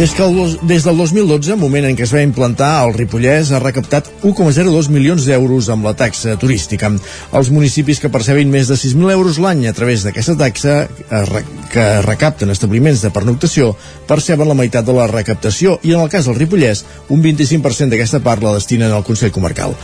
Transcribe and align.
Des, 0.00 0.14
que 0.16 0.24
el, 0.24 0.58
des 0.62 0.84
del 0.86 0.96
2012, 0.96 1.58
moment 1.60 1.84
en 1.84 1.92
què 1.92 2.06
es 2.06 2.12
va 2.16 2.22
implantar, 2.24 2.70
el 2.86 2.94
Ripollès 2.94 3.50
ha 3.52 3.58
recaptat 3.60 4.06
1,02 4.24 4.86
milions 4.88 5.26
d'euros 5.28 5.66
amb 5.68 5.84
la 5.84 5.92
taxa 5.92 6.38
turística. 6.40 6.88
Els 7.36 7.50
municipis 7.52 7.98
que 8.00 8.08
percebin 8.08 8.48
més 8.48 8.70
de 8.70 8.78
6.000 8.80 9.12
euros 9.12 9.36
l'any 9.44 9.66
a 9.68 9.74
través 9.76 10.06
d'aquesta 10.06 10.38
taxa 10.40 10.76
eh, 10.88 11.42
que 11.68 11.84
recapten 12.06 12.48
establiments 12.48 13.02
de 13.04 13.10
pernoctació 13.12 13.74
perceben 14.08 14.48
la 14.48 14.56
meitat 14.56 14.86
de 14.88 14.94
la 14.96 15.04
recaptació 15.10 15.74
i 15.84 15.92
en 15.92 16.00
el 16.00 16.08
cas 16.08 16.30
del 16.30 16.38
Ripollès 16.38 16.80
un 17.12 17.20
25% 17.20 17.92
d'aquesta 17.92 18.22
part 18.24 18.40
la 18.40 18.54
destinen 18.54 18.94
al 18.96 19.04
Consell 19.04 19.34
Comarcal. 19.36 19.74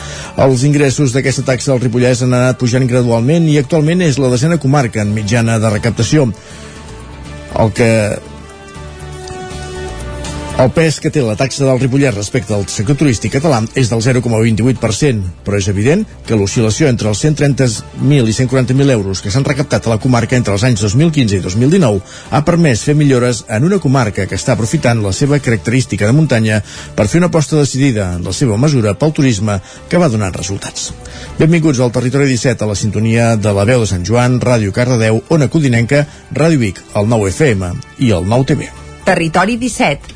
Els 0.47 0.65
ingressos 0.65 1.13
d'aquesta 1.13 1.45
taxa 1.51 1.75
del 1.75 1.83
Ripollès 1.85 2.23
han 2.25 2.33
anat 2.33 2.57
pujant 2.63 2.89
gradualment 2.89 3.51
i 3.53 3.59
actualment 3.61 4.07
és 4.09 4.17
la 4.17 4.33
desena 4.33 4.57
comarca 4.57 5.05
en 5.05 5.13
mitjana 5.13 5.59
de 5.61 5.75
recaptació. 5.77 6.25
El 7.61 7.77
que 7.77 7.91
el 10.57 10.71
pes 10.73 10.97
que 11.05 11.11
té 11.13 11.21
la 11.21 11.35
taxa 11.37 11.67
del 11.67 11.79
Ripollès 11.83 12.15
respecte 12.17 12.55
al 12.57 12.63
sector 12.73 12.97
turístic 12.97 13.35
català 13.35 13.59
és 13.77 13.91
del 13.93 14.01
0,28%, 14.01 15.27
però 15.45 15.59
és 15.61 15.67
evident 15.69 16.05
que 16.25 16.39
l'oscil·lació 16.39 16.89
entre 16.89 17.11
els 17.11 17.21
130.000 17.27 18.31
i 18.31 18.33
140.000 18.39 18.95
euros 18.95 19.21
que 19.21 19.33
s'han 19.35 19.45
recaptat 19.45 19.85
a 19.85 19.93
la 19.93 19.99
comarca 20.01 20.39
entre 20.39 20.57
els 20.57 20.65
anys 20.65 20.81
2015 20.87 21.37
i 21.37 21.43
2019 21.45 22.01
ha 22.33 22.41
permès 22.49 22.87
fer 22.89 22.97
millores 22.97 23.43
en 23.53 23.69
una 23.69 23.81
comarca 23.85 24.25
que 24.25 24.41
està 24.41 24.57
aprofitant 24.57 25.05
la 25.05 25.13
seva 25.13 25.43
característica 25.45 26.09
de 26.09 26.17
muntanya 26.17 26.63
per 26.97 27.05
fer 27.05 27.21
una 27.21 27.29
aposta 27.29 27.61
decidida 27.61 28.15
en 28.17 28.25
la 28.25 28.33
seva 28.33 28.57
mesura 28.57 28.97
pel 28.97 29.13
turisme 29.13 29.61
que 29.91 30.01
va 30.01 30.09
donant 30.09 30.33
resultats. 30.41 30.89
Benvinguts 31.37 31.85
al 31.85 31.93
Territori 31.93 32.33
17 32.33 32.65
a 32.65 32.73
la 32.73 32.81
sintonia 32.81 33.35
de 33.37 33.53
la 33.53 33.69
veu 33.69 33.85
de 33.85 33.93
Sant 33.93 34.09
Joan, 34.09 34.41
Ràdio 34.41 34.73
Cardedeu, 34.73 35.21
Ona 35.29 35.53
Codinenca, 35.53 36.07
Ràdio 36.33 36.65
Vic, 36.65 36.81
el 36.97 37.13
9 37.13 37.33
FM 37.37 37.75
i 38.09 38.15
el 38.17 38.25
9 38.25 38.53
TV. 38.55 38.73
Territori 39.05 39.61
17 39.61 40.16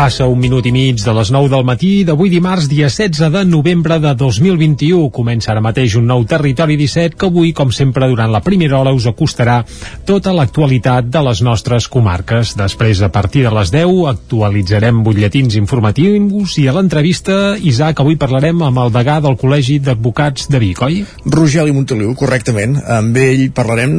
Passa 0.00 0.24
un 0.32 0.38
minut 0.40 0.64
i 0.64 0.70
mig 0.72 1.02
de 1.04 1.12
les 1.12 1.28
9 1.28 1.50
del 1.52 1.64
matí 1.68 1.88
d'avui 2.08 2.30
dimarts, 2.32 2.70
dia 2.70 2.86
16 2.88 3.34
de 3.34 3.40
novembre 3.44 3.98
de 4.00 4.14
2021. 4.16 5.10
Comença 5.12 5.50
ara 5.52 5.60
mateix 5.60 5.92
un 5.98 6.06
nou 6.08 6.22
Territori 6.24 6.78
17 6.80 7.18
que 7.20 7.28
avui, 7.28 7.50
com 7.52 7.68
sempre, 7.68 8.08
durant 8.08 8.32
la 8.32 8.40
primera 8.40 8.78
hora 8.78 8.94
us 8.96 9.04
acostarà 9.10 9.58
tota 10.08 10.32
l'actualitat 10.32 11.10
de 11.12 11.20
les 11.26 11.42
nostres 11.44 11.84
comarques. 11.92 12.54
Després, 12.56 13.02
a 13.04 13.10
partir 13.12 13.42
de 13.44 13.52
les 13.52 13.74
10, 13.74 13.92
actualitzarem 14.14 15.02
butlletins 15.04 15.58
informatius 15.60 16.56
i 16.56 16.64
a 16.64 16.74
l'entrevista, 16.78 17.36
Isaac, 17.60 18.00
avui 18.00 18.16
parlarem 18.16 18.64
amb 18.70 18.80
el 18.86 18.94
degà 18.96 19.18
del 19.20 19.36
Col·legi 19.36 19.82
d'Advocats 19.84 20.48
de 20.48 20.62
Vic, 20.64 20.80
oi? 20.88 21.04
Rogeli 21.28 21.76
Montoliu, 21.76 22.16
correctament. 22.16 22.78
Amb 22.96 23.20
ell 23.20 23.50
parlarem, 23.52 23.92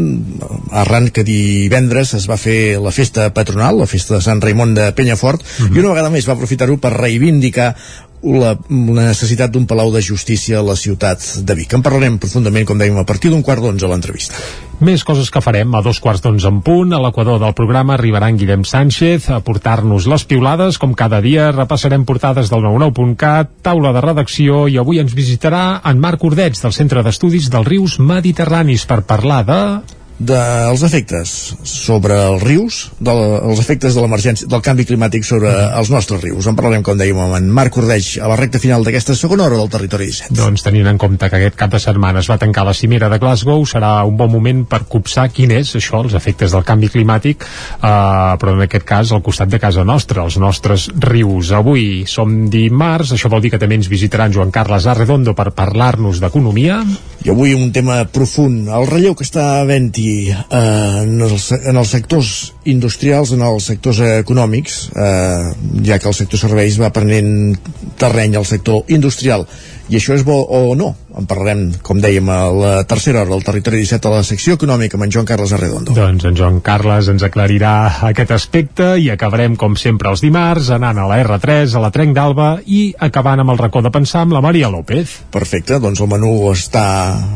arran 0.81 1.11
que 1.13 1.27
divendres 1.29 2.17
es 2.17 2.25
va 2.25 2.41
fer 2.41 2.81
la 2.81 2.89
festa 2.89 3.29
patronal, 3.37 3.83
la 3.85 3.91
festa 3.93 4.17
de 4.17 4.25
Sant 4.25 4.41
Raimon 4.41 4.73
de 4.73 4.89
Penyafort, 4.97 5.45
mm 5.45 5.69
-hmm. 5.69 5.77
i 5.77 5.85
una 5.85 5.90
vegada 5.91 6.13
més 6.13 6.27
va 6.27 6.37
aprofitar-ho 6.37 6.79
per 6.81 6.95
reivindicar 6.95 7.73
la, 8.21 8.53
la 8.69 9.05
necessitat 9.07 9.51
d'un 9.51 9.65
palau 9.65 9.89
de 9.93 10.01
justícia 10.05 10.59
a 10.59 10.65
la 10.65 10.75
ciutat 10.77 11.23
de 11.41 11.55
Vic. 11.57 11.73
En 11.73 11.83
parlarem 11.85 12.19
profundament, 12.21 12.67
com 12.69 12.77
dèiem, 12.77 12.97
a 13.01 13.05
partir 13.07 13.31
d'un 13.33 13.41
quart 13.45 13.63
d'onze 13.63 13.85
a 13.87 13.89
l'entrevista. 13.89 14.37
Més 14.81 15.03
coses 15.05 15.29
que 15.33 15.41
farem. 15.41 15.73
A 15.77 15.81
dos 15.85 15.99
quarts 16.01 16.21
d'onze 16.21 16.49
en 16.49 16.61
punt, 16.65 16.93
a 16.93 17.01
l'equador 17.01 17.39
del 17.41 17.55
programa 17.57 17.95
arribarà 17.97 18.29
en 18.29 18.37
Guillem 18.37 18.65
Sánchez 18.65 19.29
a 19.33 19.41
portar-nos 19.45 20.07
les 20.09 20.25
piulades. 20.29 20.77
Com 20.81 20.93
cada 20.97 21.21
dia, 21.21 21.49
repassarem 21.55 22.05
portades 22.05 22.49
del 22.53 22.65
99.cat, 22.65 23.55
taula 23.65 23.93
de 23.95 24.05
redacció, 24.05 24.67
i 24.69 24.77
avui 24.81 25.01
ens 25.01 25.17
visitarà 25.17 25.81
en 25.85 26.01
Marc 26.01 26.23
Ordets, 26.25 26.61
del 26.61 26.77
Centre 26.77 27.05
d'Estudis 27.05 27.49
dels 27.53 27.67
Rius 27.67 27.97
Mediterranis, 28.01 28.85
per 28.89 29.01
parlar 29.09 29.41
de 29.49 29.61
dels 30.21 30.83
efectes 30.85 31.31
sobre 31.65 32.15
els 32.27 32.43
rius, 32.43 32.79
de, 33.01 33.13
els 33.49 33.61
efectes 33.63 33.95
de 33.95 34.03
l'emergència 34.03 34.47
del 34.51 34.61
canvi 34.61 34.85
climàtic 34.85 35.25
sobre 35.25 35.49
els 35.49 35.89
nostres 35.89 36.21
rius. 36.21 36.45
En 36.45 36.57
parlarem, 36.57 36.83
com 36.85 36.99
dèiem, 36.99 37.17
amb 37.17 37.39
en 37.39 37.47
Marc 37.49 37.79
Ordeix 37.81 38.13
a 38.21 38.29
la 38.29 38.37
recta 38.37 38.61
final 38.61 38.85
d'aquesta 38.85 39.15
segona 39.17 39.47
hora 39.47 39.57
del 39.57 39.71
Territori 39.73 40.11
17. 40.11 40.37
Doncs 40.37 40.65
tenint 40.65 40.91
en 40.91 40.99
compte 41.01 41.29
que 41.29 41.39
aquest 41.39 41.57
cap 41.57 41.73
de 41.73 41.81
setmana 41.81 42.21
es 42.21 42.29
va 42.29 42.37
tancar 42.41 42.67
la 42.67 42.75
cimera 42.77 43.09
de 43.09 43.17
Glasgow, 43.21 43.65
serà 43.65 43.93
un 44.07 44.17
bon 44.19 44.29
moment 44.33 44.61
per 44.69 44.83
copsar 44.91 45.27
quin 45.33 45.55
és 45.57 45.73
això, 45.79 46.03
els 46.05 46.17
efectes 46.17 46.53
del 46.53 46.67
canvi 46.67 46.91
climàtic, 46.93 47.47
eh, 47.47 47.87
però 48.41 48.53
en 48.53 48.65
aquest 48.67 48.85
cas 48.85 49.15
al 49.15 49.23
costat 49.25 49.49
de 49.49 49.61
casa 49.63 49.85
nostra, 49.87 50.27
els 50.27 50.37
nostres 50.37 50.89
rius. 51.01 51.49
Avui 51.57 52.03
som 52.05 52.45
dimarts, 52.51 53.15
això 53.15 53.31
vol 53.31 53.41
dir 53.41 53.55
que 53.55 53.61
també 53.61 53.81
ens 53.81 53.89
visitaran 53.89 54.33
Joan 54.33 54.53
Carles 54.53 54.85
Arredondo 54.85 55.33
per 55.33 55.49
parlar-nos 55.57 56.21
d'economia. 56.21 56.83
I 57.21 57.29
avui 57.29 57.53
un 57.53 57.69
tema 57.69 57.99
profund, 58.09 58.65
el 58.73 58.87
relleu 58.89 59.13
que 59.13 59.25
està 59.27 59.59
havent-hi 59.59 60.13
eh, 60.31 60.61
en, 61.03 61.19
els, 61.21 61.51
en 61.53 61.77
els 61.77 61.91
sectors 61.93 62.31
industrials, 62.65 63.35
en 63.35 63.43
els 63.45 63.67
sectors 63.69 63.99
econòmics, 64.07 64.79
eh, 64.95 65.51
ja 65.85 65.99
que 66.01 66.09
el 66.09 66.17
sector 66.17 66.41
serveis 66.41 66.79
va 66.81 66.89
prenent 66.95 67.59
terreny 68.01 68.39
al 68.39 68.47
sector 68.49 68.89
industrial 68.89 69.45
i 69.91 69.99
això 69.99 70.15
és 70.15 70.23
bo 70.23 70.37
o 70.41 70.73
no? 70.79 70.93
En 71.17 71.27
parlarem, 71.27 71.65
com 71.83 71.99
dèiem, 71.99 72.27
a 72.31 72.39
la 72.55 72.71
tercera 72.87 73.21
hora 73.21 73.33
del 73.33 73.43
Territori 73.43 73.81
17 73.83 74.07
a 74.07 74.11
la 74.13 74.23
secció 74.23 74.55
econòmica 74.55 74.95
amb 74.95 75.05
en 75.05 75.11
Joan 75.11 75.27
Carles 75.27 75.51
Arredondo. 75.55 75.95
Doncs 75.95 76.23
en 76.29 76.37
Joan 76.37 76.59
Carles 76.63 77.09
ens 77.11 77.25
aclarirà 77.27 77.73
aquest 78.07 78.31
aspecte 78.31 78.93
i 79.01 79.09
acabarem, 79.11 79.57
com 79.59 79.75
sempre, 79.75 80.11
els 80.13 80.23
dimarts, 80.23 80.69
anant 80.71 81.01
a 81.01 81.07
la 81.09 81.17
R3, 81.23 81.75
a 81.75 81.81
la 81.83 81.91
Trenc 81.91 82.15
d'Alba 82.15 82.49
i 82.65 82.83
acabant 83.07 83.43
amb 83.43 83.51
el 83.53 83.59
racó 83.59 83.81
de 83.83 83.91
pensar 83.91 84.23
amb 84.23 84.37
la 84.37 84.43
Maria 84.45 84.69
López. 84.71 85.17
Perfecte, 85.33 85.81
doncs 85.83 85.99
el 85.99 86.09
menú 86.11 86.31
està... 86.53 86.85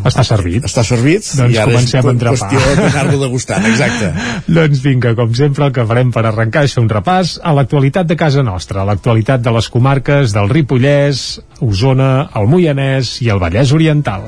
Està 0.07 0.23
servit. 0.27 0.63
Està 0.69 0.85
servit 0.87 1.27
doncs 1.35 1.55
i 1.55 1.59
ara 1.59 1.73
comencem 1.73 2.07
a 2.07 2.15
entrapar. 2.15 2.51
qüestió 2.53 2.79
d'anar-lo 2.79 3.19
degustant, 3.25 3.67
exacte. 3.67 4.13
doncs 4.59 4.83
vinga, 4.85 5.15
com 5.19 5.35
sempre, 5.35 5.67
el 5.67 5.75
que 5.75 5.87
farem 5.89 6.15
per 6.15 6.23
arrencar 6.29 6.63
és 6.69 6.77
fer 6.77 6.85
un 6.85 6.91
repàs 6.91 7.35
a 7.43 7.51
l'actualitat 7.57 8.07
de 8.07 8.19
casa 8.19 8.45
nostra, 8.45 8.83
a 8.83 8.87
l'actualitat 8.87 9.43
de 9.43 9.55
les 9.57 9.69
comarques 9.73 10.31
del 10.35 10.49
Ripollès, 10.51 11.25
Osona, 11.65 12.29
el 12.35 12.49
Moianès 12.51 13.17
i 13.23 13.29
el 13.31 13.39
Vallès 13.39 13.64
Oriental. 13.73 14.23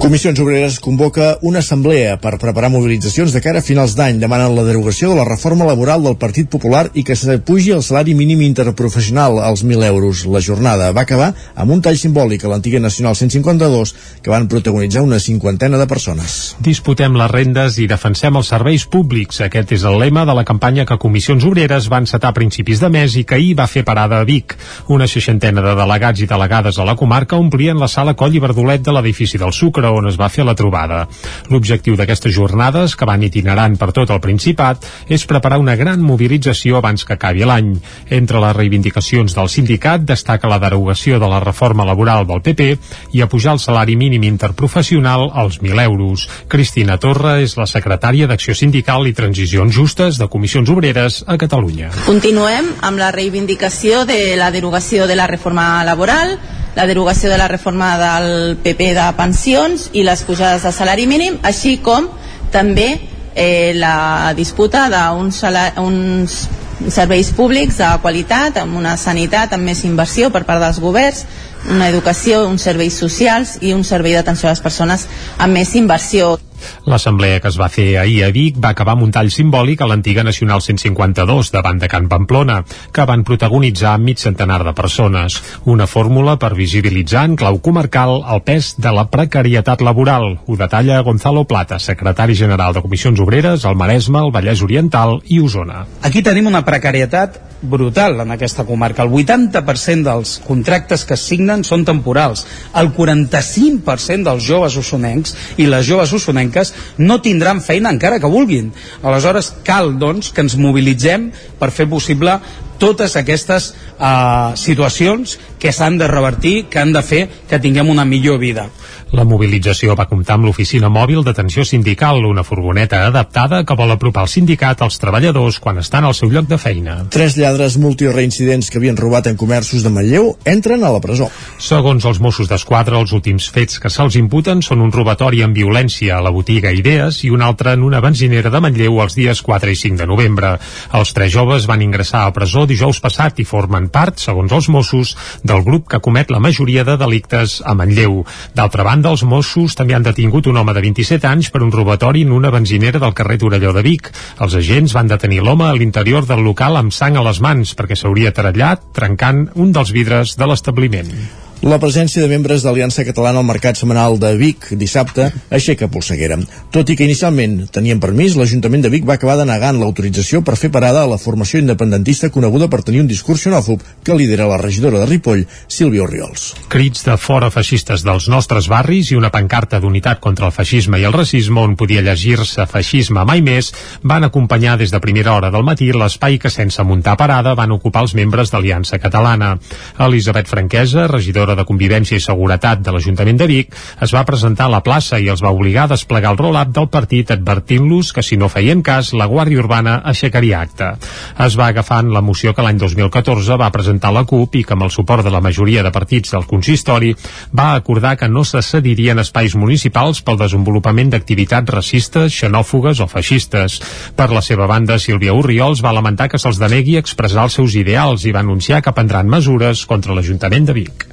Comissions 0.00 0.40
Obreres 0.40 0.80
convoca 0.80 1.36
una 1.42 1.58
assemblea 1.58 2.14
per 2.16 2.38
preparar 2.40 2.70
mobilitzacions 2.72 3.34
de 3.36 3.40
cara 3.44 3.60
a 3.60 3.64
finals 3.64 3.92
d'any. 3.98 4.16
Demanen 4.16 4.54
la 4.56 4.62
derogació 4.64 5.10
de 5.10 5.16
la 5.18 5.26
reforma 5.28 5.66
laboral 5.68 6.00
del 6.06 6.16
Partit 6.16 6.48
Popular 6.48 6.86
i 6.96 7.02
que 7.04 7.12
s'apugi 7.12 7.74
el 7.76 7.82
salari 7.84 8.14
mínim 8.16 8.40
interprofessional 8.40 9.36
als 9.44 9.60
1.000 9.60 9.84
euros. 9.84 10.22
La 10.24 10.40
jornada 10.40 10.88
va 10.96 11.04
acabar 11.04 11.34
amb 11.54 11.74
un 11.76 11.82
tall 11.84 11.98
simbòlic 12.00 12.46
a 12.46 12.48
l'antiga 12.48 12.80
Nacional 12.80 13.12
152 13.14 13.92
que 14.24 14.32
van 14.32 14.48
protagonitzar 14.48 15.02
una 15.04 15.18
cinquantena 15.20 15.76
de 15.76 15.86
persones. 15.86 16.56
Disputem 16.64 17.20
les 17.20 17.30
rendes 17.30 17.76
i 17.76 17.86
defensem 17.86 18.40
els 18.40 18.48
serveis 18.54 18.88
públics. 18.88 19.42
Aquest 19.44 19.76
és 19.76 19.84
el 19.84 20.00
lema 20.00 20.24
de 20.24 20.32
la 20.32 20.46
campanya 20.48 20.88
que 20.88 20.96
Comissions 20.96 21.44
Obreres 21.44 21.90
van 21.92 22.08
setar 22.08 22.32
a 22.32 22.38
principis 22.40 22.80
de 22.80 22.88
mes 22.88 23.18
i 23.20 23.26
que 23.28 23.36
ahir 23.36 23.52
va 23.60 23.68
fer 23.68 23.84
parada 23.84 24.24
a 24.24 24.24
Vic. 24.24 24.56
Una 24.88 25.04
seixantena 25.04 25.60
de 25.60 25.76
delegats 25.76 26.24
i 26.24 26.32
delegades 26.32 26.80
a 26.80 26.88
la 26.88 26.96
comarca 26.96 27.36
omplien 27.36 27.76
la 27.76 27.92
sala 27.98 28.16
Coll 28.16 28.40
i 28.40 28.44
Verdolet 28.48 28.80
de 28.80 28.96
l'edifici 28.96 29.36
del 29.36 29.52
Sucre 29.52 29.89
on 29.92 30.08
es 30.10 30.18
va 30.20 30.30
fer 30.32 30.44
la 30.46 30.54
trobada. 30.58 31.06
L'objectiu 31.50 31.96
d'aquestes 31.98 32.34
jornades, 32.34 32.96
que 32.96 33.08
van 33.08 33.22
itinerant 33.26 33.76
per 33.80 33.90
tot 33.96 34.10
el 34.10 34.20
Principat, 34.20 34.86
és 35.08 35.26
preparar 35.26 35.60
una 35.60 35.76
gran 35.76 36.02
mobilització 36.02 36.78
abans 36.78 37.04
que 37.04 37.16
acabi 37.16 37.44
l'any. 37.46 37.74
Entre 38.10 38.40
les 38.42 38.56
reivindicacions 38.56 39.34
del 39.36 39.48
sindicat 39.48 40.04
destaca 40.06 40.48
la 40.50 40.60
derogació 40.62 41.18
de 41.20 41.28
la 41.30 41.40
reforma 41.40 41.86
laboral 41.88 42.26
del 42.28 42.42
PP 42.42 42.70
i 43.16 43.22
apujar 43.22 43.54
el 43.56 43.62
salari 43.62 43.96
mínim 43.96 44.24
interprofessional 44.28 45.30
als 45.34 45.60
1.000 45.60 45.84
euros. 45.84 46.28
Cristina 46.48 46.98
Torra 46.98 47.38
és 47.40 47.56
la 47.58 47.66
secretària 47.70 48.28
d'Acció 48.30 48.54
Sindical 48.54 49.08
i 49.08 49.14
Transicions 49.16 49.74
Justes 49.74 50.18
de 50.20 50.28
Comissions 50.28 50.70
Obreres 50.70 51.22
a 51.26 51.38
Catalunya. 51.40 51.90
Continuem 52.06 52.72
amb 52.86 53.00
la 53.00 53.10
reivindicació 53.14 54.04
de 54.06 54.36
la 54.36 54.50
derogació 54.50 55.06
de 55.06 55.16
la 55.16 55.26
reforma 55.30 55.84
laboral, 55.84 56.38
la 56.76 56.86
derogació 56.86 57.30
de 57.30 57.38
la 57.38 57.48
reforma 57.48 57.96
del 57.98 58.56
PP 58.62 58.92
de 58.96 59.06
pensions 59.18 59.90
i 59.92 60.04
les 60.06 60.22
pujades 60.26 60.62
de 60.66 60.72
salari 60.72 61.06
mínim, 61.10 61.38
així 61.42 61.78
com 61.82 62.08
també 62.52 62.88
eh, 63.34 63.72
la 63.74 64.32
disputa 64.36 64.88
d'uns 64.92 65.42
uns 65.78 66.40
serveis 66.88 67.30
públics 67.36 67.76
de 67.76 67.88
qualitat, 68.00 68.56
amb 68.62 68.78
una 68.78 68.96
sanitat 68.96 69.52
amb 69.52 69.68
més 69.68 69.84
inversió 69.84 70.30
per 70.32 70.46
part 70.48 70.62
dels 70.62 70.80
governs, 70.80 71.26
una 71.68 71.90
educació, 71.92 72.46
uns 72.48 72.64
serveis 72.64 72.96
socials 72.96 73.58
i 73.60 73.74
un 73.76 73.84
servei 73.84 74.16
d'atenció 74.16 74.48
a 74.48 74.54
les 74.54 74.64
persones 74.64 75.06
amb 75.38 75.52
més 75.58 75.74
inversió. 75.76 76.38
L'assemblea 76.86 77.40
que 77.40 77.50
es 77.50 77.58
va 77.60 77.68
fer 77.72 77.98
ahir 78.00 78.22
a 78.24 78.30
Vic 78.34 78.58
va 78.62 78.72
acabar 78.74 78.96
amb 78.96 79.06
un 79.06 79.12
tall 79.14 79.30
simbòlic 79.34 79.82
a 79.82 79.88
l'antiga 79.90 80.24
Nacional 80.26 80.62
152 80.64 81.52
davant 81.54 81.80
de 81.80 81.88
Can 81.88 82.08
Pamplona, 82.08 82.60
que 82.92 83.06
van 83.08 83.24
protagonitzar 83.24 83.96
mig 83.98 84.18
centenar 84.22 84.62
de 84.64 84.74
persones. 84.76 85.40
Una 85.64 85.86
fórmula 85.86 86.36
per 86.38 86.54
visibilitzar 86.58 87.26
en 87.28 87.36
clau 87.40 87.60
comarcal 87.64 88.20
el 88.20 88.42
pes 88.46 88.74
de 88.78 88.94
la 88.94 89.06
precarietat 89.10 89.82
laboral. 89.82 90.38
Ho 90.46 90.56
detalla 90.56 91.00
Gonzalo 91.06 91.44
Plata, 91.44 91.78
secretari 91.78 92.34
general 92.34 92.74
de 92.74 92.82
Comissions 92.82 93.20
Obreres, 93.20 93.64
al 93.64 93.76
Maresme, 93.76 94.20
el 94.24 94.34
Vallès 94.34 94.62
Oriental 94.62 95.20
i 95.28 95.40
Osona. 95.40 95.84
Aquí 96.02 96.22
tenim 96.22 96.50
una 96.50 96.64
precarietat 96.64 97.50
brutal 97.62 98.20
en 98.20 98.30
aquesta 98.30 98.64
comarca. 98.64 99.04
El 99.04 99.10
80% 99.10 100.04
dels 100.06 100.38
contractes 100.46 101.04
que 101.04 101.14
es 101.14 101.24
signen 101.26 101.64
són 101.66 101.84
temporals. 101.84 102.46
El 102.76 102.92
45% 102.96 104.24
dels 104.26 104.46
joves 104.46 104.76
ussonencs 104.80 105.34
i 105.60 105.68
les 105.68 105.86
joves 105.86 106.12
ussonenques 106.50 106.74
no 106.98 107.20
tindran 107.22 107.60
feina 107.60 107.90
encara 107.90 108.20
que 108.20 108.26
vulguin. 108.26 108.72
Aleshores 109.02 109.54
cal 109.64 109.98
doncs 109.98 110.32
que 110.32 110.42
ens 110.42 110.56
mobilitzem 110.56 111.30
per 111.58 111.70
fer 111.70 111.88
possible 111.88 112.38
totes 112.80 113.16
aquestes 113.16 113.74
uh, 113.98 114.56
situacions 114.56 115.38
que 115.60 115.72
s'han 115.72 115.98
de 115.98 116.08
revertir, 116.08 116.68
que 116.70 116.80
han 116.80 116.92
de 116.92 117.02
fer 117.02 117.28
que 117.48 117.60
tinguem 117.60 117.90
una 117.90 118.04
millor 118.04 118.38
vida. 118.38 118.70
La 119.10 119.24
mobilització 119.26 119.96
va 119.98 120.04
comptar 120.06 120.36
amb 120.36 120.46
l'oficina 120.46 120.86
mòbil 120.86 121.24
d'atenció 121.26 121.64
sindical, 121.66 122.20
una 122.28 122.44
furgoneta 122.46 123.00
adaptada 123.08 123.64
que 123.66 123.74
vol 123.74 123.90
apropar 123.90 124.22
el 124.22 124.30
sindicat 124.30 124.84
als 124.86 125.00
treballadors 125.02 125.56
quan 125.58 125.80
estan 125.82 126.04
al 126.06 126.14
seu 126.14 126.30
lloc 126.30 126.46
de 126.46 126.58
feina. 126.62 126.94
Tres 127.10 127.34
lladres 127.34 127.74
multireincidents 127.82 128.70
que 128.70 128.78
havien 128.78 128.98
robat 129.00 129.26
en 129.26 129.38
comerços 129.40 129.82
de 129.82 129.90
Manlleu 129.90 130.28
entren 130.46 130.84
a 130.86 130.92
la 130.94 131.00
presó. 131.02 131.26
Segons 131.58 132.06
els 132.06 132.20
Mossos 132.22 132.46
d'Esquadra, 132.46 133.00
els 133.02 133.10
últims 133.16 133.48
fets 133.50 133.80
que 133.82 133.90
se'ls 133.90 134.14
imputen 134.20 134.62
són 134.62 134.84
un 134.84 134.94
robatori 134.94 135.42
amb 135.42 135.58
violència 135.58 136.20
a 136.20 136.22
la 136.22 136.30
botiga 136.30 136.70
Idees 136.70 137.24
i 137.26 137.32
un 137.34 137.42
altre 137.42 137.74
en 137.74 137.82
una 137.82 137.98
benzinera 138.04 138.54
de 138.54 138.62
Manlleu 138.62 139.02
els 139.02 139.18
dies 139.18 139.42
4 139.42 139.74
i 139.74 139.80
5 139.82 139.98
de 140.04 140.06
novembre. 140.06 140.52
Els 140.94 141.14
tres 141.18 141.34
joves 141.34 141.66
van 141.66 141.82
ingressar 141.82 142.28
a 142.28 142.32
presó 142.36 142.62
dijous 142.62 143.02
passat 143.02 143.42
i 143.42 143.48
formen 143.48 143.90
part, 143.90 144.22
segons 144.22 144.54
els 144.54 144.70
Mossos, 144.70 145.16
del 145.42 145.66
grup 145.66 145.90
que 145.90 145.98
comet 145.98 146.30
la 146.30 146.38
majoria 146.38 146.86
de 146.86 146.94
delictes 147.00 147.58
a 147.66 147.74
Manlleu. 147.74 148.22
D'altra 148.54 148.86
banda, 148.86 148.99
banda, 149.00 149.14
els 149.16 149.24
Mossos 149.24 149.74
també 149.78 149.94
han 149.96 150.04
detingut 150.04 150.46
un 150.50 150.58
home 150.60 150.74
de 150.76 150.82
27 150.84 151.24
anys 151.28 151.48
per 151.50 151.62
un 151.64 151.72
robatori 151.72 152.26
en 152.26 152.34
una 152.36 152.52
benzinera 152.52 153.00
del 153.00 153.14
carrer 153.16 153.38
Torelló 153.40 153.72
de 153.72 153.82
Vic. 153.86 154.12
Els 154.44 154.56
agents 154.60 154.92
van 154.92 155.08
detenir 155.08 155.40
l'home 155.40 155.64
a 155.70 155.74
l'interior 155.74 156.28
del 156.28 156.44
local 156.44 156.76
amb 156.76 156.92
sang 156.92 157.16
a 157.16 157.24
les 157.24 157.40
mans 157.40 157.72
perquè 157.74 157.96
s'hauria 157.96 158.36
tarallat 158.36 158.90
trencant 158.92 159.46
un 159.56 159.72
dels 159.72 159.94
vidres 159.96 160.36
de 160.36 160.50
l'establiment. 160.50 161.39
La 161.60 161.76
presència 161.76 162.22
de 162.22 162.28
membres 162.30 162.62
d'Aliança 162.64 163.02
Catalana 163.04 163.42
al 163.42 163.44
Mercat 163.44 163.76
Semanal 163.76 164.14
de 164.16 164.30
Vic 164.40 164.70
dissabte 164.80 165.26
aixeca 165.52 165.90
polseguera. 165.92 166.38
Tot 166.72 166.88
i 166.88 166.94
que 166.96 167.04
inicialment 167.04 167.66
tenien 167.68 167.98
permís, 168.00 168.32
l'Ajuntament 168.32 168.86
de 168.86 168.88
Vic 168.88 169.04
va 169.04 169.18
acabar 169.18 169.34
denegant 169.36 169.76
l'autorització 169.76 170.40
per 170.40 170.54
fer 170.56 170.70
parada 170.72 171.02
a 171.04 171.10
la 171.10 171.18
formació 171.20 171.60
independentista 171.60 172.30
coneguda 172.32 172.70
per 172.72 172.80
tenir 172.86 173.02
un 173.02 173.10
discurs 173.10 173.44
xenòfob 173.44 173.84
que 174.06 174.16
lidera 174.16 174.46
la 174.48 174.56
regidora 174.56 175.02
de 175.02 175.10
Ripoll, 175.10 175.42
Sílvia 175.68 176.06
Oriols. 176.06 176.46
Crits 176.72 177.04
de 177.04 177.18
fora 177.20 177.52
feixistes 177.52 178.06
dels 178.08 178.30
nostres 178.32 178.70
barris 178.72 179.12
i 179.12 179.20
una 179.20 179.28
pancarta 179.28 179.82
d'unitat 179.84 180.24
contra 180.24 180.48
el 180.48 180.56
feixisme 180.56 180.96
i 180.96 181.04
el 181.04 181.12
racisme 181.12 181.60
on 181.60 181.76
podia 181.76 182.00
llegir-se 182.00 182.64
feixisme 182.72 183.26
mai 183.28 183.44
més 183.44 183.68
van 184.00 184.24
acompanyar 184.24 184.78
des 184.80 184.96
de 184.96 185.02
primera 185.04 185.36
hora 185.36 185.52
del 185.52 185.68
matí 185.68 185.92
l'espai 185.92 186.40
que 186.40 186.48
sense 186.48 186.80
muntar 186.88 187.18
parada 187.20 187.52
van 187.52 187.76
ocupar 187.76 188.08
els 188.08 188.16
membres 188.16 188.48
d'Aliança 188.48 188.96
Catalana. 188.96 189.58
Elisabet 190.00 190.48
Franquesa, 190.48 191.04
regidora 191.12 191.49
regidora 191.50 191.56
de 191.56 191.66
Convivència 191.66 192.18
i 192.18 192.22
Seguretat 192.22 192.82
de 192.82 192.92
l'Ajuntament 192.92 193.38
de 193.38 193.46
Vic, 193.46 193.74
es 194.02 194.12
va 194.14 194.24
presentar 194.24 194.66
a 194.66 194.74
la 194.74 194.82
plaça 194.82 195.18
i 195.18 195.28
els 195.28 195.42
va 195.42 195.52
obligar 195.52 195.84
a 195.84 195.94
desplegar 195.94 196.32
el 196.32 196.38
roll-up 196.38 196.72
del 196.74 196.88
partit 196.88 197.30
advertint-los 197.30 198.12
que 198.12 198.22
si 198.22 198.36
no 198.36 198.48
feien 198.48 198.82
cas, 198.82 199.12
la 199.12 199.26
Guàrdia 199.26 199.60
Urbana 199.60 200.00
aixecaria 200.04 200.60
acte. 200.60 200.92
Es 201.38 201.56
va 201.58 201.70
agafant 201.70 202.10
la 202.12 202.20
moció 202.20 202.54
que 202.54 202.62
l'any 202.62 202.78
2014 202.78 203.58
va 203.60 203.70
presentar 203.70 204.12
la 204.12 204.24
CUP 204.24 204.60
i 204.60 204.64
que 204.64 204.74
amb 204.74 204.86
el 204.86 204.90
suport 204.94 205.24
de 205.24 205.30
la 205.30 205.40
majoria 205.40 205.82
de 205.82 205.92
partits 205.92 206.34
del 206.34 206.46
consistori 206.46 207.14
va 207.56 207.74
acordar 207.74 208.16
que 208.16 208.28
no 208.28 208.44
se 208.44 208.62
cedirien 208.62 209.18
espais 209.18 209.56
municipals 209.56 210.22
pel 210.22 210.38
desenvolupament 210.40 211.10
d'activitats 211.10 211.74
racistes, 211.74 212.34
xenòfogues 212.34 213.00
o 213.00 213.08
feixistes. 213.10 213.80
Per 214.16 214.30
la 214.30 214.42
seva 214.42 214.68
banda, 214.70 214.98
Sílvia 214.98 215.34
Urriols 215.34 215.82
va 215.84 215.94
lamentar 215.96 216.28
que 216.30 216.38
se'ls 216.38 216.60
denegui 216.60 216.98
expressar 217.00 217.48
els 217.48 217.58
seus 217.58 217.76
ideals 217.78 218.26
i 218.26 218.34
va 218.34 218.44
anunciar 218.44 218.82
que 218.84 218.94
prendran 218.94 219.30
mesures 219.30 219.86
contra 219.86 220.14
l'Ajuntament 220.14 220.68
de 220.68 220.76
Vic. 220.82 221.10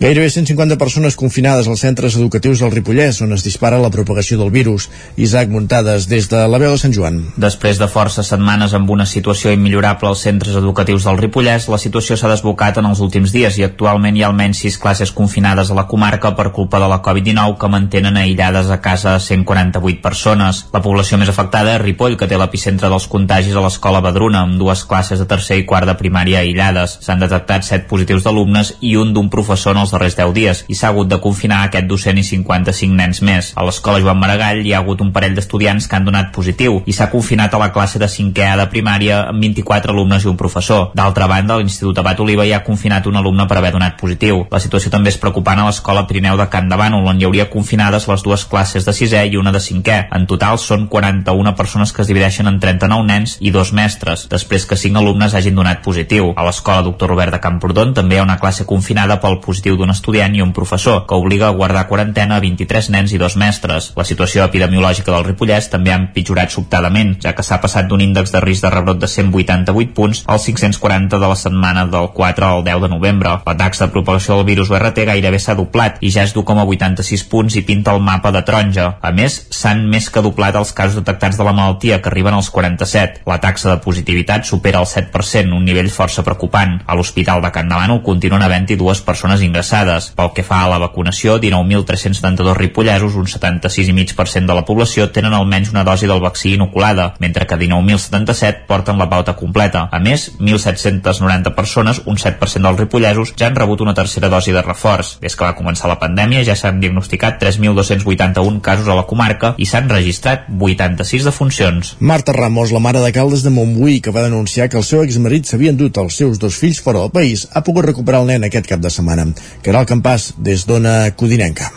Gairebé 0.00 0.30
150 0.30 0.78
persones 0.80 1.12
confinades 1.14 1.66
als 1.68 1.82
centres 1.84 2.14
educatius 2.16 2.62
del 2.62 2.70
Ripollès, 2.72 3.18
on 3.20 3.34
es 3.36 3.42
dispara 3.44 3.76
la 3.76 3.90
propagació 3.92 4.38
del 4.40 4.48
virus. 4.48 4.86
Isaac 5.20 5.50
Muntades, 5.52 6.06
des 6.08 6.24
de 6.32 6.38
la 6.48 6.56
veu 6.56 6.72
de 6.72 6.78
Sant 6.80 6.94
Joan. 6.96 7.18
Després 7.36 7.76
de 7.76 7.84
forces 7.84 8.30
setmanes 8.32 8.72
amb 8.72 8.88
una 8.88 9.04
situació 9.04 9.52
immillorable 9.52 10.08
als 10.08 10.22
centres 10.24 10.56
educatius 10.56 11.04
del 11.04 11.20
Ripollès, 11.20 11.66
la 11.68 11.76
situació 11.76 12.16
s'ha 12.16 12.30
desbocat 12.32 12.80
en 12.80 12.88
els 12.88 13.02
últims 13.04 13.34
dies 13.34 13.58
i 13.60 13.66
actualment 13.66 14.16
hi 14.16 14.24
ha 14.24 14.30
almenys 14.30 14.62
6 14.64 14.78
classes 14.80 15.12
confinades 15.12 15.68
a 15.68 15.76
la 15.76 15.84
comarca 15.84 16.32
per 16.32 16.48
culpa 16.56 16.80
de 16.80 16.88
la 16.88 17.02
Covid-19 17.04 17.60
que 17.60 17.70
mantenen 17.76 18.16
aïllades 18.16 18.72
a 18.72 18.80
casa 18.80 19.18
148 19.20 20.00
persones. 20.00 20.62
La 20.72 20.80
població 20.80 21.20
més 21.20 21.28
afectada 21.28 21.76
és 21.76 21.84
Ripoll, 21.84 22.16
que 22.16 22.30
té 22.30 22.40
l'epicentre 22.40 22.88
dels 22.88 23.04
contagis 23.04 23.52
a 23.52 23.66
l'escola 23.66 24.00
Badruna, 24.00 24.46
amb 24.48 24.56
dues 24.64 24.86
classes 24.88 25.20
de 25.20 25.28
tercer 25.28 25.60
i 25.60 25.68
quart 25.68 25.92
de 25.92 25.98
primària 26.00 26.40
aïllades. 26.40 26.96
S'han 27.04 27.20
detectat 27.20 27.68
7 27.68 27.84
positius 27.92 28.24
d'alumnes 28.24 28.78
i 28.80 28.96
un 28.96 29.12
d'un 29.12 29.28
professor 29.28 29.76
en 29.76 29.84
els 29.84 29.89
els 29.90 29.96
darrers 29.96 30.16
10 30.16 30.34
dies 30.34 30.62
i 30.70 30.76
s'ha 30.78 30.90
hagut 30.92 31.08
de 31.10 31.18
confinar 31.22 31.64
aquest 31.64 31.88
docent 31.90 32.18
i 32.18 32.24
55 32.26 32.94
nens 32.94 33.20
més. 33.26 33.50
A 33.58 33.64
l'escola 33.66 34.00
Joan 34.02 34.20
Maragall 34.20 34.62
hi 34.66 34.72
ha 34.74 34.80
hagut 34.80 35.02
un 35.02 35.10
parell 35.12 35.34
d'estudiants 35.34 35.88
que 35.88 35.96
han 35.96 36.06
donat 36.06 36.30
positiu 36.34 36.80
i 36.86 36.94
s'ha 36.94 37.10
confinat 37.10 37.54
a 37.54 37.60
la 37.62 37.70
classe 37.74 37.98
de 37.98 38.06
5è 38.06 38.46
A 38.52 38.56
de 38.60 38.66
primària 38.70 39.24
amb 39.30 39.42
24 39.42 39.92
alumnes 39.92 40.24
i 40.24 40.30
un 40.30 40.38
professor. 40.38 40.90
D'altra 40.94 41.26
banda, 41.26 41.58
l'Institut 41.58 41.98
Abat 41.98 42.20
Oliva 42.20 42.46
hi 42.46 42.54
ha 42.54 42.62
confinat 42.66 43.06
un 43.10 43.18
alumne 43.18 43.46
per 43.50 43.58
haver 43.58 43.72
donat 43.74 43.98
positiu. 44.00 44.44
La 44.50 44.62
situació 44.62 44.92
també 44.94 45.10
és 45.10 45.18
preocupant 45.18 45.58
a 45.58 45.66
l'escola 45.66 46.06
Pirineu 46.06 46.38
de 46.38 46.46
Can 46.52 46.70
Davant, 46.70 46.94
on 46.94 47.20
hi 47.20 47.26
hauria 47.26 47.48
confinades 47.50 48.06
les 48.08 48.22
dues 48.22 48.44
classes 48.46 48.86
de 48.86 48.94
6è 48.94 49.26
i 49.32 49.40
una 49.40 49.52
de 49.52 49.62
5è. 49.62 49.98
En 50.16 50.26
total 50.30 50.58
són 50.58 50.86
41 50.88 51.54
persones 51.58 51.92
que 51.92 52.04
es 52.04 52.10
divideixen 52.10 52.46
en 52.46 52.60
39 52.62 53.06
nens 53.08 53.36
i 53.40 53.50
dos 53.50 53.72
mestres, 53.72 54.28
després 54.30 54.66
que 54.66 54.78
5 54.78 55.02
alumnes 55.02 55.34
hagin 55.34 55.58
donat 55.58 55.82
positiu. 55.82 56.32
A 56.36 56.46
l'escola 56.46 56.84
Doctor 56.86 57.10
Robert 57.10 57.34
de 57.34 57.42
Camprodon 57.42 57.94
també 57.96 58.16
hi 58.16 58.22
ha 58.22 58.26
una 58.28 58.38
classe 58.38 58.66
confinada 58.68 59.18
pel 59.20 59.40
positiu 59.42 59.79
d'un 59.80 59.90
estudiant 59.90 60.34
i 60.36 60.42
un 60.44 60.52
professor, 60.56 61.06
que 61.08 61.16
obliga 61.16 61.48
a 61.48 61.56
guardar 61.56 61.86
quarantena 61.88 62.36
a 62.36 62.42
23 62.44 62.90
nens 62.92 63.14
i 63.14 63.18
dos 63.18 63.36
mestres. 63.40 63.90
La 63.96 64.04
situació 64.04 64.44
epidemiològica 64.44 65.12
del 65.14 65.24
Ripollès 65.26 65.70
també 65.72 65.94
ha 65.94 65.98
empitjorat 66.00 66.52
sobtadament, 66.52 67.16
ja 67.24 67.32
que 67.36 67.44
s'ha 67.46 67.60
passat 67.62 67.88
d'un 67.88 68.02
índex 68.04 68.34
de 68.34 68.42
risc 68.44 68.66
de 68.66 68.72
rebrot 68.74 69.00
de 69.00 69.08
188 69.08 69.94
punts 69.96 70.22
als 70.26 70.46
540 70.48 71.18
de 71.18 71.30
la 71.30 71.38
setmana 71.38 71.86
del 71.86 72.10
4 72.16 72.46
al 72.46 72.64
10 72.66 72.84
de 72.84 72.90
novembre. 72.92 73.36
La 73.46 73.56
taxa 73.56 73.86
de 73.86 73.94
propagació 73.94 74.36
del 74.36 74.48
virus 74.50 74.70
URT 74.70 75.00
gairebé 75.08 75.40
s'ha 75.40 75.56
doblat 75.58 76.00
i 76.04 76.12
ja 76.12 76.26
és 76.26 76.34
d'1,86 76.36 77.26
punts 77.30 77.56
i 77.56 77.64
pinta 77.66 77.94
el 77.96 78.04
mapa 78.04 78.32
de 78.34 78.44
taronja. 78.46 78.90
A 79.00 79.12
més, 79.16 79.40
s'han 79.54 79.86
més 79.88 80.10
que 80.10 80.24
doblat 80.24 80.58
els 80.60 80.74
casos 80.76 81.00
detectats 81.00 81.38
de 81.38 81.46
la 81.46 81.54
malaltia, 81.56 82.00
que 82.02 82.12
arriben 82.12 82.34
als 82.36 82.50
47. 82.50 83.24
La 83.26 83.40
taxa 83.40 83.70
de 83.70 83.80
positivitat 83.84 84.44
supera 84.44 84.82
el 84.82 84.88
7%, 84.90 85.56
un 85.56 85.64
nivell 85.64 85.90
força 85.90 86.24
preocupant. 86.26 86.80
A 86.86 86.98
l'Hospital 86.98 87.42
de 87.42 87.52
Can 87.54 87.70
Demano 87.70 88.00
continuen 88.04 88.42
havent-hi 88.42 88.76
dues 88.76 89.00
persones 89.06 89.40
ingressades 89.40 89.59
ingressades. 89.60 90.10
Pel 90.16 90.32
que 90.34 90.42
fa 90.42 90.64
a 90.64 90.68
la 90.70 90.78
vacunació, 90.80 91.36
19.372 91.40 92.56
ripollesos, 92.56 93.14
un 93.14 93.26
76,5% 93.28 94.46
de 94.46 94.56
la 94.56 94.64
població, 94.64 95.10
tenen 95.12 95.34
almenys 95.36 95.70
una 95.74 95.84
dosi 95.84 96.08
del 96.08 96.20
vaccí 96.20 96.54
inoculada, 96.54 97.14
mentre 97.20 97.46
que 97.46 97.58
19.077 97.60 98.66
porten 98.66 98.98
la 98.98 99.08
pauta 99.10 99.36
completa. 99.36 99.88
A 99.92 100.00
més, 100.00 100.30
1.790 100.38 101.54
persones, 101.54 102.02
un 102.06 102.16
7% 102.16 102.64
dels 102.64 102.80
ripollesos, 102.80 103.34
ja 103.36 103.50
han 103.50 103.58
rebut 103.58 103.84
una 103.84 103.94
tercera 103.94 104.30
dosi 104.32 104.54
de 104.56 104.62
reforç. 104.62 105.18
Des 105.20 105.36
que 105.36 105.44
va 105.44 105.56
començar 105.58 105.90
la 105.90 106.00
pandèmia 106.00 106.44
ja 106.46 106.56
s'han 106.56 106.80
diagnosticat 106.80 107.40
3.281 107.42 108.60
casos 108.64 108.88
a 108.88 108.96
la 108.96 109.06
comarca 109.10 109.54
i 109.58 109.68
s'han 109.68 109.90
registrat 109.92 110.48
86 110.48 111.28
defuncions. 111.28 111.94
Marta 112.00 112.32
Ramos, 112.32 112.72
la 112.72 112.80
mare 112.80 113.04
de 113.04 113.12
Caldes 113.12 113.44
de 113.44 113.52
Montbui, 113.52 114.00
que 114.00 114.14
va 114.14 114.24
denunciar 114.24 114.70
que 114.70 114.80
el 114.80 114.86
seu 114.86 115.04
exmarit 115.04 115.46
s'havia 115.46 115.74
endut 115.74 116.00
els 116.00 116.16
seus 116.16 116.40
dos 116.40 116.56
fills 116.56 116.80
fora 116.80 117.04
del 117.04 117.12
país, 117.12 117.46
ha 117.52 117.64
pogut 117.66 117.84
recuperar 117.84 118.22
el 118.22 118.32
nen 118.32 118.46
aquest 118.46 118.68
cap 118.70 118.80
de 118.80 118.90
setmana. 118.92 119.28
Caral 119.62 119.86
Campàs, 119.86 120.32
des 120.38 120.66
d'Ona 120.66 121.10
Codinenca. 121.16 121.70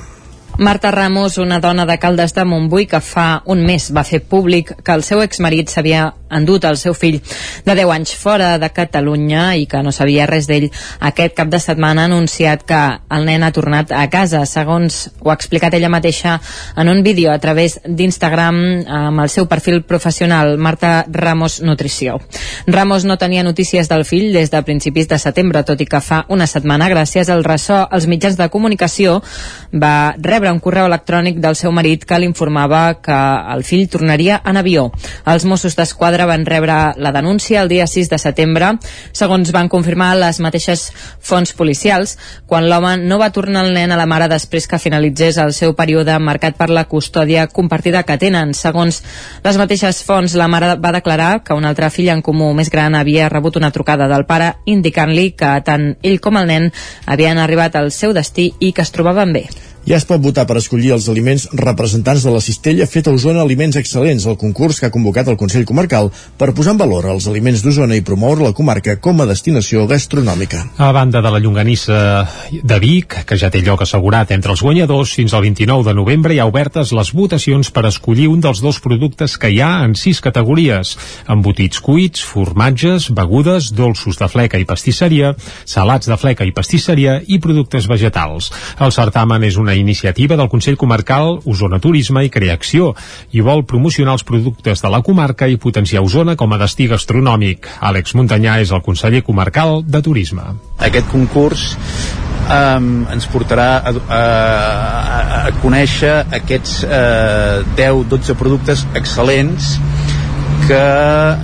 Marta 0.58 0.92
Ramos, 0.92 1.39
una 1.42 1.60
dona 1.60 1.88
de 1.89 1.98
Caldes 1.98 2.36
de 2.36 2.44
Montbui 2.46 2.86
que 2.86 3.00
fa 3.01 3.42
un 3.50 3.63
mes 3.65 3.89
va 3.96 4.03
fer 4.06 4.20
públic 4.22 4.75
que 4.86 4.94
el 4.94 5.01
seu 5.01 5.24
exmarit 5.24 5.72
s'havia 5.74 6.12
endut 6.33 6.65
el 6.65 6.77
seu 6.77 6.95
fill 6.97 7.19
de 7.65 7.75
10 7.75 7.91
anys 7.93 8.13
fora 8.19 8.57
de 8.59 8.69
Catalunya 8.73 9.53
i 9.59 9.67
que 9.69 9.83
no 9.83 9.91
sabia 9.91 10.27
res 10.29 10.47
d'ell. 10.49 10.69
Aquest 10.99 11.35
cap 11.37 11.51
de 11.51 11.59
setmana 11.61 12.03
ha 12.03 12.11
anunciat 12.11 12.65
que 12.67 12.81
el 13.13 13.27
nen 13.27 13.43
ha 13.43 13.51
tornat 13.55 13.91
a 13.91 14.07
casa, 14.09 14.45
segons 14.49 15.09
ho 15.21 15.31
ha 15.31 15.37
explicat 15.37 15.73
ella 15.73 15.91
mateixa 15.91 16.39
en 16.75 16.89
un 16.89 17.03
vídeo 17.03 17.31
a 17.31 17.39
través 17.39 17.79
d'Instagram 17.85 18.59
amb 18.87 19.23
el 19.23 19.29
seu 19.29 19.47
perfil 19.47 19.83
professional, 19.83 20.57
Marta 20.57 21.05
Ramos 21.09 21.61
Nutrició. 21.61 22.19
Ramos 22.67 23.05
no 23.05 23.17
tenia 23.17 23.43
notícies 23.43 23.89
del 23.89 24.05
fill 24.05 24.31
des 24.33 24.51
de 24.51 24.63
principis 24.63 25.07
de 25.07 25.19
setembre, 25.19 25.63
tot 25.63 25.81
i 25.81 25.87
que 25.89 26.01
fa 26.01 26.23
una 26.29 26.47
setmana, 26.47 26.89
gràcies 26.91 27.29
al 27.29 27.43
ressò 27.43 27.83
als 27.89 28.07
mitjans 28.07 28.37
de 28.39 28.49
comunicació, 28.49 29.19
va 29.73 30.15
rebre 30.17 30.51
un 30.51 30.61
correu 30.63 30.87
electrònic 30.89 31.39
del 31.43 31.57
seu 31.59 31.71
marit 31.71 32.05
que 32.05 32.19
l'informava 32.19 32.83
que 33.03 33.19
el 33.53 33.63
fill 33.67 33.87
tornaria 33.89 34.41
en 34.45 34.57
avió. 34.57 34.89
Els 35.25 35.45
Mossos 35.45 35.75
d'Esquadra 35.77 36.23
van 36.30 36.46
rebre 36.46 36.94
la 36.98 37.12
denúncia 37.12 37.62
el 37.62 37.70
dia 37.70 37.88
6 37.88 38.10
de 38.10 38.20
setembre, 38.22 38.74
segons 39.12 39.51
van 39.56 39.70
confirmar 39.70 40.13
les 40.20 40.39
mateixes 40.44 40.86
fonts 41.20 41.53
policials, 41.58 42.18
quan 42.48 42.70
l'home 42.70 42.96
no 43.01 43.20
va 43.22 43.32
tornar 43.36 43.65
el 43.65 43.74
nen 43.75 43.92
a 43.92 44.00
la 44.00 44.08
mare 44.10 44.30
després 44.32 44.68
que 44.68 44.82
finalitzés 44.82 45.38
el 45.42 45.53
seu 45.53 45.75
període 45.75 46.18
marcat 46.20 46.58
per 46.60 46.70
la 46.70 46.86
custòdia 46.89 47.48
compartida 47.48 48.03
que 48.03 48.18
tenen. 48.18 48.53
Segons 48.53 49.01
les 49.44 49.60
mateixes 49.60 50.03
fonts, 50.06 50.38
la 50.39 50.48
mare 50.48 50.75
va 50.75 50.96
declarar 50.96 51.44
que 51.44 51.58
un 51.58 51.65
altre 51.65 51.89
fill 51.94 52.13
en 52.13 52.22
comú 52.22 52.53
més 52.53 52.72
gran 52.74 52.96
havia 52.96 53.30
rebut 53.30 53.58
una 53.60 53.72
trucada 53.72 54.08
del 54.12 54.27
pare 54.30 54.53
indicant-li 54.65 55.32
que 55.38 55.53
tant 55.65 55.94
ell 56.03 56.20
com 56.24 56.39
el 56.39 56.50
nen 56.50 56.72
havien 57.06 57.42
arribat 57.42 57.75
al 57.75 57.92
seu 57.92 58.13
destí 58.13 58.51
i 58.60 58.74
que 58.74 58.86
es 58.86 58.92
trobaven 58.92 59.34
bé. 59.34 59.48
Ja 59.83 59.97
es 59.99 60.05
pot 60.07 60.21
votar 60.23 60.45
per 60.47 60.55
escollir 60.55 60.93
els 60.95 61.09
aliments 61.11 61.49
representants 61.59 62.23
de 62.23 62.31
la 62.31 62.39
cistella 62.39 62.85
feta 62.87 63.11
a 63.11 63.17
Osona 63.17 63.41
Aliments 63.43 63.75
Excel·lents, 63.75 64.23
el 64.31 64.37
concurs 64.39 64.77
que 64.79 64.87
ha 64.87 64.93
convocat 64.93 65.27
el 65.27 65.35
Consell 65.35 65.65
Comarcal 65.67 66.07
per 66.39 66.53
posar 66.55 66.71
en 66.71 66.79
valor 66.79 67.09
els 67.11 67.25
aliments 67.27 67.59
d'Osona 67.65 67.97
i 67.99 68.03
promoure 68.07 68.45
la 68.45 68.53
comarca 68.55 68.95
com 69.03 69.19
a 69.19 69.25
destinació 69.27 69.83
gastronòmica. 69.89 70.61
A 70.79 70.93
banda 70.95 71.19
de 71.19 71.33
la 71.33 71.41
llonganissa 71.43 71.97
de 72.63 72.77
Vic, 72.79 73.17
que 73.27 73.35
ja 73.35 73.49
té 73.51 73.59
lloc 73.59 73.83
assegurat 73.83 74.31
entre 74.31 74.55
els 74.55 74.63
guanyadors, 74.63 75.17
fins 75.19 75.35
al 75.35 75.43
29 75.43 75.83
de 75.89 75.97
novembre 75.99 76.31
hi 76.31 76.39
ha 76.39 76.47
obertes 76.47 76.95
les 76.95 77.11
votacions 77.11 77.73
per 77.75 77.83
escollir 77.91 78.29
un 78.31 78.39
dels 78.39 78.63
dos 78.63 78.79
productes 78.79 79.35
que 79.35 79.51
hi 79.51 79.59
ha 79.59 79.73
en 79.83 79.97
sis 79.99 80.23
categories, 80.23 80.95
embotits 81.27 81.83
cuits, 81.83 82.23
formatges, 82.23 83.09
begudes, 83.11 83.73
dolços 83.75 84.15
de 84.15 84.31
fleca 84.31 84.63
i 84.63 84.69
pastisseria, 84.69 85.35
salats 85.67 86.07
de 86.07 86.21
fleca 86.23 86.47
i 86.47 86.55
pastisseria 86.55 87.19
i 87.27 87.43
productes 87.43 87.91
vegetals. 87.91 88.53
El 88.79 88.95
certamen 88.95 89.43
és 89.43 89.59
una 89.59 89.73
una 89.74 89.82
iniciativa 89.82 90.36
del 90.36 90.50
Consell 90.50 90.77
Comarcal 90.77 91.39
Osona 91.50 91.80
Turisme 91.82 92.24
i 92.25 92.30
Creacció 92.30 92.92
i 93.34 93.42
vol 93.42 93.63
promocionar 93.65 94.13
els 94.13 94.25
productes 94.27 94.84
de 94.84 94.92
la 94.94 95.01
comarca 95.01 95.48
i 95.50 95.58
potenciar 95.58 96.03
Osona 96.06 96.36
com 96.38 96.53
a 96.53 96.60
destí 96.62 96.86
gastronòmic. 96.92 97.65
Àlex 97.82 98.13
Muntanyà 98.13 98.60
és 98.62 98.72
el 98.72 98.84
conseller 98.86 99.24
comarcal 99.25 99.82
de 99.82 100.01
Turisme. 100.06 100.46
Aquest 100.77 101.10
concurs 101.10 101.65
um, 102.46 103.08
ens 103.10 103.25
portarà 103.34 103.70
a, 103.82 103.96
a, 103.98 104.22
a, 104.22 105.42
a 105.50 105.56
conèixer 105.63 106.13
aquests 106.38 106.84
uh, 106.86 107.65
10-12 107.80 108.38
productes 108.38 108.86
excel·lents 108.94 109.74
que 110.68 110.84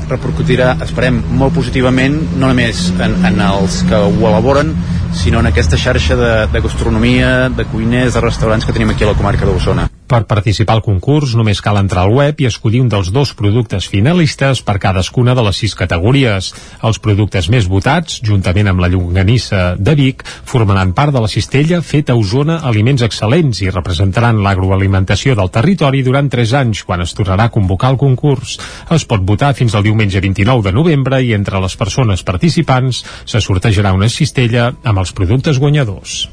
repercutirà, 0.05 0.75
esperem, 0.85 1.17
molt 1.35 1.57
positivament 1.57 2.21
no 2.37 2.47
només 2.47 2.85
en, 3.01 3.17
en 3.25 3.41
els 3.49 3.81
que 3.89 3.97
ho 4.05 4.29
elaboren, 4.29 4.75
sinó 5.13 5.39
en 5.39 5.47
aquesta 5.47 5.77
xarxa 5.77 6.15
de, 6.15 6.33
de 6.47 6.61
gastronomia, 6.61 7.49
de 7.49 7.65
cuiners, 7.65 8.13
de 8.13 8.21
restaurants 8.21 8.65
que 8.65 8.75
tenim 8.75 8.91
aquí 8.95 9.03
a 9.03 9.13
la 9.13 9.17
comarca 9.17 9.45
d'Osona. 9.45 9.89
Per 10.09 10.23
participar 10.25 10.79
al 10.79 10.81
concurs 10.81 11.35
només 11.37 11.59
cal 11.61 11.77
entrar 11.77 12.07
al 12.07 12.15
web 12.17 12.39
i 12.41 12.47
escollir 12.49 12.79
un 12.81 12.87
dels 12.89 13.11
dos 13.13 13.35
productes 13.37 13.85
finalistes 13.91 14.63
per 14.65 14.79
cadascuna 14.81 15.35
de 15.37 15.43
les 15.45 15.59
sis 15.61 15.75
categories. 15.77 16.47
Els 16.81 16.97
productes 17.03 17.49
més 17.53 17.67
votats, 17.69 18.15
juntament 18.25 18.71
amb 18.71 18.81
la 18.81 18.89
llonganissa 18.89 19.75
de 19.77 19.93
Vic, 19.99 20.25
formaran 20.49 20.95
part 20.97 21.13
de 21.13 21.21
la 21.21 21.29
cistella 21.29 21.83
feta 21.85 22.15
a 22.15 22.17
Osona 22.17 22.57
Aliments 22.71 23.05
Excel·lents 23.05 23.61
i 23.61 23.69
representaran 23.69 24.41
l'agroalimentació 24.41 25.37
del 25.37 25.53
territori 25.53 26.01
durant 26.01 26.33
3 26.33 26.55
anys, 26.63 26.81
quan 26.89 27.05
es 27.05 27.13
tornarà 27.13 27.45
a 27.45 27.53
convocar 27.53 27.93
el 27.93 28.01
concurs. 28.01 28.57
Es 28.89 29.05
pot 29.05 29.21
votar 29.21 29.53
fins 29.53 29.77
al 29.77 29.85
diumenge 29.85 30.25
29 30.25 30.65
de 30.71 30.73
novembre 30.73 31.21
i 31.21 31.35
entre 31.37 31.61
les 31.61 31.77
persones 31.77 32.25
participants 32.25 33.05
se 33.29 33.45
sortejarà 33.45 33.93
una 33.93 34.09
cistella 34.09 34.71
amb 34.81 35.05
els 35.05 35.13
productes 35.13 35.61
guanyadors. 35.61 36.23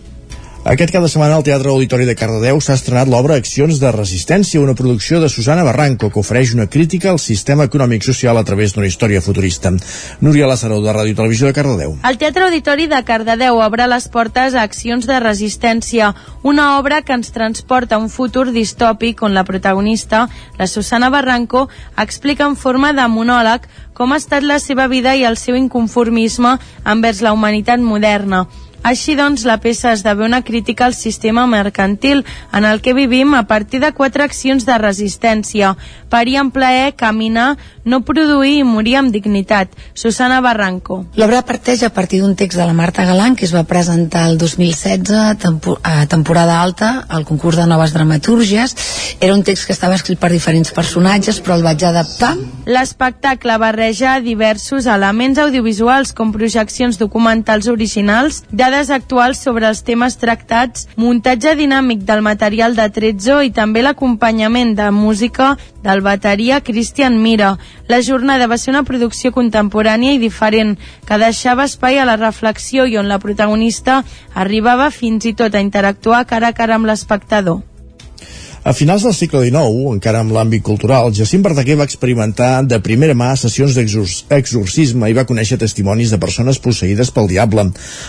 Aquest 0.67 0.91
cap 0.91 1.05
de 1.05 1.07
setmana 1.07 1.37
al 1.39 1.45
Teatre 1.47 1.71
Auditori 1.71 2.09
de 2.09 2.17
Cardedeu 2.19 2.59
s'ha 2.59 2.75
estrenat 2.75 3.07
l'obra 3.07 3.37
Accions 3.39 3.77
de 3.79 3.91
Resistència, 3.95 4.59
una 4.59 4.75
producció 4.75 5.21
de 5.23 5.29
Susana 5.31 5.63
Barranco 5.63 6.09
que 6.11 6.19
ofereix 6.19 6.57
una 6.57 6.67
crítica 6.67 7.13
al 7.13 7.21
sistema 7.23 7.69
econòmic 7.69 8.03
social 8.03 8.35
a 8.35 8.43
través 8.43 8.75
d'una 8.75 8.89
història 8.91 9.23
futurista. 9.23 9.71
Núria 10.27 10.51
Lázaro, 10.51 10.81
de 10.83 10.91
Ràdio 10.91 11.15
Televisió 11.21 11.47
de 11.47 11.55
Cardedeu. 11.55 11.95
El 12.03 12.19
Teatre 12.19 12.49
Auditori 12.49 12.89
de 12.91 12.99
Cardedeu 13.07 13.63
obre 13.63 13.87
les 13.87 14.11
portes 14.11 14.59
a 14.59 14.67
Accions 14.67 15.07
de 15.07 15.21
Resistència, 15.23 16.11
una 16.43 16.73
obra 16.81 17.03
que 17.07 17.15
ens 17.15 17.31
transporta 17.31 17.95
a 17.95 18.03
un 18.03 18.11
futur 18.11 18.49
distòpic 18.51 19.23
on 19.23 19.39
la 19.39 19.47
protagonista, 19.47 20.27
la 20.59 20.67
Susana 20.67 21.15
Barranco, 21.15 21.69
explica 21.95 22.43
en 22.43 22.59
forma 22.59 22.91
de 22.91 23.07
monòleg 23.07 23.71
com 23.95 24.11
ha 24.11 24.19
estat 24.19 24.43
la 24.43 24.59
seva 24.59 24.91
vida 24.91 25.15
i 25.15 25.23
el 25.23 25.39
seu 25.39 25.55
inconformisme 25.55 26.59
envers 26.83 27.23
la 27.23 27.39
humanitat 27.39 27.79
moderna. 27.79 28.49
Així 28.87 29.17
doncs, 29.19 29.43
la 29.43 29.57
peça 29.59 29.91
esdevé 29.91 30.23
una 30.23 30.45
crítica 30.47 30.85
al 30.87 30.95
sistema 30.95 31.43
mercantil 31.51 32.21
en 32.55 32.65
el 32.65 32.79
que 32.81 32.93
vivim 32.95 33.35
a 33.35 33.43
partir 33.51 33.81
de 33.83 33.91
quatre 33.91 34.23
accions 34.23 34.63
de 34.63 34.77
resistència. 34.79 35.73
Parir 36.07 36.37
amb 36.39 36.53
plaer, 36.55 36.93
caminar, 36.95 37.57
no 37.83 38.05
produir 38.07 38.61
i 38.61 38.67
morir 38.67 38.95
amb 39.01 39.11
dignitat. 39.11 39.75
Susana 39.95 40.39
Barranco. 40.41 41.01
L'obra 41.19 41.43
parteix 41.43 41.83
a 41.83 41.91
partir 41.91 42.21
d'un 42.23 42.37
text 42.39 42.61
de 42.61 42.67
la 42.67 42.77
Marta 42.79 43.03
Galant 43.09 43.35
que 43.35 43.47
es 43.49 43.55
va 43.55 43.65
presentar 43.67 44.29
el 44.31 44.39
2016 44.39 45.35
tempo 45.43 45.81
a 45.83 46.07
temporada 46.07 46.61
alta 46.63 47.07
al 47.09 47.27
concurs 47.27 47.59
de 47.59 47.67
noves 47.67 47.93
dramatúrgies. 47.93 48.77
Era 49.19 49.35
un 49.35 49.43
text 49.43 49.67
que 49.67 49.75
estava 49.75 49.99
escrit 49.99 50.23
per 50.23 50.31
diferents 50.31 50.71
personatges 50.71 51.43
però 51.43 51.59
el 51.59 51.67
vaig 51.67 51.83
adaptar. 51.83 52.37
L'espectacle 52.71 53.59
barreja 53.59 54.21
diversos 54.23 54.87
elements 54.87 55.43
audiovisuals 55.43 56.15
com 56.15 56.31
projeccions 56.31 57.03
documentals 57.03 57.67
originals, 57.67 58.45
dades 58.51 58.76
dades 58.77 58.91
actuals 58.91 59.39
sobre 59.41 59.65
els 59.65 59.81
temes 59.81 60.19
tractats, 60.21 60.85
muntatge 61.01 61.55
dinàmic 61.57 62.03
del 62.05 62.21
material 62.21 62.75
de 62.77 62.85
Trezzo 62.93 63.39
i 63.41 63.49
també 63.49 63.81
l'acompanyament 63.81 64.75
de 64.77 64.91
música 64.93 65.55
del 65.87 66.03
bateria 66.05 66.61
Christian 66.61 67.17
Mira. 67.23 67.55
La 67.89 68.03
jornada 68.03 68.49
va 68.51 68.59
ser 68.61 68.75
una 68.75 68.85
producció 68.85 69.33
contemporània 69.33 70.13
i 70.13 70.21
diferent, 70.21 70.75
que 71.09 71.21
deixava 71.23 71.65
espai 71.65 71.97
a 71.99 72.05
la 72.05 72.19
reflexió 72.21 72.85
i 72.85 72.99
on 73.01 73.09
la 73.09 73.21
protagonista 73.23 74.03
arribava 74.35 74.91
fins 74.91 75.25
i 75.25 75.33
tot 75.33 75.55
a 75.55 75.65
interactuar 75.65 76.27
cara 76.27 76.53
a 76.53 76.59
cara 76.61 76.77
amb 76.77 76.93
l'espectador. 76.93 77.63
A 78.67 78.73
finals 78.75 79.05
del 79.07 79.13
segle 79.15 79.45
XIX, 79.47 79.93
encara 79.95 80.19
amb 80.25 80.33
l'àmbit 80.35 80.65
cultural, 80.67 81.13
Jacint 81.15 81.45
Verdaguer 81.45 81.77
va 81.79 81.85
experimentar 81.87 82.65
de 82.67 82.81
primera 82.83 83.15
mà 83.15 83.29
sessions 83.39 83.77
d'exorcisme 83.79 85.07
i 85.07 85.15
va 85.15 85.23
conèixer 85.29 85.55
testimonis 85.61 86.11
de 86.11 86.19
persones 86.19 86.59
posseïdes 86.65 87.13
pel 87.15 87.31
diable. 87.31 87.63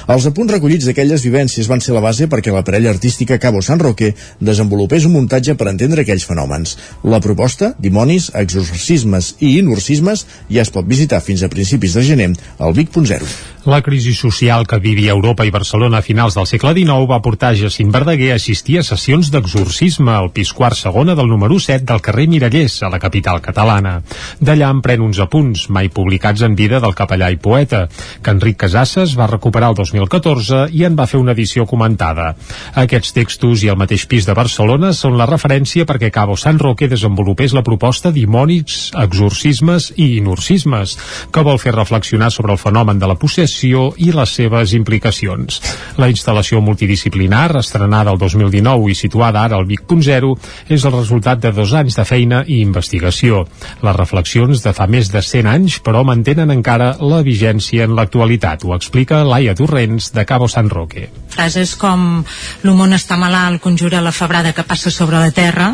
Els 0.09 0.25
apunts 0.25 0.55
recollits 0.55 0.87
d'aquelles 0.89 1.25
vivències 1.27 1.69
van 1.69 1.83
ser 1.85 1.93
la 1.93 2.01
base 2.01 2.25
perquè 2.25 2.49
la 2.55 2.63
parella 2.65 2.89
artística 2.89 3.37
Cabo 3.37 3.61
San 3.61 3.77
Roque 3.85 4.15
desenvolupés 4.41 5.05
un 5.05 5.13
muntatge 5.19 5.53
per 5.59 5.67
entendre 5.69 6.01
aquells 6.01 6.25
fenòmens. 6.25 6.73
La 7.05 7.21
proposta, 7.21 7.75
dimonis, 7.77 8.31
exorcismes 8.33 9.35
i 9.37 9.59
inorcismes, 9.59 10.25
ja 10.49 10.65
es 10.65 10.73
pot 10.73 10.89
visitar 10.89 11.21
fins 11.21 11.45
a 11.45 11.51
principis 11.53 11.93
de 11.93 12.07
gener 12.09 12.31
al 12.57 12.73
Vic.0. 12.73 13.29
La 13.67 13.81
crisi 13.81 14.13
social 14.13 14.65
que 14.65 14.77
vivia 14.79 15.11
Europa 15.11 15.43
i 15.43 15.49
Barcelona 15.51 15.97
a 15.99 16.05
finals 16.05 16.37
del 16.37 16.45
segle 16.47 16.71
XIX 16.71 17.03
va 17.09 17.17
portar 17.19 17.49
Jacint 17.59 17.89
Verdaguer 17.91 18.29
a 18.31 18.37
assistir 18.39 18.77
a 18.79 18.83
sessions 18.87 19.27
d'exorcisme 19.27 20.13
al 20.15 20.29
pis 20.31 20.53
quart 20.55 20.79
segona 20.79 21.17
del 21.19 21.27
número 21.27 21.57
7 21.59 21.83
del 21.83 21.99
carrer 21.99 22.29
Mirallers, 22.31 22.77
a 22.87 22.89
la 22.93 22.99
capital 23.03 23.41
catalana. 23.43 23.97
D'allà 24.39 24.69
en 24.71 24.79
pren 24.85 25.03
uns 25.03 25.19
apunts, 25.19 25.65
mai 25.67 25.89
publicats 25.91 26.45
en 26.47 26.55
vida 26.55 26.79
del 26.79 26.95
capellà 26.95 27.27
i 27.27 27.35
poeta, 27.43 27.89
que 28.23 28.31
Enric 28.31 28.55
Casasses 28.61 29.17
va 29.19 29.27
recuperar 29.27 29.73
el 29.73 29.75
2014 29.81 30.61
i 30.71 30.85
en 30.87 30.95
va 30.95 31.09
fer 31.11 31.19
una 31.19 31.35
edició 31.35 31.67
comentada. 31.67 32.29
Aquests 32.71 33.11
textos 33.19 33.67
i 33.67 33.73
el 33.73 33.75
mateix 33.83 34.07
pis 34.07 34.23
de 34.31 34.37
Barcelona 34.37 34.93
són 34.95 35.19
la 35.19 35.27
referència 35.27 35.83
perquè 35.83 36.07
Cabo 36.07 36.39
San 36.39 36.63
Roque 36.63 36.87
desenvolupés 36.87 37.51
la 37.51 37.65
proposta 37.67 38.15
d'imònics, 38.15 38.93
exorcismes 38.95 39.91
i 39.97 40.13
inorcismes, 40.21 40.95
que 41.35 41.43
vol 41.43 41.59
fer 41.59 41.75
reflexionar 41.75 42.31
sobre 42.31 42.55
el 42.55 42.63
fenomen 42.63 43.03
de 43.03 43.11
la 43.11 43.19
possessió 43.19 43.56
mediació 43.57 43.93
i 43.97 44.11
les 44.13 44.29
seves 44.29 44.73
implicacions. 44.73 45.61
La 45.97 46.09
instal·lació 46.09 46.61
multidisciplinar, 46.61 47.57
estrenada 47.57 48.11
el 48.11 48.19
2019 48.19 48.91
i 48.91 48.95
situada 48.95 49.43
ara 49.43 49.57
al 49.57 49.65
Vic.0, 49.65 50.37
és 50.69 50.85
el 50.85 50.93
resultat 50.93 51.39
de 51.41 51.51
dos 51.51 51.73
anys 51.73 51.95
de 51.97 52.05
feina 52.05 52.43
i 52.45 52.61
investigació. 52.61 53.47
Les 53.81 53.95
reflexions 53.95 54.61
de 54.63 54.73
fa 54.73 54.87
més 54.87 55.09
de 55.09 55.21
100 55.21 55.47
anys, 55.47 55.79
però 55.81 56.03
mantenen 56.03 56.51
encara 56.51 56.97
la 57.01 57.23
vigència 57.23 57.85
en 57.85 57.95
l'actualitat. 57.95 58.63
Ho 58.65 58.75
explica 58.75 59.23
Laia 59.23 59.55
Torrents, 59.55 60.11
de 60.13 60.25
Cabo 60.25 60.47
San 60.47 60.69
Roque. 60.69 61.09
Frases 61.29 61.75
com 61.75 62.23
«L'humon 62.63 62.93
està 62.93 63.17
malalt, 63.17 63.61
conjura 63.61 64.01
la 64.01 64.11
febrada 64.13 64.53
que 64.53 64.63
passa 64.67 64.91
sobre 64.91 65.17
la 65.17 65.31
terra», 65.31 65.73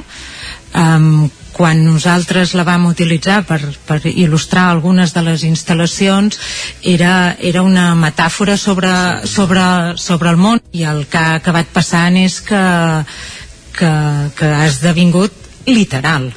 um, 0.74 1.30
quan 1.54 1.84
nosaltres 1.86 2.56
la 2.58 2.66
vam 2.68 2.88
utilitzar 2.90 3.44
per, 3.48 3.62
per 3.88 4.00
il·lustrar 4.10 4.66
algunes 4.72 5.14
de 5.16 5.24
les 5.26 5.46
instal·lacions 5.48 6.40
era, 6.82 7.36
era 7.40 7.64
una 7.64 7.94
metàfora 7.96 8.58
sobre, 8.58 8.94
sobre, 9.30 9.64
sobre 9.98 10.34
el 10.34 10.42
món 10.42 10.64
i 10.74 10.88
el 10.90 11.06
que 11.10 11.22
ha 11.22 11.38
acabat 11.40 11.70
passant 11.74 12.18
és 12.18 12.40
que, 12.42 12.64
que, 13.78 13.94
que 14.38 14.50
ha 14.50 14.66
esdevingut 14.68 15.38
literal 15.70 16.32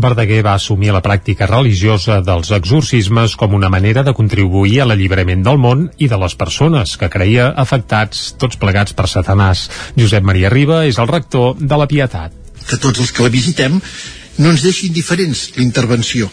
Verdaguer 0.00 0.40
va 0.46 0.54
assumir 0.56 0.92
la 0.94 1.02
pràctica 1.04 1.48
religiosa 1.50 2.20
dels 2.24 2.50
exorcismes 2.56 3.34
com 3.36 3.56
una 3.58 3.68
manera 3.72 4.04
de 4.06 4.14
contribuir 4.16 4.80
a 4.80 4.86
l'alliberament 4.88 5.42
del 5.44 5.58
món 5.60 5.88
i 5.98 6.08
de 6.08 6.18
les 6.22 6.36
persones 6.40 6.94
que 7.00 7.10
creia 7.12 7.50
afectats 7.64 8.30
tots 8.40 8.60
plegats 8.60 8.96
per 8.96 9.08
Satanàs. 9.10 9.66
Josep 9.98 10.24
Maria 10.24 10.52
Riba 10.52 10.84
és 10.88 11.00
el 11.02 11.10
rector 11.10 11.58
de 11.58 11.80
la 11.82 11.88
Pietat. 11.90 12.32
Que 12.70 12.78
tots 12.78 13.02
els 13.02 13.12
que 13.12 13.26
la 13.26 13.34
visitem 13.34 13.80
no 14.40 14.50
ens 14.54 14.64
deixi 14.64 14.88
indiferents 14.88 15.50
l'intervenció, 15.58 16.30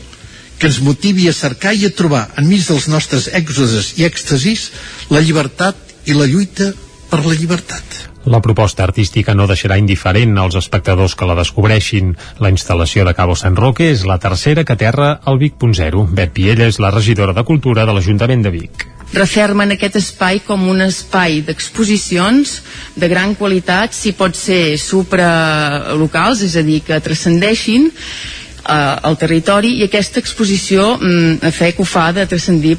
que 0.57 0.71
ens 0.71 0.81
motivi 0.81 1.27
a 1.27 1.35
cercar 1.35 1.75
i 1.75 1.85
a 1.85 1.93
trobar 1.93 2.25
enmig 2.39 2.65
dels 2.65 2.87
nostres 2.89 3.29
èxodes 3.35 3.93
i 3.99 4.07
èxtasis 4.07 4.71
la 5.13 5.21
llibertat 5.21 5.77
i 6.07 6.15
la 6.17 6.25
lluita 6.25 6.71
per 7.11 7.23
la 7.25 7.35
llibertat. 7.35 7.83
La 8.27 8.41
proposta 8.43 8.83
artística 8.83 9.35
no 9.37 9.45
deixarà 9.47 9.77
indiferent 9.79 10.33
als 10.39 10.57
espectadors 10.59 11.15
que 11.15 11.27
la 11.29 11.37
descobreixin. 11.37 12.11
La 12.43 12.51
instal·lació 12.51 13.05
de 13.07 13.15
Cabo 13.15 13.37
San 13.39 13.55
Roque 13.55 13.87
és 13.93 14.03
la 14.03 14.19
tercera 14.19 14.65
que 14.67 14.75
aterra 14.75 15.13
al 15.23 15.39
Vic.0. 15.39 16.09
Bet 16.11 16.35
Piella 16.35 16.67
és 16.67 16.81
la 16.83 16.91
regidora 16.91 17.37
de 17.37 17.47
Cultura 17.47 17.87
de 17.87 17.95
l'Ajuntament 17.95 18.43
de 18.43 18.55
Vic 18.59 18.87
refermen 19.13 19.71
aquest 19.71 19.95
espai 19.99 20.41
com 20.45 20.67
un 20.69 20.81
espai 20.83 21.41
d'exposicions 21.45 22.57
de 22.95 23.07
gran 23.07 23.35
qualitat, 23.35 23.95
si 23.95 24.11
pot 24.17 24.35
ser 24.35 24.77
supralocals, 24.81 26.43
és 26.43 26.57
a 26.59 26.65
dir, 26.65 26.81
que 26.83 26.99
transcendeixin 27.03 27.87
eh, 27.87 28.95
el 29.07 29.17
territori 29.17 29.77
i 29.79 29.87
aquesta 29.87 30.19
exposició 30.23 30.97
mm, 30.97 31.39
a 31.47 31.53
fe 31.55 31.71
que 31.73 31.85
ho 31.85 31.87
fa 31.87 32.11
de 32.11 32.27
transcendir 32.27 32.77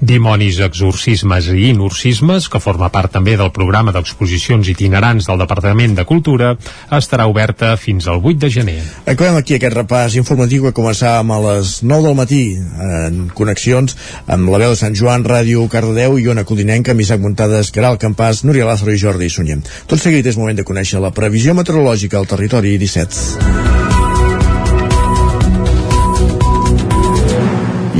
Dimonis, 0.00 0.60
exorcismes 0.64 1.50
i 1.52 1.70
inorcismes, 1.70 2.48
que 2.48 2.60
forma 2.62 2.88
part 2.92 3.12
també 3.12 3.36
del 3.36 3.52
programa 3.54 3.92
d'exposicions 3.92 4.68
itinerants 4.72 5.28
del 5.28 5.40
Departament 5.42 5.96
de 5.98 6.06
Cultura, 6.08 6.54
estarà 6.96 7.26
oberta 7.30 7.76
fins 7.76 8.08
al 8.08 8.22
8 8.22 8.38
de 8.40 8.50
gener. 8.50 8.78
Acabem 9.06 9.36
aquí 9.38 9.56
aquest 9.56 9.76
repàs 9.76 10.16
informatiu 10.20 10.66
que 10.66 10.74
començàvem 10.76 11.34
a 11.34 11.40
les 11.46 11.80
9 11.82 12.08
del 12.08 12.18
matí 12.18 12.42
en 12.56 13.28
connexions 13.36 13.96
amb 14.26 14.48
la 14.50 14.62
veu 14.64 14.74
de 14.74 14.80
Sant 14.80 14.96
Joan, 14.96 15.24
Ràdio, 15.24 15.66
Cardedeu 15.70 16.18
i 16.18 16.28
Ona 16.32 16.46
Codinenca, 16.48 16.94
amb 16.94 17.04
Isaac 17.04 17.22
Muntades, 17.24 17.72
Caral 17.74 18.00
Campàs, 18.00 18.44
Núria 18.44 18.68
Lázaro 18.68 18.94
i 18.94 19.00
Jordi 19.00 19.30
Sunyer. 19.30 19.60
Tot 19.86 20.00
seguit 20.00 20.26
és 20.26 20.38
moment 20.40 20.56
de 20.56 20.66
conèixer 20.66 21.02
la 21.02 21.14
previsió 21.14 21.54
meteorològica 21.58 22.18
al 22.20 22.30
territori 22.30 22.78
17. 22.80 23.99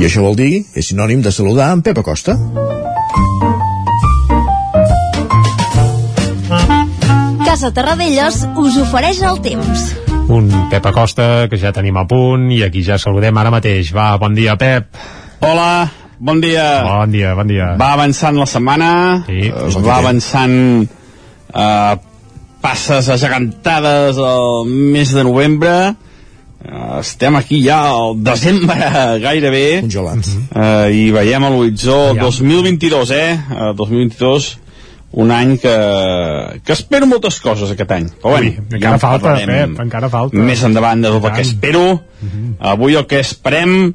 I 0.01 0.07
això 0.07 0.23
vol 0.25 0.33
dir, 0.33 0.63
és 0.73 0.87
sinònim 0.89 1.19
de 1.21 1.29
saludar 1.29 1.67
en 1.75 1.83
Pep 1.85 1.99
Acosta. 2.01 2.33
Casa 7.45 7.69
Terradellos 7.69 8.39
us 8.63 8.79
ofereix 8.81 9.21
el 9.29 9.37
temps. 9.45 9.85
Un 10.33 10.49
Pep 10.73 10.89
Acosta 10.89 11.45
que 11.51 11.61
ja 11.61 11.69
tenim 11.75 12.01
a 12.01 12.07
punt 12.09 12.49
i 12.49 12.63
aquí 12.65 12.81
ja 12.81 12.97
saludem 12.97 13.37
ara 13.37 13.53
mateix. 13.53 13.93
Va, 13.93 14.15
bon 14.17 14.33
dia, 14.33 14.57
Pep. 14.57 14.89
Hola, 15.45 15.85
bon 16.17 16.41
dia. 16.41 16.65
Bon 16.89 17.13
dia, 17.13 17.37
bon 17.37 17.53
dia. 17.53 17.75
Va 17.77 17.93
avançant 17.93 18.41
la 18.41 18.49
setmana, 18.49 18.91
sí, 19.29 19.51
uh, 19.53 19.69
va 19.85 19.99
avançant 20.01 20.57
uh, 20.81 21.93
passes 22.65 23.05
agegantades 23.21 24.17
al 24.17 24.65
mes 24.65 25.13
de 25.13 25.29
novembre, 25.29 25.75
Uh, 25.91 26.10
estem 26.99 27.35
aquí 27.35 27.61
ja 27.63 27.79
al 27.89 28.19
desembre 28.21 28.75
gairebé 29.25 29.81
congelat 29.81 30.27
uh, 30.27 30.89
i 30.93 31.09
veiem 31.13 31.45
a 31.45 31.49
l'horitzó 31.53 32.13
2022 32.19 33.13
eh? 33.17 33.29
Uh, 33.49 33.71
2022 33.77 34.51
un 35.21 35.31
any 35.35 35.57
que, 35.59 35.73
que 36.63 36.71
espero 36.71 37.09
moltes 37.09 37.41
coses 37.43 37.73
aquest 37.73 37.91
any 37.97 38.07
però 38.13 38.35
bueno, 38.37 38.53
Ui, 38.53 38.77
encara 38.77 38.95
ja 38.95 39.01
falta 39.01 39.35
Pep, 39.41 39.81
encara 39.83 40.09
falta 40.13 40.45
més 40.51 40.63
endavant 40.67 41.01
de 41.01 41.11
tot 41.17 41.27
el 41.27 41.35
que 41.35 41.47
espero 41.47 41.83
uh 41.89 41.99
mhm. 41.99 42.31
-huh. 42.31 42.55
avui 42.73 42.95
el 42.95 43.07
que 43.07 43.19
esperem 43.19 43.93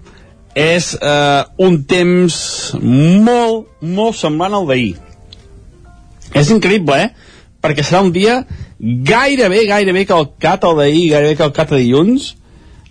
és 0.57 0.95
uh, 0.95 1.45
un 1.59 1.85
temps 1.85 2.35
molt, 2.81 3.67
molt 3.81 4.17
semblant 4.17 4.55
al 4.55 4.67
d'ahir 4.67 4.97
és 6.35 6.51
increïble, 6.51 6.97
eh? 6.97 7.11
perquè 7.63 7.83
serà 7.83 8.03
un 8.03 8.13
dia 8.13 8.45
gairebé, 8.79 9.67
gairebé 9.67 10.05
calcat 10.05 10.65
al 10.65 10.77
d'ahir, 10.77 11.11
gairebé 11.13 11.37
calcat 11.37 11.73
a 11.73 11.77
dilluns 11.77 12.35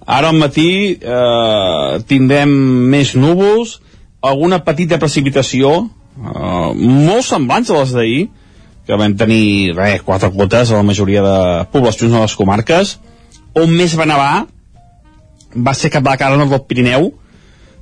Ara 0.06 0.30
al 0.30 0.38
matí 0.38 0.70
eh, 1.02 2.00
tindrem 2.06 2.52
més 2.94 3.16
núvols, 3.18 3.80
alguna 4.22 4.62
petita 4.66 5.00
precipitació, 5.02 5.76
eh, 5.86 6.72
molt 6.76 7.26
semblants 7.26 7.72
a 7.72 7.80
les 7.80 7.94
d'ahir, 7.96 8.26
que 8.86 8.98
vam 9.02 9.16
tenir, 9.18 9.74
res, 9.74 10.04
quatre 10.06 10.30
gotes 10.30 10.70
a 10.72 10.78
la 10.78 10.86
majoria 10.86 11.24
de 11.26 11.38
poblacions 11.74 12.14
de 12.14 12.22
les 12.22 12.36
comarques. 12.38 13.00
On 13.58 13.72
més 13.72 13.96
va 13.98 14.06
nevar 14.06 14.34
va 15.56 15.74
ser 15.74 15.90
cap 15.90 16.06
a 16.06 16.14
la 16.14 16.20
cara 16.20 16.38
nord 16.38 16.52
del 16.52 16.66
Pirineu, 16.68 17.10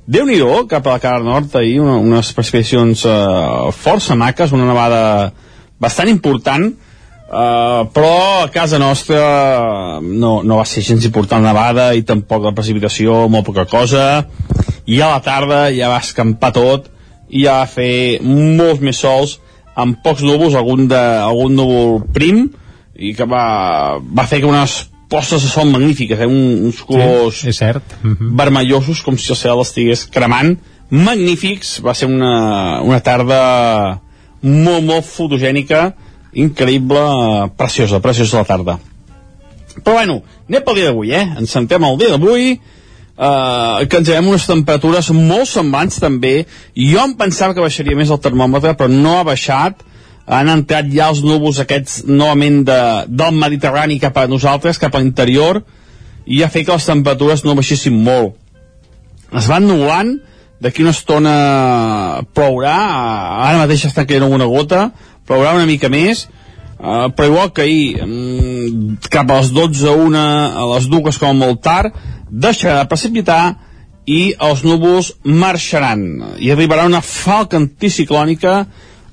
déu 0.06 0.26
nhi 0.28 0.38
cap 0.68 0.86
a 0.86 0.96
la 0.96 1.02
cara 1.02 1.22
nord 1.24 1.54
ahir, 1.56 1.80
una, 1.80 1.98
unes 1.98 2.32
precipitacions 2.32 3.04
eh, 3.04 3.70
força 3.72 4.14
maques, 4.14 4.52
una 4.52 4.66
nevada 4.66 5.32
bastant 5.80 6.08
important, 6.08 6.72
Uh, 7.24 7.88
però 7.96 8.42
a 8.44 8.50
casa 8.52 8.78
nostra 8.78 9.98
no, 10.02 10.42
no 10.44 10.58
va 10.58 10.66
ser 10.68 10.82
gens 10.84 11.06
important 11.08 11.42
nevada 11.42 11.86
i 11.96 12.04
tampoc 12.04 12.44
la 12.44 12.52
precipitació, 12.52 13.24
molt 13.32 13.48
poca 13.48 13.64
cosa 13.64 14.26
i 14.84 15.00
a 15.00 15.08
la 15.08 15.22
tarda 15.24 15.70
ja 15.72 15.88
va 15.88 16.02
escampar 16.04 16.52
tot 16.52 16.90
i 17.32 17.46
ja 17.46 17.62
va 17.62 17.70
fer 17.70 18.20
molts 18.20 18.84
més 18.84 19.00
sols 19.00 19.38
amb 19.74 20.02
pocs 20.04 20.22
núvols, 20.22 20.54
algun, 20.54 20.84
de, 20.90 21.00
algun 21.00 21.56
núvol 21.56 22.02
prim 22.14 22.44
i 22.94 23.14
que 23.16 23.26
va, 23.26 23.96
va 23.98 24.28
fer 24.28 24.42
que 24.42 24.50
unes 24.50 24.76
postes 25.10 25.42
de 25.42 25.50
sol 25.50 25.72
magnífiques, 25.72 26.20
eh? 26.20 26.28
Un, 26.28 26.68
uns 26.68 26.84
colors 26.86 27.40
sí, 27.40 27.50
és 27.50 27.58
cert. 27.58 27.96
Uh 28.02 28.12
-huh. 28.12 28.30
vermellosos 28.36 29.02
com 29.02 29.18
si 29.18 29.32
el 29.32 29.40
cel 29.40 29.60
estigués 29.60 30.06
cremant 30.06 30.56
magnífics, 30.90 31.80
va 31.84 31.94
ser 31.94 32.08
una, 32.08 32.82
una 32.82 33.00
tarda 33.00 34.00
molt, 34.42 34.84
molt 34.84 35.04
fotogènica 35.04 35.94
increïble, 36.34 37.02
preciosa, 37.56 38.00
preciosa 38.00 38.42
la 38.42 38.48
tarda. 38.48 38.78
Però 39.82 39.96
bueno, 39.98 40.20
anem 40.48 40.62
pel 40.64 40.78
dia 40.78 40.90
d'avui, 40.90 41.12
eh? 41.14 41.24
Ens 41.40 41.54
sentem 41.54 41.84
el 41.86 41.98
dia 41.98 42.12
d'avui, 42.14 42.52
eh, 42.54 43.86
que 43.88 44.00
ens 44.00 44.10
veiem 44.10 44.28
unes 44.30 44.46
temperatures 44.46 45.10
molt 45.14 45.50
semblants 45.50 45.98
també. 46.02 46.44
Jo 46.76 47.06
em 47.08 47.16
pensava 47.18 47.54
que 47.54 47.64
baixaria 47.64 47.96
més 47.98 48.10
el 48.10 48.22
termòmetre, 48.22 48.76
però 48.78 48.90
no 48.90 49.18
ha 49.18 49.26
baixat. 49.26 49.82
Han 50.24 50.48
entrat 50.48 50.88
ja 50.92 51.10
els 51.12 51.20
núvols 51.24 51.58
aquests 51.60 52.04
novament 52.08 52.62
de, 52.64 52.80
del 53.08 53.34
Mediterrani 53.36 53.98
cap 54.00 54.16
a 54.16 54.28
nosaltres, 54.30 54.80
cap 54.80 54.94
a 54.94 55.02
l'interior, 55.02 55.60
i 56.24 56.40
ha 56.42 56.48
fet 56.48 56.64
que 56.64 56.72
les 56.72 56.86
temperatures 56.88 57.44
no 57.44 57.56
baixessin 57.58 57.98
molt. 58.06 58.38
Es 59.34 59.50
van 59.50 59.66
nublant, 59.68 60.14
d'aquí 60.64 60.84
una 60.84 60.94
estona 60.94 61.34
plourà, 62.32 62.76
ara 63.50 63.60
mateix 63.60 63.84
està 63.90 64.06
caient 64.08 64.24
alguna 64.24 64.48
gota, 64.48 64.86
plourà 65.28 65.54
una 65.56 65.68
mica 65.68 65.90
més, 65.92 66.26
uh, 66.78 67.10
però 67.14 67.28
igual 67.30 67.52
que 67.56 67.64
ahir, 67.64 68.02
um, 68.04 68.96
cap 69.10 69.30
a 69.30 69.40
les 69.40 69.52
12, 69.54 69.94
una, 70.08 70.26
a 70.56 70.66
les 70.74 70.88
dues 70.92 71.20
com 71.20 71.32
a 71.32 71.38
molt 71.38 71.62
tard, 71.64 71.94
deixarà 72.30 72.82
de 72.82 72.90
precipitar 72.90 73.42
i 74.10 74.34
els 74.42 74.64
núvols 74.66 75.14
marxaran. 75.24 76.36
I 76.38 76.52
arribarà 76.52 76.84
una 76.88 77.00
falca 77.04 77.56
anticiclònica, 77.60 78.58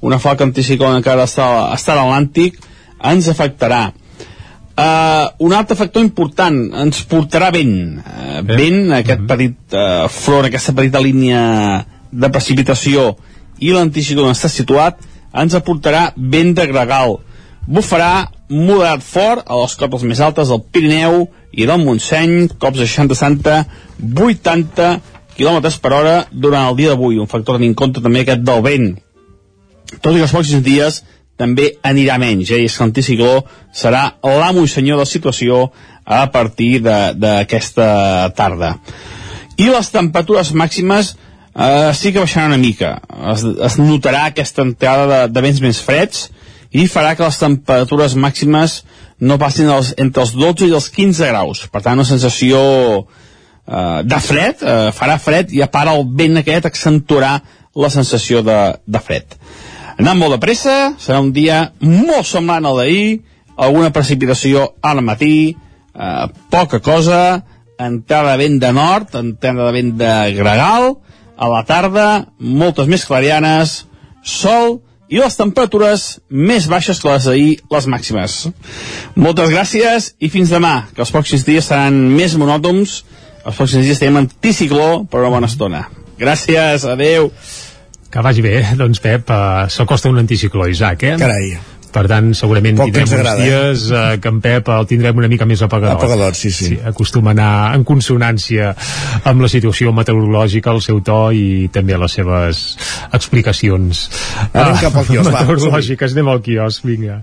una 0.02 0.20
falca 0.20 0.44
anticiclònica 0.48 1.06
que 1.06 1.16
ara 1.16 1.28
està, 1.30 1.48
està 1.76 1.96
a 1.96 2.02
l'Atlàntic, 2.02 2.60
ens 3.12 3.30
afectarà. 3.32 3.90
Uh, 4.72 5.28
un 5.46 5.54
altre 5.54 5.76
factor 5.78 6.02
important, 6.02 6.58
ens 6.84 7.04
portarà 7.08 7.52
vent. 7.54 8.00
Uh, 8.02 8.40
vent, 8.48 8.88
aquest 8.98 9.24
petit 9.30 9.76
uh, 9.78 10.08
front, 10.12 10.48
aquesta 10.48 10.74
petita 10.76 11.02
línia 11.04 11.42
de 12.12 12.30
precipitació 12.32 13.12
i 13.62 13.72
l'anticicló 13.76 14.26
està 14.32 14.50
situat 14.50 15.00
ens 15.34 15.56
aportarà 15.56 16.12
vent 16.16 16.56
de 16.58 16.68
gregal. 16.70 17.20
Bufarà 17.68 18.28
moderat 18.52 19.04
fort 19.06 19.46
a 19.48 19.60
les 19.62 19.76
cotes 19.80 20.04
més 20.04 20.20
altes 20.20 20.52
del 20.52 20.64
Pirineu 20.74 21.28
i 21.52 21.68
del 21.68 21.84
Montseny, 21.84 22.50
cops 22.60 22.80
de 22.80 22.88
60-60, 22.88 23.62
80 24.12 24.92
km 25.38 25.72
per 25.82 25.94
hora 25.96 26.18
durant 26.32 26.70
el 26.70 26.78
dia 26.80 26.92
d'avui, 26.92 27.20
un 27.20 27.32
factor 27.32 27.62
en 27.62 27.74
compte 27.78 28.04
també 28.04 28.26
aquest 28.26 28.44
del 28.48 28.62
vent. 28.66 28.92
Tot 30.00 30.14
i 30.14 30.20
que 30.20 30.28
els 30.28 30.36
pròxims 30.36 30.66
dies 30.66 31.02
també 31.42 31.72
anirà 31.88 32.20
menys, 32.22 32.52
eh? 32.52 32.62
i 32.62 32.70
és 32.70 32.76
que 32.76 32.84
l'anticicló 32.84 33.32
serà 33.74 34.04
l'amo 34.24 34.66
i 34.66 34.70
senyor 34.70 35.00
de 35.00 35.06
la 35.06 35.10
situació 35.10 35.64
a 36.06 36.26
partir 36.34 36.82
d'aquesta 36.84 38.32
tarda. 38.38 38.76
I 39.58 39.70
les 39.70 39.92
temperatures 39.94 40.54
màximes 40.58 41.16
Uh, 41.52 41.92
sí 41.92 42.14
que 42.14 42.22
baixarà 42.24 42.48
una 42.48 42.60
mica. 42.62 42.96
Es, 43.34 43.44
es 43.44 43.78
notarà 43.82 44.28
aquesta 44.30 44.64
entrada 44.64 45.08
de, 45.10 45.22
de 45.36 45.44
vents 45.44 45.60
més 45.64 45.82
freds 45.84 46.30
i 46.72 46.86
farà 46.88 47.16
que 47.18 47.28
les 47.28 47.40
temperatures 47.42 48.16
màximes 48.16 48.82
no 49.20 49.38
passin 49.42 49.70
els, 49.70 49.92
entre 50.00 50.24
els 50.24 50.32
12 50.38 50.70
i 50.70 50.76
els 50.78 50.88
15 50.96 51.28
graus. 51.30 51.66
Per 51.72 51.82
tant, 51.84 52.00
una 52.00 52.08
sensació 52.08 52.62
eh, 53.68 54.00
de 54.08 54.20
fred, 54.24 54.64
eh, 54.64 54.94
farà 54.96 55.18
fred 55.20 55.52
i 55.52 55.62
a 55.62 55.68
part 55.72 55.92
el 55.92 56.06
vent 56.18 56.40
aquest 56.42 56.70
accentuarà 56.72 57.36
la 57.76 57.92
sensació 57.92 58.42
de, 58.48 58.58
de 58.88 59.04
fred. 59.04 59.36
Anant 60.00 60.18
molt 60.18 60.38
de 60.38 60.42
pressa, 60.42 60.78
serà 61.00 61.20
un 61.22 61.30
dia 61.36 61.68
molt 61.84 62.26
semblant 62.32 62.66
al 62.66 62.82
d'ahir, 62.82 63.20
alguna 63.62 63.92
precipitació 63.94 64.72
al 64.82 65.04
matí, 65.06 65.52
eh, 65.52 66.26
poca 66.50 66.80
cosa, 66.80 67.44
entrada 67.82 68.34
de 68.34 68.46
vent 68.46 68.60
de 68.64 68.74
nord, 68.74 69.16
entrada 69.20 69.68
de 69.68 69.76
vent 69.76 69.96
de 70.00 70.16
gregal, 70.40 70.94
a 71.42 71.50
la 71.50 71.64
tarda, 71.66 72.08
moltes 72.38 72.90
més 72.92 73.04
clarianes, 73.10 73.82
sol 74.22 74.78
i 75.12 75.18
les 75.20 75.36
temperatures 75.36 76.04
més 76.30 76.68
baixes 76.72 77.02
que 77.02 77.10
les 77.10 77.26
d'ahir, 77.28 77.56
les 77.74 77.88
màximes. 77.90 78.36
Moltes 79.18 79.50
gràcies 79.52 80.12
i 80.22 80.30
fins 80.32 80.54
demà, 80.54 80.76
que 80.94 81.02
els 81.04 81.12
pròxims 81.12 81.48
dies 81.48 81.68
seran 81.68 81.98
més 82.14 82.38
monòtons, 82.40 83.02
els 83.42 83.58
pròxims 83.58 83.90
dies 83.90 84.00
tenim 84.00 84.22
anticicló 84.22 85.04
per 85.10 85.24
una 85.24 85.34
bona 85.34 85.50
estona. 85.52 85.88
Gràcies, 86.22 86.86
adeu. 86.86 87.32
Que 88.12 88.22
vagi 88.22 88.46
bé, 88.46 88.56
doncs 88.78 89.02
Pep, 89.02 89.30
uh, 89.34 89.66
s'acosta 89.72 90.12
un 90.12 90.22
anticicló, 90.22 90.70
Isaac, 90.70 91.08
eh? 91.10 91.18
Carai. 91.20 91.56
Per 91.92 92.06
tant, 92.08 92.32
segurament 92.38 92.78
Poc 92.80 92.90
tindrem 92.90 93.08
uns 93.10 93.16
agrada, 93.18 93.44
dies 93.44 93.88
eh, 93.92 94.04
que 94.24 94.32
en 94.32 94.40
Pep 94.44 94.70
el 94.72 94.88
tindrem 94.90 95.18
una 95.24 95.30
mica 95.32 95.48
més 95.50 95.64
apagador. 95.66 96.00
Apagador, 96.00 96.38
sí, 96.40 96.52
sí. 96.56 96.70
sí. 96.72 96.80
Acostuma 96.92 97.34
a 97.34 97.36
anar 97.36 97.52
en 97.76 97.86
consonància 97.88 98.72
amb 99.28 99.44
la 99.44 99.52
situació 99.52 99.92
meteorològica, 99.96 100.72
el 100.72 100.82
seu 100.86 101.02
to 101.06 101.20
i 101.36 101.68
també 101.74 102.00
les 102.00 102.20
seves 102.20 102.64
explicacions 103.12 104.08
Anem 104.54 104.80
cap 104.82 104.96
al 104.96 105.10
quiosc, 105.10 105.32
va, 105.32 105.44
meteorològiques. 105.44 106.16
Anem 106.18 106.32
al 106.32 106.42
quiosc, 106.46 106.88
vinga. 106.88 107.22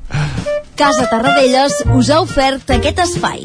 Casa 0.79 1.09
Tarradellas 1.11 1.83
us 1.97 2.13
ha 2.13 2.23
ofert 2.25 2.77
aquest 2.79 3.03
espai. 3.09 3.45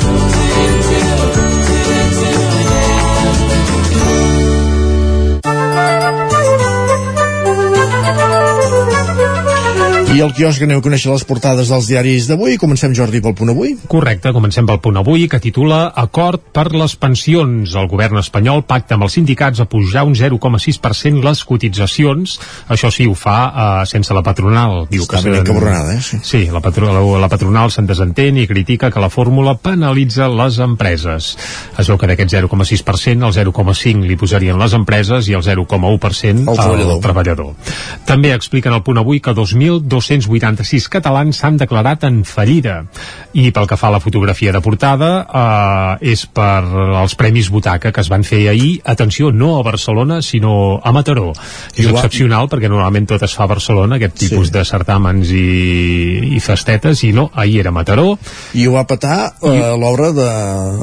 I 10.11 10.19
el 10.19 10.33
quiosc 10.35 10.59
aneu 10.65 10.81
a 10.81 10.83
conèixer 10.83 11.07
les 11.07 11.23
portades 11.23 11.69
dels 11.71 11.85
diaris 11.87 12.25
d'avui. 12.27 12.57
Comencem, 12.59 12.91
Jordi, 12.91 13.21
pel 13.23 13.31
punt 13.31 13.53
avui. 13.53 13.77
Correcte, 13.87 14.33
comencem 14.35 14.65
pel 14.67 14.81
punt 14.83 14.97
avui, 14.99 15.23
que 15.31 15.37
titula 15.39 15.85
Acord 15.95 16.41
per 16.51 16.65
les 16.75 16.97
pensions. 16.99 17.77
El 17.79 17.87
govern 17.87 18.19
espanyol 18.19 18.65
pacta 18.67 18.97
amb 18.97 19.05
els 19.07 19.15
sindicats 19.15 19.61
a 19.63 19.67
pujar 19.71 20.03
un 20.03 20.17
0,6% 20.19 21.23
les 21.23 21.43
cotitzacions. 21.47 22.33
Això 22.75 22.91
sí, 22.91 23.07
ho 23.07 23.15
fa 23.15 23.35
uh, 23.47 23.85
sense 23.87 24.11
la 24.11 24.23
patronal. 24.25 24.81
Diu 24.91 25.05
Està 25.05 25.21
que 25.21 25.31
ben 25.31 25.45
encabronada, 25.45 25.95
eh? 25.95 26.03
Sí. 26.03 26.19
Sí, 26.27 26.41
la, 26.51 26.59
patro 26.59 26.91
la, 26.91 27.05
la 27.23 27.31
patronal 27.31 27.71
se'n 27.71 27.87
desentén 27.87 28.41
i 28.41 28.45
critica 28.51 28.91
que 28.91 28.99
la 28.99 29.09
fórmula 29.13 29.55
penalitza 29.63 30.27
les 30.27 30.59
empreses. 30.59 31.31
Es 31.79 31.87
veu 31.87 32.01
que 32.01 32.11
d'aquest 32.11 32.35
0,6%, 32.35 33.29
el 33.31 33.37
0,5% 33.39 34.11
li 34.11 34.19
posarien 34.19 34.59
les 34.59 34.75
empreses 34.75 35.31
i 35.31 35.39
el 35.39 35.47
0,1% 35.47 36.51
El 36.51 36.59
treballador. 36.59 36.93
al 36.99 37.01
treballador. 37.07 37.73
També 38.11 38.35
expliquen 38.35 38.75
al 38.75 38.83
punt 38.83 38.99
avui 38.99 39.23
que 39.23 39.31
2.286 40.01 40.87
catalans 40.89 41.37
s'han 41.41 41.57
declarat 41.61 42.03
en 42.07 42.23
fallida. 42.25 42.81
I 43.37 43.51
pel 43.53 43.67
que 43.69 43.77
fa 43.79 43.87
a 43.89 43.95
la 43.95 43.99
fotografia 44.03 44.51
de 44.51 44.61
portada, 44.61 45.11
eh, 46.01 46.11
és 46.13 46.25
per 46.25 46.63
els 47.01 47.15
Premis 47.15 47.49
Butaca 47.53 47.91
que 47.91 48.01
es 48.01 48.09
van 48.09 48.23
fer 48.23 48.47
ahir, 48.49 48.81
atenció, 48.85 49.31
no 49.31 49.57
a 49.59 49.63
Barcelona, 49.63 50.21
sinó 50.21 50.79
a 50.83 50.91
Mataró. 50.91 51.31
És 51.75 51.85
Igual- 51.85 51.95
excepcional 51.95 52.49
perquè 52.49 52.69
normalment 52.69 53.07
tot 53.07 53.23
es 53.23 53.33
fa 53.35 53.43
a 53.43 53.47
Barcelona, 53.47 53.95
aquest 53.95 54.15
tipus 54.17 54.47
Sí. 54.47 54.53
de 54.53 54.63
certàmens 54.65 55.29
i, 55.31 56.35
i 56.35 56.39
festetes, 56.39 57.03
i 57.03 57.11
no, 57.13 57.29
ahir 57.33 57.59
era 57.61 57.71
Mataró, 57.71 58.17
I 58.53 58.65
ho 58.67 58.73
va 58.73 58.85
petar 58.87 59.33
eh, 59.43 59.75
l'obra 59.79 60.11
de, 60.11 60.27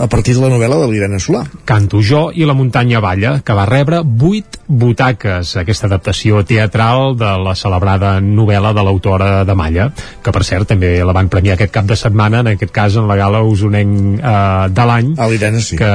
a 0.03 0.07
partir 0.09 0.35
de 0.37 0.41
la 0.43 0.49
novel·la 0.55 0.79
de 0.81 0.89
l'Irene 0.91 1.19
Solà. 1.19 1.45
Canto 1.65 2.01
jo 2.03 2.31
i 2.35 2.45
la 2.45 2.55
muntanya 2.55 3.01
balla, 3.01 3.41
que 3.45 3.53
va 3.53 3.67
rebre 3.67 4.01
8 4.01 4.61
butaques, 4.69 5.57
aquesta 5.57 5.87
adaptació 5.89 6.45
teatral 6.45 7.17
de 7.19 7.31
la 7.45 7.55
celebrada 7.55 8.21
novel·la 8.21 8.73
de 8.75 8.85
l'autora 9.09 9.45
de 9.45 9.55
Malla, 9.55 9.89
que 10.23 10.33
per 10.35 10.45
cert 10.45 10.69
també 10.69 10.99
la 11.05 11.15
van 11.17 11.29
premiar 11.33 11.57
aquest 11.57 11.73
cap 11.73 11.87
de 11.89 11.97
setmana, 11.97 12.43
en 12.43 12.53
aquest 12.53 12.73
cas 12.75 12.97
en 13.01 13.09
la 13.09 13.17
gala 13.17 13.43
usonenc 13.47 14.21
eh, 14.21 14.69
de 14.75 14.87
l'any, 14.91 15.15
A 15.19 15.29
l'Irene, 15.31 15.61
sí. 15.65 15.79
que 15.81 15.89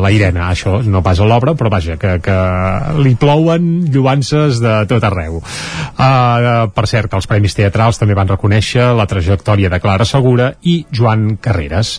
la 0.00 0.10
Irene, 0.14 0.42
això 0.46 0.78
no 0.84 1.02
pas 1.02 1.20
a 1.20 1.26
l'obra, 1.26 1.54
però 1.58 1.70
vaja, 1.72 1.96
que, 2.00 2.18
que 2.22 2.38
li 3.02 3.14
plouen 3.18 3.90
lluances 3.90 4.60
de 4.62 4.74
tot 4.90 5.04
arreu. 5.06 5.40
Uh, 5.40 6.68
per 6.74 6.86
cert, 6.88 7.10
que 7.10 7.18
els 7.18 7.28
Premis 7.30 7.56
Teatrals 7.56 8.00
també 8.00 8.16
van 8.16 8.30
reconèixer 8.30 8.90
la 8.96 9.06
trajectòria 9.10 9.70
de 9.72 9.80
Clara 9.82 10.06
Segura 10.08 10.52
i 10.62 10.80
Joan 10.94 11.34
Carreras. 11.42 11.96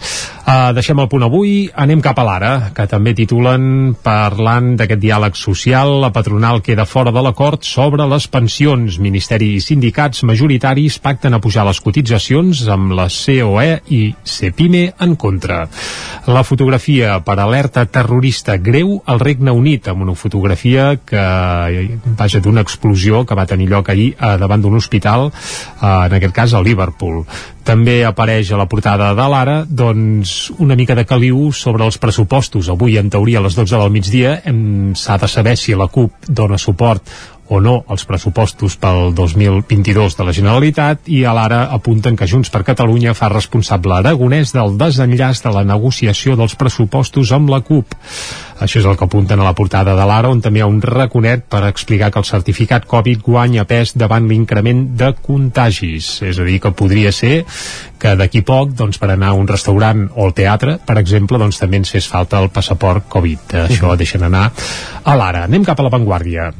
Uh, 0.52 0.74
deixem 0.76 1.00
el 1.00 1.08
punt 1.08 1.24
avui, 1.24 1.52
anem 1.80 2.02
cap 2.04 2.18
a 2.20 2.24
l'ara, 2.28 2.50
que 2.76 2.84
també 2.90 3.14
titulen 3.16 3.94
parlant 4.04 4.74
d'aquest 4.76 5.00
diàleg 5.00 5.38
social, 5.40 5.94
la 6.04 6.10
patronal 6.12 6.60
queda 6.66 6.84
fora 6.84 7.14
de 7.16 7.22
l'acord 7.24 7.64
sobre 7.64 8.04
les 8.12 8.26
pensions. 8.28 8.98
Ministeri 9.00 9.48
i 9.56 9.62
sindicats 9.64 10.26
majoritaris 10.28 10.98
pacten 11.00 11.38
a 11.38 11.40
pujar 11.40 11.64
les 11.70 11.80
cotitzacions 11.80 12.66
amb 12.68 12.92
la 12.98 13.06
COE 13.08 13.78
i 13.96 14.02
CEPIME 14.28 14.82
en 15.00 15.16
contra. 15.16 15.62
La 16.28 16.44
fotografia 16.44 17.22
per 17.24 17.38
alerta 17.40 17.86
terrorista 17.88 18.58
greu 18.60 18.98
al 19.06 19.24
Regne 19.24 19.56
Unit, 19.56 19.88
amb 19.88 20.04
una 20.04 20.18
fotografia 20.20 20.98
que, 21.00 21.24
vaja, 22.20 22.44
d'una 22.44 22.66
explosió 22.68 23.24
que 23.24 23.40
va 23.40 23.48
tenir 23.48 23.70
lloc 23.72 23.94
ahir 23.96 24.12
eh, 24.18 24.36
davant 24.42 24.68
d'un 24.68 24.76
hospital, 24.76 25.30
eh, 25.32 25.96
en 26.10 26.20
aquest 26.20 26.36
cas 26.36 26.60
a 26.60 26.66
Liverpool. 26.66 27.24
També 27.64 28.00
apareix 28.04 28.50
a 28.52 28.58
la 28.58 28.66
portada 28.66 29.12
de 29.14 29.26
l'Ara 29.30 29.60
doncs, 29.70 30.41
una 30.58 30.76
mica 30.76 30.96
de 30.98 31.06
caliu 31.06 31.52
sobre 31.54 31.86
els 31.86 32.00
pressupostos. 32.02 32.70
Avui, 32.72 32.98
en 32.98 33.10
teoria, 33.14 33.40
a 33.40 33.46
les 33.46 33.58
12 33.58 33.78
del 33.78 33.94
migdia, 33.94 34.38
s'ha 34.98 35.18
de 35.22 35.30
saber 35.30 35.58
si 35.58 35.76
la 35.78 35.88
CUP 35.92 36.28
dona 36.28 36.58
suport 36.58 37.06
o 37.52 37.60
no 37.60 37.82
als 37.92 38.06
pressupostos 38.08 38.78
pel 38.80 39.12
2022 39.12 40.16
de 40.16 40.24
la 40.24 40.32
Generalitat 40.32 41.10
i 41.12 41.26
a 41.28 41.34
l'ara 41.36 41.66
apunten 41.76 42.16
que 42.16 42.28
Junts 42.32 42.50
per 42.50 42.64
Catalunya 42.64 43.12
fa 43.18 43.28
responsable 43.34 43.98
Aragonès 43.98 44.54
del 44.56 44.78
desenllaç 44.80 45.44
de 45.44 45.52
la 45.52 45.66
negociació 45.68 46.38
dels 46.40 46.56
pressupostos 46.56 47.34
amb 47.36 47.52
la 47.52 47.60
CUP. 47.68 47.98
Això 48.62 48.80
és 48.80 48.88
el 48.88 48.96
que 48.96 49.04
apunten 49.04 49.42
a 49.42 49.48
la 49.50 49.56
portada 49.58 49.98
de 49.98 50.06
l'ara, 50.08 50.32
on 50.32 50.40
també 50.40 50.62
hi 50.62 50.64
ha 50.64 50.70
un 50.70 50.80
raconet 50.86 51.44
per 51.52 51.66
explicar 51.68 52.12
que 52.14 52.22
el 52.22 52.30
certificat 52.30 52.88
Covid 52.88 53.24
guanya 53.26 53.68
pes 53.68 53.98
davant 53.98 54.30
l'increment 54.30 54.86
de 54.96 55.12
contagis. 55.20 56.12
És 56.24 56.40
a 56.40 56.48
dir, 56.48 56.60
que 56.64 56.72
podria 56.72 57.12
ser 57.12 57.42
que 58.00 58.16
d'aquí 58.16 58.46
poc, 58.48 58.72
doncs, 58.78 59.02
per 59.02 59.12
anar 59.12 59.34
a 59.34 59.40
un 59.42 59.50
restaurant 59.50 60.08
o 60.16 60.30
al 60.30 60.36
teatre, 60.38 60.80
per 60.86 61.00
exemple, 61.02 61.42
doncs 61.42 61.60
també 61.60 61.82
ens 61.82 61.92
fes 61.92 62.08
falta 62.08 62.40
el 62.40 62.52
passaport 62.54 63.10
Covid. 63.12 63.60
Això 63.68 63.96
deixen 64.02 64.24
anar 64.30 64.52
a 65.04 65.18
l'ara. 65.20 65.48
Anem 65.50 65.66
cap 65.68 65.82
a 65.82 65.90
l'avantguàrdia. 65.90 66.52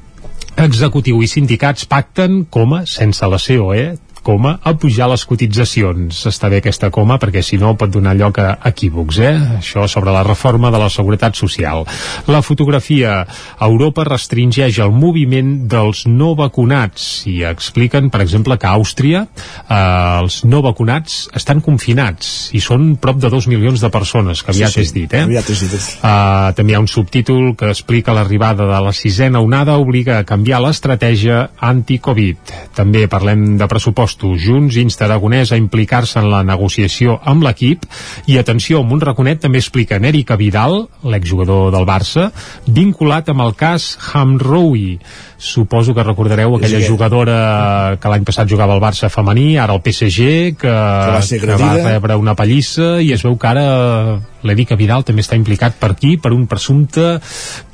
Executiu 0.60 1.22
i 1.24 1.28
sindicats 1.32 1.86
pacten, 1.88 2.44
coma, 2.52 2.84
sense 2.86 3.28
la 3.28 3.40
COE, 3.40 3.86
coma, 4.24 4.60
a 4.64 4.74
pujar 4.78 5.10
les 5.12 5.24
cotitzacions. 5.26 6.22
Està 6.30 6.50
bé 6.52 6.62
aquesta 6.62 6.92
coma 6.94 7.18
perquè 7.22 7.42
si 7.46 7.58
no 7.62 7.74
pot 7.80 7.92
donar 7.92 8.14
lloc 8.18 8.38
a 8.42 8.54
equívocs, 8.70 9.20
eh? 9.20 9.34
Això 9.58 9.88
sobre 9.90 10.14
la 10.14 10.24
reforma 10.24 10.72
de 10.72 10.80
la 10.82 10.90
seguretat 10.94 11.36
social. 11.40 11.84
La 12.30 12.42
fotografia 12.46 13.26
Europa 13.62 14.06
restringeix 14.08 14.78
el 14.84 14.94
moviment 14.94 15.68
dels 15.72 16.06
no 16.08 16.34
vacunats 16.38 17.26
i 17.30 17.42
expliquen, 17.50 18.12
per 18.14 18.22
exemple, 18.22 18.58
que 18.62 18.70
a 18.70 18.76
Àustria 18.78 19.26
eh, 19.26 20.22
els 20.22 20.44
no 20.46 20.62
vacunats 20.62 21.24
estan 21.38 21.62
confinats 21.66 22.52
i 22.54 22.62
són 22.62 22.96
prop 23.02 23.18
de 23.22 23.34
dos 23.34 23.50
milions 23.50 23.82
de 23.82 23.90
persones, 23.90 24.46
que 24.46 24.54
aviat 24.54 24.72
Sí, 24.72 24.82
sí. 24.82 24.88
és 24.88 24.94
dit, 24.96 25.18
eh? 25.18 25.26
Aviat 25.26 25.50
és 25.50 25.66
dit. 25.66 25.74
Uh, 26.02 26.52
també 26.56 26.74
hi 26.74 26.78
ha 26.78 26.84
un 26.84 26.90
subtítol 26.92 27.56
que 27.58 27.72
explica 27.74 28.14
l'arribada 28.16 28.68
de 28.70 28.80
la 28.86 28.94
sisena 28.96 29.42
onada 29.42 29.80
obliga 29.82 30.20
a 30.20 30.28
canviar 30.28 30.62
l'estratègia 30.62 31.48
anti-Covid. 31.60 32.54
També 32.78 33.08
parlem 33.12 33.58
de 33.58 33.68
pressupostos 33.72 34.11
pressupostos. 34.12 34.42
Junts 34.42 34.76
insta 34.78 35.06
Aragonès 35.06 35.52
a 35.52 35.58
implicar-se 35.58 36.20
en 36.20 36.30
la 36.32 36.44
negociació 36.44 37.20
amb 37.24 37.44
l'equip 37.44 37.86
i 38.28 38.38
atenció, 38.38 38.82
amb 38.82 38.92
un 38.92 39.02
raconet 39.02 39.42
també 39.42 39.60
explica 39.60 39.98
Erika 40.02 40.36
Vidal, 40.36 40.88
l'exjugador 41.04 41.72
del 41.72 41.86
Barça, 41.86 42.32
vinculat 42.68 43.30
amb 43.30 43.42
el 43.42 43.56
cas 43.56 43.98
Hamroui. 44.14 45.00
Suposo 45.38 45.94
que 45.94 46.04
recordareu 46.04 46.56
aquella 46.56 46.80
Sí. 46.80 46.88
jugadora 46.88 47.98
que 48.00 48.10
l'any 48.10 48.24
passat 48.24 48.48
jugava 48.48 48.74
al 48.74 48.82
Barça 48.82 49.10
femení, 49.10 49.58
ara 49.58 49.74
al 49.74 49.82
PSG, 49.82 50.56
que, 50.58 50.70
va 50.70 51.22
ser 51.22 51.40
que 51.40 51.56
va 51.56 51.76
rebre 51.76 52.16
una 52.16 52.36
pallissa 52.36 53.02
i 53.02 53.12
es 53.14 53.24
veu 53.24 53.38
que 53.38 53.48
ara 53.48 54.20
l'Erika 54.48 54.78
Vidal 54.80 55.06
també 55.08 55.24
està 55.26 55.38
implicat 55.40 55.78
per 55.82 55.92
aquí 55.96 56.16
per 56.22 56.34
un 56.36 56.48
presumpte 56.50 57.18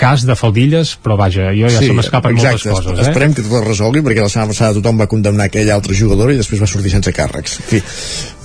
cas 0.01 0.25
de 0.27 0.35
faldilles, 0.37 0.95
però 1.03 1.17
vaja, 1.19 1.51
jo 1.57 1.71
ja 1.71 1.83
se 1.83 1.93
m'escapen 1.95 2.37
moltes 2.37 2.67
coses. 2.67 2.93
Eh? 2.97 3.07
Esperem 3.07 3.35
que 3.37 3.45
tot 3.45 3.59
es 3.61 3.67
resolgui 3.67 4.03
perquè 4.05 4.23
la 4.23 4.31
setmana 4.31 4.53
passada 4.53 4.77
tothom 4.79 5.03
va 5.03 5.09
condemnar 5.11 5.49
aquell 5.51 5.71
altre 5.73 5.97
jugador 5.97 6.33
i 6.33 6.39
després 6.39 6.61
va 6.63 6.69
sortir 6.69 6.93
sense 6.93 7.13
càrrecs. 7.15 7.59
En 7.63 7.71
fi, 7.71 7.83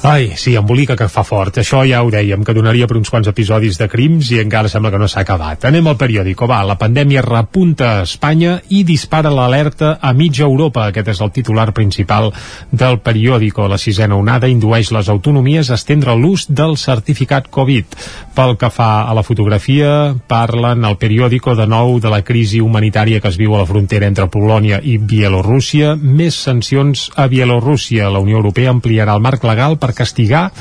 Ai, 0.04 0.32
sí, 0.34 0.56
embolica 0.58 0.96
que 0.98 1.06
fa 1.06 1.22
fort. 1.22 1.60
Això 1.62 1.84
ja 1.86 2.00
ho 2.02 2.08
dèiem, 2.10 2.42
que 2.42 2.54
donaria 2.56 2.88
per 2.90 2.96
uns 2.98 3.10
quants 3.12 3.28
episodis 3.30 3.76
de 3.78 3.86
crims 3.86 4.32
i 4.34 4.40
encara 4.42 4.66
sembla 4.66 4.90
que 4.90 4.98
no 4.98 5.06
s'ha 5.06 5.22
acabat. 5.22 5.62
Anem 5.68 5.86
al 5.86 5.94
periòdico. 6.00 6.48
Va, 6.50 6.58
la 6.66 6.74
pandèmia 6.74 7.22
repunta 7.22 7.90
a 7.92 8.00
Espanya 8.02 8.56
i 8.74 8.80
dispara 8.82 9.30
l'alerta 9.30 9.92
a 10.02 10.10
mitja 10.12 10.42
Europa. 10.42 10.88
Aquest 10.90 11.12
és 11.12 11.20
el 11.22 11.30
titular 11.30 11.68
principal 11.70 12.32
del 12.72 12.98
periòdico. 12.98 13.68
La 13.70 13.78
sisena 13.78 14.18
onada 14.18 14.50
indueix 14.50 14.90
les 14.90 15.10
autonomies 15.12 15.70
a 15.70 15.78
estendre 15.78 16.16
l'ús 16.18 16.48
del 16.50 16.74
certificat 16.82 17.46
Covid. 17.46 17.94
Pel 18.34 18.56
que 18.58 18.72
fa 18.74 19.04
a 19.06 19.14
la 19.14 19.22
fotografia, 19.22 20.16
parlen 20.26 20.82
al 20.82 20.98
periòdico 20.98 21.54
de 21.54 21.68
nou 21.70 22.00
de 22.02 22.10
la 22.10 22.24
crisi 22.26 22.58
humanitària 22.58 23.22
que 23.22 23.30
es 23.30 23.38
viu 23.38 23.54
a 23.54 23.62
la 23.62 23.70
frontera 23.70 24.10
entre 24.10 24.26
Polònia 24.26 24.82
i 24.82 24.98
Bielorússia. 24.98 25.94
Més 25.94 26.42
sancions 26.42 27.06
a 27.14 27.30
Bielorússia. 27.30 28.10
La 28.10 28.18
Unió 28.18 28.42
Europea 28.42 28.74
ampliarà 28.74 29.14
el 29.14 29.22
marc 29.22 29.46
legal 29.46 29.78
per 29.78 29.91
castigar 29.92 30.52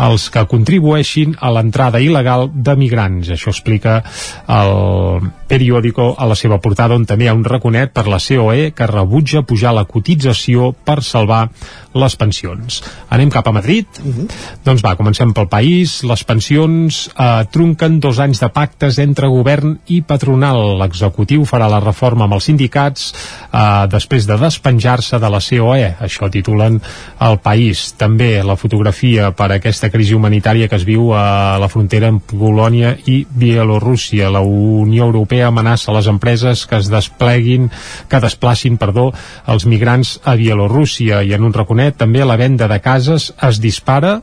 els 0.00 0.28
que 0.32 0.46
contribueixin 0.48 1.36
a 1.40 1.52
l'entrada 1.54 2.00
il·legal 2.00 2.48
de 2.52 2.76
migrants. 2.78 3.30
Això 3.34 3.52
explica 3.52 4.00
el 4.48 5.30
periòdico 5.48 6.14
a 6.18 6.26
la 6.28 6.36
seva 6.38 6.58
portada 6.64 6.96
on 6.96 7.04
també 7.08 7.26
hi 7.26 7.32
ha 7.32 7.36
un 7.36 7.44
raconet 7.44 7.92
per 7.92 8.06
la 8.08 8.20
COE 8.22 8.72
que 8.76 8.88
rebutja 8.88 9.44
pujar 9.44 9.74
la 9.76 9.84
cotització 9.84 10.72
per 10.72 11.02
salvar 11.04 11.48
les 11.92 12.16
pensions. 12.16 12.80
Anem 13.12 13.30
cap 13.32 13.48
a 13.48 13.52
Madrid? 13.52 13.86
Doncs 14.64 14.82
va, 14.84 14.94
comencem 14.96 15.34
pel 15.36 15.48
país. 15.52 15.98
Les 16.08 16.24
pensions 16.24 17.02
eh, 17.12 17.44
trunquen 17.52 17.98
dos 18.00 18.20
anys 18.22 18.40
de 18.40 18.48
pactes 18.52 18.98
entre 19.02 19.28
govern 19.32 19.76
i 19.92 20.00
patronal. 20.06 20.78
L'executiu 20.80 21.44
farà 21.48 21.68
la 21.68 21.82
reforma 21.84 22.24
amb 22.24 22.38
els 22.38 22.48
sindicats 22.48 23.10
eh, 23.12 23.84
després 23.92 24.28
de 24.28 24.38
despenjar-se 24.40 25.20
de 25.20 25.32
la 25.32 25.42
COE. 25.44 25.90
Això 26.08 26.30
titulen 26.32 26.80
el 27.20 27.38
país. 27.44 27.90
També 28.00 28.34
la 28.42 28.56
fotografia 28.56 29.30
per 29.36 29.50
aquesta 29.52 29.81
crisi 29.90 30.14
humanitària 30.14 30.68
que 30.68 30.76
es 30.78 30.84
viu 30.86 31.10
a 31.16 31.58
la 31.58 31.68
frontera 31.72 32.10
amb 32.12 32.22
Polònia 32.28 32.92
i 33.10 33.22
Bielorússia. 33.26 34.30
La 34.30 34.42
Unió 34.44 35.06
Europea 35.08 35.48
amenaça 35.48 35.94
les 35.96 36.06
empreses 36.10 36.66
que 36.68 36.78
es 36.78 36.90
despleguin, 36.92 37.70
que 38.08 38.20
desplacin, 38.22 38.76
perdó, 38.78 39.08
els 39.50 39.66
migrants 39.66 40.18
a 40.22 40.36
Bielorússia 40.38 41.22
i 41.26 41.34
en 41.34 41.48
un 41.48 41.56
raconet 41.56 41.96
també 41.98 42.22
la 42.24 42.36
venda 42.36 42.68
de 42.70 42.78
cases 42.84 43.32
es 43.42 43.60
dispara 43.62 44.18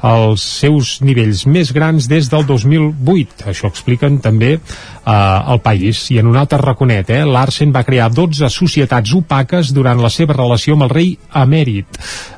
als 0.00 0.46
seus 0.62 1.00
nivells 1.02 1.44
més 1.46 1.74
grans 1.76 2.08
des 2.08 2.30
del 2.32 2.46
2008. 2.46 3.50
Això 3.52 3.68
expliquen 3.68 4.20
també 4.22 4.58
al 5.04 5.60
país. 5.60 6.10
I 6.10 6.18
en 6.18 6.26
un 6.26 6.36
altre 6.36 6.58
raconet, 6.58 7.10
eh, 7.10 7.24
Larsen 7.26 7.72
va 7.74 7.84
crear 7.84 8.10
12 8.12 8.48
societats 8.50 9.14
opaques 9.14 9.72
durant 9.74 10.00
la 10.02 10.10
seva 10.10 10.36
relació 10.36 10.74
amb 10.74 10.86
el 10.86 10.92
rei 10.92 11.12
emèrit. 11.34 11.86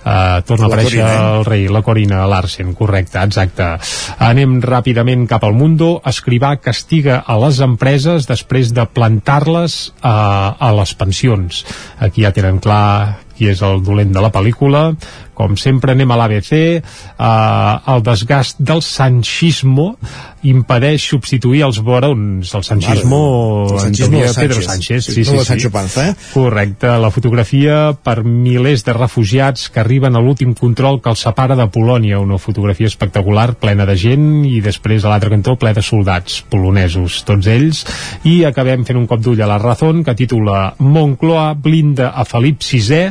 Eh, 0.05 0.43
torna 0.47 0.67
a 0.67 0.69
La 0.69 0.75
aparèixer 0.75 1.01
Corina, 1.01 1.13
eh? 1.13 1.39
el 1.39 1.45
rei, 1.45 1.69
la 1.69 1.83
Corina 1.83 2.27
Larsen, 2.27 2.75
correcte, 2.75 3.19
exacte. 3.23 3.69
Anem 4.19 4.61
ràpidament 4.63 5.27
cap 5.29 5.45
al 5.45 5.55
Mundo. 5.55 6.01
Escrivà 6.05 6.57
castiga 6.61 7.23
a 7.27 7.39
les 7.39 7.61
empreses 7.61 8.29
després 8.29 8.73
de 8.73 8.87
plantar-les 8.87 9.93
eh, 10.03 10.09
a 10.09 10.73
les 10.81 10.95
pensions. 10.95 11.65
Aquí 11.99 12.25
ja 12.25 12.33
tenen 12.33 12.61
clar 12.61 13.25
qui 13.35 13.51
és 13.51 13.63
el 13.67 13.83
dolent 13.83 14.13
de 14.15 14.23
la 14.23 14.31
pel·lícula. 14.35 14.93
Com 15.35 15.59
sempre 15.61 15.93
anem 15.95 16.11
a 16.11 16.19
l'ABC. 16.21 16.53
Eh, 16.55 17.93
el 17.95 18.07
desgast 18.07 18.61
del 18.63 18.83
sanchismo 18.83 19.95
impedeix 20.45 21.03
substituir 21.09 21.65
els 21.67 21.81
barons. 21.85 22.53
El 22.55 22.65
sanchismo, 22.65 23.21
El 23.73 23.81
sanchismo 23.81 24.19
Antonio 24.21 24.35
Pedro 24.35 24.63
Sánchez. 24.63 25.05
Sánchez. 25.05 25.27
Sí, 25.27 25.35
no 25.35 25.45
Sancho 25.45 25.71
Panza, 25.71 26.09
eh? 26.11 26.15
Correcte, 26.35 26.89
la 27.01 27.11
fotografia 27.11 27.95
per 28.05 28.23
milers 28.25 28.85
de 28.85 28.93
refugiats 28.93 29.69
que 29.73 29.81
arriben 29.81 30.17
a 30.17 30.23
l'últim 30.23 30.55
control 30.55 31.01
que 31.03 31.11
els 31.13 31.25
separa 31.25 31.57
de 31.57 31.67
Polònia, 31.73 32.21
una 32.21 32.39
fotografia 32.39 32.91
espectacular, 32.91 33.55
plena 33.61 33.87
de 33.89 33.97
gent, 33.97 34.45
i 34.45 34.61
després 34.65 35.05
a 35.05 35.13
l'altre 35.13 35.33
cantó 35.33 35.57
ple 35.61 35.73
de 35.75 35.83
soldats 35.85 36.43
polonesos, 36.51 37.23
tots 37.27 37.49
ells, 37.51 37.85
i 38.29 38.43
acabem 38.45 38.85
fent 38.85 39.01
un 39.01 39.09
cop 39.11 39.23
d'ull 39.25 39.41
a 39.43 39.49
la 39.49 39.59
Razón, 39.63 40.05
que 40.05 40.17
titula 40.19 40.75
Moncloa 40.79 41.55
blinda 41.55 42.13
a 42.13 42.27
Felip 42.29 42.61
VI 42.63 43.03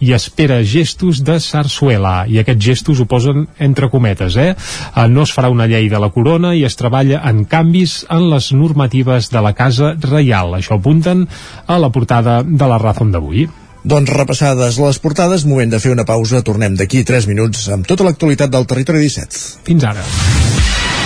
i 0.00 0.14
espera 0.16 0.60
gestos 0.64 1.22
de 1.24 1.38
Sarsuela, 1.70 2.26
i 2.26 2.40
aquests 2.40 2.66
gestos 2.66 3.00
ho 3.00 3.06
posen 3.06 3.46
entre 3.62 3.88
cometes, 3.90 4.36
eh? 4.36 4.50
Eh, 4.54 5.08
No 5.08 5.22
es 5.22 5.32
farà 5.34 5.50
una 5.50 5.68
llei 5.70 5.88
de 5.88 6.00
la 6.02 6.10
corona 6.10 6.54
i 6.54 6.64
es 6.66 6.76
treballa 6.76 7.22
en 7.30 7.44
canvis 7.44 8.04
en 8.10 8.28
les 8.30 8.52
normatives 8.52 9.30
de 9.30 9.40
la 9.40 9.54
Casa 9.54 9.94
Reial. 10.00 10.54
Això 10.58 10.76
apunten 10.78 11.26
a 11.66 11.78
la 11.78 11.90
portada 11.90 12.42
de 12.42 12.66
la 12.66 12.78
Razón 12.78 13.12
d'avui. 13.12 13.48
Doncs 13.82 14.12
repassades 14.12 14.76
les 14.78 14.98
portades, 15.00 15.46
moment 15.46 15.70
de 15.70 15.80
fer 15.80 15.94
una 15.94 16.04
pausa. 16.04 16.42
Tornem 16.44 16.76
d'aquí 16.76 17.04
3 17.04 17.30
minuts 17.30 17.68
amb 17.72 17.88
tota 17.88 18.04
l'actualitat 18.04 18.52
del 18.52 18.68
Territori 18.68 19.06
17. 19.06 19.62
Fins 19.64 19.88
ara. 19.88 20.04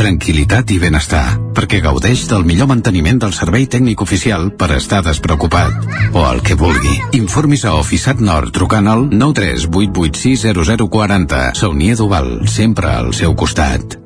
Tranquilitat 0.00 0.70
i 0.72 0.78
benestar, 0.80 1.34
perquè 1.52 1.76
gaudeix 1.84 2.22
del 2.30 2.46
millor 2.48 2.70
manteniment 2.70 3.18
del 3.20 3.34
servei 3.36 3.66
tècnic 3.68 4.00
oficial 4.00 4.48
per 4.56 4.70
estar 4.78 5.02
despreocupat. 5.04 5.76
O 6.16 6.24
el 6.24 6.40
que 6.40 6.56
vulgui. 6.56 6.96
Informis 7.18 7.68
a 7.68 7.76
Oficiat 7.76 8.16
Nord 8.24 8.48
trucant 8.56 8.88
al 8.88 9.12
938860040. 9.12 11.52
Saunia 11.60 11.92
d'Oval, 12.00 12.48
sempre 12.48 12.88
al 12.94 13.12
seu 13.12 13.36
costat. 13.36 14.00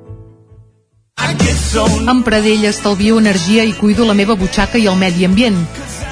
Amb 2.11 2.26
Pradell 2.26 2.66
estalvio 2.66 3.22
energia 3.22 3.62
i 3.62 3.70
cuido 3.78 4.02
la 4.04 4.18
meva 4.18 4.35
butxaca 4.35 4.83
i 4.83 4.90
el 4.90 4.98
medi 4.98 5.22
ambient. 5.30 5.62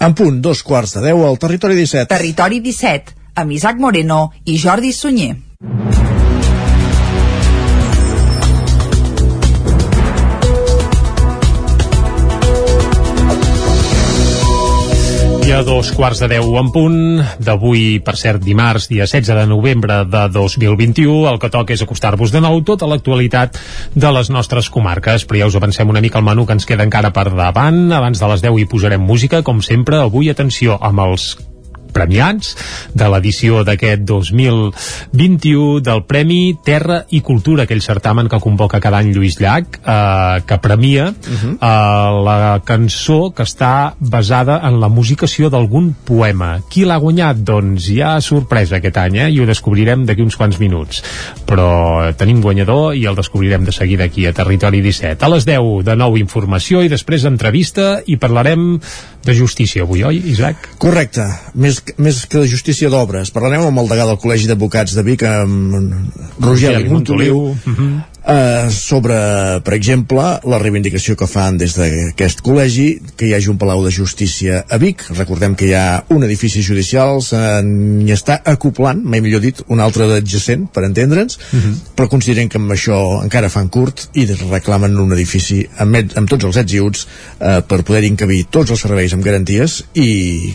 En 0.00 0.14
punt, 0.16 0.40
dos 0.40 0.62
quarts 0.64 0.94
de 0.96 1.02
deu 1.04 1.26
al 1.26 1.36
Territori 1.36 1.76
17. 1.76 2.08
Territori 2.08 2.62
17, 2.64 3.12
amb 3.42 3.52
Isaac 3.52 3.76
Moreno 3.76 4.30
i 4.48 4.56
Jordi 4.56 4.94
Sunyer. 4.96 5.34
I 15.50 15.52
a 15.52 15.64
dos 15.66 15.88
quarts 15.90 16.20
de 16.22 16.28
deu 16.30 16.52
en 16.60 16.68
punt 16.70 16.98
d'avui, 17.42 17.98
per 18.06 18.12
cert, 18.14 18.38
dimarts, 18.44 18.86
dia 18.86 19.02
16 19.02 19.32
de 19.34 19.48
novembre 19.50 19.96
de 20.06 20.22
2021, 20.30 21.26
el 21.26 21.40
que 21.42 21.50
toca 21.50 21.74
és 21.74 21.82
acostar-vos 21.82 22.30
de 22.30 22.38
nou 22.44 22.60
tota 22.62 22.86
l'actualitat 22.86 23.58
de 23.90 24.14
les 24.14 24.30
nostres 24.30 24.70
comarques. 24.70 25.26
Però 25.26 25.42
ja 25.42 25.50
us 25.50 25.58
avancem 25.58 25.90
una 25.90 26.06
mica 26.06 26.22
el 26.22 26.28
menú 26.30 26.46
que 26.46 26.54
ens 26.54 26.70
queda 26.70 26.86
encara 26.86 27.10
per 27.10 27.32
davant. 27.34 27.88
Abans 27.90 28.22
de 28.22 28.30
les 28.30 28.46
10 28.46 28.62
hi 28.62 28.70
posarem 28.70 29.02
música, 29.02 29.42
com 29.42 29.58
sempre. 29.58 29.98
Avui, 29.98 30.30
atenció, 30.30 30.78
amb 30.78 31.02
els 31.08 31.32
premiats 31.94 32.54
de 32.94 33.08
l'edició 33.10 33.64
d'aquest 33.66 34.04
2021 34.08 35.80
del 35.84 36.04
Premi 36.08 36.56
Terra 36.64 37.02
i 37.10 37.20
Cultura, 37.26 37.64
aquell 37.64 37.82
certamen 37.84 38.28
que 38.30 38.40
convoca 38.40 38.80
cada 38.80 39.00
any 39.00 39.12
Lluís 39.14 39.38
Llach, 39.40 39.80
eh, 39.80 40.42
que 40.46 40.58
premia 40.58 41.10
uh 41.10 41.14
-huh. 41.14 41.54
eh, 41.60 42.24
la 42.24 42.60
cançó 42.64 43.32
que 43.34 43.42
està 43.42 43.94
basada 43.98 44.60
en 44.64 44.80
la 44.80 44.88
musicació 44.88 45.50
d'algun 45.50 45.94
poema. 46.04 46.60
Qui 46.68 46.84
l'ha 46.84 46.96
guanyat? 46.96 47.36
Doncs 47.36 47.88
hi 47.88 48.00
ha 48.02 48.20
sorpresa 48.20 48.76
aquest 48.76 48.96
any, 48.96 49.16
eh? 49.16 49.30
i 49.30 49.40
ho 49.40 49.46
descobrirem 49.46 50.06
d'aquí 50.06 50.22
uns 50.22 50.36
quants 50.36 50.58
minuts. 50.58 51.02
Però 51.46 52.12
tenim 52.16 52.40
guanyador 52.40 52.94
i 52.94 53.06
el 53.06 53.16
descobrirem 53.16 53.64
de 53.64 53.72
seguida 53.72 54.04
aquí 54.04 54.26
a 54.26 54.32
Territori 54.32 54.80
17. 54.80 55.24
A 55.24 55.28
les 55.28 55.46
10 55.46 55.84
de 55.84 55.96
nou 55.96 56.16
informació 56.16 56.82
i 56.82 56.88
després 56.88 57.24
entrevista 57.24 58.00
i 58.06 58.16
parlarem 58.16 58.80
de 59.24 59.34
justícia 59.34 59.82
avui, 59.82 60.02
oi, 60.04 60.16
Isaac? 60.32 60.70
Correcte. 60.80 61.26
Més, 61.54 61.79
més 61.98 62.24
que 62.26 62.42
de 62.42 62.48
justícia 62.50 62.90
d'obres. 62.92 63.30
Parlarem 63.34 63.66
amb 63.68 63.82
el 63.82 63.90
degà 63.90 64.06
del 64.08 64.18
Col·legi 64.22 64.48
d'Advocats 64.50 64.94
de 64.96 65.04
Vic, 65.06 65.24
amb 65.26 65.76
Rogeli 66.40 66.88
Montoliu, 66.88 67.40
Uh 67.50 67.56
-huh. 67.66 68.02
Eh, 68.26 68.68
sobre, 68.70 69.16
per 69.64 69.74
exemple, 69.74 70.24
la 70.44 70.58
reivindicació 70.60 71.16
que 71.16 71.28
fan 71.30 71.58
des 71.60 71.76
d'aquest 71.78 72.42
col·legi 72.44 73.14
que 73.16 73.28
hi 73.28 73.34
hagi 73.34 73.50
un 73.52 73.58
Palau 73.60 73.84
de 73.84 73.92
Justícia 73.94 74.64
a 74.68 74.78
Vic. 74.78 75.04
Recordem 75.16 75.54
que 75.54 75.68
hi 75.70 75.74
ha 75.74 76.04
un 76.14 76.24
edifici 76.26 76.62
judicial, 76.62 77.20
n'hi 77.64 78.12
està 78.14 78.40
acoplant, 78.44 79.02
mai 79.04 79.20
millor 79.24 79.40
dit, 79.44 79.62
un 79.68 79.80
altre 79.80 80.08
d'adjacent, 80.10 80.68
per 80.72 80.84
entendre'ns, 80.88 81.38
Uh 81.50 81.58
-huh. 81.58 81.74
però 81.96 82.08
consideren 82.08 82.48
que 82.48 82.58
amb 82.58 82.70
això 82.70 83.22
encara 83.22 83.48
fan 83.48 83.68
curt 83.68 84.08
i 84.14 84.26
reclamen 84.26 84.96
un 84.98 85.12
edifici 85.12 85.66
amb, 85.78 85.96
amb 86.14 86.28
tots 86.28 86.44
els 86.44 86.56
ets 86.56 86.72
i 86.72 86.80
uts 86.80 87.06
eh, 87.40 87.62
per 87.66 87.82
poder 87.82 88.04
encabir 88.04 88.46
tots 88.50 88.70
els 88.70 88.80
serveis 88.80 89.12
amb 89.12 89.24
garanties 89.24 89.84
i 89.94 90.54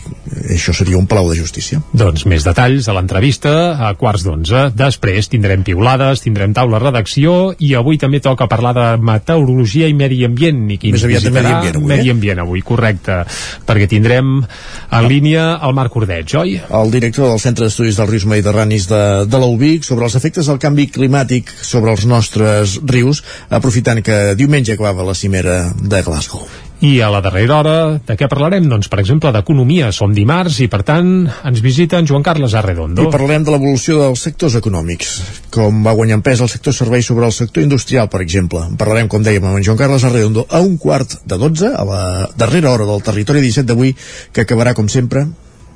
això 0.50 0.72
seria 0.72 0.96
un 0.96 1.06
palau 1.06 1.30
de 1.30 1.36
justícia. 1.36 1.82
Doncs 1.92 2.26
més 2.26 2.44
detalls 2.44 2.88
a 2.88 2.92
l'entrevista 2.92 3.76
a 3.88 3.94
quarts 3.94 4.22
d'onze. 4.22 4.70
Després 4.74 5.28
tindrem 5.28 5.62
piulades, 5.62 6.20
tindrem 6.20 6.52
taula 6.52 6.78
redacció 6.78 7.55
i 7.62 7.72
avui 7.78 7.98
també 8.00 8.20
toca 8.24 8.48
parlar 8.50 8.72
de 8.76 8.86
meteorologia 9.02 9.88
i 9.88 9.94
medi 9.96 10.22
ambient. 10.26 10.64
I 10.76 10.92
Més 10.92 11.06
aviat 11.06 11.26
de 11.26 11.32
medi 11.34 11.52
ambient 11.52 11.78
avui, 11.78 11.86
eh? 11.86 11.96
Medi 11.96 12.12
ambient 12.12 12.42
avui, 12.44 12.62
correcte. 12.66 13.22
Perquè 13.66 13.88
tindrem 13.90 14.36
en 14.42 15.08
línia 15.08 15.46
el 15.66 15.74
Marc 15.76 15.96
Ordeig, 15.96 16.36
oi? 16.40 16.58
El 16.80 16.94
director 16.94 17.30
del 17.30 17.42
Centre 17.42 17.68
d'Estudis 17.68 17.98
dels 18.00 18.12
Rius 18.12 18.28
Mediterranis 18.28 18.90
de, 18.90 19.02
de 19.30 19.42
l'UBIC 19.42 19.88
sobre 19.88 20.08
els 20.08 20.18
efectes 20.18 20.50
del 20.50 20.62
canvi 20.62 20.88
climàtic 20.92 21.52
sobre 21.62 21.94
els 21.94 22.06
nostres 22.06 22.78
rius, 22.84 23.24
aprofitant 23.50 24.02
que 24.04 24.22
diumenge 24.38 24.76
acabava 24.76 25.06
la 25.06 25.16
cimera 25.16 25.60
de 25.80 26.02
Glasgow. 26.06 26.65
I 26.84 27.00
a 27.00 27.08
la 27.08 27.22
darrera 27.24 27.54
hora, 27.56 27.76
de 28.04 28.14
què 28.20 28.26
parlarem? 28.28 28.66
Doncs, 28.68 28.90
per 28.92 28.98
exemple, 29.00 29.30
d'economia. 29.32 29.88
Som 29.96 30.12
dimarts 30.12 30.58
i, 30.60 30.66
per 30.68 30.82
tant, 30.84 31.08
ens 31.48 31.62
visita 31.64 31.96
en 31.96 32.08
Joan 32.08 32.26
Carles 32.26 32.52
Arredondo. 32.58 33.06
I 33.06 33.12
parlarem 33.12 33.46
de 33.46 33.54
l'evolució 33.54 34.02
dels 34.02 34.26
sectors 34.28 34.58
econòmics, 34.60 35.14
com 35.54 35.80
va 35.86 35.96
guanyar 35.96 36.18
en 36.20 36.26
pes 36.26 36.44
el 36.44 36.52
sector 36.52 36.76
serveis 36.76 37.08
sobre 37.08 37.24
el 37.24 37.32
sector 37.32 37.64
industrial, 37.64 38.10
per 38.12 38.20
exemple. 38.20 38.60
En 38.68 38.76
parlarem, 38.76 39.08
com 39.08 39.24
dèiem, 39.24 39.48
amb 39.48 39.56
en 39.56 39.64
Joan 39.64 39.80
Carles 39.80 40.04
Arredondo 40.04 40.44
a 40.50 40.60
un 40.60 40.76
quart 40.76 41.16
de 41.24 41.40
12, 41.40 41.72
a 41.72 41.88
la 41.88 42.04
darrera 42.36 42.74
hora 42.74 42.88
del 42.92 43.02
territori 43.08 43.40
17 43.46 43.70
d'avui, 43.72 43.96
que 44.36 44.44
acabarà, 44.44 44.76
com 44.76 44.92
sempre, 44.92 45.24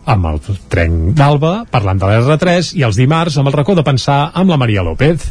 amb 0.08 0.26
el 0.30 0.40
tren 0.72 1.12
d'Alba, 1.16 1.64
parlant 1.70 2.00
de 2.00 2.08
l'R3, 2.08 2.72
i 2.78 2.84
els 2.86 2.96
dimarts 2.98 3.36
amb 3.38 3.50
el 3.50 3.56
racó 3.56 3.76
de 3.76 3.84
pensar 3.86 4.30
amb 4.34 4.50
la 4.50 4.58
Maria 4.60 4.82
López. 4.86 5.26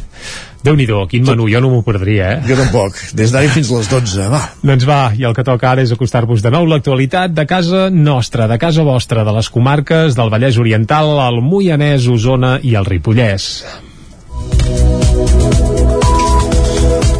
déu 0.62 0.76
nhi 0.76 0.86
quin 1.08 1.24
menú, 1.24 1.48
jo 1.48 1.60
no 1.60 1.70
m'ho 1.70 1.82
perdria, 1.82 2.32
eh? 2.34 2.40
Jo 2.46 2.56
tampoc, 2.56 2.96
des 3.16 3.32
d'ara 3.32 3.48
fins 3.48 3.70
a 3.70 3.78
les 3.78 3.88
12, 3.88 4.28
va. 4.28 4.42
Doncs 4.62 4.86
va, 4.86 5.12
i 5.16 5.24
el 5.24 5.34
que 5.34 5.44
toca 5.44 5.70
ara 5.70 5.82
és 5.82 5.92
acostar-vos 5.92 6.42
de 6.42 6.50
nou 6.50 6.66
l'actualitat 6.66 7.32
de 7.32 7.46
casa 7.46 7.88
nostra, 7.90 8.46
de 8.46 8.58
casa 8.58 8.84
vostra, 8.84 9.24
de 9.24 9.32
les 9.32 9.48
comarques 9.48 10.14
del 10.14 10.30
Vallès 10.30 10.58
Oriental, 10.58 11.16
el 11.28 11.40
Moianès, 11.40 12.08
Osona 12.08 12.58
i 12.62 12.76
el 12.76 12.84
Ripollès. 12.84 13.64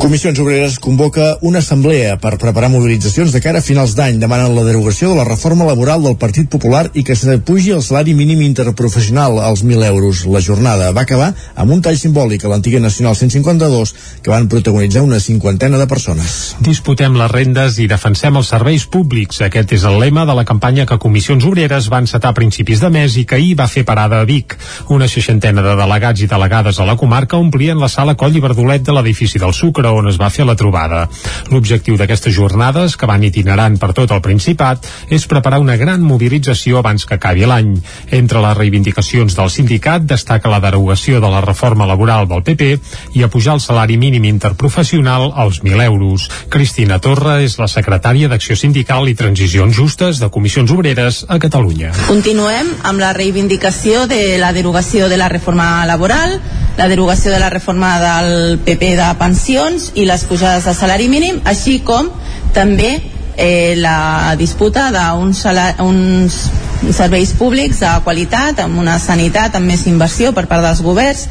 Comissions 0.00 0.38
Obreres 0.38 0.78
convoca 0.80 1.36
una 1.42 1.58
assemblea 1.58 2.14
per 2.16 2.38
preparar 2.40 2.70
mobilitzacions 2.72 3.34
de 3.34 3.40
cara 3.44 3.60
a 3.60 3.64
finals 3.64 3.92
d'any. 3.98 4.16
Demanen 4.16 4.54
la 4.56 4.62
derogació 4.64 5.10
de 5.10 5.16
la 5.18 5.26
reforma 5.28 5.66
laboral 5.68 6.00
del 6.00 6.14
Partit 6.16 6.48
Popular 6.48 6.86
i 6.96 7.02
que 7.04 7.12
s'apugi 7.12 7.74
el 7.76 7.82
salari 7.84 8.14
mínim 8.16 8.40
interprofessional 8.40 9.36
als 9.44 9.60
1.000 9.60 9.84
euros. 9.90 10.22
La 10.24 10.40
jornada 10.40 10.88
va 10.96 11.04
acabar 11.04 11.34
amb 11.52 11.74
un 11.76 11.82
tall 11.84 11.98
simbòlic 12.00 12.46
a 12.46 12.48
l'antiga 12.48 12.80
Nacional 12.80 13.12
152 13.14 13.92
que 14.24 14.32
van 14.32 14.48
protagonitzar 14.48 15.02
una 15.04 15.20
cinquantena 15.20 15.76
de 15.76 15.86
persones. 15.86 16.56
Disputem 16.64 17.20
les 17.20 17.30
rendes 17.30 17.76
i 17.84 17.86
defensem 17.92 18.40
els 18.40 18.48
serveis 18.54 18.88
públics. 18.88 19.42
Aquest 19.44 19.76
és 19.76 19.84
el 19.84 20.00
lema 20.00 20.24
de 20.24 20.38
la 20.40 20.46
campanya 20.48 20.88
que 20.88 20.98
Comissions 20.98 21.44
Obreres 21.44 21.90
va 21.92 22.00
encetar 22.00 22.32
a 22.32 22.38
principis 22.40 22.80
de 22.80 22.88
mes 22.88 23.18
i 23.20 23.26
que 23.28 23.36
ahir 23.36 23.52
va 23.60 23.68
fer 23.68 23.84
parada 23.84 24.24
a 24.24 24.24
Vic. 24.24 24.56
Una 24.88 25.12
seixantena 25.12 25.60
de 25.60 25.76
delegats 25.76 26.24
i 26.24 26.32
delegades 26.32 26.80
a 26.80 26.88
la 26.88 26.96
comarca 26.96 27.36
omplien 27.36 27.76
la 27.76 27.92
sala 27.92 28.16
Coll 28.16 28.40
i 28.40 28.44
Verdolet 28.48 28.88
de 28.88 28.96
l'edifici 28.96 29.36
del 29.36 29.52
Sucre 29.52 29.89
on 29.92 30.08
es 30.10 30.18
va 30.20 30.30
fer 30.30 30.46
la 30.46 30.56
trobada. 30.56 31.06
L'objectiu 31.50 31.96
d'aquestes 32.00 32.34
jornades, 32.34 32.96
que 32.96 33.08
van 33.08 33.24
itinerant 33.24 33.78
per 33.80 33.92
tot 33.96 34.10
el 34.14 34.22
Principat, 34.24 34.86
és 35.08 35.26
preparar 35.30 35.60
una 35.60 35.76
gran 35.80 36.02
mobilització 36.02 36.78
abans 36.80 37.06
que 37.06 37.16
acabi 37.18 37.46
l'any. 37.48 37.74
Entre 38.10 38.42
les 38.42 38.56
reivindicacions 38.56 39.36
del 39.36 39.50
sindicat 39.50 40.06
destaca 40.06 40.50
la 40.52 40.60
derogació 40.60 41.20
de 41.20 41.30
la 41.30 41.40
reforma 41.44 41.88
laboral 41.88 42.28
del 42.28 42.44
PP 42.46 42.70
i 43.18 43.24
apujar 43.24 43.56
el 43.58 43.64
salari 43.64 43.96
mínim 44.00 44.24
interprofessional 44.24 45.30
als 45.34 45.62
1.000 45.62 45.84
euros. 45.84 46.28
Cristina 46.48 47.00
Torra 47.00 47.40
és 47.42 47.58
la 47.58 47.68
secretària 47.70 48.28
d'Acció 48.28 48.56
Sindical 48.56 49.08
i 49.08 49.16
Transicions 49.18 49.76
Justes 49.76 50.20
de 50.20 50.30
Comissions 50.30 50.70
Obreres 50.74 51.24
a 51.28 51.38
Catalunya. 51.42 51.92
Continuem 52.08 52.74
amb 52.84 53.02
la 53.02 53.12
reivindicació 53.16 54.06
de 54.10 54.38
la 54.38 54.52
derogació 54.52 55.08
de 55.08 55.16
la 55.20 55.28
reforma 55.32 55.86
laboral, 55.86 56.38
la 56.76 56.88
derogació 56.88 57.32
de 57.32 57.40
la 57.42 57.50
reforma 57.50 57.96
del 58.00 58.58
PP 58.64 58.94
de 58.98 59.08
pensions 59.20 59.79
i 59.94 60.06
les 60.08 60.24
pujades 60.28 60.66
de 60.68 60.74
salari 60.74 61.08
mínim, 61.12 61.40
així 61.44 61.80
com 61.86 62.10
també 62.54 62.98
eh, 63.36 63.74
la 63.76 64.34
disputa 64.38 64.90
d'uns 64.94 65.44
uns 65.80 66.96
serveis 66.96 67.32
públics 67.36 67.80
de 67.84 67.90
qualitat, 68.04 68.60
amb 68.64 68.78
una 68.80 68.98
sanitat, 68.98 69.56
amb 69.56 69.68
més 69.68 69.86
inversió 69.86 70.32
per 70.36 70.46
part 70.50 70.64
dels 70.64 70.82
governs, 70.84 71.26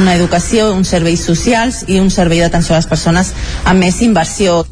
una 0.00 0.14
educació, 0.16 0.72
uns 0.72 0.92
serveis 0.92 1.24
socials 1.24 1.84
i 1.88 2.00
un 2.00 2.10
servei 2.10 2.40
d'atenció 2.44 2.74
a 2.74 2.80
les 2.80 2.88
persones 2.88 3.34
amb 3.64 3.84
més 3.84 4.00
inversió. 4.02 4.62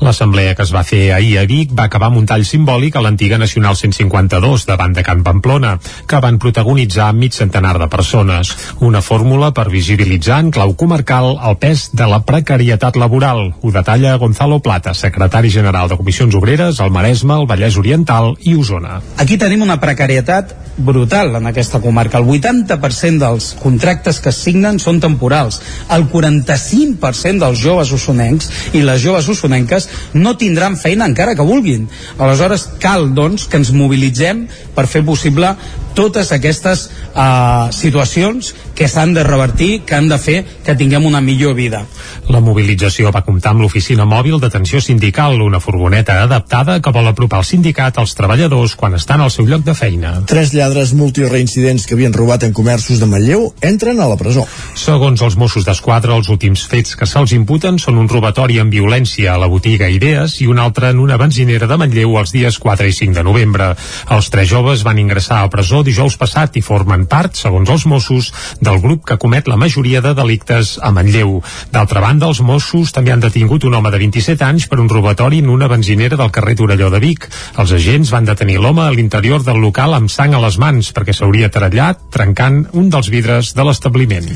L'assemblea 0.00 0.54
que 0.54 0.64
es 0.66 0.72
va 0.74 0.84
fer 0.86 1.12
ahir 1.12 1.36
a 1.38 1.44
Vic 1.48 1.72
va 1.78 1.86
acabar 1.88 2.10
amb 2.10 2.20
un 2.20 2.26
tall 2.26 2.44
simbòlic 2.46 2.96
a 2.96 3.02
l'antiga 3.04 3.38
Nacional 3.38 3.76
152 3.76 4.66
davant 4.68 4.94
de 4.96 5.04
Can 5.06 5.22
Pamplona, 5.26 5.76
que 6.06 6.20
van 6.22 6.38
protagonitzar 6.42 7.12
mig 7.16 7.36
centenar 7.36 7.78
de 7.80 7.88
persones. 7.88 8.54
Una 8.80 9.02
fórmula 9.02 9.52
per 9.54 9.68
visibilitzar 9.70 10.40
en 10.42 10.50
clau 10.54 10.74
comarcal 10.78 11.36
el 11.36 11.58
pes 11.62 11.88
de 11.92 12.08
la 12.08 12.22
precarietat 12.26 12.96
laboral. 12.96 13.52
Ho 13.62 13.72
detalla 13.74 14.16
Gonzalo 14.16 14.60
Plata, 14.60 14.94
secretari 14.94 15.50
general 15.50 15.88
de 15.88 15.96
Comissions 15.96 16.34
Obreres, 16.34 16.80
al 16.80 16.90
Maresme, 16.90 17.38
el 17.40 17.48
Vallès 17.48 17.78
Oriental 17.78 18.34
i 18.40 18.54
Osona. 18.58 19.00
Aquí 19.22 19.38
tenim 19.38 19.62
una 19.62 19.80
precarietat 19.80 20.56
brutal 20.76 21.36
en 21.36 21.46
aquesta 21.46 21.80
comarca. 21.80 22.18
El 22.18 22.26
80% 22.26 23.18
dels 23.20 23.52
contractes 23.60 24.20
que 24.20 24.30
es 24.32 24.40
signen 24.44 24.78
són 24.82 25.00
temporals. 25.00 25.60
El 25.92 26.06
45% 26.10 27.42
dels 27.42 27.60
joves 27.60 27.92
ussonencs 27.92 28.50
i 28.76 28.82
les 28.84 29.02
joves 29.02 29.28
ussonenques 29.62 29.88
no 30.14 30.36
tindran 30.36 30.76
feina 30.76 31.06
encara 31.06 31.34
que 31.34 31.42
vulguin. 31.42 31.88
Aleshores, 32.18 32.68
cal, 32.80 33.12
doncs, 33.14 33.46
que 33.48 33.56
ens 33.60 33.72
mobilitzem 33.72 34.46
per 34.74 34.86
fer 34.86 35.04
possible 35.04 35.54
totes 35.94 36.32
aquestes 36.32 36.88
uh, 37.14 37.70
situacions 37.72 38.52
que 38.74 38.88
s'han 38.88 39.12
de 39.14 39.22
revertir, 39.24 39.82
que 39.86 39.94
han 39.94 40.08
de 40.08 40.18
fer 40.18 40.38
que 40.64 40.74
tinguem 40.74 41.04
una 41.06 41.20
millor 41.20 41.54
vida. 41.54 41.84
La 42.32 42.40
mobilització 42.40 43.12
va 43.12 43.24
comptar 43.26 43.52
amb 43.52 43.62
l'oficina 43.64 44.06
mòbil 44.08 44.40
d'atenció 44.40 44.80
sindical, 44.80 45.40
una 45.42 45.60
furgoneta 45.60 46.20
adaptada 46.22 46.78
que 46.82 46.92
vol 46.94 47.08
apropar 47.10 47.42
el 47.42 47.48
sindicat 47.48 47.98
als 48.00 48.14
treballadors 48.18 48.74
quan 48.78 48.96
estan 48.96 49.20
al 49.20 49.30
seu 49.34 49.46
lloc 49.46 49.64
de 49.66 49.74
feina. 49.76 50.14
Tres 50.26 50.54
lladres 50.56 50.94
multireincidents 50.96 51.86
que 51.86 51.94
havien 51.98 52.16
robat 52.16 52.46
en 52.46 52.54
comerços 52.56 53.00
de 53.00 53.08
Manlleu 53.10 53.50
entren 53.60 54.00
a 54.00 54.08
la 54.08 54.16
presó. 54.20 54.46
Segons 54.78 55.22
els 55.22 55.36
Mossos 55.36 55.66
d'Esquadra, 55.68 56.16
els 56.16 56.30
últims 56.32 56.64
fets 56.68 56.96
que 56.96 57.08
se'ls 57.08 57.36
imputen 57.36 57.78
són 57.82 58.00
un 58.00 58.08
robatori 58.08 58.58
amb 58.62 58.72
violència 58.72 59.34
a 59.34 59.40
la 59.40 59.50
botiga 59.52 59.90
Idees 59.92 60.38
i 60.40 60.48
un 60.48 60.58
altre 60.62 60.92
en 60.92 61.02
una 61.02 61.18
benzinera 61.20 61.68
de 61.68 61.78
Manlleu 61.78 62.16
els 62.18 62.32
dies 62.32 62.58
4 62.62 62.88
i 62.88 62.96
5 62.96 63.18
de 63.18 63.26
novembre. 63.26 63.72
Els 64.16 64.30
tres 64.32 64.48
joves 64.50 64.86
van 64.86 64.98
ingressar 65.02 65.42
a 65.42 65.50
presó 65.52 65.81
dijous 65.86 66.16
passat 66.20 66.56
i 66.56 66.62
formen 66.64 67.06
part, 67.10 67.36
segons 67.38 67.70
els 67.70 67.86
Mossos, 67.86 68.30
del 68.60 68.80
grup 68.82 69.04
que 69.08 69.18
comet 69.20 69.48
la 69.50 69.58
majoria 69.60 70.02
de 70.04 70.14
delictes 70.18 70.78
a 70.82 70.92
Manlleu. 70.94 71.40
D'altra 71.72 72.02
banda, 72.04 72.28
els 72.30 72.40
Mossos 72.40 72.92
també 72.92 73.12
han 73.12 73.22
detingut 73.24 73.64
un 73.68 73.74
home 73.78 73.92
de 73.92 74.00
27 74.02 74.44
anys 74.46 74.68
per 74.70 74.80
un 74.82 74.90
robatori 74.90 75.42
en 75.42 75.50
una 75.52 75.68
benzinera 75.70 76.18
del 76.20 76.32
carrer 76.34 76.56
Torelló 76.58 76.90
de 76.90 77.02
Vic. 77.02 77.28
Els 77.58 77.72
agents 77.78 78.12
van 78.14 78.28
detenir 78.28 78.58
l'home 78.60 78.86
a 78.86 78.92
l'interior 78.94 79.44
del 79.44 79.60
local 79.62 79.94
amb 79.98 80.10
sang 80.12 80.34
a 80.34 80.42
les 80.42 80.58
mans 80.58 80.92
perquè 80.96 81.14
s'hauria 81.16 81.50
tarallat 81.52 82.08
trencant 82.12 82.64
un 82.72 82.90
dels 82.92 83.10
vidres 83.12 83.54
de 83.56 83.66
l'establiment. 83.66 84.28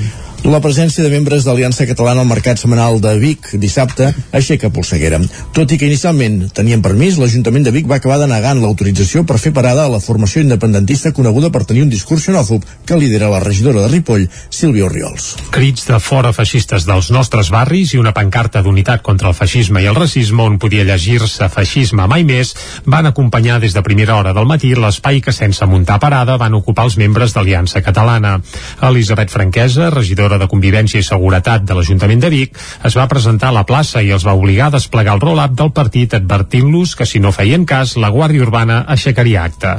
La 0.47 0.61
presència 0.63 1.03
de 1.03 1.09
membres 1.11 1.43
d'Aliança 1.43 1.89
Catalana 1.91 2.23
al 2.23 2.29
Mercat 2.31 2.61
Setmanal 2.61 3.01
de 3.03 3.17
Vic 3.19 3.49
dissabte 3.59 4.13
aixeca 4.31 4.69
polseguera. 4.71 5.19
Tot 5.57 5.73
i 5.75 5.79
que 5.81 5.89
inicialment 5.89 6.53
tenien 6.55 6.85
permís, 6.85 7.17
l'Ajuntament 7.19 7.65
de 7.67 7.73
Vic 7.75 7.89
va 7.91 7.97
acabar 7.99 8.21
denegant 8.21 8.61
l'autorització 8.63 9.25
per 9.27 9.41
fer 9.43 9.51
parada 9.57 9.89
a 9.89 9.91
la 9.91 9.99
formació 9.99 10.45
independentista 10.45 11.11
coneguda 11.17 11.51
per 11.51 11.65
tenir 11.67 11.83
un 11.83 11.91
discurs 11.91 12.29
xenòfob 12.29 12.63
que 12.87 12.99
lidera 13.01 13.31
la 13.33 13.41
regidora 13.43 13.83
de 13.83 13.89
Ripoll, 13.91 14.29
Sílvia 14.47 14.87
Oriols. 14.87 15.33
Crits 15.51 15.89
de 15.91 15.99
fora 15.99 16.31
feixistes 16.37 16.87
dels 16.87 17.11
nostres 17.11 17.51
barris 17.51 17.97
i 17.97 17.99
una 17.99 18.15
pancarta 18.15 18.63
d'unitat 18.63 19.03
contra 19.03 19.33
el 19.33 19.35
feixisme 19.35 19.83
i 19.83 19.91
el 19.91 19.99
racisme 19.99 20.47
on 20.47 20.61
podia 20.63 20.87
llegir-se 20.87 21.51
feixisme 21.57 22.07
mai 22.07 22.23
més 22.23 22.55
van 22.87 23.11
acompanyar 23.11 23.59
des 23.67 23.75
de 23.75 23.83
primera 23.83 24.15
hora 24.15 24.37
del 24.37 24.47
matí 24.47 24.77
l'espai 24.79 25.19
que 25.27 25.35
sense 25.35 25.67
muntar 25.67 25.99
parada 25.99 26.39
van 26.39 26.55
ocupar 26.55 26.87
els 26.87 27.01
membres 27.03 27.35
d'Aliança 27.35 27.83
Catalana. 27.83 28.39
Elisabet 28.87 29.35
Franquesa, 29.35 29.91
regidora 29.91 30.36
de 30.39 30.49
Convivència 30.51 31.01
i 31.01 31.07
Seguretat 31.07 31.65
de 31.67 31.77
l'Ajuntament 31.77 32.23
de 32.23 32.31
Vic, 32.33 32.59
es 32.85 32.97
va 32.99 33.09
presentar 33.11 33.51
a 33.51 33.57
la 33.59 33.65
plaça 33.69 34.03
i 34.03 34.13
els 34.15 34.27
va 34.27 34.35
obligar 34.37 34.69
a 34.69 34.77
desplegar 34.77 35.17
el 35.17 35.23
roll-up 35.25 35.57
del 35.59 35.73
partit 35.77 36.15
advertint-los 36.19 36.95
que 36.97 37.07
si 37.07 37.21
no 37.21 37.33
feien 37.33 37.67
cas, 37.67 37.97
la 37.97 38.11
Guàrdia 38.15 38.45
Urbana 38.47 38.83
aixecaria 38.97 39.45
acte. 39.45 39.77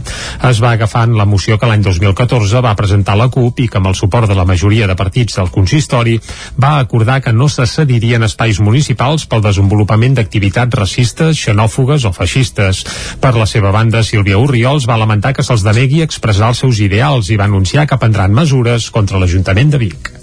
Es 0.49 0.61
va 0.63 0.73
agafant 0.75 1.15
la 1.17 1.25
moció 1.25 1.57
que 1.57 1.69
l'any 1.69 1.83
2014 1.85 2.61
va 2.65 2.75
presentar 2.79 3.17
la 3.17 3.29
CUP 3.33 3.63
i 3.63 3.67
que 3.71 3.81
amb 3.81 3.91
el 3.91 3.97
suport 3.99 4.29
de 4.29 4.37
la 4.37 4.45
majoria 4.45 4.87
de 4.87 4.97
partits 4.99 5.37
del 5.39 5.51
consistori 5.53 6.17
va 6.59 6.77
acordar 6.79 7.21
que 7.21 7.33
no 7.33 7.49
se 7.49 7.67
cedirien 7.67 8.23
espais 8.27 8.59
municipals 8.59 9.27
pel 9.29 9.43
desenvolupament 9.45 10.17
d'activitats 10.17 10.79
racistes, 10.79 11.39
xenòfogues 11.47 12.05
o 12.07 12.13
feixistes. 12.15 12.83
Per 13.21 13.33
la 13.37 13.47
seva 13.49 13.71
banda, 13.75 14.03
Sílvia 14.03 14.39
Urriols 14.41 14.87
va 14.89 14.99
lamentar 14.99 15.33
que 15.37 15.45
se'ls 15.45 15.65
denegui 15.65 16.03
expressar 16.05 16.53
els 16.53 16.63
seus 16.65 16.81
ideals 16.83 17.31
i 17.31 17.39
va 17.39 17.49
anunciar 17.49 17.87
que 17.87 17.99
prendran 18.01 18.33
mesures 18.33 18.91
contra 18.91 19.19
l'Ajuntament 19.21 19.75
de 19.75 19.85
Vic. 19.87 20.16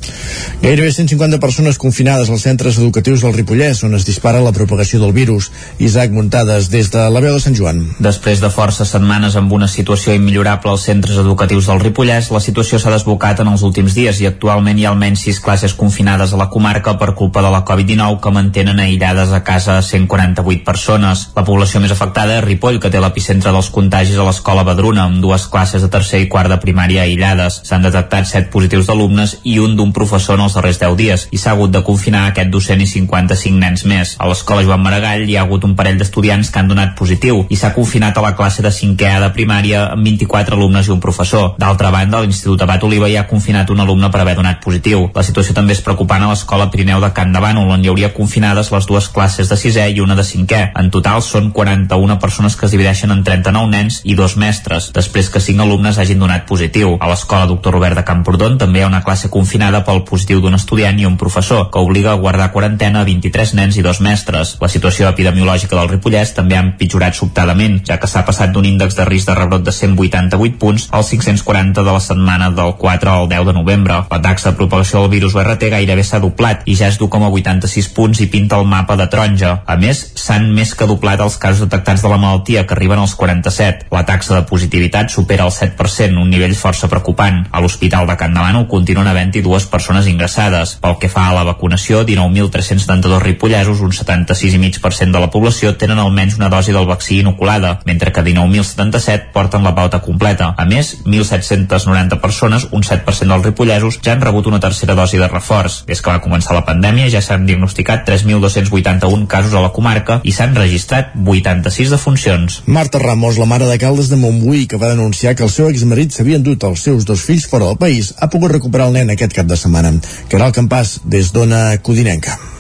Gairebé 0.65 0.93
150 0.93 1.41
persones 1.41 1.77
confinades 1.79 2.31
als 2.31 2.45
centres 2.47 2.79
educatius 2.81 3.21
del 3.21 3.35
Ripollès, 3.35 3.83
on 3.85 3.95
es 3.99 4.07
dispara 4.09 4.41
la 4.41 4.53
propagació 4.57 5.01
del 5.01 5.13
virus. 5.13 5.51
Isaac 5.79 6.11
Muntades, 6.15 6.71
des 6.73 6.89
de 6.91 7.03
la 7.13 7.21
veu 7.21 7.35
de 7.35 7.41
Sant 7.43 7.57
Joan. 7.57 7.83
Després 8.01 8.41
de 8.41 8.49
forces 8.49 8.89
setmanes 8.95 9.37
amb 9.37 9.53
una 9.53 9.69
situació 9.69 10.15
immillorable 10.17 10.73
als 10.73 10.87
centres 10.89 11.19
educatius 11.21 11.69
del 11.69 11.83
Ripollès, 11.83 12.31
la 12.33 12.41
situació 12.41 12.79
s'ha 12.81 12.95
desbocat 12.95 13.43
en 13.43 13.51
els 13.53 13.65
últims 13.67 13.95
dies 13.97 14.21
i 14.21 14.29
actualment 14.31 14.79
hi 14.79 14.87
ha 14.87 14.93
almenys 14.95 15.25
6 15.29 15.41
classes 15.45 15.75
confinades 15.77 16.33
a 16.33 16.41
la 16.41 16.49
comarca 16.53 16.97
per 17.01 17.15
culpa 17.19 17.43
de 17.45 17.51
la 17.53 17.65
Covid-19 17.65 18.21
que 18.25 18.35
mantenen 18.35 18.81
aïllades 18.81 19.33
a 19.33 19.43
casa 19.45 19.81
148 19.83 20.65
persones. 20.65 21.27
La 21.37 21.45
població 21.45 21.81
més 21.81 21.93
afectada 21.93 22.39
és 22.39 22.45
Ripoll, 22.45 22.81
que 22.81 22.91
té 22.93 23.01
l'epicentre 23.03 23.53
dels 23.53 23.71
contagis 23.75 24.19
a 24.19 24.27
l'escola 24.27 24.65
Badruna, 24.65 25.09
amb 25.09 25.21
dues 25.25 25.47
classes 25.53 25.85
de 25.85 25.93
tercer 25.93 26.23
i 26.25 26.29
quart 26.33 26.53
de 26.53 26.61
primària 26.63 27.05
aïllades. 27.05 27.61
S'han 27.69 27.85
detectat 27.85 28.29
7 28.31 28.51
positius 28.55 28.89
d'alumnes 28.89 29.39
i 29.45 29.59
un 29.63 29.77
d'un 29.77 29.93
professor 29.97 30.39
en 30.39 30.45
els 30.45 30.57
darrers 30.59 30.81
10 30.83 30.97
dies 30.99 31.27
i 31.31 31.41
s'ha 31.41 31.55
hagut 31.55 31.73
de 31.73 31.85
confinar 31.87 32.27
aquest 32.29 32.51
docent 32.53 32.83
i 32.83 32.89
55 32.91 33.59
nens 33.61 33.85
més. 33.89 34.15
A 34.19 34.29
l'escola 34.29 34.65
Joan 34.67 34.83
Maragall 34.85 35.29
hi 35.29 35.39
ha 35.39 35.45
hagut 35.47 35.65
un 35.65 35.77
parell 35.79 35.99
d'estudiants 36.01 36.51
que 36.51 36.61
han 36.61 36.69
donat 36.69 36.95
positiu 36.99 37.45
i 37.49 37.57
s'ha 37.57 37.73
confinat 37.77 38.19
a 38.19 38.25
la 38.25 38.35
classe 38.37 38.63
de 38.63 38.73
5è 38.75 39.15
A 39.15 39.21
de 39.25 39.31
primària 39.37 39.87
amb 39.95 40.05
24 40.05 40.59
alumnes 40.59 40.89
i 40.89 40.95
un 40.95 41.01
professor. 41.01 41.55
D'altra 41.59 41.91
banda, 41.95 42.21
l'Institut 42.21 42.63
Abat 42.67 42.85
Oliva 42.85 43.09
hi 43.09 43.17
ha 43.17 43.27
confinat 43.31 43.71
un 43.71 43.81
alumne 43.81 44.11
per 44.11 44.21
haver 44.21 44.37
donat 44.39 44.61
positiu. 44.65 45.09
La 45.15 45.25
situació 45.27 45.55
també 45.55 45.77
és 45.77 45.83
preocupant 45.85 46.23
a 46.25 46.31
l'escola 46.33 46.69
Pirineu 46.73 47.01
de 47.01 47.13
Can 47.15 47.33
Davant, 47.33 47.59
on 47.63 47.85
hi 47.85 47.91
hauria 47.93 48.13
confinades 48.15 48.73
les 48.75 48.89
dues 48.91 49.09
classes 49.15 49.51
de 49.51 49.59
6è 49.61 49.89
i 49.95 50.03
una 50.03 50.19
de 50.19 50.27
5è. 50.27 50.63
En 50.81 50.91
total 50.91 51.23
són 51.23 51.51
41 51.55 52.19
persones 52.19 52.57
que 52.57 52.67
es 52.67 52.75
divideixen 52.75 53.15
en 53.15 53.23
39 53.25 53.71
nens 53.71 54.01
i 54.05 54.17
dos 54.19 54.37
mestres, 54.41 54.91
després 54.97 55.31
que 55.31 55.43
5 55.43 55.63
alumnes 55.63 55.99
hagin 55.99 56.19
donat 56.19 56.47
positiu. 56.49 56.97
A 57.01 57.11
l'escola 57.11 57.47
Doctor 57.51 57.77
Robert 57.77 58.01
de 58.01 58.07
Camprodon 58.07 58.59
també 58.59 58.81
hi 58.81 58.87
ha 58.87 58.91
una 58.91 59.05
classe 59.07 59.31
confinada 59.31 59.84
pel 59.87 60.03
positiu 60.09 60.41
d'un 60.43 60.57
estudiant 60.57 60.99
i 61.01 61.07
un 61.09 61.18
professor, 61.20 61.68
que 61.70 61.82
obliga 61.82 62.12
a 62.12 62.20
guardar 62.20 62.51
quarantena 62.53 63.03
a 63.03 63.09
23 63.09 63.55
nens 63.59 63.78
i 63.78 63.85
dos 63.85 64.01
mestres. 64.05 64.57
La 64.61 64.70
situació 64.72 65.09
epidemiològica 65.09 65.76
del 65.76 65.91
Ripollès 65.93 66.35
també 66.37 66.59
ha 66.59 66.64
empitjorat 66.64 67.16
sobtadament, 67.18 67.80
ja 67.87 67.99
que 68.01 68.11
s'ha 68.11 68.24
passat 68.26 68.53
d'un 68.55 68.66
índex 68.68 68.97
de 68.99 69.07
risc 69.09 69.28
de 69.30 69.37
rebrot 69.39 69.64
de 69.64 69.72
188 69.72 70.59
punts 70.59 70.89
als 70.91 71.12
540 71.12 71.85
de 71.85 71.93
la 71.93 72.01
setmana 72.01 72.51
del 72.51 72.74
4 72.80 73.11
al 73.11 73.28
10 73.28 73.47
de 73.51 73.57
novembre. 73.57 74.01
La 74.11 74.20
taxa 74.22 74.51
de 74.51 74.57
propagació 74.59 75.03
del 75.03 75.12
virus 75.16 75.35
URT 75.35 75.68
gairebé 75.74 76.05
s'ha 76.05 76.22
doblat 76.22 76.64
i 76.64 76.76
ja 76.78 76.89
és 76.93 76.99
d'1,86 77.01 77.91
punts 77.95 78.20
i 78.20 78.28
pinta 78.32 78.59
el 78.61 78.68
mapa 78.68 78.97
de 78.97 79.07
taronja. 79.11 79.55
A 79.66 79.76
més, 79.80 80.01
s'han 80.18 80.51
més 80.55 80.74
que 80.74 80.89
doblat 80.89 81.20
els 81.20 81.37
casos 81.41 81.66
detectats 81.66 82.03
de 82.03 82.11
la 82.12 82.18
malaltia, 82.20 82.64
que 82.66 82.74
arriben 82.76 82.99
als 82.99 83.14
47. 83.18 83.89
La 83.93 84.05
taxa 84.09 84.35
de 84.39 84.47
positivitat 84.49 85.11
supera 85.11 85.47
el 85.49 85.53
7%, 85.55 86.20
un 86.20 86.30
nivell 86.30 86.57
força 86.59 86.89
preocupant. 86.89 87.45
A 87.51 87.61
l'Hospital 87.61 88.09
de 88.09 88.16
Can 88.20 88.35
Demano 88.35 88.66
continuen 88.70 89.09
havent-hi 89.11 89.43
dues 89.45 89.66
persones 89.75 90.07
ingressades. 90.07 90.77
Pel 90.83 90.99
que 91.03 91.11
fa 91.11 91.27
a 91.29 91.35
la 91.35 91.45
vacunació, 91.47 92.05
19.372 92.07 93.22
ripollesos, 93.25 93.83
un 93.83 93.91
76,5% 93.91 95.11
de 95.11 95.22
la 95.22 95.31
població, 95.35 95.75
tenen 95.81 95.99
almenys 95.99 96.39
una 96.39 96.51
dosi 96.53 96.72
del 96.72 96.87
vaccí 96.87 97.18
inoculada, 97.25 97.81
mentre 97.89 98.12
que 98.14 98.22
19.077 98.22 99.33
porten 99.35 99.66
la 99.66 99.75
pauta 99.75 100.01
completa. 100.05 100.53
A 100.57 100.66
més, 100.70 100.95
1.790 101.05 102.20
persones, 102.22 102.68
un 102.70 102.87
7% 102.87 103.31
dels 103.33 103.47
ripollesos, 103.49 103.99
ja 104.05 104.14
han 104.14 104.22
rebut 104.22 104.47
una 104.51 104.61
tercera 104.62 104.95
dosi 104.95 105.18
de 105.18 105.29
reforç. 105.29 105.83
Des 105.89 106.01
que 106.01 106.12
va 106.12 106.22
començar 106.22 106.55
la 106.55 106.64
pandèmia 106.68 107.11
ja 107.11 107.22
s'han 107.25 107.47
diagnosticat 107.49 108.07
3.281 108.09 109.27
casos 109.27 109.55
a 109.55 109.64
la 109.64 109.72
comarca 109.75 110.20
i 110.22 110.33
s'han 110.33 110.55
registrat 110.55 111.14
86 111.18 111.91
defuncions. 111.97 112.61
Marta 112.66 113.03
Ramos, 113.03 113.39
la 113.41 113.49
mare 113.51 113.66
de 113.66 113.79
Caldes 113.83 114.11
de 114.12 114.20
Montbui, 114.20 114.66
que 114.70 114.79
va 114.79 114.93
denunciar 114.93 115.35
que 115.35 115.47
el 115.47 115.53
seu 115.53 115.68
exmarit 115.72 116.14
s'havia 116.14 116.39
endut 116.41 116.64
els 116.68 116.87
seus 116.87 117.07
dos 117.09 117.25
fills 117.27 117.49
fora 117.51 117.70
del 117.70 117.81
país, 117.81 118.12
ha 118.20 118.31
pogut 118.31 118.55
recuperar 118.55 118.89
el 118.89 118.99
nen 118.99 119.11
aquest 119.14 119.35
cap 119.37 119.51
de 119.51 119.59
setmana. 119.65 119.97
Caral 120.33 120.55
Campàs, 120.57 120.99
des 121.05 121.33
d'Ona 121.35 121.67
Codinenca. 121.83 122.54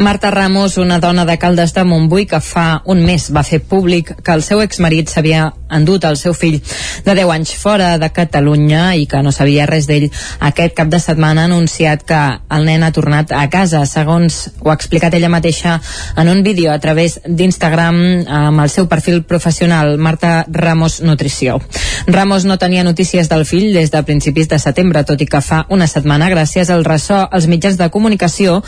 Marta 0.00 0.30
Ramos, 0.30 0.78
una 0.78 0.98
dona 0.98 1.26
de 1.26 1.36
Caldes 1.36 1.74
de 1.74 1.82
Montbui 1.84 2.24
que 2.24 2.38
fa 2.40 2.80
un 2.88 3.02
mes 3.04 3.26
va 3.36 3.42
fer 3.44 3.58
públic 3.60 4.14
que 4.24 4.32
el 4.32 4.40
seu 4.40 4.62
exmarit 4.64 5.10
s'havia 5.12 5.50
endut 5.76 6.06
el 6.08 6.16
seu 6.16 6.32
fill 6.32 6.56
de 7.04 7.14
10 7.18 7.28
anys 7.34 7.52
fora 7.60 7.90
de 8.00 8.08
Catalunya 8.08 8.94
i 8.96 9.04
que 9.06 9.20
no 9.20 9.28
sabia 9.30 9.66
res 9.68 9.84
d'ell, 9.90 10.06
aquest 10.40 10.72
cap 10.78 10.88
de 10.88 11.00
setmana 11.04 11.44
ha 11.44 11.50
anunciat 11.50 12.06
que 12.08 12.20
el 12.56 12.64
nen 12.64 12.82
ha 12.82 12.90
tornat 12.96 13.34
a 13.36 13.42
casa, 13.52 13.82
segons 13.84 14.38
ho 14.64 14.70
ha 14.72 14.78
explicat 14.78 15.18
ella 15.18 15.28
mateixa 15.28 15.76
en 16.16 16.32
un 16.32 16.40
vídeo 16.42 16.72
a 16.72 16.78
través 16.80 17.18
d'Instagram 17.26 18.00
amb 18.24 18.64
el 18.64 18.72
seu 18.72 18.88
perfil 18.88 19.20
professional, 19.28 19.98
Marta 19.98 20.46
Ramos 20.48 21.02
Nutrició. 21.04 21.60
Ramos 22.06 22.48
no 22.48 22.56
tenia 22.56 22.86
notícies 22.88 23.28
del 23.28 23.44
fill 23.44 23.74
des 23.76 23.92
de 23.92 24.02
principis 24.08 24.48
de 24.48 24.58
setembre, 24.58 25.04
tot 25.04 25.20
i 25.20 25.28
que 25.28 25.44
fa 25.44 25.66
una 25.68 25.86
setmana, 25.86 26.32
gràcies 26.32 26.72
al 26.72 26.88
ressò 26.88 27.26
als 27.28 27.52
mitjans 27.52 27.76
de 27.76 27.92
comunicació, 27.92 28.62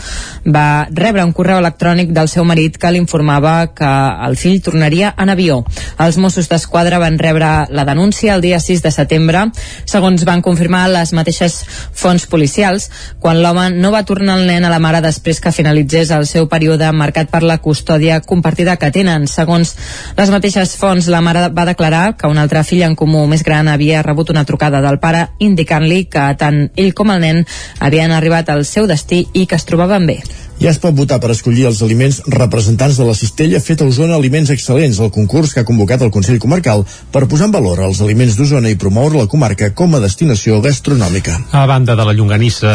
va 0.45 0.87
rebre 0.93 1.22
un 1.25 1.33
correu 1.33 1.59
electrònic 1.61 2.13
del 2.15 2.29
seu 2.29 2.45
marit 2.45 2.77
que 2.81 2.91
l'informava 2.93 3.73
que 3.77 3.89
el 4.27 4.37
fill 4.41 4.61
tornaria 4.63 5.13
en 5.19 5.33
avió. 5.33 5.61
Els 6.03 6.19
Mossos 6.21 6.49
d'Esquadra 6.51 7.01
van 7.03 7.19
rebre 7.21 7.51
la 7.71 7.85
denúncia 7.89 8.35
el 8.35 8.45
dia 8.45 8.61
6 8.61 8.83
de 8.83 8.93
setembre, 8.95 9.45
segons 9.85 10.25
van 10.29 10.43
confirmar 10.43 10.85
les 10.91 11.13
mateixes 11.17 11.61
fonts 11.95 12.27
policials, 12.27 12.89
quan 13.21 13.43
l'home 13.43 13.69
no 13.75 13.93
va 13.95 14.05
tornar 14.09 14.39
el 14.41 14.47
nen 14.51 14.65
a 14.65 14.73
la 14.73 14.81
mare 14.83 15.03
després 15.05 15.41
que 15.41 15.55
finalitzés 15.55 16.11
el 16.11 16.27
seu 16.27 16.49
període 16.51 16.91
marcat 16.93 17.31
per 17.33 17.43
la 17.43 17.59
custòdia 17.63 18.21
compartida 18.21 18.77
que 18.77 18.93
tenen. 18.95 19.27
Segons 19.31 19.75
les 20.19 20.35
mateixes 20.35 20.77
fonts, 20.79 21.09
la 21.09 21.23
mare 21.25 21.49
va 21.55 21.69
declarar 21.69 22.17
que 22.17 22.31
un 22.31 22.39
altre 22.39 22.65
fill 22.67 22.85
en 22.87 22.97
comú 22.99 23.27
més 23.31 23.45
gran 23.47 23.69
havia 23.69 24.03
rebut 24.03 24.31
una 24.31 24.47
trucada 24.49 24.83
del 24.85 25.01
pare 25.03 25.29
indicant-li 25.39 26.05
que 26.13 26.29
tant 26.39 26.65
ell 26.77 26.95
com 26.95 27.13
el 27.15 27.23
nen 27.23 27.45
havien 27.81 28.13
arribat 28.13 28.51
al 28.53 28.67
seu 28.69 28.89
destí 28.91 29.27
i 29.33 29.47
que 29.47 29.59
es 29.61 29.69
trobaven 29.69 30.07
bé. 30.07 30.23
Ja 30.63 30.71
es 30.71 30.77
pot 30.79 30.95
votar 30.95 31.17
per 31.19 31.33
escollir 31.33 31.65
els 31.67 31.81
aliments 31.83 32.21
representants 32.31 32.95
de 33.01 33.03
la 33.03 33.17
cistella 33.19 33.59
feta 33.59 33.83
a 33.83 33.91
Osona 33.91 34.15
Aliments 34.15 34.53
Excel·lents, 34.55 35.01
el 35.03 35.09
concurs 35.11 35.51
que 35.51 35.65
ha 35.65 35.67
convocat 35.67 36.05
el 36.07 36.13
Consell 36.15 36.39
Comarcal 36.39 36.85
per 37.11 37.25
posar 37.27 37.49
en 37.49 37.55
valor 37.57 37.81
els 37.83 37.99
aliments 38.05 38.37
d'Osona 38.39 38.71
i 38.71 38.79
promoure 38.79 39.19
la 39.19 39.27
comarca 39.27 39.73
com 39.75 39.97
a 39.97 40.01
destinació 40.05 40.61
gastronòmica. 40.63 41.35
A 41.51 41.65
banda 41.67 41.97
de 41.99 42.07
la 42.07 42.15
llonganissa 42.15 42.75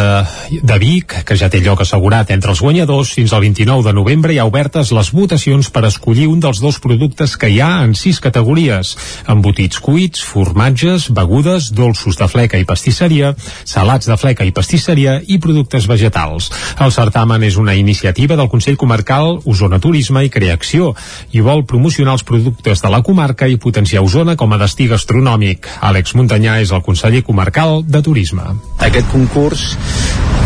de 0.51 0.77
Vic, 0.83 1.15
que 1.23 1.37
ja 1.39 1.47
té 1.47 1.61
lloc 1.63 1.85
assegurat 1.85 2.33
entre 2.35 2.51
els 2.51 2.59
guanyadors, 2.65 3.13
fins 3.15 3.31
al 3.31 3.45
29 3.45 3.87
de 3.87 3.95
novembre 3.95 4.35
hi 4.35 4.41
ha 4.43 4.49
obertes 4.51 4.91
les 4.91 5.13
votacions 5.15 5.71
per 5.71 5.85
escollir 5.87 6.27
un 6.27 6.43
dels 6.43 6.59
dos 6.59 6.81
productes 6.83 7.37
que 7.39 7.53
hi 7.53 7.61
ha 7.63 7.85
en 7.85 7.95
sis 7.95 8.19
categories. 8.19 8.97
Embotits 9.31 9.79
cuits, 9.79 10.25
formatges, 10.27 11.07
begudes, 11.07 11.71
dolços 11.71 12.19
de 12.19 12.27
fleca 12.27 12.59
i 12.59 12.67
pastisseria, 12.67 13.31
salats 13.63 14.11
de 14.11 14.19
fleca 14.19 14.43
i 14.43 14.51
pastisseria 14.51 15.21
i 15.23 15.39
productes 15.39 15.87
vegetals. 15.87 16.51
El 16.83 16.91
certamen 16.91 17.47
és 17.47 17.55
una 17.55 17.76
iniciativa 17.79 18.35
del 18.35 18.49
Consell 18.49 18.77
Comarcal 18.77 19.39
Osona 19.45 19.79
Turisme 19.79 20.25
i 20.25 20.31
Creacció 20.33 20.93
i 21.31 21.43
vol 21.45 21.63
promocionar 21.69 22.17
els 22.17 22.25
productes 22.27 22.83
de 22.83 22.91
la 22.93 23.01
comarca 23.05 23.47
i 23.47 23.59
potenciar 23.61 24.03
Osona 24.05 24.35
com 24.35 24.53
a 24.53 24.59
destí 24.61 24.87
gastronòmic. 24.91 25.69
Àlex 25.81 26.15
Muntanyà 26.17 26.59
és 26.63 26.73
el 26.75 26.83
conseller 26.85 27.23
comarcal 27.27 27.83
de 27.87 28.01
Turisme. 28.03 28.45
Aquest 28.83 29.09
concurs 29.13 29.69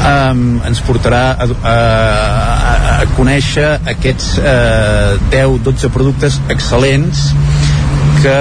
um, 0.02 0.62
ens 0.68 0.82
portarà 0.86 1.24
a, 1.34 1.48
a, 1.48 1.76
a, 1.76 2.76
a 3.02 3.10
conèixer 3.18 3.68
aquests 3.96 4.36
uh, 4.42 5.18
10-12 5.34 5.92
productes 5.94 6.42
excel·lents 6.54 7.30
que 8.22 8.38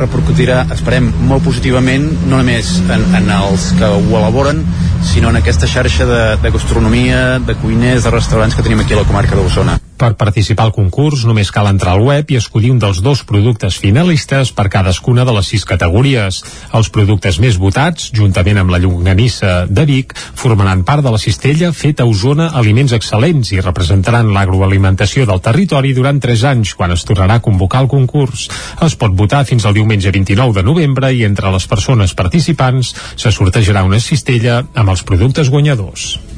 repercutirà, 0.00 0.62
esperem, 0.72 1.10
molt 1.28 1.44
positivament, 1.44 2.06
no 2.30 2.40
només 2.40 2.74
en, 2.88 3.04
en 3.18 3.30
els 3.36 3.68
que 3.78 3.92
ho 3.92 4.18
elaboren, 4.18 4.64
sinó 5.12 5.32
en 5.32 5.40
aquesta 5.42 5.68
xarxa 5.68 6.08
de, 6.08 6.22
de 6.42 6.54
gastronomia, 6.54 7.22
de 7.44 7.56
cuiners, 7.60 8.06
de 8.06 8.14
restaurants 8.14 8.56
que 8.56 8.64
tenim 8.64 8.80
aquí 8.80 8.96
a 8.96 9.02
la 9.02 9.08
comarca 9.08 9.36
d'Osona. 9.36 9.80
Per 9.98 10.14
participar 10.18 10.64
al 10.66 10.74
concurs 10.74 11.22
només 11.28 11.52
cal 11.54 11.68
entrar 11.70 11.92
al 11.94 12.02
web 12.02 12.30
i 12.32 12.38
escollir 12.40 12.72
un 12.72 12.80
dels 12.82 12.98
dos 13.04 13.22
productes 13.28 13.76
finalistes 13.78 14.50
per 14.56 14.66
cadascuna 14.72 15.24
de 15.28 15.34
les 15.36 15.50
sis 15.52 15.64
categories. 15.68 16.40
Els 16.74 16.90
productes 16.94 17.38
més 17.42 17.58
votats, 17.60 18.08
juntament 18.14 18.58
amb 18.62 18.74
la 18.74 18.80
llonganissa 18.82 19.52
de 19.68 19.84
Vic, 19.86 20.16
formaran 20.16 20.82
part 20.88 21.06
de 21.06 21.12
la 21.14 21.20
cistella 21.22 21.70
feta 21.76 22.02
a 22.02 22.10
Osona 22.10 22.50
Aliments 22.58 22.96
Excel·lents 22.98 23.52
i 23.54 23.62
representaran 23.62 24.32
l'agroalimentació 24.34 25.28
del 25.28 25.44
territori 25.44 25.94
durant 25.94 26.18
3 26.22 26.44
anys, 26.54 26.74
quan 26.74 26.96
es 26.96 27.06
tornarà 27.06 27.38
a 27.38 27.44
convocar 27.44 27.84
el 27.84 27.92
concurs. 27.92 28.48
Es 28.82 28.98
pot 28.98 29.14
votar 29.14 29.44
fins 29.46 29.66
al 29.66 29.78
diumenge 29.78 30.10
29 30.10 30.58
de 30.58 30.66
novembre 30.66 31.12
i 31.14 31.24
entre 31.28 31.52
les 31.54 31.68
persones 31.70 32.16
participants 32.18 32.94
se 33.14 33.30
sortejarà 33.30 33.86
una 33.86 34.02
cistella 34.02 34.62
amb 34.74 34.96
els 34.96 35.06
productes 35.06 35.52
guanyadors. 35.52 36.31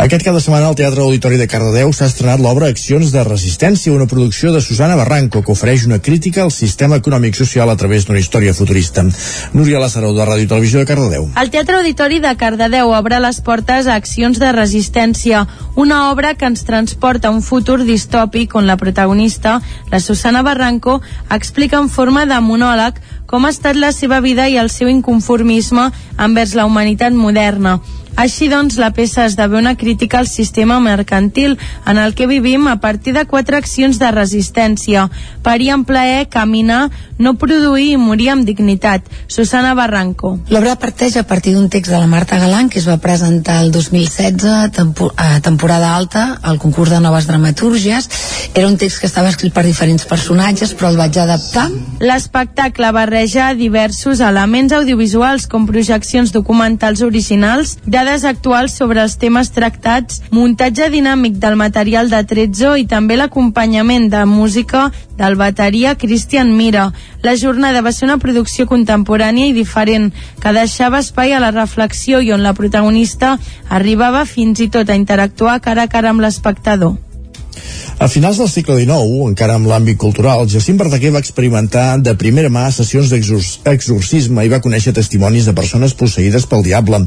Aquest 0.00 0.22
cap 0.24 0.32
de 0.32 0.40
setmana 0.40 0.70
al 0.70 0.76
Teatre 0.78 1.02
Auditori 1.04 1.36
de 1.36 1.44
Cardedeu 1.44 1.90
s'ha 1.92 2.06
estrenat 2.08 2.40
l'obra 2.40 2.70
Accions 2.72 3.10
de 3.12 3.20
Resistència, 3.26 3.92
una 3.92 4.06
producció 4.08 4.48
de 4.54 4.62
Susana 4.64 4.96
Barranco 4.96 5.42
que 5.44 5.52
ofereix 5.52 5.84
una 5.84 5.98
crítica 6.00 6.40
al 6.40 6.52
sistema 6.56 6.96
econòmic 6.96 7.36
social 7.36 7.68
a 7.68 7.76
través 7.76 8.06
d'una 8.08 8.22
història 8.22 8.54
futurista. 8.56 9.04
Núria 9.52 9.82
Lázaro, 9.82 10.14
de 10.16 10.24
Ràdio 10.24 10.46
i 10.46 10.50
Televisió 10.54 10.80
de 10.80 10.88
Cardedeu. 10.88 11.28
El 11.36 11.52
Teatre 11.52 11.82
Auditori 11.82 12.22
de 12.24 12.32
Cardedeu 12.40 12.94
obre 12.96 13.20
les 13.20 13.42
portes 13.44 13.92
a 13.92 14.00
Accions 14.00 14.40
de 14.40 14.54
Resistència, 14.56 15.44
una 15.76 16.06
obra 16.08 16.32
que 16.32 16.48
ens 16.48 16.64
transporta 16.64 17.28
a 17.28 17.36
un 17.36 17.44
futur 17.44 17.82
distòpic 17.84 18.56
on 18.56 18.64
la 18.64 18.80
protagonista, 18.80 19.60
la 19.92 20.00
Susana 20.00 20.40
Barranco, 20.40 21.02
explica 21.28 21.76
en 21.76 21.92
forma 21.92 22.24
de 22.24 22.40
monòleg 22.40 23.04
com 23.28 23.44
ha 23.44 23.52
estat 23.52 23.76
la 23.76 23.92
seva 23.92 24.24
vida 24.24 24.48
i 24.48 24.56
el 24.56 24.72
seu 24.72 24.88
inconformisme 24.88 25.90
envers 26.16 26.56
la 26.56 26.64
humanitat 26.64 27.12
moderna. 27.12 27.82
Així 28.16 28.48
doncs, 28.50 28.76
la 28.76 28.90
peça 28.96 29.24
esdevé 29.24 29.58
una 29.58 29.76
crítica 29.76 30.18
al 30.18 30.28
sistema 30.28 30.80
mercantil 30.80 31.58
en 31.86 31.98
el 31.98 32.14
que 32.14 32.26
vivim 32.26 32.66
a 32.68 32.80
partir 32.80 33.14
de 33.14 33.24
quatre 33.24 33.56
accions 33.56 33.98
de 33.98 34.10
resistència. 34.10 35.08
Parir 35.42 35.70
amb 35.72 35.86
plaer, 35.86 36.28
caminar, 36.28 36.90
no 37.20 37.34
produir 37.36 37.92
i 37.92 38.00
morir 38.00 38.30
amb 38.32 38.46
dignitat. 38.48 39.04
Susana 39.28 39.74
Barranco. 39.74 40.38
L'obra 40.50 40.76
parteix 40.80 41.16
a 41.20 41.24
partir 41.28 41.54
d'un 41.54 41.68
text 41.72 41.92
de 41.92 42.00
la 42.00 42.08
Marta 42.08 42.38
Galant 42.40 42.70
que 42.72 42.80
es 42.80 42.88
va 42.88 42.98
presentar 43.00 43.60
el 43.64 43.70
2016 43.72 44.72
tempo 44.74 45.10
a 45.16 45.40
temporada 45.40 45.94
alta 45.96 46.38
al 46.42 46.58
concurs 46.58 46.90
de 46.90 47.00
noves 47.00 47.26
dramatúrgies. 47.28 48.08
Era 48.54 48.68
un 48.68 48.76
text 48.76 49.00
que 49.00 49.08
estava 49.08 49.28
escrit 49.28 49.54
per 49.54 49.64
diferents 49.66 50.06
personatges 50.08 50.74
però 50.74 50.90
el 50.90 51.00
vaig 51.00 51.18
adaptar. 51.20 51.68
L'espectacle 52.00 52.92
barreja 52.96 53.52
diversos 53.54 54.20
elements 54.24 54.72
audiovisuals 54.76 55.46
com 55.50 55.68
projeccions 55.68 56.32
documentals 56.32 57.04
originals, 57.04 57.76
dades 58.10 58.24
actuals 58.24 58.72
sobre 58.74 58.98
els 59.04 59.14
temes 59.22 59.52
tractats, 59.54 60.16
muntatge 60.34 60.88
dinàmic 60.90 61.36
del 61.38 61.54
material 61.54 62.08
de 62.10 62.18
Trezzo 62.26 62.72
i 62.74 62.82
també 62.90 63.14
l'acompanyament 63.14 64.08
de 64.10 64.24
música 64.26 64.88
del 65.20 65.36
bateria 65.38 65.94
Christian 65.94 66.50
Mira. 66.56 66.88
La 67.22 67.36
jornada 67.38 67.84
va 67.86 67.92
ser 67.94 68.08
una 68.08 68.18
producció 68.18 68.66
contemporània 68.66 69.46
i 69.46 69.54
diferent, 69.54 70.08
que 70.42 70.54
deixava 70.56 70.98
espai 71.04 71.36
a 71.36 71.42
la 71.44 71.52
reflexió 71.54 72.18
i 72.18 72.32
on 72.34 72.42
la 72.42 72.54
protagonista 72.58 73.36
arribava 73.68 74.24
fins 74.26 74.58
i 74.58 74.68
tot 74.74 74.90
a 74.90 74.98
interactuar 74.98 75.60
cara 75.62 75.86
a 75.86 75.92
cara 75.92 76.10
amb 76.10 76.26
l'espectador. 76.26 76.98
A 78.00 78.08
finals 78.08 78.38
del 78.40 78.48
segle 78.48 78.78
XIX, 78.80 79.26
encara 79.28 79.58
amb 79.58 79.68
l'àmbit 79.68 79.98
cultural, 80.00 80.46
Jacint 80.48 80.78
Verdaguer 80.80 81.10
va 81.12 81.20
experimentar 81.20 81.98
de 82.00 82.14
primera 82.16 82.48
mà 82.48 82.62
sessions 82.72 83.10
d'exorcisme 83.12 84.44
i 84.46 84.52
va 84.52 84.62
conèixer 84.64 84.94
testimonis 84.96 85.48
de 85.48 85.52
persones 85.56 85.92
posseïdes 85.98 86.46
pel 86.48 86.64
diable. 86.64 87.02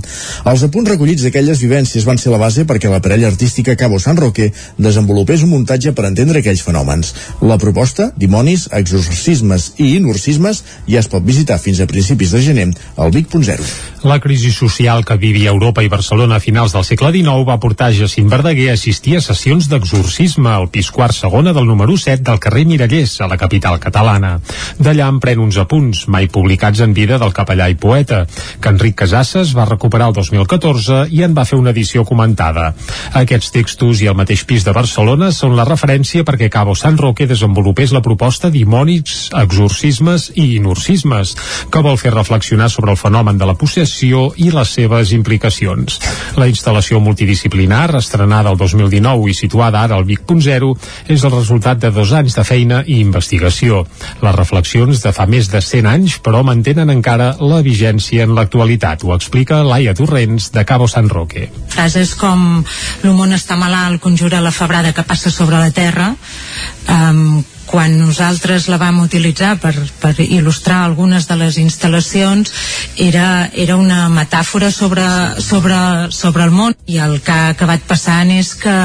Els 0.52 0.66
apunts 0.68 0.92
recollits 0.92 1.26
d'aquelles 1.26 1.64
vivències 1.64 2.06
van 2.06 2.22
ser 2.22 2.30
la 2.34 2.42
base 2.42 2.68
perquè 2.70 2.92
la 2.92 3.02
parella 3.02 3.32
artística 3.32 3.76
Cabo 3.80 3.98
San 4.00 4.22
Roque 4.22 4.52
desenvolupés 4.78 5.42
un 5.48 5.54
muntatge 5.56 5.96
per 5.98 6.06
entendre 6.12 6.44
aquells 6.44 6.62
fenòmens. 6.62 7.14
La 7.42 7.58
proposta, 7.58 8.12
dimonis, 8.18 8.68
exorcismes 8.72 9.72
i 9.78 9.96
inorcismes, 9.98 10.62
ja 10.86 11.02
es 11.02 11.10
pot 11.10 11.26
visitar 11.26 11.58
fins 11.58 11.82
a 11.82 11.90
principis 11.90 12.36
de 12.36 12.44
gener 12.46 12.70
al 12.98 13.12
Vic.0. 13.12 13.66
La 14.04 14.20
crisi 14.20 14.52
social 14.52 15.06
que 15.08 15.18
vivia 15.18 15.52
Europa 15.52 15.82
i 15.84 15.90
Barcelona 15.90 16.38
a 16.38 16.44
finals 16.44 16.74
del 16.76 16.84
segle 16.84 17.10
XIX 17.16 17.48
va 17.48 17.60
portar 17.64 17.94
Jacint 17.96 18.30
Verdaguer 18.30 18.70
a 18.70 18.78
assistir 18.78 19.18
a 19.18 19.22
sessions 19.24 19.70
d'exorcisme 19.72 20.43
al 20.52 20.68
pis 20.74 20.90
quart 20.92 21.16
segona 21.16 21.54
del 21.56 21.68
número 21.68 21.96
7 21.98 22.24
del 22.28 22.40
carrer 22.44 22.66
Mirallers, 22.68 23.16
a 23.22 23.28
la 23.32 23.38
capital 23.40 23.80
catalana. 23.80 24.34
D'allà 24.80 25.08
en 25.08 25.20
pren 25.24 25.40
uns 25.40 25.58
apunts, 25.62 26.06
mai 26.12 26.28
publicats 26.28 26.84
en 26.84 26.94
vida 26.94 27.20
del 27.22 27.34
capellà 27.34 27.70
i 27.72 27.78
poeta, 27.80 28.24
que 28.60 28.74
Enric 28.74 28.98
Casasses 29.04 29.54
va 29.56 29.68
recuperar 29.70 30.10
el 30.12 30.18
2014 30.18 31.06
i 31.16 31.24
en 31.24 31.36
va 31.38 31.46
fer 31.48 31.60
una 31.60 31.72
edició 31.72 32.04
comentada. 32.04 32.74
Aquests 33.20 33.54
textos 33.56 34.02
i 34.04 34.10
el 34.12 34.18
mateix 34.20 34.44
pis 34.50 34.66
de 34.68 34.74
Barcelona 34.76 35.32
són 35.32 35.56
la 35.56 35.68
referència 35.70 36.26
perquè 36.28 36.50
Cabo 36.52 36.76
San 36.76 36.98
Roque 36.98 37.28
desenvolupés 37.30 37.94
la 37.96 38.04
proposta 38.04 38.52
dimonis, 38.54 39.30
exorcismes 39.40 40.30
i 40.36 40.56
inorcismes, 40.58 41.36
que 41.72 41.84
vol 41.86 42.00
fer 42.02 42.14
reflexionar 42.14 42.70
sobre 42.70 42.92
el 42.92 43.00
fenomen 43.00 43.38
de 43.40 43.48
la 43.48 43.56
possessió 43.60 44.30
i 44.36 44.50
les 44.52 44.76
seves 44.76 45.14
implicacions. 45.16 46.00
La 46.40 46.50
instal·lació 46.50 47.00
multidisciplinar, 47.04 47.96
estrenada 48.00 48.52
el 48.52 48.58
2019 48.58 49.30
i 49.30 49.38
situada 49.38 49.84
ara 49.84 49.98
al 50.00 50.08
Vic 50.10 50.23
Vic.0 50.24 50.72
és 51.12 51.24
el 51.24 51.32
resultat 51.34 51.80
de 51.84 51.92
dos 51.92 52.14
anys 52.16 52.36
de 52.38 52.46
feina 52.48 52.82
i 52.88 53.00
investigació. 53.04 53.84
Les 54.24 54.36
reflexions 54.36 55.04
de 55.04 55.14
fa 55.16 55.28
més 55.28 55.50
de 55.52 55.62
100 55.62 55.90
anys, 55.90 56.18
però 56.24 56.44
mantenen 56.48 56.92
encara 56.94 57.34
la 57.42 57.62
vigència 57.66 58.24
en 58.24 58.36
l'actualitat. 58.38 59.04
Ho 59.04 59.14
explica 59.16 59.64
Laia 59.64 59.94
Torrents, 59.94 60.52
de 60.54 60.66
Cabo 60.66 60.88
San 60.88 61.10
Roque. 61.10 61.50
Frases 61.74 62.16
com 62.20 62.64
món 63.04 63.34
està 63.36 63.58
malalt, 63.60 64.02
conjura 64.02 64.42
la 64.42 64.52
febrada 64.52 64.94
que 64.94 65.06
passa 65.08 65.32
sobre 65.32 65.60
la 65.60 65.72
Terra, 65.72 66.14
um, 66.90 67.44
quan 67.66 67.96
nosaltres 67.98 68.68
la 68.70 68.78
vam 68.78 69.00
utilitzar 69.02 69.56
per, 69.62 69.74
per 70.02 70.14
il·lustrar 70.22 70.84
algunes 70.84 71.26
de 71.30 71.38
les 71.40 71.58
instal·lacions 71.62 72.52
era, 73.02 73.50
era 73.54 73.78
una 73.80 74.10
metàfora 74.14 74.70
sobre, 74.72 75.06
sobre, 75.42 75.78
sobre 76.14 76.46
el 76.46 76.54
món 76.54 76.76
i 76.86 77.00
el 77.02 77.20
que 77.24 77.34
ha 77.34 77.54
acabat 77.56 77.86
passant 77.88 78.34
és 78.36 78.54
que, 78.60 78.76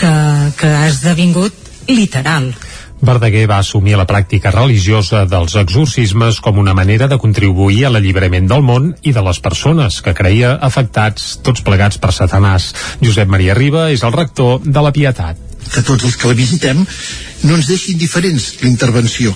que, 0.00 0.12
que 0.58 0.74
ha 0.80 0.88
esdevingut 0.88 1.70
literal 1.88 2.52
Verdaguer 3.00 3.46
va 3.48 3.62
assumir 3.64 3.94
la 3.96 4.04
pràctica 4.04 4.50
religiosa 4.52 5.22
dels 5.24 5.54
exorcismes 5.56 6.40
com 6.44 6.58
una 6.60 6.74
manera 6.76 7.08
de 7.08 7.16
contribuir 7.22 7.86
a 7.86 7.92
l'alliberament 7.94 8.48
del 8.50 8.60
món 8.60 8.90
i 9.00 9.14
de 9.16 9.22
les 9.24 9.40
persones 9.40 10.02
que 10.04 10.12
creia 10.16 10.52
afectats 10.68 11.38
tots 11.40 11.64
plegats 11.64 11.96
per 11.96 12.12
Satanàs. 12.12 12.74
Josep 13.00 13.32
Maria 13.32 13.56
Riba 13.56 13.88
és 13.94 14.04
el 14.04 14.12
rector 14.12 14.60
de 14.66 14.84
la 14.84 14.92
Pietat 14.92 15.40
que 15.70 15.84
tots 15.86 16.04
els 16.04 16.16
que 16.18 16.28
la 16.28 16.36
visitem 16.36 16.82
no 16.82 17.56
ens 17.56 17.68
deixi 17.70 17.94
indiferents 17.94 18.52
l'intervenció 18.60 19.32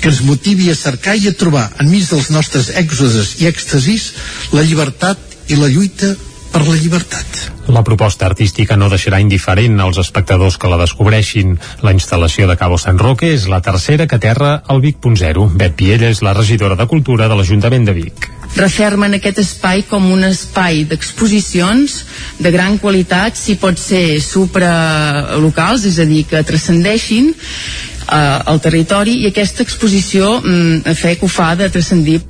que 0.00 0.08
ens 0.08 0.22
motivi 0.24 0.70
a 0.70 0.76
cercar 0.78 1.16
i 1.20 1.28
a 1.28 1.36
trobar 1.36 1.66
enmig 1.84 2.08
dels 2.08 2.30
nostres 2.32 2.70
èxodes 2.72 3.36
i 3.42 3.50
èxtasis 3.50 4.12
la 4.56 4.64
llibertat 4.64 5.52
i 5.52 5.60
la 5.60 5.68
lluita 5.68 6.14
per 6.54 6.62
la 6.62 6.76
llibertat. 6.78 7.40
La 7.74 7.82
proposta 7.82 8.28
artística 8.28 8.76
no 8.78 8.86
deixarà 8.92 9.18
indiferent 9.22 9.80
als 9.82 9.98
espectadors 9.98 10.54
que 10.60 10.70
la 10.70 10.78
descobreixin. 10.78 11.56
La 11.82 11.94
instal·lació 11.96 12.46
de 12.46 12.54
Cabo 12.60 12.78
San 12.78 13.00
Roque 13.02 13.32
és 13.34 13.48
la 13.50 13.58
tercera 13.64 14.06
que 14.06 14.20
aterra 14.20 14.60
al 14.70 14.84
Vic.0. 14.84 15.48
Bet 15.58 15.74
Piella 15.80 16.12
és 16.14 16.22
la 16.22 16.36
regidora 16.36 16.78
de 16.78 16.86
Cultura 16.86 17.26
de 17.28 17.40
l'Ajuntament 17.40 17.90
de 17.90 17.98
Vic 17.98 18.30
refermen 18.54 19.16
aquest 19.16 19.40
espai 19.42 19.82
com 19.88 20.04
un 20.14 20.22
espai 20.28 20.84
d'exposicions 20.86 21.96
de 22.38 22.52
gran 22.54 22.76
qualitat, 22.78 23.34
si 23.34 23.56
pot 23.58 23.80
ser 23.80 24.20
supralocals, 24.22 25.88
és 25.90 25.98
a 25.98 26.06
dir, 26.06 26.22
que 26.30 26.44
transcendeixin 26.46 27.32
eh, 27.34 28.38
el 28.52 28.62
territori 28.62 29.18
i 29.24 29.32
aquesta 29.32 29.66
exposició 29.66 30.36
mm, 30.38 30.84
a 30.86 30.94
fe 30.94 31.16
que 31.18 31.26
ho 31.26 31.32
fa 31.32 31.54
de 31.58 31.66
transcendir 31.66 32.20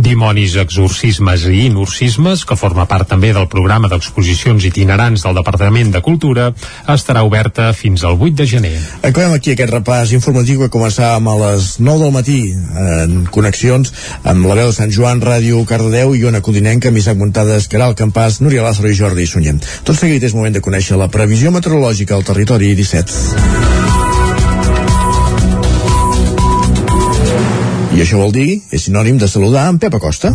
Dimonis, 0.00 0.56
exorcismes 0.60 1.44
i 1.50 1.66
inorcismes, 1.66 2.44
que 2.48 2.56
forma 2.56 2.86
part 2.90 3.08
també 3.10 3.32
del 3.36 3.48
programa 3.52 3.90
d'exposicions 3.90 4.64
itinerants 4.68 5.24
del 5.26 5.36
Departament 5.36 5.92
de 5.94 6.02
Cultura, 6.04 6.50
estarà 6.88 7.24
oberta 7.26 7.70
fins 7.76 8.04
al 8.04 8.16
8 8.18 8.36
de 8.40 8.46
gener. 8.46 8.74
Acabem 9.02 9.34
aquí 9.36 9.54
aquest 9.54 9.72
repàs 9.74 10.14
informatiu 10.16 10.64
que 10.64 10.70
començàvem 10.72 11.28
a 11.30 11.36
les 11.44 11.72
9 11.80 12.04
del 12.04 12.14
matí 12.14 12.40
en 12.54 13.24
connexions 13.30 13.92
amb 14.24 14.46
la 14.48 14.58
veu 14.62 14.70
de 14.70 14.76
Sant 14.76 14.92
Joan, 14.94 15.22
Ràdio 15.22 15.64
Cardedeu 15.68 16.14
i 16.16 16.24
Ona 16.30 16.42
Codinenca, 16.44 16.94
Misac 16.94 17.18
Muntades, 17.20 17.68
Caral 17.68 17.96
Campàs, 17.98 18.40
Núria 18.40 18.64
Lázaro 18.66 18.90
i 18.90 18.98
Jordi 18.98 19.26
Sunyent. 19.26 19.62
Tot 19.84 19.98
seguit 19.98 20.24
és 20.24 20.36
moment 20.36 20.54
de 20.54 20.64
conèixer 20.64 20.98
la 21.00 21.10
previsió 21.12 21.52
meteorològica 21.54 22.16
al 22.16 22.26
territori 22.26 22.74
17. 22.78 23.99
I 28.00 28.02
això 28.06 28.16
vol 28.16 28.30
dir, 28.32 28.62
és 28.72 28.86
sinònim 28.86 29.18
de 29.20 29.26
saludar 29.28 29.66
en 29.68 29.76
Pep 29.76 29.92
Acosta. 29.92 30.30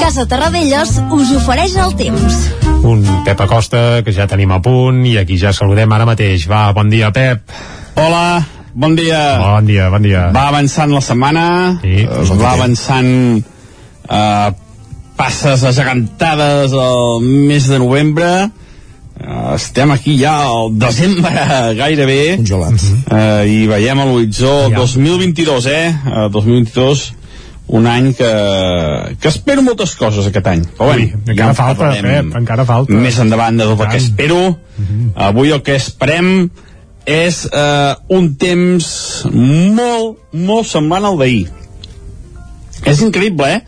Casa 0.00 0.24
Terradellos 0.26 0.96
us 1.14 1.30
ofereix 1.38 1.76
el 1.78 1.94
temps. 2.00 2.40
Un 2.82 3.06
Pep 3.22 3.44
Acosta 3.46 4.02
que 4.02 4.10
ja 4.16 4.26
tenim 4.26 4.50
a 4.56 4.58
punt 4.58 5.04
i 5.06 5.14
aquí 5.22 5.38
ja 5.38 5.54
saludem 5.54 5.94
ara 5.94 6.08
mateix. 6.10 6.48
Va, 6.50 6.64
bon 6.74 6.90
dia, 6.90 7.12
Pep. 7.14 7.46
Hola, 7.94 8.42
bon 8.74 8.98
dia. 8.98 9.22
Bon 9.44 9.70
dia, 9.70 9.86
bon 9.94 10.10
dia. 10.10 10.26
Va 10.34 10.48
avançant 10.50 10.98
la 10.98 11.04
setmana, 11.12 11.48
sí, 11.86 12.08
es 12.10 12.38
va 12.42 12.56
avançant 12.56 13.12
eh, 13.38 14.48
passes 15.14 15.62
agantades 15.78 16.74
al 16.74 17.22
mes 17.22 17.70
de 17.70 17.78
novembre, 17.86 18.48
Uh, 19.18 19.56
estem 19.56 19.90
aquí 19.90 20.12
ja 20.14 20.32
al 20.46 20.68
desembre 20.78 21.32
gairebé 21.80 22.36
congelats 22.38 22.84
uh, 23.10 23.42
i 23.42 23.64
veiem 23.66 23.98
a 23.98 24.04
l'horitzó 24.06 24.68
ja. 24.70 24.78
2022 24.78 25.64
eh? 25.72 25.86
Uh, 26.06 26.26
2022 26.30 27.00
un 27.74 27.88
any 27.90 28.12
que, 28.14 28.28
que 29.18 29.32
espero 29.32 29.64
moltes 29.66 29.96
coses 29.98 30.28
aquest 30.28 30.46
any 30.46 30.62
però 30.70 30.92
bueno, 30.92 31.08
Ui, 31.08 31.32
encara 31.32 31.48
ja 31.50 31.56
falta 31.58 31.88
Pep, 31.98 32.28
encara 32.38 32.66
falta 32.68 32.94
més 32.94 33.18
endavant 33.18 33.58
de 33.58 33.66
tot 33.66 33.82
el 33.82 33.90
que 33.90 33.98
espero 33.98 34.36
uh 34.38 34.54
mhm. 34.54 34.86
-huh. 34.86 35.10
avui 35.28 35.50
el 35.50 35.64
que 35.66 35.74
esperem 35.74 36.50
és 37.04 37.44
uh, 37.50 37.98
un 38.14 38.36
temps 38.36 38.86
molt, 39.34 40.18
molt 40.30 40.66
semblant 40.66 41.04
al 41.04 41.18
d'ahir 41.18 41.48
és 42.86 43.02
increïble 43.02 43.50
eh? 43.50 43.60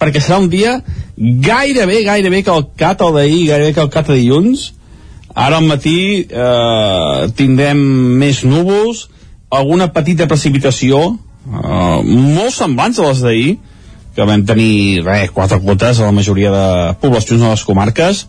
perquè 0.00 0.20
serà 0.24 0.40
un 0.40 0.48
dia 0.48 0.80
gairebé, 1.18 2.00
gairebé 2.04 2.42
calcat 2.42 3.02
al 3.02 3.12
d'ahir 3.12 3.50
gairebé 3.50 3.74
calcat 3.74 4.08
a 4.08 4.16
dilluns 4.16 4.73
Ara 5.34 5.58
al 5.58 5.66
matí 5.66 5.98
eh, 6.30 7.28
tindrem 7.34 7.78
més 8.20 8.44
núvols, 8.46 9.08
alguna 9.50 9.90
petita 9.94 10.28
precipitació, 10.30 11.00
eh, 11.10 12.00
molt 12.04 12.54
semblants 12.54 13.00
a 13.00 13.08
les 13.08 13.22
d'ahir, 13.24 13.54
que 14.14 14.26
vam 14.28 14.44
tenir 14.46 15.02
res, 15.02 15.32
quatre 15.34 15.58
gotes 15.58 15.98
a 15.98 16.06
la 16.06 16.14
majoria 16.14 16.52
de 16.54 16.66
poblacions 17.02 17.42
de 17.42 17.50
les 17.50 17.64
comarques. 17.66 18.26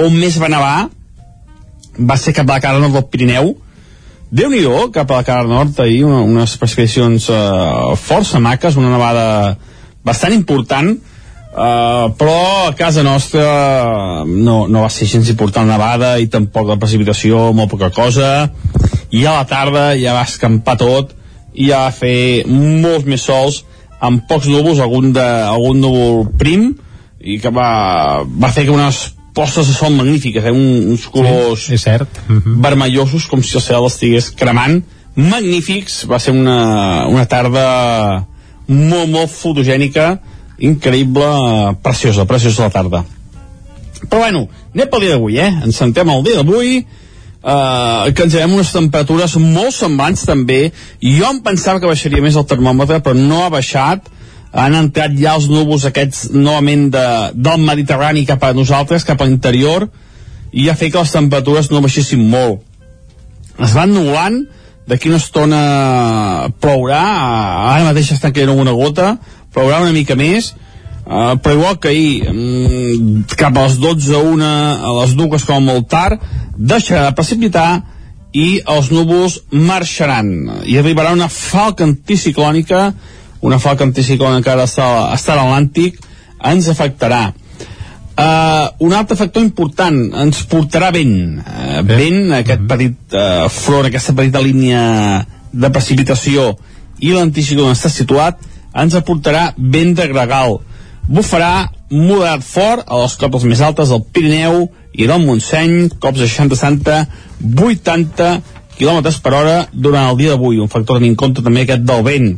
On 0.00 0.14
més 0.14 0.38
va 0.40 0.48
nevar 0.48 0.76
va 1.98 2.16
ser 2.16 2.32
cap 2.32 2.48
a 2.48 2.56
la 2.56 2.62
cara 2.62 2.78
nord 2.78 2.94
del 2.94 3.08
Pirineu. 3.10 3.56
déu 4.30 4.50
nhi 4.50 4.60
cap 4.92 5.10
a 5.10 5.16
la 5.16 5.24
cara 5.24 5.48
nord 5.48 5.78
ahir, 5.80 6.04
una, 6.04 6.20
unes 6.20 6.56
precipitacions 6.56 7.28
eh, 7.30 7.96
força 7.96 8.38
maques, 8.38 8.76
una 8.76 8.90
nevada 8.90 9.58
bastant 10.04 10.32
important, 10.32 10.98
Uh, 11.58 12.12
però 12.14 12.68
a 12.68 12.74
casa 12.78 13.02
nostra 13.02 14.22
no, 14.22 14.68
no 14.70 14.82
va 14.84 14.90
ser 14.94 15.08
gens 15.10 15.26
important 15.32 15.66
la 15.66 15.74
nevada 15.74 16.10
i 16.22 16.28
tampoc 16.30 16.68
la 16.70 16.76
precipitació, 16.78 17.48
molt 17.50 17.72
poca 17.72 17.88
cosa 17.90 18.28
i 19.10 19.24
a 19.26 19.32
la 19.40 19.46
tarda 19.48 19.88
ja 19.98 20.14
va 20.14 20.22
escampar 20.28 20.76
tot 20.78 21.16
i 21.58 21.72
ja 21.72 21.80
va 21.88 21.94
fer 21.96 22.44
molts 22.46 23.08
més 23.10 23.24
sols 23.26 23.64
amb 23.98 24.22
pocs 24.30 24.46
núvols, 24.46 24.78
algun, 24.78 25.10
de, 25.16 25.24
algun 25.24 25.82
núvol 25.82 26.28
prim 26.38 26.68
i 27.18 27.40
que 27.42 27.50
va, 27.50 28.22
va 28.22 28.52
fer 28.54 28.68
que 28.68 28.76
unes 28.76 29.00
postes 29.34 29.66
de 29.66 29.74
sol 29.74 29.94
magnífiques, 29.94 30.46
eh? 30.46 30.54
Un, 30.54 30.92
uns 30.94 31.08
colors 31.10 31.66
sí, 31.66 31.74
és 31.74 31.82
cert. 31.82 32.22
Uh 32.28 32.38
-huh. 32.38 32.56
vermellosos 32.62 33.26
com 33.26 33.42
si 33.42 33.56
el 33.56 33.62
cel 33.62 33.86
estigués 33.86 34.30
cremant 34.30 34.82
magnífics, 35.14 36.04
va 36.06 36.18
ser 36.22 36.32
una, 36.38 37.06
una 37.10 37.26
tarda 37.26 38.26
molt, 38.68 39.08
molt 39.10 39.30
fotogènica 39.30 40.20
increïble, 40.58 41.28
preciosa, 41.82 42.26
preciosa 42.26 42.66
la 42.66 42.74
tarda. 42.74 43.04
Però 44.06 44.22
bueno, 44.22 44.46
anem 44.74 44.90
pel 44.90 45.04
dia 45.04 45.16
d'avui, 45.16 45.38
eh? 45.42 45.50
Ens 45.66 45.78
sentem 45.78 46.10
el 46.10 46.24
dia 46.26 46.38
d'avui, 46.38 46.78
eh, 46.82 48.12
que 48.12 48.26
ens 48.26 48.34
veiem 48.34 48.54
unes 48.54 48.72
temperatures 48.74 49.36
molt 49.42 49.74
semblants 49.74 50.26
també. 50.26 50.68
Jo 51.02 51.32
em 51.32 51.40
pensava 51.44 51.80
que 51.80 51.90
baixaria 51.90 52.22
més 52.22 52.38
el 52.38 52.46
termòmetre, 52.46 53.00
però 53.02 53.16
no 53.18 53.44
ha 53.44 53.54
baixat. 53.54 54.10
Han 54.52 54.74
entrat 54.78 55.16
ja 55.18 55.34
els 55.36 55.48
núvols 55.50 55.84
aquests 55.84 56.30
novament 56.32 56.88
de, 56.94 57.06
del 57.34 57.64
Mediterrani 57.64 58.24
cap 58.26 58.44
a 58.44 58.54
nosaltres, 58.56 59.04
cap 59.04 59.20
a 59.20 59.26
l'interior, 59.28 59.88
i 60.52 60.68
ha 60.68 60.76
fet 60.78 60.94
que 60.94 61.02
les 61.02 61.12
temperatures 61.12 61.70
no 61.70 61.82
baixessin 61.84 62.22
molt. 62.30 62.62
Es 63.58 63.74
van 63.74 63.92
nublant, 63.92 64.38
d'aquí 64.88 65.10
una 65.10 65.20
estona 65.20 65.60
plourà, 66.62 67.02
ara 67.74 67.88
mateix 67.90 68.14
està 68.14 68.30
caient 68.32 68.54
una 68.54 68.72
gota, 68.72 69.18
plourà 69.54 69.82
una 69.84 69.94
mica 69.96 70.16
més 70.18 70.52
uh, 70.52 71.36
però 71.42 71.54
igual 71.58 71.78
que 71.82 71.92
ahir 71.92 72.32
um, 72.32 73.22
cap 73.36 73.56
a 73.56 73.68
les 73.68 73.78
12 73.82 74.16
a 74.16 74.24
1 74.24 74.48
a 74.48 74.96
les 75.02 75.14
dues 75.18 75.46
com 75.48 75.58
a 75.58 75.66
molt 75.72 75.88
tard 75.92 76.26
deixarà 76.56 77.08
de 77.08 77.16
precipitar 77.18 77.70
i 78.36 78.58
els 78.68 78.90
núvols 78.92 79.38
marxaran. 79.56 80.28
I 80.68 80.76
arribarà 80.76 81.14
una 81.16 81.30
falca 81.32 81.86
anticiclònica 81.86 82.92
una 83.40 83.58
falca 83.62 83.86
anticiclònica 83.86 84.44
que 84.44 84.54
ara 84.54 84.66
està, 84.66 84.86
està 85.14 85.34
a 85.34 85.38
l'Atlàntic 85.38 86.00
ens 86.50 86.68
afectarà. 86.70 87.28
Uh, 88.18 88.66
un 88.82 88.94
altre 88.98 89.14
factor 89.18 89.44
important 89.44 89.98
ens 90.24 90.42
portarà 90.50 90.90
vent. 90.94 91.38
Uh, 91.38 91.82
vent, 91.86 92.32
aquest 92.40 92.64
mhm. 92.64 92.70
petit 92.72 93.14
uh, 93.14 93.46
front, 93.52 93.86
aquesta 93.86 94.14
petita 94.18 94.42
línia 94.42 94.82
de 95.52 95.70
precipitació 95.74 96.50
i 96.98 97.12
l'anticicló 97.14 97.68
està 97.70 97.90
situat 97.92 98.42
ens 98.74 98.96
aportarà 98.98 99.52
vent 99.56 99.94
de 99.96 100.08
gregal. 100.10 100.58
Bufarà 101.08 101.68
moderat 101.90 102.44
fort 102.44 102.84
a 102.86 103.00
les 103.02 103.16
cotes 103.16 103.46
més 103.48 103.62
altes 103.64 103.88
del 103.92 104.04
Pirineu 104.12 104.66
i 104.92 105.06
del 105.08 105.24
Montseny, 105.24 105.88
cops 106.00 106.20
de 106.20 106.28
60-70, 106.28 106.98
80 107.56 108.28
km 108.78 109.00
per 109.22 109.34
hora 109.34 109.56
durant 109.72 110.10
el 110.10 110.20
dia 110.20 110.34
d'avui, 110.34 110.60
un 110.60 110.70
factor 110.70 111.02
en 111.02 111.16
compte 111.16 111.42
també 111.42 111.64
aquest 111.64 111.86
del 111.88 112.04
vent. 112.06 112.30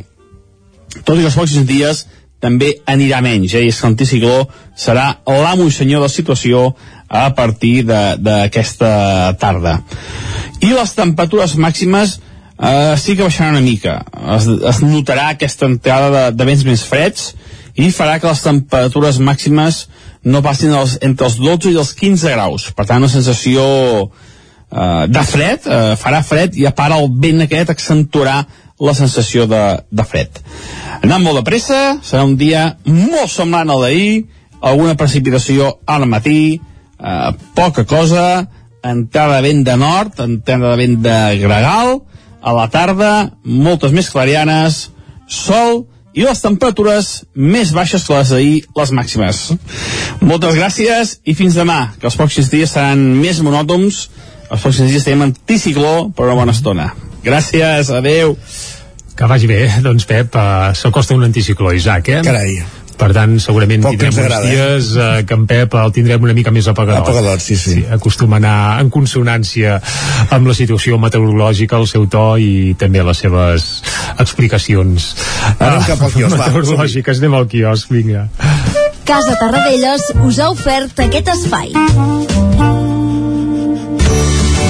Tot 1.04 1.16
i 1.16 1.20
que 1.20 1.28
els 1.28 1.36
pròxims 1.36 1.68
dies 1.68 2.06
també 2.40 2.72
anirà 2.88 3.20
menys, 3.20 3.52
eh? 3.54 3.66
i 3.66 3.68
és 3.68 3.82
l'anticicló 3.84 4.46
serà 4.78 5.20
l'amo 5.28 5.68
i 5.68 5.74
senyor 5.74 6.00
de 6.00 6.08
la 6.08 6.12
situació 6.12 6.62
a 7.08 7.28
partir 7.36 7.84
d'aquesta 7.84 9.36
tarda. 9.40 9.80
I 10.64 10.72
les 10.72 10.94
temperatures 10.96 11.56
màximes 11.60 12.18
eh, 12.60 12.94
sí 12.98 13.16
que 13.16 13.24
baixaran 13.24 13.56
una 13.56 13.64
mica. 13.64 14.00
Es, 14.36 14.46
es 14.46 14.80
notarà 14.84 15.30
aquesta 15.32 15.68
entrada 15.70 16.10
de, 16.14 16.24
de 16.36 16.48
vents 16.48 16.64
més 16.68 16.84
freds 16.86 17.32
i 17.80 17.90
farà 17.94 18.18
que 18.20 18.28
les 18.28 18.42
temperatures 18.44 19.20
màximes 19.22 19.86
no 20.24 20.42
passin 20.44 20.74
els, 20.76 20.98
entre 21.06 21.30
els 21.30 21.38
12 21.40 21.72
i 21.72 21.78
els 21.80 21.94
15 21.96 22.34
graus. 22.34 22.68
Per 22.76 22.86
tant, 22.86 23.00
una 23.00 23.12
sensació 23.12 23.62
eh, 24.04 25.06
de 25.08 25.22
fred, 25.24 25.64
eh, 25.64 25.94
farà 26.00 26.22
fred 26.26 26.58
i 26.60 26.66
a 26.68 26.74
part 26.76 26.96
el 26.96 27.08
vent 27.22 27.46
aquest 27.46 27.72
accentuarà 27.72 28.42
la 28.80 28.94
sensació 28.96 29.46
de, 29.48 29.62
de 29.90 30.04
fred. 30.08 30.40
Anant 31.00 31.24
molt 31.24 31.40
de 31.40 31.46
pressa, 31.46 31.80
serà 32.04 32.24
un 32.28 32.36
dia 32.40 32.74
molt 32.88 33.32
semblant 33.32 33.72
al 33.72 33.84
d'ahir, 33.84 34.12
alguna 34.60 34.96
precipitació 35.00 35.74
al 35.88 36.06
matí, 36.08 36.60
eh, 36.60 37.30
poca 37.56 37.86
cosa, 37.88 38.48
entrada 38.84 39.36
de 39.38 39.48
vent 39.48 39.64
de 39.64 39.76
nord, 39.76 40.20
entrada 40.24 40.72
de 40.72 40.80
vent 40.80 41.00
de 41.04 41.18
gregal, 41.40 42.00
a 42.42 42.54
la 42.56 42.66
tarda, 42.72 43.30
moltes 43.44 43.92
més 43.92 44.10
clarianes, 44.12 44.88
sol 45.30 45.84
i 46.16 46.24
les 46.26 46.42
temperatures 46.42 47.10
més 47.34 47.70
baixes 47.74 48.02
que 48.06 48.16
les 48.16 48.32
d'ahir, 48.34 48.56
les 48.76 48.92
màximes. 48.96 49.42
Moltes 50.20 50.58
gràcies 50.58 51.14
i 51.24 51.36
fins 51.38 51.58
demà, 51.58 51.92
que 52.00 52.10
els 52.10 52.18
pròxims 52.18 52.50
dies 52.50 52.74
seran 52.74 53.04
més 53.20 53.42
monòtons, 53.46 54.02
els 54.50 54.64
pròxims 54.66 54.90
dies 54.90 55.06
tenim 55.06 55.28
anticicló 55.28 56.10
per 56.16 56.26
una 56.26 56.38
bona 56.42 56.56
estona. 56.56 56.90
Gràcies, 57.22 57.92
adeu. 57.94 58.34
Que 59.14 59.28
vagi 59.28 59.46
bé, 59.46 59.62
doncs 59.84 60.06
Pep, 60.08 60.34
uh, 60.34 60.70
s'acosta 60.74 61.14
un 61.14 61.26
anticicló, 61.28 61.74
Isaac, 61.76 62.08
eh? 62.08 62.22
Carai. 62.26 62.56
Per 63.00 63.10
tant, 63.16 63.36
segurament 63.40 63.84
Poc 63.86 63.94
tindrem 63.94 64.10
ens 64.12 64.18
uns 64.18 64.26
agrada, 64.26 64.46
eh? 64.46 64.56
dies 64.56 64.90
eh, 64.96 65.22
que 65.24 65.36
en 65.38 65.46
Pep 65.48 65.76
el 65.80 65.92
tindrem 65.96 66.26
una 66.28 66.34
mica 66.36 66.52
més 66.52 66.68
apagador. 66.68 67.00
Apagador, 67.00 67.40
sí, 67.40 67.56
sí. 67.56 67.78
sí 67.78 67.84
acostuma 67.96 68.36
a 68.36 68.42
anar 68.42 68.56
en 68.82 68.90
consonància 68.92 69.78
amb 70.36 70.50
la 70.50 70.56
situació 70.56 71.00
meteorològica, 71.00 71.80
el 71.80 71.88
seu 71.88 72.04
to 72.12 72.26
i 72.40 72.74
també 72.80 73.04
les 73.06 73.24
seves 73.24 73.70
explicacions. 74.20 75.14
Anem 75.56 75.86
cap 75.88 76.04
al 76.04 76.12
quiosc, 76.16 76.36
va, 76.36 76.50
Meteorològiques, 76.50 77.22
anem 77.24 77.38
al 77.40 77.48
quiosc, 77.50 77.94
vinga. 77.94 78.28
Casa 79.08 79.38
Tarradellas 79.40 80.12
us 80.22 80.38
ha 80.38 80.52
ofert 80.52 81.00
aquest 81.08 81.32
espai. 81.32 82.29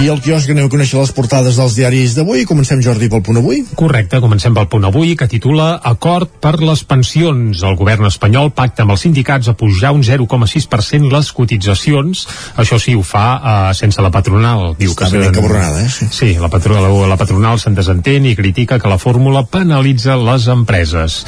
I 0.00 0.06
el 0.08 0.16
quiosc 0.24 0.48
anem 0.48 0.64
a 0.64 0.70
conèixer 0.72 0.96
les 0.96 1.10
portades 1.12 1.58
dels 1.60 1.74
diaris 1.76 2.14
d'avui. 2.16 2.46
Comencem, 2.48 2.80
Jordi, 2.80 3.10
pel 3.12 3.20
punt 3.20 3.36
avui. 3.36 3.58
Correcte, 3.76 4.16
comencem 4.24 4.54
pel 4.56 4.64
punt 4.72 4.86
avui, 4.88 5.10
que 5.18 5.26
titula 5.28 5.74
Acord 5.84 6.30
per 6.40 6.54
les 6.62 6.80
pensions. 6.88 7.60
El 7.68 7.76
govern 7.76 8.06
espanyol 8.08 8.48
pacta 8.56 8.86
amb 8.86 8.94
els 8.94 9.04
sindicats 9.04 9.50
a 9.52 9.54
pujar 9.60 9.90
un 9.92 10.00
0,6% 10.06 11.10
les 11.12 11.28
cotitzacions. 11.36 12.22
Això 12.56 12.78
sí, 12.80 12.94
ho 12.96 13.02
fa 13.04 13.24
uh, 13.36 13.74
sense 13.76 14.00
la 14.00 14.08
patronal. 14.14 14.70
Diu 14.78 14.94
Està 14.94 15.10
que 15.10 15.18
ben 15.18 15.26
se'n- 15.26 15.34
encabronada, 15.34 15.82
eh? 15.84 15.90
Sí. 15.92 16.08
Sí, 16.16 16.30
la, 16.40 16.48
patronal, 16.48 16.88
la, 16.88 17.10
la 17.12 17.20
patronal 17.20 17.60
se'n 17.60 17.76
desentén 17.76 18.24
i 18.24 18.32
critica 18.38 18.80
que 18.80 18.88
la 18.88 18.96
fórmula 18.96 19.44
penalitza 19.52 20.16
les 20.16 20.48
empreses. 20.48 21.18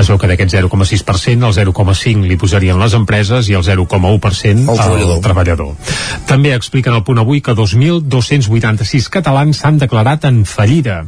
Es 0.00 0.08
veu 0.08 0.16
que 0.16 0.32
d'aquest 0.32 0.56
0,6%, 0.56 1.50
el 1.50 1.58
0,5% 1.68 2.24
li 2.32 2.40
posarien 2.40 2.80
les 2.80 2.96
empreses 2.96 3.52
i 3.52 3.60
el 3.60 3.68
0,1% 3.68 4.64
El 4.72 4.80
treballador. 4.80 5.14
al 5.20 5.22
treballador. 5.28 5.76
També 6.32 6.56
expliquen 6.56 6.96
al 6.96 7.04
punt 7.04 7.20
avui 7.20 7.44
que 7.44 7.52
2.286 8.22 9.08
catalans 9.12 9.58
s'han 9.62 9.78
declarat 9.80 10.24
en 10.28 10.42
fallida. 10.46 11.02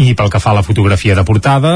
I 0.00 0.14
pel 0.16 0.30
que 0.32 0.40
fa 0.40 0.50
a 0.52 0.58
la 0.58 0.62
fotografia 0.66 1.14
de 1.14 1.24
portada, 1.24 1.74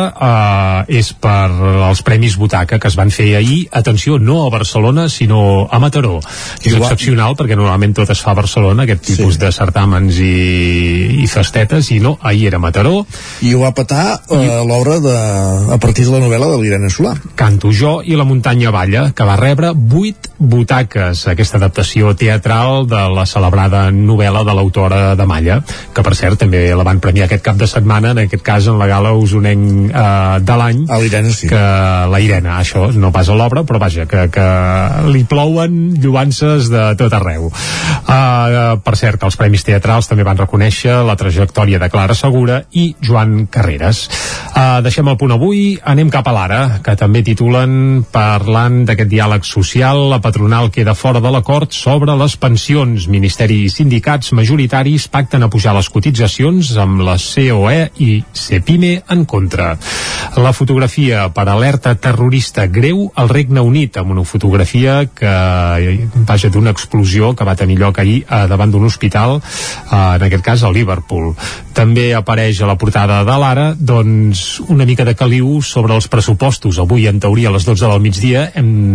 eh, 0.88 0.98
és 1.00 1.12
per 1.12 1.50
els 1.90 2.02
Premis 2.02 2.36
Butaca 2.40 2.78
que 2.78 2.88
es 2.88 2.96
van 2.96 3.10
fer 3.10 3.34
ahir, 3.36 3.68
atenció, 3.72 4.18
no 4.18 4.46
a 4.46 4.50
Barcelona, 4.50 5.08
sinó 5.08 5.68
a 5.70 5.78
Mataró. 5.78 6.18
És 6.62 6.72
Igual- 6.72 6.82
excepcional 6.82 7.36
perquè 7.36 7.56
normalment 7.56 7.94
tot 7.94 8.10
es 8.10 8.20
fa 8.20 8.30
a 8.32 8.34
Barcelona, 8.34 8.82
aquest 8.84 9.02
tipus 9.04 9.34
Sí. 9.34 9.40
de 9.40 9.50
certàmens 9.52 10.18
i, 10.18 11.22
i 11.22 11.26
festetes, 11.26 11.90
i 11.90 12.00
no, 12.00 12.16
ahir 12.22 12.46
era 12.48 12.58
Mataró, 12.58 13.06
I 13.42 13.54
ho 13.54 13.60
va 13.60 13.72
petar 13.74 14.20
eh, 14.30 14.64
l'obra 14.66 14.98
de, 15.00 15.14
a 15.74 15.78
partir 15.78 16.04
de 16.06 16.12
la 16.12 16.18
novel·la 16.24 16.48
de 16.50 16.58
l'Irene 16.62 16.88
Solà. 16.90 17.14
Canto 17.36 17.70
jo 17.72 18.00
i 18.04 18.16
la 18.16 18.24
muntanya 18.24 18.70
balla, 18.70 19.12
que 19.12 19.24
va 19.24 19.36
rebre 19.36 19.70
8 19.74 20.30
butaques, 20.38 21.26
aquesta 21.28 21.58
adaptació 21.58 22.14
teatral 22.16 22.86
de 22.88 23.00
la 23.14 23.26
celebrada 23.26 23.90
novel·la 23.90 24.44
de 24.44 24.54
l'autora 24.78 25.16
de 25.16 25.26
Malla, 25.26 25.58
que 25.94 26.02
per 26.04 26.14
cert 26.14 26.38
també 26.44 26.60
la 26.76 26.86
van 26.86 27.00
premiar 27.02 27.26
aquest 27.26 27.42
cap 27.44 27.58
de 27.58 27.66
setmana, 27.66 28.12
en 28.14 28.22
aquest 28.24 28.44
cas 28.46 28.68
en 28.70 28.78
la 28.78 28.86
gala 28.86 29.12
usonenc 29.18 29.90
eh, 29.90 30.38
de 30.44 30.58
l'any, 30.60 30.84
A 30.88 30.98
l'Irene, 31.02 31.32
sí. 31.34 31.48
que 31.50 31.62
la 32.12 32.20
Irene, 32.22 32.52
això 32.54 32.88
no 32.94 33.10
pas 33.12 33.28
a 33.28 33.36
l'obra, 33.36 33.64
però 33.66 33.80
vaja, 33.82 34.06
que, 34.06 34.28
que 34.30 34.46
li 35.10 35.24
plouen 35.28 35.98
lluances 35.98 36.70
de 36.70 36.84
tot 36.98 37.14
arreu. 37.18 37.48
Uh, 38.08 38.78
per 38.84 38.94
cert, 38.96 39.22
els 39.26 39.36
Premis 39.36 39.64
Teatrals 39.66 40.08
també 40.08 40.24
van 40.26 40.38
reconèixer 40.38 41.00
la 41.04 41.16
trajectòria 41.18 41.80
de 41.82 41.90
Clara 41.92 42.14
Segura 42.16 42.62
i 42.72 42.92
Joan 43.04 43.48
Carreras. 43.50 44.06
Uh, 44.54 44.78
deixem 44.84 45.08
el 45.10 45.18
punt 45.20 45.34
avui, 45.34 45.76
anem 45.82 46.10
cap 46.12 46.28
a 46.28 46.34
l'ara, 46.36 46.62
que 46.84 46.94
també 46.98 47.24
titulen 47.26 48.04
parlant 48.12 48.84
d'aquest 48.88 49.10
diàleg 49.10 49.46
social, 49.48 50.06
la 50.12 50.22
patronal 50.24 50.70
queda 50.74 50.96
fora 50.96 51.22
de 51.24 51.32
l'acord 51.34 51.74
sobre 51.74 52.14
les 52.18 52.38
pensions. 52.40 53.08
Ministeri 53.10 53.64
i 53.66 53.72
sindicats 53.72 54.32
majoritaris 54.36 54.67
pacten 55.10 55.42
a 55.42 55.48
pujar 55.48 55.74
les 55.76 55.88
cotitzacions 55.88 56.70
amb 56.76 57.00
la 57.06 57.16
COE 57.18 57.90
i 58.04 58.22
CEPIME 58.34 59.02
en 59.10 59.24
contra. 59.24 59.76
La 60.36 60.52
fotografia 60.52 61.28
per 61.34 61.48
alerta 61.48 61.94
terrorista 61.94 62.66
greu 62.66 63.08
al 63.14 63.28
Regne 63.28 63.60
Unit, 63.60 63.96
amb 63.96 64.12
una 64.12 64.24
fotografia 64.24 65.06
que, 65.06 65.32
vaja, 66.28 66.50
d'una 66.50 66.70
explosió 66.70 67.34
que 67.34 67.44
va 67.44 67.56
tenir 67.56 67.78
lloc 67.78 67.98
ahir 67.98 68.22
eh, 68.22 68.46
davant 68.48 68.70
d'un 68.70 68.84
hospital, 68.84 69.40
eh, 69.40 70.16
en 70.18 70.26
aquest 70.28 70.44
cas 70.44 70.62
a 70.62 70.72
Liverpool. 70.72 71.34
També 71.74 72.12
apareix 72.14 72.60
a 72.62 72.68
la 72.70 72.78
portada 72.78 73.22
de 73.24 73.38
l'Ara, 73.38 73.72
doncs, 73.78 74.60
una 74.68 74.86
mica 74.86 75.04
de 75.04 75.14
caliu 75.14 75.60
sobre 75.62 75.94
els 75.94 76.08
pressupostos. 76.08 76.78
Avui, 76.78 77.06
en 77.06 77.20
teoria, 77.20 77.48
a 77.50 77.56
les 77.56 77.66
12 77.66 77.86
del 77.86 78.00
migdia, 78.02 78.48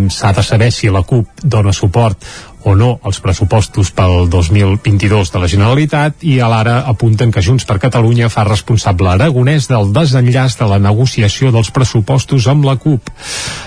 s'ha 0.09 0.33
de 0.33 0.43
saber 0.43 0.71
si 0.71 0.91
la 0.91 1.03
CUP 1.07 1.43
dona 1.43 1.73
suport 1.73 2.19
o 2.63 2.75
no 2.75 2.99
als 3.03 3.19
pressupostos 3.23 3.91
pel 3.95 4.29
2022 4.31 5.31
de 5.33 5.41
la 5.41 5.49
Generalitat 5.51 6.23
i 6.27 6.39
a 6.39 6.49
l'ara 6.51 6.79
apunten 6.89 7.31
que 7.31 7.43
Junts 7.43 7.65
per 7.69 7.79
Catalunya 7.83 8.29
fa 8.31 8.45
responsable 8.47 9.11
Aragonès 9.11 9.67
del 9.71 9.91
desenllaç 9.95 10.57
de 10.59 10.67
la 10.71 10.79
negociació 10.79 11.51
dels 11.51 11.71
pressupostos 11.75 12.47
amb 12.47 12.65
la 12.67 12.75
CUP. 12.79 13.11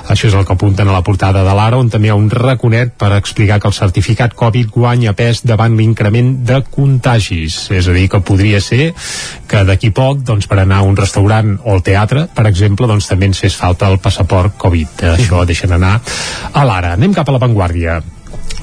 Això 0.09 0.30
és 0.30 0.34
el 0.34 0.47
que 0.47 0.57
apunten 0.57 0.88
a 0.88 0.97
la 0.97 1.05
portada 1.07 1.44
de 1.47 1.55
l'ara 1.57 1.78
on 1.80 1.90
també 1.92 2.09
hi 2.09 2.14
ha 2.14 2.18
un 2.18 2.30
raconet 2.30 2.94
per 2.99 3.12
explicar 3.16 3.61
que 3.61 3.68
el 3.68 3.76
certificat 3.76 4.34
Covid 4.38 4.72
guanya 4.74 5.14
pes 5.18 5.42
davant 5.47 5.76
l'increment 5.76 6.32
de 6.47 6.62
contagis. 6.70 7.66
És 7.70 7.88
a 7.88 7.97
dir, 7.97 8.09
que 8.12 8.22
podria 8.24 8.61
ser 8.64 8.92
que 9.49 9.64
d'aquí 9.68 9.92
poc, 9.94 10.24
doncs, 10.26 10.49
per 10.51 10.61
anar 10.62 10.82
a 10.82 10.88
un 10.88 10.97
restaurant 10.97 11.57
o 11.62 11.76
al 11.76 11.84
teatre, 11.86 12.26
per 12.34 12.47
exemple, 12.51 12.88
doncs 12.90 13.11
també 13.11 13.30
ens 13.30 13.42
fes 13.44 13.57
falta 13.59 13.90
el 13.92 14.01
passaport 14.03 14.57
Covid. 14.59 15.07
Això 15.16 15.44
deixen 15.49 15.74
anar 15.76 15.99
a 16.53 16.68
l'ara. 16.68 16.94
Anem 16.97 17.14
cap 17.16 17.28
a 17.28 17.36
l'avantguàrdia. 17.36 18.01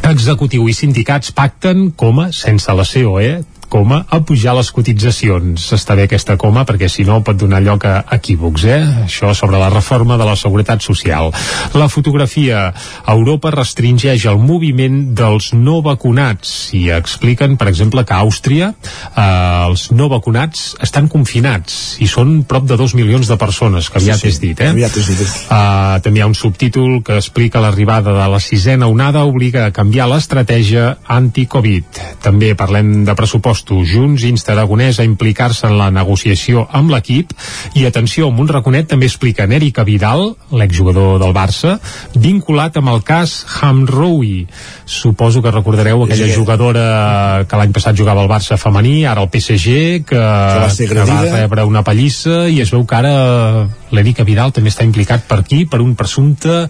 Executiu 0.03 0.65
i 0.67 0.73
sindicats 0.75 1.31
pacten, 1.31 1.85
coma, 1.95 2.27
sense 2.35 2.73
la 2.75 2.83
COE, 2.83 3.37
coma, 3.73 4.03
a 4.05 4.19
pujar 4.21 4.53
les 4.57 4.69
cotitzacions. 4.75 5.65
Està 5.73 5.95
bé 5.97 6.05
aquesta 6.05 6.35
coma 6.37 6.65
perquè 6.69 6.89
si 6.91 7.05
no 7.07 7.21
pot 7.25 7.39
donar 7.39 7.63
lloc 7.65 7.87
a 7.89 7.95
equívocs, 8.17 8.65
eh? 8.69 8.81
Això 9.07 9.33
sobre 9.37 9.61
la 9.61 9.71
reforma 9.73 10.17
de 10.19 10.27
la 10.27 10.35
seguretat 10.37 10.83
social. 10.85 11.31
La 11.73 11.89
fotografia 11.89 12.67
Europa 13.09 13.53
restringeix 13.55 14.27
el 14.29 14.37
moviment 14.41 14.99
dels 15.17 15.51
no 15.57 15.79
vacunats 15.85 16.53
i 16.77 16.85
expliquen, 16.93 17.57
per 17.57 17.71
exemple, 17.71 18.03
que 18.05 18.13
a 18.13 18.21
Àustria 18.21 18.69
eh, 18.73 19.25
els 19.69 19.89
no 19.95 20.09
vacunats 20.11 20.73
estan 20.83 21.09
confinats 21.09 21.97
i 22.03 22.09
són 22.11 22.43
prop 22.49 22.67
de 22.69 22.77
dos 22.77 22.93
milions 22.97 23.29
de 23.29 23.39
persones, 23.41 23.89
que 23.89 24.01
aviat 24.01 24.21
Sí, 24.21 24.29
sí, 24.29 24.35
és 24.35 24.41
dit, 24.43 24.61
eh? 24.61 24.69
aviat 24.75 24.99
és 25.01 25.09
dit. 25.09 25.33
Uh, 25.47 25.97
també 26.05 26.21
hi 26.21 26.23
ha 26.23 26.29
un 26.29 26.37
subtítol 26.37 26.99
que 27.05 27.17
explica 27.17 27.61
l'arribada 27.63 28.13
de 28.13 28.29
la 28.29 28.41
sisena 28.43 28.87
onada 28.91 29.25
obliga 29.25 29.65
a 29.65 29.73
canviar 29.75 30.07
l'estratègia 30.11 30.99
anti-Covid. 31.17 32.03
També 32.23 32.53
parlem 32.59 33.01
de 33.07 33.17
pressupostos 33.17 33.62
pressupostos. 33.63 33.89
Junts 33.93 34.23
insta 34.23 34.53
Aragonès 34.53 34.99
a 34.99 35.03
implicar-se 35.03 35.67
en 35.67 35.77
la 35.77 35.89
negociació 35.91 36.67
amb 36.71 36.91
l'equip 36.91 37.33
i 37.75 37.85
atenció, 37.85 38.27
amb 38.27 38.39
un 38.39 38.47
raconet 38.47 38.87
també 38.87 39.07
explica 39.07 39.43
Erika 39.43 39.83
Vidal, 39.83 40.35
l'exjugador 40.51 41.19
del 41.19 41.33
Barça, 41.33 41.79
vinculat 42.15 42.77
amb 42.77 42.89
el 42.89 43.03
cas 43.03 43.45
Hamroui. 43.61 44.47
Suposo 44.85 45.41
que 45.41 45.51
recordareu 45.51 46.03
aquella 46.03 46.27
Sí. 46.27 46.33
jugadora 46.33 47.45
que 47.47 47.55
l'any 47.55 47.71
passat 47.71 47.95
jugava 47.95 48.21
al 48.21 48.29
Barça 48.29 48.57
femení, 48.57 49.05
ara 49.05 49.21
al 49.21 49.29
PSG, 49.29 50.03
que, 50.05 50.17
va 50.17 50.69
ser 50.69 50.87
que 50.87 51.03
va 51.03 51.21
rebre 51.21 51.63
una 51.65 51.83
pallissa 51.83 52.49
i 52.49 52.61
es 52.61 52.71
veu 52.71 52.85
que 52.85 52.95
ara 52.95 53.67
l'Erika 53.93 54.25
Vidal 54.27 54.53
també 54.55 54.73
està 54.73 54.85
implicat 54.87 55.27
per 55.29 55.39
aquí 55.43 55.63
per 55.69 55.81
un 55.83 55.93
presumpte 55.99 56.67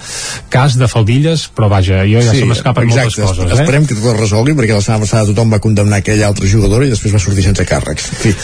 cas 0.53 0.77
de 0.79 0.89
faldilles, 0.91 1.47
però 1.55 1.69
vaja, 1.71 2.03
jo 2.09 2.21
ja 2.23 2.35
se 2.35 2.45
m'escapen 2.49 2.89
moltes 2.91 3.19
coses. 3.19 3.45
Eh? 3.47 3.59
Esperem 3.63 3.87
que 3.89 3.97
tot 3.97 4.11
es 4.13 4.19
resolgui 4.19 4.57
perquè 4.57 4.75
la 4.75 4.83
setmana 4.83 5.07
passada 5.07 5.29
tothom 5.31 5.53
va 5.53 5.61
condemnar 5.63 6.01
aquella 6.03 6.29
altra 6.29 6.49
jugadora 6.49 6.87
i 6.87 6.93
després 6.93 7.15
va 7.15 7.23
sortir 7.23 7.47
sense 7.47 7.65
càrrecs. 7.67 8.11
En 8.13 8.21
fi, 8.23 8.35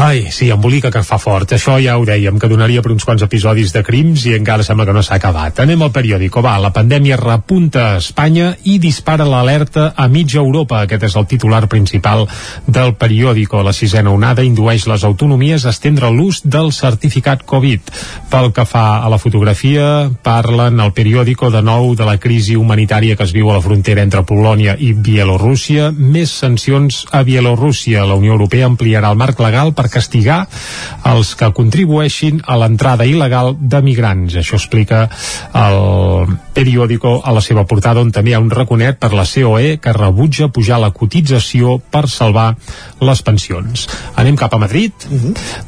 Ai, 0.00 0.28
sí, 0.32 0.48
embolica 0.48 0.90
que 0.90 1.02
fa 1.04 1.18
fort. 1.20 1.50
Això 1.52 1.74
ja 1.82 1.98
ho 1.98 2.04
dèiem, 2.08 2.38
que 2.40 2.48
donaria 2.48 2.80
per 2.80 2.92
uns 2.94 3.04
quants 3.04 3.24
episodis 3.26 3.74
de 3.74 3.82
crims 3.84 4.22
i 4.24 4.32
encara 4.36 4.64
sembla 4.64 4.86
que 4.88 4.94
no 4.96 5.02
s'ha 5.04 5.18
acabat. 5.18 5.60
Anem 5.60 5.82
al 5.84 5.92
periòdico. 5.92 6.40
Va, 6.44 6.54
la 6.62 6.70
pandèmia 6.72 7.18
repunta 7.20 7.82
a 7.90 7.98
Espanya 8.00 8.54
i 8.64 8.78
dispara 8.80 9.26
l'alerta 9.28 9.90
a 9.96 10.06
mitja 10.08 10.40
Europa. 10.40 10.80
Aquest 10.86 11.04
és 11.10 11.16
el 11.20 11.26
titular 11.28 11.66
principal 11.68 12.24
del 12.66 12.94
periòdico. 12.96 13.60
La 13.66 13.74
sisena 13.76 14.14
onada 14.14 14.46
indueix 14.46 14.86
les 14.88 15.04
autonomies 15.04 15.66
a 15.66 15.74
estendre 15.74 16.08
l'ús 16.14 16.40
del 16.44 16.72
certificat 16.72 17.44
Covid. 17.44 17.92
Pel 18.30 18.52
que 18.54 18.62
fa 18.68 19.00
a 19.02 19.08
la 19.10 19.18
fotografia, 19.18 20.08
parlen 20.22 20.78
al 20.80 20.92
periòdico 20.94 21.50
de 21.50 21.62
nou 21.66 21.94
de 21.98 22.06
la 22.06 22.16
crisi 22.22 22.54
humanitària 22.56 23.16
que 23.18 23.26
es 23.26 23.34
viu 23.34 23.50
a 23.50 23.56
la 23.56 23.64
frontera 23.64 24.04
entre 24.06 24.22
Polònia 24.26 24.76
i 24.78 24.92
Bielorússia. 24.94 25.90
Més 25.90 26.30
sancions 26.42 27.02
a 27.10 27.24
Bielorússia. 27.26 28.04
La 28.06 28.14
Unió 28.18 28.36
Europea 28.36 28.68
ampliarà 28.70 29.10
el 29.10 29.18
marc 29.18 29.40
legal 29.42 29.74
per 29.74 29.88
castigar 29.90 30.44
els 31.10 31.34
que 31.34 31.50
contribueixin 31.56 32.42
a 32.46 32.58
l'entrada 32.60 33.08
il·legal 33.08 33.56
de 33.58 33.82
migrants. 33.82 34.38
Això 34.38 34.60
explica 34.60 35.08
el 35.58 36.36
periòdico 36.54 37.18
a 37.24 37.34
la 37.34 37.42
seva 37.42 37.66
portada 37.66 38.02
on 38.04 38.12
també 38.14 38.30
hi 38.32 38.38
ha 38.38 38.42
un 38.42 38.50
raconet 38.52 39.00
per 39.00 39.12
la 39.16 39.26
COE 39.26 39.78
que 39.82 39.96
rebutja 39.96 40.50
pujar 40.54 40.78
la 40.80 40.92
cotització 40.94 41.78
per 41.90 42.06
salvar 42.08 42.54
les 43.00 43.22
pensions. 43.26 43.88
Anem 44.20 44.38
cap 44.38 44.54
a 44.54 44.62
Madrid? 44.62 44.92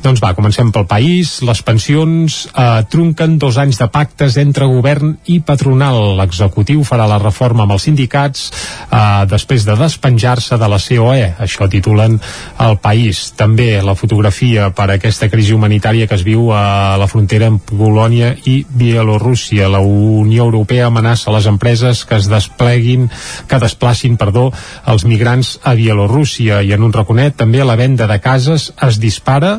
Doncs 0.03 0.23
va, 0.23 0.35
comencem 0.39 0.71
pel 0.73 0.87
país. 0.87 1.41
Les 1.47 1.63
pensions 1.67 2.32
eh, 2.49 2.83
trunquen 2.91 3.39
dos 3.41 3.59
anys 3.61 3.79
de 3.81 3.89
pactes 3.93 4.37
entre 4.41 4.69
govern 4.71 5.15
i 5.33 5.39
patronal. 5.45 6.17
L'executiu 6.19 6.83
farà 6.87 7.07
la 7.11 7.21
reforma 7.23 7.65
amb 7.67 7.77
els 7.77 7.87
sindicats 7.89 8.49
eh, 8.51 9.25
després 9.31 9.67
de 9.69 9.77
despenjar-se 9.79 10.59
de 10.61 10.69
la 10.71 10.81
COE. 10.83 11.29
Això 11.47 11.69
titulen 11.71 12.19
el 12.67 12.79
país. 12.83 13.25
També 13.39 13.81
la 13.83 13.97
fotografia 13.99 14.71
per 14.77 14.91
aquesta 14.93 15.29
crisi 15.33 15.55
humanitària 15.57 16.09
que 16.09 16.19
es 16.19 16.25
viu 16.27 16.51
a 16.55 16.97
la 17.01 17.09
frontera 17.11 17.49
amb 17.53 17.63
Polònia 17.69 18.35
i 18.49 18.63
Bielorússia. 18.69 19.71
La 19.73 19.81
Unió 19.81 20.47
Europea 20.49 20.89
amenaça 20.89 21.33
les 21.35 21.47
empreses 21.51 22.05
que 22.09 22.19
es 22.19 22.29
despleguin, 22.31 23.09
que 23.49 23.63
desplacin, 23.63 24.17
perdó, 24.21 24.51
els 24.87 25.07
migrants 25.09 25.57
a 25.63 25.75
Bielorússia 25.79 26.63
i 26.63 26.73
en 26.75 26.85
un 26.87 26.93
raconet 26.93 27.37
també 27.39 27.65
la 27.65 27.77
venda 27.79 28.09
de 28.11 28.19
cases 28.23 28.71
es 28.87 28.99
dispara 29.03 29.59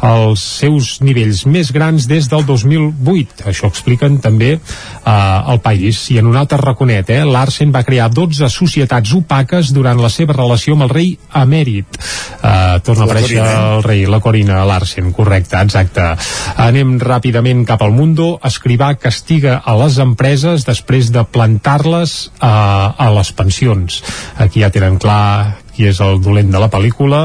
als 0.00 0.42
seus 0.60 0.98
nivells 1.04 1.44
més 1.46 1.72
grans 1.74 2.01
des 2.10 2.28
del 2.30 2.44
2008. 2.46 3.46
Això 3.50 3.68
expliquen 3.70 4.18
també 4.22 4.52
eh, 4.54 4.60
al 5.06 5.60
país. 5.64 6.04
I 6.12 6.18
en 6.22 6.30
un 6.30 6.36
altre 6.38 6.58
raconet, 6.60 7.10
eh, 7.10 7.22
Larsen 7.24 7.72
va 7.74 7.84
crear 7.86 8.10
12 8.12 8.48
societats 8.52 9.14
opaques 9.16 9.72
durant 9.74 10.00
la 10.00 10.10
seva 10.12 10.36
relació 10.36 10.76
amb 10.76 10.86
el 10.88 10.92
rei 10.92 11.14
emèrit. 11.42 11.98
Eh, 12.42 12.80
torna 12.84 13.06
a 13.06 13.10
aparèixer 13.10 13.40
Corina, 13.40 13.74
el 13.76 13.82
rei, 13.86 14.04
la 14.06 14.20
Corina 14.20 14.62
Larsen, 14.68 15.12
correcte, 15.16 15.60
exacte. 15.60 16.12
Anem 16.56 16.98
ràpidament 17.02 17.64
cap 17.68 17.82
al 17.82 17.94
Mundo. 17.96 18.36
Escrivà 18.44 18.94
castiga 19.00 19.60
a 19.64 19.76
les 19.82 19.98
empreses 20.02 20.66
després 20.68 21.12
de 21.14 21.24
plantar-les 21.24 22.16
eh, 22.38 22.46
a 22.46 23.10
les 23.16 23.32
pensions. 23.36 24.02
Aquí 24.42 24.62
ja 24.64 24.72
tenen 24.74 24.98
clar 25.02 25.62
qui 25.72 25.88
és 25.88 26.00
el 26.04 26.20
dolent 26.22 26.52
de 26.52 26.60
la 26.60 26.68
pel·lícula. 26.72 27.22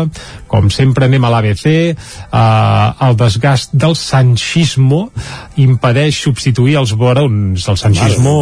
Com 0.48 0.72
sempre 0.74 1.08
anem 1.08 1.24
a 1.28 1.32
l'ABC. 1.34 1.68
Eh, 1.94 3.08
el 3.08 3.18
desgast 3.20 3.76
del 3.76 3.96
sanchismo 4.00 5.08
impedeix 5.58 6.22
substituir 6.28 6.78
els 6.82 6.94
barons. 6.98 7.68
El 7.68 7.78
sanchismo, 7.78 8.38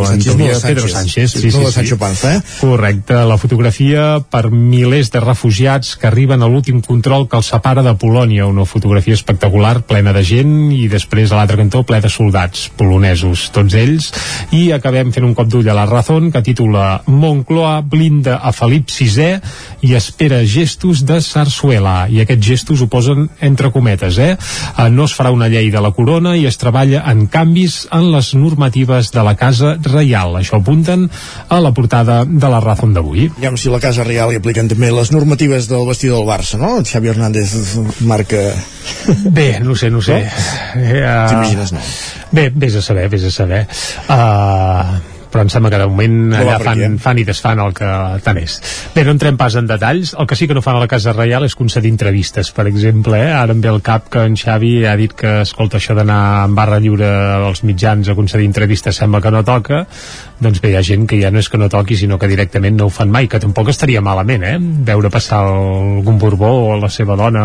El 0.00 0.06
sanchismo 0.06 0.40
Antonio 0.40 0.60
Pedro 0.60 0.88
Sánchez. 0.88 1.30
Sí, 1.32 1.48
no 1.52 1.66
de 1.66 1.72
Sancho 1.72 1.98
Panza, 1.98 2.36
eh? 2.36 2.42
Correcte, 2.60 3.14
la 3.14 3.36
fotografia 3.38 4.20
per 4.30 4.50
milers 4.50 5.10
de 5.10 5.20
refugiats 5.20 5.96
que 5.96 6.08
arriben 6.08 6.42
a 6.42 6.48
l'últim 6.48 6.80
control 6.84 7.28
que 7.28 7.38
els 7.40 7.50
separa 7.52 7.84
de 7.86 7.94
Polònia, 7.98 8.46
una 8.46 8.64
fotografia 8.64 9.14
espectacular, 9.14 9.80
plena 9.88 10.14
de 10.16 10.22
gent, 10.26 10.54
i 10.72 10.86
després 10.88 11.32
a 11.32 11.40
l'altre 11.40 11.58
cantó 11.60 11.82
ple 11.86 12.00
de 12.00 12.10
soldats 12.12 12.68
polonesos, 12.76 13.48
tots 13.54 13.76
ells, 13.78 14.10
i 14.56 14.70
acabem 14.76 15.12
fent 15.14 15.26
un 15.28 15.34
cop 15.38 15.50
d'ull 15.50 15.68
a 15.70 15.76
la 15.76 15.86
Razón, 15.90 16.30
que 16.30 16.44
titula 16.46 17.02
Moncloa 17.06 17.80
blinda 17.82 18.38
a 18.42 18.52
Felip 18.56 18.90
VI 18.90 19.40
i 19.86 19.94
espera 19.98 20.42
gestos 20.44 21.04
de 21.06 21.20
Sarsuela, 21.50 22.06
i 22.08 22.22
aquests 22.22 22.46
gestos 22.46 22.80
ho 22.80 22.88
posen 22.88 23.26
entre 23.42 23.70
cometes, 23.74 24.18
eh? 24.22 24.36
Eh, 24.36 24.88
No 24.90 25.04
es 25.08 25.14
farà 25.16 25.32
una 25.34 25.48
llei 25.50 25.70
de 25.70 25.80
la 25.82 25.90
corona 25.96 26.36
i 26.38 26.46
es 26.46 26.56
treballa 26.60 27.02
en 27.10 27.26
canvis 27.26 27.82
en 27.92 28.10
les 28.14 28.32
normatives 28.34 29.10
de 29.12 29.24
la 29.26 29.34
Casa 29.36 29.74
Reial. 29.82 30.36
Això 30.38 30.60
apunten 30.60 31.08
a 31.48 31.60
la 31.60 31.72
portada 31.74 32.22
de 32.24 32.48
la 32.48 32.60
Razón 32.62 32.94
d'avui. 32.94 33.30
Ja 33.42 33.52
si 33.56 33.70
la 33.72 33.80
Casa 33.82 34.04
Real 34.06 34.32
hi 34.32 34.38
apliquen 34.40 34.70
també 34.70 34.92
les 34.94 35.12
normatives 35.12 35.68
del 35.68 35.86
vestidor 35.88 36.22
del 36.22 36.30
Barça, 36.30 36.60
no? 36.60 36.78
Xavi 36.86 37.12
Hernández 37.12 37.54
marca... 38.00 38.40
Bé, 39.26 39.60
no 39.60 39.76
sé, 39.76 39.90
no 39.90 40.00
sé. 40.02 40.22
Eh, 40.76 41.02
uh, 41.02 41.28
T'imagines, 41.28 41.72
no? 41.74 41.82
Bé, 42.32 42.50
vés 42.54 42.76
a 42.78 42.82
saber, 42.82 43.08
vés 43.12 43.26
a 43.26 43.30
saber. 43.34 43.66
Uh, 44.08 45.09
però 45.40 45.48
em 45.48 45.52
sembla 45.52 45.70
que 45.72 45.78
de 45.80 45.86
moment 45.88 46.16
No 46.34 46.38
allà 46.42 46.58
fan, 46.60 46.80
eh? 46.84 46.88
fan 47.00 47.20
i 47.20 47.24
desfan 47.24 47.60
el 47.64 47.72
que 47.76 47.88
tant 48.26 48.40
és. 48.42 48.58
Bé, 48.92 49.04
no 49.06 49.14
entrem 49.16 49.38
pas 49.40 49.56
en 49.56 49.68
detalls. 49.70 50.12
El 50.20 50.28
que 50.28 50.36
sí 50.36 50.48
que 50.50 50.56
no 50.56 50.60
fan 50.60 50.76
a 50.76 50.82
la 50.82 50.88
Casa 50.90 51.14
Reial 51.16 51.46
és 51.48 51.56
concedir 51.56 51.88
entrevistes, 51.94 52.50
per 52.52 52.66
exemple. 52.68 53.16
Eh? 53.16 53.30
Ara 53.32 53.56
em 53.56 53.62
ve 53.64 53.70
el 53.72 53.80
cap 53.86 54.10
que 54.12 54.26
en 54.28 54.36
Xavi 54.36 54.74
ha 54.84 54.96
dit 55.00 55.14
que, 55.16 55.38
escolta, 55.46 55.80
això 55.80 55.96
d'anar 55.96 56.20
en 56.44 56.58
barra 56.58 56.80
lliure 56.82 57.08
als 57.48 57.64
mitjans 57.64 58.10
a 58.10 58.18
concedir 58.18 58.50
entrevistes 58.50 59.00
sembla 59.00 59.22
que 59.24 59.32
no 59.32 59.40
toca. 59.48 59.86
Doncs 60.40 60.62
bé, 60.64 60.70
hi 60.72 60.76
ha 60.78 60.82
gent 60.84 61.04
que 61.04 61.18
ja 61.20 61.28
no 61.28 61.40
és 61.42 61.50
que 61.52 61.58
no 61.60 61.68
toqui, 61.68 61.98
sinó 62.00 62.16
que 62.18 62.28
directament 62.30 62.78
no 62.78 62.86
ho 62.88 62.92
fan 62.92 63.10
mai, 63.12 63.26
que 63.28 63.40
tampoc 63.42 63.68
estaria 63.68 64.00
malament, 64.00 64.44
eh? 64.48 64.54
Veure 64.88 65.10
passar 65.12 65.42
algun 65.44 66.16
Borbó 66.20 66.48
o 66.70 66.78
la 66.80 66.88
seva 66.88 67.16
dona 67.20 67.42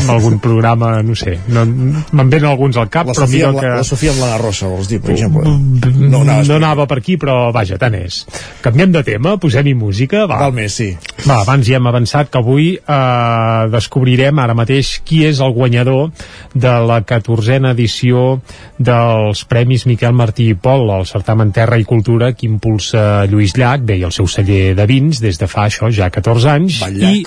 en 0.00 0.10
algun 0.10 0.40
programa, 0.42 0.96
no 1.06 1.14
sé. 1.18 1.36
No, 1.46 1.62
Me'n 1.62 2.32
venen 2.32 2.48
alguns 2.50 2.76
al 2.80 2.90
cap, 2.90 3.06
La 3.06 3.14
però 3.14 3.28
Sofia, 3.28 3.52
amb 3.52 3.60
que... 3.60 3.68
la, 3.70 3.76
la 3.78 3.86
Sofia 3.86 4.10
amb 4.10 4.24
l'Anna 4.24 4.40
Rosa, 4.42 4.70
vols 4.72 4.90
dir, 4.90 4.98
per 5.04 5.14
exemple? 5.14 5.44
No, 5.46 6.24
anava, 6.24 6.42
no 6.48 6.56
anava 6.58 6.88
per 6.90 6.98
aquí, 6.98 7.16
però 7.22 7.36
vaja, 7.54 7.78
tant 7.78 7.94
és. 8.00 8.24
Canviem 8.64 8.96
de 8.98 9.04
tema, 9.06 9.36
posem-hi 9.38 9.76
música, 9.78 10.24
va. 10.26 10.40
Val 10.42 10.56
més, 10.58 10.74
sí. 10.82 10.90
Va, 11.22 11.38
abans 11.44 11.70
ja 11.70 11.78
hem 11.78 11.86
avançat 11.86 12.32
que 12.34 12.42
avui 12.42 12.68
eh, 12.74 13.62
descobrirem 13.70 14.42
ara 14.42 14.58
mateix 14.58 14.96
qui 15.06 15.22
és 15.28 15.38
el 15.38 15.54
guanyador 15.54 16.10
de 16.54 16.74
la 16.90 16.98
14a 17.06 17.70
edició 17.70 18.40
dels 18.82 19.46
Premis 19.46 19.86
Miquel 19.86 20.18
Martí 20.18 20.50
i 20.50 20.58
Pol, 20.58 20.88
el 20.98 21.06
certamen 21.06 21.54
Terra 21.54 21.78
i 21.78 21.86
Cultura 21.92 22.32
que 22.32 22.46
impulsa 22.48 23.26
Lluís 23.28 23.52
Llach, 23.58 23.82
bé, 23.84 23.98
i 24.00 24.06
el 24.08 24.14
seu 24.16 24.28
celler 24.30 24.72
de 24.78 24.86
vins 24.88 25.20
des 25.20 25.36
de 25.36 25.48
fa 25.50 25.66
això 25.68 25.92
ja 25.92 26.08
14 26.08 26.48
anys, 26.48 26.80
i 26.96 27.20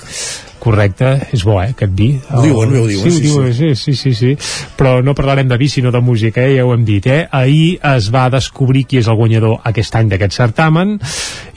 correcte, 0.66 1.12
és 1.32 1.44
bo, 1.46 1.60
eh, 1.62 1.70
aquest 1.74 1.94
vi. 1.96 2.08
Ho 2.30 2.42
diuen, 2.42 2.72
bé 2.72 2.82
ho 2.82 2.88
diuen, 2.90 3.06
sí, 3.06 3.14
sí, 3.14 3.30
ho 3.30 3.42
diuen, 3.42 3.54
sí, 3.54 3.74
sí, 3.78 3.94
sí, 3.94 4.14
sí. 4.18 4.34
Però 4.78 4.98
no 5.04 5.14
parlarem 5.16 5.48
de 5.48 5.58
vi, 5.60 5.68
sinó 5.70 5.92
de 5.94 6.02
música, 6.02 6.42
eh, 6.42 6.56
ja 6.58 6.66
ho 6.66 6.74
hem 6.74 6.84
dit, 6.86 7.06
eh. 7.06 7.26
Ahir 7.30 7.78
es 7.94 8.10
va 8.14 8.26
descobrir 8.32 8.86
qui 8.90 9.00
és 9.00 9.10
el 9.10 9.18
guanyador 9.18 9.60
aquest 9.70 9.94
any 9.98 10.10
d'aquest 10.10 10.36
certamen 10.36 10.96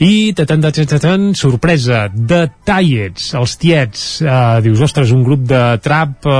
i, 0.00 0.32
tatan, 0.36 0.62
tatan, 0.64 0.88
tatan, 0.94 1.26
sorpresa, 1.38 2.06
de 2.14 2.44
Tallets, 2.66 3.32
els 3.38 3.56
tiets. 3.60 4.06
Eh, 4.22 4.60
dius, 4.64 4.84
ostres, 4.86 5.12
un 5.16 5.24
grup 5.26 5.44
de 5.50 5.62
trap 5.82 6.28
eh, 6.28 6.36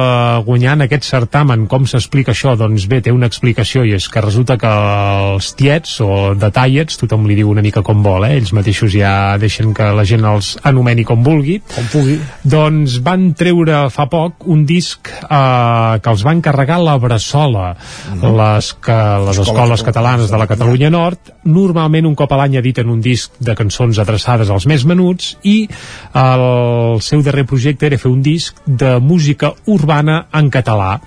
guanyant 0.46 0.86
aquest 0.86 1.08
certamen, 1.08 1.66
com 1.70 1.88
s'explica 1.90 2.34
això? 2.34 2.54
Doncs 2.60 2.86
bé, 2.90 3.02
té 3.04 3.14
una 3.14 3.28
explicació 3.30 3.84
i 3.84 3.96
és 3.98 4.08
que 4.10 4.22
resulta 4.24 4.58
que 4.60 4.70
els 4.70 5.52
tiets, 5.58 5.98
o 6.04 6.32
de 6.38 6.52
Tallets, 6.54 7.00
tothom 7.00 7.26
li 7.28 7.38
diu 7.38 7.50
una 7.50 7.64
mica 7.64 7.82
com 7.86 8.04
vol, 8.04 8.28
eh? 8.28 8.36
ells 8.38 8.54
mateixos 8.56 8.94
ja 8.94 9.36
deixen 9.40 9.74
que 9.76 9.90
la 9.96 10.06
gent 10.06 10.24
els 10.28 10.54
anomeni 10.66 11.04
com 11.08 11.24
vulgui. 11.26 11.58
Com 11.74 11.90
pugui. 11.92 12.18
Doncs 12.44 12.59
van 13.04 13.30
treure 13.38 13.88
fa 13.90 14.06
poc 14.10 14.46
un 14.50 14.64
disc 14.66 15.08
eh, 15.08 15.98
que 16.02 16.10
els 16.10 16.24
van 16.26 16.40
carregar 16.44 16.80
la 16.82 16.96
Bressola, 16.98 17.76
Mhm. 18.10 18.36
les, 18.36 18.72
que, 18.74 18.98
les 19.26 19.38
escoles 19.38 19.82
Catalana 19.82 20.10
catalanes 20.10 20.30
de 20.30 20.38
la 20.38 20.46
Catalunya 20.46 20.90
Nord. 20.90 21.18
Normalment 21.44 22.06
un 22.06 22.14
cop 22.14 22.32
a 22.32 22.36
l'any 22.36 22.56
editen 22.56 22.88
un 22.88 23.00
disc 23.00 23.32
de 23.38 23.54
cançons 23.54 23.98
adreçades 23.98 24.50
als 24.50 24.66
més 24.66 24.84
menuts 24.84 25.36
i 25.42 25.68
el 26.14 27.00
seu 27.00 27.22
darrer 27.22 27.46
projecte 27.46 27.86
era 27.86 27.98
fer 27.98 28.10
un 28.10 28.22
disc 28.22 28.56
de 28.66 28.98
música 29.00 29.54
urbana 29.66 30.26
en 30.32 30.50
català 30.50 31.00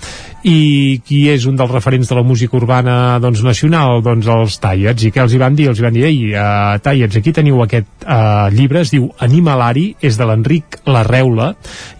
i 0.44 1.00
qui 1.08 1.22
és 1.32 1.46
un 1.48 1.56
dels 1.60 1.72
referents 1.72 2.10
de 2.10 2.16
la 2.18 2.24
música 2.28 2.58
urbana 2.60 3.18
doncs, 3.24 3.44
nacional? 3.46 4.02
Doncs 4.04 4.28
els 4.28 4.58
Tallets 4.64 5.08
i 5.08 5.12
què 5.16 5.24
els 5.24 5.36
hi 5.36 5.40
van 5.40 5.56
dir? 5.56 5.70
Els 5.72 5.80
hi 5.80 5.86
van 5.86 5.96
dir, 5.96 6.04
ei, 6.10 6.34
uh, 6.36 6.76
Tallets, 6.84 7.20
aquí 7.20 7.32
teniu 7.36 7.62
aquest 7.64 8.04
uh, 8.04 8.50
llibre, 8.54 8.84
es 8.84 8.92
diu 8.92 9.08
Animalari, 9.24 9.94
és 10.04 10.20
de 10.20 10.28
l'Enric 10.28 10.82
Larreula 10.90 11.54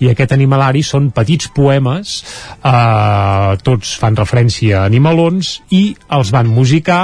i 0.04 0.12
aquest 0.12 0.36
Animalari 0.36 0.84
són 0.84 1.12
petits 1.16 1.48
poemes 1.56 2.20
uh, 2.60 3.56
tots 3.64 3.96
fan 4.00 4.20
referència 4.20 4.82
a 4.82 4.90
animalons 4.92 5.56
i 5.72 5.86
els 6.18 6.34
van 6.36 6.52
musicar 6.52 7.04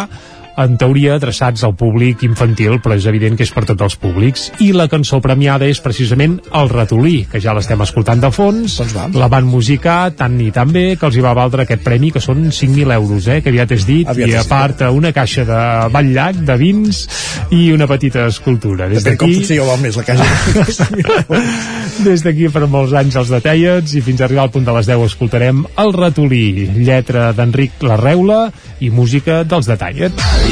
en 0.59 0.75
teoria 0.79 1.15
adreçats 1.15 1.63
al 1.63 1.75
públic 1.79 2.23
infantil, 2.27 2.79
però 2.83 2.97
és 2.99 3.07
evident 3.09 3.37
que 3.39 3.45
és 3.47 3.53
per 3.55 3.65
tots 3.69 3.85
els 3.85 3.95
públics. 3.99 4.49
I 4.63 4.71
la 4.75 4.89
cançó 4.91 5.21
premiada 5.23 5.67
és 5.69 5.79
precisament 5.83 6.39
El 6.55 6.69
ratolí, 6.71 7.23
que 7.31 7.41
ja 7.43 7.53
l'estem 7.55 7.79
escoltant 7.85 8.21
de 8.23 8.31
fons. 8.35 8.79
Doncs 8.81 8.95
va. 8.95 9.07
La 9.15 9.29
van 9.31 9.47
musicar 9.47 10.11
tant 10.19 10.37
i 10.43 10.49
tan 10.55 10.73
bé 10.75 10.95
que 10.99 11.07
els 11.07 11.17
hi 11.17 11.23
va 11.23 11.35
valdre 11.37 11.63
aquest 11.65 11.83
premi, 11.85 12.11
que 12.11 12.23
són 12.23 12.49
5.000 12.49 12.93
euros, 12.95 13.27
eh, 13.27 13.39
que 13.43 13.53
aviat 13.53 13.75
és 13.77 13.87
dit, 13.87 14.07
Aviat 14.09 14.33
i 14.33 14.37
a 14.39 14.45
part 14.49 14.83
una 14.89 15.11
caixa 15.15 15.45
de 15.47 15.61
batllac, 15.93 16.43
de 16.47 16.55
vins 16.59 17.01
i 17.55 17.69
una 17.73 17.87
petita 17.89 18.27
escultura. 18.27 18.89
Des 18.91 19.03
Depèn 19.03 19.19
com 19.19 19.29
d'aquí... 19.29 19.41
potser 19.41 19.59
ja 19.59 19.67
val 19.67 19.81
més 19.83 19.97
la 19.99 20.05
casa. 20.07 20.89
Des 22.07 22.23
d'aquí 22.23 22.47
per 22.53 22.65
molts 22.71 22.93
anys 22.95 23.17
els 23.19 23.31
detallets 23.33 23.95
i 23.97 24.03
fins 24.05 24.21
a 24.21 24.27
arribar 24.27 24.47
al 24.47 24.53
punt 24.53 24.67
de 24.67 24.75
les 24.77 24.87
10 24.87 25.07
escoltarem 25.09 25.65
El 25.83 25.93
ratolí, 25.95 26.69
lletra 26.79 27.31
d'Enric 27.35 27.83
Larreula 27.83 28.45
i 28.79 28.91
música 28.93 29.43
dels 29.43 29.67
detallets. 29.69 30.48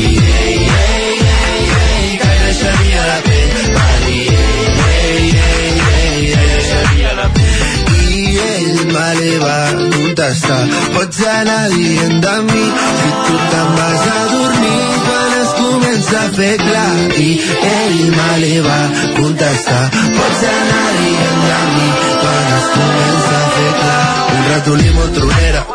I 8.08 8.39
ell 8.54 8.78
me 8.93 9.32
va 9.43 9.58
contestar 9.93 10.60
Pots 10.93 11.20
anar 11.34 11.64
dient 11.74 12.18
de 12.26 12.36
mi 12.50 12.66
Si 13.00 13.10
tu 13.28 13.36
te'n 13.54 13.70
vas 13.80 14.04
a 14.12 14.20
dormir 14.34 14.84
Quan 15.08 15.32
es 15.39 15.52
comença 15.62 16.20
a 16.22 16.30
fer 16.38 16.56
clar. 16.66 16.93
I 17.26 17.30
ell 17.72 18.00
me 18.18 18.54
va 18.68 18.80
contestar 19.18 19.84
Pots 20.20 20.45
anar 20.54 20.88
dient 21.00 21.41
de 21.48 21.60
mi 21.74 21.89
Quan 22.22 22.45
es 22.60 22.70
comença 22.78 23.36
a 23.41 23.50
fer 23.58 23.72
clar 23.82 24.06
Un 24.36 24.45
ratolí 24.52 24.89
molt 25.00 25.20
tronera 25.20 25.66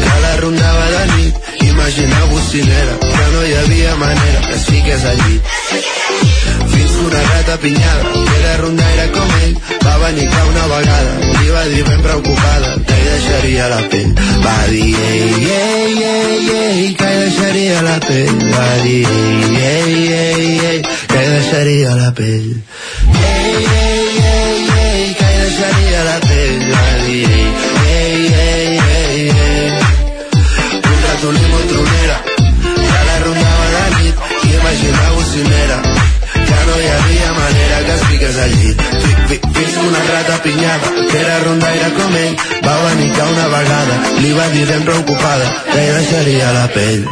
Que 0.00 0.20
la 0.26 0.36
rondava 0.42 0.69
de 1.96 2.06
nit 2.06 2.10
Imagina 2.10 2.24
bocinera 2.26 2.98
Que 3.00 3.32
no 3.32 3.46
hi 3.46 3.52
havia 3.54 3.96
manera 3.96 4.40
que 4.46 4.54
es 4.54 4.64
fiqués 4.64 5.04
al 5.04 5.16
llit 5.16 5.42
fins 6.70 6.90
que 6.90 7.04
una 7.04 7.22
gata 7.22 7.56
pinyada 7.58 8.02
que 8.12 8.38
era 8.38 8.56
rondaire 8.58 9.06
com 9.12 9.30
ell 9.42 9.54
va 9.84 9.96
venir 9.98 10.28
que 10.30 10.42
una 10.50 10.66
vegada 10.72 11.12
li 11.40 11.50
va 11.50 11.64
dir 11.72 11.84
ben 11.88 12.02
preocupada 12.02 12.74
que 12.86 12.98
hi 12.98 13.06
deixaria 13.08 13.68
la 13.72 13.80
pell. 13.92 14.12
Va 14.44 14.56
dir 14.68 14.94
ei, 15.08 15.48
ei, 15.56 16.02
ei, 16.10 16.50
ei 16.58 16.94
que 17.00 17.10
hi 17.10 17.20
deixaria 17.24 17.82
la 17.82 17.98
pell. 18.06 18.36
Va 18.54 18.68
dir 18.84 19.06
ei, 19.10 19.94
ei, 20.20 20.58
ei 20.70 20.82
que 20.82 21.24
hi 21.24 21.30
deixaria 21.34 21.94
la 22.02 22.12
pell. 22.20 22.50
Ei, 23.24 23.66
ei, 23.82 24.10
ei, 24.34 24.68
ei 24.86 25.14
que 25.18 25.32
hi 25.32 25.40
deixaria 25.44 26.04
la 26.10 26.18
pell 26.28 26.49
imaginar 34.72 35.12
bocinera. 35.12 35.82
Que 36.32 36.58
no 36.66 36.74
hi 36.80 36.88
havia 36.94 37.32
manera 37.32 37.78
que 37.86 37.94
es 37.94 38.02
fiqués 38.10 38.36
al 38.38 38.50
llit 38.60 38.80
Fi- 39.02 39.16
fi- 39.28 39.40
fins 39.54 39.76
una 39.88 40.02
rata 40.12 40.42
pinyada 40.42 40.88
que 41.10 41.18
era 41.20 41.38
rondaire 41.44 41.88
com 41.96 42.14
ell 42.16 42.36
va 42.66 42.76
venir 42.88 43.10
que 43.14 43.22
una 43.32 43.46
vegada. 43.56 43.96
Li 44.20 44.32
va 44.32 44.48
dir 44.54 44.66
ben 44.66 44.82
preocupada 44.84 45.50
que 45.72 45.80
hi 45.86 45.90
deixaria 45.98 46.52
la 46.52 46.66
pell 46.74 47.04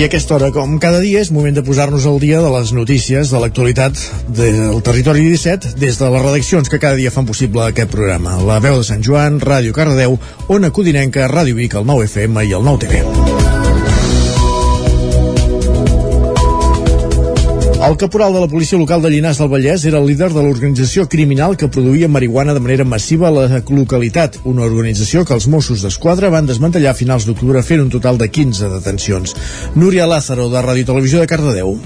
I 0.00 0.04
aquesta 0.06 0.32
hora, 0.32 0.46
com 0.48 0.78
cada 0.80 0.96
dia, 1.04 1.20
és 1.20 1.28
moment 1.28 1.52
de 1.52 1.60
posar-nos 1.60 2.06
al 2.08 2.16
dia 2.22 2.38
de 2.40 2.48
les 2.54 2.70
notícies 2.72 3.28
de 3.28 3.40
l'actualitat 3.42 4.00
del 4.32 4.80
territori 4.80 5.26
17 5.26 5.74
des 5.76 6.00
de 6.00 6.08
les 6.14 6.24
redaccions 6.24 6.72
que 6.72 6.80
cada 6.80 6.96
dia 6.96 7.12
fan 7.12 7.28
possible 7.28 7.66
aquest 7.66 7.92
programa. 7.92 8.38
La 8.48 8.62
veu 8.64 8.78
de 8.80 8.86
Sant 8.88 9.04
Joan, 9.04 9.36
Ràdio 9.44 9.76
Cardedeu, 9.76 10.16
Ona 10.48 10.72
Codinenca, 10.72 11.28
Ràdio 11.28 11.60
Vic, 11.60 11.76
el 11.76 11.84
9 11.84 12.08
FM 12.08 12.48
i 12.48 12.56
el 12.56 12.64
9 12.64 12.80
TV. 12.86 13.69
El 17.80 17.96
caporal 17.96 18.34
de 18.34 18.40
la 18.40 18.46
policia 18.46 18.76
local 18.78 19.00
de 19.00 19.08
Llinars 19.08 19.38
del 19.40 19.48
Vallès 19.48 19.86
era 19.88 19.98
el 19.98 20.06
líder 20.06 20.28
de 20.34 20.42
l'organització 20.44 21.06
criminal 21.08 21.56
que 21.56 21.70
produïa 21.72 22.10
marihuana 22.12 22.52
de 22.52 22.60
manera 22.60 22.84
massiva 22.84 23.28
a 23.28 23.32
la 23.32 23.62
localitat, 23.70 24.36
una 24.44 24.66
organització 24.66 25.24
que 25.24 25.32
els 25.32 25.48
Mossos 25.48 25.80
d'Esquadra 25.86 26.28
van 26.34 26.50
desmantellar 26.50 26.92
a 26.92 26.98
finals 26.98 27.24
d'octubre 27.24 27.62
fent 27.64 27.80
un 27.86 27.88
total 27.96 28.20
de 28.20 28.28
15 28.28 28.68
detencions. 28.74 29.32
Núria 29.74 30.06
Lázaro, 30.06 30.50
de 30.52 30.60
Ràdio 30.68 30.92
Televisió 30.92 31.24
de 31.24 31.32
Cardedeu. 31.32 31.78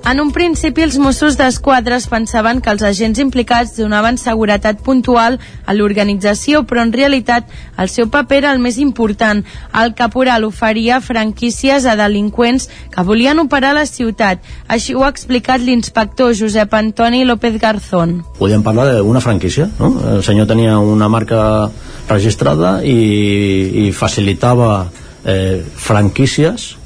En 0.00 0.18
un 0.18 0.30
principi, 0.32 0.80
els 0.80 0.96
Mossos 0.98 1.36
d'Esquadra 1.36 1.98
es 2.00 2.06
pensaven 2.08 2.62
que 2.64 2.70
els 2.72 2.82
agents 2.82 3.18
implicats 3.20 3.74
donaven 3.76 4.16
seguretat 4.18 4.80
puntual 4.82 5.36
a 5.68 5.74
l'organització, 5.76 6.62
però 6.64 6.86
en 6.86 6.92
realitat 6.94 7.50
el 7.76 7.92
seu 7.92 8.08
paper 8.10 8.38
era 8.38 8.54
el 8.56 8.62
més 8.64 8.78
important. 8.80 9.44
El 9.76 9.92
caporal 9.98 10.46
oferia 10.48 11.02
franquícies 11.04 11.84
a 11.84 11.98
delinqüents 12.00 12.70
que 12.90 13.04
volien 13.04 13.44
operar 13.44 13.74
a 13.74 13.80
la 13.82 13.86
ciutat. 13.86 14.40
Així 14.72 14.96
ho 14.96 15.04
ha 15.04 15.12
explicat 15.12 15.60
l'inspector 15.60 16.32
Josep 16.34 16.74
Antoni 16.74 17.22
López 17.28 17.60
Garzón. 17.60 18.22
podem 18.40 18.62
parlar 18.64 18.88
d'una 18.96 19.20
franquícia 19.20 19.68
no? 19.78 19.92
el 20.16 20.22
senyor 20.24 20.46
tenia 20.46 20.78
una 20.78 21.08
marca 21.08 21.70
registrada 22.08 22.80
i, 22.82 23.86
i 23.86 23.92
facilitava 23.92 24.90
eh, 25.24 25.60
franquícies 25.76 26.79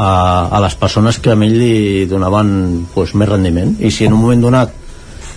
a, 0.00 0.48
a 0.48 0.60
les 0.64 0.76
persones 0.80 1.20
que 1.20 1.34
a 1.34 1.38
ell 1.38 1.56
li 1.60 2.06
donaven 2.10 2.52
pues, 2.94 3.14
més 3.14 3.28
rendiment. 3.28 3.76
I 3.80 3.92
si 3.92 4.08
en 4.08 4.16
un 4.16 4.24
moment 4.24 4.46
donat 4.48 4.76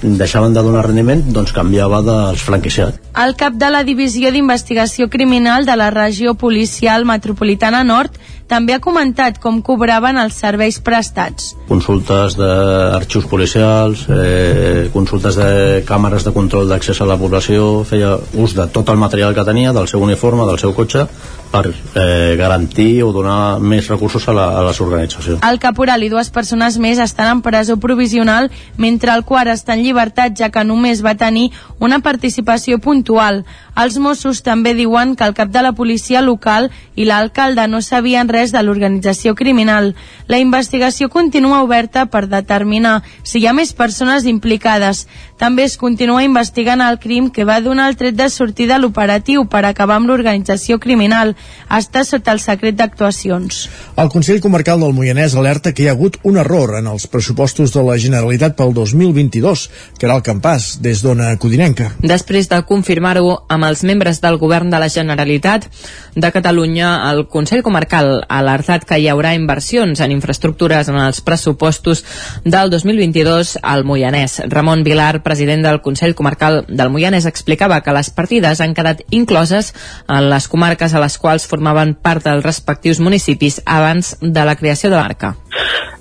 deixaven 0.04 0.56
de 0.56 0.64
donar 0.64 0.88
rendiment 0.88 1.24
doncs 1.32 1.56
canviava 1.56 2.04
dels 2.04 2.44
franquiciats 2.44 3.03
El 3.14 3.36
cap 3.38 3.54
de 3.62 3.68
la 3.70 3.84
Divisió 3.86 4.32
d'Investigació 4.34 5.06
Criminal 5.06 5.68
de 5.68 5.76
la 5.78 5.92
Regió 5.94 6.34
Policial 6.34 7.06
Metropolitana 7.06 7.84
Nord 7.86 8.18
també 8.50 8.74
ha 8.74 8.82
comentat 8.84 9.38
com 9.42 9.62
cobraven 9.66 10.18
els 10.18 10.36
serveis 10.42 10.80
prestats. 10.82 11.54
consultes 11.68 12.36
d'arxius 12.38 13.26
policials, 13.26 14.06
eh, 14.10 14.90
consultes 14.94 15.36
de 15.36 15.84
càmeres 15.88 16.24
de 16.24 16.34
control 16.34 16.68
d'accés 16.70 17.02
a 17.02 17.06
la 17.06 17.18
població, 17.18 17.84
feia 17.84 18.18
ús 18.34 18.54
de 18.54 18.68
tot 18.68 18.90
el 18.90 18.98
material 18.98 19.34
que 19.34 19.46
tenia, 19.46 19.74
del 19.74 19.88
seu 19.88 20.02
uniforme, 20.02 20.46
del 20.46 20.60
seu 20.60 20.74
cotxe, 20.74 21.08
per 21.52 21.70
eh, 21.70 22.36
garantir 22.38 23.04
o 23.04 23.12
donar 23.12 23.60
més 23.60 23.88
recursos 23.88 24.28
a, 24.28 24.34
la, 24.34 24.46
a 24.60 24.64
les 24.64 24.82
organitzacions. 24.82 25.40
El 25.42 25.60
caporal 25.60 26.04
i 26.04 26.10
dues 26.10 26.30
persones 26.30 26.78
més 26.78 27.00
estan 27.00 27.30
en 27.30 27.42
presó 27.42 27.78
provisional, 27.78 28.52
mentre 28.78 29.14
el 29.14 29.24
quart 29.24 29.50
està 29.54 29.74
en 29.74 29.84
llibertat, 29.84 30.34
ja 30.38 30.50
que 30.50 30.64
només 30.64 31.04
va 31.06 31.16
tenir 31.16 31.52
una 31.80 32.00
participació 32.00 32.80
puntual. 32.80 33.03
Els 33.12 33.98
Mossos 33.98 34.42
també 34.46 34.74
diuen 34.74 35.16
que 35.16 35.26
el 35.26 35.34
cap 35.34 35.50
de 35.50 35.62
la 35.62 35.74
policia 35.74 36.22
local 36.22 36.70
i 36.96 37.06
l'alcalde 37.06 37.68
no 37.68 37.82
sabien 37.82 38.30
res 38.30 38.52
de 38.54 38.62
l'organització 38.64 39.36
criminal. 39.36 39.96
La 40.28 40.40
investigació 40.40 41.10
continua 41.10 41.64
oberta 41.64 42.06
per 42.06 42.28
determinar 42.28 43.02
si 43.24 43.40
hi 43.40 43.48
ha 43.48 43.54
més 43.54 43.74
persones 43.74 44.26
implicades. 44.26 45.08
També 45.42 45.66
es 45.66 45.78
continua 45.82 46.22
investigant 46.24 46.84
el 46.86 47.00
crim 47.02 47.32
que 47.34 47.48
va 47.50 47.60
donar 47.62 47.90
el 47.90 47.98
tret 47.98 48.16
de 48.16 48.30
sortida 48.30 48.76
a 48.78 48.82
l'operatiu 48.82 49.48
per 49.50 49.64
acabar 49.66 49.98
amb 49.98 50.12
l'organització 50.12 50.78
criminal. 50.80 51.34
Està 51.74 52.06
sota 52.06 52.32
el 52.32 52.40
secret 52.44 52.78
d'actuacions. 52.78 53.68
El 53.98 54.14
Consell 54.14 54.42
Comarcal 54.42 54.80
del 54.86 54.94
Moianès 54.94 55.34
alerta 55.34 55.74
que 55.74 55.84
hi 55.84 55.90
ha 55.90 55.98
hagut 55.98 56.20
un 56.24 56.38
error 56.38 56.78
en 56.78 56.88
els 56.94 57.08
pressupostos 57.10 57.74
de 57.74 57.84
la 57.84 57.98
Generalitat 57.98 58.56
pel 58.56 58.76
2022, 58.78 59.66
que 59.98 60.06
era 60.06 60.16
el 60.20 60.24
campàs, 60.26 60.78
des 60.86 61.02
d'Ona 61.02 61.34
Codinenca. 61.42 61.90
Després 62.00 62.48
de 62.52 62.62
confirmar-ho 62.70 63.40
amb 63.50 63.64
amb 63.64 63.72
els 63.72 63.84
membres 63.88 64.20
del 64.20 64.38
govern 64.38 64.70
de 64.70 64.80
la 64.80 64.90
Generalitat 64.92 65.70
de 66.16 66.32
Catalunya, 66.36 67.10
el 67.12 67.26
Consell 67.32 67.64
Comarcal 67.64 68.26
ha 68.28 68.40
alertat 68.42 68.84
que 68.86 69.00
hi 69.00 69.08
haurà 69.08 69.34
inversions 69.38 70.02
en 70.04 70.12
infraestructures 70.12 70.90
en 70.92 71.00
els 71.00 71.22
pressupostos 71.24 72.04
del 72.44 72.70
2022 72.74 73.58
al 73.62 73.86
Moianès. 73.88 74.42
Ramon 74.52 74.84
Vilar, 74.84 75.24
president 75.34 75.64
del 75.66 75.82
Consell 75.82 76.14
Comarcal 76.14 76.60
del 76.68 76.92
Moianès, 76.94 77.26
explicava 77.26 77.80
que 77.82 77.94
les 77.96 78.12
partides 78.14 78.60
han 78.62 78.76
quedat 78.78 79.00
incloses 79.10 79.72
en 80.06 80.28
les 80.30 80.46
comarques 80.48 80.94
a 80.94 81.02
les 81.02 81.18
quals 81.18 81.48
formaven 81.50 81.96
part 81.98 82.22
dels 82.28 82.46
respectius 82.46 83.02
municipis 83.02 83.58
abans 83.66 84.14
de 84.22 84.44
la 84.46 84.54
creació 84.60 84.92
de 84.94 85.00
l'arca. 85.00 85.34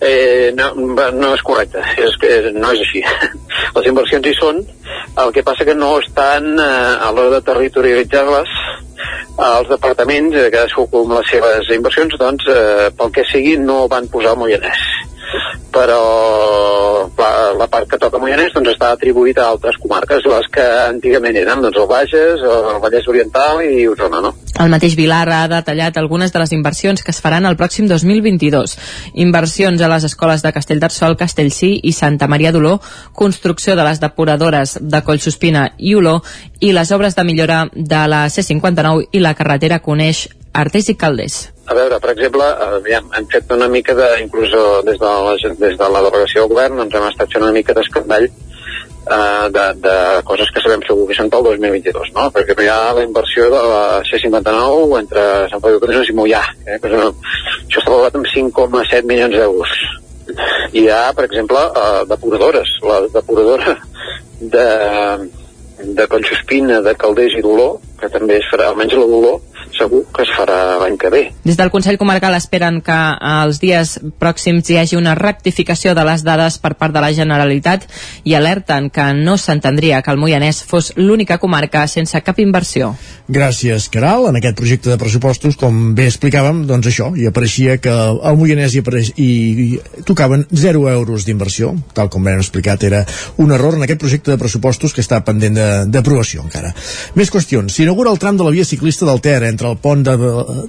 Eh, 0.05 0.53
no, 0.59 0.69
no 1.17 1.31
és 1.33 1.45
correcte, 1.47 1.81
és 1.97 2.19
que 2.21 2.53
no 2.53 2.75
és 2.75 2.83
així. 2.85 3.01
Les 3.77 3.89
inversions 3.89 4.27
hi 4.27 4.35
són, 4.37 4.59
el 5.23 5.33
que 5.33 5.45
passa 5.47 5.65
que 5.65 5.77
no 5.79 5.95
estan 6.03 6.51
eh, 6.59 6.67
a 7.07 7.09
l'hora 7.15 7.39
de 7.39 7.47
territorialitzar-les 7.47 8.57
els 9.47 9.71
departaments, 9.71 10.37
eh, 10.37 10.51
cadascú 10.53 10.85
amb 10.91 11.17
les 11.17 11.31
seves 11.33 11.71
inversions, 11.73 12.19
doncs, 12.21 12.51
eh, 12.53 12.91
pel 12.99 13.15
que 13.15 13.25
sigui, 13.31 13.57
no 13.63 13.87
van 13.89 14.11
posar 14.13 14.35
el 14.35 14.43
Moianès 14.43 14.85
però 15.73 17.09
la, 17.19 17.53
la 17.59 17.69
part 17.71 17.89
que 17.89 17.99
toca 18.01 18.21
Moianès 18.21 18.53
doncs, 18.55 18.75
està 18.75 18.93
atribuïda 18.93 19.47
a 19.47 19.53
altres 19.55 19.79
comarques, 19.81 20.25
les 20.29 20.49
que 20.53 20.65
antigament 20.87 21.37
eren 21.39 21.63
doncs, 21.65 21.79
el 21.81 21.89
Bages, 21.91 22.43
el 22.45 22.81
Vallès 22.83 23.09
Oriental 23.09 23.63
i 23.65 23.87
Osona, 23.89 24.21
no? 24.25 24.35
El 24.63 24.69
mateix 24.73 24.95
Vilar 24.99 25.25
ha 25.33 25.47
detallat 25.49 25.97
algunes 25.97 26.33
de 26.33 26.43
les 26.43 26.53
inversions 26.53 27.03
que 27.03 27.11
es 27.15 27.21
faran 27.25 27.49
el 27.49 27.57
pròxim 27.57 27.89
2022. 27.89 28.77
Inversions 29.25 29.81
a 29.81 29.89
les 29.89 30.05
escoles 30.05 30.45
de 30.45 30.53
Castellterçol, 30.53 31.17
Castellcí 31.17 31.73
i 31.83 31.95
Santa 31.97 32.29
Maria 32.29 32.53
d'Oló, 32.53 32.77
construcció 33.17 33.77
de 33.77 33.87
les 33.89 34.03
depuradores 34.03 34.77
de 34.81 35.03
Collsospina 35.03 35.71
i 35.79 35.97
Oló 35.97 36.21
i 36.61 36.75
les 36.77 36.93
obres 36.93 37.17
de 37.17 37.25
millora 37.25 37.65
de 37.73 38.05
la 38.09 38.27
C59 38.29 39.09
i 39.13 39.25
la 39.25 39.35
carretera 39.35 39.81
Coneix 39.81 40.29
Artés 40.53 40.93
i 40.93 40.99
Calders. 41.01 41.47
A 41.73 41.75
veure, 41.75 41.97
per 42.05 42.11
exemple, 42.13 42.45
aviam, 42.77 43.07
hem 43.17 43.27
fet 43.33 43.53
una 43.55 43.67
mica 43.73 43.95
de, 43.97 44.07
inclús 44.21 44.51
des 44.85 44.99
de 45.01 45.09
la, 45.09 45.37
des 45.41 45.77
de 45.81 45.87
la 45.95 46.03
delegació 46.05 46.43
del 46.43 46.51
govern, 46.51 46.81
doncs 46.83 46.97
hem 46.99 47.07
estat 47.09 47.33
fent 47.33 47.47
una 47.47 47.55
mica 47.57 47.73
d'escandall 47.79 48.27
eh, 48.29 49.47
de, 49.55 49.65
de 49.87 49.95
coses 50.29 50.51
que 50.53 50.61
sabem 50.61 50.83
segur 50.85 51.07
que 51.09 51.17
són 51.17 51.31
pel 51.33 51.47
2022, 51.49 52.11
no? 52.19 52.27
Perquè 52.35 52.59
hi 52.61 52.69
ha 52.69 52.93
la 52.99 53.05
inversió 53.07 53.49
de 53.55 53.63
la 53.71 53.85
C-59 54.05 54.99
entre 55.01 55.25
Sant 55.55 55.65
Feliu 55.65 55.81
de 55.81 56.03
i 56.03 56.17
Mollà, 56.19 56.43
eh? 56.67 56.77
que 56.83 56.91
és, 56.93 56.99
això 56.99 57.81
està 57.81 57.89
valorat 57.89 58.19
amb 58.21 58.29
5,7 58.35 59.09
milions 59.09 59.39
d'euros. 59.39 59.73
Hi 60.77 60.85
ha, 60.93 61.01
per 61.17 61.25
exemple, 61.31 61.63
eh, 61.85 62.03
depuradores. 62.13 62.75
La 62.85 63.01
depuradora 63.17 63.79
de, 64.43 64.69
de 66.01 66.07
Collsospina, 66.13 66.83
de 66.85 66.95
Calders 67.01 67.41
i 67.41 67.47
d'Olor, 67.49 67.79
que 67.97 68.13
també 68.13 68.43
es 68.43 68.53
farà, 68.53 68.69
almenys 68.69 69.01
la 69.01 69.09
d'Olor, 69.09 69.41
segur 69.77 70.03
que 70.15 70.25
es 70.27 70.33
farà 70.37 70.79
l'any 70.83 70.97
que 71.01 71.11
ve. 71.13 71.23
Des 71.45 71.59
del 71.59 71.71
Consell 71.75 71.99
Comarcal 72.01 72.37
esperen 72.37 72.81
que 72.85 72.99
els 73.45 73.61
dies 73.63 73.99
pròxims 74.23 74.71
hi 74.71 74.79
hagi 74.81 74.99
una 74.99 75.15
rectificació 75.19 75.95
de 75.99 76.05
les 76.07 76.25
dades 76.27 76.59
per 76.63 76.75
part 76.81 76.95
de 76.95 77.03
la 77.05 77.13
Generalitat 77.17 77.89
i 78.25 78.37
alerten 78.39 78.91
que 78.91 79.09
no 79.17 79.37
s'entendria 79.41 80.03
que 80.03 80.13
el 80.13 80.21
Moianès 80.21 80.63
fos 80.69 80.93
l'única 80.97 81.39
comarca 81.43 81.87
sense 81.89 82.21
cap 82.23 82.39
inversió. 82.43 82.93
Gràcies, 83.33 83.89
Caral. 83.93 84.29
En 84.29 84.39
aquest 84.39 84.59
projecte 84.59 84.91
de 84.91 84.99
pressupostos, 85.01 85.57
com 85.57 85.95
bé 85.97 86.09
explicàvem, 86.11 86.65
doncs 86.69 86.91
això, 86.91 87.11
hi 87.17 87.27
apareixia 87.31 87.79
que 87.83 87.93
al 87.93 88.39
Moianès 88.39 88.75
hi, 88.75 88.83
apareix, 88.85 89.13
hi 89.17 89.81
tocaven 90.09 90.47
0 90.53 90.85
euros 90.93 91.27
d'inversió, 91.27 91.73
tal 91.97 92.11
com 92.13 92.27
hem 92.29 92.43
explicat, 92.43 92.85
era 92.85 93.05
un 93.43 93.53
error 93.55 93.79
en 93.79 93.87
aquest 93.87 94.03
projecte 94.03 94.33
de 94.33 94.41
pressupostos 94.41 94.93
que 94.93 95.05
està 95.05 95.23
pendent 95.25 95.59
d'aprovació 95.93 96.43
encara. 96.45 96.73
Més 97.19 97.31
qüestions. 97.33 97.73
S'inaugura 97.73 98.13
el 98.13 98.21
tram 98.23 98.37
de 98.39 98.47
la 98.47 98.53
via 98.55 98.67
ciclista 98.69 99.09
del 99.09 99.23
Ter 99.25 99.41
entre 99.49 99.72
el 99.73 99.79
pont 99.81 100.03
de, 100.05 100.17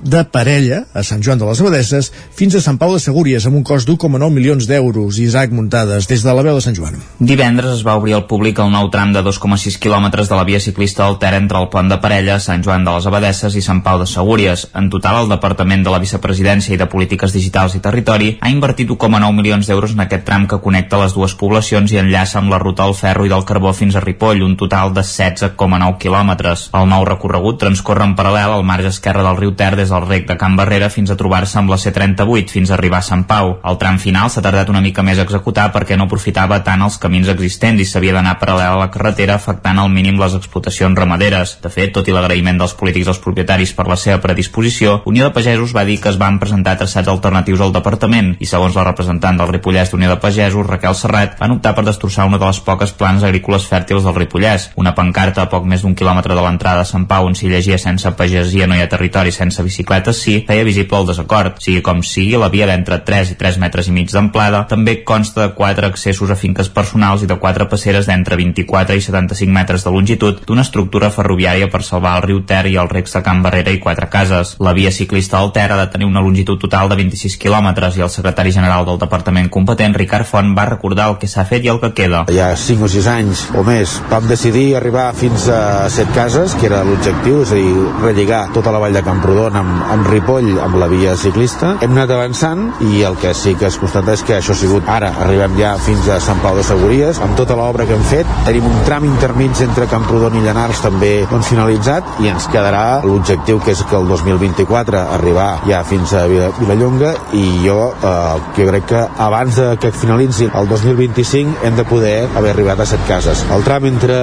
de 0.04 0.24
Parella, 0.32 0.84
a 0.94 1.04
Sant 1.04 1.22
Joan 1.24 1.42
de 1.42 1.48
les 1.48 1.60
Abadesses, 1.62 2.10
fins 2.36 2.56
a 2.56 2.62
Sant 2.64 2.80
Pau 2.80 2.94
de 2.96 3.02
Segúries, 3.04 3.46
amb 3.48 3.60
un 3.60 3.66
cost 3.68 3.88
d'1,9 3.90 4.32
milions 4.32 4.68
d'euros. 4.70 5.20
Isaac 5.20 5.52
Muntades, 5.52 6.08
des 6.08 6.24
de 6.24 6.34
la 6.34 6.46
veu 6.46 6.56
de 6.56 6.64
Sant 6.64 6.78
Joan. 6.78 7.00
Divendres 7.20 7.80
es 7.80 7.84
va 7.86 7.98
obrir 8.00 8.16
al 8.18 8.26
públic 8.30 8.60
el 8.64 8.72
nou 8.72 8.90
tram 8.94 9.14
de 9.16 9.24
2,6 9.26 9.80
quilòmetres 9.84 10.32
de 10.32 10.40
la 10.40 10.46
via 10.48 10.62
ciclista 10.64 11.06
del 11.06 11.20
Ter 11.20 11.34
entre 11.38 11.60
el 11.60 11.70
pont 11.74 11.92
de 11.92 12.00
Parella, 12.04 12.40
Sant 12.40 12.64
Joan 12.64 12.88
de 12.88 12.96
les 12.96 13.08
Abadesses 13.10 13.58
i 13.60 13.64
Sant 13.66 13.84
Pau 13.84 14.00
de 14.00 14.08
Segúries. 14.10 14.68
En 14.74 14.90
total, 14.94 15.24
el 15.24 15.34
Departament 15.34 15.84
de 15.84 15.94
la 15.94 16.02
Vicepresidència 16.04 16.76
i 16.76 16.80
de 16.80 16.90
Polítiques 16.90 17.36
Digitals 17.36 17.76
i 17.76 17.84
Territori 17.84 18.34
ha 18.40 18.52
invertit 18.54 18.90
1,9 18.96 19.34
milions 19.36 19.68
d'euros 19.68 19.98
en 19.98 20.06
aquest 20.06 20.26
tram 20.28 20.48
que 20.48 20.62
connecta 20.64 21.02
les 21.02 21.16
dues 21.18 21.36
poblacions 21.40 21.92
i 21.92 22.00
enllaça 22.00 22.40
amb 22.40 22.54
la 22.54 22.62
ruta 22.62 22.88
del 22.88 22.98
ferro 22.98 23.28
i 23.28 23.34
del 23.34 23.46
carbó 23.46 23.74
fins 23.76 23.96
a 23.96 24.04
Ripoll, 24.04 24.44
un 24.46 24.56
total 24.58 24.96
de 24.96 25.04
16,9 25.04 26.00
quilòmetres. 26.00 26.70
El 26.74 26.90
nou 26.90 27.06
recorregut 27.08 27.60
transcorre 27.62 28.08
en 28.08 28.16
paral·lel 28.18 28.58
al 28.58 28.68
marge 28.68 28.83
esquerre 28.90 29.24
del 29.24 29.38
riu 29.38 29.54
Ter 29.58 29.76
des 29.78 29.90
del 29.94 30.06
rec 30.08 30.28
de 30.28 30.38
Can 30.38 30.56
Barrera 30.60 30.90
fins 30.90 31.12
a 31.12 31.18
trobar-se 31.20 31.60
amb 31.60 31.72
la 31.72 31.78
C38 31.82 32.52
fins 32.52 32.72
a 32.72 32.76
arribar 32.78 33.00
a 33.00 33.08
Sant 33.08 33.26
Pau. 33.30 33.58
El 33.64 33.78
tram 33.82 34.00
final 34.02 34.30
s'ha 34.30 34.44
tardat 34.44 34.70
una 34.74 34.82
mica 34.82 35.04
més 35.06 35.20
a 35.20 35.26
executar 35.28 35.70
perquè 35.74 35.98
no 35.98 36.08
aprofitava 36.10 36.60
tant 36.66 36.82
els 36.86 36.98
camins 37.02 37.30
existents 37.34 37.82
i 37.82 37.88
s'havia 37.90 38.16
d'anar 38.18 38.36
paral·lel 38.42 38.76
a 38.76 38.82
la 38.82 38.90
carretera 38.94 39.38
afectant 39.40 39.80
al 39.80 39.92
mínim 39.94 40.20
les 40.20 40.36
explotacions 40.38 40.98
ramaderes. 41.00 41.58
De 41.64 41.72
fet, 41.74 41.94
tot 41.96 42.08
i 42.08 42.16
l'agraïment 42.16 42.60
dels 42.60 42.76
polítics 42.80 43.12
als 43.12 43.22
propietaris 43.24 43.74
per 43.78 43.88
la 43.88 44.00
seva 44.00 44.20
predisposició, 44.24 45.02
Unió 45.10 45.28
de 45.28 45.36
Pagesos 45.36 45.76
va 45.76 45.86
dir 45.88 46.00
que 46.02 46.12
es 46.12 46.20
van 46.20 46.40
presentar 46.42 46.78
traçats 46.80 47.12
alternatius 47.12 47.62
al 47.62 47.74
departament 47.76 48.34
i 48.40 48.50
segons 48.50 48.76
la 48.76 48.88
representant 48.88 49.40
del 49.40 49.52
Ripollès 49.52 49.92
d'Unió 49.92 50.10
de 50.12 50.20
Pagesos, 50.22 50.68
Raquel 50.68 50.96
Serrat, 50.98 51.38
van 51.40 51.56
optar 51.58 51.76
per 51.76 51.86
destrossar 51.88 52.28
una 52.30 52.40
de 52.42 52.50
les 52.50 52.60
poques 52.66 52.94
planes 52.98 53.24
agrícoles 53.24 53.68
fèrtils 53.70 54.04
del 54.08 54.18
Ripollès, 54.18 54.70
una 54.76 54.96
pancarta 54.98 55.44
a 55.44 55.50
poc 55.52 55.68
més 55.70 55.84
d'un 55.84 55.96
quilòmetre 55.96 56.36
de 56.36 56.46
l'entrada 56.46 56.84
a 56.84 56.90
Sant 56.90 57.08
Pau 57.10 57.28
on 57.30 57.36
s'hi 57.38 57.52
llegia 57.52 57.80
sense 57.82 58.10
pagesia 58.18 58.68
no 58.74 58.80
hi 58.80 58.82
ha 58.82 58.90
territori 58.90 59.32
sense 59.32 59.62
bicicletes 59.62 60.18
sí, 60.26 60.40
feia 60.48 60.66
visible 60.66 60.98
el 60.98 61.06
desacord. 61.06 61.60
Sigui 61.62 61.84
com 61.86 62.02
sigui, 62.02 62.34
la 62.42 62.50
via 62.50 62.66
d'entre 62.66 62.98
3 63.06 63.36
i 63.36 63.38
3 63.38 63.60
metres 63.62 63.88
i 63.88 63.94
mig 63.94 64.10
d'amplada 64.10 64.64
també 64.70 64.96
consta 65.06 65.44
de 65.44 65.54
4 65.54 65.92
accessos 65.92 66.32
a 66.34 66.38
finques 66.40 66.72
personals 66.74 67.22
i 67.22 67.30
de 67.30 67.38
4 67.38 67.68
passeres 67.70 68.10
d'entre 68.10 68.40
24 68.40 68.98
i 68.98 69.04
75 69.06 69.54
metres 69.54 69.86
de 69.86 69.94
longitud 69.94 70.42
d'una 70.48 70.66
estructura 70.66 71.12
ferroviària 71.14 71.70
per 71.70 71.84
salvar 71.86 72.16
el 72.18 72.26
riu 72.26 72.42
Ter 72.50 72.66
i 72.72 72.78
el 72.82 72.90
recs 72.90 73.14
de 73.14 73.22
Can 73.26 73.44
Barrera 73.46 73.72
i 73.72 73.82
quatre 73.84 74.10
cases. 74.10 74.56
La 74.60 74.74
via 74.74 74.92
ciclista 74.92 75.40
del 75.40 75.54
Ter 75.54 75.70
ha 75.72 75.78
de 75.78 75.88
tenir 75.94 76.10
una 76.10 76.24
longitud 76.26 76.58
total 76.60 76.90
de 76.90 76.98
26 76.98 77.38
quilòmetres 77.38 78.00
i 78.00 78.06
el 78.08 78.10
secretari 78.10 78.56
general 78.56 78.88
del 78.90 78.98
departament 79.00 79.52
competent, 79.54 79.94
Ricard 79.94 80.26
Font, 80.26 80.56
va 80.58 80.66
recordar 80.72 81.12
el 81.12 81.20
que 81.22 81.30
s'ha 81.30 81.46
fet 81.46 81.68
i 81.68 81.72
el 81.74 81.82
que 81.84 81.94
queda. 81.94 82.26
Hi 82.34 82.42
ha 82.42 82.50
5 82.58 82.90
o 82.90 82.92
6 82.96 83.12
anys 83.14 83.46
o 83.54 83.66
més 83.68 84.00
vam 84.10 84.26
decidir 84.28 84.66
arribar 84.80 85.12
fins 85.14 85.46
a 85.54 85.90
7 85.94 86.18
cases, 86.18 86.58
que 86.58 86.72
era 86.72 86.82
l'objectiu, 86.88 87.44
és 87.46 87.54
a 87.54 87.62
dir, 87.62 87.88
relligar 88.02 88.44
tota 88.64 88.78
la 88.78 88.80
vall 88.80 88.96
de 88.96 89.02
Camprodon 89.04 89.58
amb, 89.60 89.72
amb 89.92 90.08
Ripoll, 90.08 90.54
amb 90.64 90.78
la 90.80 90.88
via 90.88 91.18
ciclista. 91.20 91.74
Hem 91.84 91.92
anat 91.98 92.14
avançant 92.16 92.62
i 92.88 93.02
el 93.04 93.18
que 93.20 93.34
sí 93.36 93.58
que 93.60 93.68
es 93.68 93.76
constata 93.82 94.14
és 94.16 94.24
que 94.24 94.38
això 94.38 94.54
ha 94.56 94.60
sigut 94.60 94.88
ara, 94.88 95.10
arribem 95.26 95.58
ja 95.60 95.74
fins 95.84 96.08
a 96.08 96.22
Sant 96.24 96.40
Pau 96.40 96.56
de 96.56 96.64
Seguries, 96.64 97.20
amb 97.24 97.36
tota 97.36 97.58
l'obra 97.60 97.84
que 97.90 97.98
hem 97.98 98.06
fet. 98.08 98.30
Tenim 98.48 98.70
un 98.70 98.78
tram 98.88 99.04
intermig 99.10 99.60
entre 99.66 99.90
Camprodon 99.92 100.38
i 100.40 100.46
Llanars 100.46 100.80
també 100.86 101.12
doncs, 101.28 101.50
finalitzat 101.52 102.24
i 102.24 102.32
ens 102.32 102.48
quedarà 102.54 103.02
l'objectiu 103.04 103.60
que 103.60 103.76
és 103.76 103.84
que 103.90 104.00
el 104.00 104.08
2024 104.08 105.04
arribar 105.18 105.50
ja 105.68 105.84
fins 105.88 106.16
a 106.16 106.24
Vilallonga 106.30 107.12
i 107.36 107.46
jo, 107.66 107.92
eh, 108.00 108.40
que 108.56 108.70
crec 108.70 108.88
que 108.94 109.04
abans 109.28 109.60
de 109.60 109.68
que 109.82 109.92
finalitzi 109.92 110.48
el 110.48 110.72
2025 110.72 111.68
hem 111.68 111.76
de 111.76 111.88
poder 111.90 112.16
haver 112.32 112.56
arribat 112.56 112.80
a 112.80 112.88
set 112.88 113.04
cases. 113.12 113.44
El 113.52 113.68
tram 113.68 113.92
entre 113.92 114.16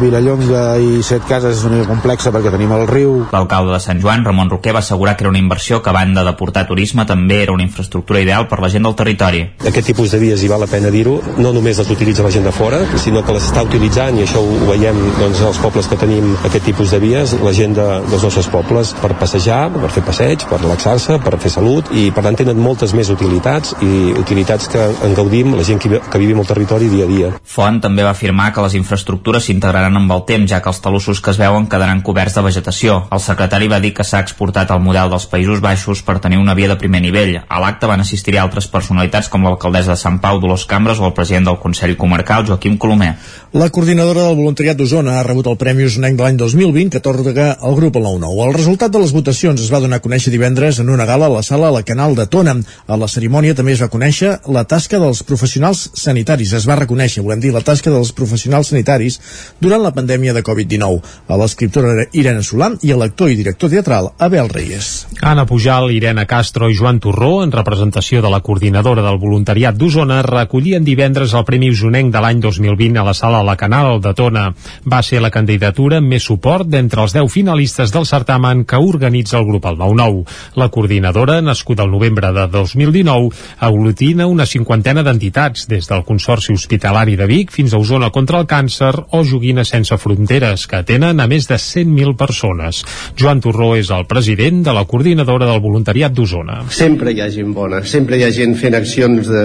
Vilallonga 0.00 0.66
i 0.76 1.00
set 1.06 1.24
cases 1.30 1.56
és 1.56 1.64
una 1.64 1.80
mica 1.80 1.88
complexa 1.94 2.34
perquè 2.34 2.52
tenim 2.52 2.76
el 2.76 2.86
riu. 2.90 3.16
L'alcalde 3.30 3.72
de 3.72 3.80
Sant 3.80 4.00
Joan, 4.02 4.24
Ramon 4.24 4.50
Roquer, 4.50 4.74
va 4.74 4.80
assegurar 4.82 5.16
que 5.16 5.24
era 5.24 5.30
una 5.30 5.38
inversió 5.38 5.80
que, 5.82 5.90
a 5.90 5.94
banda 5.94 6.24
de 6.26 6.32
portar 6.38 6.66
turisme, 6.66 7.06
també 7.06 7.42
era 7.44 7.52
una 7.52 7.62
infraestructura 7.62 8.20
ideal 8.20 8.48
per 8.50 8.60
la 8.60 8.70
gent 8.72 8.86
del 8.86 8.96
territori. 8.98 9.42
Aquest 9.70 9.90
tipus 9.92 10.10
de 10.14 10.18
vies, 10.22 10.42
i 10.42 10.50
val 10.50 10.64
la 10.64 10.68
pena 10.70 10.90
dir-ho, 10.90 11.16
no 11.38 11.52
només 11.54 11.78
les 11.78 11.90
utilitza 11.94 12.26
la 12.26 12.32
gent 12.34 12.46
de 12.48 12.52
fora, 12.54 12.80
sinó 12.98 13.22
que 13.26 13.36
les 13.36 13.46
està 13.46 13.62
utilitzant, 13.66 14.18
i 14.18 14.26
això 14.26 14.42
ho 14.42 14.58
veiem 14.68 14.98
doncs, 15.20 15.42
als 15.46 15.60
pobles 15.62 15.88
que 15.90 15.98
tenim 16.00 16.32
aquest 16.48 16.66
tipus 16.66 16.94
de 16.94 17.00
vies, 17.02 17.36
la 17.44 17.54
gent 17.56 17.76
de, 17.78 17.86
dels 18.10 18.26
nostres 18.26 18.50
pobles, 18.50 18.94
per 19.00 19.12
passejar, 19.20 19.60
per 19.76 19.92
fer 19.94 20.04
passeig, 20.06 20.46
per 20.50 20.60
relaxar-se, 20.60 21.20
per 21.22 21.38
fer 21.40 21.54
salut, 21.54 21.92
i 21.94 22.08
per 22.14 22.26
tant 22.26 22.40
tenen 22.42 22.58
moltes 22.58 22.94
més 22.98 23.12
utilitats, 23.14 23.76
i 23.86 24.10
utilitats 24.18 24.68
que 24.72 24.88
en 25.06 25.14
gaudim 25.14 25.54
la 25.56 25.66
gent 25.66 25.80
que, 25.82 26.00
que 26.00 26.22
vivim 26.22 26.42
al 26.42 26.50
territori 26.50 26.90
dia 26.90 27.06
a 27.06 27.10
dia. 27.10 27.30
Font 27.44 27.80
també 27.82 28.04
va 28.06 28.14
afirmar 28.16 28.50
que 28.54 28.64
les 28.66 28.76
infraestructures 28.78 29.46
s'integraran 29.46 29.96
amb 30.00 30.16
el 30.16 30.26
temps, 30.28 30.50
ja 30.50 30.60
que 30.62 30.70
els 30.72 30.82
talussos 30.82 31.22
que 31.22 31.32
es 31.34 31.40
veuen 31.40 31.68
quedaran 31.70 32.02
coberts 32.06 32.36
de 32.38 32.46
vegetació. 32.46 33.04
El 33.10 33.19
El 33.20 33.24
secretari 33.26 33.66
va 33.68 33.82
dir 33.84 33.90
que 33.92 34.04
s'ha 34.06 34.22
exportat 34.24 34.70
el 34.72 34.78
model 34.80 35.10
dels 35.12 35.26
Països 35.28 35.60
Baixos 35.60 36.00
per 36.06 36.14
tenir 36.24 36.38
una 36.40 36.54
via 36.56 36.70
de 36.70 36.76
primer 36.80 37.02
nivell. 37.04 37.34
A 37.36 37.58
l'acte 37.60 37.88
van 37.90 38.00
assistir 38.00 38.38
altres 38.40 38.64
personalitats 38.72 39.28
com 39.28 39.42
l'alcaldessa 39.44 39.92
de 39.92 40.00
Sant 40.00 40.16
Pau, 40.22 40.38
Dolors 40.40 40.64
Cambres, 40.70 41.02
o 41.02 41.04
el 41.10 41.12
president 41.12 41.50
del 41.50 41.58
Consell 41.60 41.98
Comarcal, 42.00 42.46
Joaquim 42.48 42.78
Colomer. 42.80 43.10
La 43.52 43.68
coordinadora 43.68 44.22
del 44.24 44.38
voluntariat 44.38 44.78
d'Osona 44.78 45.18
ha 45.18 45.24
rebut 45.26 45.50
el 45.50 45.58
Premi 45.60 45.84
Osonenc 45.84 46.16
de 46.16 46.24
l'any 46.24 46.38
2020 46.40 46.94
que 46.94 47.02
atorga 47.02 47.50
el 47.60 47.76
grup 47.76 47.98
el 48.00 48.06
9-9. 48.06 48.46
El 48.46 48.56
resultat 48.56 48.94
de 48.94 49.02
les 49.04 49.12
votacions 49.12 49.60
es 49.60 49.68
va 49.74 49.82
donar 49.84 50.00
a 50.00 50.04
conèixer 50.06 50.32
divendres 50.32 50.80
en 50.80 50.88
una 50.88 51.04
gala 51.04 51.28
a 51.28 51.34
la 51.34 51.44
sala 51.44 51.72
La 51.76 51.84
Canal 51.84 52.16
de 52.16 52.24
Tona. 52.24 52.56
A 52.88 52.96
la 52.96 53.10
cerimònia 53.10 53.58
també 53.58 53.76
es 53.76 53.84
va 53.84 53.90
conèixer 53.92 54.32
la 54.48 54.64
tasca 54.64 55.02
dels 55.02 55.20
professionals 55.28 55.90
sanitaris. 55.92 56.54
Es 56.56 56.64
va 56.64 56.78
reconèixer, 56.80 57.20
volem 57.26 57.44
dir, 57.44 57.52
la 57.52 57.60
tasca 57.60 57.92
dels 57.92 58.14
professionals 58.16 58.72
sanitaris 58.72 59.20
durant 59.60 59.84
la 59.84 59.92
pandèmia 59.92 60.32
de 60.32 60.46
Covid-19. 60.46 61.04
A 61.28 61.40
l'escriptora 61.44 62.08
Irene 62.16 62.46
Solà 62.46 62.72
i 62.80 62.94
a 62.94 63.09
l'actor 63.10 63.30
i 63.30 63.34
director 63.34 63.70
teatral 63.70 64.12
Abel 64.18 64.48
Reyes. 64.48 65.08
Anna 65.20 65.44
Pujal, 65.44 65.90
Irene 65.90 66.26
Castro 66.30 66.68
i 66.70 66.76
Joan 66.78 67.00
Torró, 67.02 67.42
en 67.42 67.50
representació 67.50 68.22
de 68.22 68.30
la 68.30 68.40
coordinadora 68.40 69.02
del 69.02 69.18
voluntariat 69.18 69.74
d'Osona, 69.74 70.20
recollien 70.22 70.84
divendres 70.86 71.34
el 71.34 71.44
Premi 71.44 71.72
Osonenc 71.74 72.12
de 72.14 72.22
l'any 72.22 72.40
2020 72.40 73.00
a 73.00 73.04
la 73.04 73.14
sala 73.14 73.42
la 73.42 73.56
Canal 73.58 73.98
de 74.00 74.12
Tona. 74.14 74.44
Va 74.86 75.00
ser 75.02 75.20
la 75.20 75.32
candidatura 75.34 75.98
amb 75.98 76.08
més 76.14 76.22
suport 76.22 76.68
d'entre 76.70 77.02
els 77.02 77.16
10 77.16 77.26
finalistes 77.34 77.90
del 77.90 78.06
certamen 78.06 78.62
que 78.64 78.78
organitza 78.78 79.40
el 79.40 79.48
grup 79.48 79.66
El 79.66 79.80
9-9. 79.80 80.22
La 80.62 80.70
coordinadora, 80.70 81.40
nascuda 81.42 81.82
al 81.82 81.90
novembre 81.90 82.30
de 82.32 82.46
2019, 82.46 83.34
aglutina 83.58 84.28
una 84.30 84.46
cinquantena 84.46 85.02
d'entitats, 85.02 85.66
des 85.66 85.90
del 85.90 86.06
Consorci 86.06 86.54
Hospitalari 86.54 87.18
de 87.18 87.26
Vic 87.26 87.50
fins 87.50 87.74
a 87.74 87.82
Osona 87.82 88.12
contra 88.14 88.38
el 88.38 88.46
càncer 88.46 88.94
o 89.10 89.24
Joguina 89.24 89.66
Sense 89.66 89.98
Fronteres, 89.98 90.68
que 90.70 90.78
atenen 90.84 91.20
a 91.20 91.26
més 91.26 91.50
de 91.50 91.58
100.000 91.58 92.16
persones. 92.16 92.84
Joan 93.18 93.42
Torró 93.44 93.74
és 93.78 93.90
el 93.94 94.06
president 94.10 94.62
de 94.66 94.74
la 94.76 94.86
coordinadora 94.88 95.48
del 95.50 95.62
voluntariat 95.62 96.14
d'Osona. 96.14 96.62
Sempre 96.74 97.14
hi 97.14 97.20
ha 97.20 97.30
gent 97.32 97.54
bona, 97.56 97.82
sempre 97.84 98.18
hi 98.18 98.24
ha 98.24 98.32
gent 98.34 98.56
fent 98.60 98.76
accions 98.78 99.28
de, 99.28 99.44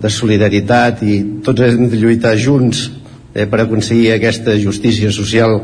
de 0.00 0.10
solidaritat 0.10 1.02
i 1.04 1.20
tots 1.44 1.66
hem 1.66 1.88
de 1.92 2.00
lluitar 2.00 2.36
junts 2.40 2.86
eh, 3.34 3.46
per 3.46 3.62
aconseguir 3.64 4.14
aquesta 4.14 4.56
justícia 4.60 5.12
social 5.12 5.60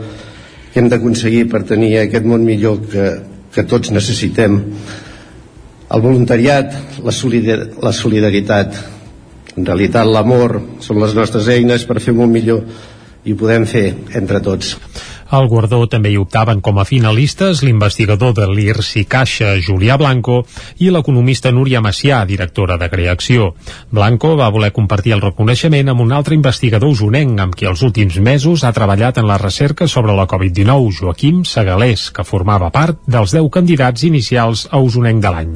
que 0.72 0.83
hem 0.83 0.91
d'aconseguir 0.93 1.47
per 1.53 1.64
tenir 1.64 1.95
aquest 2.03 2.27
món 2.29 2.45
millor 2.45 2.83
que, 2.91 3.07
que 3.55 3.64
tots 3.64 3.93
necessitem. 3.95 4.59
El 5.87 6.03
voluntariat, 6.03 6.74
la, 7.07 7.14
solidar 7.14 7.62
la 7.81 7.95
solidaritat, 7.97 8.77
en 9.57 9.64
realitat 9.64 10.05
l'amor 10.05 10.59
són 10.85 11.01
les 11.01 11.14
nostres 11.16 11.49
eines 11.49 11.87
per 11.89 12.01
fer 12.03 12.12
un 12.12 12.24
món 12.24 12.35
millor 12.35 12.66
i 13.24 13.33
ho 13.33 13.39
podem 13.41 13.64
fer 13.66 13.87
entre 14.18 14.43
tots. 14.45 14.74
Al 15.29 15.49
guardó 15.51 15.81
també 15.91 16.12
hi 16.12 16.18
optaven 16.20 16.61
com 16.62 16.79
a 16.79 16.85
finalistes 16.87 17.62
l'investigador 17.66 18.35
de 18.36 18.47
l'IRSI 18.47 19.05
Caixa, 19.11 19.57
Julià 19.59 19.97
Blanco, 19.98 20.44
i 20.78 20.90
l'economista 20.94 21.51
Núria 21.51 21.81
Macià, 21.82 22.20
directora 22.28 22.77
de 22.78 22.89
Creació. 22.93 23.48
Blanco 23.90 24.36
va 24.39 24.53
voler 24.55 24.70
compartir 24.77 25.16
el 25.16 25.24
reconeixement 25.24 25.90
amb 25.90 26.05
un 26.05 26.15
altre 26.15 26.39
investigador 26.39 26.94
usonenc 26.94 27.40
amb 27.43 27.57
qui 27.59 27.66
els 27.66 27.82
últims 27.82 28.20
mesos 28.23 28.62
ha 28.62 28.73
treballat 28.77 29.19
en 29.19 29.27
la 29.27 29.39
recerca 29.43 29.89
sobre 29.90 30.15
la 30.15 30.28
Covid-19, 30.31 30.94
Joaquim 31.01 31.43
Segalés, 31.44 32.12
que 32.15 32.24
formava 32.24 32.70
part 32.70 33.03
dels 33.07 33.35
10 33.35 33.51
candidats 33.51 34.07
inicials 34.07 34.69
a 34.70 34.78
usonenc 34.78 35.23
de 35.24 35.35
l'any. 35.35 35.53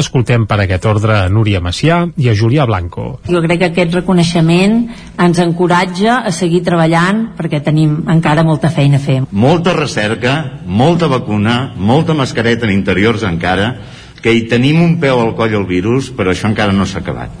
Escoltem 0.00 0.48
per 0.48 0.62
aquest 0.64 0.88
ordre 0.88 1.18
a 1.18 1.28
Núria 1.28 1.60
Macià 1.60 2.06
i 2.16 2.32
a 2.32 2.36
Julià 2.36 2.64
Blanco. 2.64 3.20
Jo 3.28 3.44
crec 3.44 3.60
que 3.60 3.70
aquest 3.74 4.00
reconeixement 4.00 4.80
ens 5.20 5.44
encoratja 5.44 6.22
a 6.24 6.32
seguir 6.32 6.64
treballant 6.64 7.26
perquè 7.36 7.60
tenim 7.60 7.98
encara 8.08 8.46
molta 8.46 8.72
feina 8.72 8.96
a 8.96 9.04
fer 9.04 9.09
fer. 9.10 9.20
Molta 9.30 9.74
recerca, 9.76 10.36
molta 10.64 11.08
vacuna, 11.10 11.72
molta 11.76 12.14
mascareta 12.14 12.68
en 12.68 12.74
interiors 12.76 13.26
encara, 13.26 13.74
que 14.22 14.32
hi 14.32 14.46
tenim 14.48 14.80
un 14.82 14.98
peu 15.00 15.20
al 15.20 15.34
coll 15.36 15.56
al 15.56 15.66
virus, 15.68 16.10
però 16.14 16.32
això 16.32 16.48
encara 16.50 16.74
no 16.76 16.86
s'ha 16.86 17.00
acabat. 17.00 17.32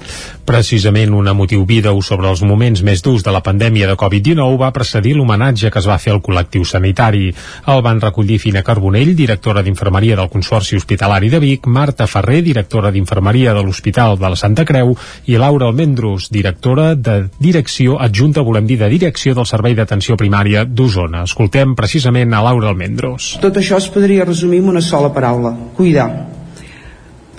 Precisament 0.50 1.12
un 1.14 1.28
emotiu 1.30 1.62
vídeo 1.68 2.00
sobre 2.02 2.26
els 2.26 2.40
moments 2.42 2.80
més 2.82 3.04
durs 3.06 3.22
de 3.22 3.30
la 3.30 3.42
pandèmia 3.44 3.86
de 3.86 3.94
Covid-19 3.94 4.56
va 4.58 4.72
precedir 4.74 5.12
l'homenatge 5.14 5.70
que 5.70 5.78
es 5.78 5.86
va 5.86 5.98
fer 6.02 6.14
al 6.14 6.22
col·lectiu 6.24 6.64
sanitari. 6.66 7.28
El 7.70 7.82
van 7.86 8.00
recollir 8.02 8.40
Fina 8.42 8.64
Carbonell, 8.66 9.12
directora 9.14 9.62
d'Infermeria 9.62 10.16
del 10.18 10.30
Consorci 10.32 10.80
Hospitalari 10.80 11.30
de 11.30 11.38
Vic, 11.44 11.68
Marta 11.68 12.08
Ferrer, 12.10 12.40
directora 12.42 12.90
d'Infermeria 12.90 13.54
de 13.54 13.62
l'Hospital 13.62 14.18
de 14.18 14.32
la 14.32 14.40
Santa 14.40 14.64
Creu, 14.66 14.96
i 15.30 15.38
Laura 15.38 15.68
Almendros, 15.70 16.30
directora 16.34 16.96
de 16.96 17.28
Direcció 17.38 18.00
Adjunta, 18.00 18.42
volem 18.42 18.66
dir, 18.66 18.80
de 18.80 18.90
Direcció 18.90 19.36
del 19.38 19.46
Servei 19.46 19.78
d'Atenció 19.78 20.18
Primària 20.18 20.64
d'Osona. 20.64 21.22
Escoltem 21.30 21.76
precisament 21.78 22.34
a 22.34 22.42
Laura 22.42 22.72
Almendros. 22.72 23.36
Tot 23.44 23.60
això 23.60 23.78
es 23.78 23.86
podria 23.92 24.26
resumir 24.26 24.64
en 24.64 24.74
una 24.74 24.82
sola 24.82 25.14
paraula, 25.14 25.54
cuidar 25.76 26.39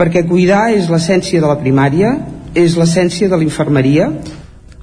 perquè 0.01 0.25
cuidar 0.25 0.71
és 0.73 0.89
l'essència 0.89 1.41
de 1.41 1.49
la 1.49 1.59
primària, 1.61 2.15
és 2.57 2.73
l'essència 2.73 3.29
de 3.29 3.37
l'infermeria, 3.37 4.09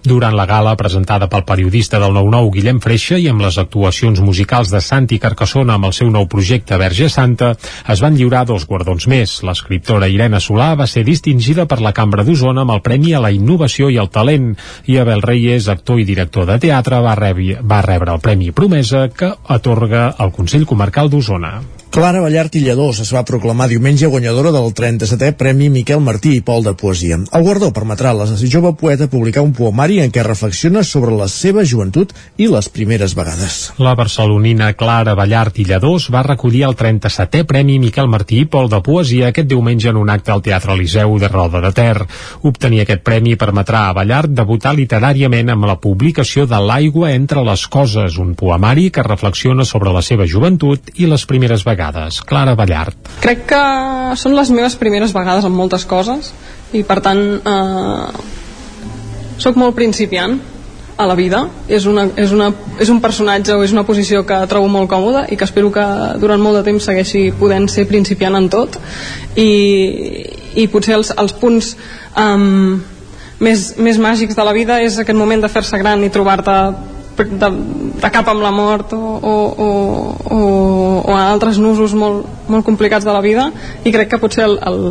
durant 0.08 0.32
la 0.38 0.46
gala 0.46 0.76
presentada 0.78 1.26
pel 1.28 1.42
periodista 1.44 1.98
del 2.00 2.14
9-9 2.16 2.52
Guillem 2.54 2.78
Freixa 2.80 3.18
i 3.20 3.26
amb 3.28 3.42
les 3.44 3.58
actuacions 3.60 4.22
musicals 4.24 4.70
de 4.72 4.80
Santi 4.80 5.18
Carcassona 5.20 5.74
amb 5.74 5.88
el 5.88 5.94
seu 5.96 6.08
nou 6.14 6.28
projecte 6.30 6.78
Verge 6.80 7.10
Santa, 7.12 7.50
es 7.92 8.00
van 8.00 8.16
lliurar 8.16 8.46
dos 8.48 8.64
guardons 8.70 9.08
més. 9.10 9.34
L'escriptora 9.44 10.08
Irene 10.08 10.40
Solà 10.40 10.70
va 10.78 10.86
ser 10.86 11.02
distingida 11.04 11.66
per 11.68 11.80
la 11.84 11.92
Cambra 11.92 12.24
d'Osona 12.24 12.64
amb 12.64 12.76
el 12.76 12.84
Premi 12.86 13.12
a 13.12 13.20
la 13.20 13.32
Innovació 13.34 13.90
i 13.90 13.98
el 14.00 14.08
Talent 14.14 14.54
i 14.86 14.96
Abel 15.02 15.20
Reyes, 15.26 15.68
actor 15.68 16.00
i 16.00 16.06
director 16.08 16.46
de 16.48 16.56
teatre, 16.62 17.02
va, 17.04 17.18
rebi, 17.18 17.52
va 17.58 17.82
rebre 17.84 18.14
el 18.14 18.24
Premi 18.24 18.54
Promesa 18.54 19.10
que 19.10 19.34
atorga 19.58 20.14
el 20.18 20.32
Consell 20.32 20.64
Comarcal 20.64 21.12
d'Osona. 21.12 21.58
Clara 21.88 22.20
Ballart 22.20 22.52
i 22.54 22.60
Lledós 22.60 22.98
es 23.00 23.08
va 23.14 23.22
proclamar 23.24 23.66
diumenge 23.70 24.06
guanyadora 24.12 24.50
del 24.52 24.74
37è 24.76 25.32
Premi 25.40 25.70
Miquel 25.72 26.02
Martí 26.04 26.34
i 26.36 26.42
Pol 26.44 26.60
de 26.62 26.74
Poesia. 26.76 27.16
El 27.16 27.44
guardó 27.46 27.70
permetrà 27.72 28.10
a 28.12 28.16
la 28.18 28.26
jove 28.28 28.74
poeta 28.76 29.08
publicar 29.08 29.40
un 29.42 29.54
poemari 29.56 29.96
en 30.04 30.12
què 30.12 30.22
reflexiona 30.22 30.82
sobre 30.84 31.16
la 31.16 31.28
seva 31.32 31.64
joventut 31.64 32.12
i 32.36 32.46
les 32.52 32.68
primeres 32.68 33.14
vegades. 33.16 33.56
La 33.80 33.94
barcelonina 33.96 34.68
Clara 34.76 35.14
Ballart 35.16 35.56
i 35.58 35.64
Lledós 35.64 36.10
va 36.12 36.22
recollir 36.26 36.66
el 36.68 36.76
37è 36.76 37.46
Premi 37.48 37.78
Miquel 37.80 38.12
Martí 38.12 38.42
i 38.42 38.50
Pol 38.52 38.68
de 38.68 38.82
Poesia 38.84 39.32
aquest 39.32 39.48
diumenge 39.48 39.88
en 39.88 39.96
un 39.96 40.12
acte 40.12 40.36
al 40.36 40.44
Teatre 40.44 40.76
Eliseu 40.76 41.16
de 41.18 41.32
Roda 41.32 41.64
de 41.64 41.72
Ter. 41.72 42.04
Obtenir 42.42 42.84
aquest 42.84 43.02
premi 43.02 43.34
permetrà 43.40 43.86
a 43.88 43.96
Ballart 43.96 44.36
debutar 44.36 44.74
literàriament 44.76 45.56
amb 45.56 45.64
la 45.72 45.80
publicació 45.80 46.44
de 46.44 46.60
L'aigua 46.60 47.14
entre 47.16 47.40
les 47.48 47.64
coses, 47.66 48.20
un 48.20 48.36
poemari 48.36 48.90
que 48.92 49.08
reflexiona 49.08 49.64
sobre 49.64 49.96
la 49.96 50.04
seva 50.04 50.28
joventut 50.28 50.92
i 51.00 51.08
les 51.08 51.24
primeres 51.24 51.64
vegades 51.64 51.77
vegades. 51.78 52.20
Clara 52.26 52.56
Ballart. 52.58 52.98
Crec 53.22 53.46
que 53.52 53.62
són 54.18 54.34
les 54.36 54.50
meves 54.50 54.76
primeres 54.80 55.14
vegades 55.14 55.46
en 55.46 55.54
moltes 55.54 55.86
coses 55.86 56.32
i 56.74 56.82
per 56.84 56.98
tant 57.04 57.22
eh, 57.38 58.06
sóc 59.38 59.56
molt 59.56 59.76
principiant 59.78 60.38
a 60.98 61.06
la 61.06 61.14
vida 61.14 61.44
és, 61.70 61.86
una, 61.86 62.08
és, 62.18 62.32
una, 62.34 62.50
és 62.82 62.90
un 62.90 62.98
personatge 63.00 63.54
o 63.54 63.62
és 63.62 63.72
una 63.72 63.84
posició 63.86 64.24
que 64.26 64.40
trobo 64.50 64.66
molt 64.72 64.90
còmoda 64.90 65.28
i 65.30 65.38
que 65.38 65.46
espero 65.46 65.70
que 65.70 65.84
durant 66.18 66.42
molt 66.42 66.58
de 66.58 66.64
temps 66.66 66.90
segueixi 66.90 67.28
podent 67.38 67.68
ser 67.70 67.86
principiant 67.86 68.34
en 68.34 68.48
tot 68.50 68.80
i, 69.38 69.46
i 70.58 70.66
potser 70.72 70.96
els, 70.98 71.14
els 71.14 71.36
punts 71.38 71.76
um, 72.18 72.80
més, 73.38 73.68
més 73.78 74.02
màgics 74.02 74.34
de 74.34 74.48
la 74.48 74.56
vida 74.56 74.80
és 74.82 74.98
aquest 74.98 75.18
moment 75.18 75.46
de 75.46 75.52
fer-se 75.52 75.78
gran 75.78 76.02
i 76.02 76.10
trobar-te 76.10 76.58
de, 77.26 77.48
de 78.02 78.10
cap 78.14 78.28
amb 78.30 78.42
la 78.42 78.50
mort 78.54 78.92
o, 78.94 78.98
o, 78.98 79.34
o, 79.66 79.70
o, 80.30 80.38
o 81.02 81.16
a 81.16 81.24
altres 81.30 81.58
nusos 81.58 81.94
molt, 81.98 82.26
molt 82.48 82.66
complicats 82.66 83.06
de 83.06 83.14
la 83.14 83.22
vida 83.24 83.48
i 83.84 83.92
crec 83.94 84.12
que 84.12 84.20
potser 84.22 84.44
el, 84.46 84.58
el, 84.70 84.84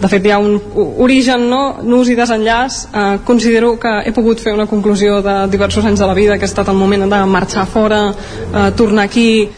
de 0.00 0.08
fet 0.08 0.26
hi 0.26 0.34
ha 0.34 0.40
un 0.40 0.58
origen, 1.00 1.46
no? 1.50 1.62
nus 1.82 2.10
i 2.12 2.16
desenllaç 2.18 2.82
eh, 2.90 3.06
considero 3.24 3.74
que 3.80 3.94
he 4.04 4.12
pogut 4.16 4.40
fer 4.40 4.54
una 4.56 4.68
conclusió 4.70 5.20
de 5.24 5.36
diversos 5.52 5.84
anys 5.84 6.00
de 6.00 6.10
la 6.10 6.16
vida 6.16 6.38
que 6.38 6.48
ha 6.48 6.52
estat 6.52 6.68
el 6.68 6.78
moment 6.80 7.08
de 7.08 7.24
marxar 7.26 7.66
fora 7.66 8.02
eh, 8.10 8.70
tornar 8.76 9.08
aquí 9.08 9.48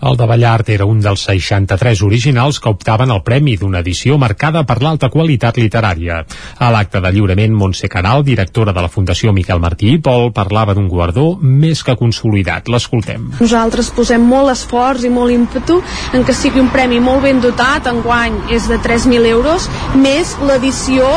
el 0.00 0.16
de 0.16 0.26
Ballart 0.26 0.68
era 0.70 0.86
un 0.86 1.00
dels 1.02 1.24
63 1.26 2.02
originals 2.06 2.60
que 2.60 2.70
optaven 2.70 3.10
al 3.10 3.22
premi 3.26 3.56
d'una 3.58 3.80
edició 3.82 4.18
marcada 4.18 4.62
per 4.66 4.78
l'alta 4.82 5.10
qualitat 5.10 5.58
literària. 5.58 6.20
A 6.58 6.70
l'acte 6.70 7.00
de 7.02 7.10
lliurament, 7.12 7.54
Montse 7.54 7.88
Canal, 7.90 8.22
directora 8.24 8.72
de 8.72 8.84
la 8.84 8.90
Fundació 8.92 9.32
Miquel 9.34 9.60
Martí 9.60 9.90
i 9.96 9.98
Pol, 9.98 10.30
parlava 10.32 10.74
d'un 10.74 10.88
guardó 10.88 11.32
més 11.42 11.82
que 11.82 11.96
consolidat. 11.98 12.68
L'escoltem. 12.68 13.26
Nosaltres 13.40 13.90
posem 13.96 14.22
molt 14.22 14.52
esforç 14.52 15.08
i 15.08 15.12
molt 15.12 15.34
ímpetu 15.34 15.80
en 16.14 16.24
que 16.24 16.36
sigui 16.36 16.62
un 16.62 16.70
premi 16.70 17.00
molt 17.02 17.24
ben 17.26 17.42
dotat, 17.42 17.90
enguany 17.90 18.38
és 18.54 18.68
de 18.70 18.78
3.000 18.84 19.26
euros, 19.32 19.68
més 19.98 20.36
l'edició 20.46 21.08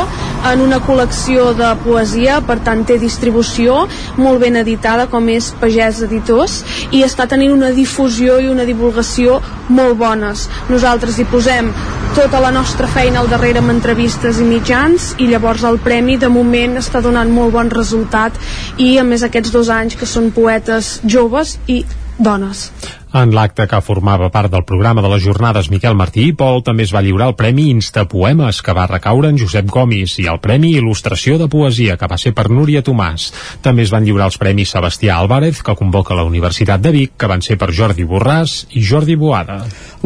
en 0.50 0.64
una 0.64 0.80
col·lecció 0.82 1.52
de 1.54 1.70
poesia, 1.84 2.40
per 2.42 2.58
tant 2.66 2.82
té 2.88 2.98
distribució 2.98 3.84
molt 4.18 4.42
ben 4.42 4.58
editada 4.58 5.06
com 5.12 5.28
és 5.30 5.52
Pagès 5.60 6.02
Editors 6.08 6.58
i 6.90 7.04
està 7.06 7.28
tenint 7.30 7.54
una 7.54 7.70
difusió 7.76 8.40
i 8.42 8.50
una 8.50 8.66
divulgació 8.72 9.38
molt 9.68 9.98
bones. 10.00 10.48
Nosaltres 10.72 11.18
hi 11.18 11.28
posem 11.30 11.70
tota 12.16 12.42
la 12.44 12.50
nostra 12.52 12.88
feina 12.92 13.22
al 13.22 13.30
darrere 13.30 13.62
amb 13.62 13.72
entrevistes 13.72 14.40
i 14.40 14.48
mitjans 14.48 15.12
i 15.22 15.30
llavors 15.30 15.64
el 15.68 15.78
premi 15.80 16.18
de 16.20 16.28
moment 16.32 16.76
està 16.80 17.00
donant 17.04 17.30
molt 17.32 17.54
bon 17.56 17.72
resultat 17.72 18.36
i 18.76 18.96
a 19.00 19.04
més 19.06 19.24
aquests 19.24 19.54
dos 19.54 19.72
anys 19.72 19.96
que 19.96 20.08
són 20.08 20.32
poetes 20.36 20.98
joves 21.04 21.56
i 21.68 21.82
dones. 22.18 22.68
En 23.12 23.28
l'acte 23.36 23.66
que 23.68 23.78
formava 23.84 24.30
part 24.32 24.48
del 24.48 24.62
programa 24.64 25.02
de 25.04 25.08
les 25.12 25.20
jornades 25.20 25.66
Miquel 25.68 25.92
Martí 25.92 26.22
i 26.30 26.32
Pol 26.32 26.62
també 26.64 26.86
es 26.86 26.92
va 26.96 27.02
lliurar 27.04 27.26
el 27.28 27.34
Premi 27.36 27.66
Insta 27.68 28.06
Poemes, 28.08 28.62
que 28.64 28.72
va 28.72 28.86
recaure 28.88 29.28
en 29.28 29.36
Josep 29.36 29.66
Gomis, 29.68 30.14
i 30.22 30.24
el 30.32 30.38
Premi 30.40 30.70
Il·lustració 30.78 31.36
de 31.36 31.44
Poesia, 31.52 31.98
que 32.00 32.08
va 32.08 32.16
ser 32.16 32.32
per 32.32 32.46
Núria 32.48 32.80
Tomàs. 32.80 33.26
També 33.60 33.84
es 33.84 33.92
van 33.92 34.06
lliurar 34.08 34.30
els 34.30 34.38
Premis 34.40 34.72
Sebastià 34.72 35.18
Álvarez, 35.20 35.60
que 35.60 35.74
convoca 35.76 36.16
la 36.16 36.24
Universitat 36.24 36.80
de 36.80 36.94
Vic, 36.94 37.12
que 37.20 37.28
van 37.28 37.44
ser 37.44 37.58
per 37.60 37.68
Jordi 37.76 38.06
Borràs 38.08 38.54
i 38.80 38.80
Jordi 38.80 39.18
Boada. 39.20 39.58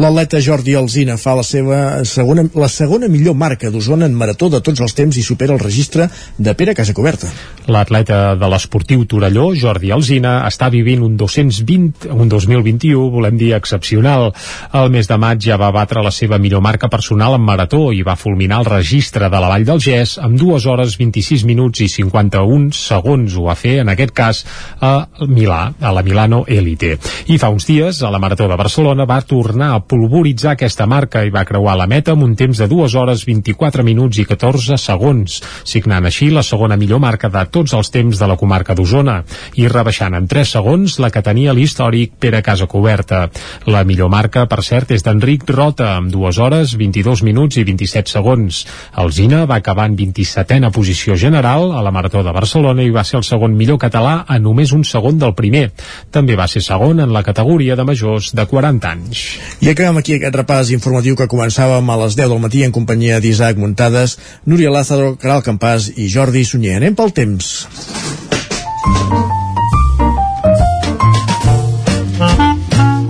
L'atleta 0.02 0.42
Jordi 0.42 0.74
Alzina 0.74 1.14
fa 1.14 1.36
la 1.38 1.46
seva 1.46 1.78
segona, 2.02 2.42
la 2.58 2.68
segona 2.68 3.06
millor 3.06 3.38
marca 3.38 3.70
d'Osona 3.70 4.10
en 4.10 4.18
marató 4.18 4.50
de 4.50 4.58
tots 4.66 4.82
els 4.82 4.98
temps 4.98 5.14
i 5.14 5.22
supera 5.22 5.54
el 5.54 5.62
registre 5.62 6.08
de 6.38 6.56
Pere 6.58 6.74
Casacoberta. 6.74 7.30
L'atleta 7.70 8.34
de 8.34 8.50
l'esportiu 8.50 9.06
Torelló, 9.06 9.52
Jordi 9.54 9.94
Alzina, 9.94 10.40
està 10.50 10.72
vivint 10.74 11.06
un 11.06 11.14
220, 11.16 12.10
un 12.10 12.28
2021 12.34 12.95
estiu, 12.96 13.10
volem 13.12 13.36
dir 13.36 13.52
excepcional. 13.56 14.32
El 14.72 14.90
mes 14.90 15.08
de 15.08 15.16
maig 15.20 15.42
ja 15.44 15.58
va 15.60 15.70
batre 15.74 16.02
la 16.02 16.10
seva 16.10 16.38
millor 16.38 16.62
marca 16.64 16.88
personal 16.88 17.36
en 17.36 17.44
marató 17.44 17.92
i 17.92 18.02
va 18.02 18.16
fulminar 18.16 18.60
el 18.62 18.70
registre 18.70 19.28
de 19.28 19.40
la 19.40 19.48
Vall 19.50 19.66
del 19.66 19.80
Gès 19.80 20.16
amb 20.22 20.38
2 20.40 20.66
hores 20.66 20.96
26 20.96 21.44
minuts 21.44 21.82
i 21.84 21.88
51 21.88 22.72
segons. 22.72 23.36
Ho 23.36 23.46
va 23.48 23.54
fer, 23.54 23.80
en 23.82 23.90
aquest 23.92 24.14
cas, 24.16 24.44
a 24.80 25.08
Milà, 25.28 25.74
a 25.80 25.92
la 25.92 26.02
Milano 26.02 26.44
Elite. 26.46 26.96
I 27.28 27.38
fa 27.38 27.50
uns 27.52 27.66
dies, 27.68 28.02
a 28.02 28.10
la 28.10 28.20
Marató 28.22 28.48
de 28.48 28.56
Barcelona, 28.56 29.04
va 29.04 29.20
tornar 29.22 29.74
a 29.74 29.82
polvoritzar 29.84 30.54
aquesta 30.54 30.86
marca 30.86 31.24
i 31.24 31.30
va 31.34 31.44
creuar 31.44 31.76
la 31.76 31.86
meta 31.86 32.14
amb 32.14 32.24
un 32.24 32.36
temps 32.36 32.58
de 32.58 32.68
2 32.68 32.96
hores 32.96 33.26
24 33.26 33.84
minuts 33.84 34.18
i 34.18 34.24
14 34.24 34.78
segons, 34.80 35.40
signant 35.64 36.06
així 36.06 36.30
la 36.30 36.44
segona 36.46 36.76
millor 36.76 37.02
marca 37.02 37.28
de 37.28 37.44
tots 37.50 37.74
els 37.76 37.92
temps 37.92 38.18
de 38.18 38.30
la 38.30 38.38
comarca 38.40 38.74
d'Osona 38.74 39.20
i 39.60 39.68
rebaixant 39.68 40.16
en 40.16 40.28
3 40.30 40.56
segons 40.56 40.98
la 41.02 41.10
que 41.10 41.24
tenia 41.24 41.54
l'històric 41.56 42.16
Pere 42.20 42.42
Casacoberta 42.42 42.85
oberta. 42.86 43.26
La 43.66 43.82
millor 43.84 44.08
marca, 44.12 44.46
per 44.46 44.62
cert, 44.62 44.92
és 44.94 45.02
d'Enric 45.02 45.48
Rota, 45.50 45.96
amb 45.98 46.12
2 46.14 46.38
hores, 46.38 46.76
22 46.78 47.24
minuts 47.26 47.58
i 47.58 47.64
27 47.66 48.12
segons. 48.14 48.62
El 49.02 49.10
Zina 49.12 49.44
va 49.50 49.58
acabar 49.58 49.88
en 49.90 49.96
27a 49.98 50.70
posició 50.70 51.16
general 51.18 51.72
a 51.74 51.82
la 51.82 51.90
Marató 51.90 52.22
de 52.22 52.34
Barcelona 52.36 52.86
i 52.86 52.94
va 52.94 53.04
ser 53.04 53.18
el 53.20 53.26
segon 53.26 53.56
millor 53.58 53.80
català 53.82 54.22
a 54.26 54.38
només 54.38 54.72
un 54.76 54.84
segon 54.86 55.18
del 55.18 55.34
primer. 55.34 55.70
També 56.14 56.38
va 56.38 56.46
ser 56.46 56.62
segon 56.62 57.02
en 57.02 57.12
la 57.12 57.24
categoria 57.26 57.76
de 57.76 57.84
majors 57.88 58.32
de 58.36 58.46
40 58.46 58.92
anys. 58.92 59.26
I 59.60 59.72
acabem 59.72 59.98
aquí 60.00 60.16
aquest 60.16 60.38
repàs 60.38 60.70
informatiu 60.76 61.18
que 61.18 61.30
començàvem 61.30 61.90
a 61.90 62.00
les 62.04 62.18
10 62.18 62.30
del 62.30 62.42
matí 62.42 62.62
en 62.62 62.74
companyia 62.76 63.20
d'Isaac 63.20 63.58
Muntades, 63.58 64.18
Núria 64.46 64.70
Lázaro, 64.70 65.16
Caral 65.20 65.42
Campàs 65.42 65.90
i 65.96 66.10
Jordi 66.12 66.46
Sunyer. 66.46 66.78
Anem 66.78 66.94
pel 66.94 67.14
temps. 67.16 67.54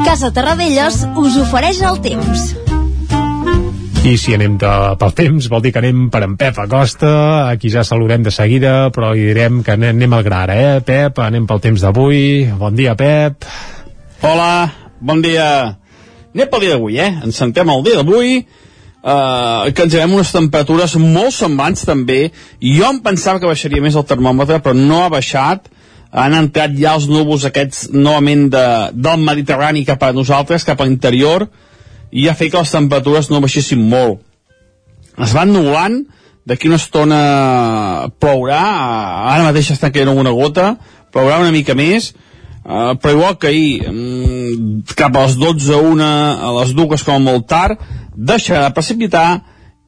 Casa 0.06 0.28
Terradellos 0.30 1.00
us 1.18 1.34
ofereix 1.42 1.80
el 1.82 1.96
temps. 1.98 2.42
I 4.06 4.12
si 4.22 4.36
anem 4.36 4.54
de, 4.62 4.68
pel 5.00 5.14
temps, 5.18 5.48
vol 5.50 5.64
dir 5.64 5.72
que 5.74 5.80
anem 5.82 6.04
per 6.14 6.20
en 6.22 6.36
Pep 6.38 6.60
Acosta, 6.62 7.10
a 7.50 7.56
qui 7.58 7.72
ja 7.74 7.82
saludem 7.82 8.22
de 8.22 8.30
seguida, 8.30 8.92
però 8.94 9.10
hi 9.18 9.24
direm 9.32 9.64
que 9.66 9.74
anem, 9.74 9.98
anem 9.98 10.14
al 10.14 10.22
gra 10.22 10.44
ara, 10.44 10.54
eh, 10.62 10.84
Pep? 10.86 11.18
Anem 11.24 11.48
pel 11.50 11.58
temps 11.64 11.82
d'avui. 11.82 12.46
Bon 12.54 12.78
dia, 12.78 12.94
Pep. 12.94 13.48
Hola, 14.22 14.70
bon 15.02 15.26
dia. 15.26 15.48
Anem 16.36 16.54
pel 16.54 16.62
dia 16.68 16.76
d'avui, 16.76 17.00
eh? 17.02 17.10
Ens 17.26 17.42
sentem 17.42 17.74
el 17.74 17.82
dia 17.88 17.98
d'avui, 17.98 18.38
eh, 18.46 19.72
que 19.74 19.88
ens 19.88 19.98
veiem 19.98 20.14
unes 20.20 20.30
temperatures 20.38 20.94
molt 21.02 21.34
semblants 21.34 21.82
també. 21.82 22.28
Jo 22.62 22.94
em 22.94 23.02
pensava 23.02 23.42
que 23.42 23.50
baixaria 23.50 23.82
més 23.82 23.98
el 23.98 24.06
termòmetre, 24.06 24.62
però 24.62 24.78
no 24.78 25.02
ha 25.02 25.10
baixat 25.18 25.66
han 26.16 26.34
entrat 26.38 26.74
ja 26.78 26.94
els 26.97 27.06
núvols 27.10 27.44
aquests 27.44 27.90
novament 27.93 28.48
de, 28.52 28.66
del 28.97 29.24
Mediterrani 29.24 29.84
cap 29.84 30.02
a 30.02 30.14
nosaltres, 30.16 30.64
cap 30.64 30.80
a 30.80 30.86
l'interior, 30.88 31.44
i 32.10 32.28
ha 32.28 32.36
fet 32.38 32.55
que 32.55 32.62
les 32.62 32.72
temperatures 32.72 33.28
no 33.28 33.43
baixessin 33.44 33.82
molt. 33.90 34.22
Es 35.20 35.34
van 35.36 35.52
nublant, 35.52 35.98
d'aquí 36.48 36.70
una 36.70 36.78
estona 36.80 37.18
plourà, 38.22 38.62
ara 39.34 39.44
mateix 39.48 39.74
està 39.74 39.90
caient 39.93 40.12
alguna 40.12 40.32
gota, 40.36 40.70
plourà 41.12 41.40
una 41.43 41.52
mica 41.52 41.76
més, 41.76 42.12
uh, 42.64 42.94
però 43.01 43.16
igual 43.16 43.36
que 43.43 43.51
ahir, 43.51 43.90
um, 43.90 44.80
cap 44.97 45.16
a 45.16 45.26
les 45.26 45.36
12, 45.40 45.82
una, 45.90 46.10
a 46.40 46.55
les 46.60 46.72
dues 46.78 47.05
com 47.05 47.18
a 47.18 47.24
molt 47.24 47.48
tard, 47.51 47.82
deixarà 48.16 48.64
de 48.68 48.76
precipitar 48.78 49.28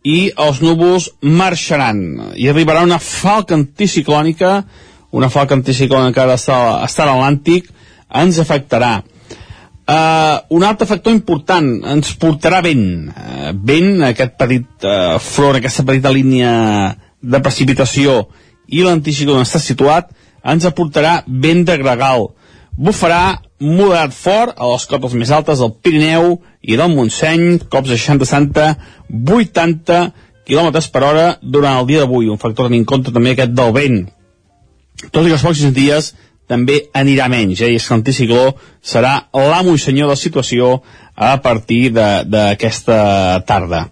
i 0.04 0.28
els 0.36 0.60
núvols 0.64 1.08
marxaran. 1.22 2.34
I 2.36 2.50
arribarà 2.50 2.84
una 2.84 3.00
falca 3.00 3.56
anticiclònica 3.56 4.58
una 5.10 5.30
falca 5.32 5.56
anticiclona 5.56 6.12
que 6.12 6.20
ara 6.22 6.36
està, 6.36 6.58
està 6.84 7.04
a 7.04 7.12
l'Atlàntic, 7.12 7.70
ens 8.22 8.40
afectarà. 8.40 8.98
Uh, 9.88 10.36
un 10.52 10.64
altre 10.68 10.84
factor 10.88 11.14
important, 11.14 11.68
ens 11.94 12.12
portarà 12.20 12.60
vent. 12.64 13.08
Uh, 13.08 13.52
vent, 13.56 14.02
aquest 14.10 14.36
petit 14.40 14.84
uh, 14.84 15.16
front, 15.22 15.56
aquesta 15.56 15.84
petita 15.88 16.12
línia 16.12 16.52
de 17.18 17.40
precipitació 17.44 18.26
i 18.68 18.82
l'anticicló 18.84 19.38
on 19.38 19.46
està 19.46 19.60
situat, 19.62 20.10
ens 20.44 20.68
aportarà 20.68 21.22
vent 21.26 21.64
de 21.64 21.78
gregal. 21.80 22.28
Bufarà 22.76 23.38
moderat 23.64 24.12
fort 24.14 24.60
a 24.60 24.68
les 24.74 24.84
cotes 24.86 25.16
més 25.16 25.32
altes 25.34 25.64
del 25.64 25.72
Pirineu 25.82 26.36
i 26.60 26.76
del 26.76 26.92
Montseny, 26.92 27.64
cops 27.72 27.88
de 27.88 27.96
60-60, 27.96 28.68
80 29.08 30.04
km 30.48 30.70
per 30.92 31.02
hora 31.02 31.26
durant 31.40 31.80
el 31.80 31.88
dia 31.88 32.04
d'avui. 32.04 32.28
Un 32.28 32.38
factor 32.38 32.68
en 32.68 32.84
compte 32.84 33.12
també 33.14 33.32
aquest 33.32 33.56
del 33.56 33.72
vent 33.72 33.98
tot 35.10 35.22
i 35.24 35.28
que 35.28 35.36
els 35.36 35.44
pròxims 35.44 35.76
dies 35.76 36.12
també 36.48 36.80
anirà 36.96 37.28
menys, 37.28 37.60
eh? 37.60 37.74
i 37.74 37.76
és 37.76 37.84
que 37.86 37.94
l'anticicló 37.94 38.46
serà 38.80 39.28
l'amo 39.36 39.76
i 39.76 39.82
senyor 39.82 40.08
de 40.08 40.16
la 40.16 40.20
situació 40.20 40.78
a 41.14 41.36
partir 41.44 41.90
d'aquesta 41.92 42.98
tarda. 43.46 43.88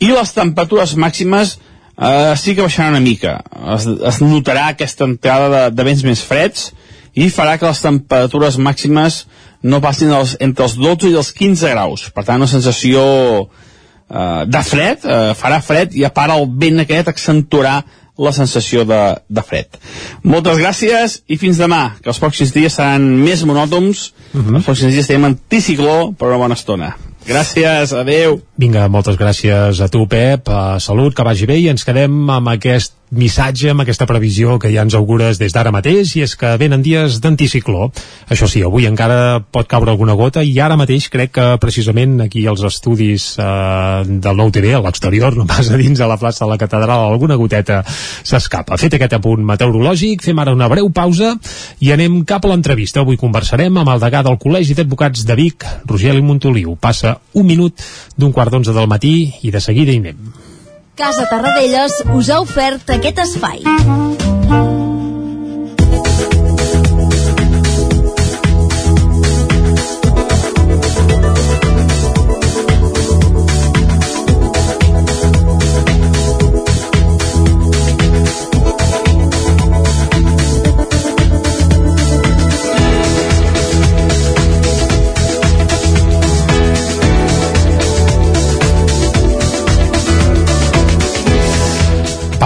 I 0.00 0.12
les 0.12 0.32
temperatures 0.36 0.94
màximes 1.00 1.56
eh, 1.56 2.34
sí 2.36 2.54
que 2.54 2.64
baixaran 2.64 2.96
una 2.96 3.04
mica. 3.04 3.38
Es, 3.76 3.86
es 3.86 4.20
notarà 4.24 4.70
aquesta 4.70 5.08
entrada 5.08 5.48
de, 5.54 5.62
de 5.76 5.88
vents 5.88 6.04
més 6.06 6.22
freds 6.24 6.70
i 7.14 7.30
farà 7.32 7.56
que 7.58 7.68
les 7.68 7.82
temperatures 7.82 8.58
màximes 8.60 9.24
no 9.62 9.80
passin 9.84 10.12
els, 10.16 10.36
entre 10.40 10.64
els 10.68 10.76
12 10.80 11.10
i 11.10 11.18
els 11.20 11.32
15 11.36 11.72
graus. 11.74 12.06
Per 12.14 12.24
tant, 12.24 12.40
una 12.40 12.48
sensació 12.48 13.02
eh, 13.44 14.44
de 14.46 14.62
fred, 14.66 15.04
eh, 15.04 15.32
farà 15.36 15.60
fred 15.64 15.96
i 15.96 16.06
a 16.08 16.12
part 16.16 16.36
el 16.36 16.48
vent 16.60 16.84
aquest 16.84 17.12
accentuarà 17.12 17.80
la 18.20 18.32
sensació 18.36 18.84
de, 18.88 19.00
de 19.28 19.42
fred. 19.46 19.78
Moltes 20.22 20.58
gràcies 20.60 21.20
i 21.30 21.38
fins 21.40 21.60
demà, 21.60 21.96
que 22.02 22.10
els 22.12 22.20
pròxims 22.20 22.52
dies 22.54 22.74
seran 22.76 23.06
més 23.24 23.44
monòtoms. 23.48 24.10
Uh 24.32 24.38
Mhm. 24.38 24.48
-huh. 24.50 24.56
Els 24.56 24.66
pròxims 24.66 24.92
dies 24.92 25.06
tenim 25.06 25.24
anticicló 25.24 26.12
per 26.12 26.28
una 26.28 26.36
bona 26.36 26.54
estona. 26.54 26.96
Gràcies, 27.26 27.92
adeu. 27.92 28.40
Vinga, 28.60 28.90
moltes 28.92 29.16
gràcies 29.16 29.78
a 29.80 29.86
tu, 29.88 30.02
Pep. 30.04 30.50
Uh, 30.52 30.76
salut, 30.84 31.14
que 31.16 31.24
vagi 31.24 31.46
bé 31.48 31.56
i 31.62 31.70
ens 31.72 31.86
quedem 31.88 32.28
amb 32.28 32.50
aquest 32.52 32.98
missatge, 33.10 33.72
amb 33.72 33.82
aquesta 33.82 34.06
previsió 34.06 34.54
que 34.62 34.70
ja 34.70 34.84
ens 34.84 34.94
augures 34.94 35.38
des 35.40 35.54
d'ara 35.54 35.72
mateix, 35.74 36.12
i 36.14 36.22
és 36.22 36.36
que 36.38 36.52
venen 36.60 36.82
dies 36.82 37.18
d'anticicló. 37.22 37.88
Això 38.30 38.46
sí, 38.46 38.60
avui 38.62 38.86
encara 38.86 39.40
pot 39.50 39.66
caure 39.66 39.90
alguna 39.90 40.14
gota, 40.14 40.44
i 40.46 40.52
ara 40.62 40.76
mateix 40.78 41.08
crec 41.10 41.32
que 41.34 41.46
precisament 41.62 42.20
aquí 42.22 42.44
als 42.46 42.62
estudis 42.68 43.32
uh, 43.40 44.04
del 44.04 44.38
nou 44.38 44.52
TV, 44.54 44.74
a 44.76 44.82
l'exterior, 44.84 45.34
no 45.40 45.48
pas 45.48 45.70
a 45.70 45.80
dins 45.80 46.00
a 46.00 46.10
la 46.10 46.18
plaça 46.20 46.44
de 46.44 46.50
la 46.52 46.60
catedral, 46.60 47.06
alguna 47.08 47.38
goteta 47.40 47.80
s'escapa. 47.88 48.78
Fet 48.78 48.98
aquest 48.98 49.16
apunt 49.18 49.42
meteorològic, 49.48 50.22
fem 50.28 50.44
ara 50.44 50.54
una 50.54 50.68
breu 50.70 50.92
pausa 50.94 51.32
i 51.80 51.94
anem 51.96 52.20
cap 52.28 52.44
a 52.44 52.52
l'entrevista. 52.52 53.00
Avui 53.02 53.18
conversarem 53.18 53.80
amb 53.80 53.94
el 53.96 54.04
degà 54.04 54.22
del 54.26 54.38
Col·legi 54.38 54.76
d'Advocats 54.78 55.24
de 55.26 55.38
Vic, 55.40 55.66
Rogeli 55.88 56.22
Montoliu. 56.22 56.76
Passa 56.76 57.16
un 57.34 57.48
minut 57.48 57.82
d'un 58.20 58.30
quart 58.36 58.49
d'onze 58.50 58.74
del 58.76 58.90
matí 58.90 59.14
i 59.42 59.54
de 59.54 59.62
seguida 59.64 59.94
hi 59.94 60.02
anem. 60.02 60.30
Casa 61.00 61.26
Tarradellas 61.30 62.02
us 62.12 62.28
ha 62.28 62.40
ofert 62.44 62.90
aquest 62.98 63.24
espai. 63.24 64.89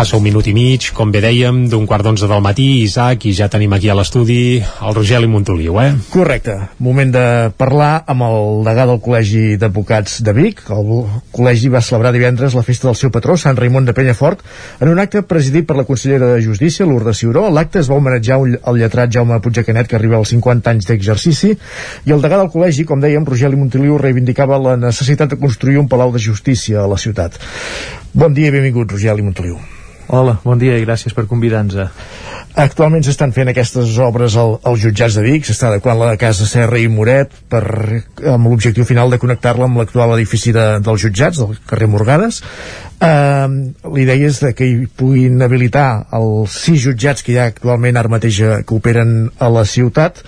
Passa 0.05 0.18
un 0.18 0.24
minut 0.26 0.44
i 0.44 0.52
mig, 0.52 0.90
com 0.93 1.09
bé 1.09 1.22
dèiem, 1.24 1.62
d'un 1.72 1.86
quart 1.89 2.05
d'onze 2.05 2.26
del 2.28 2.43
matí, 2.44 2.64
Isaac, 2.85 3.22
i 3.24 3.31
ja 3.32 3.47
tenim 3.48 3.72
aquí 3.72 3.89
a 3.89 3.94
l'estudi 3.97 4.59
el 4.60 4.93
Rogeli 4.93 5.31
Montoliu, 5.32 5.78
eh? 5.81 5.94
Correcte. 6.12 6.59
Moment 6.85 7.14
de 7.14 7.22
parlar 7.56 8.02
amb 8.12 8.26
el 8.26 8.59
degà 8.66 8.85
del 8.90 8.98
Col·legi 9.01 9.55
d'Advocats 9.56 10.18
de 10.26 10.35
Vic. 10.36 10.59
El 10.76 10.90
col·legi 11.32 11.70
va 11.72 11.81
celebrar 11.81 12.10
divendres 12.12 12.52
la 12.52 12.64
festa 12.66 12.90
del 12.90 12.98
seu 13.01 13.09
patró, 13.14 13.39
Sant 13.40 13.56
Raimon 13.56 13.89
de 13.89 13.94
Penyafort, 13.97 14.43
en 14.85 14.90
un 14.93 15.01
acte 15.01 15.22
presidit 15.24 15.64
per 15.64 15.78
la 15.78 15.86
consellera 15.89 16.35
de 16.35 16.43
Justícia, 16.44 16.85
Lourdes 16.85 17.22
Ciuró. 17.22 17.47
L'acte 17.48 17.81
es 17.81 17.89
va 17.89 17.97
homenatjar 17.97 18.36
el 18.44 18.81
lletrat 18.82 19.14
Jaume 19.14 19.39
Puigdecanet, 19.40 19.89
que 19.89 19.97
arriba 19.97 20.18
als 20.20 20.35
50 20.35 20.74
anys 20.74 20.90
d'exercici, 20.90 21.55
i 22.05 22.12
el 22.12 22.20
degà 22.20 22.43
del 22.43 22.51
col·legi, 22.52 22.85
com 22.85 23.01
dèiem, 23.01 23.24
Rogeli 23.24 23.56
Montoliu, 23.56 23.97
reivindicava 23.97 24.60
la 24.66 24.76
necessitat 24.85 25.32
de 25.32 25.40
construir 25.40 25.81
un 25.81 25.89
palau 25.89 26.12
de 26.12 26.20
justícia 26.20 26.85
a 26.85 26.90
la 26.93 27.01
ciutat. 27.01 27.40
Bon 28.12 28.36
dia 28.36 28.52
i 28.52 28.55
benvingut, 28.59 28.93
Rogeli 28.93 29.24
Montoliu. 29.24 29.56
Hola, 30.12 30.36
bon 30.44 30.60
dia 30.60 30.76
i 30.76 30.85
gràcies 30.85 31.14
per 31.16 31.24
convidar-nos. 31.31 31.89
Actualment 32.60 33.02
s'estan 33.02 33.32
fent 33.35 33.48
aquestes 33.51 33.97
obres 34.05 34.36
al, 34.39 34.59
jutjats 34.78 35.16
de 35.18 35.24
Vic, 35.24 35.47
s'està 35.48 35.70
adequant 35.72 35.97
la 35.98 36.12
casa 36.20 36.47
Serra 36.47 36.78
i 36.78 36.90
Moret 36.93 37.32
per, 37.51 37.64
amb 38.31 38.51
l'objectiu 38.51 38.86
final 38.86 39.10
de 39.10 39.18
connectar-la 39.18 39.66
amb 39.66 39.81
l'actual 39.81 40.12
edifici 40.14 40.52
de, 40.55 40.66
dels 40.85 41.02
jutjats, 41.02 41.40
del 41.40 41.56
carrer 41.66 41.89
Morgades. 41.90 42.43
Uh, 43.01 43.72
L'idea 43.97 44.28
és 44.28 44.39
de 44.44 44.52
que 44.55 44.68
hi 44.68 44.85
puguin 44.86 45.43
habilitar 45.43 45.89
els 46.14 46.60
sis 46.68 46.85
jutjats 46.85 47.24
que 47.24 47.35
hi 47.35 47.40
ha 47.40 47.48
actualment 47.51 47.98
ara 47.98 48.12
mateix 48.12 48.39
eh, 48.44 48.60
que 48.62 48.76
operen 48.76 49.32
a 49.43 49.51
la 49.51 49.64
ciutat, 49.66 50.22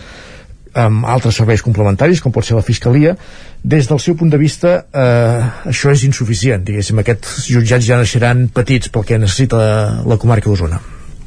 amb 0.77 1.07
altres 1.09 1.39
serveis 1.40 1.62
complementaris, 1.65 2.20
com 2.20 2.35
pot 2.35 2.44
ser 2.47 2.57
la 2.57 2.65
Fiscalia, 2.66 3.16
des 3.62 3.89
del 3.89 4.01
seu 4.03 4.16
punt 4.16 4.31
de 4.31 4.39
vista 4.39 4.74
eh, 4.93 5.70
això 5.73 5.90
és 5.90 6.05
insuficient 6.07 6.62
diguéssim, 6.66 7.01
aquests 7.03 7.48
jutjats 7.51 7.86
ja 7.86 7.98
naixeran 7.98 8.47
petits 8.55 8.93
pel 8.93 9.07
que 9.09 9.19
necessita 9.19 9.59
la, 10.07 10.20
comarca 10.20 10.53
d'Osona 10.53 10.78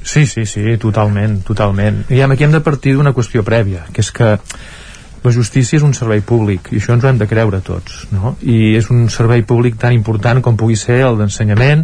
Sí, 0.09 0.26
sí, 0.26 0.45
sí, 0.47 0.63
totalment, 0.80 1.41
totalment. 1.43 2.05
I 2.09 2.21
aquí 2.23 2.45
hem 2.45 2.53
de 2.55 2.61
partir 2.63 2.95
d'una 2.95 3.11
qüestió 3.13 3.43
prèvia, 3.43 3.84
que 3.93 3.99
és 4.01 4.09
que 4.15 4.30
la 5.23 5.34
justícia 5.35 5.77
és 5.77 5.84
un 5.84 5.93
servei 5.93 6.21
públic 6.23 6.71
i 6.71 6.80
això 6.80 6.95
ens 6.95 7.03
ho 7.03 7.09
hem 7.09 7.19
de 7.19 7.27
creure 7.27 7.59
tots, 7.65 8.05
no? 8.15 8.38
I 8.39 8.77
és 8.80 8.88
un 8.93 9.09
servei 9.11 9.43
públic 9.43 9.76
tan 9.77 9.93
important 9.93 10.39
com 10.41 10.57
pugui 10.57 10.80
ser 10.80 11.01
el 11.03 11.19
d'ensenyament 11.19 11.84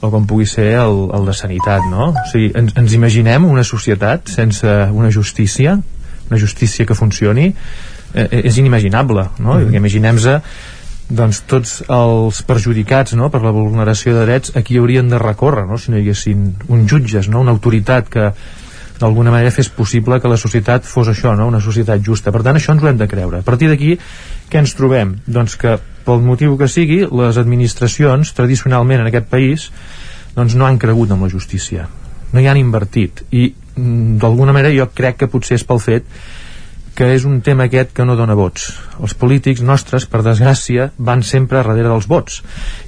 o 0.00 0.10
com 0.10 0.26
pugui 0.26 0.48
ser 0.48 0.70
el, 0.80 0.96
el 1.16 1.28
de 1.28 1.34
sanitat, 1.36 1.84
no? 1.92 2.10
O 2.12 2.24
sigui, 2.32 2.50
ens, 2.56 2.72
ens 2.80 2.96
imaginem 2.96 3.44
una 3.48 3.64
societat 3.64 4.32
sense 4.32 4.72
una 4.92 5.12
justícia, 5.12 5.76
una 6.30 6.38
justícia 6.40 6.86
que 6.86 6.94
funcioni, 6.94 7.50
eh, 8.14 8.42
és 8.44 8.58
inimaginable, 8.58 9.28
no? 9.38 9.54
Mm 9.54 9.68
-hmm. 9.68 9.76
Imaginem-se 9.76 10.40
doncs 11.08 11.42
tots 11.46 11.82
els 11.92 12.42
perjudicats 12.42 13.12
no, 13.12 13.28
per 13.30 13.42
la 13.42 13.52
vulneració 13.52 14.14
de 14.14 14.24
drets 14.24 14.56
aquí 14.56 14.78
haurien 14.78 15.08
de 15.08 15.18
recórrer 15.18 15.66
no, 15.68 15.76
si 15.76 15.90
no 15.90 15.98
hi 15.98 16.00
haguessin 16.00 16.54
uns 16.68 16.90
jutges, 16.90 17.28
no, 17.28 17.40
una 17.40 17.52
autoritat 17.52 18.08
que 18.08 18.32
d'alguna 18.98 19.30
manera 19.30 19.50
fes 19.50 19.68
possible 19.68 20.20
que 20.20 20.30
la 20.30 20.38
societat 20.40 20.86
fos 20.86 21.08
això, 21.10 21.34
no? 21.36 21.48
una 21.50 21.60
societat 21.60 22.02
justa. 22.04 22.32
Per 22.32 22.42
tant, 22.46 22.56
això 22.56 22.72
ens 22.72 22.82
ho 22.82 22.88
hem 22.88 23.00
de 23.00 23.08
creure. 23.10 23.40
A 23.42 23.46
partir 23.46 23.68
d'aquí, 23.68 23.96
què 24.50 24.60
ens 24.62 24.74
trobem? 24.78 25.16
Doncs 25.26 25.56
que, 25.60 25.76
pel 26.06 26.22
motiu 26.22 26.54
que 26.60 26.68
sigui, 26.70 27.02
les 27.10 27.40
administracions, 27.40 28.30
tradicionalment 28.38 29.02
en 29.02 29.10
aquest 29.10 29.26
país, 29.32 29.66
doncs 30.36 30.54
no 30.54 30.68
han 30.68 30.78
cregut 30.78 31.10
en 31.10 31.26
la 31.26 31.30
justícia. 31.32 31.88
No 32.32 32.40
hi 32.40 32.48
han 32.50 32.60
invertit. 32.60 33.24
I, 33.34 33.50
d'alguna 33.76 34.54
manera, 34.54 34.74
jo 34.74 34.88
crec 34.94 35.22
que 35.22 35.30
potser 35.30 35.58
és 35.58 35.66
pel 35.66 35.82
fet 35.82 36.08
que 36.94 37.08
és 37.10 37.24
un 37.26 37.40
tema 37.42 37.66
aquest 37.66 37.90
que 37.90 38.04
no 38.06 38.14
dona 38.14 38.36
vots. 38.38 38.68
Els 39.02 39.16
polítics 39.18 39.64
nostres, 39.66 40.06
per 40.06 40.20
desgràcia, 40.22 40.92
van 40.96 41.24
sempre 41.26 41.58
darrere 41.58 41.90
dels 41.90 42.06
vots. 42.06 42.38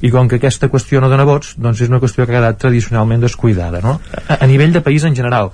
I 0.06 0.12
com 0.14 0.30
que 0.30 0.38
aquesta 0.38 0.70
qüestió 0.70 1.02
no 1.02 1.10
dona 1.10 1.26
vots, 1.26 1.56
doncs 1.58 1.82
és 1.82 1.90
una 1.90 1.98
qüestió 1.98 2.22
que 2.22 2.30
ha 2.30 2.38
quedat 2.38 2.60
tradicionalment 2.62 3.26
descuidada, 3.26 3.82
no? 3.82 3.98
A, 4.28 4.38
a 4.38 4.46
nivell 4.46 4.72
de 4.76 4.84
país 4.86 5.04
en 5.04 5.16
general. 5.18 5.50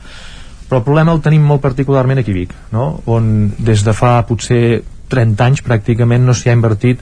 Però 0.68 0.80
el 0.80 0.84
problema 0.84 1.12
el 1.16 1.20
tenim 1.24 1.44
molt 1.48 1.64
particularment 1.64 2.20
aquí 2.20 2.32
a 2.32 2.36
Vic, 2.36 2.52
no? 2.72 2.86
on 3.12 3.52
des 3.59 3.82
de 3.84 3.92
fa 3.96 4.14
potser 4.28 4.82
30 5.12 5.44
anys 5.44 5.64
pràcticament 5.64 6.24
no 6.24 6.32
s'hi 6.32 6.48
ha 6.48 6.56
invertit 6.56 7.00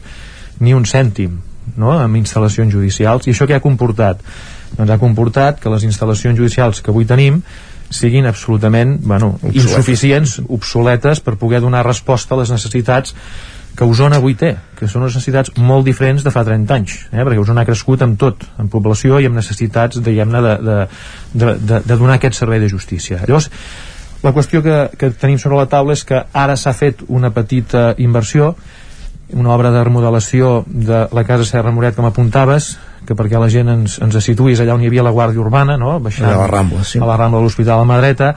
ni 0.58 0.74
un 0.74 0.82
cèntim 0.82 1.36
no? 1.76 1.92
en 1.94 2.16
instal·lacions 2.18 2.74
judicials. 2.74 3.28
I 3.28 3.34
això 3.34 3.46
què 3.46 3.54
ha 3.54 3.62
comportat? 3.62 4.24
Doncs 4.74 4.90
ha 4.90 4.98
comportat 4.98 5.62
que 5.62 5.70
les 5.70 5.86
instal·lacions 5.86 6.38
judicials 6.38 6.82
que 6.82 6.90
avui 6.90 7.06
tenim 7.06 7.38
siguin 7.90 8.26
absolutament 8.26 8.98
bueno, 9.02 9.34
obsoletes. 9.34 9.64
insuficients, 9.64 10.36
obsoletes 10.48 11.20
per 11.20 11.36
poder 11.36 11.60
donar 11.60 11.84
resposta 11.86 12.36
a 12.36 12.40
les 12.40 12.52
necessitats 12.54 13.14
que 13.76 13.86
Osona 13.86 14.18
avui 14.18 14.34
té, 14.34 14.54
que 14.78 14.88
són 14.90 15.04
necessitats 15.06 15.52
molt 15.56 15.86
diferents 15.86 16.24
de 16.26 16.32
fa 16.34 16.42
30 16.46 16.74
anys, 16.74 16.96
eh? 17.12 17.22
perquè 17.22 17.38
Osona 17.40 17.62
ha 17.62 17.68
crescut 17.68 18.02
amb 18.04 18.18
tot, 18.18 18.42
en 18.60 18.68
població 18.68 19.20
i 19.20 19.28
amb 19.28 19.38
necessitats, 19.38 20.02
diguem-ne, 20.04 20.42
de, 20.44 20.56
de, 20.66 20.76
de, 21.32 21.54
de, 21.54 21.80
de 21.86 21.96
donar 21.96 22.18
aquest 22.18 22.38
servei 22.40 22.60
de 22.62 22.68
justícia. 22.68 23.22
Llavors, 23.22 23.50
la 24.20 24.34
qüestió 24.36 24.60
que, 24.62 24.76
que 25.00 25.10
tenim 25.16 25.38
sobre 25.40 25.62
la 25.62 25.68
taula 25.70 25.96
és 25.96 26.04
que 26.04 26.18
ara 26.36 26.58
s'ha 26.60 26.74
fet 26.76 27.06
una 27.08 27.30
petita 27.32 27.94
inversió, 27.98 28.54
una 29.32 29.54
obra 29.54 29.70
de 29.70 29.84
remodelació 29.86 30.64
de 30.66 31.06
la 31.14 31.24
Casa 31.24 31.46
Serra 31.48 31.72
Moret, 31.72 31.96
com 31.96 32.08
apuntaves, 32.08 32.74
que 33.06 33.16
perquè 33.16 33.40
la 33.40 33.48
gent 33.52 33.70
ens, 33.72 33.96
ens 34.04 34.18
situïs 34.24 34.60
allà 34.60 34.76
on 34.76 34.84
hi 34.84 34.90
havia 34.90 35.04
la 35.06 35.12
Guàrdia 35.14 35.42
Urbana, 35.42 35.76
no? 35.80 35.98
baixant 36.04 36.28
a 36.30 36.36
la 36.36 36.46
Rambla, 36.50 36.84
sí. 36.84 37.00
a 37.00 37.08
la 37.08 37.16
Rambla 37.18 37.40
de 37.40 37.48
l'Hospital 37.48 37.80
de 37.80 37.84
la 37.84 37.88
mà 37.88 37.98
dreta, 38.00 38.30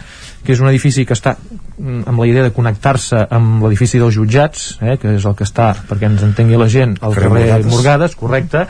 que 0.43 0.55
és 0.55 0.63
un 0.63 0.71
edifici 0.71 1.05
que 1.05 1.15
està 1.17 1.35
mm, 1.37 2.03
amb 2.09 2.19
la 2.19 2.27
idea 2.29 2.47
de 2.47 2.53
connectar-se 2.55 3.27
amb 3.29 3.63
l'edifici 3.67 4.01
dels 4.01 4.15
jutjats, 4.15 4.67
eh, 4.81 4.97
que 5.01 5.15
és 5.17 5.29
el 5.29 5.37
que 5.39 5.47
està, 5.47 5.73
perquè 5.89 6.09
ens 6.09 6.25
entengui 6.25 6.59
la 6.59 6.69
gent, 6.71 6.97
al 7.01 7.15
carrer, 7.15 7.47
carrer 7.51 7.71
Morgades, 7.71 8.17
correcte, 8.19 8.67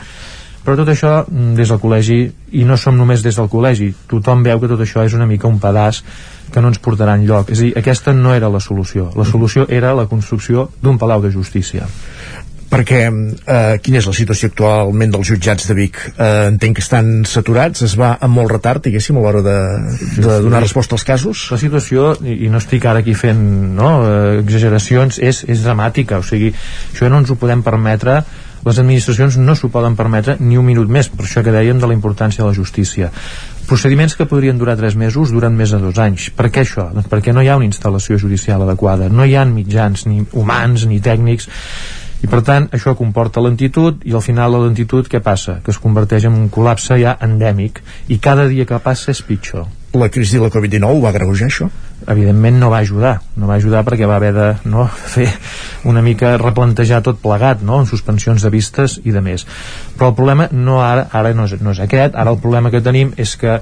però 0.64 0.78
tot 0.80 0.88
això 0.92 1.16
mm, 1.24 1.56
des 1.58 1.72
del 1.72 1.80
col·legi 1.82 2.20
i 2.58 2.64
no 2.68 2.78
som 2.80 2.96
només 2.96 3.22
des 3.24 3.36
del 3.36 3.50
col·legi 3.52 3.90
tothom 4.10 4.44
veu 4.46 4.62
que 4.62 4.70
tot 4.70 4.80
això 4.80 5.04
és 5.04 5.16
una 5.16 5.28
mica 5.30 5.50
un 5.50 5.60
pedaç 5.60 6.02
que 6.54 6.62
no 6.62 6.70
ens 6.70 6.78
portarà 6.78 7.16
enlloc. 7.18 7.50
És 7.50 7.60
a 7.60 7.66
dir, 7.66 7.72
aquesta 7.76 8.14
no 8.14 8.32
era 8.34 8.48
la 8.52 8.60
solució. 8.62 9.10
La 9.18 9.26
solució 9.26 9.66
era 9.68 9.92
la 9.96 10.06
construcció 10.06 10.68
d'un 10.80 11.00
palau 11.00 11.22
de 11.24 11.32
justícia 11.34 11.88
perquè 12.74 13.00
eh, 13.06 13.76
quina 13.82 14.00
és 14.00 14.08
la 14.08 14.14
situació 14.16 14.50
actualment 14.50 15.14
dels 15.14 15.30
jutjats 15.30 15.68
de 15.70 15.76
Vic? 15.78 16.00
Eh, 16.14 16.30
entenc 16.50 16.78
que 16.78 16.84
estan 16.84 17.12
saturats, 17.28 17.84
es 17.86 17.96
va 18.00 18.14
amb 18.18 18.40
molt 18.40 18.52
retard, 18.52 18.82
diguéssim, 18.84 19.18
a 19.18 19.24
l'hora 19.24 19.42
de, 19.44 19.58
de 20.18 20.38
donar 20.44 20.64
resposta 20.64 20.98
als 20.98 21.06
casos? 21.06 21.46
La 21.54 21.60
situació, 21.60 22.12
i, 22.22 22.48
no 22.52 22.62
estic 22.62 22.86
ara 22.90 23.04
aquí 23.04 23.14
fent 23.18 23.44
no, 23.78 23.92
eh, 24.08 24.40
exageracions, 24.42 25.20
és, 25.22 25.44
és 25.50 25.62
dramàtica, 25.66 26.18
o 26.18 26.26
sigui, 26.26 26.50
això 26.92 27.10
no 27.12 27.22
ens 27.22 27.30
ho 27.30 27.38
podem 27.40 27.62
permetre 27.66 28.22
les 28.64 28.78
administracions 28.80 29.36
no 29.36 29.52
s'ho 29.52 29.68
poden 29.68 29.92
permetre 29.96 30.38
ni 30.40 30.56
un 30.56 30.64
minut 30.64 30.88
més, 30.88 31.10
per 31.12 31.26
això 31.26 31.42
que 31.44 31.52
dèiem 31.52 31.80
de 31.80 31.90
la 31.90 31.96
importància 31.96 32.40
de 32.40 32.48
la 32.48 32.56
justícia. 32.56 33.10
Procediments 33.68 34.16
que 34.16 34.24
podrien 34.28 34.56
durar 34.60 34.78
3 34.80 34.96
mesos 35.00 35.32
duren 35.32 35.52
més 35.56 35.72
de 35.72 35.80
dos 35.82 36.00
anys. 36.00 36.30
Per 36.36 36.48
què 36.52 36.64
això? 36.64 36.86
Doncs 36.92 37.10
perquè 37.12 37.32
no 37.36 37.44
hi 37.44 37.50
ha 37.52 37.58
una 37.60 37.68
instal·lació 37.68 38.16
judicial 38.20 38.64
adequada, 38.64 39.10
no 39.12 39.24
hi 39.28 39.36
ha 39.36 39.44
mitjans 39.48 40.06
ni 40.08 40.24
humans 40.32 40.88
ni 40.88 41.00
tècnics 41.04 41.48
i 42.24 42.28
per 42.30 42.40
tant 42.40 42.70
això 42.72 42.94
comporta 42.96 43.42
lentitud 43.44 44.04
i 44.08 44.14
al 44.16 44.22
final 44.24 44.54
la 44.54 44.62
lentitud 44.62 45.08
què 45.10 45.20
passa? 45.20 45.58
Que 45.64 45.74
es 45.74 45.80
converteix 45.80 46.24
en 46.24 46.38
un 46.38 46.46
col·lapse 46.52 46.96
ja 47.00 47.18
endèmic 47.26 47.82
i 48.08 48.16
cada 48.16 48.46
dia 48.48 48.64
que 48.64 48.78
passa 48.80 49.12
és 49.12 49.20
pitjor. 49.26 49.66
La 49.94 50.08
crisi 50.10 50.40
de 50.40 50.42
la 50.42 50.50
Covid-19 50.50 51.02
va 51.04 51.12
greujar 51.14 51.50
això? 51.50 51.68
Evidentment 52.10 52.56
no 52.58 52.70
va 52.72 52.80
ajudar, 52.82 53.12
no 53.36 53.46
va 53.50 53.58
ajudar 53.60 53.84
perquè 53.86 54.08
va 54.10 54.16
haver 54.16 54.32
de 54.34 54.48
no, 54.72 54.88
fer 55.14 55.28
una 55.90 56.02
mica 56.02 56.34
replantejar 56.40 57.02
tot 57.04 57.20
plegat, 57.22 57.62
no? 57.62 57.82
en 57.82 57.90
suspensions 57.90 58.42
de 58.42 58.50
vistes 58.50 58.96
i 59.04 59.12
de 59.14 59.22
més. 59.22 59.44
Però 59.98 60.10
el 60.10 60.16
problema 60.16 60.48
no 60.50 60.80
ara, 60.82 61.10
ara 61.12 61.34
no 61.36 61.44
és, 61.44 61.58
no 61.60 61.76
és 61.76 61.82
aquest, 61.84 62.16
ara 62.16 62.32
el 62.32 62.40
problema 62.40 62.72
que 62.72 62.82
tenim 62.82 63.12
és 63.20 63.36
que 63.36 63.60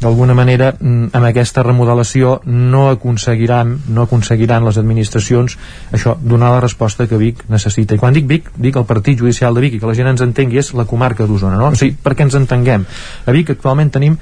d'alguna 0.00 0.34
manera 0.34 0.72
mm, 0.72 1.12
amb 1.16 1.28
aquesta 1.28 1.64
remodelació 1.66 2.38
no 2.46 2.88
aconseguiran 2.90 3.76
no 3.88 4.06
aconseguiran 4.08 4.64
les 4.64 4.80
administracions 4.80 5.56
això, 5.92 6.16
donar 6.20 6.54
la 6.54 6.60
resposta 6.64 7.06
que 7.06 7.20
Vic 7.20 7.44
necessita 7.52 7.94
i 7.94 8.00
quan 8.00 8.16
dic 8.16 8.28
Vic, 8.30 8.52
dic 8.56 8.76
el 8.80 8.88
Partit 8.88 9.18
Judicial 9.20 9.54
de 9.54 9.64
Vic 9.66 9.76
i 9.76 9.80
que 9.82 9.90
la 9.90 9.96
gent 9.98 10.12
ens 10.12 10.24
entengui 10.24 10.62
és 10.62 10.72
la 10.74 10.86
comarca 10.88 11.28
d'Osona 11.28 11.60
no? 11.60 11.72
o 11.74 11.78
sigui, 11.78 11.96
perquè 12.00 12.26
ens 12.26 12.38
entenguem 12.38 12.86
a 13.26 13.36
Vic 13.36 13.52
actualment 13.56 13.92
tenim 13.92 14.16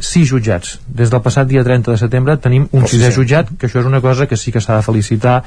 sis 0.00 0.28
jutjats. 0.30 0.78
Des 0.86 1.10
del 1.10 1.22
passat 1.22 1.48
dia 1.48 1.64
30 1.66 1.92
de 1.92 1.98
setembre 2.00 2.36
tenim 2.40 2.68
un 2.72 2.86
sisè 2.86 3.10
jutjat, 3.14 3.50
que 3.58 3.66
això 3.68 3.80
és 3.82 3.88
una 3.88 4.00
cosa 4.00 4.26
que 4.30 4.36
sí 4.36 4.52
que 4.54 4.62
s'ha 4.62 4.78
de 4.78 4.86
felicitar 4.86 5.38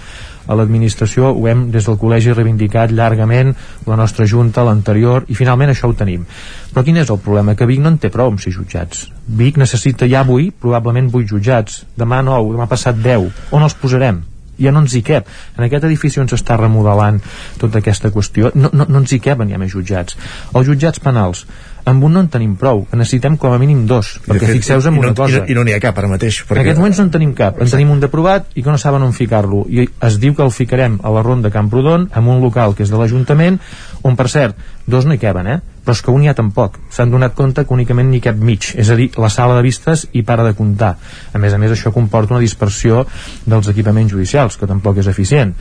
a 0.48 0.58
l'administració, 0.58 1.32
ho 1.32 1.48
hem 1.48 1.70
des 1.72 1.88
del 1.88 2.00
col·legi 2.02 2.36
reivindicat 2.36 2.92
llargament, 2.92 3.54
la 3.88 4.00
nostra 4.00 4.28
junta, 4.28 4.66
l'anterior, 4.68 5.26
i 5.28 5.38
finalment 5.38 5.72
això 5.72 5.90
ho 5.90 5.96
tenim. 5.98 6.26
Però 6.74 6.84
quin 6.84 7.00
és 7.02 7.10
el 7.10 7.22
problema? 7.24 7.56
Que 7.56 7.70
Vic 7.70 7.80
no 7.84 7.94
en 7.94 8.02
té 8.02 8.12
prou 8.12 8.32
amb 8.32 8.44
sis 8.44 8.56
jutjats. 8.56 9.08
Vic 9.28 9.58
necessita 9.62 10.10
ja 10.10 10.26
avui 10.26 10.52
probablement 10.52 11.12
vuit 11.12 11.30
jutjats, 11.30 11.86
demà 11.98 12.22
nou, 12.26 12.52
demà 12.56 12.68
passat 12.68 13.00
deu. 13.00 13.32
On 13.52 13.64
els 13.64 13.78
posarem? 13.80 14.24
ja 14.62 14.72
no 14.72 14.84
ens 14.84 14.94
hi 14.96 15.02
cap. 15.06 15.30
En 15.58 15.66
aquest 15.66 15.88
edifici 15.88 16.22
on 16.22 16.30
s'està 16.30 16.58
remodelant 16.60 17.20
tota 17.62 17.82
aquesta 17.82 18.12
qüestió, 18.14 18.52
no, 18.56 18.70
no, 18.74 18.88
no 18.88 19.02
ens 19.02 19.14
hi 19.16 19.22
caben 19.24 19.50
ja 19.52 19.60
més 19.62 19.74
jutjats. 19.74 20.18
Els 20.54 20.68
jutjats 20.70 21.02
penals, 21.04 21.46
amb 21.86 22.04
un 22.04 22.14
no 22.14 22.22
en 22.24 22.30
tenim 22.32 22.54
prou, 22.60 22.84
en 22.92 23.02
necessitem 23.02 23.38
com 23.42 23.54
a 23.54 23.60
mínim 23.62 23.86
dos, 23.90 24.14
perquè 24.28 24.50
fixeu-vos 24.52 24.88
en 24.90 24.98
i 24.98 25.02
no, 25.02 25.08
una 25.08 25.18
cosa. 25.18 25.42
I 25.42 25.42
no, 25.42 25.48
I 25.50 25.58
no 25.58 25.66
n'hi 25.68 25.76
ha 25.76 25.82
cap 25.84 25.98
ara 25.98 26.10
mateix. 26.12 26.42
En 26.50 26.62
aquests 26.62 26.80
moments 26.82 27.02
no 27.02 27.08
en 27.08 27.14
tenim 27.16 27.34
cap, 27.38 27.62
en 27.62 27.72
tenim 27.72 27.92
un 27.94 28.04
d'aprovat 28.04 28.54
i 28.56 28.64
que 28.64 28.74
no 28.74 28.80
saben 28.82 29.06
on 29.08 29.16
ficar-lo. 29.18 29.64
I 29.70 29.88
es 30.08 30.20
diu 30.22 30.36
que 30.38 30.46
el 30.46 30.54
ficarem 30.56 31.00
a 31.04 31.14
la 31.14 31.24
ronda 31.26 31.52
Camprodon, 31.54 32.10
amb 32.14 32.34
un 32.34 32.42
local 32.44 32.76
que 32.78 32.86
és 32.86 32.94
de 32.94 33.00
l'Ajuntament, 33.00 33.60
on 34.08 34.18
per 34.18 34.30
cert, 34.32 34.58
dos 34.86 35.06
no 35.06 35.16
hi 35.16 35.22
caben, 35.22 35.48
eh? 35.48 35.60
però 35.82 35.96
és 35.98 36.02
que 36.06 36.14
un 36.14 36.24
hi 36.24 36.30
ha 36.30 36.36
tampoc. 36.38 36.78
S'han 36.94 37.12
donat 37.14 37.34
compte 37.38 37.64
que 37.66 37.74
únicament 37.74 38.12
n'hi 38.12 38.22
cap 38.22 38.38
mig, 38.38 38.72
és 38.78 38.90
a 38.90 38.98
dir, 38.98 39.10
la 39.18 39.32
sala 39.34 39.58
de 39.58 39.64
vistes 39.66 40.06
i 40.14 40.22
para 40.28 40.46
de 40.46 40.54
comptar. 40.58 40.96
A 41.34 41.42
més 41.42 41.54
a 41.54 41.62
més, 41.62 41.74
això 41.74 41.94
comporta 41.94 42.36
una 42.36 42.44
dispersió 42.44 43.06
dels 43.46 43.72
equipaments 43.74 44.14
judicials, 44.14 44.58
que 44.58 44.70
tampoc 44.70 45.02
és 45.02 45.10
eficient. 45.10 45.56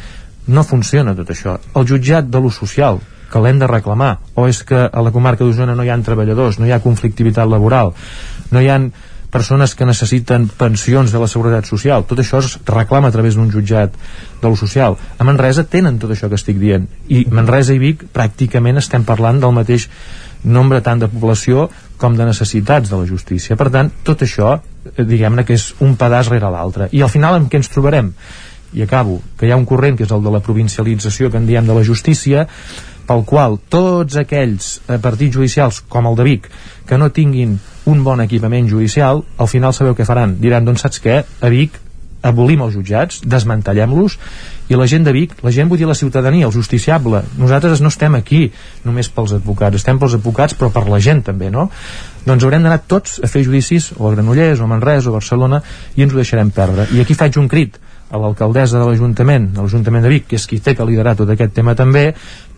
No 0.49 0.65
funciona 0.65 1.15
tot 1.17 1.33
això. 1.33 1.57
El 1.77 1.89
jutjat 1.89 2.29
de 2.29 2.41
l'ús 2.41 2.61
social, 2.61 3.01
que 3.31 3.43
l'hem 3.43 3.61
de 3.63 3.69
reclamar, 3.71 4.19
o 4.35 4.49
és 4.51 4.65
que 4.67 4.89
a 4.91 5.05
la 5.05 5.13
comarca 5.15 5.47
d'Osona 5.47 5.77
no 5.79 5.87
hi 5.87 5.93
ha 5.93 6.01
treballadors, 6.05 6.59
no 6.59 6.67
hi 6.67 6.75
ha 6.75 6.83
conflictivitat 6.83 7.49
laboral, 7.49 7.95
no 8.51 8.61
hi 8.61 8.69
ha 8.69 8.81
persones 9.31 9.75
que 9.75 9.87
necessiten 9.87 10.49
pensions 10.59 11.13
de 11.15 11.21
la 11.23 11.29
Seguretat 11.31 11.69
Social. 11.71 12.05
Tot 12.05 12.19
això 12.21 12.41
es 12.43 12.57
reclama 12.67 13.09
a 13.09 13.15
través 13.15 13.39
d'un 13.39 13.51
jutjat 13.51 13.95
de 14.43 14.49
lo 14.49 14.57
social. 14.59 14.99
A 15.19 15.25
Manresa 15.25 15.65
tenen 15.65 16.01
tot 16.03 16.11
això 16.11 16.29
que 16.29 16.37
estic 16.37 16.59
dient. 16.59 16.89
I 17.09 17.25
Manresa 17.31 17.73
i 17.77 17.79
Vic 17.79 18.09
pràcticament 18.13 18.83
estem 18.83 19.07
parlant 19.07 19.41
del 19.41 19.55
mateix 19.55 19.87
nombre 20.43 20.81
tant 20.83 21.01
de 21.01 21.09
població 21.09 21.69
com 22.01 22.17
de 22.17 22.27
necessitats 22.27 22.91
de 22.91 22.99
la 22.99 23.07
justícia. 23.07 23.57
Per 23.57 23.71
tant, 23.71 23.91
tot 24.05 24.23
això, 24.27 24.59
eh, 24.59 25.05
diguem-ne 25.05 25.45
que 25.45 25.55
és 25.55 25.75
un 25.81 25.97
pedaç 25.97 26.31
rere 26.33 26.51
l'altre. 26.51 26.89
I 26.93 27.03
al 27.03 27.13
final 27.13 27.35
amb 27.35 27.51
què 27.51 27.61
ens 27.61 27.69
trobarem? 27.69 28.13
I 28.73 28.83
acabo, 28.83 29.21
que 29.37 29.47
hi 29.47 29.51
ha 29.51 29.57
un 29.57 29.67
corrent 29.67 29.97
que 29.99 30.05
és 30.05 30.13
el 30.15 30.23
de 30.23 30.31
la 30.31 30.41
provincialització 30.41 31.31
que 31.31 31.37
en 31.37 31.47
diem 31.47 31.67
de 31.67 31.75
la 31.75 31.85
justícia, 31.85 32.47
pel 33.11 33.27
qual 33.27 33.59
tots 33.73 34.21
aquells 34.21 34.77
eh, 34.87 34.97
partits 35.03 35.35
judicials, 35.35 35.83
com 35.91 36.07
el 36.07 36.19
de 36.19 36.27
Vic, 36.29 36.49
que 36.87 36.99
no 36.99 37.11
tinguin 37.11 37.59
un 37.91 38.03
bon 38.07 38.23
equipament 38.23 38.71
judicial, 38.71 39.25
al 39.39 39.51
final 39.51 39.75
sabeu 39.75 39.97
què 39.99 40.07
faran? 40.07 40.37
Diran, 40.39 40.67
doncs 40.69 40.87
saps 40.87 41.03
què? 41.03 41.23
A 41.27 41.51
Vic 41.51 41.81
abolim 42.23 42.61
els 42.63 42.75
jutjats, 42.77 43.23
desmantellem-los 43.25 44.19
i 44.71 44.77
la 44.77 44.87
gent 44.91 45.07
de 45.07 45.15
Vic, 45.17 45.33
la 45.43 45.51
gent 45.57 45.71
vull 45.71 45.81
dir 45.81 45.89
la 45.89 45.97
ciutadania, 45.97 46.47
el 46.47 46.55
justiciable, 46.55 47.23
nosaltres 47.41 47.81
no 47.81 47.91
estem 47.91 48.15
aquí 48.19 48.43
només 48.85 49.09
pels 49.11 49.33
advocats, 49.39 49.81
estem 49.81 49.99
pels 49.99 50.19
advocats 50.19 50.55
però 50.55 50.69
per 50.75 50.85
la 50.87 51.01
gent 51.03 51.25
també, 51.27 51.49
no? 51.51 51.71
Doncs 52.27 52.45
haurem 52.45 52.63
d'anar 52.67 52.83
tots 52.87 53.19
a 53.25 53.31
fer 53.33 53.43
judicis 53.47 53.91
o 53.97 54.07
a 54.07 54.15
Granollers 54.15 54.61
o 54.61 54.69
a 54.69 54.71
Manresa 54.75 55.09
o 55.09 55.17
a 55.17 55.19
Barcelona 55.19 55.63
i 55.97 56.05
ens 56.05 56.13
ho 56.13 56.21
deixarem 56.21 56.53
perdre. 56.55 56.87
I 56.93 57.01
aquí 57.01 57.17
faig 57.17 57.41
un 57.41 57.49
crit 57.49 57.81
a 58.11 58.19
l'alcaldessa 58.19 58.79
de 58.79 58.87
l'Ajuntament, 58.89 59.53
de 59.55 59.63
l'Ajuntament 59.63 60.05
de 60.05 60.11
Vic, 60.13 60.27
que 60.31 60.39
és 60.39 60.47
qui 60.51 60.59
té 60.61 60.75
que 60.75 60.87
liderar 60.87 61.15
tot 61.17 61.31
aquest 61.31 61.55
tema 61.57 61.77
també, 61.79 62.11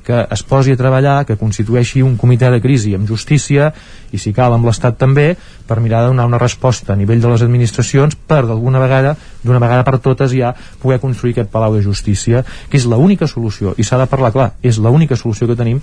que 0.03 0.27
es 0.31 0.43
posi 0.43 0.75
a 0.75 0.79
treballar, 0.79 1.23
que 1.27 1.39
constitueixi 1.39 2.03
un 2.03 2.17
comitè 2.19 2.51
de 2.51 2.61
crisi 2.63 2.95
amb 2.97 3.09
justícia 3.09 3.73
i 4.13 4.19
si 4.19 4.33
cal 4.37 4.55
amb 4.55 4.67
l'Estat 4.67 4.99
també 5.01 5.33
per 5.67 5.81
mirar 5.81 6.03
de 6.03 6.13
donar 6.13 6.27
una 6.29 6.41
resposta 6.43 6.93
a 6.93 6.99
nivell 6.99 7.23
de 7.23 7.31
les 7.33 7.45
administracions 7.47 8.17
per 8.17 8.43
d'alguna 8.47 8.83
vegada 8.83 9.15
d'una 9.43 9.63
vegada 9.63 9.85
per 9.87 9.99
totes 10.03 10.35
ja 10.35 10.53
poder 10.83 11.01
construir 11.01 11.37
aquest 11.37 11.51
Palau 11.53 11.77
de 11.77 11.83
Justícia 11.83 12.45
que 12.69 12.79
és 12.79 12.87
l'única 12.87 13.29
solució 13.31 13.77
i 13.79 13.87
s'ha 13.87 14.01
de 14.03 14.09
parlar 14.11 14.33
clar, 14.33 14.51
és 14.63 14.79
l'única 14.79 15.17
solució 15.17 15.47
que 15.47 15.59
tenim 15.59 15.81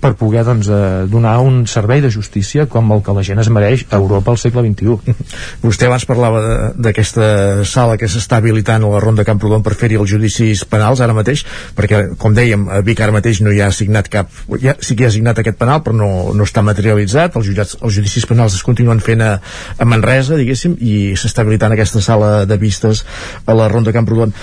per 0.00 0.14
poder 0.18 0.44
doncs, 0.46 0.68
eh, 0.68 1.06
donar 1.10 1.38
un 1.40 1.66
servei 1.66 2.00
de 2.00 2.10
justícia 2.10 2.66
com 2.66 2.92
el 2.92 3.02
que 3.02 3.14
la 3.14 3.24
gent 3.26 3.40
es 3.42 3.50
mereix 3.50 3.84
a 3.90 3.96
Europa 3.96 4.30
al 4.30 4.38
segle 4.38 4.62
XXI. 4.66 5.14
Vostè 5.64 5.88
abans 5.88 6.06
parlava 6.08 6.42
d'aquesta 6.76 7.64
sala 7.68 7.98
que 7.98 8.08
s'està 8.10 8.38
habilitant 8.38 8.84
a 8.84 8.92
la 8.92 9.02
Ronda 9.02 9.26
Camprodon 9.26 9.64
per 9.66 9.74
fer-hi 9.78 9.98
els 9.98 10.10
judicis 10.10 10.64
penals 10.68 11.02
ara 11.04 11.16
mateix, 11.16 11.44
perquè, 11.78 12.04
com 12.18 12.36
dèiem, 12.36 12.68
a 12.70 12.80
Vic 12.86 13.02
ara 13.02 13.14
mateix 13.14 13.42
no 13.42 13.54
hi 13.54 13.62
ha 13.64 13.70
signat 13.74 14.10
cap... 14.12 14.30
Ja, 14.62 14.76
sí 14.80 14.94
que 14.94 15.06
hi 15.06 15.08
ha 15.08 15.14
signat 15.14 15.42
aquest 15.42 15.58
penal, 15.58 15.82
però 15.82 15.96
no, 15.96 16.10
no 16.36 16.46
està 16.46 16.62
materialitzat. 16.66 17.36
Els, 17.38 17.50
jutjats, 17.50 17.76
els 17.82 17.98
judicis 17.98 18.26
penals 18.28 18.56
es 18.58 18.64
continuen 18.66 19.02
fent 19.04 19.24
a, 19.24 19.34
a 19.78 19.88
Manresa, 19.88 20.38
diguéssim, 20.38 20.78
i 20.78 21.18
s'està 21.18 21.42
habilitant 21.42 21.74
aquesta 21.74 22.02
sala 22.04 22.46
de 22.48 22.58
vistes 22.60 23.04
a 23.46 23.58
la 23.58 23.68
Ronda 23.72 23.94
Camprodon. 23.94 24.34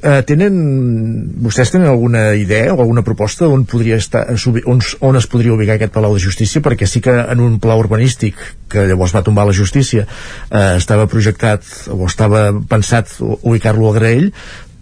Eh, 0.00 0.22
tenen, 0.24 0.54
vostès 1.44 1.68
tenen 1.74 1.90
alguna 1.90 2.30
idea 2.32 2.72
o 2.72 2.78
alguna 2.80 3.02
proposta 3.04 3.48
on 3.52 3.66
podria 3.68 3.98
estar 4.00 4.22
subi- 4.40 4.62
on, 4.64 4.80
on 5.04 5.18
es 5.20 5.26
podria 5.28 5.52
ubicar 5.52 5.74
aquest 5.76 5.92
Palau 5.92 6.14
de 6.16 6.22
Justícia 6.24 6.62
perquè 6.64 6.88
sí 6.88 7.02
que 7.04 7.12
en 7.12 7.42
un 7.44 7.58
pla 7.60 7.76
urbanístic 7.76 8.38
que 8.72 8.86
llavors 8.88 9.12
va 9.12 9.20
tombar 9.26 9.44
la 9.44 9.52
justícia 9.52 10.06
eh, 10.06 10.78
estava 10.78 11.04
projectat 11.04 11.68
o 11.92 12.06
estava 12.08 12.46
pensat 12.70 13.12
ubicar-lo 13.20 13.90
a 13.90 13.94
Graell 13.98 14.30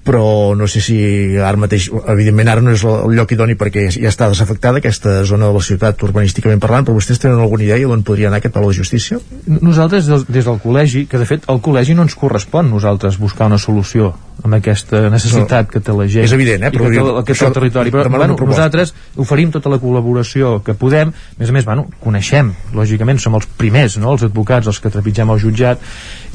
però 0.07 0.55
no 0.55 0.69
sé 0.71 0.81
si 0.81 1.01
ara 1.37 1.59
mateix, 1.59 1.91
evidentment 2.15 2.49
ara 2.49 2.63
no 2.63 2.71
és 2.73 2.87
el 2.87 3.19
lloc 3.19 3.35
idoni 3.35 3.59
perquè 3.59 3.89
ja 3.91 4.09
està 4.09 4.31
desafectada 4.31 4.79
aquesta 4.79 5.19
zona 5.27 5.51
de 5.51 5.59
la 5.59 5.65
ciutat 5.67 6.01
urbanísticament 6.07 6.63
parlant, 6.63 6.87
però 6.87 6.95
vostès 6.97 7.19
tenen 7.19 7.43
alguna 7.43 7.67
idea 7.67 7.91
d'on 7.91 8.07
podria 8.07 8.31
anar 8.31 8.39
aquest 8.39 8.55
Palau 8.55 8.71
de 8.71 8.79
Justícia? 8.79 9.19
Nosaltres, 9.51 10.07
des, 10.07 10.25
des 10.31 10.47
del 10.47 10.63
col·legi, 10.63 11.09
que 11.11 11.19
de 11.19 11.27
fet 11.27 11.45
el 11.51 11.61
col·legi 11.61 11.99
no 11.99 12.07
ens 12.07 12.15
correspon 12.17 12.71
nosaltres 12.71 13.19
buscar 13.19 13.51
una 13.51 13.59
solució 13.59 14.15
amb 14.45 14.55
aquesta 14.59 15.09
necessitat 15.11 15.67
No. 15.67 15.73
que 15.73 15.81
té 15.81 15.93
la 15.93 16.07
gent 16.07 16.25
És 16.25 16.33
evident, 16.33 16.63
eh, 16.63 16.71
i 16.71 16.77
però 16.77 16.91
que 16.91 17.03
té, 17.03 17.25
que 17.27 17.35
això 17.35 17.49
el 17.49 17.57
territori 17.57 17.91
però 17.91 18.09
bueno, 18.11 18.37
nosaltres 18.37 18.95
oferim 19.17 19.51
tota 19.51 19.69
la 19.73 19.81
col·laboració 19.83 20.63
que 20.63 20.75
podem 20.75 21.09
a 21.09 21.41
més 21.41 21.51
a 21.51 21.53
més, 21.53 21.65
bueno, 21.65 21.89
coneixem 22.01 22.53
lògicament 22.75 23.19
som 23.19 23.35
els 23.35 23.49
primers, 23.59 23.99
no? 23.99 24.13
els 24.13 24.23
advocats 24.29 24.67
els 24.67 24.81
que 24.81 24.91
trepitgem 24.91 25.31
el 25.31 25.43
jutjat 25.43 25.83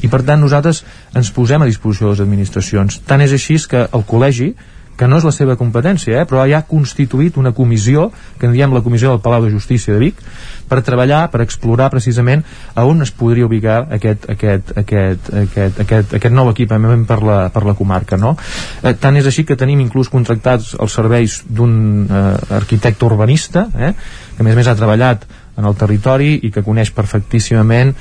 i 0.02 0.08
per 0.08 0.22
tant 0.22 0.40
nosaltres 0.40 0.84
ens 1.14 1.30
posem 1.30 1.62
a 1.62 1.66
disposició 1.66 2.08
de 2.08 2.12
les 2.12 2.24
administracions 2.26 3.00
tant 3.06 3.24
és 3.24 3.32
així 3.32 3.56
que 3.70 3.86
el 3.86 4.02
col·legi 4.04 4.54
que 4.96 5.08
no 5.10 5.18
és 5.18 5.26
la 5.26 5.32
seva 5.34 5.56
competència, 5.58 6.20
eh? 6.20 6.26
però 6.28 6.44
ja 6.48 6.60
ha 6.60 6.68
constituït 6.68 7.38
una 7.40 7.52
comissió, 7.56 8.10
que 8.38 8.46
en 8.46 8.54
diem 8.54 8.74
la 8.74 8.82
Comissió 8.84 9.10
del 9.10 9.22
Palau 9.24 9.44
de 9.44 9.50
Justícia 9.50 9.94
de 9.94 10.00
Vic, 10.02 10.20
per 10.68 10.80
treballar, 10.86 11.26
per 11.32 11.42
explorar 11.44 11.90
precisament 11.92 12.44
a 12.74 12.84
on 12.88 13.04
es 13.04 13.12
podria 13.14 13.46
ubicar 13.46 13.84
aquest, 13.96 14.28
aquest, 14.30 14.74
aquest, 14.80 15.30
aquest, 15.44 15.80
aquest, 15.84 16.16
aquest 16.20 16.34
nou 16.34 16.50
equipament 16.52 17.06
per 17.08 17.20
la, 17.22 17.38
per 17.54 17.64
la 17.68 17.76
comarca. 17.78 18.18
No? 18.20 18.34
Eh, 18.82 18.94
tant 19.00 19.16
és 19.20 19.28
així 19.30 19.46
que 19.48 19.58
tenim 19.60 19.82
inclús 19.84 20.12
contractats 20.12 20.74
els 20.80 20.98
serveis 20.98 21.42
d'un 21.48 22.04
eh, 22.04 22.26
arquitecte 22.58 23.06
urbanista, 23.06 23.68
eh? 23.74 23.94
que 24.34 24.42
a 24.42 24.46
més 24.46 24.54
a 24.54 24.62
més 24.62 24.70
ha 24.70 24.78
treballat 24.78 25.26
en 25.56 25.64
el 25.68 25.76
territori 25.78 26.32
i 26.42 26.50
que 26.50 26.64
coneix 26.66 26.90
perfectíssimament 26.94 27.92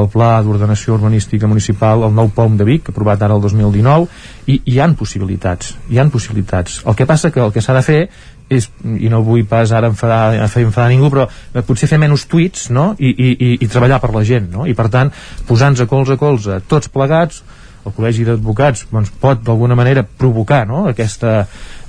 el 0.00 0.08
Pla 0.08 0.38
d'Ordenació 0.40 0.94
Urbanística 0.96 1.48
Municipal, 1.48 2.06
el 2.06 2.14
nou 2.16 2.30
POM 2.32 2.56
de 2.56 2.64
Vic, 2.64 2.88
aprovat 2.88 3.22
ara 3.22 3.36
el 3.36 3.42
2019, 3.44 4.06
i 4.48 4.58
hi 4.72 4.78
han 4.80 4.96
possibilitats, 4.96 5.74
hi 5.92 6.00
han 6.00 6.10
possibilitats. 6.10 6.80
El 6.88 6.96
que 6.96 7.06
passa 7.06 7.30
que 7.30 7.42
el 7.44 7.52
que 7.52 7.60
s'ha 7.60 7.76
de 7.76 7.84
fer 7.84 8.00
és, 8.58 8.68
i 8.84 9.10
no 9.12 9.22
vull 9.26 9.44
pas 9.48 9.72
ara 9.72 9.90
enfadar, 9.92 10.36
enfadar 10.44 10.90
ningú, 10.92 11.10
però 11.12 11.28
eh, 11.28 11.64
potser 11.66 11.88
fer 11.90 12.00
menys 12.02 12.26
tuits 12.30 12.68
no? 12.74 12.92
I, 12.98 13.10
i, 13.12 13.32
i, 13.32 13.50
i 13.64 13.70
treballar 13.70 14.00
per 14.02 14.12
la 14.14 14.24
gent, 14.28 14.50
no? 14.52 14.68
i 14.68 14.76
per 14.78 14.88
tant, 14.92 15.12
posar-nos 15.48 15.84
a 15.84 15.90
colze 15.90 16.16
a 16.16 16.20
colze, 16.20 16.60
tots 16.68 16.92
plegats, 16.92 17.42
el 17.82 17.94
Col·legi 17.96 18.24
d'Advocats 18.26 18.86
doncs, 18.92 19.10
pot 19.20 19.40
d'alguna 19.42 19.76
manera 19.78 20.04
provocar 20.04 20.62
no? 20.68 20.84
aquesta, 20.90 21.42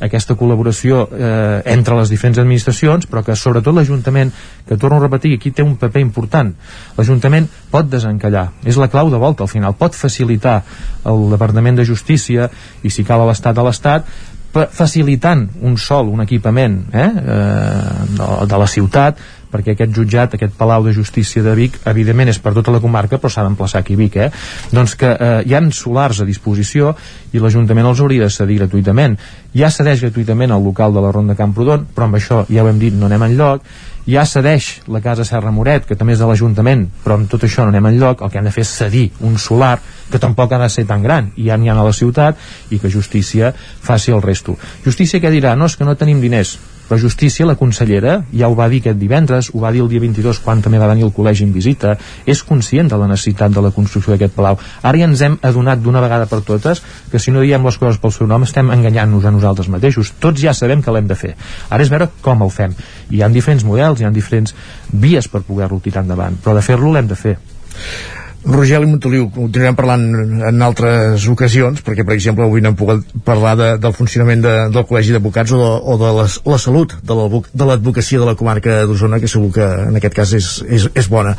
aquesta 0.04 0.36
col·laboració 0.40 1.04
eh, 1.06 1.62
entre 1.74 1.98
les 2.00 2.10
diferents 2.10 2.40
administracions 2.42 3.06
però 3.10 3.24
que 3.26 3.38
sobretot 3.38 3.76
l'Ajuntament 3.76 4.34
que 4.68 4.78
torno 4.82 4.98
a 4.98 5.04
repetir, 5.04 5.36
aquí 5.38 5.54
té 5.54 5.66
un 5.66 5.76
paper 5.82 6.02
important 6.02 6.54
l'Ajuntament 6.98 7.50
pot 7.72 7.90
desencallar 7.90 8.48
és 8.66 8.80
la 8.82 8.90
clau 8.90 9.12
de 9.14 9.22
volta 9.22 9.46
al 9.46 9.52
final, 9.52 9.78
pot 9.78 9.98
facilitar 9.98 10.62
el 11.10 11.28
Departament 11.34 11.78
de 11.78 11.88
Justícia 11.88 12.50
i 12.82 12.94
si 12.94 13.06
cal 13.06 13.22
a 13.22 13.30
l'Estat 13.30 13.58
a 13.58 13.68
l'Estat 13.68 14.10
facilitant 14.54 15.48
un 15.66 15.78
sol, 15.82 16.12
un 16.14 16.22
equipament 16.22 16.84
eh, 16.94 17.06
eh, 17.06 18.04
de, 18.18 18.58
la 18.60 18.68
ciutat 18.70 19.22
perquè 19.54 19.76
aquest 19.76 19.94
jutjat, 19.94 20.34
aquest 20.34 20.56
Palau 20.58 20.86
de 20.86 20.94
Justícia 20.96 21.44
de 21.46 21.54
Vic, 21.58 21.78
evidentment 21.90 22.32
és 22.32 22.40
per 22.42 22.56
tota 22.56 22.74
la 22.74 22.82
comarca, 22.82 23.20
però 23.22 23.30
s'ha 23.30 23.46
d'emplaçar 23.46 23.84
aquí 23.84 23.94
a 23.94 24.00
Vic, 24.00 24.18
eh? 24.18 24.30
Doncs 24.74 24.96
que 24.98 25.12
eh, 25.14 25.32
hi 25.46 25.54
han 25.54 25.70
solars 25.74 26.24
a 26.24 26.26
disposició 26.26 26.96
i 27.34 27.42
l'Ajuntament 27.42 27.92
els 27.92 28.02
hauria 28.02 28.26
de 28.26 28.34
cedir 28.34 28.58
gratuïtament. 28.64 29.18
Ja 29.54 29.70
cedeix 29.74 30.02
gratuïtament 30.08 30.56
el 30.56 30.66
local 30.66 30.96
de 30.96 31.06
la 31.06 31.14
Ronda 31.14 31.38
Camprodon, 31.38 31.86
però 31.94 32.10
amb 32.10 32.18
això 32.18 32.44
ja 32.50 32.66
ho 32.66 32.72
hem 32.72 32.82
dit, 32.82 32.98
no 32.98 33.10
anem 33.10 33.30
enlloc. 33.30 33.70
Ja 34.04 34.26
cedeix 34.28 34.82
la 34.92 35.00
casa 35.00 35.24
Serra 35.24 35.52
Moret, 35.56 35.86
que 35.88 35.96
també 35.96 36.18
és 36.18 36.20
de 36.20 36.28
l'Ajuntament, 36.28 36.90
però 37.06 37.16
amb 37.16 37.30
tot 37.32 37.46
això 37.48 37.64
no 37.64 37.72
anem 37.72 37.88
enlloc. 37.94 38.22
El 38.22 38.34
que 38.34 38.42
hem 38.42 38.50
de 38.50 38.52
fer 38.52 38.66
és 38.66 38.76
cedir 38.82 39.06
un 39.24 39.38
solar 39.40 39.78
que 40.12 40.20
tampoc 40.20 40.52
ha 40.52 40.60
de 40.60 40.70
ser 40.70 40.84
tan 40.90 41.06
gran, 41.06 41.32
i 41.40 41.48
ja 41.48 41.58
n'hi 41.58 41.72
ha 41.72 41.78
a 41.80 41.88
la 41.88 41.96
ciutat, 41.96 42.38
i 42.70 42.80
que 42.84 42.92
Justícia 42.92 43.54
faci 43.56 44.12
el 44.12 44.22
resto. 44.22 44.58
Justícia 44.84 45.24
què 45.24 45.32
dirà? 45.32 45.56
No, 45.56 45.72
és 45.72 45.80
que 45.80 45.88
no 45.88 45.96
tenim 45.96 46.20
diners 46.20 46.58
però 46.94 47.02
Justícia, 47.02 47.46
la 47.50 47.56
consellera, 47.58 48.20
ja 48.38 48.46
ho 48.46 48.54
va 48.54 48.68
dir 48.70 48.78
aquest 48.84 49.00
divendres, 49.02 49.48
ho 49.50 49.62
va 49.64 49.72
dir 49.74 49.82
el 49.82 49.88
dia 49.90 50.02
22 50.04 50.38
quan 50.46 50.60
també 50.62 50.78
va 50.78 50.92
venir 50.92 51.08
el 51.08 51.14
col·legi 51.16 51.42
en 51.48 51.50
visita, 51.56 51.96
és 52.30 52.44
conscient 52.46 52.92
de 52.92 53.00
la 53.02 53.08
necessitat 53.10 53.56
de 53.56 53.64
la 53.66 53.72
construcció 53.74 54.14
d'aquest 54.14 54.36
palau. 54.36 54.60
Ara 54.86 55.02
ja 55.02 55.08
ens 55.10 55.24
hem 55.26 55.40
adonat 55.42 55.82
d'una 55.82 56.04
vegada 56.06 56.30
per 56.30 56.44
totes 56.46 56.84
que 57.10 57.18
si 57.18 57.34
no 57.34 57.42
diem 57.42 57.66
les 57.66 57.82
coses 57.82 57.98
pel 57.98 58.14
seu 58.14 58.30
nom 58.30 58.46
estem 58.46 58.70
enganyant-nos 58.70 59.26
a 59.26 59.34
nosaltres 59.34 59.74
mateixos. 59.74 60.14
Tots 60.22 60.46
ja 60.46 60.54
sabem 60.54 60.86
que 60.86 60.94
l'hem 60.94 61.10
de 61.10 61.18
fer. 61.18 61.34
Ara 61.74 61.82
és 61.82 61.90
veure 61.90 62.12
com 62.22 62.46
el 62.46 62.54
fem. 62.54 62.78
Hi 63.10 63.24
ha 63.24 63.34
diferents 63.34 63.66
models, 63.66 64.04
hi 64.04 64.06
ha 64.06 64.14
diferents 64.14 64.54
vies 64.94 65.32
per 65.34 65.42
poder-lo 65.48 65.82
tirar 65.82 66.06
endavant, 66.06 66.38
però 66.44 66.54
de 66.54 66.62
fer-lo 66.62 66.94
l'hem 66.94 67.10
de 67.10 67.18
fer. 67.18 67.40
Rogel 68.44 68.84
i 68.84 68.88
Montoliu, 68.90 69.30
continuarem 69.32 69.76
parlant 69.78 70.04
en 70.50 70.64
altres 70.66 71.24
ocasions, 71.32 71.80
perquè, 71.86 72.04
per 72.04 72.16
exemple, 72.18 72.44
avui 72.44 72.60
no 72.64 72.74
hem 72.74 72.78
pogut 72.80 73.06
parlar 73.24 73.54
de, 73.56 73.70
del 73.80 73.96
funcionament 73.96 74.44
de, 74.44 74.54
del 74.74 74.84
Col·legi 74.90 75.16
d'Advocats 75.16 75.54
o 75.56 75.60
de, 75.62 75.70
o 75.94 75.96
de 76.02 76.10
les, 76.20 76.36
la 76.52 76.60
salut 76.60 76.96
de 77.00 77.68
l'advocacia 77.70 78.20
de 78.20 78.28
la 78.28 78.36
comarca 78.36 78.82
d'Osona, 78.90 79.22
que 79.24 79.30
segur 79.32 79.54
que 79.56 79.68
en 79.88 80.00
aquest 80.00 80.18
cas 80.18 80.34
és, 80.36 80.50
és, 80.68 80.90
és 80.92 81.08
bona. 81.12 81.38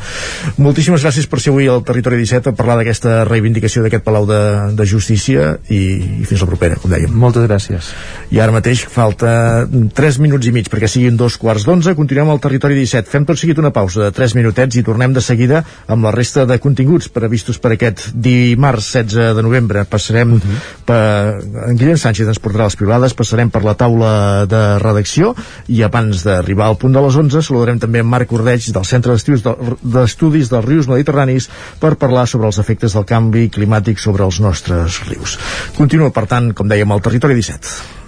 Moltíssimes 0.57 1.05
gràcies 1.05 1.29
per 1.29 1.41
ser 1.43 1.53
avui 1.53 1.69
al 1.69 1.83
Territori 1.85 2.17
17 2.23 2.49
a 2.49 2.57
parlar 2.57 2.79
d'aquesta 2.81 3.19
reivindicació 3.29 3.85
d'aquest 3.85 4.05
Palau 4.05 4.25
de, 4.29 4.41
de 4.73 4.89
Justícia 4.89 5.53
i, 5.69 5.83
i 6.23 6.25
fins 6.25 6.41
la 6.41 6.49
propera, 6.49 6.81
com 6.81 6.89
dèiem. 6.89 7.13
Moltes 7.13 7.45
gràcies. 7.45 7.91
I 8.33 8.41
ara 8.41 8.55
mateix 8.55 8.81
falta 8.89 9.67
3 9.69 10.19
minuts 10.25 10.49
i 10.49 10.55
mig 10.55 10.73
perquè 10.73 10.89
siguin 10.89 11.21
dos 11.21 11.37
quarts 11.37 11.69
d'onze. 11.69 11.93
Continuem 11.93 12.33
al 12.33 12.41
Territori 12.41 12.81
17. 12.81 13.13
Fem 13.13 13.29
tot 13.29 13.37
seguit 13.37 13.61
una 13.61 13.73
pausa 13.75 14.07
de 14.07 14.11
3 14.15 14.37
minutets 14.41 14.81
i 14.81 14.85
tornem 14.85 15.13
de 15.13 15.21
seguida 15.21 15.61
amb 15.85 16.09
la 16.09 16.15
resta 16.15 16.49
de 16.49 16.57
continguts 16.61 16.94
continguts 16.95 17.11
previstos 17.11 17.57
per 17.59 17.73
aquest 17.75 18.11
dimarts 18.13 18.87
16 18.93 19.35
de 19.35 19.43
novembre. 19.43 19.83
Passarem 19.85 20.33
uh 20.33 20.39
-huh. 20.39 20.59
per... 20.85 21.43
En 21.69 21.75
Guillem 21.75 21.97
Sánchez 21.97 22.27
ens 22.27 22.39
portarà 22.39 22.63
les 22.63 22.75
privades, 22.75 23.13
passarem 23.13 23.49
per 23.49 23.63
la 23.63 23.73
taula 23.73 24.45
de 24.45 24.79
redacció 24.79 25.35
i 25.67 25.83
abans 25.83 26.23
d'arribar 26.23 26.67
al 26.67 26.77
punt 26.77 26.93
de 26.93 27.01
les 27.01 27.15
11 27.15 27.41
saludarem 27.41 27.79
també 27.79 27.99
en 27.99 28.07
Marc 28.07 28.31
Ordeig 28.31 28.71
del 28.71 28.85
Centre 28.85 29.13
d'Estudis 29.13 30.49
dels 30.49 30.65
Rius 30.65 30.87
Mediterranis 30.87 31.49
per 31.79 31.95
parlar 31.95 32.27
sobre 32.27 32.47
els 32.47 32.59
efectes 32.59 32.93
del 32.93 33.05
canvi 33.05 33.49
climàtic 33.49 33.99
sobre 33.99 34.23
els 34.23 34.39
nostres 34.39 35.01
rius. 35.09 35.37
Continua, 35.75 36.11
per 36.11 36.27
tant, 36.27 36.53
com 36.53 36.67
dèiem, 36.67 36.91
al 36.91 37.01
Territori 37.01 37.35
17. 37.35 37.59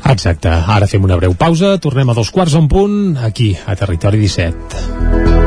Exacte. 0.05 0.49
Ara 0.49 0.88
fem 0.88 1.03
una 1.03 1.18
breu 1.18 1.34
pausa, 1.34 1.77
tornem 1.77 2.09
a 2.09 2.14
dos 2.14 2.31
quarts 2.31 2.53
en 2.55 2.68
punt, 2.68 3.18
aquí, 3.18 3.57
a 3.65 3.76
Territori 3.76 4.18
17. 4.18 5.46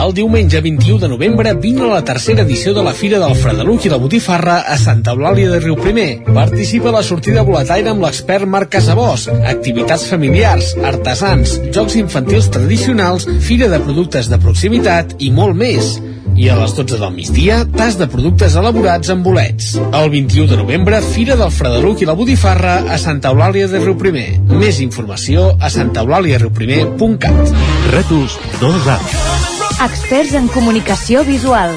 El 0.00 0.14
diumenge 0.16 0.62
21 0.64 0.98
de 0.98 1.08
novembre 1.12 1.52
vine 1.60 1.82
a 1.84 1.88
la 1.90 2.04
tercera 2.04 2.40
edició 2.46 2.72
de 2.72 2.82
la 2.82 2.94
Fira 2.96 3.18
del 3.20 3.34
Fredeluc 3.36 3.84
i 3.84 3.90
la 3.92 3.98
Botifarra 4.00 4.54
a 4.72 4.78
Santa 4.80 5.12
Eulàlia 5.12 5.50
de 5.52 5.58
Riu 5.60 5.76
Primer. 5.76 6.22
Participa 6.24 6.92
la 6.94 7.02
sortida 7.04 7.42
boletaire 7.44 7.92
amb 7.92 8.00
l'expert 8.06 8.48
Marc 8.48 8.72
Casabós, 8.72 9.26
activitats 9.28 10.06
familiars, 10.08 10.72
artesans, 10.88 11.58
jocs 11.76 11.98
infantils 12.00 12.48
tradicionals, 12.48 13.28
fira 13.44 13.68
de 13.68 13.82
productes 13.84 14.32
de 14.32 14.40
proximitat 14.40 15.18
i 15.20 15.28
molt 15.36 15.58
més. 15.60 15.92
I 16.40 16.48
a 16.48 16.56
les 16.56 16.72
12 16.78 16.96
del 16.96 17.12
migdia, 17.12 17.60
tas 17.76 18.00
de 18.00 18.08
productes 18.08 18.56
elaborats 18.56 19.12
amb 19.12 19.26
bolets. 19.26 19.74
El 19.84 20.08
21 20.16 20.48
de 20.48 20.62
novembre, 20.64 21.04
Fira 21.12 21.36
del 21.36 21.52
Fredeluc 21.52 22.00
i 22.00 22.08
la 22.08 22.16
Botifarra 22.16 22.78
a 22.88 22.96
Santa 22.96 23.34
Eulàlia 23.34 23.68
de 23.68 23.84
Riuprimer. 23.84 24.28
Més 24.48 24.80
informació 24.80 25.50
a 25.60 25.68
santaeulàliariuprimer.cat. 25.76 27.56
Rètols 27.92 28.40
2A. 28.64 29.59
Experts 29.80 30.34
en 30.36 30.48
comunicació 30.52 31.24
visual. 31.24 31.72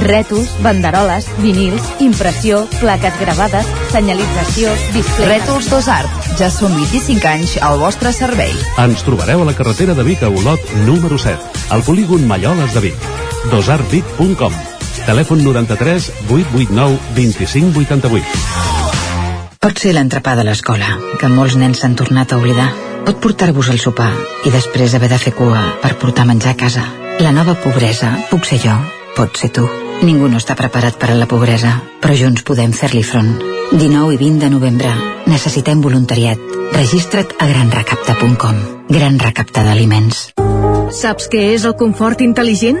Rètols, 0.00 0.48
banderoles, 0.64 1.26
vinils, 1.44 1.84
impressió, 2.00 2.62
plaques 2.80 3.18
gravades, 3.20 3.68
senyalització, 3.92 4.72
displays... 4.94 5.28
Rètols 5.28 5.68
2 5.68 5.90
Art. 5.92 6.30
Ja 6.40 6.48
són 6.48 6.72
25 6.78 7.28
anys 7.28 7.58
al 7.60 7.76
vostre 7.82 8.14
servei. 8.16 8.54
Ens 8.80 9.04
trobareu 9.04 9.44
a 9.44 9.50
la 9.50 9.56
carretera 9.58 9.92
de 9.98 10.06
Vic 10.06 10.24
a 10.24 10.32
Olot, 10.32 10.64
número 10.86 11.20
7, 11.20 11.66
al 11.76 11.84
polígon 11.84 12.24
Malloles 12.30 12.72
de 12.72 12.88
Vic 12.88 13.12
dosartvic.com 13.50 14.52
Telèfon 15.06 15.42
93 15.44 16.12
889 16.30 16.98
25 17.16 17.78
88 17.84 18.24
Pot 19.62 19.78
ser 19.78 19.92
l'entrepà 19.94 20.34
de 20.38 20.46
l'escola, 20.46 20.88
que 21.20 21.30
molts 21.30 21.54
nens 21.58 21.82
s'han 21.82 21.94
tornat 21.98 22.32
a 22.32 22.40
oblidar. 22.40 22.66
Pot 23.06 23.20
portar-vos 23.22 23.70
al 23.70 23.78
sopar 23.82 24.10
i 24.42 24.50
després 24.50 24.96
haver 24.98 25.12
de 25.12 25.20
fer 25.22 25.36
cua 25.38 25.62
per 25.82 25.94
portar 26.02 26.26
menjar 26.26 26.56
a 26.56 26.60
casa. 26.64 27.01
La 27.20 27.32
nova 27.32 27.54
pobresa 27.54 28.12
puc 28.30 28.46
ser 28.48 28.58
jo, 28.62 28.74
pot 29.16 29.36
ser 29.36 29.50
tu. 29.54 29.66
Ningú 30.02 30.28
no 30.30 30.40
està 30.40 30.56
preparat 30.58 30.96
per 30.98 31.12
a 31.12 31.16
la 31.18 31.28
pobresa, 31.30 31.74
però 32.02 32.16
junts 32.18 32.44
podem 32.46 32.72
fer-li 32.74 33.02
front. 33.06 33.34
19 33.72 34.14
i 34.14 34.20
20 34.20 34.40
de 34.42 34.50
novembre. 34.50 34.92
Necessitem 35.30 35.82
voluntariat. 35.84 36.40
Registra't 36.72 37.36
a 37.38 37.50
granrecapta.com. 37.50 38.62
Gran 38.88 39.20
recapta 39.22 39.64
d'aliments. 39.66 40.32
Saps 40.92 41.28
què 41.32 41.52
és 41.54 41.68
el 41.68 41.76
confort 41.78 42.24
intel·ligent? 42.24 42.80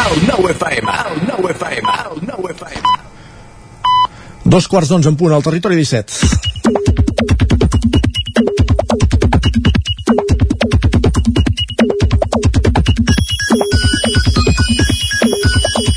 El 0.00 0.22
nou 0.24 0.46
FM, 0.48 0.92
el 1.10 1.18
nou 1.28 1.48
FM, 1.50 1.92
el 2.10 2.22
nou 2.24 2.46
FM. 2.54 2.92
Dos 4.48 4.66
quarts 4.70 4.88
d'onze 4.88 5.10
en 5.12 5.16
punt 5.20 5.34
al 5.36 5.44
territori 5.44 5.76
17. 5.76 6.40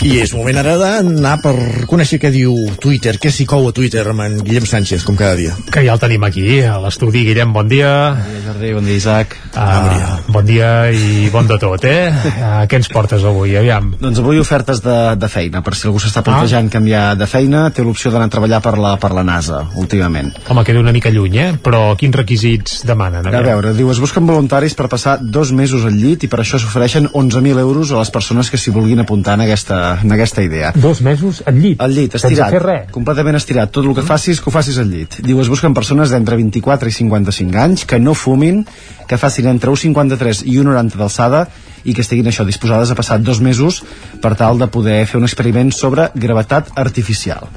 I 0.03 0.19
és 0.19 0.34
moment 0.35 0.59
ara 0.59 0.75
d'anar 0.77 1.38
per 1.41 1.55
conèixer 1.88 2.19
què 2.19 2.30
diu 2.34 2.51
Twitter, 2.84 3.15
què 3.23 3.31
s'hi 3.31 3.47
cou 3.47 3.69
a 3.69 3.73
Twitter 3.73 4.03
amb 4.11 4.27
en 4.27 4.35
Guillem 4.43 4.67
Sánchez, 4.67 5.07
com 5.07 5.15
cada 5.15 5.39
dia. 5.39 5.55
Que 5.71 5.88
ja 5.88 5.95
el 5.95 6.03
tenim 6.03 6.27
aquí, 6.27 6.59
a 6.67 6.75
l'estudi. 6.84 7.23
Guillem, 7.31 7.55
bon 7.55 7.71
dia. 7.71 7.95
Bon 8.19 8.30
dia, 8.35 8.45
Jordi, 8.51 8.75
bon 8.75 8.91
dia, 8.91 8.99
Isaac. 8.99 9.39
Uh, 9.53 10.17
bon 10.34 10.45
dia 10.45 10.89
i 10.89 11.30
bon 11.30 11.45
de 11.45 11.59
tot, 11.61 11.84
eh? 11.85 12.09
Uh, 12.09 12.63
què 12.65 12.80
ens 12.80 12.88
portes 12.89 13.21
avui, 13.27 13.51
aviam? 13.59 13.91
Doncs 14.01 14.17
avui 14.23 14.39
ofertes 14.41 14.81
de, 14.81 14.95
de 15.19 15.30
feina, 15.30 15.61
per 15.61 15.75
si 15.77 15.85
algú 15.85 16.01
s'està 16.01 16.23
plantejant 16.25 16.71
ah. 16.71 16.73
canviar 16.73 17.03
de 17.19 17.27
feina, 17.30 17.67
té 17.69 17.85
l'opció 17.85 18.09
d'anar 18.09 18.31
a 18.31 18.34
treballar 18.34 18.63
per 18.65 18.73
la, 18.81 18.95
per 18.97 19.11
la 19.13 19.21
NASA, 19.27 19.61
últimament. 19.77 20.31
Home, 20.49 20.63
queda 20.65 20.81
una 20.81 20.93
mica 20.95 21.11
lluny, 21.13 21.38
eh? 21.38 21.47
Però 21.61 21.84
quins 21.99 22.17
requisits 22.17 22.81
demanen? 22.89 23.30
A, 23.30 23.35
a 23.38 23.43
veure, 23.45 23.75
diu, 23.77 23.91
es 23.93 24.01
busquen 24.01 24.25
voluntaris 24.25 24.73
per 24.80 24.89
passar 24.89 25.19
dos 25.21 25.53
mesos 25.53 25.85
al 25.85 26.01
llit 26.01 26.25
i 26.25 26.31
per 26.31 26.41
això 26.41 26.57
s'ofereixen 26.57 27.11
11.000 27.13 27.61
euros 27.61 27.93
a 27.93 28.01
les 28.01 28.13
persones 28.15 28.49
que 28.49 28.57
s'hi 28.57 28.73
vulguin 28.73 29.05
apuntar 29.05 29.38
en 29.38 29.45
aquesta, 29.45 29.99
en 30.01 30.17
aquesta 30.17 30.41
idea. 30.41 30.73
Dos 30.73 31.03
mesos 31.05 31.43
al 31.45 31.61
llit? 31.61 31.77
Al 31.77 31.93
llit, 31.93 32.17
estirat. 32.17 32.49
Sense 32.49 32.57
fer 32.57 32.63
res? 32.65 32.89
Completament 32.97 33.38
estirat. 33.38 33.69
Tot 33.69 33.85
el 33.85 33.93
que 33.93 34.07
facis, 34.09 34.41
que 34.41 34.49
ho 34.49 34.55
facis 34.57 34.81
al 34.81 34.89
llit. 34.89 35.21
Diu, 35.21 35.45
es 35.45 35.53
busquen 35.53 35.77
persones 35.77 36.09
d'entre 36.09 36.41
24 36.41 36.89
i 36.89 36.97
55 37.03 37.63
anys 37.67 37.85
que 37.85 38.01
no 38.01 38.17
fumin, 38.17 38.63
que 39.07 39.21
facin 39.21 39.43
entre 39.52 39.72
1,53 39.72 40.45
i 40.45 40.57
1,90 40.61 40.99
d'alçada 41.02 41.45
i 41.84 41.94
que 41.94 42.06
estiguin 42.06 42.30
això 42.32 42.45
disposades 42.48 42.91
a 42.91 42.98
passar 42.99 43.20
dos 43.20 43.41
mesos 43.44 43.84
per 44.24 44.36
tal 44.40 44.61
de 44.61 44.70
poder 44.72 45.03
fer 45.10 45.20
un 45.20 45.28
experiment 45.28 45.74
sobre 45.76 46.10
gravetat 46.15 46.72
artificial. 46.80 47.49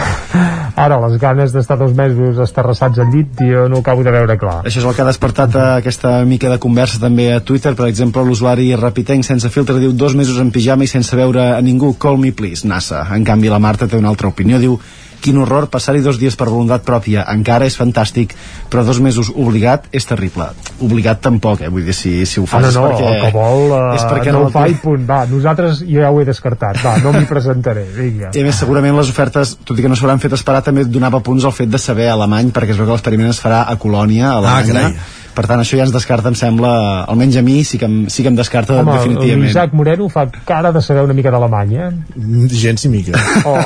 Ara, 0.84 0.98
les 1.02 1.16
ganes 1.22 1.52
d'estar 1.54 1.76
dos 1.78 1.92
mesos 1.96 2.38
esterrassats 2.42 3.00
al 3.02 3.10
llit, 3.12 3.40
jo 3.46 3.66
no 3.70 3.78
ho 3.78 3.84
acabo 3.84 4.04
de 4.06 4.12
veure 4.14 4.36
clar. 4.40 4.60
Això 4.66 4.82
és 4.82 4.86
el 4.86 4.94
que 4.96 5.04
ha 5.04 5.08
despertat 5.08 5.54
eh, 5.54 5.66
aquesta 5.82 6.12
mica 6.28 6.50
de 6.52 6.58
conversa 6.62 7.00
també 7.02 7.30
a 7.34 7.40
Twitter. 7.40 7.74
Per 7.78 7.86
exemple, 7.88 8.24
l'usuari 8.26 8.70
Rapitenc 8.78 9.26
sense 9.26 9.50
filtre 9.54 9.78
diu 9.80 9.92
dos 9.92 10.16
mesos 10.18 10.40
en 10.42 10.50
pijama 10.54 10.86
i 10.86 10.90
sense 10.90 11.16
veure 11.16 11.52
a 11.54 11.60
ningú. 11.64 11.94
Call 12.00 12.18
me 12.20 12.32
please, 12.36 12.68
NASA. 12.68 13.04
En 13.14 13.26
canvi, 13.28 13.52
la 13.52 13.62
Marta 13.62 13.88
té 13.88 14.00
una 14.00 14.10
altra 14.12 14.30
opinió. 14.32 14.58
Diu 14.62 14.78
quin 15.20 15.38
horror 15.40 15.68
passar-hi 15.72 16.00
dos 16.04 16.18
dies 16.20 16.36
per 16.36 16.48
voluntat 16.50 16.84
pròpia 16.86 17.24
encara 17.32 17.66
és 17.68 17.76
fantàstic, 17.78 18.34
però 18.72 18.84
dos 18.86 19.00
mesos 19.04 19.30
obligat 19.34 19.86
és 19.92 20.06
terrible. 20.08 20.48
Obligat 20.80 21.20
tampoc, 21.24 21.60
eh? 21.66 21.68
vull 21.72 21.84
dir, 21.86 21.94
si, 21.96 22.24
si 22.26 22.40
ho 22.40 22.46
Ah, 22.48 22.52
fas 22.56 22.62
no, 22.62 22.68
és 22.70 22.76
no, 22.78 22.86
perquè... 22.88 23.10
el 23.10 23.20
que 23.20 23.30
vol 23.36 23.74
uh, 23.76 23.94
és 23.94 24.06
perquè 24.08 24.32
no 24.32 24.40
no 24.40 24.48
ho 24.48 24.50
fa 24.54 24.66
i 24.68 24.74
punt, 24.80 25.04
va, 25.08 25.20
nosaltres 25.30 25.84
ja 25.86 26.10
ho 26.10 26.20
he 26.20 26.26
descartat, 26.28 26.80
va, 26.84 26.96
no 27.04 27.12
m'hi 27.16 27.26
presentaré, 27.28 27.84
vinga. 27.96 28.32
I 28.34 28.42
a 28.42 28.48
més, 28.48 28.58
segurament 28.58 28.96
les 28.96 29.12
ofertes, 29.12 29.56
tot 29.64 29.78
i 29.78 29.84
que 29.84 29.92
no 29.92 29.98
s'hauran 29.98 30.22
fet 30.22 30.34
esperar, 30.38 30.64
també 30.66 30.84
donava 30.88 31.20
punts 31.24 31.44
al 31.44 31.54
fet 31.56 31.70
de 31.70 31.78
saber 31.78 32.08
alemany, 32.10 32.50
perquè 32.56 32.74
es 32.74 32.80
veu 32.80 32.88
que 32.88 32.96
l'experiment 32.96 33.30
es 33.30 33.40
farà 33.42 33.64
a 33.68 33.76
Colònia, 33.80 34.32
a 34.32 34.38
Alemanya. 34.40 34.72
carai. 34.72 35.18
Per 35.40 35.46
tant, 35.48 35.62
això 35.64 35.78
ja 35.80 35.86
ens 35.88 35.92
descarta, 35.94 36.28
em 36.28 36.36
sembla, 36.36 36.70
almenys 37.08 37.38
a 37.40 37.42
mi 37.46 37.62
sí 37.64 37.78
que, 37.80 37.88
em- 37.88 38.06
sí 38.12 38.22
que 38.22 38.28
em 38.28 38.36
descarta 38.36 38.76
Home, 38.82 38.92
definitivament. 38.98 39.46
l'Isaac 39.48 39.72
Moreno 39.72 40.08
fa 40.12 40.26
cara 40.44 40.70
de 40.76 40.82
saber 40.84 41.02
una 41.08 41.16
mica 41.16 41.32
d'Alemany, 41.32 41.72
eh? 41.80 41.90
Gens 42.60 42.84
ni 42.84 42.98
mica. 42.98 43.16
Oh. 43.48 43.56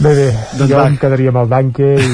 Bé, 0.00 0.14
bé, 0.14 0.26
Doncs 0.58 0.70
jo 0.70 0.76
va. 0.78 0.86
em 0.88 0.96
quedaria 1.00 1.30
amb 1.30 1.38
el 1.42 1.48
Danke 1.50 1.90
i, 2.00 2.08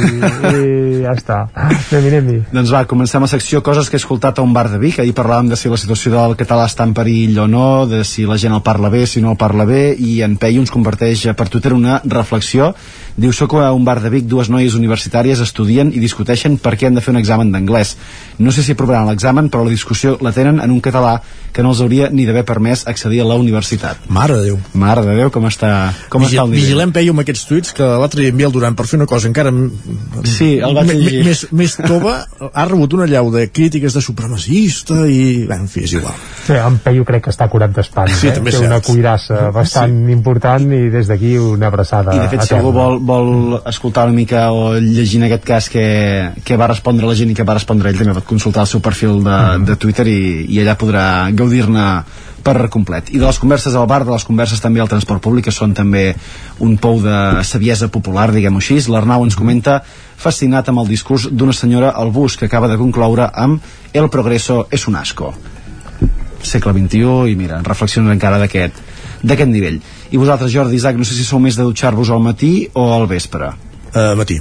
i 0.51 1.03
ja 1.05 1.15
està. 1.15 1.39
Anem-hi, 1.55 2.11
anem-hi. 2.11 2.39
Doncs 2.53 2.73
va, 2.75 2.83
comencem 2.91 3.23
la 3.25 3.31
secció 3.31 3.63
coses 3.67 3.89
que 3.91 3.97
he 3.99 4.03
escoltat 4.03 4.39
a 4.39 4.45
un 4.47 4.53
bar 4.57 4.67
de 4.73 4.79
Vic. 4.83 4.99
Ahir 5.03 5.15
parlàvem 5.17 5.49
de 5.53 5.59
si 5.61 5.71
la 5.73 5.79
situació 5.81 6.13
del 6.15 6.37
català 6.41 6.67
està 6.69 6.85
en 6.89 6.95
perill 6.97 7.39
o 7.45 7.47
no, 7.51 7.87
de 7.91 8.03
si 8.09 8.27
la 8.29 8.39
gent 8.41 8.55
el 8.57 8.63
parla 8.67 8.91
bé, 8.93 9.07
si 9.07 9.23
no 9.25 9.33
el 9.35 9.39
parla 9.41 9.65
bé, 9.69 9.95
i 9.99 10.21
en 10.27 10.37
Peyu 10.41 10.61
ens 10.65 10.73
comparteix 10.75 11.27
per 11.37 11.49
Twitter 11.49 11.73
una 11.77 12.01
reflexió. 12.05 12.73
Diu, 13.21 13.35
soc 13.37 13.53
a 13.61 13.67
un 13.77 13.83
bar 13.85 13.99
de 14.01 14.09
Vic, 14.09 14.25
dues 14.25 14.49
noies 14.49 14.73
universitàries 14.79 15.43
estudien 15.45 15.91
i 15.93 16.01
discuteixen 16.01 16.55
per 16.57 16.73
què 16.81 16.89
han 16.89 16.95
de 16.97 17.03
fer 17.05 17.13
un 17.13 17.19
examen 17.21 17.51
d'anglès. 17.53 17.91
No 18.41 18.53
sé 18.57 18.63
si 18.65 18.73
aprovaran 18.73 19.07
l'examen, 19.11 19.51
però 19.53 19.63
la 19.67 19.71
discussió 19.71 20.17
la 20.25 20.33
tenen 20.33 20.61
en 20.65 20.71
un 20.73 20.81
català 20.81 21.19
que 21.53 21.63
no 21.63 21.71
els 21.75 21.81
hauria 21.85 22.09
ni 22.11 22.25
d'haver 22.25 22.45
permès 22.49 22.87
accedir 22.89 23.21
a 23.21 23.27
la 23.29 23.35
universitat. 23.37 23.99
Mare 24.09 24.37
de 24.39 24.45
Déu. 24.51 24.59
Mare 24.81 25.03
de 25.05 25.17
Déu, 25.19 25.31
com 25.35 25.45
està, 25.49 25.93
com 26.09 26.23
Vigi 26.25 26.37
està 26.39 26.45
el 26.47 26.51
nivell? 26.51 26.63
vigilem 26.65 26.93
Peyu 26.97 27.13
amb 27.13 27.21
aquests 27.25 27.45
tuits 27.51 27.75
que 27.77 27.85
l'altre 27.85 28.23
dia 28.25 28.33
envia 28.33 28.47
el 28.49 28.55
Duran 28.55 28.75
per 28.79 28.87
fer 28.89 28.97
una 29.01 29.07
cosa 29.11 29.29
encara 29.29 29.51
Sí, 30.25 30.55
el 30.59 30.75
vaig 30.75 30.89
llegir. 30.95 31.25
més, 31.27 31.43
més 31.53 31.75
tova 31.77 32.15
ha 32.55 32.65
rebut 32.69 32.95
una 32.97 33.07
llau 33.11 33.31
de 33.35 33.47
crítiques 33.53 33.93
de 33.95 34.01
supremacista 34.01 35.03
i... 35.11 35.45
Bé, 35.51 35.57
en 35.61 35.69
fi, 35.69 35.85
és 35.85 35.95
igual. 35.99 36.15
Sí, 36.47 36.55
en 36.57 36.79
Peyu 36.85 37.05
crec 37.09 37.25
que 37.27 37.35
està 37.35 37.49
curat 37.53 37.75
d'espants, 37.77 38.15
Sí, 38.21 38.29
eh? 38.31 38.35
també 38.37 38.51
és 38.55 38.61
Té 38.61 38.67
una 38.67 38.81
cuirassa 38.85 39.51
bastant 39.55 39.99
important 40.13 40.65
i 40.77 40.83
des 40.93 41.09
d'aquí 41.11 41.35
una 41.41 41.69
abraçada 41.71 42.15
I 42.17 42.23
de 42.25 42.29
fet, 42.33 42.47
si 42.49 42.55
algú 42.57 42.73
vol, 42.77 42.99
vol 43.05 43.61
escoltar 43.69 44.07
una 44.09 44.17
mica 44.17 44.47
o 44.53 44.75
llegir 44.79 45.21
en 45.21 45.29
aquest 45.29 45.45
cas 45.49 45.69
què, 45.73 45.87
què 46.47 46.57
va 46.61 46.69
respondre 46.71 47.07
la 47.09 47.15
gent 47.19 47.31
i 47.33 47.37
què 47.39 47.45
va 47.47 47.59
respondre 47.59 47.91
ell, 47.91 47.99
també 48.01 48.15
pot 48.17 48.27
consultar 48.31 48.65
el 48.65 48.71
seu 48.71 48.83
perfil 48.85 49.21
de, 49.27 49.39
de 49.69 49.77
Twitter 49.81 50.07
i, 50.09 50.21
i 50.49 50.63
allà 50.63 50.77
podrà 50.79 51.05
gaudir-ne 51.37 51.87
per 52.41 52.71
complet. 52.73 53.11
I 53.13 53.21
de 53.21 53.27
les 53.27 53.39
converses 53.39 53.75
al 53.77 53.89
bar, 53.91 54.01
de 54.07 54.15
les 54.15 54.25
converses 54.25 54.63
també 54.63 54.81
al 54.81 54.89
transport 54.89 55.21
públic, 55.23 55.49
que 55.49 55.55
són 55.55 55.75
també 55.77 56.15
un 56.65 56.79
pou 56.81 57.03
de 57.05 57.45
saviesa 57.45 57.91
popular, 57.93 58.31
diguem-ho 58.33 58.63
així. 58.63 58.79
L'Arnau 58.89 59.27
ens 59.27 59.37
comenta 59.37 59.81
fascinat 60.21 60.71
amb 60.71 60.83
el 60.83 60.89
discurs 60.89 61.29
d'una 61.29 61.57
senyora 61.57 61.93
al 61.97 62.13
bus 62.15 62.39
que 62.41 62.49
acaba 62.49 62.71
de 62.71 62.81
concloure 62.81 63.29
amb 63.35 63.61
El 63.93 64.09
progreso 64.09 64.67
es 64.71 64.87
un 64.87 64.97
asco 64.97 65.35
segle 66.43 66.73
XXI 66.73 67.33
i 67.33 67.37
mira, 67.37 67.61
reflexions 67.67 68.09
encara 68.13 68.39
d'aquest 68.41 68.79
d'aquest 69.21 69.51
nivell. 69.53 69.77
I 70.11 70.17
vosaltres, 70.17 70.53
Jordi 70.53 70.79
Isaac, 70.79 70.97
no 70.97 71.05
sé 71.05 71.19
si 71.19 71.27
sou 71.29 71.43
més 71.43 71.59
de 71.59 71.67
dutxar-vos 71.67 72.09
al 72.11 72.25
matí 72.25 72.55
o 72.73 72.89
al 72.95 73.07
vespre? 73.11 73.53
Uh, 73.93 74.15
matí. 74.17 74.41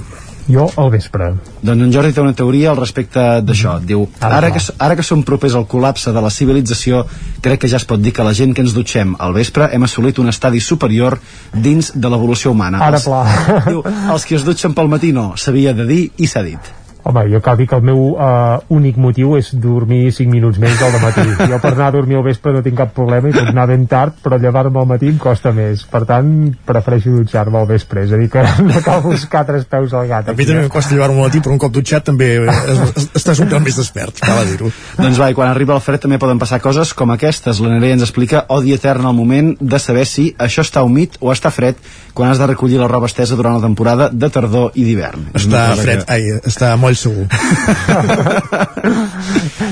Jo 0.50 0.66
al 0.82 0.90
vespre. 0.90 1.28
Doncs 1.62 1.84
en 1.86 1.92
Jordi 1.94 2.14
té 2.16 2.22
una 2.24 2.34
teoria 2.34 2.72
al 2.72 2.80
respecte 2.80 3.22
d'això. 3.46 3.76
Diu, 3.86 4.08
Ara 4.26 4.50
que, 4.52 4.62
ara 4.82 4.96
que 4.98 5.06
som 5.06 5.22
propers 5.24 5.54
al 5.56 5.68
col·lapse 5.70 6.10
de 6.16 6.24
la 6.26 6.32
civilització, 6.34 7.04
crec 7.46 7.62
que 7.62 7.70
ja 7.70 7.78
es 7.78 7.86
pot 7.86 8.02
dir 8.02 8.14
que 8.18 8.26
la 8.26 8.34
gent 8.34 8.56
que 8.58 8.66
ens 8.66 8.74
dutxem 8.74 9.14
al 9.20 9.34
vespre 9.38 9.70
hem 9.72 9.86
assolit 9.86 10.18
un 10.20 10.30
estadi 10.34 10.60
superior 10.60 11.20
dins 11.54 11.92
de 11.94 12.10
l'evolució 12.10 12.52
humana. 12.52 12.82
Ara 12.82 12.98
Els- 12.98 13.06
pla. 13.06 13.22
Diu, 13.70 13.84
els 13.86 14.26
que 14.26 14.36
es 14.40 14.46
dutxen 14.48 14.74
pel 14.74 14.90
matí 14.90 15.14
no, 15.14 15.34
s'havia 15.38 15.74
de 15.78 15.86
dir 15.86 16.02
i 16.18 16.28
s'ha 16.28 16.42
dit. 16.44 16.74
Home, 17.04 17.24
jo 17.32 17.40
cal 17.42 17.56
dir 17.58 17.66
que 17.70 17.78
el 17.80 17.86
meu 17.88 18.00
uh, 18.12 18.60
únic 18.76 18.98
motiu 19.00 19.38
és 19.38 19.54
dormir 19.56 20.12
5 20.12 20.30
minuts 20.30 20.60
més 20.60 20.76
del 20.80 20.98
matí. 21.00 21.24
Jo 21.48 21.60
per 21.64 21.72
anar 21.72 21.88
a 21.88 21.94
dormir 21.96 22.18
al 22.20 22.26
vespre 22.26 22.52
no 22.52 22.62
tinc 22.66 22.76
cap 22.82 22.92
problema 22.96 23.30
i 23.30 23.34
puc 23.36 23.48
anar 23.54 23.68
ben 23.72 23.86
tard, 23.88 24.18
però 24.24 24.38
llevar-me 24.42 24.82
al 24.82 24.90
matí 24.90 25.08
em 25.08 25.18
costa 25.22 25.54
més. 25.56 25.86
Per 25.90 26.04
tant, 26.10 26.30
prefereixo 26.68 27.14
dutxar-me 27.16 27.62
al 27.62 27.70
vespre. 27.70 28.04
És 28.04 28.12
a 28.12 28.20
dir, 28.20 28.28
que 28.34 28.44
no 28.68 28.82
cal 28.86 29.00
buscar 29.06 29.46
tres 29.48 29.64
peus 29.70 29.96
al 29.96 30.10
gat. 30.12 30.30
A 30.30 30.36
mi 30.36 30.44
també 30.46 30.66
eh? 30.66 30.68
em 30.68 30.74
costa 30.74 30.94
llevar-me 30.94 31.24
al 31.24 31.30
matí, 31.30 31.42
però 31.46 31.56
un 31.56 31.62
cop 31.64 31.74
dutxat 31.78 32.10
també 32.12 32.30
es, 32.44 32.74
es, 32.76 33.08
estàs 33.22 33.40
un 33.46 33.50
pèl 33.52 33.64
més 33.64 33.80
despert, 33.80 34.20
cal 34.20 34.44
dir-ho. 34.52 34.74
Doncs 35.00 35.22
va, 35.22 35.32
i 35.32 35.38
quan 35.38 35.50
arriba 35.54 35.78
el 35.78 35.84
fred 35.86 36.04
també 36.04 36.20
poden 36.20 36.42
passar 36.42 36.60
coses 36.64 36.92
com 36.94 37.16
aquestes. 37.16 37.64
La 37.64 37.72
Nerea 37.78 37.96
ens 37.96 38.06
explica 38.06 38.44
odi 38.52 38.76
etern 38.76 39.08
al 39.08 39.16
moment 39.16 39.56
de 39.60 39.80
saber 39.80 40.04
si 40.10 40.30
això 40.38 40.68
està 40.68 40.84
humit 40.84 41.16
o 41.24 41.32
està 41.32 41.52
fred 41.54 41.80
quan 42.14 42.30
has 42.34 42.40
de 42.42 42.48
recollir 42.52 42.80
la 42.82 42.90
roba 42.92 43.08
estesa 43.08 43.38
durant 43.40 43.56
la 43.56 43.64
temporada 43.64 44.10
de 44.12 44.30
tardor 44.34 44.74
i 44.76 44.84
d'hivern. 44.84 45.30
Està 45.40 45.64
fred, 45.80 46.04
que- 46.04 46.14
ai, 46.14 46.40
està 46.44 46.76
moll 46.90 46.98
segur. 46.98 47.28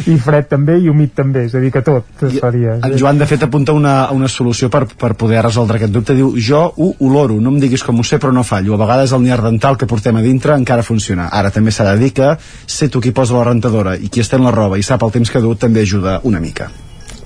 I 0.07 0.15
fred 0.21 0.47
també 0.51 0.77
i 0.81 0.89
humit 0.91 1.13
també, 1.17 1.45
és 1.47 1.55
a 1.57 1.61
dir, 1.63 1.71
que 1.73 1.81
tot 1.85 2.23
es 2.27 2.35
faria. 2.41 2.71
En 2.85 2.97
Joan, 2.99 3.17
de 3.19 3.27
fet, 3.29 3.41
apunta 3.47 3.71
una, 3.75 3.95
una 4.15 4.29
solució 4.31 4.69
per, 4.73 4.83
per 4.99 5.13
poder 5.19 5.41
resoldre 5.45 5.75
aquest 5.79 5.93
dubte. 5.93 6.15
Diu, 6.17 6.27
jo 6.41 6.61
ho 6.69 6.91
oloro, 7.07 7.35
no 7.41 7.49
em 7.53 7.59
diguis 7.63 7.83
com 7.85 7.99
ho 7.99 8.05
sé, 8.07 8.15
però 8.21 8.31
no 8.35 8.43
fallo. 8.47 8.71
A 8.75 8.81
vegades 8.83 9.15
el 9.15 9.23
niar 9.25 9.41
dental 9.45 9.75
que 9.79 9.89
portem 9.89 10.15
a 10.19 10.25
dintre 10.25 10.51
encara 10.57 10.85
funciona. 10.85 11.23
Ara 11.31 11.49
també 11.55 11.71
s'ha 11.73 11.85
de 11.91 11.97
dir 12.03 12.11
que 12.17 12.27
sé 12.65 12.85
tu 12.93 12.99
qui 13.03 13.11
posa 13.15 13.37
la 13.37 13.47
rentadora 13.49 13.93
i 13.97 14.07
qui 14.13 14.21
estén 14.23 14.45
la 14.45 14.55
roba 14.55 14.75
i 14.77 14.85
sap 14.85 15.01
el 15.03 15.13
temps 15.15 15.29
que 15.33 15.43
du 15.43 15.51
també 15.55 15.79
ajuda 15.87 16.11
una 16.23 16.39
mica. 16.43 16.65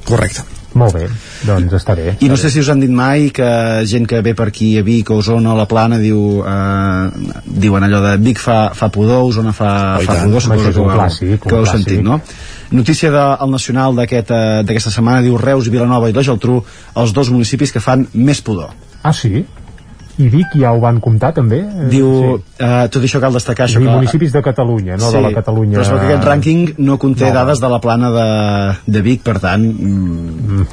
Correcte. 0.07 0.61
Molt 0.73 0.93
bé, 0.95 1.07
doncs 1.43 1.73
està 1.76 1.95
bé. 1.98 2.14
I 2.23 2.30
no 2.31 2.38
sé 2.39 2.49
si 2.49 2.61
us 2.61 2.69
han 2.72 2.80
dit 2.80 2.89
mai 2.89 3.30
que 3.35 3.48
gent 3.85 4.06
que 4.07 4.22
ve 4.23 4.31
per 4.34 4.48
aquí 4.48 4.77
a 4.80 4.84
Vic 4.88 5.10
o 5.11 5.18
Osona 5.19 5.52
o 5.53 5.57
la 5.57 5.65
Plana 5.68 5.98
diu, 5.99 6.43
eh, 6.48 7.34
diuen 7.45 7.84
allò 7.84 7.99
de 8.06 8.14
Vic 8.23 8.39
fa, 8.39 8.69
fa 8.73 8.88
pudor, 8.89 9.26
Osona 9.27 9.52
fa, 9.52 9.98
Oh, 9.99 10.06
fa 10.06 10.14
tant. 10.14 10.26
pudor, 10.30 10.41
suposo 10.41 10.72
que, 10.72 10.80
ho 10.80 10.85
heu- 10.89 10.95
clàssic, 10.98 11.39
que 11.43 11.56
ho 11.56 11.60
heu 11.60 11.65
sentit, 11.65 12.02
no? 12.02 12.22
Notícia 12.72 13.11
del 13.11 13.52
Nacional 13.52 13.99
eh, 13.99 14.23
d'aquesta 14.64 14.89
setmana 14.89 15.22
diu 15.22 15.38
Reus, 15.38 15.68
Vilanova 15.68 16.10
i 16.10 16.14
la 16.14 16.23
Geltrú, 16.23 16.64
els 16.95 17.11
dos 17.11 17.30
municipis 17.30 17.72
que 17.73 17.81
fan 17.84 18.07
més 18.14 18.39
pudor. 18.41 18.69
Ah, 19.03 19.11
sí? 19.11 19.45
I 20.20 20.28
Vic 20.30 20.56
ja 20.60 20.74
ho 20.76 20.80
van 20.84 21.00
comptar 21.04 21.32
també? 21.34 21.62
Diu, 21.92 22.38
eh, 22.60 22.88
tot 22.92 23.02
això 23.04 23.22
cal 23.24 23.34
destacar 23.34 23.68
És 23.70 23.72
això 23.72 23.80
dir, 23.80 23.88
que, 23.88 23.96
municipis 23.96 24.34
de 24.34 24.42
Catalunya, 24.44 24.98
no 24.98 25.12
de 25.12 25.22
la 25.24 25.34
Catalunya... 25.36 25.80
però 25.80 25.96
veu 25.96 26.00
que 26.00 26.10
aquest 26.12 26.28
rànquing 26.28 26.74
no 26.80 26.98
conté 27.02 27.30
No. 27.30 27.34
dades 27.40 27.62
de 27.62 27.70
la 27.70 27.80
plana 27.80 28.12
de, 28.12 28.30
de 28.92 29.02
Vic, 29.02 29.24
per 29.24 29.40
tant 29.40 29.64
mm, 29.64 30.66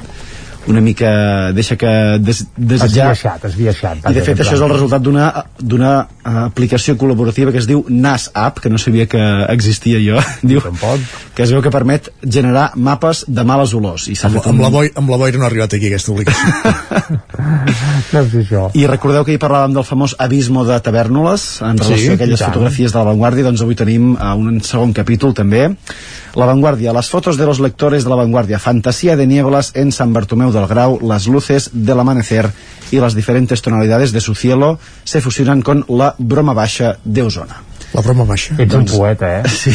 una 0.67 0.81
mica 0.81 1.51
deixa 1.55 1.75
que 1.79 1.87
des, 2.19 2.43
desitjar 2.57 3.13
Esbiaixat, 3.13 3.45
esbiaixat. 3.47 4.09
i 4.09 4.13
de 4.13 4.21
fet 4.21 4.41
això 4.43 4.53
és 4.57 4.61
el 4.61 4.69
resultat 4.69 5.01
d'una 5.01 5.29
d'una 5.57 5.91
eh, 6.03 6.33
aplicació 6.43 6.97
col·laborativa 6.99 7.51
que 7.51 7.57
es 7.61 7.67
diu 7.67 7.85
NAS 7.89 8.29
App, 8.33 8.59
que 8.59 8.69
no 8.69 8.77
sabia 8.77 9.07
que 9.07 9.21
existia 9.49 9.97
jo, 10.03 10.19
diu 10.43 10.61
que 11.35 11.43
es 11.43 11.51
veu 11.55 11.61
que 11.63 11.71
permet 11.71 12.11
generar 12.21 12.71
mapes 12.75 13.23
de 13.27 13.43
males 13.47 13.73
olors 13.73 14.09
i 14.11 14.17
Amb, 14.19 14.35
fet 14.35 14.47
amb, 14.51 14.59
un- 14.59 14.65
la 14.67 14.69
boi, 14.69 14.91
amb 14.95 15.09
la 15.09 15.17
boira 15.17 15.37
no 15.39 15.47
ha 15.47 15.47
arribat 15.47 15.73
aquí 15.73 15.87
aquesta 15.87 16.11
obligació. 16.11 16.53
No 18.13 18.21
és 18.23 18.33
això. 18.39 18.63
I 18.77 18.85
recordeu 18.89 19.23
que 19.25 19.31
ahir 19.33 19.39
parlàvem 19.41 19.73
del 19.75 19.85
famós 19.85 20.15
abismo 20.19 20.63
de 20.65 20.79
Tavernoles 20.83 21.43
en 21.61 21.77
Sí, 21.77 21.83
relació 21.85 22.11
a 22.11 22.13
i 22.13 22.17
aquelles 22.17 22.41
fotografies 22.43 22.91
de 22.93 22.97
La 22.99 23.05
Vanguardia, 23.05 23.45
doncs 23.45 23.61
avui 23.61 23.77
tenim 23.77 24.13
uh, 24.15 24.33
un 24.37 24.59
segon 24.65 24.93
capítol 24.97 25.33
també. 25.37 25.67
La 26.35 26.45
Vanguardia, 26.49 26.93
las 26.93 27.09
fotos 27.09 27.37
de 27.37 27.45
los 27.45 27.59
lectores 27.59 28.03
de 28.03 28.09
La 28.09 28.15
Vanguardia, 28.19 28.59
fantasía 28.59 29.15
de 29.15 29.27
nieblas 29.27 29.71
en 29.75 29.91
San 29.91 30.13
Bartomeu 30.13 30.48
del 30.51 30.67
Grau, 30.67 30.99
las 31.01 31.27
luces 31.27 31.71
del 31.73 31.99
amanecer 31.99 32.51
y 32.91 32.97
las 32.97 33.15
diferentes 33.15 33.61
tonalidades 33.61 34.11
de 34.11 34.21
su 34.21 34.35
cielo 34.35 34.79
se 35.03 35.21
fusionan 35.21 35.61
con 35.61 35.85
la 35.87 36.15
broma 36.17 36.53
baixa 36.53 36.97
de 37.03 37.21
Osona. 37.21 37.68
La 37.93 38.01
broma 38.05 38.25
baixa. 38.29 38.53
Ets 38.61 38.75
un 38.77 38.85
poeta, 38.85 39.29
eh? 39.39 39.43
Sí. 39.59 39.71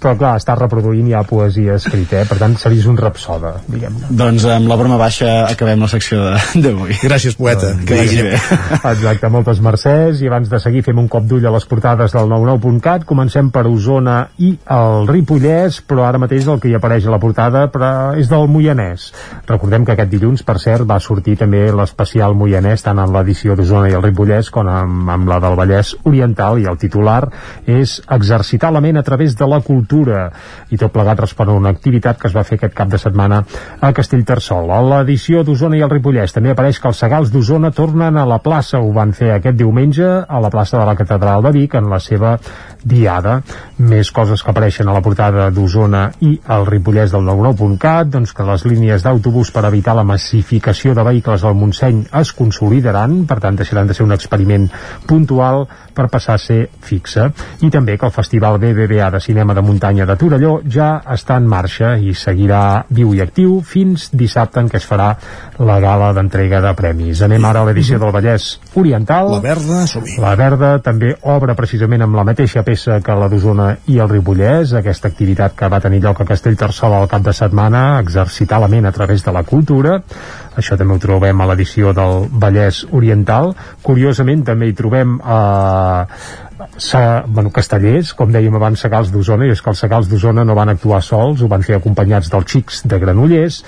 Però 0.00 0.14
clar, 0.18 0.36
estàs 0.38 0.58
reproduint 0.60 1.08
ja 1.10 1.22
poesia 1.26 1.74
escrita, 1.80 2.20
eh? 2.22 2.28
Per 2.28 2.36
tant, 2.40 2.54
series 2.60 2.86
un 2.90 2.96
rapsoda, 3.00 3.56
diguem-ne. 3.68 4.10
Doncs 4.14 4.44
amb 4.54 4.68
la 4.70 4.76
broma 4.80 4.96
baixa 5.00 5.32
acabem 5.48 5.82
la 5.82 5.88
secció 5.90 6.20
de- 6.24 6.62
d'avui. 6.64 6.94
Gràcies, 7.02 7.34
poeta. 7.36 7.72
Que 7.86 7.98
vagi 7.98 8.22
bé. 8.22 8.38
Exacte, 8.94 9.28
moltes 9.34 9.60
mercès 9.64 10.22
i 10.22 10.28
abans 10.30 10.48
de 10.52 10.60
seguir 10.62 10.82
fem 10.86 10.98
un 11.02 11.08
cop 11.10 11.26
d'ull 11.28 11.44
a 11.46 11.52
les 11.54 11.66
portades 11.68 12.14
del 12.14 12.28
99.cat 12.30 13.04
comencem 13.08 13.50
per 13.54 13.64
Osona 13.68 14.16
i 14.38 14.52
el 14.70 15.08
Ripollès 15.10 15.80
però 15.88 16.06
ara 16.08 16.20
mateix 16.22 16.46
el 16.48 16.60
que 16.62 16.70
hi 16.70 16.76
apareix 16.78 17.06
a 17.08 17.12
la 17.14 17.18
portada 17.22 17.66
però 17.72 17.90
és 18.20 18.28
del 18.30 18.46
Moianès 18.50 19.08
recordem 19.48 19.84
que 19.84 19.94
aquest 19.96 20.10
dilluns 20.12 20.44
per 20.46 20.56
cert 20.62 20.86
va 20.88 21.00
sortir 21.02 21.36
també 21.40 21.64
l'especial 21.74 22.36
Moianès 22.38 22.84
tant 22.86 23.00
en 23.02 23.12
l'edició 23.14 23.56
d'Osona 23.58 23.90
i 23.90 23.96
el 23.98 24.04
Ripollès 24.04 24.50
com 24.54 24.68
amb, 24.70 25.10
amb 25.16 25.28
la 25.32 25.40
del 25.44 25.56
Vallès 25.58 25.94
Oriental 26.04 26.60
i 26.62 26.68
el 26.70 26.78
titular 26.80 27.23
part 27.24 27.68
és 27.68 27.96
exercitar 28.12 28.70
la 28.72 28.82
ment 28.84 28.98
a 28.98 29.02
través 29.02 29.36
de 29.36 29.46
la 29.48 29.60
cultura 29.64 30.28
i 30.70 30.78
tot 30.80 30.92
plegat 30.92 31.20
respon 31.20 31.48
a 31.48 31.56
una 31.58 31.72
activitat 31.74 32.20
que 32.20 32.28
es 32.28 32.36
va 32.36 32.44
fer 32.44 32.58
aquest 32.58 32.74
cap 32.74 32.90
de 32.90 32.98
setmana 32.98 33.42
a 33.80 33.92
Castellterçol. 33.92 34.70
A 34.70 34.80
l'edició 34.82 35.42
d'Osona 35.44 35.78
i 35.78 35.84
el 35.84 35.92
Ripollès 35.92 36.34
també 36.34 36.52
apareix 36.52 36.80
que 36.80 36.88
els 36.90 37.00
segals 37.00 37.32
d'Osona 37.32 37.72
tornen 37.74 38.16
a 38.16 38.26
la 38.28 38.40
plaça. 38.44 38.80
Ho 38.80 38.92
van 38.92 39.12
fer 39.16 39.32
aquest 39.34 39.58
diumenge 39.58 40.06
a 40.28 40.40
la 40.40 40.50
plaça 40.50 40.78
de 40.78 40.86
la 40.86 40.96
Catedral 40.98 41.42
de 41.44 41.54
Vic 41.54 41.74
en 41.74 41.90
la 41.90 42.00
seva 42.00 42.36
diada. 42.84 43.40
Més 43.78 44.10
coses 44.14 44.42
que 44.42 44.52
apareixen 44.52 44.88
a 44.88 44.96
la 44.96 45.02
portada 45.04 45.48
d'Osona 45.50 46.04
i 46.20 46.34
el 46.56 46.66
Ripollès 46.68 47.14
del 47.14 47.24
99.cat, 47.26 48.10
doncs 48.12 48.34
que 48.36 48.46
les 48.46 48.66
línies 48.68 49.04
d'autobús 49.04 49.50
per 49.54 49.64
evitar 49.68 49.96
la 49.96 50.06
massificació 50.06 50.94
de 50.94 51.06
vehicles 51.06 51.44
del 51.44 51.56
Montseny 51.58 52.04
es 52.20 52.32
consolidaran, 52.36 53.22
per 53.28 53.40
tant 53.40 53.56
deixaran 53.56 53.88
de 53.88 53.96
ser 53.96 54.04
un 54.06 54.14
experiment 54.14 54.68
puntual 55.08 55.64
per 55.94 56.10
passar 56.12 56.36
a 56.36 56.42
ser 56.42 56.68
fixa. 57.14 57.30
I 57.62 57.70
també 57.70 57.96
que 57.98 58.06
el 58.06 58.12
Festival 58.12 58.58
BBVA 58.58 59.10
de 59.10 59.20
Cinema 59.20 59.54
de 59.54 59.62
Muntanya 59.62 60.06
de 60.06 60.16
Torelló 60.16 60.60
ja 60.68 61.00
està 61.14 61.36
en 61.38 61.46
marxa 61.46 61.96
i 61.98 62.14
seguirà 62.14 62.84
viu 62.90 63.14
i 63.14 63.20
actiu 63.22 63.60
fins 63.64 64.10
dissabte 64.12 64.60
en 64.60 64.68
què 64.68 64.78
es 64.80 64.86
farà 64.86 65.14
la 65.58 65.78
gala 65.80 66.12
d'entrega 66.12 66.60
de 66.60 66.74
premis. 66.74 67.22
Anem 67.22 67.44
ara 67.44 67.62
a 67.62 67.68
l'edició 67.68 67.98
del 67.98 68.12
Vallès 68.14 68.58
Oriental. 68.74 69.30
La 69.30 69.40
Verda, 69.40 69.86
som 69.86 70.02
-hi. 70.02 70.18
La 70.20 70.34
Verda 70.34 70.78
també 70.78 71.14
obre 71.22 71.54
precisament 71.54 72.02
amb 72.02 72.16
la 72.16 72.24
mateixa 72.24 72.62
peça 72.62 73.00
que 73.00 73.14
la 73.14 73.28
d'Osona 73.28 73.76
i 73.86 73.98
el 73.98 74.08
Ripollès, 74.08 74.72
aquesta 74.72 75.08
activitat 75.08 75.54
que 75.54 75.68
va 75.68 75.80
tenir 75.80 76.02
lloc 76.02 76.20
a 76.20 76.24
Castellterçol 76.24 76.92
al 76.92 77.08
cap 77.08 77.22
de 77.22 77.32
setmana, 77.32 78.00
exercitar 78.00 78.60
la 78.60 78.68
ment 78.68 78.86
a 78.86 78.92
través 78.92 79.24
de 79.24 79.32
la 79.32 79.42
cultura. 79.42 80.02
Això 80.56 80.76
també 80.78 80.94
ho 80.94 80.98
trobem 80.98 81.40
a 81.40 81.46
l'edició 81.46 81.92
del 81.92 82.28
Vallès 82.30 82.86
Oriental. 82.92 83.54
Curiosament 83.82 84.44
també 84.44 84.68
hi 84.68 84.72
trobem 84.72 85.18
eh, 85.18 86.04
bueno, 87.26 87.50
castellers, 87.50 88.12
com 88.14 88.30
dèiem 88.32 88.54
abans, 88.54 88.80
Segals 88.84 89.10
d'Osona, 89.10 89.48
i 89.48 89.54
és 89.54 89.62
que 89.62 89.72
els 89.72 89.80
Segals 89.82 90.08
d'Osona 90.10 90.44
no 90.46 90.54
van 90.54 90.70
actuar 90.70 91.00
sols, 91.02 91.42
ho 91.42 91.48
van 91.50 91.64
fer 91.66 91.76
acompanyats 91.78 92.30
dels 92.30 92.50
xics 92.50 92.82
de 92.90 92.98
Granollers, 93.02 93.60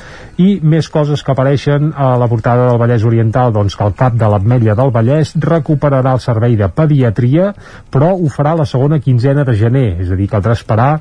i 0.43 0.49
més 0.63 0.89
coses 0.93 1.23
que 1.27 1.35
apareixen 1.35 1.93
a 1.97 2.13
la 2.21 2.29
portada 2.31 2.69
del 2.71 2.81
Vallès 2.83 3.07
Oriental, 3.09 3.53
doncs 3.53 3.77
que 3.77 3.87
el 3.87 3.97
cap 3.99 4.19
de 4.19 4.31
l'Ametlla 4.31 4.77
del 4.79 4.93
Vallès 4.95 5.35
recuperarà 5.43 6.15
el 6.17 6.23
servei 6.23 6.57
de 6.57 6.69
pediatria, 6.69 7.53
però 7.91 8.13
ho 8.15 8.31
farà 8.33 8.55
la 8.57 8.69
segona 8.69 9.01
quinzena 9.03 9.45
de 9.45 9.57
gener, 9.59 9.89
és 10.05 10.13
a 10.13 10.19
dir, 10.19 10.31
caldrà 10.31 10.55
esperar 10.55 10.93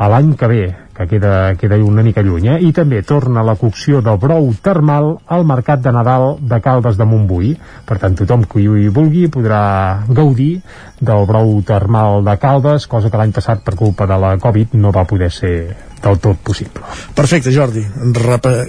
a 0.00 0.08
l'any 0.08 0.30
que 0.32 0.48
ve, 0.48 0.62
que 0.96 1.04
queda, 1.06 1.54
queda 1.60 1.76
una 1.84 2.02
mica 2.02 2.22
lluny, 2.24 2.46
eh? 2.54 2.56
i 2.64 2.72
també 2.72 3.02
torna 3.04 3.42
la 3.44 3.54
cocció 3.60 4.00
del 4.00 4.16
brou 4.22 4.48
termal 4.64 5.10
al 5.28 5.44
Mercat 5.44 5.82
de 5.84 5.92
Nadal 5.92 6.38
de 6.40 6.60
Caldes 6.64 6.96
de 6.96 7.04
Montbui. 7.04 7.52
Per 7.84 7.98
tant, 8.00 8.16
tothom 8.16 8.46
que 8.48 8.64
hi 8.64 8.88
vulgui 8.88 9.26
podrà 9.28 9.60
gaudir 10.08 10.62
del 11.04 11.28
brou 11.28 11.52
termal 11.68 12.24
de 12.24 12.38
Caldes, 12.40 12.88
cosa 12.88 13.12
que 13.12 13.20
l'any 13.20 13.36
passat 13.36 13.60
per 13.66 13.76
culpa 13.76 14.08
de 14.08 14.16
la 14.24 14.34
Covid 14.40 14.72
no 14.80 14.92
va 14.96 15.04
poder 15.04 15.28
ser 15.36 15.54
del 16.00 16.16
tot 16.16 16.40
possible. 16.48 16.80
Perfecte, 17.14 17.52
Jordi. 17.52 17.84
Repa 18.24 18.62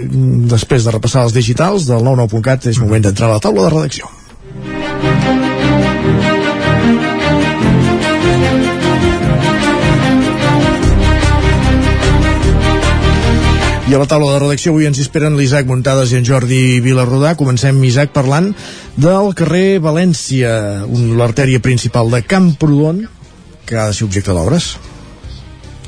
després 0.52 0.84
de 0.84 0.92
repassar 0.92 1.24
els 1.24 1.36
digitals 1.36 1.88
del 1.88 2.04
99.cat 2.04 2.68
és 2.68 2.82
moment 2.84 3.08
d'entrar 3.08 3.32
a 3.32 3.38
la 3.38 3.44
taula 3.48 3.70
de 3.70 3.78
redacció. 3.78 4.12
I 13.82 13.96
a 13.96 13.98
la 13.98 14.06
taula 14.06 14.28
de 14.30 14.38
redacció 14.38 14.70
avui 14.70 14.86
ens 14.86 15.00
esperen 15.02 15.34
l'Isaac 15.34 15.66
Muntades 15.66 16.12
i 16.12 16.20
en 16.20 16.26
Jordi 16.26 16.78
Vilarrodà. 16.84 17.32
Comencem, 17.34 17.80
Isaac, 17.82 18.12
parlant 18.14 18.52
del 18.94 19.32
carrer 19.34 19.80
València, 19.82 20.52
l'artèria 21.18 21.58
principal 21.58 22.12
de 22.14 22.22
Camprodon, 22.22 23.02
que 23.66 23.80
ha 23.80 23.88
de 23.90 23.96
ser 23.98 24.06
objecte 24.06 24.36
d'obres. 24.36 24.76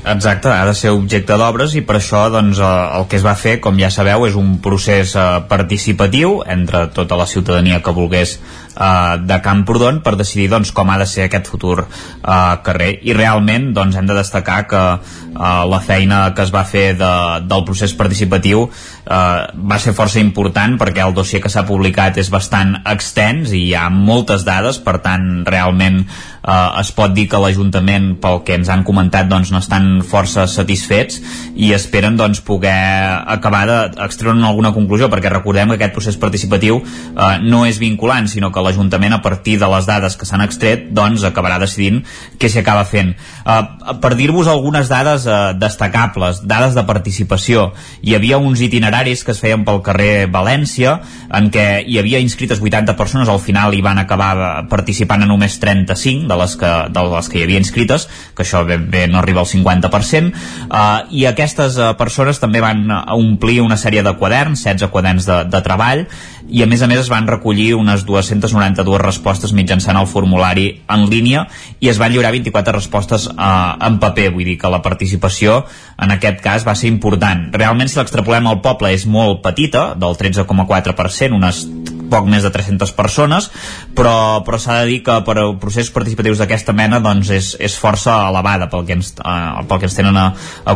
Exacte, 0.05 0.51
ha 0.51 0.67
de 0.67 0.75
ser 0.77 0.91
objecte 0.93 1.39
d'obres 1.39 1.73
i 1.79 1.85
per 1.87 1.95
això 1.97 2.27
doncs, 2.29 2.59
eh, 2.59 2.73
el 2.99 3.07
que 3.09 3.17
es 3.17 3.23
va 3.25 3.33
fer, 3.39 3.55
com 3.63 3.79
ja 3.79 3.89
sabeu, 3.89 4.27
és 4.27 4.35
un 4.37 4.57
procés 4.61 5.15
eh, 5.15 5.25
participatiu 5.49 6.41
entre 6.45 6.85
tota 6.93 7.17
la 7.17 7.25
ciutadania 7.31 7.79
que 7.81 7.95
volgués 7.95 8.35
eh, 8.75 9.17
de 9.21 9.39
Camprodon 9.41 10.01
per 10.05 10.15
decidir 10.19 10.49
doncs, 10.51 10.71
com 10.75 10.89
ha 10.91 10.99
de 11.01 11.07
ser 11.09 11.27
aquest 11.27 11.49
futur 11.51 11.85
eh, 11.85 12.55
carrer. 12.65 12.91
I 13.03 13.15
realment 13.17 13.71
doncs, 13.75 13.95
hem 13.95 14.09
de 14.09 14.17
destacar 14.17 14.59
que 14.67 14.83
eh, 14.95 15.63
la 15.71 15.81
feina 15.81 16.21
que 16.35 16.45
es 16.45 16.53
va 16.53 16.65
fer 16.67 16.93
de, 16.99 17.13
del 17.47 17.65
procés 17.67 17.95
participatiu 17.97 18.67
eh, 18.67 19.41
va 19.55 19.79
ser 19.81 19.95
força 19.97 20.21
important 20.21 20.77
perquè 20.81 21.05
el 21.05 21.15
dossier 21.17 21.41
que 21.43 21.51
s'ha 21.51 21.65
publicat 21.67 22.17
és 22.21 22.31
bastant 22.33 22.77
extens 22.85 23.53
i 23.53 23.67
hi 23.69 23.75
ha 23.75 23.89
moltes 23.89 24.45
dades. 24.47 24.81
Per 24.85 24.99
tant 25.03 25.43
realment 25.47 26.03
eh, 26.45 26.79
es 26.81 26.91
pot 26.95 27.13
dir 27.15 27.27
que 27.31 27.41
l'Ajuntament 27.41 28.13
pel 28.21 28.41
que 28.47 28.57
ens 28.59 28.69
han 28.71 28.85
comentat 28.87 29.29
doncs, 29.31 29.51
no 29.53 29.61
estan 29.63 30.01
força 30.05 30.45
satisfets 30.51 31.21
i 31.55 31.71
esperen 31.75 32.17
doncs, 32.19 32.41
poder 32.45 32.75
acabar 33.35 33.65
d'extreure 33.67 34.37
alguna 34.45 34.73
conclusió 34.75 35.09
perquè 35.11 35.31
recordem 35.31 35.71
que 35.71 35.79
aquest 35.79 35.95
procés 35.95 36.19
participatiu 36.21 36.81
eh, 36.81 37.31
no 37.45 37.65
és 37.65 37.79
vinculant 37.81 38.29
sinó 38.31 38.51
que 38.51 38.64
l'Ajuntament 38.65 39.15
a 39.15 39.21
partir 39.23 39.57
de 39.61 39.69
les 39.71 39.87
dades 39.87 40.17
que 40.17 40.27
s'han 40.27 40.43
extret 40.45 40.89
doncs 40.95 41.23
acabarà 41.27 41.59
decidint 41.61 42.01
què 42.39 42.49
s'hi 42.49 42.61
acaba 42.61 42.85
fent. 42.89 43.13
Eh, 43.15 43.61
per 44.01 44.13
dir-vos 44.17 44.49
algunes 44.51 44.89
dades 44.91 45.27
eh, 45.29 45.37
destacables, 45.61 46.41
dades 46.47 46.75
de 46.75 46.85
participació. 46.87 47.69
Hi 48.01 48.15
havia 48.17 48.39
uns 48.41 48.61
itineraris 48.65 49.23
que 49.23 49.33
es 49.35 49.41
feien 49.41 49.65
pel 49.67 49.81
carrer 49.85 50.27
València 50.31 50.99
en 51.35 51.49
què 51.53 51.83
hi 51.85 51.99
havia 51.99 52.21
inscrites 52.23 52.61
80 52.61 52.95
persones 52.97 53.29
al 53.29 53.41
final 53.43 53.73
hi 53.73 53.83
van 53.85 53.99
acabar 54.01 54.65
participant 54.71 55.23
a 55.23 55.29
només 55.29 55.57
35 55.61 56.27
de 56.29 56.37
les 56.39 56.55
que, 56.59 56.71
de 56.91 57.05
les 57.11 57.29
que 57.29 57.39
hi 57.39 57.45
havia 57.45 57.61
inscrites 57.61 58.07
que 58.35 58.45
això 58.45 58.63
bé, 58.67 58.77
bé 58.77 59.05
no 59.11 59.19
arriba 59.21 59.43
al 59.43 59.49
50% 59.49 60.31
eh, 60.31 60.81
i 61.11 61.25
aquestes 61.29 61.77
eh, 61.77 61.91
persones 61.99 62.41
també 62.41 62.63
van 62.63 62.85
omplir 63.15 63.61
una 63.63 63.77
sèrie 63.81 64.03
de 64.05 64.15
quaderns 64.19 64.65
16 64.65 64.91
quaderns 64.93 65.29
de, 65.29 65.41
de 65.51 65.63
treball 65.65 66.05
i 66.49 66.61
a 66.63 66.67
més 66.69 66.81
a 66.81 66.87
més 66.87 66.99
es 67.01 67.09
van 67.09 67.27
recollir 67.27 67.73
unes 67.77 68.05
292 68.05 69.01
respostes 69.01 69.53
mitjançant 69.55 69.97
el 69.97 70.09
formulari 70.09 70.67
en 70.91 71.07
línia 71.09 71.45
i 71.79 71.89
es 71.89 71.99
van 72.01 72.13
lliurar 72.13 72.33
24 72.35 72.75
respostes 72.75 73.27
eh, 73.31 73.87
en 73.87 73.99
paper, 73.99 74.29
vull 74.35 74.45
dir 74.45 74.57
que 74.61 74.71
la 74.71 74.81
participació 74.85 75.63
en 76.01 76.13
aquest 76.15 76.41
cas 76.43 76.67
va 76.67 76.75
ser 76.75 76.91
important. 76.91 77.47
Realment 77.55 77.89
si 77.89 77.99
l'extrapolem 77.99 78.47
al 78.51 78.61
poble 78.65 78.93
és 78.93 79.07
molt 79.09 79.41
petita, 79.45 79.93
del 79.99 80.17
13,4%, 80.19 81.35
unes 81.35 81.65
poc 82.11 82.27
més 82.29 82.45
de 82.45 82.51
300 82.53 82.93
persones 82.97 83.49
però, 83.95 84.43
però 84.45 84.59
s'ha 84.61 84.81
de 84.81 84.89
dir 84.89 85.01
que 85.05 85.17
per 85.25 85.37
processos 85.61 85.93
participatius 85.95 86.41
d'aquesta 86.41 86.75
mena 86.75 86.99
doncs 87.03 87.31
és, 87.33 87.51
és 87.63 87.77
força 87.79 88.15
elevada 88.29 88.67
pel 88.71 88.85
que 88.87 88.97
ens, 88.97 89.13
eh, 89.19 89.63
pel 89.69 89.81
que 89.81 89.89
ens 89.89 89.97
tenen 89.97 90.17
a, 90.19 90.25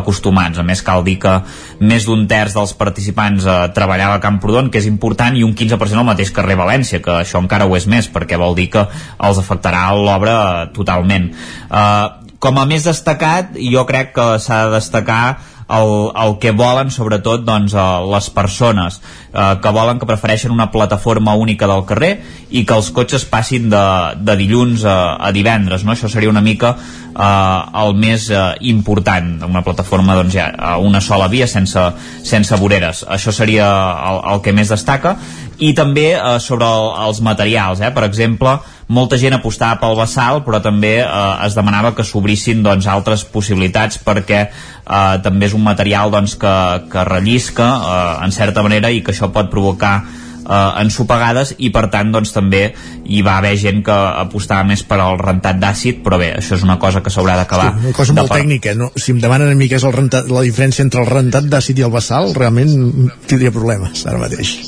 acostumats. 0.00 0.60
A 0.60 0.66
més 0.66 0.82
cal 0.86 1.04
dir 1.06 1.18
que 1.22 1.36
més 1.80 2.06
d'un 2.08 2.26
terç 2.30 2.56
dels 2.56 2.74
participants 2.78 3.46
eh, 3.46 3.58
treballava 3.76 4.18
a 4.18 4.24
Camprodon 4.24 4.70
que 4.72 4.80
és 4.80 4.88
important 4.90 5.36
i 5.36 5.44
un 5.46 5.54
15% 5.56 6.00
al 6.00 6.08
mateix 6.08 6.32
carrer 6.34 6.58
València 6.60 7.02
que 7.04 7.20
això 7.20 7.42
encara 7.42 7.68
ho 7.68 7.76
és 7.78 7.86
més 7.90 8.08
perquè 8.10 8.40
vol 8.40 8.56
dir 8.58 8.70
que 8.72 8.86
els 8.86 9.42
afectarà 9.42 9.88
l'obra 9.96 10.70
totalment. 10.76 11.30
Eh, 11.70 12.06
com 12.40 12.56
a 12.56 12.66
més 12.66 12.88
destacat 12.88 13.56
jo 13.60 13.84
crec 13.88 14.14
que 14.16 14.26
s'ha 14.40 14.64
de 14.66 14.76
destacar 14.78 15.24
el, 15.70 15.92
el 16.18 16.36
que 16.42 16.52
volen 16.56 16.90
sobretot 16.90 17.44
doncs, 17.46 17.74
eh, 17.76 17.88
les 18.10 18.30
persones 18.34 19.00
eh, 19.32 19.54
que 19.62 19.72
volen 19.74 19.98
que 19.98 20.08
prefereixen 20.08 20.52
una 20.54 20.70
plataforma 20.70 21.34
única 21.34 21.68
del 21.70 21.84
carrer 21.86 22.12
i 22.50 22.64
que 22.66 22.76
els 22.76 22.90
cotxes 22.94 23.26
passin 23.30 23.70
de, 23.72 23.84
de 24.18 24.36
dilluns 24.40 24.84
a, 24.84 25.16
a 25.20 25.32
divendres 25.36 25.84
no? 25.84 25.94
això 25.94 26.10
seria 26.10 26.32
una 26.32 26.44
mica 26.44 26.74
eh, 26.76 27.82
el 27.84 27.94
més 27.98 28.30
eh, 28.30 28.42
important 28.72 29.32
una 29.48 29.64
plataforma 29.66 30.18
doncs, 30.18 30.34
ja, 30.34 30.50
a 30.56 30.76
una 30.78 31.00
sola 31.00 31.28
via 31.28 31.48
sense, 31.50 31.86
sense 32.26 32.58
voreres 32.60 33.04
això 33.08 33.34
seria 33.34 33.70
el, 34.10 34.20
el 34.34 34.44
que 34.44 34.56
més 34.56 34.72
destaca 34.72 35.16
i 35.60 35.74
també 35.76 36.12
eh, 36.16 36.36
sobre 36.40 36.66
el, 36.66 36.92
els 37.06 37.22
materials 37.24 37.82
eh? 37.84 37.94
per 37.94 38.06
exemple 38.08 38.58
molta 38.90 39.18
gent 39.20 39.36
apostava 39.36 39.78
pel 39.80 39.98
Bassal 39.98 40.42
però 40.46 40.60
també 40.62 40.96
eh, 41.02 41.10
es 41.46 41.56
demanava 41.58 41.94
que 41.96 42.06
s'obrissin 42.06 42.64
doncs, 42.66 42.88
altres 42.90 43.24
possibilitats 43.24 44.00
perquè 44.02 44.40
eh, 44.42 45.16
també 45.24 45.50
és 45.50 45.54
un 45.56 45.64
material 45.66 46.10
doncs, 46.14 46.36
que, 46.40 46.56
que 46.90 47.04
rellisca 47.08 47.68
eh, 47.76 48.00
en 48.26 48.34
certa 48.34 48.66
manera 48.66 48.90
i 48.90 49.04
que 49.04 49.14
això 49.14 49.30
pot 49.32 49.50
provocar 49.52 49.94
eh, 50.02 50.82
ensopegades 50.82 51.54
i 51.58 51.70
per 51.74 51.86
tant 51.92 52.10
doncs, 52.14 52.34
també 52.34 52.64
hi 53.06 53.22
va 53.26 53.36
haver 53.38 53.54
gent 53.60 53.84
que 53.86 54.00
apostava 54.24 54.66
més 54.66 54.82
per 54.86 54.98
al 55.04 55.20
rentat 55.22 55.62
d'àcid 55.62 56.02
però 56.06 56.18
bé, 56.20 56.32
això 56.40 56.58
és 56.58 56.66
una 56.66 56.80
cosa 56.82 57.04
que 57.04 57.14
s'haurà 57.14 57.38
d'acabar 57.40 57.70
sí, 57.70 57.86
una 57.86 57.96
cosa 58.00 58.18
molt 58.18 58.34
tècnica 58.34 58.74
no? 58.78 58.90
si 58.96 59.14
em 59.14 59.22
demanen 59.22 59.54
a 59.54 59.58
mi 59.58 59.70
què 59.70 59.78
és 59.78 59.86
el 59.86 59.94
rentat, 59.96 60.30
la 60.34 60.44
diferència 60.46 60.86
entre 60.86 61.04
el 61.04 61.10
rentat 61.10 61.46
d'àcid 61.52 61.78
i 61.78 61.86
el 61.86 61.94
basal 61.94 62.34
realment 62.34 63.10
tindria 63.30 63.54
problemes 63.54 64.06
ara 64.06 64.18
mateix 64.26 64.58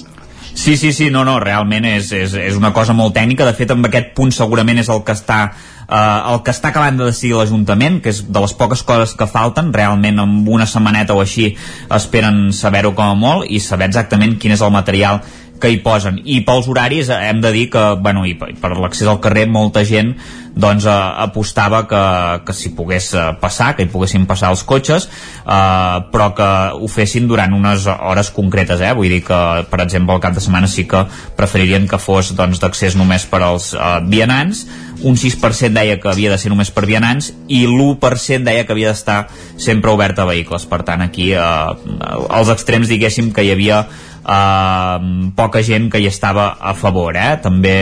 Sí, 0.55 0.77
sí, 0.77 0.93
sí, 0.93 1.11
no, 1.11 1.25
no, 1.25 1.39
realment 1.41 1.87
és, 1.89 2.13
és, 2.13 2.35
és 2.37 2.57
una 2.59 2.73
cosa 2.77 2.93
molt 2.93 3.15
tècnica, 3.17 3.47
de 3.49 3.55
fet 3.57 3.73
amb 3.73 3.89
aquest 3.89 4.13
punt 4.17 4.33
segurament 4.35 4.79
és 4.83 4.91
el 4.93 5.01
que 5.07 5.15
està 5.17 5.39
eh, 5.49 6.33
el 6.33 6.43
que 6.45 6.53
està 6.53 6.71
acabant 6.71 6.99
de 7.01 7.09
decidir 7.09 7.37
l'Ajuntament, 7.39 8.01
que 8.05 8.13
és 8.13 8.23
de 8.29 8.43
les 8.45 8.55
poques 8.59 8.83
coses 8.87 9.15
que 9.19 9.29
falten, 9.31 9.73
realment 9.75 10.21
amb 10.23 10.49
una 10.49 10.69
setmaneta 10.69 11.17
o 11.17 11.23
així 11.25 11.53
esperen 11.93 12.51
saber-ho 12.57 12.93
com 12.99 13.15
a 13.15 13.19
molt 13.19 13.49
i 13.49 13.61
saber 13.65 13.91
exactament 13.91 14.37
quin 14.41 14.57
és 14.57 14.65
el 14.65 14.75
material 14.75 15.23
que 15.63 15.71
hi 15.71 15.79
posen. 15.85 16.19
I 16.27 16.43
pels 16.47 16.69
horaris 16.69 17.09
eh, 17.09 17.19
hem 17.31 17.41
de 17.45 17.53
dir 17.55 17.69
que 17.73 17.83
bueno, 18.03 18.27
i 18.27 18.35
per 18.35 18.75
l'accés 18.75 19.09
al 19.09 19.23
carrer 19.23 19.47
molta 19.51 19.87
gent 19.87 20.17
doncs 20.53 20.85
eh, 20.85 20.93
apostava 21.25 21.85
que, 21.89 22.03
que 22.47 22.55
s'hi 22.57 22.73
pogués 22.77 23.13
eh, 23.15 23.29
passar, 23.41 23.73
que 23.77 23.87
hi 23.87 23.91
poguessin 23.93 24.27
passar 24.29 24.53
els 24.53 24.65
cotxes 24.69 25.09
eh, 25.09 25.99
però 26.13 26.29
que 26.37 26.49
ho 26.77 26.91
fessin 26.93 27.29
durant 27.31 27.55
unes 27.57 27.87
hores 27.93 28.33
concretes 28.35 28.83
eh? 28.85 28.93
vull 28.97 29.09
dir 29.13 29.23
que 29.25 29.41
per 29.71 29.81
exemple 29.85 30.17
el 30.17 30.23
cap 30.25 30.37
de 30.37 30.45
setmana 30.45 30.69
sí 30.69 30.85
que 30.89 31.07
preferirien 31.39 31.89
que 31.89 32.01
fos 32.03 32.35
doncs, 32.37 32.61
d'accés 32.63 32.99
només 32.99 33.27
per 33.31 33.43
als 33.47 33.73
eh, 33.75 33.99
vianants. 34.09 34.67
Un 35.03 35.17
6% 35.19 35.75
deia 35.75 35.97
que 35.99 36.11
havia 36.13 36.31
de 36.31 36.39
ser 36.39 36.53
només 36.53 36.71
per 36.71 36.85
vianants 36.87 37.33
i 37.51 37.65
l'1% 37.67 38.47
deia 38.47 38.67
que 38.67 38.75
havia 38.75 38.93
d'estar 38.93 39.25
sempre 39.59 39.91
obert 39.91 40.21
a 40.23 40.29
vehicles. 40.29 40.69
Per 40.71 40.83
tant 40.87 41.03
aquí 41.03 41.33
eh, 41.33 41.41
als 41.43 42.53
extrems 42.53 42.93
diguéssim 42.93 43.33
que 43.35 43.43
hi 43.43 43.55
havia 43.57 43.87
eh, 44.23 45.31
poca 45.37 45.63
gent 45.67 45.91
que 45.93 46.01
hi 46.03 46.09
estava 46.11 46.49
a 46.61 46.75
favor 46.79 47.17
eh? 47.19 47.37
també 47.43 47.77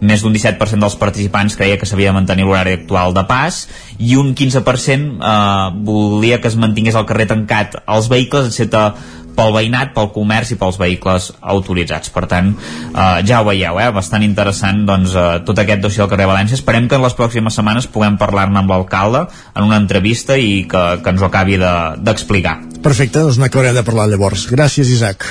més 0.00 0.22
d'un 0.22 0.34
17% 0.36 0.82
dels 0.82 0.98
participants 1.00 1.56
creia 1.56 1.80
que 1.80 1.88
s'havia 1.88 2.12
de 2.12 2.18
mantenir 2.20 2.46
l'horari 2.46 2.76
actual 2.80 3.16
de 3.16 3.26
pas 3.28 3.64
i 3.98 4.16
un 4.20 4.34
15% 4.36 5.20
eh, 5.20 5.68
volia 5.88 6.40
que 6.40 6.52
es 6.52 6.58
mantingués 6.60 6.98
el 6.98 7.06
carrer 7.08 7.28
tancat 7.32 7.80
als 7.86 8.10
vehicles 8.12 8.50
excepte 8.52 8.90
pel 9.36 9.52
veïnat, 9.54 9.92
pel 9.94 10.08
comerç 10.14 10.54
i 10.54 10.58
pels 10.60 10.78
vehicles 10.80 11.28
autoritzats. 11.54 12.10
Per 12.14 12.24
tant, 12.30 12.52
eh, 12.56 13.18
ja 13.28 13.42
ho 13.42 13.48
veieu, 13.48 13.80
eh? 13.82 13.90
bastant 13.94 14.24
interessant 14.26 14.84
doncs, 14.88 15.14
eh, 15.14 15.26
tot 15.46 15.60
aquest 15.62 15.84
dossier 15.84 16.04
del 16.04 16.12
carrer 16.14 16.30
València. 16.32 16.58
Esperem 16.58 16.88
que 16.88 16.96
en 16.98 17.04
les 17.04 17.16
pròximes 17.18 17.58
setmanes 17.60 17.90
puguem 17.92 18.16
parlar-ne 18.20 18.62
amb 18.62 18.72
l'alcalde 18.72 19.26
en 19.54 19.68
una 19.68 19.80
entrevista 19.82 20.38
i 20.38 20.64
que, 20.70 20.84
que 21.02 21.14
ens 21.14 21.22
ho 21.22 21.28
acabi 21.28 21.60
d'explicar. 21.60 22.56
De, 22.64 22.80
Perfecte, 22.86 23.20
doncs 23.20 23.40
n'acabarem 23.42 23.76
de 23.76 23.84
parlar 23.86 24.08
llavors. 24.08 24.48
Gràcies, 24.50 24.88
Isaac. 24.88 25.28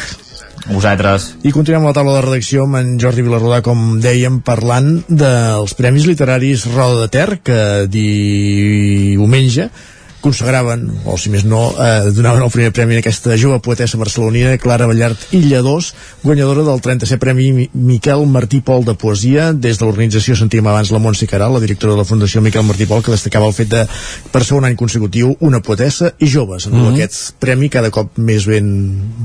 Vosaltres. 0.65 1.35
I 1.45 1.51
continuem 1.53 1.85
la 1.85 1.93
taula 1.93 2.15
de 2.17 2.23
redacció 2.25 2.63
amb 2.65 2.79
en 2.79 2.95
Jordi 3.01 3.25
Vilarrodà, 3.25 3.61
com 3.65 3.99
dèiem, 4.01 4.39
parlant 4.45 5.03
dels 5.07 5.75
Premis 5.77 6.07
Literaris 6.09 6.65
Roda 6.73 7.05
de 7.05 7.09
Ter, 7.13 7.27
que 7.45 7.59
diumenge 7.91 9.69
consagraven, 10.25 10.87
o 11.05 11.17
si 11.21 11.29
més 11.33 11.45
no, 11.45 11.67
eh, 11.77 12.09
donaven 12.15 12.43
el 12.45 12.53
primer 12.53 12.71
premi 12.73 12.97
a 12.97 13.03
aquesta 13.03 13.37
jove 13.37 13.61
poetessa 13.63 13.99
barcelonina, 14.01 14.55
Clara 14.61 14.87
Ballart 14.89 15.33
Illadors, 15.37 15.91
guanyadora 16.23 16.65
del 16.65 16.81
37 16.81 17.21
Premi 17.21 17.69
Miquel 17.73 18.25
Martí 18.27 18.61
Pol 18.65 18.85
de 18.87 18.95
Poesia. 18.97 19.51
Des 19.53 19.77
de 19.77 19.85
l'organització 19.85 20.37
sentíem 20.39 20.65
abans 20.67 20.91
la 20.91 21.01
Montse 21.03 21.29
Caral, 21.29 21.53
la 21.53 21.63
directora 21.63 21.93
de 21.93 22.01
la 22.01 22.07
Fundació 22.09 22.41
Miquel 22.41 22.65
Martí 22.65 22.89
Pol, 22.89 23.03
que 23.05 23.13
destacava 23.13 23.49
el 23.51 23.55
fet 23.57 23.69
de, 23.71 23.85
per 24.33 24.43
segon 24.43 24.65
any 24.65 24.77
consecutiu, 24.79 25.35
una 25.45 25.61
poetessa 25.61 26.13
i 26.19 26.29
jove, 26.31 26.57
mm 26.57 26.73
-hmm. 26.73 26.93
aquest 26.93 27.35
premi 27.39 27.69
cada 27.69 27.91
cop 27.91 28.17
més 28.17 28.45
ben 28.45 28.67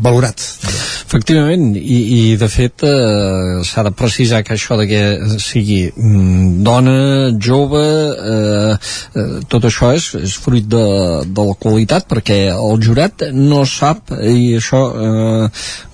valorat. 0.02 0.36
Efectivament, 1.06 1.74
i, 1.74 1.98
i 2.16 2.36
de 2.36 2.48
fet 2.48 2.84
eh, 2.86 3.64
s'ha 3.66 3.82
de 3.82 3.90
precisar 3.90 4.44
que 4.46 4.54
això 4.54 4.76
de 4.78 4.86
que 4.86 5.00
sigui 5.42 5.90
mm, 5.90 6.62
dona, 6.62 6.98
jove, 7.40 7.82
eh, 8.34 8.76
eh, 9.18 9.40
tot 9.48 9.64
això 9.64 9.90
és, 9.96 10.14
és 10.14 10.36
fruit 10.38 10.68
de 10.70 10.84
de 11.26 11.46
la 11.48 11.56
qualitat 11.60 12.06
perquè 12.10 12.38
el 12.52 12.82
jurat 12.84 13.26
no 13.34 13.62
sap 13.68 14.12
i 14.16 14.56
això 14.58 14.80
eh, 14.90 15.46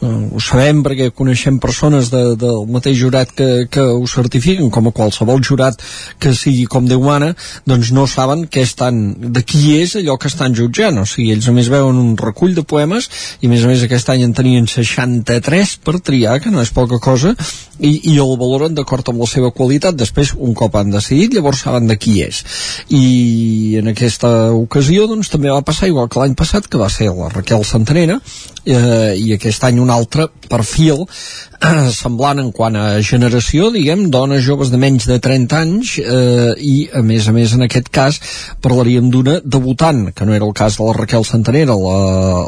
ho 0.06 0.42
sabem 0.42 0.82
perquè 0.86 1.10
coneixem 1.16 1.58
persones 1.62 2.10
de, 2.12 2.22
del 2.40 2.64
mateix 2.72 2.98
jurat 3.00 3.32
que, 3.36 3.66
que 3.72 3.82
ho 3.82 4.06
certifiquen 4.10 4.70
com 4.74 4.88
a 4.88 4.94
qualsevol 4.96 5.42
jurat 5.44 5.82
que 6.22 6.34
sigui 6.36 6.66
com 6.70 6.86
Déu 6.86 7.02
mana 7.02 7.32
doncs 7.66 7.90
no 7.92 8.06
saben 8.06 8.46
que 8.46 8.62
estan, 8.62 9.00
de 9.34 9.42
qui 9.42 9.76
és 9.80 9.96
allò 9.98 10.16
que 10.20 10.30
estan 10.30 10.54
jutjant, 10.54 11.00
o 11.02 11.06
sigui, 11.08 11.32
ells 11.34 11.48
a 11.50 11.54
més 11.56 11.70
veuen 11.72 11.98
un 11.98 12.14
recull 12.20 12.54
de 12.56 12.64
poemes 12.66 13.08
i 13.40 13.48
a 13.48 13.52
més 13.52 13.64
a 13.64 13.70
més 13.70 13.82
aquest 13.84 14.12
any 14.14 14.24
en 14.26 14.34
tenien 14.36 14.68
63 14.70 15.76
per 15.84 15.98
triar, 16.04 16.38
que 16.42 16.52
no 16.54 16.62
és 16.62 16.72
poca 16.74 17.00
cosa 17.02 17.34
i, 17.78 17.92
i 18.12 18.16
el 18.22 18.36
valoren 18.40 18.76
d'acord 18.76 19.08
amb 19.10 19.20
la 19.24 19.28
seva 19.30 19.52
qualitat. 19.54 19.96
Després 19.98 20.32
un 20.36 20.54
cop 20.56 20.76
han 20.78 20.92
decidit 20.94 21.34
llavors 21.36 21.64
saben 21.66 21.88
de 21.90 21.98
qui 22.00 22.20
és. 22.24 22.42
I 22.88 23.76
en 23.82 23.92
aquesta 23.92 24.32
ocasió 24.56 24.85
doncs 25.10 25.30
també 25.32 25.50
va 25.50 25.64
passar 25.66 25.88
igual 25.90 26.08
que 26.08 26.20
l'any 26.20 26.36
passat 26.38 26.68
que 26.70 26.78
va 26.78 26.88
ser 26.92 27.08
la 27.10 27.28
Raquel 27.32 27.64
Santanera 27.66 28.20
eh, 28.64 29.14
i 29.18 29.32
aquest 29.34 29.64
any 29.66 29.80
un 29.82 29.90
altre 29.90 30.28
perfil 30.46 31.02
eh, 31.02 31.88
semblant 31.94 32.38
en 32.42 32.52
quant 32.54 32.76
a 32.78 32.84
generació 33.02 33.72
diguem, 33.74 34.06
dones 34.14 34.44
joves 34.46 34.70
de 34.70 34.78
menys 34.78 35.08
de 35.10 35.18
30 35.22 35.58
anys 35.58 35.96
eh, 36.02 36.52
i 36.62 36.74
a 36.94 37.02
més 37.02 37.26
a 37.26 37.34
més 37.34 37.56
en 37.56 37.66
aquest 37.66 37.90
cas 37.90 38.20
parlaríem 38.62 39.10
d'una 39.10 39.40
debutant 39.44 40.12
que 40.14 40.28
no 40.28 40.36
era 40.36 40.46
el 40.46 40.54
cas 40.54 40.78
de 40.78 40.86
la 40.86 40.94
Raquel 41.00 41.26
Santanera 41.26 41.74
la, 41.74 41.98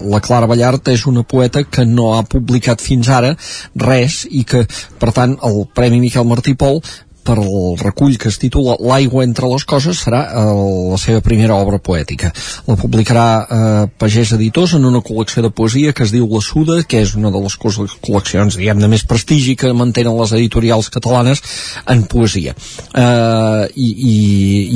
la 0.04 0.22
Clara 0.24 0.46
Ballart 0.50 0.92
és 0.94 1.06
una 1.10 1.26
poeta 1.26 1.64
que 1.64 1.86
no 1.88 2.12
ha 2.14 2.22
publicat 2.22 2.84
fins 2.84 3.10
ara 3.10 3.34
res 3.74 4.22
i 4.30 4.44
que 4.46 4.64
per 4.98 5.12
tant 5.16 5.38
el 5.42 5.64
Premi 5.74 6.00
Miquel 6.06 6.28
Martí 6.28 6.54
Pol 6.54 6.82
per 7.28 7.36
al 7.42 7.76
recull 7.80 8.16
que 8.20 8.30
es 8.32 8.38
titula 8.40 8.78
L'aigua 8.80 9.24
entre 9.26 9.48
les 9.50 9.64
coses 9.68 10.00
serà 10.04 10.22
eh, 10.32 10.44
la 10.92 10.98
seva 11.00 11.20
primera 11.24 11.58
obra 11.60 11.80
poètica. 11.82 12.30
La 12.68 12.76
publicarà 12.80 13.26
eh, 13.40 13.82
Pagès 14.00 14.32
Editors 14.38 14.74
en 14.78 14.86
una 14.88 15.02
col·lecció 15.04 15.44
de 15.44 15.52
poesia 15.52 15.92
que 15.92 16.06
es 16.06 16.14
diu 16.14 16.28
La 16.30 16.40
Suda, 16.44 16.80
que 16.88 17.02
és 17.04 17.14
una 17.18 17.32
de 17.34 17.42
les 17.44 17.56
col·leccions, 17.60 18.56
diguem 18.56 18.80
de 18.80 18.88
més 18.88 19.04
prestigi 19.08 19.56
que 19.60 19.74
mantenen 19.76 20.16
les 20.16 20.32
editorials 20.38 20.88
catalanes 20.94 21.42
en 21.86 22.06
poesia. 22.08 22.54
Eh, 22.94 23.64
i, 23.76 23.88
i, 23.88 24.16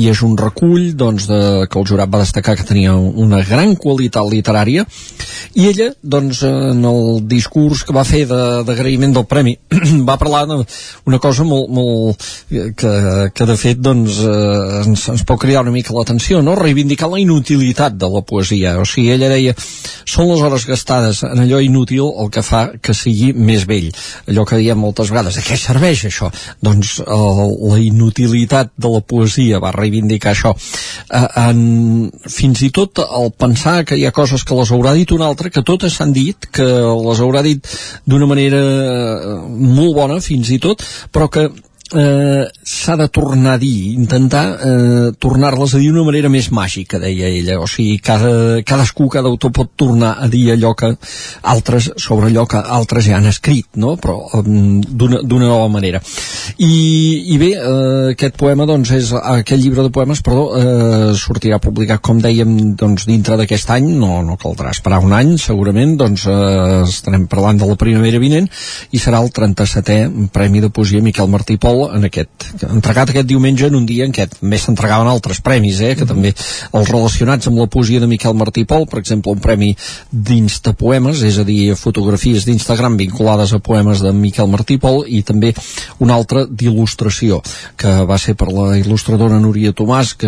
I 0.03 0.09
és 0.13 0.21
un 0.25 0.37
recull 0.37 0.91
doncs, 0.99 1.27
de, 1.31 1.41
que 1.65 1.81
el 1.81 1.89
jurat 1.89 2.11
va 2.13 2.21
destacar 2.21 2.57
que 2.59 2.67
tenia 2.67 2.93
una 2.93 3.41
gran 3.47 3.73
qualitat 3.79 4.29
literària 4.29 4.85
i 5.57 5.67
ella, 5.71 5.89
doncs, 6.01 6.43
en 6.45 6.85
el 6.85 7.23
discurs 7.29 7.83
que 7.87 7.95
va 7.95 8.05
fer 8.07 8.23
d'agraïment 8.29 9.11
de, 9.11 9.19
del 9.19 9.27
premi 9.29 9.57
va 10.09 10.19
parlar 10.21 10.45
d'una 10.49 11.19
cosa 11.23 11.45
molt, 11.47 11.69
molt 11.73 12.29
que, 12.49 12.93
que 13.33 13.47
de 13.49 13.55
fet 13.57 13.79
doncs, 13.83 14.19
eh, 14.23 14.81
ens, 14.83 15.07
ens 15.13 15.23
pot 15.27 15.39
crear 15.41 15.63
una 15.63 15.73
mica 15.73 15.95
l'atenció, 15.95 16.41
no? 16.41 16.55
reivindicar 16.59 17.09
la 17.11 17.21
inutilitat 17.21 17.97
de 17.99 18.09
la 18.09 18.23
poesia. 18.25 18.75
O 18.81 18.85
sigui, 18.89 19.11
ella 19.13 19.31
deia, 19.31 19.55
són 20.05 20.29
les 20.31 20.43
hores 20.43 20.67
gastades 20.69 21.23
en 21.27 21.43
allò 21.43 21.61
inútil 21.63 22.09
el 22.19 22.31
que 22.33 22.43
fa 22.45 22.65
que 22.83 22.95
sigui 22.97 23.31
més 23.33 23.67
vell. 23.69 23.89
Allò 24.29 24.45
que 24.47 24.59
diem 24.61 24.79
moltes 24.79 25.11
vegades, 25.13 25.37
a 25.39 25.45
què 25.45 25.57
serveix 25.59 26.05
això? 26.09 26.29
Doncs 26.63 26.97
eh, 27.03 27.19
la 27.73 27.81
inutilitat 27.83 28.73
de 28.77 28.93
la 28.93 29.03
poesia 29.05 29.61
va 29.63 29.73
reivindicar 29.75 30.33
això. 30.33 30.53
Eh, 30.53 31.27
en, 31.47 32.11
fins 32.29 32.63
i 32.65 32.71
tot 32.75 33.03
el 33.03 33.31
pensar 33.37 33.81
que 33.87 33.97
hi 33.99 34.07
ha 34.07 34.15
coses 34.15 34.45
que 34.47 34.57
les 34.57 34.71
haurà 34.73 34.93
dit 34.97 35.11
un 35.15 35.23
altre, 35.25 35.51
que 35.53 35.65
totes 35.65 35.97
s'han 35.97 36.13
dit, 36.15 36.49
que 36.53 36.65
les 36.65 37.21
haurà 37.23 37.43
dit 37.45 37.67
d'una 38.09 38.29
manera 38.29 38.63
eh, 38.63 39.35
molt 39.49 39.95
bona 39.97 40.19
fins 40.23 40.51
i 40.53 40.59
tot, 40.61 40.83
però 41.13 41.29
que 41.31 41.47
eh, 41.91 42.47
s'ha 42.63 42.95
de 42.97 43.07
tornar 43.09 43.53
a 43.53 43.57
dir, 43.57 43.93
intentar 43.93 44.43
eh, 44.55 45.11
tornar-les 45.19 45.75
a 45.75 45.81
dir 45.81 45.91
d'una 45.91 46.05
manera 46.07 46.29
més 46.31 46.49
màgica, 46.51 46.99
deia 47.01 47.27
ella. 47.27 47.59
O 47.61 47.67
sigui, 47.67 47.97
cada, 48.03 48.61
cadascú, 48.65 49.09
cada 49.11 49.29
autor 49.29 49.51
pot 49.53 49.73
tornar 49.77 50.15
a 50.23 50.29
dir 50.31 50.51
allò 50.53 50.73
que 50.77 50.93
altres, 51.53 51.91
sobre 51.97 52.31
allò 52.31 52.45
que 52.49 52.61
altres 52.61 53.07
ja 53.09 53.17
han 53.17 53.29
escrit, 53.29 53.67
no? 53.75 53.95
però 53.97 54.17
um, 54.39 54.79
d'una 54.81 55.45
nova 55.45 55.67
manera. 55.71 56.01
I, 56.57 56.73
i 57.35 57.37
bé, 57.41 57.51
eh, 57.57 58.13
aquest 58.13 58.37
poema, 58.39 58.67
doncs, 58.69 58.93
és 58.95 59.13
aquest 59.13 59.61
llibre 59.61 59.85
de 59.85 59.93
poemes, 59.93 60.23
perdó, 60.25 60.47
eh, 60.57 61.11
sortirà 61.19 61.59
publicat, 61.63 62.01
com 62.03 62.21
dèiem, 62.23 62.75
doncs, 62.79 63.07
dintre 63.09 63.37
d'aquest 63.39 63.75
any, 63.75 63.91
no, 63.99 64.21
no 64.25 64.39
caldrà 64.41 64.73
esperar 64.73 65.01
un 65.03 65.13
any, 65.15 65.35
segurament, 65.41 65.97
doncs 65.99 66.25
eh, 66.31 66.81
estarem 66.87 67.27
parlant 67.31 67.59
de 67.61 67.69
la 67.69 67.77
primavera 67.79 68.21
vinent, 68.21 68.49
i 68.93 69.01
serà 69.01 69.21
el 69.23 69.31
37è 69.33 70.29
Premi 70.33 70.61
de 70.63 70.71
Poesia 70.73 71.03
Miquel 71.03 71.29
Martí 71.31 71.57
Pol 71.61 71.72
en 71.95 72.07
aquest, 72.07 72.47
entregat 72.67 73.11
aquest 73.11 73.27
diumenge 73.29 73.67
en 73.67 73.77
un 73.79 73.85
dia 73.89 74.07
en 74.07 74.13
què 74.15 74.27
més 74.41 74.65
s'entregaven 74.65 75.09
altres 75.09 75.41
premis, 75.43 75.79
eh, 75.81 75.93
que 75.95 76.03
mm 76.03 76.07
-hmm. 76.07 76.13
també 76.13 76.33
els 76.79 76.89
relacionats 76.89 77.47
amb 77.47 77.59
la 77.59 77.67
poesia 77.67 77.99
de 77.99 78.07
Miquel 78.07 78.33
Martí 78.33 78.65
Pol, 78.65 78.87
per 78.87 78.99
exemple, 78.99 79.31
un 79.31 79.39
premi 79.39 79.75
d'Instapoemes, 80.11 81.21
és 81.21 81.37
a 81.37 81.43
dir, 81.43 81.75
fotografies 81.75 82.45
d'Instagram 82.45 82.97
vinculades 82.97 83.53
a 83.53 83.59
poemes 83.59 84.01
de 84.01 84.11
Miquel 84.11 84.47
Martí 84.47 84.77
Pol, 84.77 85.03
i 85.07 85.23
també 85.23 85.53
un 85.99 86.09
altre 86.09 86.45
d'il·lustració, 86.47 87.41
que 87.77 88.05
va 88.05 88.17
ser 88.17 88.35
per 88.35 88.51
la 88.51 88.77
il·lustradora 88.77 89.39
Núria 89.39 89.73
Tomàs, 89.73 90.15
que 90.17 90.27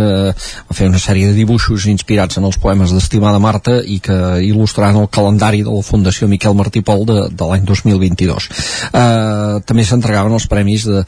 va 0.70 0.74
fer 0.74 0.88
una 0.88 1.00
sèrie 1.00 1.28
de 1.28 1.34
dibuixos 1.34 1.86
inspirats 1.86 2.38
en 2.38 2.44
els 2.44 2.58
poemes 2.58 2.92
d'Estimada 2.92 3.40
Marta 3.40 3.82
i 3.84 4.00
que 4.00 4.18
il·lustraran 4.42 5.00
el 5.02 5.10
calendari 5.10 5.64
de 5.64 5.72
la 5.72 5.84
Fundació 5.86 6.28
Miquel 6.28 6.56
Martí 6.56 6.82
Pol 6.82 7.06
de, 7.06 7.20
de 7.32 7.50
l'any 7.50 7.66
2022. 7.66 8.50
Uh, 8.92 9.62
també 9.66 9.86
s'entregaven 9.86 10.36
els 10.36 10.48
premis 10.52 10.86
de 10.88 11.04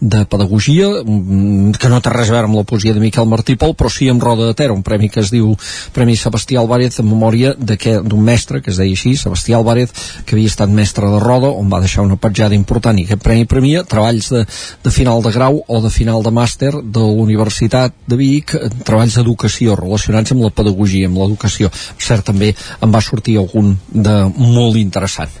de 0.00 0.24
pedagogia, 0.26 0.88
mm, 1.04 1.72
que 1.78 1.88
no 1.88 2.00
té 2.00 2.10
res 2.10 2.30
a 2.30 2.36
veure 2.36 2.46
amb 2.46 2.56
la 2.56 2.64
poesia 2.64 2.94
de 2.94 3.00
Miquel 3.00 3.26
Martí 3.26 3.56
Pol, 3.56 3.74
però 3.74 3.90
sí 3.90 4.08
amb 4.08 4.22
Roda 4.22 4.46
de 4.46 4.54
Ter, 4.54 4.70
un 4.70 4.82
premi 4.82 5.08
que 5.08 5.20
es 5.20 5.30
diu 5.30 5.56
Premi 5.92 6.16
Sebastià 6.16 6.60
Álvarez 6.60 7.00
en 7.00 7.08
memòria 7.08 7.54
d'un 7.58 8.22
mestre 8.22 8.62
que 8.62 8.70
es 8.70 8.78
deia 8.78 8.94
així, 8.94 9.16
Sebastià 9.16 9.56
Álvarez, 9.58 9.90
que 10.24 10.36
havia 10.36 10.46
estat 10.46 10.70
mestre 10.70 11.08
de 11.10 11.18
Roda, 11.18 11.50
on 11.50 11.70
va 11.70 11.80
deixar 11.80 12.04
una 12.06 12.16
petjada 12.16 12.54
important 12.54 12.98
i 12.98 13.04
aquest 13.06 13.22
premi 13.22 13.44
premia 13.44 13.84
treballs 13.84 14.30
de, 14.30 14.44
de 14.84 14.90
final 14.94 15.22
de 15.22 15.32
grau 15.34 15.62
o 15.66 15.80
de 15.82 15.90
final 15.90 16.22
de 16.22 16.30
màster 16.30 16.72
de 16.82 17.00
la 17.00 17.24
Universitat 17.24 17.94
de 18.06 18.16
Vic, 18.16 18.54
treballs 18.84 19.18
d'educació 19.18 19.76
relacionats 19.78 20.32
amb 20.32 20.44
la 20.46 20.52
pedagogia, 20.54 21.08
amb 21.08 21.18
l'educació. 21.18 21.70
Cert, 21.98 22.26
també 22.28 22.52
en 22.54 22.94
va 22.94 23.02
sortir 23.04 23.38
algun 23.38 23.74
de 23.90 24.16
molt 24.36 24.78
interessant. 24.78 25.32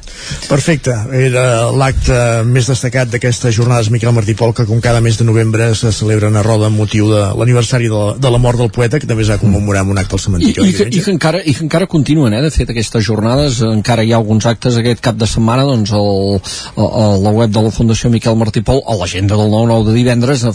Perfecte, 0.48 0.94
era 1.14 1.70
l'acte 1.70 2.18
més 2.48 2.68
destacat 2.68 3.10
d'aquestes 3.12 3.54
jornades 3.54 3.90
Miquel 3.94 4.14
Martí 4.16 4.27
Pol, 4.34 4.54
que 4.54 4.66
com 4.66 4.80
cada 4.80 5.00
mes 5.04 5.18
de 5.18 5.24
novembre 5.24 5.70
se 5.78 5.92
celebren 5.92 6.36
a 6.36 6.42
Roda 6.42 6.68
amb 6.68 6.80
motiu 6.80 7.10
de 7.12 7.22
l'aniversari 7.38 7.88
de, 7.88 7.94
la, 7.94 8.16
de 8.18 8.32
la 8.32 8.40
mort 8.42 8.58
del 8.58 8.72
poeta, 8.74 8.98
que 8.98 9.08
també 9.08 9.24
es 9.26 9.30
va 9.32 9.38
commemorar 9.40 9.84
amb 9.84 9.94
un 9.94 10.00
acte 10.02 10.16
al 10.18 10.24
cementiri. 10.24 10.64
I, 10.64 10.72
i, 10.72 10.76
que, 10.76 10.88
i, 10.90 11.04
que 11.04 11.12
encara, 11.14 11.42
I 11.44 11.54
que 11.54 11.64
encara 11.66 11.88
continuen, 11.90 12.34
eh? 12.34 12.42
de 12.44 12.50
fet, 12.54 12.70
aquestes 12.72 13.04
jornades, 13.04 13.60
encara 13.62 14.04
hi 14.04 14.12
ha 14.12 14.18
alguns 14.18 14.48
actes 14.50 14.78
aquest 14.80 15.02
cap 15.04 15.18
de 15.20 15.28
setmana, 15.30 15.66
doncs 15.68 15.94
el, 15.96 16.40
el, 16.76 16.88
el 16.88 17.28
la 17.28 17.34
web 17.34 17.52
de 17.52 17.62
la 17.62 17.72
Fundació 17.74 18.10
Miquel 18.10 18.36
Martí 18.38 18.62
Pol, 18.64 18.82
a 18.86 18.96
l'agenda 18.98 19.36
del 19.38 19.52
9-9 19.52 19.88
de 19.88 19.96
divendres, 19.96 20.44
a 20.44 20.52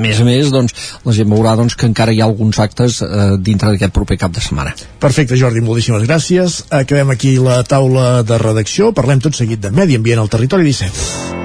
més 0.00 0.20
a 0.20 0.26
més, 0.26 0.52
doncs, 0.52 0.76
la 1.06 1.16
gent 1.16 1.30
veurà 1.30 1.56
doncs, 1.58 1.76
que 1.78 1.88
encara 1.90 2.14
hi 2.14 2.22
ha 2.22 2.28
alguns 2.28 2.60
actes 2.62 3.00
eh, 3.06 3.34
dintre 3.38 3.72
d'aquest 3.72 3.94
proper 3.96 4.18
cap 4.20 4.34
de 4.34 4.44
setmana. 4.44 4.74
Perfecte, 5.02 5.38
Jordi, 5.40 5.62
moltíssimes 5.64 6.06
gràcies. 6.08 6.62
Acabem 6.82 7.14
aquí 7.14 7.36
la 7.42 7.62
taula 7.64 8.22
de 8.26 8.40
redacció. 8.40 8.94
Parlem 8.96 9.22
tot 9.22 9.38
seguit 9.38 9.62
de 9.62 9.74
medi 9.74 10.00
ambient 10.00 10.24
al 10.24 10.32
territori 10.32 10.66
17. 10.68 11.39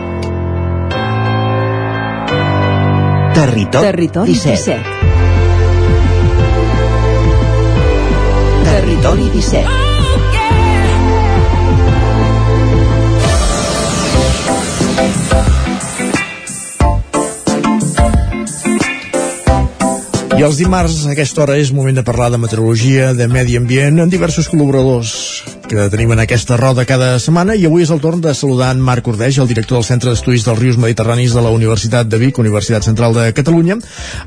Territori, 3.36 3.84
territori 3.84 4.32
17. 4.32 4.82
17. 4.82 4.82
Territori 8.64 9.30
17. 9.30 9.86
I 20.36 20.44
els 20.44 20.58
dimarts, 20.60 21.06
a 21.08 21.14
aquesta 21.14 21.46
hora, 21.46 21.56
és 21.56 21.70
moment 21.72 21.96
de 21.96 22.04
parlar 22.04 22.26
de 22.34 22.38
meteorologia, 22.42 23.14
de 23.16 23.24
medi 23.32 23.54
ambient, 23.56 24.02
amb 24.04 24.12
diversos 24.12 24.50
col·laboradors 24.52 25.12
que 25.66 25.86
tenim 25.94 26.12
en 26.12 26.20
aquesta 26.22 26.58
roda 26.60 26.84
cada 26.86 27.14
setmana 27.24 27.56
i 27.56 27.64
avui 27.66 27.86
és 27.86 27.92
el 27.94 28.02
torn 28.04 28.20
de 28.22 28.34
saludar 28.36 28.74
en 28.76 28.82
Marc 28.84 29.08
Ordeix, 29.08 29.38
el 29.40 29.48
director 29.48 29.80
del 29.80 29.86
Centre 29.88 30.12
d'Estudis 30.12 30.44
dels 30.44 30.60
Rius 30.60 30.80
Mediterranis 30.82 31.34
de 31.34 31.44
la 31.46 31.54
Universitat 31.56 32.10
de 32.12 32.20
Vic, 32.20 32.42
Universitat 32.44 32.84
Central 32.84 33.16
de 33.16 33.30
Catalunya. 33.38 33.78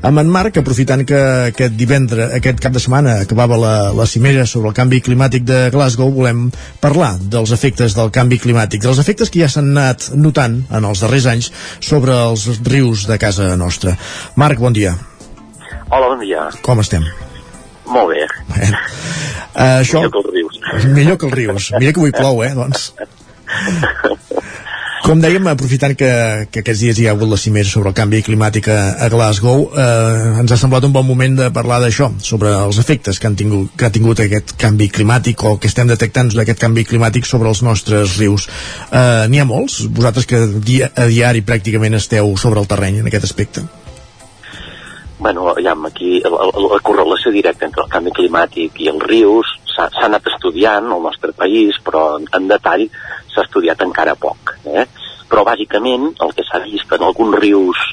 Amb 0.09 0.23
en 0.23 0.31
Marc, 0.33 0.57
aprofitant 0.57 1.05
que 1.05 1.19
aquest 1.51 1.77
divendres, 1.77 2.33
aquest 2.39 2.63
cap 2.63 2.73
de 2.73 2.81
setmana 2.81 3.19
acabava 3.27 3.59
la, 3.61 3.75
la 3.93 4.07
cimera 4.09 4.47
sobre 4.49 4.73
el 4.73 4.77
canvi 4.79 5.03
climàtic 5.05 5.45
de 5.45 5.61
Glasgow, 5.75 6.09
volem 6.15 6.47
parlar 6.81 7.13
dels 7.21 7.53
efectes 7.53 7.93
del 7.97 8.09
canvi 8.15 8.41
climàtic, 8.41 8.81
dels 8.81 8.97
efectes 8.97 9.29
que 9.29 9.45
ja 9.45 9.51
s'han 9.51 9.69
anat 9.77 10.09
notant 10.17 10.63
en 10.73 10.89
els 10.89 11.05
darrers 11.05 11.29
anys 11.29 11.53
sobre 11.79 12.17
els 12.17 12.49
rius 12.65 13.05
de 13.05 13.21
casa 13.21 13.53
nostra. 13.61 13.93
Marc, 14.35 14.57
bon 14.57 14.73
dia. 14.73 14.97
Hola, 15.89 16.07
bon 16.11 16.19
dia. 16.21 16.45
Com 16.61 16.81
estem? 16.83 17.05
Molt 17.89 18.11
bé. 18.13 18.25
Eh, 18.59 18.67
uh, 18.69 19.79
això... 19.81 20.03
Millor 20.03 20.11
que 20.13 20.19
els 20.21 20.33
rius. 20.35 20.59
Millor 20.93 21.17
que 21.17 21.25
els 21.25 21.33
rius. 21.39 21.69
Mira 21.81 21.93
que 21.95 22.03
avui 22.03 22.13
plou, 22.13 22.43
eh, 22.45 22.51
doncs. 22.53 22.91
Com 24.99 25.23
dèiem, 25.23 25.47
aprofitant 25.49 25.95
que, 25.97 26.09
que 26.53 26.61
aquests 26.61 26.83
dies 26.83 26.99
hi 27.01 27.07
ha 27.07 27.15
hagut 27.15 27.31
la 27.31 27.39
cimera 27.41 27.65
sobre 27.65 27.89
el 27.89 27.95
canvi 27.97 28.19
climàtic 28.21 28.67
a, 28.69 28.77
a 29.01 29.07
Glasgow, 29.09 29.63
eh, 29.73 30.35
ens 30.43 30.53
ha 30.53 30.59
semblat 30.61 30.85
un 30.85 30.93
bon 30.93 31.07
moment 31.07 31.39
de 31.39 31.49
parlar 31.55 31.79
d'això, 31.81 32.11
sobre 32.21 32.53
els 32.67 32.77
efectes 32.77 33.17
que, 33.17 33.25
han 33.31 33.39
tingut, 33.39 33.73
que 33.73 33.89
ha 33.89 33.93
tingut 33.95 34.21
aquest 34.21 34.53
canvi 34.61 34.91
climàtic 34.93 35.41
o 35.49 35.55
que 35.57 35.71
estem 35.71 35.89
detectant 35.89 36.29
d'aquest 36.35 36.61
canvi 36.61 36.85
climàtic 36.85 37.25
sobre 37.25 37.49
els 37.49 37.63
nostres 37.65 38.19
rius. 38.21 38.45
Eh, 38.91 39.25
N'hi 39.33 39.41
ha 39.41 39.49
molts? 39.49 39.81
Vosaltres 39.89 40.29
que 40.29 40.45
dia, 40.61 40.93
a 40.93 41.09
diari 41.09 41.41
pràcticament 41.41 41.97
esteu 41.97 42.35
sobre 42.37 42.61
el 42.61 42.69
terreny 42.69 43.01
en 43.01 43.09
aquest 43.09 43.31
aspecte? 43.31 43.65
Bueno, 45.19 45.53
ja 45.61 45.75
aquí 45.85 46.21
la, 46.23 46.47
la 46.47 46.79
correlació 46.79 47.31
directa 47.31 47.67
entre 47.67 47.83
el 47.83 47.91
canvi 47.91 48.13
climàtic 48.15 48.79
i 48.79 48.89
els 48.91 49.03
rius 49.03 49.51
s'ha 49.73 49.89
anat 50.07 50.25
estudiant 50.31 50.87
al 50.91 51.03
nostre 51.03 51.33
país, 51.35 51.77
però 51.83 52.17
en, 52.17 52.25
en 52.35 52.47
detall 52.47 52.87
s'ha 53.33 53.45
estudiat 53.45 53.83
encara 53.85 54.15
poc. 54.15 54.55
Eh? 54.65 54.87
Però 55.29 55.45
bàsicament 55.45 56.09
el 56.23 56.33
que 56.35 56.47
s'ha 56.47 56.63
vist 56.63 56.91
en 56.95 57.05
alguns 57.05 57.37
rius 57.39 57.83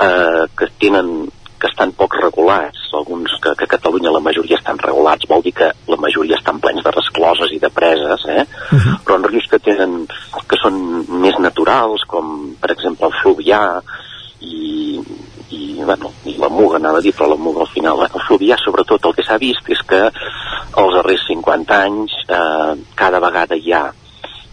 eh, 0.00 0.44
que 0.56 0.70
tenen 0.78 1.28
que 1.58 1.66
estan 1.66 1.90
poc 1.98 2.14
regulats, 2.22 2.84
alguns 2.94 3.32
que, 3.42 3.50
que 3.58 3.66
a 3.66 3.72
Catalunya 3.72 4.12
la 4.14 4.22
majoria 4.22 4.60
estan 4.60 4.78
regulats, 4.78 5.26
vol 5.26 5.42
dir 5.42 5.52
que 5.58 5.72
la 5.90 5.98
majoria 5.98 6.38
estan 6.38 6.60
plens 6.62 6.84
de 6.86 6.92
rescloses 6.94 7.50
i 7.50 7.58
de 7.58 7.70
preses, 7.74 8.26
eh? 8.30 8.44
Uh 8.70 8.78
-huh. 8.78 8.98
però 9.04 9.16
en 9.16 9.24
rius 9.24 9.48
que 9.50 9.58
tenen 9.58 10.06
que 10.48 10.56
són 10.62 11.04
més 11.08 11.36
naturals, 11.38 12.04
com 12.06 12.54
per 12.60 12.70
exemple 12.70 13.08
el 13.08 13.18
Fluvià 13.20 13.82
i, 14.40 15.00
i, 15.50 15.80
bueno, 15.82 16.12
i 16.28 16.36
la 16.36 16.50
Muga 16.52 16.76
anava 16.76 16.98
a 16.98 17.04
dir, 17.04 17.14
però 17.16 17.30
la 17.30 17.40
Muga 17.40 17.64
al 17.64 17.72
final, 17.72 18.02
el 18.06 18.24
Fluvià 18.26 18.58
sobretot 18.60 19.08
el 19.08 19.16
que 19.16 19.24
s'ha 19.26 19.38
vist 19.40 19.68
és 19.72 19.80
que 19.88 20.00
els 20.08 20.96
darrers 20.96 21.24
50 21.28 21.78
anys 21.88 22.16
eh, 22.28 22.74
cada 22.98 23.20
vegada 23.24 23.56
hi 23.56 23.72
ha 23.72 23.84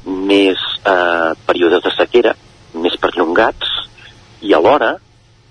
més 0.06 0.62
eh, 0.86 1.32
períodes 1.48 1.84
de 1.84 1.94
sequera, 1.96 2.36
més 2.80 2.96
perllongats, 3.02 3.72
i 4.46 4.54
alhora 4.54 4.96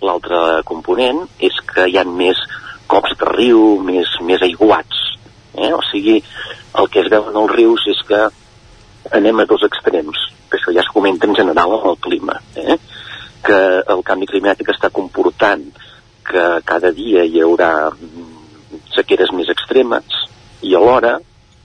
l'altre 0.05 0.63
component 0.69 1.25
és 1.43 1.57
que 1.69 1.89
hi 1.89 1.99
ha 1.99 2.05
més 2.07 2.41
cops 2.91 3.17
de 3.19 3.29
riu, 3.33 3.79
més, 3.83 4.11
més 4.23 4.43
aiguats. 4.45 5.01
Eh? 5.55 5.73
O 5.73 5.81
sigui, 5.91 6.19
el 6.81 6.91
que 6.93 7.05
es 7.05 7.11
veu 7.13 7.31
en 7.31 7.39
els 7.41 7.55
rius 7.55 7.87
és 7.91 8.03
que 8.09 8.21
anem 9.15 9.41
a 9.41 9.49
dos 9.49 9.65
extrems, 9.67 10.21
que 10.51 10.59
això 10.59 10.75
ja 10.75 10.85
es 10.85 10.93
comenta 10.93 11.29
en 11.29 11.37
general 11.37 11.77
amb 11.79 11.91
el 11.93 11.99
clima. 12.05 12.37
Eh? 12.57 12.77
Que 13.45 13.61
el 13.95 14.03
canvi 14.07 14.29
climàtic 14.31 14.73
està 14.73 14.91
comportant 14.95 15.65
que 16.25 16.45
cada 16.65 16.91
dia 16.97 17.25
hi 17.29 17.43
haurà 17.45 17.71
sequeres 18.95 19.33
més 19.37 19.51
extremes 19.53 20.21
i 20.65 20.75
alhora 20.75 21.19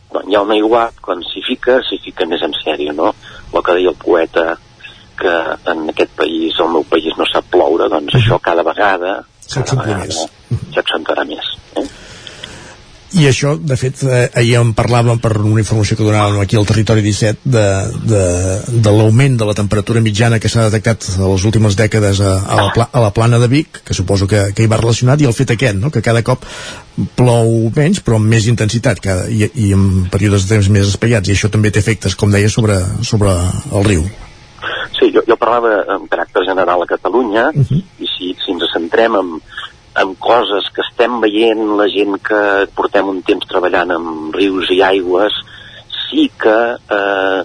quan 0.10 0.26
hi 0.28 0.36
ha 0.36 0.42
un 0.42 0.52
aiguat, 0.56 0.98
quan 1.06 1.22
s'hi 1.24 1.42
fica, 1.46 1.78
s'hi 1.86 2.00
fica 2.04 2.26
més 2.26 2.42
en 2.46 2.54
sèrio, 2.58 2.96
no? 2.98 3.14
El 3.54 3.64
que 3.66 3.76
deia 3.78 3.92
el 3.94 4.00
poeta 4.02 4.46
que 5.20 5.34
en 5.72 5.90
aquest 5.92 6.16
país, 6.18 6.58
el 6.64 6.72
meu 6.74 6.86
país 6.90 7.14
no 7.20 7.28
sap 7.30 7.46
ploure, 7.54 7.90
doncs 7.92 8.16
això 8.18 8.40
cada 8.42 8.64
vegada 8.66 9.20
s'accentuarà 10.74 11.26
més. 11.30 11.46
Eh? 11.78 11.86
I 13.18 13.24
això, 13.26 13.56
de 13.58 13.74
fet, 13.74 14.04
eh, 14.06 14.28
ahir 14.38 14.60
en 14.60 14.76
parlàvem 14.78 15.18
per 15.18 15.32
una 15.42 15.64
informació 15.64 15.96
que 15.98 16.06
donàvem 16.06 16.44
aquí 16.44 16.58
al 16.60 16.68
territori 16.70 17.02
17 17.02 17.50
de, 17.50 17.64
de, 18.06 18.20
de 18.70 18.92
l'augment 18.94 19.40
de 19.40 19.48
la 19.50 19.56
temperatura 19.58 20.04
mitjana 20.06 20.38
que 20.38 20.52
s'ha 20.52 20.68
detectat 20.68 21.08
a 21.18 21.32
les 21.32 21.46
últimes 21.50 21.74
dècades 21.80 22.22
a, 22.22 22.36
a, 22.38 22.60
la, 22.60 22.68
pla, 22.76 22.86
a 22.94 23.02
la 23.02 23.10
plana 23.16 23.40
de 23.42 23.50
Vic, 23.50 23.82
que 23.88 23.98
suposo 23.98 24.28
que, 24.30 24.52
que 24.54 24.62
hi 24.62 24.70
va 24.70 24.78
relacionat, 24.78 25.24
i 25.24 25.30
el 25.30 25.34
fet 25.34 25.56
aquest, 25.56 25.80
no? 25.82 25.90
que 25.90 26.06
cada 26.06 26.22
cop 26.22 26.46
plou 27.18 27.72
menys 27.74 28.04
però 28.06 28.20
amb 28.20 28.30
més 28.30 28.46
intensitat 28.52 29.02
cada, 29.02 29.26
i, 29.26 29.48
i 29.58 29.74
en 29.74 30.06
períodes 30.14 30.46
de 30.46 30.54
temps 30.54 30.70
més 30.78 30.94
espaiats 30.94 31.32
i 31.32 31.34
això 31.34 31.50
també 31.50 31.74
té 31.74 31.82
efectes, 31.82 32.14
com 32.14 32.30
deia, 32.30 32.52
sobre, 32.54 32.78
sobre 33.02 33.34
el 33.74 33.90
riu. 33.90 34.06
Sí, 35.00 35.10
jo, 35.16 35.24
jo 35.26 35.38
parlava 35.40 35.80
en 35.96 36.06
caràcter 36.12 36.46
general 36.46 36.86
a 36.86 36.90
Catalunya 36.94 37.50
uh 37.56 37.66
-huh. 37.66 37.82
i 37.98 38.06
si, 38.14 38.36
si 38.38 38.54
ens 38.54 38.70
centrem 38.70 39.16
en, 39.16 39.40
amb 39.94 40.18
coses 40.22 40.70
que 40.74 40.84
estem 40.86 41.20
veient 41.24 41.62
la 41.80 41.88
gent 41.92 42.18
que 42.24 42.42
portem 42.76 43.10
un 43.10 43.22
temps 43.26 43.48
treballant 43.50 43.92
amb 43.96 44.36
rius 44.36 44.70
i 44.76 44.82
aigües 44.86 45.36
sí 46.10 46.30
que 46.40 46.58
eh, 46.78 47.42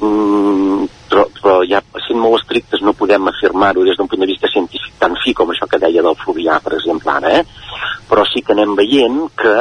mm, 0.00 0.88
però, 1.10 1.26
però 1.40 1.56
ja 1.68 1.82
sent 2.06 2.20
molt 2.20 2.42
estrictes 2.42 2.82
no 2.82 2.96
podem 2.98 3.30
afirmar-ho 3.30 3.84
des 3.86 3.96
d'un 3.98 4.10
punt 4.10 4.22
de 4.24 4.30
vista 4.30 4.50
científic 4.50 4.98
tan 4.98 5.16
fi 5.22 5.34
com 5.34 5.50
això 5.50 5.68
que 5.70 5.82
deia 5.82 6.02
del 6.02 6.18
fluvià 6.24 6.60
per 6.64 6.76
exemple 6.78 7.14
ara 7.14 7.38
eh? 7.40 7.46
però 8.08 8.26
sí 8.30 8.42
que 8.42 8.54
anem 8.54 8.76
veient 8.78 9.24
que 9.38 9.56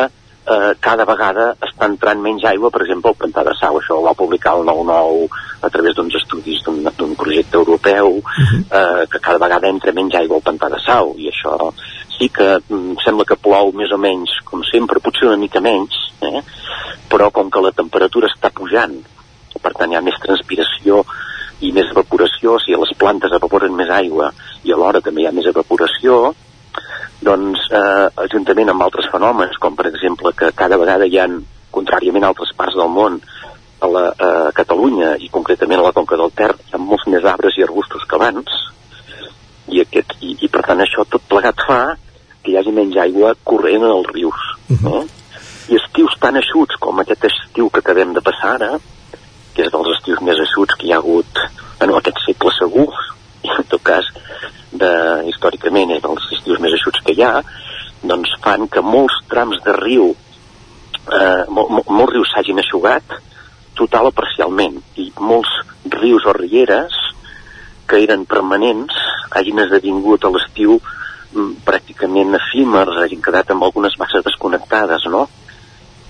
eh, 0.46 0.74
cada 0.80 1.06
vegada 1.08 1.54
està 1.64 1.88
entrant 1.88 2.22
menys 2.24 2.44
aigua, 2.48 2.72
per 2.74 2.84
exemple, 2.84 3.12
al 3.12 3.20
Pantà 3.20 3.44
de 3.48 3.56
Sau. 3.60 3.80
Això 3.80 4.00
ho 4.00 4.06
va 4.06 4.16
publicar 4.18 4.56
el 4.58 4.68
9-9 4.68 5.28
a 5.64 5.70
través 5.72 5.96
d'uns 5.96 6.18
estudis 6.20 6.64
d'un 6.66 7.16
projecte 7.16 7.58
europeu, 7.58 8.18
uh 8.18 8.24
-huh. 8.24 8.64
eh, 8.80 9.08
que 9.08 9.20
cada 9.20 9.40
vegada 9.40 9.70
entra 9.70 9.94
menys 9.94 10.16
aigua 10.16 10.38
al 10.38 10.44
Pantà 10.44 10.70
de 10.70 10.80
Sau, 10.86 11.16
i 11.18 11.30
això 11.30 11.74
sí 12.24 12.30
que 12.30 12.60
mm, 12.70 12.96
sembla 13.04 13.26
que 13.28 13.36
plou 13.36 13.74
més 13.76 13.92
o 13.92 14.00
menys, 14.00 14.32
com 14.48 14.64
sempre, 14.64 15.02
potser 15.04 15.28
una 15.28 15.40
mica 15.40 15.60
menys, 15.60 15.96
eh? 16.24 16.40
però 17.12 17.30
com 17.36 17.50
que 17.52 17.62
la 17.62 17.74
temperatura 17.76 18.30
està 18.32 18.52
pujant, 18.56 18.96
per 19.60 19.74
tant 19.76 19.92
hi 19.92 19.98
ha 19.98 20.04
més 20.04 20.20
transpiració 20.24 21.04
i 21.64 21.72
més 21.76 21.92
evaporació, 21.92 22.56
o 22.56 22.62
sigui, 22.62 22.80
les 22.80 22.96
plantes 23.00 23.32
evaporen 23.36 23.76
més 23.76 23.92
aigua 23.92 24.32
i 24.64 24.74
alhora 24.74 25.02
també 25.04 25.24
hi 25.24 25.28
ha 25.28 25.36
més 25.36 25.48
evaporació, 25.52 26.34
doncs, 27.24 27.68
eh, 27.72 28.28
juntament 28.32 28.72
amb 28.72 28.84
altres 28.84 29.08
fenòmens, 29.12 29.60
com 29.60 29.76
per 29.76 29.88
exemple 29.92 30.34
que 30.36 30.52
cada 30.56 30.80
vegada 30.80 31.08
hi 31.08 31.20
ha, 31.20 31.28
contràriament 31.74 32.24
a 32.24 32.32
altres 32.34 32.52
parts 32.56 32.76
del 32.80 32.92
món, 32.92 33.20
a, 33.84 33.88
la, 33.88 34.04
a 34.16 34.52
Catalunya 34.56 35.18
i 35.20 35.28
concretament 35.32 35.82
a 35.82 35.90
la 35.90 35.96
Conca 35.96 36.20
del 36.20 36.32
Ter, 36.36 36.52
hi 36.56 36.76
ha 36.76 36.80
molts 36.80 37.08
més 37.12 37.28
arbres 37.28 37.60
i 37.60 37.68
arbustos 37.68 38.08
que 38.08 38.20
abans, 38.20 38.60
i, 39.68 39.80
aquest, 39.84 40.18
i, 40.22 40.38
i 40.44 40.52
per 40.52 40.64
tant 40.68 40.84
això 40.84 41.04
tot 41.08 41.24
plegat 41.32 41.64
fa 41.68 41.82
que 42.44 42.52
hi 42.52 42.58
hagi 42.60 42.74
menys 42.76 42.98
aigua 43.00 43.34
corrent 43.48 43.84
en 43.84 43.92
els 43.98 44.10
rius. 44.14 44.42
Uh 44.70 44.78
-huh. 44.78 45.02
eh? 45.02 45.08
I 45.70 45.76
estius 45.80 46.16
tan 46.20 46.36
eixuts 46.36 46.76
com 46.80 47.00
aquest 47.00 47.24
estiu 47.26 47.70
que 47.70 47.80
acabem 47.80 48.14
de 48.14 48.22
passar 48.22 48.56
ara, 48.56 48.80
que 49.54 49.64
és 49.64 49.72
dels 49.72 49.90
estius 49.98 50.22
més 50.22 50.40
eixuts 50.40 50.76
que 50.76 50.88
hi 50.88 50.94
ha 50.94 50.98
hagut 50.98 51.40
en 51.80 51.90
aquest 51.90 52.20
segle 52.26 52.52
segur, 52.60 52.90
i 53.44 53.50
en 53.58 53.64
tot 53.64 53.84
cas 53.84 54.06
de, 54.72 54.92
històricament 55.30 55.92
és 55.92 56.02
dels 56.02 56.32
estius 56.32 56.60
més 56.60 56.74
eixuts 56.74 57.02
que 57.06 57.14
hi 57.14 57.24
ha, 57.24 57.42
doncs 58.04 58.30
fan 58.44 58.68
que 58.68 58.82
molts 58.82 59.16
trams 59.30 59.62
de 59.64 59.76
riu, 59.78 60.16
eh, 61.12 61.44
mol, 61.48 61.70
mol, 61.70 61.86
molts 61.88 62.14
rius 62.14 62.32
s'hagin 62.34 62.60
eixugat, 62.60 63.04
total 63.76 64.08
o 64.08 64.12
parcialment, 64.12 64.82
i 64.96 65.12
molts 65.20 65.50
rius 65.90 66.26
o 66.26 66.34
rieres 66.34 66.94
que 67.88 68.04
eren 68.04 68.26
permanents 68.26 68.96
hagin 69.32 69.60
esdevingut 69.60 70.26
a 70.26 70.32
l'estiu 70.34 70.80
pràcticament 71.66 72.36
efímers, 72.40 73.00
hagin 73.04 73.22
quedat 73.24 73.52
amb 73.54 73.66
algunes 73.68 73.96
masses 74.00 74.26
desconnectades, 74.26 75.08
no? 75.12 75.28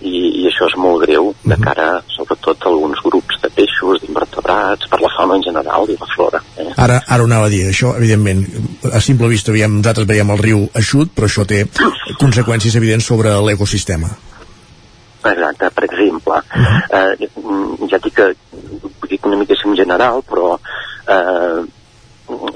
I, 0.04 0.12
i 0.42 0.48
això 0.50 0.68
és 0.68 0.76
molt 0.76 1.06
greu 1.06 1.30
de 1.48 1.56
cara, 1.62 2.02
sobretot, 2.12 2.66
a 2.66 2.72
alguns 2.72 3.00
grups 3.06 3.38
de 3.40 3.50
peixos, 3.56 4.02
d'invertebrats, 4.04 4.90
per 4.92 5.00
la 5.00 5.12
fauna 5.16 5.38
en 5.40 5.46
general 5.46 5.88
i 5.88 5.96
la 5.96 6.10
flora. 6.12 6.42
Eh? 6.60 6.68
Ara, 6.76 7.00
ara 7.08 7.24
ho 7.24 7.30
anava 7.30 7.48
a 7.48 7.54
dir, 7.54 7.62
això, 7.70 7.94
evidentment, 8.02 8.44
a 8.92 9.00
simple 9.00 9.32
vista 9.32 9.56
veiem, 9.56 9.80
nosaltres 9.80 10.10
veiem 10.10 10.36
el 10.36 10.44
riu 10.44 10.66
eixut, 10.76 11.14
però 11.16 11.32
això 11.32 11.48
té 11.48 11.64
conseqüències 12.20 12.76
evidents 12.82 13.08
sobre 13.08 13.32
l'ecosistema. 13.48 14.12
Exacte, 15.24 15.70
per 15.72 15.86
exemple, 15.88 16.42
eh, 16.92 17.30
mm, 17.40 17.88
ja 17.88 18.02
dic 18.04 18.20
que 18.20 18.34
dic 19.08 19.26
una 19.26 19.40
mica 19.40 19.56
en 19.56 19.76
general, 19.76 20.20
però 20.28 20.58
eh, 21.08 21.64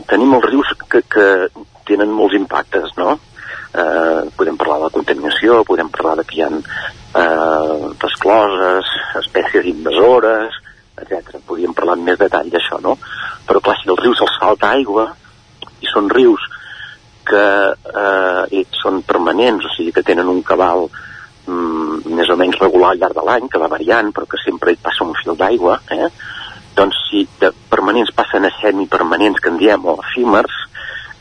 tenim 0.10 0.36
els 0.38 0.48
rius 0.50 0.74
que, 0.90 1.02
que 1.08 1.28
tenen 1.88 2.14
molts 2.14 2.38
impactes, 2.38 2.94
no? 3.00 3.18
Eh, 3.78 4.22
podem 4.38 4.58
parlar 4.58 4.80
de 4.80 4.88
la 4.88 4.96
contaminació, 4.96 5.62
podem 5.68 5.90
parlar 5.94 6.16
de 6.20 6.26
que 6.28 6.40
hi 6.40 6.44
ha 6.46 6.50
eh, 6.52 7.90
rescloses, 8.02 8.92
espècies 9.22 9.68
invasores, 9.74 10.56
etc. 10.98 11.40
Podríem 11.46 11.76
parlar 11.78 11.98
amb 11.98 12.10
més 12.10 12.20
detall 12.20 12.50
d'això, 12.54 12.80
no? 12.84 12.98
Però 13.48 13.62
clar, 13.64 13.78
si 13.82 13.92
els 13.92 14.04
rius 14.04 14.24
els 14.26 14.38
falta 14.42 14.72
aigua, 14.74 15.10
i 15.82 15.90
són 15.92 16.10
rius 16.10 16.48
que 17.28 17.44
eh, 17.74 18.64
són 18.80 19.04
permanents, 19.08 19.68
o 19.68 19.76
sigui 19.76 19.94
que 19.96 20.06
tenen 20.08 20.32
un 20.32 20.42
cabal 20.48 20.88
mm, 20.88 22.16
més 22.18 22.32
o 22.32 22.38
menys 22.40 22.60
regular 22.64 22.94
al 22.94 23.04
llarg 23.04 23.20
de 23.20 23.26
l'any, 23.28 23.50
que 23.52 23.62
va 23.62 23.72
variant, 23.72 24.14
però 24.16 24.30
que 24.30 24.40
sempre 24.44 24.74
hi 24.74 24.80
passa 24.82 25.06
un 25.06 25.16
fil 25.22 25.36
d'aigua, 25.40 25.80
eh? 25.92 26.10
doncs 26.78 26.98
si 27.10 27.24
de 27.42 27.50
permanents 27.72 28.14
passen 28.16 28.46
a 28.46 28.54
semipermanents, 28.62 29.42
que 29.42 29.50
en 29.50 29.58
diem, 29.60 29.86
o 29.86 29.98
efímers, 30.04 30.67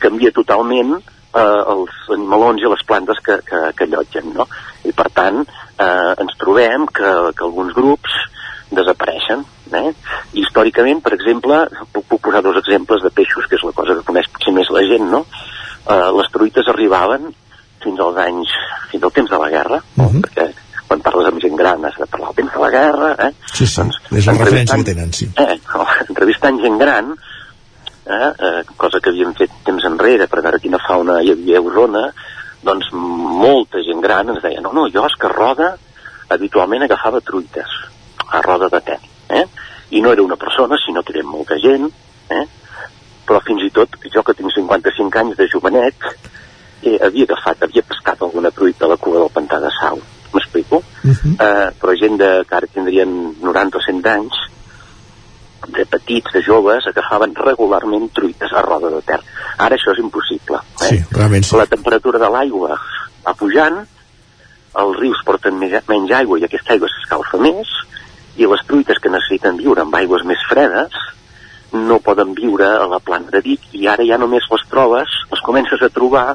canvia 0.01 0.33
totalment 0.35 0.95
eh, 0.97 1.61
els 1.73 1.99
animalons 2.15 2.63
i 2.63 2.71
les 2.71 2.83
plantes 2.87 3.21
que, 3.25 3.39
que, 3.47 3.61
que 3.77 3.87
allotgen, 3.87 4.33
no? 4.37 4.47
I 4.87 4.93
per 4.95 5.09
tant, 5.15 5.43
eh, 5.43 6.13
ens 6.23 6.37
trobem 6.41 6.87
que, 6.87 7.13
que 7.37 7.47
alguns 7.47 7.75
grups 7.77 8.15
desapareixen, 8.73 9.43
eh? 9.71 9.91
I 10.35 10.43
històricament, 10.43 11.01
per 11.03 11.15
exemple, 11.15 11.63
puc, 11.93 12.05
puc 12.09 12.23
posar 12.27 12.43
dos 12.45 12.59
exemples 12.63 13.03
de 13.03 13.11
peixos, 13.15 13.47
que 13.47 13.59
és 13.59 13.65
la 13.67 13.75
cosa 13.75 13.95
que 13.95 14.05
coneix 14.07 14.29
potser 14.33 14.53
més 14.55 14.71
la 14.73 14.83
gent, 14.89 15.09
no? 15.11 15.25
Eh, 15.87 16.07
les 16.19 16.31
truites 16.33 16.71
arribaven 16.73 17.29
fins 17.83 17.99
als 18.03 18.23
anys, 18.23 18.55
fins 18.91 19.03
al 19.05 19.13
temps 19.15 19.31
de 19.31 19.43
la 19.43 19.51
guerra, 19.53 19.81
uh 19.95 20.03
-huh. 20.03 20.23
perquè 20.25 20.49
quan 20.87 21.01
parles 21.03 21.27
amb 21.27 21.41
gent 21.43 21.55
gran 21.59 21.83
has 21.85 21.97
de 21.99 22.05
parlar 22.07 22.31
del 22.31 22.35
temps 22.35 22.53
de 22.53 22.59
la 22.59 22.69
guerra, 22.69 23.09
eh? 23.27 23.31
Sí, 23.53 23.65
sí, 23.67 23.81
doncs, 23.81 23.99
és 24.11 24.25
la 24.25 24.33
referència 24.33 24.77
que 24.77 24.83
tenen, 24.83 25.13
sí. 25.13 25.29
Eh, 25.35 25.59
entrevistant 26.09 26.59
gent 26.63 26.77
gran, 26.79 27.15
eh, 28.07 28.33
eh, 28.39 28.63
cosa 28.77 28.99
que 28.99 29.11
havíem 29.11 29.33
fet 29.37 29.51
temps 29.67 29.85
enrere 29.85 30.27
per 30.31 30.41
veure 30.41 30.61
quina 30.63 30.79
fauna 30.79 31.19
hi 31.21 31.31
havia 31.33 31.59
a 31.59 31.65
Osona, 31.65 32.03
doncs 32.63 32.89
molta 32.93 33.83
gent 33.85 34.01
gran 34.01 34.31
ens 34.33 34.41
deia, 34.43 34.61
no, 34.63 34.73
no, 34.73 34.87
jo 34.93 35.05
és 35.05 35.15
que 35.19 35.31
Roda 35.31 35.75
habitualment 36.33 36.85
agafava 36.87 37.21
truites, 37.21 37.77
a 38.27 38.41
Roda 38.41 38.69
de 38.73 38.81
Ter, 38.81 38.99
eh? 39.29 39.45
I 39.95 40.01
no 40.03 40.11
era 40.11 40.23
una 40.23 40.35
persona, 40.35 40.79
sinó 40.83 41.03
que 41.03 41.13
era 41.15 41.23
molta 41.23 41.59
gent, 41.63 41.87
eh? 42.29 42.45
Però 43.27 43.39
fins 43.43 43.63
i 43.63 43.71
tot 43.75 43.95
jo 44.11 44.23
que 44.23 44.35
tinc 44.35 44.51
55 44.55 45.21
anys 45.21 45.39
de 45.39 45.47
jovenet, 45.51 46.09
eh, 46.81 46.97
havia 47.03 47.27
agafat, 47.27 47.63
havia 47.63 47.83
pescat 47.87 48.21
alguna 48.23 48.51
truita 48.51 48.85
a 48.85 48.93
la 48.93 48.99
cua 48.99 49.23
del 49.23 49.33
pantà 49.33 49.59
de 49.63 49.71
Sau, 49.79 49.99
m'explico? 50.33 50.83
Uh 51.03 51.11
-huh. 51.11 51.33
eh, 51.39 51.71
però 51.79 51.95
gent 51.99 52.17
de, 52.19 52.43
que 52.47 52.55
ara 52.55 52.67
tindrien 52.67 53.35
90 53.41 53.77
o 53.77 53.81
100 53.81 54.05
anys, 54.07 54.35
de 55.75 55.85
petits, 55.85 56.31
de 56.33 56.41
joves, 56.45 56.87
agafaven 56.87 57.35
regularment 57.35 58.09
truites 58.15 58.53
a 58.53 58.63
roda 58.65 58.91
de 58.93 59.01
ter. 59.05 59.19
Ara 59.57 59.77
això 59.77 59.93
és 59.93 60.01
impossible. 60.03 60.61
Eh? 60.81 60.89
Sí, 60.89 61.03
realment 61.11 61.45
sí. 61.45 61.57
La 61.59 61.67
temperatura 61.69 62.21
de 62.21 62.31
l'aigua 62.33 62.77
va 63.25 63.35
pujant, 63.37 63.83
els 64.77 64.97
rius 65.01 65.21
porten 65.25 65.57
més, 65.59 65.75
menys 65.89 66.13
aigua 66.19 66.39
i 66.39 66.45
aquesta 66.47 66.75
aigua 66.75 66.89
s'escalfa 66.93 67.41
més, 67.41 67.71
i 68.37 68.45
les 68.45 68.65
truites 68.69 68.99
que 69.01 69.11
necessiten 69.11 69.57
viure 69.57 69.81
amb 69.81 69.95
aigües 69.97 70.25
més 70.29 70.41
fredes 70.49 70.93
no 71.73 71.99
poden 71.99 72.33
viure 72.37 72.67
a 72.67 72.85
la 72.87 72.99
plana 73.03 73.31
de 73.33 73.41
Vic 73.43 73.73
i 73.75 73.87
ara 73.91 74.05
ja 74.07 74.19
només 74.21 74.45
les 74.51 74.63
trobes, 74.71 75.15
les 75.31 75.41
comences 75.43 75.81
a 75.81 75.89
trobar 75.93 76.27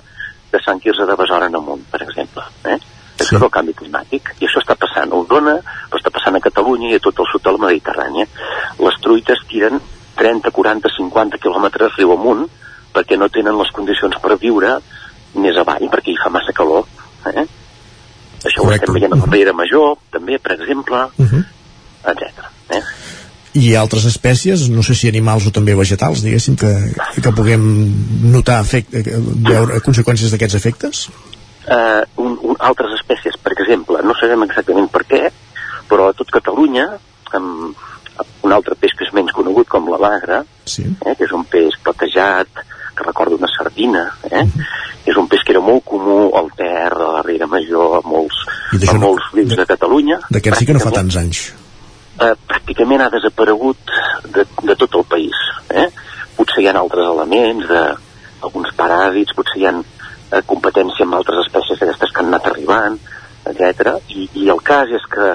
de 0.53 0.61
Sant 0.61 0.81
Quirze 0.83 1.07
de 1.09 1.17
Besora 1.17 1.49
en 1.49 1.57
amunt, 1.57 1.87
per 1.91 2.03
exemple. 2.05 2.45
Eh? 2.69 2.77
Sí. 3.17 3.27
Això 3.27 3.37
és 3.37 3.43
el 3.43 3.53
canvi 3.55 3.75
climàtic. 3.79 4.33
I 4.41 4.47
això 4.49 4.63
està 4.63 4.77
passant 4.81 5.13
a 5.13 5.19
Osona, 5.21 5.59
però 5.91 6.01
està 6.01 6.11
passant 6.11 6.37
a 6.37 6.43
Catalunya 6.43 6.91
i 6.91 6.97
a 6.97 7.03
tot 7.05 7.21
el 7.21 7.29
sud 7.31 7.45
de 7.45 7.53
la 7.55 7.63
Mediterrània. 7.67 8.27
Les 8.81 8.99
truites 9.05 9.45
tiren 9.51 9.81
30, 10.17 10.51
40, 10.51 10.91
50 10.97 11.41
quilòmetres 11.43 11.97
riu 11.99 12.13
amunt 12.17 12.47
perquè 12.93 13.17
no 13.19 13.31
tenen 13.33 13.57
les 13.59 13.71
condicions 13.73 14.19
per 14.21 14.37
viure 14.41 14.77
més 15.35 15.57
avall, 15.57 15.89
perquè 15.93 16.13
hi 16.13 16.21
fa 16.21 16.33
massa 16.33 16.53
calor. 16.57 16.89
Eh? 17.31 17.47
Això 18.43 18.65
ho 18.65 18.73
estem 18.75 18.93
veient 18.97 19.15
a 19.15 19.21
la 19.21 19.29
Riera 19.31 19.55
Major, 19.57 19.97
també, 20.13 20.39
per 20.39 20.57
exemple, 20.59 21.07
Uh 21.17 21.27
-huh. 21.27 21.45
etc. 22.13 22.45
Eh? 22.71 22.83
I 23.55 23.75
altres 23.77 24.05
espècies, 24.05 24.69
no 24.69 24.83
sé 24.83 24.95
si 24.95 25.09
animals 25.09 25.47
o 25.47 25.51
també 25.51 25.75
vegetals, 25.75 26.23
diguéssim, 26.23 26.57
que, 26.57 26.95
que 27.23 27.33
puguem 27.33 27.63
notar 28.33 28.61
efecte, 28.61 29.03
veure 29.49 29.81
conseqüències 29.81 30.31
d'aquests 30.31 30.55
efectes? 30.55 31.09
Eh, 31.67 32.03
un, 32.17 32.37
un, 32.43 32.57
altres 32.61 32.95
espècies, 32.99 33.39
per 33.43 33.55
exemple, 33.57 34.03
no 34.03 34.17
sabem 34.19 34.45
exactament 34.47 34.89
per 34.93 35.05
què, 35.09 35.23
però 35.91 36.09
a 36.09 36.17
tot 36.17 36.31
Catalunya, 36.33 36.89
amb 37.37 37.89
un 38.43 38.53
altre 38.53 38.77
peix 38.79 38.95
que 38.97 39.07
és 39.07 39.15
menys 39.17 39.33
conegut 39.37 39.69
com 39.73 39.89
la 39.91 40.01
bagra, 40.01 40.43
sí. 40.69 40.85
eh, 40.85 41.15
que 41.17 41.27
és 41.27 41.35
un 41.37 41.45
peix 41.49 41.79
platejat, 41.85 42.63
que 42.93 43.07
recorda 43.07 43.39
una 43.39 43.49
sardina, 43.49 44.05
eh? 44.31 44.43
Uh 44.43 44.49
-huh. 44.49 44.67
és 45.05 45.17
un 45.17 45.27
peix 45.27 45.43
que 45.43 45.53
era 45.53 45.61
molt 45.61 45.85
comú 45.85 46.31
al 46.37 46.51
Ter, 46.57 46.93
a 46.93 47.13
la 47.13 47.23
Riera 47.23 47.47
Major, 47.47 47.99
a 47.99 48.09
molts, 48.09 48.37
a 48.89 48.93
molts 48.95 49.33
rius 49.33 49.57
de 49.57 49.67
Catalunya. 49.67 50.21
D'aquest 50.31 50.57
sí 50.57 50.67
que 50.67 50.73
no 50.75 50.81
fa 50.81 50.91
tants 50.91 51.17
anys. 51.17 51.55
Eh, 52.21 52.35
pràcticament 52.47 53.01
ha 53.01 53.11
desaparegut 53.11 53.79
de, 54.29 54.45
de 54.63 54.77
tot 54.77 54.95
el 54.95 55.05
país. 55.05 55.35
Eh? 55.71 55.89
Potser 56.37 56.63
hi 56.63 56.69
ha 56.69 56.79
altres 56.79 57.07
elements, 57.07 57.67
de, 57.67 57.97
alguns 58.43 58.69
paràsits, 58.77 59.35
potser 59.35 59.59
hi 59.59 59.67
ha 59.67 59.75
eh, 60.33 60.43
competència 60.49 61.07
amb 61.07 61.19
altres 61.19 61.45
espècies 61.47 61.79
d'aquestes 61.81 62.13
que 62.13 62.23
han 62.23 62.31
anat 62.33 62.49
arribant, 62.51 62.99
etc. 63.51 63.97
I, 64.17 64.29
I 64.43 64.49
el 64.55 64.63
cas 64.65 64.93
és 64.93 65.05
que 65.13 65.33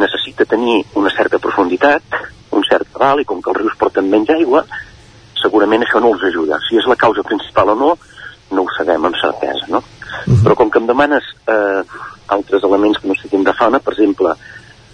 necessita 0.00 0.48
tenir 0.48 0.80
una 0.98 1.12
certa 1.14 1.40
profunditat, 1.42 2.16
un 2.52 2.64
cert 2.68 2.88
cabal, 2.94 3.22
i 3.22 3.28
com 3.28 3.42
que 3.42 3.52
els 3.52 3.60
rius 3.62 3.78
porten 3.80 4.08
menys 4.10 4.32
aigua, 4.34 4.64
segurament 5.40 5.84
això 5.84 6.00
no 6.00 6.12
els 6.14 6.24
ajuda. 6.30 6.60
Si 6.68 6.78
és 6.78 6.88
la 6.88 6.98
causa 6.98 7.24
principal 7.26 7.74
o 7.74 7.78
no, 7.78 7.92
no 8.52 8.64
ho 8.64 8.74
sabem 8.76 9.08
amb 9.08 9.18
certesa, 9.20 9.68
no? 9.68 9.78
Uh 9.78 9.84
-huh. 10.26 10.42
Però 10.44 10.54
com 10.54 10.70
que 10.70 10.78
em 10.78 10.86
demanes 10.86 11.24
eh, 11.46 11.82
altres 12.28 12.62
elements 12.62 12.98
que 12.98 13.08
no 13.08 13.14
siguin 13.14 13.44
de 13.44 13.52
fauna, 13.52 13.78
per 13.78 13.92
exemple, 13.94 14.34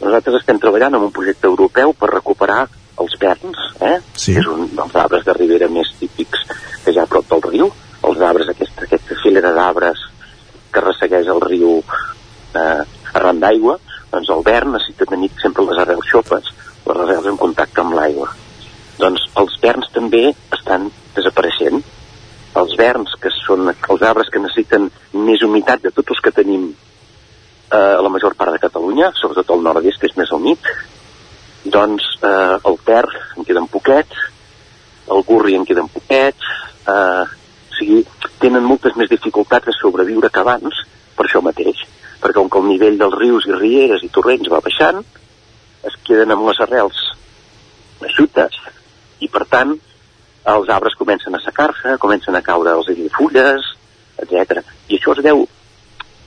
nosaltres 0.01 0.36
estem 0.40 0.59
treballant 0.59 0.94
en 0.94 1.02
un 1.02 1.12
projecte 1.12 1.47
europeu 1.47 1.93
per 1.93 2.10
recuperar 2.10 2.69
els 3.03 3.16
verns, 3.20 3.59
eh? 3.81 3.99
Sí. 4.15 4.35
que 4.35 4.43
és 4.43 4.49
un 4.51 4.69
dels 4.75 4.97
arbres 5.03 5.25
de 5.27 5.35
ribera 5.37 5.69
més 5.73 5.91
típics 6.01 6.45
que 6.85 6.93
hi 6.93 6.99
ha 6.99 7.07
a 7.07 7.11
prop 7.11 7.29
del 7.31 7.45
riu, 7.47 7.70
els 8.09 8.23
arbres, 8.25 8.51
aquesta, 8.53 8.87
aquesta 8.87 9.19
filera 9.23 9.53
d'arbres 9.57 10.05
que 10.73 10.85
ressegueix 10.85 11.29
el 11.33 11.41
riu 11.43 11.79
eh, 11.79 12.83
arran 13.19 13.41
d'aigua, 13.43 13.79
doncs 14.12 14.31
el 14.35 14.43
vern 14.47 14.75
necessita 14.75 15.09
tenir 15.11 15.31
sempre 15.43 15.66
les 15.69 15.81
arrels 15.83 16.11
xopes, 16.11 16.51
les 16.87 17.01
arrels 17.05 17.31
en 17.31 17.39
contacte 17.41 17.83
amb 17.83 17.97
l'aigua. 17.99 18.31
Doncs 18.99 19.29
els 19.39 19.57
verns 19.62 19.91
també 19.95 20.25
estan 20.57 20.89
desapareixent. 21.16 21.83
Els 22.59 22.75
verns, 22.79 23.12
que 23.23 23.31
són 23.45 23.69
els 23.70 24.03
arbres 24.03 24.31
que 24.33 24.43
necessiten 24.43 24.89
més 25.15 25.43
humitat 25.47 25.85
de 25.85 25.93
tots 25.95 26.16
els 26.16 26.23
que 26.25 26.35
tenim 26.35 26.70
eh, 26.73 27.77
a 27.77 28.03
la 28.03 28.11
major 28.11 28.35
part 28.39 28.57
de 28.57 28.62
Catalunya, 28.62 29.12
sobretot 29.20 29.53
al 29.55 29.62
nord-est, 29.66 30.01
que 30.01 30.11
és 30.11 30.16
més 30.19 30.33
humit, 30.35 30.73
doncs 31.64 32.06
eh, 32.22 32.56
el 32.64 32.78
Ter 32.86 33.05
en 33.36 33.44
queden 33.44 33.68
poquets, 33.68 34.24
el 35.10 35.22
Gurri 35.26 35.56
en 35.56 35.66
queden 35.66 35.89
poquets, 35.93 36.48
eh, 36.86 37.24
o 37.24 37.78
sigui, 37.78 38.02
tenen 38.43 38.66
moltes 38.66 38.97
més 38.97 39.10
dificultats 39.10 39.66
de 39.66 39.74
sobreviure 39.76 40.30
que 40.30 40.43
abans 40.43 40.85
per 41.16 41.26
això 41.26 41.43
mateix, 41.43 41.85
perquè 42.22 42.39
com 42.39 42.51
que 42.51 42.62
el 42.62 42.70
nivell 42.70 42.98
dels 43.01 43.18
rius 43.18 43.47
i 43.48 43.56
rieres 43.56 44.05
i 44.05 44.12
torrents 44.14 44.51
va 44.52 44.62
baixant, 44.64 45.02
es 45.89 45.98
queden 46.06 46.35
amb 46.35 46.47
les 46.48 46.60
arrels 46.64 46.98
eixutes 48.06 48.56
i 49.22 49.28
per 49.30 49.44
tant 49.51 49.74
els 50.48 50.70
arbres 50.72 50.97
comencen 50.98 51.35
a 51.35 51.43
secar-se, 51.43 51.97
comencen 52.01 52.36
a 52.36 52.43
caure 52.43 52.72
els 52.78 52.89
fulles, 53.16 53.72
etc. 54.22 54.62
I 54.89 54.97
això 54.97 55.14
es 55.16 55.24
deu 55.24 55.44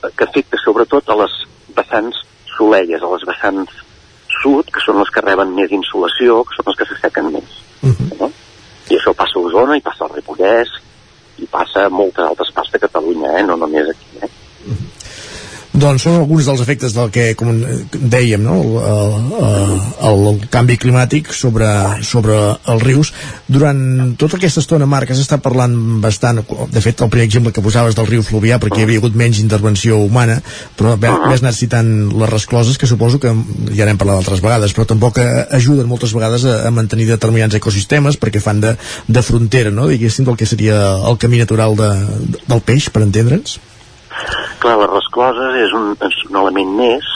que 0.01 0.25
afecta 0.25 0.59
sobretot 0.61 1.09
a 1.09 1.17
les 1.23 1.37
vessants 1.75 2.19
solelles, 2.55 3.01
a 3.01 3.09
les 3.15 3.25
vessants 3.27 3.81
sud, 4.41 4.69
que 4.73 4.84
són 4.84 4.99
les 4.99 5.09
que 5.13 5.23
reben 5.26 5.55
més 5.55 5.72
insolació, 5.72 6.43
que 6.45 6.57
són 6.57 6.69
les 6.69 6.80
que 6.80 6.88
s'assequen 6.89 7.31
més. 7.31 7.57
Uh 7.81 7.89
-huh. 7.89 8.19
no? 8.19 8.31
I 8.89 8.97
això 8.97 9.13
passa 9.15 9.39
a 9.39 9.41
Osona, 9.41 9.77
i 9.77 9.81
passa 9.81 10.05
al 10.05 10.13
Ripollès, 10.15 10.69
i 11.38 11.45
passa 11.45 11.85
a 11.85 11.89
moltes 11.89 12.26
altres 12.26 12.51
parts 12.51 12.72
de 12.72 12.80
Catalunya, 12.80 13.39
eh? 13.39 13.43
no 13.43 13.55
només 13.55 13.89
aquí. 13.89 14.07
Eh? 14.22 14.30
Doncs 15.72 16.03
són 16.03 16.18
alguns 16.19 16.48
dels 16.49 16.60
efectes 16.60 16.91
del 16.91 17.11
que, 17.15 17.30
com 17.39 17.53
dèiem, 17.95 18.41
no? 18.43 18.57
el, 18.60 19.30
el, 20.10 20.26
el, 20.27 20.41
canvi 20.52 20.76
climàtic 20.81 21.31
sobre, 21.31 21.69
sobre 22.03 22.35
els 22.73 22.84
rius. 22.84 23.14
Durant 23.48 23.80
tota 24.19 24.35
aquesta 24.35 24.60
estona, 24.65 24.89
Marc, 24.89 25.14
has 25.14 25.22
estat 25.23 25.43
parlant 25.45 25.77
bastant, 26.03 26.41
de 26.43 26.84
fet, 26.84 26.99
el 26.99 27.14
primer 27.14 27.30
exemple 27.30 27.56
que 27.56 27.64
posaves 27.64 27.95
del 27.95 28.10
riu 28.10 28.26
Fluvià, 28.27 28.60
perquè 28.60 28.81
hi 28.81 28.88
havia 28.89 28.99
hagut 28.99 29.15
menys 29.15 29.39
intervenció 29.39 30.02
humana, 30.03 30.41
però 30.76 30.98
anat 30.99 31.56
citant 31.56 31.93
les 32.19 32.34
rescloses, 32.34 32.76
que 32.76 32.91
suposo 32.91 33.22
que 33.23 33.31
ja 33.72 33.88
n'hem 33.88 34.02
parlat 34.02 34.19
altres 34.19 34.43
vegades, 34.43 34.76
però 34.76 34.89
tampoc 34.91 35.23
ajuden 35.23 35.88
moltes 35.88 36.11
vegades 36.18 36.43
a, 36.43 36.61
a 36.68 36.76
mantenir 36.76 37.07
determinats 37.14 37.56
ecosistemes, 37.56 38.19
perquè 38.19 38.43
fan 38.43 38.60
de, 38.60 38.76
de 39.07 39.23
frontera, 39.23 39.72
no? 39.72 39.88
diguéssim, 39.88 40.27
del 40.27 40.35
que 40.35 40.52
seria 40.52 40.84
el 40.99 41.19
camí 41.22 41.39
natural 41.39 41.80
de, 41.80 41.91
del 42.43 42.65
peix, 42.68 42.91
per 42.91 43.07
entendre'ns? 43.07 43.61
Clar, 44.61 44.77
les 44.77 44.91
rescloses 44.91 45.57
és 45.65 45.73
un, 45.77 45.91
és 46.07 46.19
un 46.30 46.39
element 46.43 46.76
més 46.77 47.10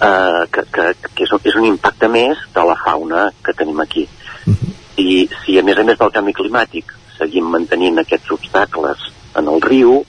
eh, 0.00 0.44
que, 0.52 0.64
que, 0.72 0.86
que 1.14 1.24
és, 1.24 1.34
és 1.50 1.58
un 1.58 1.68
impacte 1.68 2.08
més 2.12 2.40
de 2.54 2.66
la 2.68 2.76
fauna 2.84 3.30
que 3.44 3.54
tenim 3.56 3.80
aquí. 3.80 4.06
Uh 4.46 4.52
-huh. 4.52 4.74
I 4.96 5.28
si 5.44 5.58
a 5.58 5.62
més 5.62 5.78
a 5.78 5.84
més 5.84 5.98
del 5.98 6.12
canvi 6.12 6.32
climàtic 6.32 6.92
seguim 7.18 7.48
mantenint 7.50 7.98
aquests 7.98 8.30
obstacles 8.30 8.98
en 9.34 9.48
el 9.48 9.60
riu, 9.60 10.04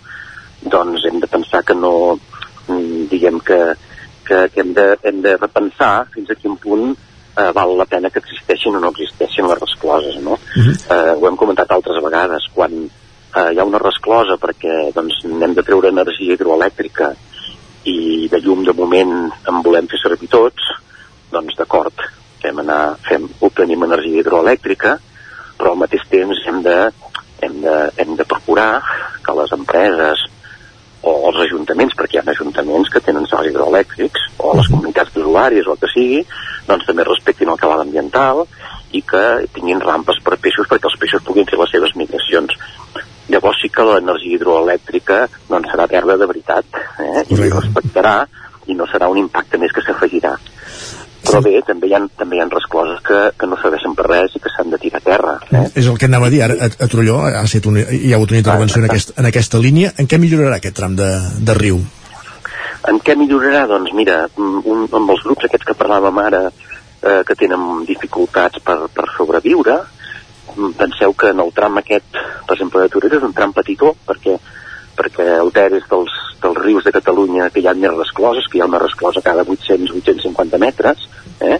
doncs 0.62 1.06
hem 1.06 1.20
de 1.20 1.28
pensar 1.28 1.64
que 1.64 1.76
no, 1.76 2.20
mm, 2.68 3.08
diguem 3.10 3.40
que, 3.40 3.76
que, 4.26 4.49
que 4.54 4.62
hem, 4.62 4.74
de, 4.74 4.98
hem 5.04 5.22
de 5.22 5.38
repensar 5.38 6.08
fins 6.14 6.30
a 6.30 6.36
quin 6.36 6.58
punt 6.58 6.95
eh, 7.38 7.52
val 7.54 7.78
la 7.78 7.86
pena 7.86 8.10
que 8.10 8.20
existeixin 8.20 8.76
o 8.76 8.80
no 8.80 8.90
existeixin 8.90 9.48
les 9.48 9.60
rescloses, 9.60 10.16
no? 10.22 10.32
Uh 10.32 10.64
-huh. 10.64 10.76
eh, 10.95 11.14
ho 11.16 11.28
hem 11.28 11.38
comentat 11.38 11.72
altres 11.72 12.04
vegades, 12.04 12.49
quan 12.54 12.90
eh, 13.38 13.53
hi 13.53 13.59
ha 13.59 13.65
una 13.68 13.81
resclosa 13.81 14.38
perquè 14.41 14.91
doncs, 14.95 15.23
n'hem 15.30 15.55
de 15.57 15.65
treure 15.65 15.91
energia 15.93 16.35
hidroelèctrica 16.35 17.14
i 17.88 18.27
de 18.31 18.39
llum 18.43 18.64
de 18.68 18.76
moment 18.76 19.14
en 19.47 19.61
volem 19.65 19.88
fer 19.91 19.99
servir 20.01 20.30
tots, 20.31 20.72
doncs 21.31 21.57
d'acord, 21.59 22.07
fem 22.41 22.64
anar, 22.64 22.97
fem, 23.07 23.27
obtenim 23.47 23.85
energia 23.88 24.22
hidroelèctrica, 24.22 24.97
però 25.57 25.73
al 25.73 25.84
mateix 25.84 26.03
temps 26.11 26.41
hem 26.49 26.64
de, 26.65 26.77
hem 27.45 27.61
de, 27.64 27.77
hem 28.03 28.18
de 28.19 28.26
procurar 28.27 28.72
que 29.23 29.38
les 29.39 29.53
empreses 29.55 30.26
o 31.07 31.14
els 31.30 31.39
ajuntaments, 31.45 31.95
perquè 31.95 32.18
hi 32.18 32.22
ha 32.22 32.31
ajuntaments 32.34 32.89
que 32.91 33.01
tenen 33.05 33.27
sals 33.30 33.47
hidroelèctrics, 33.51 34.26
o 34.43 34.55
les 34.57 34.69
comunitats 34.72 35.14
d'usuaris 35.15 35.68
o 35.68 35.76
el 35.76 35.81
que 35.84 35.91
sigui, 35.93 36.23
doncs 36.68 36.88
també 36.89 37.05
respectin 37.07 37.53
el 37.53 37.59
cabal 37.61 37.85
ambiental 37.85 38.43
i 38.95 39.01
que 39.03 39.23
tinguin 39.55 39.84
rampes 39.84 40.19
per 40.23 40.39
peixos 40.43 40.68
perquè 40.68 40.88
els 40.89 40.99
peixos 40.99 41.23
puguin 41.27 41.47
fer 41.47 41.59
les 41.59 41.72
seves 41.76 41.95
migracions 41.99 42.55
llavors 43.32 43.62
sí 43.62 43.70
que 43.74 43.86
l'energia 43.88 44.38
hidroelèctrica 44.38 45.24
doncs 45.49 45.72
serà 45.74 45.88
verda 45.91 46.18
de 46.20 46.28
veritat 46.30 46.80
eh? 47.04 47.26
i 47.30 47.40
respectarà 47.41 48.20
i 48.68 48.76
no 48.76 48.88
serà 48.91 49.10
un 49.12 49.20
impacte 49.24 49.60
més 49.62 49.74
que 49.76 49.84
s'afegirà 49.86 50.36
però 51.28 51.41
bé, 51.44 51.58
també 51.68 51.90
hi 51.90 51.95
ha, 51.98 51.99
també 52.20 52.38
hi 52.38 52.41
ha 52.41 52.48
rescloses 52.52 53.02
que, 53.04 53.18
que 53.40 53.49
no 53.52 53.58
serveixen 53.60 53.95
per 53.98 54.06
res 54.08 54.36
i 54.38 54.41
que 54.44 54.52
s'han 54.54 54.72
de 54.72 54.80
tirar 54.80 55.02
a 55.02 55.04
terra. 55.04 55.34
Eh? 55.52 55.66
És 55.82 55.90
el 55.91 55.98
que 55.99 56.08
anava 56.08 56.30
a 56.30 56.32
dir, 56.32 56.40
ara 56.45 56.56
a, 56.56 56.70
a 56.86 56.88
Trolló 56.91 57.18
ha 57.28 57.44
estat 57.44 57.68
un, 57.68 57.80
hi 57.82 58.14
ha 58.14 58.20
hagut 58.20 58.32
una 58.32 58.40
intervenció 58.40 58.80
ah, 58.80 58.86
en, 58.86 58.90
aquest, 58.90 59.12
en 59.20 59.28
aquesta 59.28 59.60
línia. 59.60 59.91
En 59.99 60.08
què 60.08 60.20
millorarà 60.22 60.62
aquest 60.62 60.78
tram 60.80 60.95
de, 60.95 61.10
de 61.49 61.58
riu? 61.58 61.82
En 62.88 63.02
què 63.04 63.18
millorarà? 63.20 63.66
Doncs 63.68 63.91
mira, 63.98 64.22
un, 64.40 64.88
amb 64.88 65.14
els 65.16 65.26
grups 65.26 65.49
aquests 65.49 65.68
que 65.68 65.76
parlàvem 65.76 66.24
ara 66.24 66.45
eh, 66.48 67.22
que 67.28 67.36
tenen 67.36 67.84
dificultats 67.90 68.64
per, 68.64 68.80
per 68.94 69.10
sobreviure, 69.18 69.82
penseu 70.77 71.13
que 71.13 71.31
en 71.34 71.39
el 71.43 71.51
tram 71.55 71.77
aquest, 71.81 72.17
per 72.47 72.55
exemple, 72.55 72.81
de 72.81 72.89
Torelló 72.93 73.19
és 73.19 73.27
un 73.27 73.35
tram 73.38 73.53
petitó, 73.53 73.93
perquè 74.07 74.38
perquè 74.97 75.27
el 75.38 75.51
Ter 75.53 75.69
és 75.77 75.85
dels, 75.91 76.13
dels 76.41 76.57
rius 76.57 76.88
de 76.88 76.93
Catalunya 76.95 77.51
que 77.53 77.61
hi 77.61 77.67
ha 77.69 77.75
més 77.77 77.93
rescloses, 77.93 78.47
que 78.49 78.57
hi 78.57 78.63
ha 78.63 78.69
una 78.69 78.81
resclosa 78.81 79.21
cada 79.21 79.45
800-850 79.45 80.59
metres, 80.63 81.05
eh? 81.39 81.59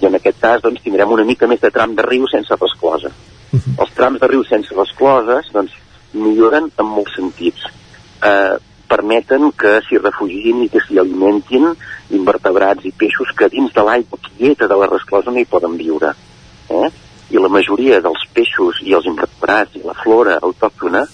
i 0.00 0.08
en 0.08 0.16
aquest 0.16 0.38
cas 0.40 0.62
doncs, 0.64 0.82
tindrem 0.84 1.12
una 1.12 1.26
mica 1.28 1.48
més 1.50 1.60
de 1.60 1.72
tram 1.74 1.96
de 1.98 2.06
riu 2.06 2.28
sense 2.30 2.56
resclosa. 2.56 3.10
Uh 3.50 3.58
-huh. 3.58 3.74
Els 3.82 3.94
trams 3.98 4.20
de 4.20 4.28
riu 4.30 4.44
sense 4.44 4.74
rescloses 4.74 5.50
doncs, 5.52 5.74
milloren 6.12 6.70
en 6.78 6.86
molts 6.86 7.14
sentits. 7.16 7.66
Eh, 8.22 8.56
permeten 8.88 9.52
que 9.52 9.80
s'hi 9.86 9.98
refugin 9.98 10.64
i 10.64 10.68
que 10.68 10.80
s'hi 10.82 10.98
alimentin 10.98 11.68
invertebrats 12.10 12.84
i 12.84 12.90
peixos 12.90 13.30
que 13.38 13.48
dins 13.48 13.72
de 13.72 13.82
l'aigua 13.86 14.18
quieta 14.24 14.66
de 14.66 14.76
la 14.76 14.86
resclosa 14.86 15.30
no 15.30 15.38
hi 15.38 15.44
poden 15.44 15.76
viure. 15.76 16.10
Eh? 16.68 16.90
I 17.30 17.38
la 17.38 17.50
majoria 17.52 18.00
dels 18.04 18.22
peixos 18.34 18.80
i 18.86 18.94
els 18.96 19.06
invertebrats 19.06 19.76
i 19.78 19.84
la 19.86 19.94
flora 20.02 20.38
autòctona 20.42 21.04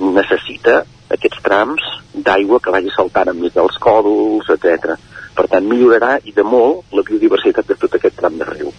necessita 0.00 0.80
aquests 1.14 1.42
trams 1.44 1.84
d'aigua 2.14 2.60
que 2.62 2.72
vagi 2.74 2.92
saltant 2.94 3.30
enmig 3.32 3.54
dels 3.54 3.76
còdols, 3.82 4.48
etc. 4.54 4.96
Per 5.36 5.46
tant, 5.50 5.66
millorarà 5.68 6.16
i 6.24 6.32
de 6.32 6.44
molt 6.46 6.94
la 6.96 7.04
biodiversitat 7.06 7.68
de 7.68 7.76
tot 7.80 7.98
aquest 7.98 8.16
tram 8.18 8.38
de 8.40 8.48
riu. 8.48 8.72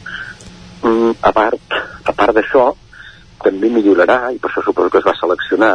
Mm, 0.81 1.13
a 1.21 1.31
part, 1.35 1.77
a 2.03 2.13
part 2.17 2.35
d'això, 2.35 2.67
també 3.43 3.69
millorarà, 3.69 4.19
i 4.33 4.41
per 4.41 4.49
això 4.51 4.65
suposo 4.65 4.91
que 4.91 5.01
es 5.03 5.07
va 5.07 5.15
seleccionar, 5.19 5.73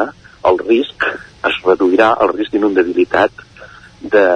el 0.51 0.61
risc, 0.65 1.07
es 1.49 1.59
reduirà 1.65 2.15
el 2.25 2.35
risc 2.35 2.55
d'inundabilitat 2.55 3.45
de, 4.01 4.27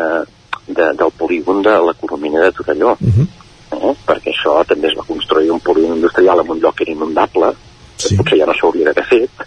de, 0.68 0.90
del 1.00 1.14
polígon 1.18 1.64
de 1.64 1.78
l'economia 1.88 2.46
de 2.46 2.52
Torelló. 2.58 2.96
Uh 3.00 3.16
-huh 3.16 3.32
eh? 3.80 3.94
perquè 4.06 4.23
això 4.44 4.64
també 4.68 4.88
es 4.88 4.96
va 4.98 5.06
construir 5.08 5.50
un 5.50 5.60
polígon 5.60 5.96
industrial 5.96 6.40
en 6.40 6.50
un 6.50 6.60
lloc 6.60 6.76
que 6.76 6.84
era 6.84 6.92
inundable, 6.92 7.52
sí. 7.96 8.08
que 8.08 8.16
potser 8.20 8.38
ja 8.38 8.46
no 8.46 8.54
s'hauria 8.54 8.90
d'haver 8.90 9.06
fet, 9.08 9.46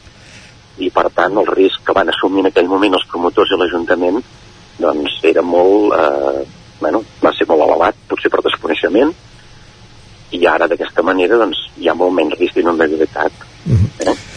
i 0.80 0.90
per 0.90 1.10
tant 1.14 1.38
el 1.38 1.48
risc 1.48 1.84
que 1.86 1.94
van 1.94 2.10
assumir 2.10 2.42
en 2.44 2.52
aquell 2.52 2.70
moment 2.70 2.98
els 2.98 3.06
promotors 3.12 3.52
i 3.52 3.58
l'Ajuntament 3.58 4.22
doncs 4.78 5.20
era 5.26 5.42
molt, 5.42 5.94
eh, 5.98 6.44
bueno, 6.80 7.04
va 7.24 7.34
ser 7.34 7.48
molt 7.50 7.66
elevat, 7.66 7.96
potser 8.10 8.30
per 8.30 8.44
desconeixement, 8.46 9.14
i 10.32 10.46
ara 10.46 10.68
d'aquesta 10.68 11.06
manera 11.06 11.38
doncs, 11.38 11.64
hi 11.78 11.88
ha 11.90 11.96
molt 11.98 12.14
menys 12.14 12.38
risc 12.40 12.56
d'inundabilitat. 12.56 13.32
Mhm. 13.66 13.78
-huh. 13.78 14.12
eh? 14.12 14.37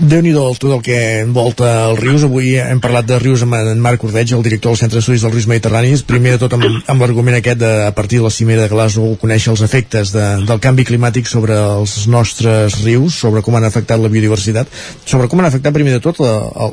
Déu 0.00 0.22
nhi 0.24 0.32
tot 0.32 0.64
el 0.72 0.80
que 0.80 0.96
envolta 1.20 1.68
els 1.90 2.00
rius. 2.00 2.24
Avui 2.24 2.54
hem 2.56 2.80
parlat 2.80 3.06
de 3.08 3.18
rius 3.20 3.42
amb 3.44 3.56
en 3.58 3.80
Marc 3.82 4.02
Ordeig, 4.04 4.32
el 4.32 4.42
director 4.42 4.72
del 4.72 4.78
Centre 4.80 4.96
d'Estudis 4.96 5.24
dels 5.24 5.34
Rius 5.34 5.48
Mediterranis. 5.50 6.02
Primer 6.08 6.34
de 6.34 6.40
tot 6.44 6.54
amb, 6.56 6.64
amb 6.88 7.04
l'argument 7.04 7.36
aquest 7.36 7.60
de, 7.60 7.70
a 7.84 7.92
partir 7.92 8.20
de 8.20 8.24
la 8.24 8.32
cimera 8.32 8.64
de 8.64 8.70
Glasgow, 8.72 9.12
conèixer 9.20 9.52
els 9.52 9.62
efectes 9.66 10.12
de, 10.14 10.24
del 10.48 10.62
canvi 10.62 10.86
climàtic 10.88 11.28
sobre 11.28 11.58
els 11.58 12.06
nostres 12.08 12.78
rius, 12.84 13.18
sobre 13.20 13.42
com 13.44 13.58
han 13.58 13.66
afectat 13.68 14.00
la 14.00 14.08
biodiversitat, 14.12 14.70
sobre 15.04 15.28
com 15.28 15.42
han 15.42 15.50
afectat 15.50 15.76
primer 15.76 15.98
de 15.98 16.02
tot 16.04 16.22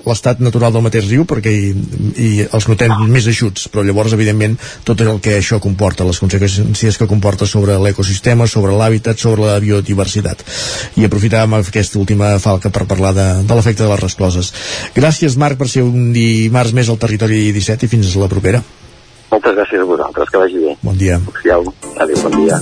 l'estat 0.08 0.40
natural 0.40 0.72
del 0.78 0.86
mateix 0.88 1.10
riu, 1.12 1.28
perquè 1.28 1.52
hi, 1.52 1.74
hi 2.16 2.32
els 2.48 2.70
notem 2.72 2.95
més 3.12 3.28
eixuts, 3.28 3.68
però 3.74 3.84
llavors, 3.84 4.16
evidentment, 4.16 4.56
tot 4.88 5.04
el 5.04 5.20
que 5.24 5.36
això 5.41 5.60
comporta, 5.64 6.08
les 6.08 6.22
conseqüències 6.24 7.02
que 7.02 7.10
comporta 7.12 7.49
sobre 7.49 7.76
l'ecosistema, 7.82 8.48
sobre 8.48 8.78
l'hàbitat, 8.78 9.20
sobre 9.20 9.49
la 9.49 9.60
biodiversitat. 9.64 10.45
I 10.95 11.10
aprofitàvem 11.10 11.60
aquesta 11.60 11.99
última 11.99 12.32
falca 12.40 12.72
per 12.72 12.88
parlar 12.88 13.16
de, 13.18 13.27
de 13.48 13.57
l'efecte 13.57 13.84
de 13.84 13.91
les 13.91 14.03
rescloses. 14.03 14.53
Gràcies, 14.95 15.38
Marc, 15.41 15.60
per 15.60 15.69
ser 15.72 15.84
un 15.85 16.11
dimarts 16.15 16.76
més 16.77 16.89
al 16.94 17.02
Territori 17.02 17.48
17 17.56 17.88
i 17.88 17.91
fins 17.98 18.14
a 18.14 18.23
la 18.23 18.31
propera. 18.31 18.64
Moltes 19.31 19.57
gràcies 19.57 19.84
a 19.84 19.88
vosaltres, 19.89 20.30
que 20.31 20.39
vagi 20.45 20.64
bé. 20.64 20.77
Bon 20.85 20.98
dia. 20.98 21.19
Adéu, 21.44 22.22
bon 22.23 22.34
dia. 22.39 22.61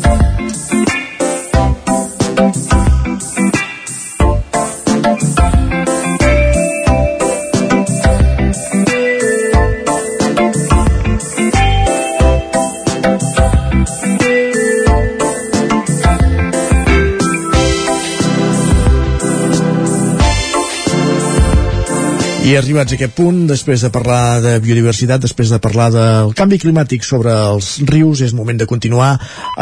I 22.45 22.51
arribats 22.59 22.93
a 22.93 22.97
aquest 22.99 23.15
punt, 23.17 23.39
després 23.49 23.81
de 23.81 23.89
parlar 23.89 24.37
de 24.43 24.51
biodiversitat, 24.61 25.23
després 25.23 25.49
de 25.49 25.57
parlar 25.57 25.87
del 25.89 26.35
canvi 26.37 26.59
climàtic 26.61 27.01
sobre 27.01 27.33
els 27.33 27.71
rius, 27.89 28.21
és 28.21 28.35
moment 28.37 28.59
de 28.61 28.67
continuar 28.69 29.15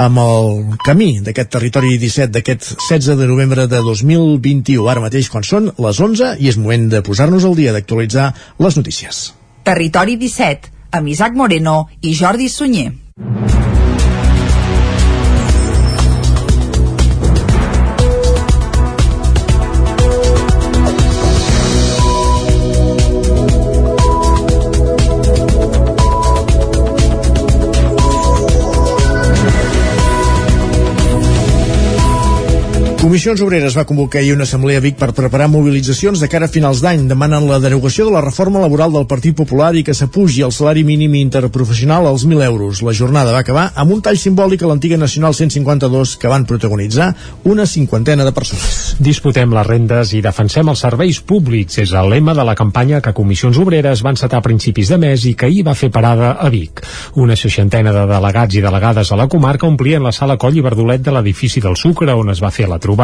amb 0.04 0.20
el 0.20 0.76
camí 0.84 1.22
d'aquest 1.24 1.54
territori 1.56 1.96
17 2.02 2.36
d'aquest 2.36 2.74
16 2.90 3.16
de 3.22 3.30
novembre 3.32 3.70
de 3.72 3.80
2021. 3.88 4.84
Ara 4.92 5.06
mateix, 5.06 5.32
quan 5.32 5.48
són 5.48 5.72
les 5.72 6.04
11, 6.10 6.36
i 6.44 6.52
és 6.52 6.60
moment 6.60 6.90
de 6.92 7.00
posar-nos 7.08 7.48
al 7.48 7.56
dia 7.56 7.72
d'actualitzar 7.72 8.34
les 8.60 8.76
notícies. 8.76 9.30
Territori 9.64 10.20
17, 10.20 10.76
amb 11.00 11.08
Isaac 11.16 11.40
Moreno 11.40 11.86
i 12.04 12.18
Jordi 12.20 12.52
Sunyer. 12.52 12.92
Comissions 33.14 33.44
Obreres 33.46 33.76
va 33.78 33.84
convocar 33.86 34.24
ahir 34.24 34.32
una 34.34 34.48
assemblea 34.48 34.80
a 34.80 34.82
Vic 34.82 34.96
per 34.98 35.12
preparar 35.14 35.46
mobilitzacions 35.46 36.18
de 36.18 36.26
cara 36.26 36.48
a 36.48 36.50
finals 36.50 36.80
d'any. 36.82 37.04
Demanen 37.06 37.44
la 37.46 37.60
derogació 37.62 38.08
de 38.08 38.14
la 38.16 38.24
reforma 38.26 38.58
laboral 38.58 38.90
del 38.96 39.06
Partit 39.06 39.36
Popular 39.38 39.68
i 39.78 39.84
que 39.86 39.94
s'apugi 39.94 40.42
el 40.42 40.50
salari 40.50 40.82
mínim 40.84 41.14
interprofessional 41.20 42.08
als 42.10 42.24
1.000 42.26 42.42
euros. 42.42 42.82
La 42.82 42.94
jornada 42.98 43.36
va 43.36 43.44
acabar 43.46 43.68
amb 43.78 43.94
un 43.94 44.02
tall 44.02 44.18
simbòlic 44.18 44.64
a 44.64 44.72
l'antiga 44.72 44.98
Nacional 44.98 45.36
152 45.38 46.16
que 46.18 46.32
van 46.32 46.48
protagonitzar 46.50 47.12
una 47.44 47.68
cinquantena 47.68 48.26
de 48.26 48.32
persones. 48.34 48.96
Disputem 48.98 49.54
les 49.54 49.70
rendes 49.70 50.16
i 50.18 50.24
defensem 50.26 50.74
els 50.74 50.82
serveis 50.82 51.22
públics. 51.22 51.78
És 51.86 51.94
el 51.94 52.10
lema 52.10 52.34
de 52.34 52.48
la 52.50 52.58
campanya 52.58 52.98
que 52.98 53.14
Comissions 53.14 53.62
Obreres 53.62 54.02
van 54.02 54.18
setar 54.18 54.42
a 54.42 54.48
principis 54.50 54.90
de 54.90 54.98
mes 54.98 55.28
i 55.30 55.36
que 55.36 55.52
ahir 55.52 55.68
va 55.70 55.78
fer 55.78 55.92
parada 55.94 56.32
a 56.34 56.50
Vic. 56.50 56.82
Una 57.14 57.38
seixantena 57.38 57.94
de 57.94 58.10
delegats 58.10 58.58
i 58.58 58.66
delegades 58.66 59.14
a 59.14 59.22
la 59.22 59.30
comarca 59.30 59.70
omplien 59.70 60.02
la 60.02 60.18
sala 60.18 60.42
Coll 60.42 60.58
i 60.58 60.66
Verdolet 60.66 61.06
de 61.06 61.14
l'edifici 61.14 61.62
del 61.62 61.78
Sucre 61.78 62.18
on 62.18 62.34
es 62.34 62.42
va 62.42 62.50
fer 62.50 62.66
la 62.66 62.82
trobada. 62.82 63.03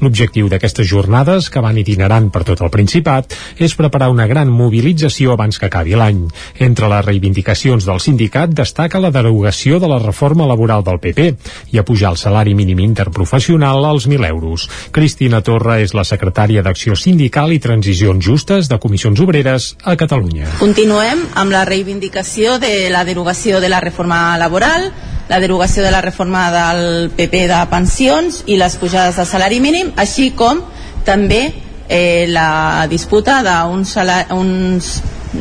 L'objectiu 0.00 0.48
d'aquestes 0.48 0.88
jornades, 0.88 1.50
que 1.52 1.62
van 1.64 1.78
itinerant 1.78 2.30
per 2.32 2.44
tot 2.48 2.62
el 2.64 2.72
Principat, 2.72 3.34
és 3.58 3.76
preparar 3.78 4.10
una 4.12 4.26
gran 4.30 4.48
mobilització 4.48 5.34
abans 5.34 5.58
que 5.58 5.68
acabi 5.68 5.96
l'any. 5.98 6.24
Entre 6.58 6.88
les 6.88 7.04
reivindicacions 7.04 7.84
del 7.84 8.00
sindicat 8.00 8.54
destaca 8.56 9.00
la 9.02 9.12
derogació 9.14 9.78
de 9.82 9.90
la 9.90 10.00
reforma 10.02 10.46
laboral 10.48 10.84
del 10.86 11.00
PP 11.02 11.28
i 11.74 11.78
apujar 11.78 12.12
el 12.14 12.20
salari 12.20 12.54
mínim 12.54 12.80
interprofessional 12.84 13.84
als 13.84 14.08
1.000 14.08 14.28
euros. 14.28 14.68
Cristina 14.92 15.42
Torra 15.42 15.78
és 15.82 15.94
la 15.94 16.06
secretària 16.08 16.62
d'Acció 16.62 16.96
Sindical 16.96 17.52
i 17.52 17.60
Transicions 17.62 18.24
Justes 18.24 18.68
de 18.68 18.78
Comissions 18.78 19.20
Obreres 19.20 19.74
a 19.84 19.96
Catalunya. 19.96 20.48
Continuem 20.58 21.26
amb 21.34 21.52
la 21.52 21.64
reivindicació 21.68 22.58
de 22.62 22.88
la 22.90 23.04
derogació 23.04 23.60
de 23.60 23.68
la 23.68 23.80
reforma 23.80 24.36
laboral, 24.38 24.90
la 25.28 25.40
derogació 25.40 25.82
de 25.84 25.90
la 25.92 26.00
reforma 26.00 26.48
del 26.50 27.10
PP 27.12 27.42
de 27.50 27.58
pensions 27.70 28.42
i 28.46 28.56
les 28.56 28.76
pujades 28.80 29.17
del 29.18 29.26
salari 29.26 29.58
mínim, 29.60 29.92
així 29.98 30.30
com 30.38 30.62
també 31.06 31.40
eh, 31.88 32.26
la 32.30 32.86
disputa 32.90 33.40
d'uns 33.42 33.96
uns 34.36 34.90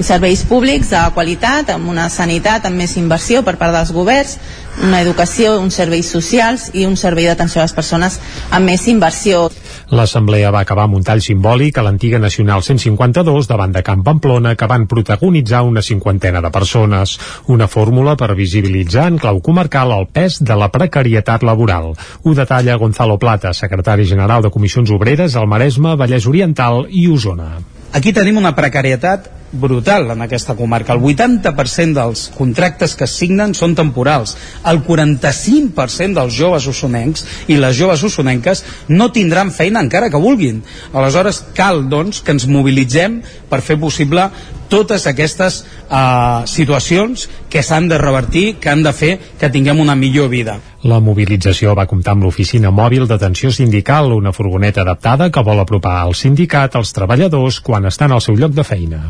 serveis 0.01 0.43
públics 0.47 0.91
de 0.91 1.01
qualitat, 1.15 1.71
amb 1.73 1.89
una 1.89 2.09
sanitat 2.13 2.65
amb 2.67 2.79
més 2.81 2.95
inversió 2.99 3.43
per 3.43 3.55
part 3.59 3.73
dels 3.75 3.91
governs, 3.95 4.37
una 4.83 4.99
educació, 5.01 5.55
uns 5.61 5.77
serveis 5.79 6.09
socials 6.11 6.67
i 6.77 6.85
un 6.85 6.95
servei 6.99 7.25
d'atenció 7.25 7.61
a 7.61 7.65
les 7.65 7.73
persones 7.73 8.19
amb 8.53 8.69
més 8.69 8.85
inversió. 8.91 9.47
L'assemblea 9.89 10.51
va 10.51 10.61
acabar 10.65 10.83
amb 10.85 10.97
un 10.97 11.05
tall 11.07 11.21
simbòlic 11.23 11.77
a 11.79 11.85
l'antiga 11.85 12.19
Nacional 12.19 12.61
152 12.61 13.47
davant 13.47 13.71
de 13.73 13.81
Camp 13.87 14.03
Pamplona 14.03 14.53
que 14.55 14.67
van 14.67 14.85
protagonitzar 14.91 15.63
una 15.63 15.81
cinquantena 15.81 16.41
de 16.43 16.51
persones. 16.51 17.17
Una 17.47 17.67
fórmula 17.67 18.17
per 18.19 18.35
visibilitzar 18.35 19.07
en 19.07 19.17
clau 19.17 19.39
comarcal 19.41 19.95
el 19.95 20.05
pes 20.11 20.41
de 20.43 20.59
la 20.59 20.69
precarietat 20.73 21.47
laboral. 21.47 21.93
Ho 22.23 22.35
detalla 22.35 22.75
Gonzalo 22.75 23.17
Plata, 23.17 23.53
secretari 23.53 24.05
general 24.05 24.43
de 24.43 24.51
Comissions 24.51 24.91
Obreres 24.91 25.35
al 25.35 25.47
Maresme, 25.47 25.95
Vallès 25.95 26.27
Oriental 26.27 26.85
i 26.89 27.07
Osona. 27.07 27.55
Aquí 27.95 28.11
tenim 28.13 28.37
una 28.37 28.53
precarietat 28.53 29.31
brutal 29.51 30.11
en 30.11 30.21
aquesta 30.21 30.55
comarca. 30.55 30.93
El 30.93 31.01
80% 31.01 31.95
dels 31.95 32.27
contractes 32.35 32.95
que 32.95 33.07
es 33.07 33.15
signen 33.15 33.55
són 33.57 33.75
temporals. 33.75 34.35
El 34.67 34.81
45% 34.85 36.17
dels 36.17 36.35
joves 36.35 36.67
ussonencs 36.67 37.25
i 37.47 37.57
les 37.59 37.77
joves 37.77 38.03
ussonenques 38.03 38.63
no 38.89 39.11
tindran 39.11 39.53
feina 39.55 39.83
encara 39.83 40.11
que 40.11 40.21
vulguin. 40.21 40.63
Aleshores, 40.93 41.43
cal, 41.55 41.85
doncs, 41.89 42.21
que 42.21 42.35
ens 42.35 42.47
mobilitzem 42.51 43.21
per 43.49 43.63
fer 43.63 43.79
possible 43.79 44.29
totes 44.67 45.05
aquestes 45.07 45.61
uh, 45.63 46.43
situacions 46.45 47.27
que 47.49 47.63
s'han 47.63 47.87
de 47.87 47.97
revertir, 47.97 48.57
que 48.59 48.69
han 48.69 48.83
de 48.83 48.91
fer 48.93 49.13
que 49.39 49.49
tinguem 49.49 49.79
una 49.79 49.95
millor 49.95 50.27
vida. 50.29 50.59
La 50.83 50.99
mobilització 51.03 51.73
va 51.75 51.87
comptar 51.87 52.13
amb 52.15 52.27
l'oficina 52.27 52.71
mòbil 52.71 53.07
d'atenció 53.07 53.51
sindical, 53.51 54.11
una 54.13 54.35
furgoneta 54.35 54.83
adaptada 54.83 55.31
que 55.31 55.43
vol 55.43 55.63
apropar 55.63 56.01
el 56.05 56.15
sindicat 56.15 56.75
als 56.75 56.93
treballadors 56.93 57.61
quan 57.63 57.87
estan 57.87 58.11
al 58.11 58.21
seu 58.21 58.35
lloc 58.35 58.53
de 58.53 58.67
feina. 58.67 59.01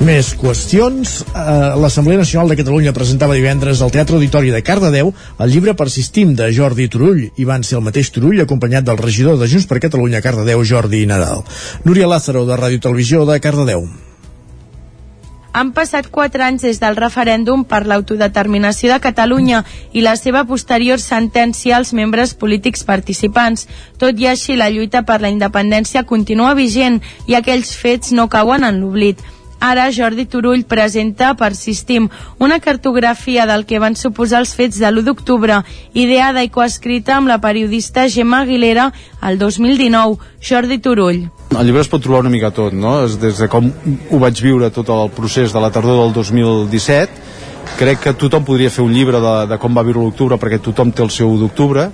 Més 0.00 0.32
qüestions. 0.34 1.10
Eh, 1.20 1.74
L'Assemblea 1.76 2.18
Nacional 2.18 2.48
de 2.48 2.56
Catalunya 2.56 2.94
presentava 2.96 3.36
divendres 3.36 3.82
al 3.82 3.92
Teatre 3.92 4.16
Auditori 4.16 4.50
de 4.50 4.62
Cardedeu 4.64 5.12
el 5.12 5.50
llibre 5.52 5.74
Persistim 5.76 6.32
de 6.38 6.48
Jordi 6.54 6.88
Turull 6.88 7.26
i 7.36 7.44
van 7.44 7.62
ser 7.62 7.76
el 7.78 7.84
mateix 7.84 8.10
Turull 8.10 8.40
acompanyat 8.40 8.88
del 8.88 8.98
regidor 8.98 9.36
de 9.38 9.50
Junts 9.50 9.68
per 9.68 9.82
Catalunya 9.84 10.18
a 10.18 10.24
Cardedeu, 10.24 10.64
Jordi 10.64 11.04
Nadal. 11.06 11.44
Núria 11.84 12.08
Lázaro, 12.08 12.46
de 12.46 12.56
Ràdio 12.56 12.80
Televisió 12.80 13.26
de 13.28 13.38
Cardedeu. 13.40 13.86
Han 15.52 15.74
passat 15.76 16.08
quatre 16.08 16.40
anys 16.46 16.62
des 16.64 16.80
del 16.80 16.96
referèndum 16.96 17.66
per 17.68 17.82
l'autodeterminació 17.84 18.94
de 18.94 19.02
Catalunya 19.04 19.60
i 19.92 20.00
la 20.00 20.16
seva 20.16 20.46
posterior 20.48 20.98
sentència 21.02 21.76
als 21.76 21.92
membres 21.92 22.32
polítics 22.32 22.86
participants. 22.88 23.68
Tot 24.00 24.16
i 24.18 24.30
així, 24.32 24.56
la 24.56 24.70
lluita 24.72 25.04
per 25.04 25.20
la 25.20 25.28
independència 25.28 26.06
continua 26.08 26.56
vigent 26.56 27.02
i 27.28 27.36
aquells 27.36 27.76
fets 27.76 28.16
no 28.16 28.30
cauen 28.32 28.64
en 28.64 28.80
l'oblit. 28.80 29.20
Ara 29.62 29.92
Jordi 29.94 30.24
Turull 30.26 30.64
presenta 30.66 31.36
Persistim, 31.38 32.08
una 32.42 32.58
cartografia 32.58 33.46
del 33.46 33.62
que 33.64 33.78
van 33.78 33.94
suposar 33.94 34.40
els 34.42 34.56
fets 34.58 34.80
de 34.82 34.88
l'1 34.90 35.04
d'octubre, 35.06 35.60
ideada 35.94 36.42
i 36.42 36.50
coescrita 36.50 37.14
amb 37.20 37.30
la 37.30 37.38
periodista 37.38 38.08
Gemma 38.10 38.40
Aguilera 38.42 38.88
el 39.22 39.38
2019. 39.38 40.18
Jordi 40.42 40.80
Turull. 40.82 41.28
Al 41.54 41.68
llibre 41.68 41.84
es 41.86 41.92
pot 41.92 42.02
trobar 42.02 42.24
una 42.24 42.32
mica 42.34 42.50
tot, 42.50 42.74
no? 42.74 42.96
Des 43.06 43.38
de 43.38 43.46
com 43.52 43.70
ho 44.10 44.18
vaig 44.18 44.42
viure 44.42 44.72
tot 44.74 44.90
el 44.90 45.12
procés 45.14 45.54
de 45.54 45.62
la 45.62 45.70
tardor 45.70 46.00
del 46.02 46.16
2017 46.18 47.31
crec 47.78 48.00
que 48.02 48.12
tothom 48.18 48.44
podria 48.46 48.70
fer 48.72 48.84
un 48.84 48.92
llibre 48.94 49.20
de, 49.22 49.32
de 49.50 49.56
com 49.60 49.74
va 49.76 49.84
viure 49.86 50.02
l'octubre 50.02 50.38
perquè 50.40 50.60
tothom 50.62 50.92
té 50.92 51.02
el 51.04 51.10
seu 51.14 51.30
1 51.30 51.40
d'octubre. 51.42 51.88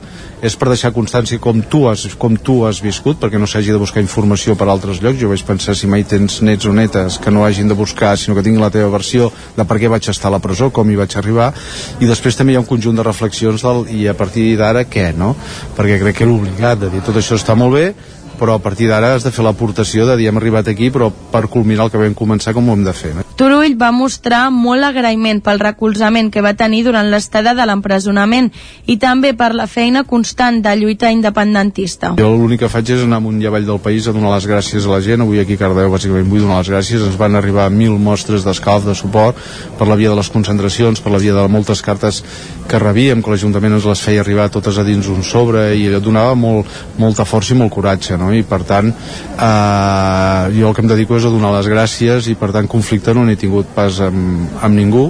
És 0.45 0.55
per 0.55 0.69
deixar 0.71 0.93
constància 0.95 1.41
com 1.43 1.59
tu 1.67 1.81
has, 1.91 2.05
com 2.21 2.37
tu 2.37 2.61
has 2.69 2.79
viscut 2.83 3.19
perquè 3.19 3.41
no 3.41 3.49
s'hagi 3.51 3.73
de 3.75 3.81
buscar 3.81 4.03
informació 4.05 4.55
per 4.59 4.69
altres 4.71 5.01
llocs. 5.03 5.19
Jo 5.19 5.33
vaig 5.33 5.43
pensar 5.47 5.75
si 5.79 5.91
mai 5.91 6.05
tens 6.07 6.39
nets 6.47 6.69
o 6.69 6.75
netes 6.75 7.19
que 7.23 7.33
no 7.35 7.43
hagin 7.47 7.71
de 7.71 7.79
buscar 7.79 8.13
sinó 8.19 8.37
que 8.37 8.45
tinguin 8.47 8.63
la 8.63 8.71
teva 8.75 8.93
versió 8.93 9.33
de 9.57 9.67
per 9.67 9.81
què 9.81 9.91
vaig 9.91 10.11
estar 10.11 10.31
a 10.31 10.37
la 10.37 10.43
presó, 10.45 10.71
com 10.71 10.91
hi 10.91 10.99
vaig 11.01 11.17
arribar. 11.19 11.51
I 11.99 12.11
després 12.11 12.39
també 12.39 12.55
hi 12.55 12.61
ha 12.61 12.63
un 12.63 12.71
conjunt 12.71 13.01
de 13.01 13.07
reflexions 13.07 13.65
del, 13.67 13.85
i 13.91 14.07
a 14.07 14.15
partir 14.15 14.53
d'ara 14.61 14.87
què, 14.87 15.11
no? 15.17 15.35
perquè 15.77 15.99
crec 16.03 16.21
que 16.21 16.27
era 16.27 16.35
obligat 16.35 16.85
de 16.85 16.93
dir 16.93 17.03
tot 17.07 17.19
això 17.19 17.39
està 17.39 17.59
molt 17.59 17.75
bé 17.75 17.89
però 18.39 18.57
a 18.57 18.63
partir 18.63 18.89
d'ara 18.89 19.15
has 19.15 19.27
de 19.27 19.33
fer 19.35 19.45
l'aportació 19.45 20.07
de 20.07 20.17
dir 20.17 20.29
hem 20.31 20.39
arribat 20.41 20.69
aquí 20.69 20.91
però 20.95 21.11
per 21.33 21.49
culminar 21.51 21.87
el 21.87 21.93
que 21.93 22.01
vam 22.01 22.15
començar 22.15 22.55
com 22.55 22.69
ho 22.69 22.77
hem 22.77 22.85
de 22.87 22.95
fer. 22.95 23.15
No? 23.17 23.25
Turull 23.39 23.77
va 23.79 23.91
mostrar 23.95 24.49
molt 24.51 24.83
agraïment 24.83 25.43
pel 25.47 25.61
recolzament 25.63 26.31
que 26.35 26.43
va 26.43 26.55
tenir 26.59 26.85
durant 26.87 27.07
l'estada 27.11 27.55
de 27.55 27.67
l'empresonament 27.69 28.51
i 28.87 28.97
també 28.99 29.35
per 29.39 29.53
la 29.55 29.69
feina 29.71 30.05
constant 30.05 30.59
de 30.65 30.75
lluita 30.81 31.13
independentista. 31.15 32.15
Jo 32.19 32.33
l'únic 32.35 32.65
que 32.65 32.71
faig 32.73 32.91
és 32.97 33.05
anar 33.05 33.21
amunt 33.23 33.39
i 33.43 33.47
avall 33.47 33.67
del 33.69 33.79
país 33.83 34.09
a 34.09 34.15
donar 34.17 34.33
les 34.35 34.49
gràcies 34.51 34.87
a 34.87 34.95
la 34.95 35.01
gent. 35.05 35.23
Avui 35.23 35.39
aquí 35.43 35.55
a 35.59 35.63
Cardeu 35.63 35.91
bàsicament 35.93 36.31
vull 36.31 36.43
donar 36.43 36.63
les 36.63 36.73
gràcies. 36.73 37.05
Ens 37.07 37.19
van 37.21 37.39
arribar 37.39 37.69
mil 37.71 37.99
mostres 38.03 38.47
d'escalf, 38.47 38.87
de 38.89 38.97
suport 38.99 39.39
per 39.79 39.87
la 39.87 39.99
via 39.99 40.11
de 40.11 40.19
les 40.19 40.31
concentracions, 40.35 41.01
per 41.01 41.13
la 41.15 41.23
via 41.23 41.37
de 41.37 41.47
moltes 41.49 41.83
cartes 41.83 42.23
que 42.69 42.83
rebíem, 42.83 43.23
que 43.23 43.33
l'Ajuntament 43.33 43.79
ens 43.79 43.87
les 43.89 44.03
feia 44.03 44.23
arribar 44.25 44.49
totes 44.53 44.79
a 44.79 44.85
dins 44.85 45.07
un 45.09 45.23
sobre 45.23 45.69
i 45.79 45.89
donava 46.03 46.35
molt, 46.35 46.67
molta 46.99 47.25
força 47.29 47.55
i 47.55 47.59
molt 47.59 47.73
coratge, 47.73 48.19
no? 48.19 48.28
I 48.35 48.45
per 48.49 48.63
tant, 48.69 48.91
eh, 48.91 50.45
jo 50.59 50.69
el 50.69 50.77
que 50.77 50.85
em 50.85 50.91
dedico 50.91 51.17
és 51.17 51.25
a 51.25 51.33
donar 51.33 51.55
les 51.57 51.71
gràcies 51.71 52.29
i 52.29 52.37
per 52.39 52.53
tant 52.55 52.69
conflicte 52.71 53.15
no 53.15 53.25
n'he 53.25 53.39
tingut 53.41 53.71
pas 53.75 54.01
amb, 54.05 54.59
amb 54.61 54.75
ningú 54.75 55.09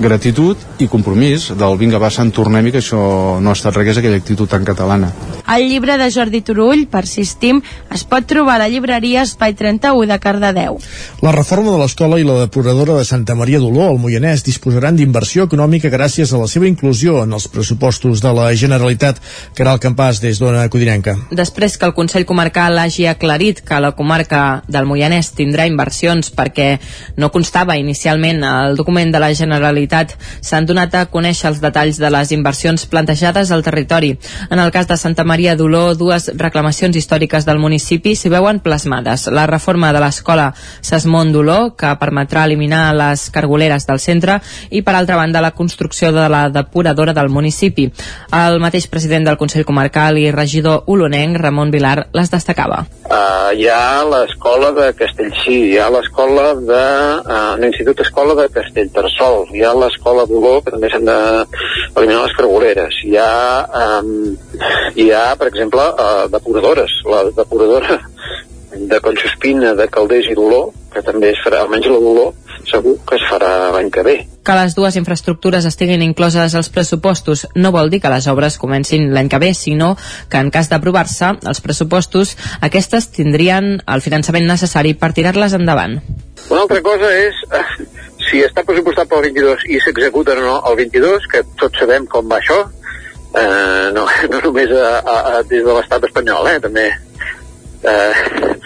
gratitud 0.00 0.56
i 0.80 0.88
compromís 0.88 1.50
del 1.58 1.76
vinga 1.78 2.00
va 2.00 2.10
Sant 2.10 2.32
tornem 2.34 2.66
i 2.66 2.72
que 2.74 2.80
això 2.80 3.38
no 3.40 3.52
ha 3.52 3.56
estat 3.56 3.76
res, 3.76 3.98
aquella 3.98 4.18
actitud 4.18 4.48
tan 4.50 4.64
catalana. 4.64 5.12
El 5.50 5.66
llibre 5.68 5.96
de 5.98 6.06
Jordi 6.14 6.40
Turull, 6.46 6.84
Persistim, 6.90 7.60
es 7.90 8.04
pot 8.06 8.26
trobar 8.30 8.54
a 8.54 8.62
la 8.62 8.68
llibreria 8.70 9.24
Espai 9.26 9.56
31 9.58 10.06
de 10.06 10.18
Cardedeu. 10.22 10.78
La 11.24 11.32
reforma 11.34 11.72
de 11.74 11.80
l'escola 11.80 12.20
i 12.20 12.26
la 12.26 12.36
depuradora 12.38 12.94
de 12.94 13.04
Santa 13.04 13.34
Maria 13.34 13.58
d'Oló, 13.58 13.88
al 13.88 13.98
Moianès, 13.98 14.44
disposaran 14.46 14.96
d'inversió 14.96 15.48
econòmica 15.48 15.90
gràcies 15.90 16.30
a 16.32 16.38
la 16.38 16.46
seva 16.46 16.68
inclusió 16.70 17.24
en 17.24 17.34
els 17.34 17.48
pressupostos 17.50 18.22
de 18.22 18.32
la 18.36 18.46
Generalitat, 18.54 19.18
que 19.54 19.64
era 19.64 19.74
el 19.74 19.82
campàs 19.82 20.22
des 20.22 20.38
d'Ona 20.38 20.68
Codinenca. 20.70 21.16
Després 21.34 21.76
que 21.76 21.88
el 21.88 21.96
Consell 21.98 22.28
Comarcal 22.28 22.78
hagi 22.78 23.08
aclarit 23.10 23.64
que 23.66 23.80
la 23.82 23.92
comarca 23.98 24.62
del 24.70 24.86
Moianès 24.86 25.32
tindrà 25.34 25.66
inversions 25.66 26.30
perquè 26.30 26.76
no 27.18 27.32
constava 27.34 27.76
inicialment 27.76 28.44
el 28.46 28.78
document 28.78 29.10
de 29.10 29.18
la 29.18 29.32
Generalitat, 29.34 29.89
s'han 30.40 30.66
donat 30.66 30.94
a 30.94 31.06
conèixer 31.10 31.48
els 31.50 31.60
detalls 31.62 31.98
de 32.00 32.10
les 32.10 32.32
inversions 32.32 32.86
plantejades 32.90 33.50
al 33.50 33.64
territori. 33.66 34.12
En 34.50 34.58
el 34.58 34.70
cas 34.70 34.88
de 34.88 34.96
Santa 34.96 35.24
Maria 35.24 35.56
d'Oló, 35.56 35.94
dues 35.94 36.30
reclamacions 36.36 36.96
històriques 36.96 37.46
del 37.46 37.58
municipi 37.58 38.14
s'hi 38.16 38.32
veuen 38.32 38.60
plasmades. 38.60 39.26
La 39.28 39.46
reforma 39.50 39.92
de 39.92 40.02
l'escola 40.02 40.50
Sesmont 40.80 41.32
d'Oló, 41.32 41.74
que 41.76 41.92
permetrà 42.00 42.44
eliminar 42.46 42.94
les 42.94 43.28
cargoleres 43.30 43.86
del 43.86 44.00
centre, 44.00 44.40
i 44.70 44.82
per 44.82 44.94
altra 44.94 45.18
banda 45.20 45.42
la 45.44 45.54
construcció 45.56 46.12
de 46.12 46.28
la 46.28 46.48
depuradora 46.48 47.14
del 47.16 47.28
municipi. 47.28 47.90
El 48.32 48.60
mateix 48.60 48.88
president 48.88 49.26
del 49.26 49.38
Consell 49.40 49.68
Comarcal 49.68 50.18
i 50.18 50.30
regidor 50.30 50.84
olonenc, 50.86 51.38
Ramon 51.40 51.70
Vilar, 51.70 52.08
les 52.12 52.30
destacava. 52.30 52.86
Uh, 53.10 53.50
hi 53.58 53.64
ha 53.66 54.04
l'escola 54.06 54.68
de 54.70 54.84
Castellcí, 54.94 55.56
hi 55.72 55.78
ha 55.82 55.88
l'escola 55.90 56.52
de... 56.54 56.82
Uh, 57.26 57.56
l'Institut 57.58 58.04
Escola 58.04 58.36
de 58.38 58.44
Castellterçol, 58.54 59.48
hi 59.50 59.64
ha 59.66 59.72
l'escola 59.74 60.28
d'Olor, 60.30 60.60
que 60.62 60.70
també 60.76 60.92
s'han 60.92 61.08
d'eliminar 61.08 62.20
les 62.20 62.36
cargoleres, 62.38 63.00
hi 63.02 63.16
ha, 63.18 63.32
um, 63.98 64.12
hi 64.94 65.08
ha 65.10 65.24
per 65.40 65.50
exemple, 65.50 65.88
uh, 65.90 66.28
depuradores, 66.30 66.94
la 67.10 67.24
depuradora 67.34 67.98
de 68.78 69.02
Collsospina, 69.02 69.74
de 69.74 69.90
Calders 69.90 70.30
i 70.30 70.38
d'Olor, 70.38 70.70
que 70.94 71.02
també 71.02 71.32
es 71.34 71.42
farà, 71.42 71.64
almenys 71.64 71.90
la 71.90 71.98
d'Olor, 72.06 72.30
segur 72.68 72.96
que 73.06 73.16
es 73.16 73.24
farà 73.30 73.70
l'any 73.74 73.90
que 73.92 74.04
ve. 74.06 74.16
Que 74.44 74.56
les 74.56 74.74
dues 74.76 74.96
infraestructures 74.96 75.66
estiguin 75.68 76.02
incloses 76.02 76.54
als 76.56 76.70
pressupostos 76.72 77.46
no 77.54 77.72
vol 77.74 77.90
dir 77.92 78.00
que 78.02 78.12
les 78.12 78.26
obres 78.32 78.58
comencin 78.58 79.10
l'any 79.14 79.28
que 79.30 79.40
ve, 79.42 79.52
sinó 79.54 79.94
que 80.30 80.40
en 80.40 80.50
cas 80.50 80.70
d'aprovar-se 80.72 81.34
els 81.46 81.62
pressupostos, 81.64 82.36
aquestes 82.60 83.10
tindrien 83.16 83.78
el 83.86 84.04
finançament 84.04 84.48
necessari 84.48 84.94
per 84.94 85.12
tirar-les 85.16 85.56
endavant. 85.56 86.00
Una 86.48 86.64
altra 86.64 86.80
cosa 86.82 87.12
és 87.14 87.36
eh, 87.52 87.64
si 88.30 88.42
està 88.46 88.64
pressupostat 88.66 89.08
pel 89.10 89.26
22 89.28 89.66
i 89.70 89.80
s'executa 89.84 90.36
o 90.36 90.44
no 90.44 90.56
el 90.70 90.78
22, 90.84 91.28
que 91.30 91.44
tots 91.60 91.82
sabem 91.82 92.06
com 92.10 92.28
va 92.30 92.40
això, 92.40 92.62
eh, 93.34 93.90
no, 93.94 94.06
no 94.32 94.42
només 94.46 94.72
a, 94.72 94.90
a, 94.98 95.16
a, 95.20 95.42
des 95.42 95.64
de 95.66 95.76
l'estat 95.76 96.10
espanyol, 96.10 96.48
eh, 96.50 96.58
també 96.62 96.88
eh, 97.82 98.12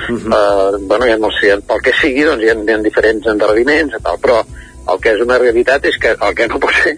uh 0.09 0.19
-huh. 0.19 0.35
eh, 0.35 0.79
bueno, 0.81 1.07
ja 1.07 1.17
no 1.17 1.31
sé, 1.31 1.57
pel 1.67 1.83
que 1.83 1.93
sigui, 2.01 2.25
doncs 2.25 2.43
hi 2.43 2.51
ha, 2.51 2.55
hi 2.55 2.73
ha 2.73 2.79
diferents 2.79 3.27
endarreriments 3.27 4.03
tal, 4.03 4.19
però 4.19 4.45
el 4.93 5.01
que 5.01 5.15
és 5.15 5.21
una 5.21 5.39
realitat 5.39 5.85
és 5.85 5.97
que 5.99 6.17
el 6.21 6.35
que 6.35 6.49
no 6.49 6.61
pot 6.61 6.73
ser 6.83 6.97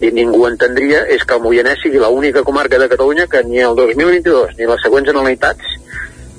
i 0.00 0.10
ningú 0.10 0.46
entendria 0.46 1.04
és 1.06 1.24
que 1.24 1.34
el 1.34 1.42
Moianès 1.44 1.82
sigui 1.82 1.98
l'única 1.98 2.42
comarca 2.42 2.78
de 2.78 2.88
Catalunya 2.88 3.26
que 3.26 3.42
ni 3.44 3.60
el 3.60 3.76
2022 3.76 4.56
ni 4.58 4.66
les 4.66 4.82
següents 4.82 5.06
generalitats 5.06 5.76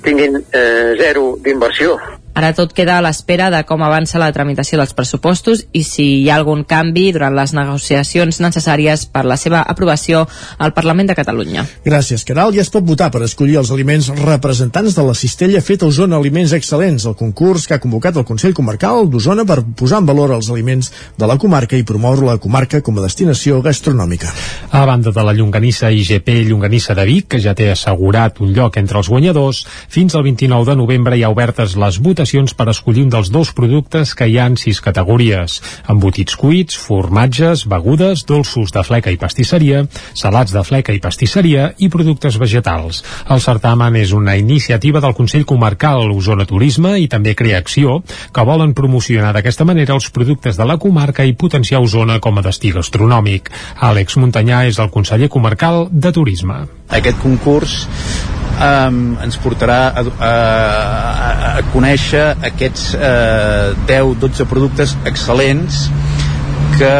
tinguin 0.02 0.44
eh, 0.52 0.94
zero 0.98 1.36
d'inversió 1.38 1.98
Ara 2.32 2.54
tot 2.56 2.70
queda 2.72 2.94
a 2.96 3.02
l'espera 3.04 3.50
de 3.52 3.58
com 3.68 3.82
avança 3.84 4.16
la 4.16 4.30
tramitació 4.32 4.78
dels 4.80 4.94
pressupostos 4.96 5.66
i 5.76 5.82
si 5.84 6.04
hi 6.22 6.30
ha 6.30 6.38
algun 6.38 6.62
canvi 6.64 7.10
durant 7.12 7.34
les 7.36 7.50
negociacions 7.52 8.38
necessàries 8.40 9.04
per 9.12 9.26
la 9.28 9.36
seva 9.36 9.60
aprovació 9.68 10.22
al 10.56 10.72
Parlament 10.72 11.10
de 11.10 11.16
Catalunya. 11.18 11.66
Gràcies, 11.84 12.24
Caral. 12.24 12.54
Ja 12.56 12.64
es 12.64 12.72
pot 12.72 12.86
votar 12.88 13.10
per 13.12 13.20
escollir 13.26 13.58
els 13.60 13.72
aliments 13.74 14.08
representants 14.22 14.96
de 14.96 15.04
la 15.04 15.12
cistella 15.12 15.60
feta 15.60 15.84
a 15.84 15.92
Osona 15.92 16.16
Aliments 16.16 16.54
Excel·lents, 16.56 17.04
el 17.10 17.18
concurs 17.20 17.66
que 17.68 17.76
ha 17.76 17.82
convocat 17.82 18.16
el 18.16 18.24
Consell 18.24 18.56
Comarcal 18.56 19.10
d'Osona 19.12 19.44
per 19.44 19.60
posar 19.76 20.00
en 20.00 20.08
valor 20.08 20.32
els 20.38 20.48
aliments 20.48 20.88
de 21.20 21.28
la 21.28 21.36
comarca 21.36 21.76
i 21.76 21.84
promoure 21.84 22.30
la 22.30 22.38
comarca 22.40 22.80
com 22.80 22.96
a 22.96 23.04
destinació 23.04 23.60
gastronòmica. 23.60 24.32
A 24.72 24.86
banda 24.88 25.12
de 25.12 25.26
la 25.26 25.36
llonganissa 25.36 25.92
IGP 25.92 26.46
Llonganissa 26.48 26.96
de 26.96 27.04
Vic, 27.04 27.28
que 27.28 27.44
ja 27.44 27.52
té 27.52 27.68
assegurat 27.74 28.40
un 28.40 28.56
lloc 28.56 28.80
entre 28.80 29.04
els 29.04 29.12
guanyadors, 29.12 29.66
fins 29.92 30.16
al 30.16 30.24
29 30.24 30.70
de 30.70 30.80
novembre 30.80 31.20
hi 31.20 31.26
ha 31.26 31.32
obertes 31.36 31.76
les 31.76 32.00
votacions 32.00 32.21
votacions 32.22 32.54
per 32.54 32.68
escollir 32.70 33.02
un 33.02 33.10
dels 33.10 33.30
dos 33.34 33.50
productes 33.50 34.12
que 34.14 34.28
hi 34.30 34.36
ha 34.38 34.46
en 34.46 34.54
sis 34.56 34.78
categories. 34.80 35.56
Embotits 35.90 36.36
cuits, 36.38 36.76
formatges, 36.78 37.64
begudes, 37.66 38.22
dolços 38.28 38.70
de 38.70 38.82
fleca 38.86 39.10
i 39.10 39.18
pastisseria, 39.18 39.82
salats 40.14 40.54
de 40.54 40.62
fleca 40.62 40.94
i 40.94 41.00
pastisseria 41.02 41.72
i 41.78 41.88
productes 41.90 42.38
vegetals. 42.38 43.02
El 43.26 43.42
certamen 43.42 43.96
és 43.98 44.12
una 44.14 44.36
iniciativa 44.38 45.02
del 45.02 45.16
Consell 45.18 45.44
Comarcal 45.44 46.12
Osona 46.14 46.46
Turisme 46.46 46.94
i 47.02 47.08
també 47.10 47.34
Creacció, 47.34 47.98
que 48.32 48.46
volen 48.46 48.76
promocionar 48.78 49.32
d'aquesta 49.34 49.66
manera 49.66 49.96
els 49.98 50.10
productes 50.14 50.60
de 50.60 50.68
la 50.68 50.78
comarca 50.78 51.26
i 51.26 51.34
potenciar 51.34 51.82
Osona 51.82 52.20
com 52.22 52.38
a 52.38 52.46
destí 52.46 52.70
gastronòmic. 52.70 53.50
Àlex 53.82 54.20
Muntanyà 54.22 54.62
és 54.70 54.78
el 54.78 54.94
conseller 54.94 55.32
comarcal 55.32 55.88
de 55.90 56.14
Turisme. 56.14 56.62
Aquest 56.92 57.18
concurs 57.22 57.86
um, 58.62 59.02
ens 59.24 59.38
portarà 59.42 59.80
a, 59.90 60.04
a, 60.04 60.32
a, 60.32 61.52
conèixer 61.72 62.24
aquests 62.50 62.92
eh, 62.98 63.72
10-12 63.88 64.48
productes 64.50 64.96
excel·lents 65.08 65.86
que 66.76 66.92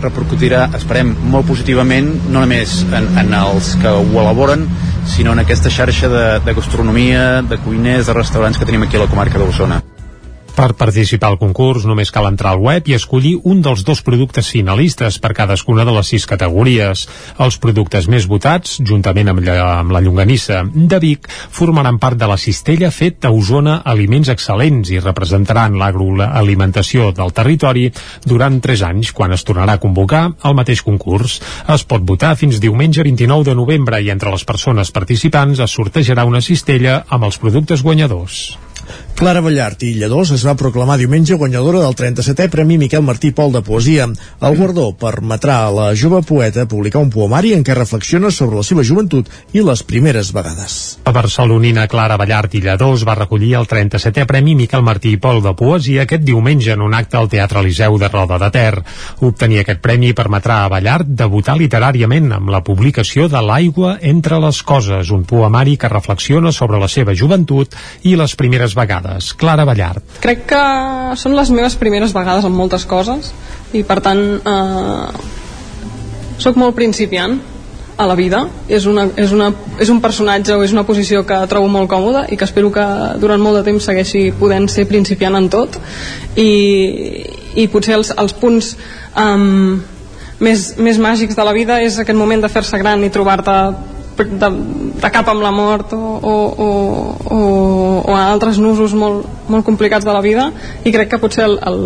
repercutirà, 0.00 0.68
esperem, 0.78 1.12
molt 1.32 1.48
positivament, 1.50 2.12
no 2.30 2.44
només 2.44 2.80
en, 2.94 3.10
en 3.20 3.34
els 3.40 3.74
que 3.82 3.90
ho 3.90 4.20
elaboren, 4.22 4.66
sinó 5.10 5.34
en 5.34 5.42
aquesta 5.42 5.72
xarxa 5.72 6.10
de, 6.12 6.26
de 6.46 6.54
gastronomia, 6.56 7.24
de 7.42 7.58
cuiners, 7.64 8.06
de 8.06 8.16
restaurants 8.16 8.60
que 8.60 8.68
tenim 8.68 8.86
aquí 8.86 9.00
a 9.00 9.06
la 9.06 9.10
comarca 9.10 9.42
d'Osona. 9.42 9.82
Per 10.56 10.72
participar 10.76 11.30
al 11.30 11.38
concurs 11.40 11.86
només 11.88 12.10
cal 12.12 12.26
entrar 12.28 12.52
al 12.54 12.62
web 12.64 12.88
i 12.90 12.94
escollir 12.96 13.36
un 13.48 13.62
dels 13.64 13.84
dos 13.86 14.02
productes 14.04 14.50
finalistes 14.52 15.18
per 15.22 15.32
cadascuna 15.36 15.86
de 15.88 15.94
les 15.94 16.10
sis 16.12 16.26
categories. 16.28 17.06
Els 17.40 17.58
productes 17.62 18.08
més 18.12 18.26
votats, 18.30 18.76
juntament 18.84 19.30
amb 19.32 19.42
la, 19.46 19.56
amb 19.80 19.94
la 19.94 20.02
llonganissa 20.04 20.62
de 20.74 21.00
Vic, 21.02 21.28
formaran 21.30 22.00
part 22.02 22.18
de 22.20 22.28
la 22.28 22.38
cistella 22.40 22.90
fet 22.94 23.24
a 23.24 23.32
Osona 23.32 23.80
Aliments 23.94 24.32
Excel·lents 24.34 24.92
i 24.92 25.00
representaran 25.00 25.78
l'agroalimentació 25.80 27.10
del 27.16 27.34
territori 27.36 27.88
durant 28.26 28.60
3 28.60 28.86
anys, 28.90 29.14
quan 29.16 29.32
es 29.36 29.46
tornarà 29.46 29.78
a 29.78 29.82
convocar 29.82 30.26
el 30.44 30.56
mateix 30.58 30.84
concurs. 30.86 31.40
Es 31.70 31.86
pot 31.88 32.04
votar 32.06 32.36
fins 32.36 32.60
diumenge 32.60 33.06
29 33.06 33.50
de 33.50 33.58
novembre 33.58 34.00
i 34.02 34.10
entre 34.12 34.34
les 34.34 34.44
persones 34.44 34.92
participants 34.92 35.60
es 35.60 35.78
sortejarà 35.78 36.26
una 36.28 36.42
cistella 36.44 37.04
amb 37.08 37.30
els 37.30 37.40
productes 37.40 37.86
guanyadors. 37.86 38.50
Clara 39.18 39.42
Ballart 39.44 39.82
i 39.84 39.90
Lledós 40.00 40.30
es 40.32 40.42
va 40.48 40.54
proclamar 40.56 40.94
diumenge 40.96 41.36
guanyadora 41.36 41.82
del 41.82 41.92
37è 41.92 42.48
Premi 42.48 42.78
Miquel 42.80 43.02
Martí 43.04 43.32
Pol 43.36 43.52
de 43.52 43.60
Poesia. 43.60 44.06
El 44.40 44.56
guardó 44.56 44.86
permetrà 44.96 45.58
a 45.66 45.72
la 45.76 45.88
jove 45.92 46.22
poeta 46.24 46.64
publicar 46.64 47.02
un 47.04 47.10
poemari 47.12 47.52
en 47.52 47.60
què 47.60 47.76
reflexiona 47.76 48.30
sobre 48.32 48.56
la 48.56 48.64
seva 48.64 48.80
joventut 48.80 49.28
i 49.52 49.60
les 49.66 49.82
primeres 49.84 50.30
vegades. 50.32 50.76
La 51.04 51.12
barcelonina 51.12 51.84
Clara 51.92 52.16
Ballart 52.16 52.56
i 52.56 52.62
Lledós 52.64 53.04
va 53.04 53.18
recollir 53.18 53.52
el 53.58 53.68
37è 53.68 54.24
Premi 54.30 54.54
Miquel 54.62 54.86
Martí 54.86 55.16
Pol 55.20 55.42
de 55.44 55.52
Poesia 55.58 56.06
aquest 56.08 56.24
diumenge 56.24 56.72
en 56.72 56.86
un 56.86 56.96
acte 56.96 57.20
al 57.20 57.28
Teatre 57.28 57.64
Liceu 57.66 57.98
de 58.00 58.08
Roda 58.08 58.40
de 58.40 58.50
Ter. 58.56 58.80
Obtenir 59.20 59.60
aquest 59.64 59.84
premi 59.84 60.14
permetrà 60.16 60.62
a 60.64 60.72
Ballart 60.72 61.12
debutar 61.20 61.58
literàriament 61.60 62.32
amb 62.38 62.54
la 62.56 62.62
publicació 62.64 63.28
de 63.28 63.44
L'aigua 63.44 63.98
entre 64.00 64.40
les 64.40 64.62
coses, 64.62 65.12
un 65.12 65.28
poemari 65.28 65.76
que 65.76 65.92
reflexiona 65.92 66.56
sobre 66.56 66.80
la 66.80 66.88
seva 66.88 67.12
joventut 67.12 67.76
i 68.08 68.16
les 68.16 68.38
primeres 68.40 68.78
vegades. 68.78 69.09
Clara 69.38 69.66
Ballart. 69.68 70.18
Crec 70.22 70.46
que 70.50 70.64
són 71.20 71.36
les 71.38 71.52
meves 71.54 71.76
primeres 71.80 72.14
vegades 72.16 72.46
en 72.46 72.54
moltes 72.54 72.86
coses 72.88 73.32
i 73.76 73.84
per 73.86 74.00
tant 74.04 74.22
eh, 74.40 75.08
sóc 76.40 76.58
molt 76.60 76.76
principiant 76.78 77.38
a 78.00 78.06
la 78.08 78.16
vida. 78.16 78.46
És, 78.68 78.86
una, 78.88 79.06
és, 79.20 79.32
una, 79.36 79.50
és 79.78 79.90
un 79.92 80.00
personatge 80.00 80.56
o 80.56 80.64
és 80.64 80.72
una 80.72 80.86
posició 80.88 81.22
que 81.28 81.36
trobo 81.50 81.68
molt 81.68 81.90
còmoda 81.92 82.24
i 82.32 82.38
que 82.40 82.48
espero 82.48 82.72
que 82.72 82.86
durant 83.20 83.42
molt 83.42 83.60
de 83.60 83.64
temps 83.68 83.90
segueixi 83.90 84.30
podent 84.40 84.70
ser 84.72 84.86
principiant 84.88 85.36
en 85.36 85.50
tot. 85.52 85.76
I, 86.40 86.50
i 87.60 87.68
potser 87.68 87.98
els, 87.98 88.14
els 88.16 88.36
punts 88.40 88.72
um, 89.20 89.80
més, 90.40 90.70
més 90.80 91.00
màgics 91.02 91.36
de 91.36 91.44
la 91.44 91.54
vida 91.56 91.80
és 91.84 92.00
aquest 92.00 92.16
moment 92.16 92.40
de 92.40 92.52
fer-se 92.52 92.80
gran 92.80 93.04
i 93.04 93.12
trobar-te 93.12 93.56
de, 94.28 94.50
de 95.00 95.10
cap 95.12 95.28
amb 95.32 95.42
la 95.42 95.52
mort 95.54 95.92
o, 95.96 95.98
o, 95.98 96.34
o, 96.66 96.70
o, 97.30 97.38
o 98.04 98.16
a 98.16 98.26
altres 98.30 98.58
nusos 98.58 98.94
molt, 98.94 99.26
molt 99.48 99.64
complicats 99.66 100.06
de 100.06 100.12
la 100.12 100.22
vida 100.24 100.50
i 100.84 100.92
crec 100.92 101.12
que 101.14 101.20
potser 101.22 101.46
el, 101.46 101.58
el, 101.66 101.80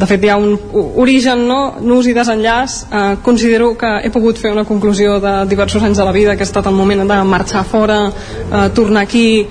de 0.00 0.08
fet 0.08 0.24
hi 0.24 0.30
ha 0.32 0.38
un 0.40 0.56
origen, 1.02 1.46
no? 1.48 1.60
nus 1.80 2.08
i 2.08 2.16
desenllaç 2.16 2.76
eh, 2.88 3.04
considero 3.24 3.74
que 3.78 3.90
he 4.04 4.10
pogut 4.12 4.40
fer 4.40 4.52
una 4.54 4.64
conclusió 4.64 5.18
de 5.20 5.34
diversos 5.50 5.84
anys 5.84 6.00
de 6.00 6.08
la 6.08 6.16
vida 6.16 6.36
que 6.36 6.46
ha 6.46 6.50
estat 6.50 6.66
el 6.70 6.76
moment 6.76 7.04
de 7.08 7.22
marxar 7.24 7.64
fora 7.64 8.02
eh, 8.08 8.68
tornar 8.74 9.04
aquí 9.04 9.46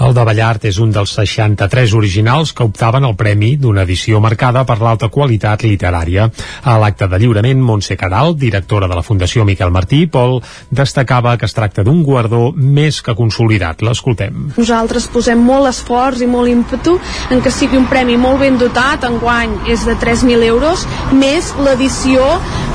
el 0.00 0.14
de 0.16 0.22
Ballart 0.24 0.64
és 0.64 0.78
un 0.80 0.92
dels 0.94 1.12
63 1.12 1.92
originals 1.98 2.54
que 2.56 2.64
optaven 2.64 3.04
al 3.04 3.16
premi 3.20 3.50
d'una 3.60 3.82
edició 3.84 4.20
marcada 4.24 4.62
per 4.64 4.78
l'alta 4.80 5.10
qualitat 5.12 5.60
literària. 5.66 6.30
A 6.64 6.76
l'acte 6.80 7.08
de 7.10 7.18
lliurament, 7.20 7.60
Montse 7.60 7.98
Caral, 8.00 8.32
directora 8.40 8.88
de 8.88 8.96
la 8.96 9.04
Fundació 9.04 9.44
Miquel 9.44 9.72
Martí 9.74 10.02
i 10.04 10.08
Pol, 10.08 10.38
destacava 10.70 11.34
que 11.36 11.44
es 11.44 11.56
tracta 11.56 11.84
d'un 11.84 12.00
guardó 12.02 12.48
més 12.56 13.02
que 13.04 13.14
consolidat. 13.18 13.84
L'escoltem. 13.84 14.54
Nosaltres 14.56 15.10
posem 15.12 15.42
molt 15.44 15.68
esforç 15.68 16.24
i 16.24 16.30
molt 16.30 16.48
ímpetu 16.48 16.96
en 17.30 17.44
que 17.44 17.52
sigui 17.52 17.76
un 17.76 17.88
premi 17.90 18.16
molt 18.16 18.40
ben 18.40 18.56
dotat, 18.60 19.04
enguany 19.04 19.58
és 19.68 19.84
de 19.84 19.98
3.000 20.00 20.48
euros, 20.48 20.86
més 21.12 21.52
l'edició 21.60 22.24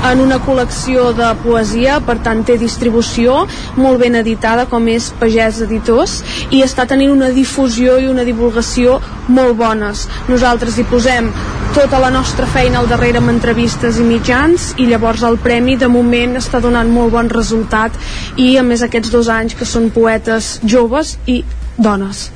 en 0.06 0.22
una 0.22 0.38
col·lecció 0.46 1.10
de 1.16 1.32
poesia, 1.42 1.98
per 2.06 2.20
tant 2.22 2.44
té 2.46 2.54
distribució 2.60 3.42
molt 3.80 3.98
ben 4.02 4.14
editada 4.22 4.68
com 4.70 4.86
és 4.92 5.10
Pagès 5.18 5.62
Editors 5.66 6.20
i 6.54 6.62
està 6.62 6.86
tenint 6.86 7.15
una 7.16 7.32
difusió 7.34 7.98
i 7.98 8.08
una 8.12 8.24
divulgació 8.28 9.00
molt 9.28 9.56
bones. 9.58 10.06
Nosaltres 10.28 10.78
hi 10.78 10.86
posem 10.90 11.30
tota 11.76 11.98
la 12.00 12.08
nostra 12.12 12.46
feina 12.48 12.78
al 12.80 12.88
darrere 12.88 13.20
amb 13.20 13.32
entrevistes 13.32 13.98
i 14.00 14.04
mitjans 14.06 14.70
i 14.80 14.86
llavors 14.88 15.24
el 15.28 15.36
premi 15.42 15.76
de 15.80 15.90
moment 15.92 16.38
està 16.40 16.60
donant 16.64 16.88
molt 16.92 17.12
bon 17.16 17.28
resultat 17.32 17.96
i 18.40 18.54
a 18.56 18.64
més 18.64 18.84
aquests 18.86 19.12
dos 19.12 19.28
anys 19.32 19.56
que 19.58 19.68
són 19.68 19.90
poetes 19.92 20.56
joves 20.64 21.16
i 21.26 21.42
dones. 21.78 22.30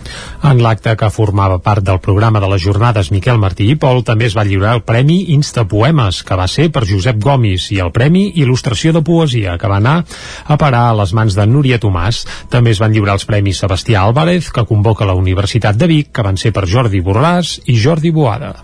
En 0.46 0.60
l'acte 0.62 0.94
que 0.96 1.10
formava 1.12 1.58
part 1.62 1.84
del 1.84 2.00
programa 2.00 2.40
de 2.40 2.48
les 2.52 2.62
jornades 2.62 3.10
Miquel 3.14 3.38
Martí 3.40 3.68
i 3.72 3.76
Pol 3.80 4.02
també 4.06 4.28
es 4.30 4.36
va 4.36 4.46
lliurar 4.48 4.74
el 4.78 4.82
Premi 4.86 5.18
Insta 5.34 5.66
Poemes, 5.68 6.22
que 6.24 6.38
va 6.38 6.48
ser 6.48 6.70
per 6.72 6.86
Josep 6.88 7.20
Gomis, 7.22 7.70
i 7.74 7.80
el 7.84 7.92
Premi 7.92 8.26
Il·lustració 8.42 8.94
de 8.96 9.04
Poesia, 9.06 9.56
que 9.60 9.70
va 9.70 9.80
anar 9.82 10.00
a 10.46 10.58
parar 10.60 10.86
a 10.88 10.98
les 11.02 11.14
mans 11.16 11.36
de 11.36 11.46
Núria 11.46 11.80
Tomàs. 11.82 12.24
També 12.50 12.74
es 12.74 12.82
van 12.82 12.92
lliurar 12.96 13.18
els 13.18 13.28
Premis 13.28 13.62
Sebastià 13.62 14.04
Álvarez, 14.04 14.50
que 14.50 14.66
convoca 14.66 15.08
la 15.08 15.18
Universitat 15.18 15.76
de 15.76 15.90
Vic, 15.90 16.12
que 16.12 16.26
van 16.26 16.40
ser 16.40 16.54
per 16.56 16.68
Jordi 16.68 17.02
Borràs 17.04 17.58
i 17.66 17.78
Jordi 17.80 18.14
Boada. 18.14 18.54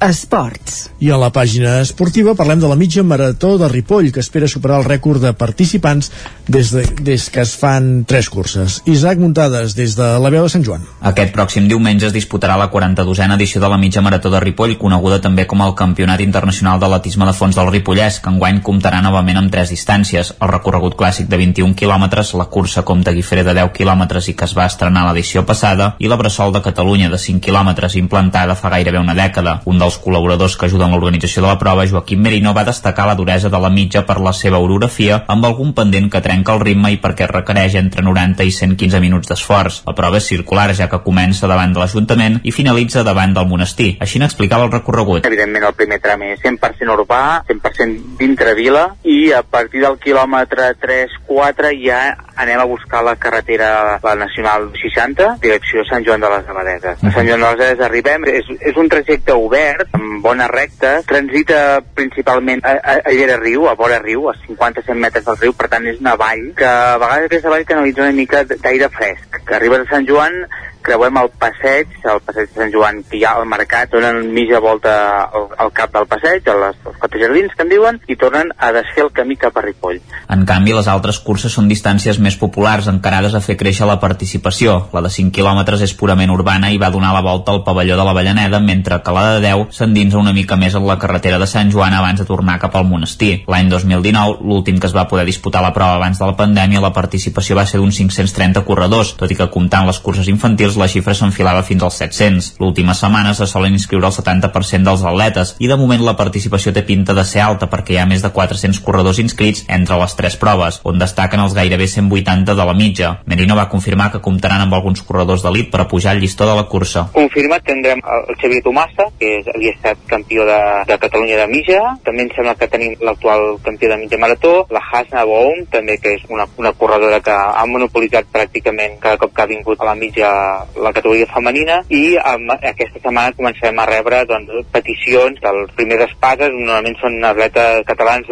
Esports. 0.00 0.90
I 1.00 1.08
a 1.10 1.16
la 1.16 1.30
pàgina 1.32 1.78
esportiva 1.80 2.34
parlem 2.36 2.60
de 2.60 2.68
la 2.68 2.76
mitja 2.76 3.02
marató 3.02 3.56
de 3.56 3.68
Ripoll, 3.68 4.10
que 4.12 4.20
espera 4.20 4.48
superar 4.48 4.82
el 4.82 4.84
rècord 4.84 5.22
de 5.24 5.32
participants 5.32 6.10
des, 6.46 6.70
de, 6.70 6.84
des 7.00 7.28
que 7.32 7.40
es 7.40 7.54
fan 7.56 8.04
tres 8.04 8.28
curses. 8.28 8.82
Isaac 8.84 9.18
Muntades, 9.18 9.72
des 9.76 9.96
de 9.96 10.08
la 10.20 10.30
veu 10.32 10.44
de 10.44 10.52
Sant 10.52 10.64
Joan. 10.66 10.84
Aquest 11.00 11.32
pròxim 11.32 11.68
diumenge 11.70 12.10
es 12.10 12.12
disputarà 12.12 12.58
la 12.60 12.68
42a 12.72 13.30
edició 13.38 13.60
de 13.62 13.70
la 13.72 13.78
mitja 13.80 14.02
marató 14.04 14.30
de 14.30 14.40
Ripoll, 14.44 14.76
coneguda 14.76 15.20
també 15.24 15.46
com 15.48 15.64
el 15.64 15.74
Campionat 15.74 16.20
Internacional 16.20 16.80
d'Atletisme 16.80 17.24
de 17.28 17.36
Fons 17.36 17.56
del 17.56 17.72
Ripollès, 17.72 18.20
que 18.20 18.32
enguany 18.32 18.60
comptarà 18.60 19.00
novament 19.00 19.40
amb 19.40 19.52
tres 19.52 19.72
distàncies. 19.72 20.34
El 20.40 20.52
recorregut 20.52 20.98
clàssic 21.00 21.32
de 21.32 21.40
21 21.40 21.72
quilòmetres, 21.72 22.34
la 22.36 22.50
cursa 22.52 22.84
Comte 22.84 23.16
Guifré 23.16 23.46
de 23.48 23.56
10 23.56 23.72
quilòmetres 23.72 24.28
i 24.28 24.36
que 24.36 24.44
es 24.44 24.56
va 24.56 24.68
estrenar 24.68 25.06
l'edició 25.08 25.46
passada, 25.48 25.94
i 25.98 26.12
la 26.12 26.20
Bressol 26.20 26.52
de 26.52 26.60
Catalunya 26.60 27.08
de 27.08 27.18
5 27.18 27.40
quilòmetres, 27.40 27.96
implantada 27.96 28.60
fa 28.60 28.76
gairebé 28.76 29.00
una 29.00 29.16
dècada. 29.16 29.60
Un 29.64 29.78
dels 29.78 29.85
col·laboradors 30.02 30.56
que 30.58 30.66
ajuden 30.66 30.90
l'organització 30.90 31.44
de 31.44 31.48
la 31.48 31.58
prova, 31.60 31.86
Joaquim 31.86 32.20
Merino, 32.20 32.52
va 32.56 32.66
destacar 32.66 33.06
la 33.06 33.14
duresa 33.14 33.48
de 33.52 33.60
la 33.62 33.70
mitja 33.70 34.02
per 34.08 34.18
la 34.20 34.32
seva 34.34 34.58
orografia, 34.58 35.22
amb 35.32 35.46
algun 35.46 35.70
pendent 35.76 36.10
que 36.10 36.22
trenca 36.24 36.56
el 36.56 36.64
ritme 36.64 36.90
i 36.90 36.98
perquè 37.02 37.28
requereix 37.30 37.78
entre 37.78 38.02
90 38.02 38.42
i 38.42 38.50
115 38.50 39.00
minuts 39.04 39.30
d'esforç. 39.30 39.82
La 39.86 39.94
prova 39.94 40.18
és 40.18 40.26
circular, 40.26 40.72
ja 40.74 40.90
que 40.90 41.02
comença 41.06 41.46
davant 41.46 41.72
de 41.72 41.82
l'Ajuntament 41.82 42.40
i 42.42 42.54
finalitza 42.54 43.04
davant 43.06 43.36
del 43.36 43.46
monestir. 43.46 43.92
Així 44.02 44.18
n'explicava 44.18 44.66
el 44.66 44.74
recorregut. 44.74 45.26
Evidentment 45.30 45.68
el 45.70 45.76
primer 45.78 46.00
tram 46.02 46.26
és 46.26 46.42
100% 46.42 46.96
urbà, 46.98 47.22
100% 47.46 48.18
dintre 48.18 48.56
vila 48.58 48.88
i 49.06 49.32
a 49.32 49.42
partir 49.46 49.84
del 49.84 50.00
quilòmetre 50.02 50.72
3-4 50.82 51.74
ja 51.84 52.00
anem 52.36 52.60
a 52.60 52.64
buscar 52.64 53.02
la 53.04 53.16
carretera, 53.16 53.98
la 54.02 54.14
Nacional 54.14 54.70
60, 54.76 55.36
direcció 55.42 55.84
Sant 55.88 56.04
Joan 56.04 56.20
de 56.20 56.30
les 56.32 56.48
Abadeses. 56.48 57.00
A 57.00 57.12
Sant 57.12 57.28
Joan 57.28 57.40
de 57.40 57.44
les 57.44 57.54
Abadeses 57.54 57.84
arribem, 57.86 58.26
és, 58.28 58.48
és 58.60 58.76
un 58.80 58.88
trajecte 58.92 59.36
obert, 59.36 59.75
amb 59.96 60.22
bona 60.24 60.46
recta, 60.50 61.00
transita 61.08 61.80
principalment 61.96 62.62
a, 62.64 62.76
a, 62.76 62.94
a 63.04 63.14
Llera 63.14 63.36
Riu, 63.40 63.66
a 63.68 63.74
vora 63.78 63.98
riu, 64.02 64.28
a 64.30 64.34
50-100 64.46 64.94
metres 65.02 65.26
del 65.26 65.38
riu, 65.42 65.54
per 65.56 65.68
tant 65.72 65.86
és 65.86 66.00
una 66.02 66.16
vall 66.20 66.48
que 66.58 66.66
a 66.68 66.96
vegades 67.02 67.30
aquesta 67.30 67.52
vall 67.52 67.66
canalitza 67.68 68.04
una 68.06 68.16
mica 68.16 68.44
d'aire 68.48 68.90
fresc, 68.94 69.40
que 69.46 69.58
arribes 69.58 69.86
a 69.86 69.90
Sant 69.94 70.08
Joan 70.08 70.40
creuem 70.86 71.18
el 71.18 71.30
passeig, 71.40 71.90
el 72.06 72.20
passeig 72.24 72.50
de 72.52 72.60
Sant 72.60 72.72
Joan, 72.74 73.02
que 73.10 73.18
hi 73.18 73.24
ha 73.26 73.34
al 73.40 73.46
mercat, 73.50 73.90
donen 73.90 74.30
mitja 74.34 74.60
volta 74.62 74.94
al, 75.26 75.48
al 75.64 75.72
cap 75.74 75.92
del 75.94 76.06
passeig, 76.10 76.46
a 76.46 76.56
les, 76.62 76.78
als 76.86 76.98
quatre 77.02 77.22
jardins, 77.22 77.54
que 77.56 77.64
en 77.66 77.72
diuen, 77.72 77.98
i 78.06 78.16
tornen 78.20 78.52
a 78.56 78.70
desfer 78.76 79.06
el 79.06 79.12
camí 79.16 79.38
cap 79.40 79.56
a 79.58 79.64
Ripoll. 79.66 79.98
En 80.32 80.44
canvi, 80.48 80.74
les 80.76 80.90
altres 80.90 81.18
curses 81.24 81.54
són 81.56 81.70
distàncies 81.70 82.20
més 82.22 82.38
populars, 82.38 82.90
encarades 82.92 83.34
a 83.34 83.42
fer 83.42 83.58
créixer 83.58 83.88
la 83.88 83.98
participació. 84.02 84.76
La 84.94 85.02
de 85.04 85.10
5 85.12 85.34
quilòmetres 85.34 85.82
és 85.86 85.94
purament 85.98 86.32
urbana 86.34 86.70
i 86.70 86.80
va 86.82 86.92
donar 86.94 87.12
la 87.16 87.24
volta 87.26 87.54
al 87.54 87.64
pavelló 87.66 87.98
de 87.98 88.06
la 88.06 88.14
Vallaneda, 88.16 88.62
mentre 88.62 89.00
que 89.02 89.16
la 89.16 89.26
de 89.34 89.42
10 89.48 89.74
s'endinsa 89.76 90.20
una 90.22 90.34
mica 90.36 90.58
més 90.60 90.78
en 90.78 90.86
la 90.86 90.98
carretera 91.02 91.40
de 91.42 91.50
Sant 91.50 91.72
Joan 91.74 91.96
abans 91.96 92.22
de 92.22 92.28
tornar 92.28 92.60
cap 92.62 92.76
al 92.78 92.86
monestir. 92.86 93.32
L'any 93.50 93.70
2019, 93.72 94.38
l'últim 94.46 94.78
que 94.78 94.90
es 94.90 94.96
va 94.96 95.08
poder 95.10 95.26
disputar 95.26 95.64
la 95.64 95.74
prova 95.74 95.98
abans 95.98 96.20
de 96.20 96.30
la 96.30 96.36
pandèmia, 96.38 96.84
la 96.84 96.94
participació 96.94 97.58
va 97.58 97.66
ser 97.66 97.82
d'uns 97.82 97.98
530 97.98 98.62
corredors, 98.68 99.16
tot 99.18 99.32
i 99.32 99.38
que 99.38 99.50
comptant 99.50 99.86
les 99.88 100.00
curses 100.02 100.28
infantils 100.30 100.75
la 100.80 100.88
xifra 100.90 101.14
s'enfilava 101.16 101.64
fins 101.66 101.82
als 101.82 101.98
700. 102.02 102.52
L'última 102.60 102.94
setmana 102.94 103.34
se 103.34 103.46
solen 103.50 103.76
inscriure 103.76 104.08
el 104.08 104.14
70% 104.14 104.86
dels 104.86 105.04
atletes 105.06 105.54
i 105.58 105.70
de 105.70 105.78
moment 105.80 106.04
la 106.04 106.16
participació 106.18 106.72
té 106.72 106.84
pinta 106.86 107.14
de 107.16 107.24
ser 107.24 107.42
alta 107.44 107.70
perquè 107.72 107.96
hi 107.96 108.00
ha 108.02 108.08
més 108.08 108.24
de 108.24 108.32
400 108.34 108.80
corredors 108.84 109.20
inscrits 109.22 109.64
entre 109.68 109.98
les 110.00 110.16
tres 110.18 110.36
proves, 110.40 110.80
on 110.84 110.98
destaquen 111.00 111.42
els 111.42 111.54
gairebé 111.56 111.88
180 111.90 112.54
de 112.54 112.66
la 112.68 112.74
mitja. 112.76 113.12
Merino 113.26 113.56
va 113.58 113.68
confirmar 113.72 114.10
que 114.12 114.22
comptaran 114.24 114.64
amb 114.64 114.76
alguns 114.76 115.02
corredors 115.06 115.44
d'elit 115.44 115.70
per 115.72 115.88
pujar 115.88 116.16
el 116.16 116.22
llistó 116.22 116.48
de 116.48 116.56
la 116.58 116.66
cursa. 116.70 117.06
Confirmat 117.16 117.64
tindrem 117.66 118.02
el 118.02 118.36
Xavier 118.40 118.62
Tomassa, 118.64 119.08
que 119.20 119.36
és, 119.40 119.50
havia 119.54 119.74
estat 119.74 120.02
campió 120.10 120.46
de, 120.48 120.60
de 120.88 120.98
Catalunya 121.02 121.40
de 121.42 121.48
mitja, 121.50 121.80
també 122.06 122.26
em 122.26 122.32
sembla 122.34 122.56
que 122.58 122.70
tenim 122.72 122.96
l'actual 123.06 123.56
campió 123.64 123.90
de 123.92 124.00
mitja 124.02 124.20
marató, 124.20 124.54
la 124.70 124.82
Hasna 124.82 125.24
Boum, 125.28 125.64
també 125.72 125.98
que 126.02 126.16
és 126.16 126.24
una, 126.28 126.48
una 126.58 126.72
corredora 126.72 127.20
que 127.24 127.34
ha 127.34 127.66
monopolitzat 127.70 128.28
pràcticament 128.32 128.98
cada 129.02 129.20
cop 129.20 129.34
que 129.34 129.44
ha 129.44 129.50
vingut 129.50 129.80
a 129.80 129.90
la 129.90 129.96
mitja 129.98 130.30
la 130.76 130.92
categoria 130.92 131.28
femenina 131.30 131.80
i 131.92 132.16
amb, 132.20 132.52
aquesta 132.56 133.00
setmana 133.00 133.34
començarem 133.36 133.78
a 133.80 133.86
rebre 133.88 134.22
doncs, 134.28 134.66
peticions 134.74 135.40
dels 135.42 135.72
primers 135.78 136.06
espases, 136.08 136.52
normalment 136.54 136.96
són 137.00 137.18
atletes 137.24 137.84
catalans 137.88 138.28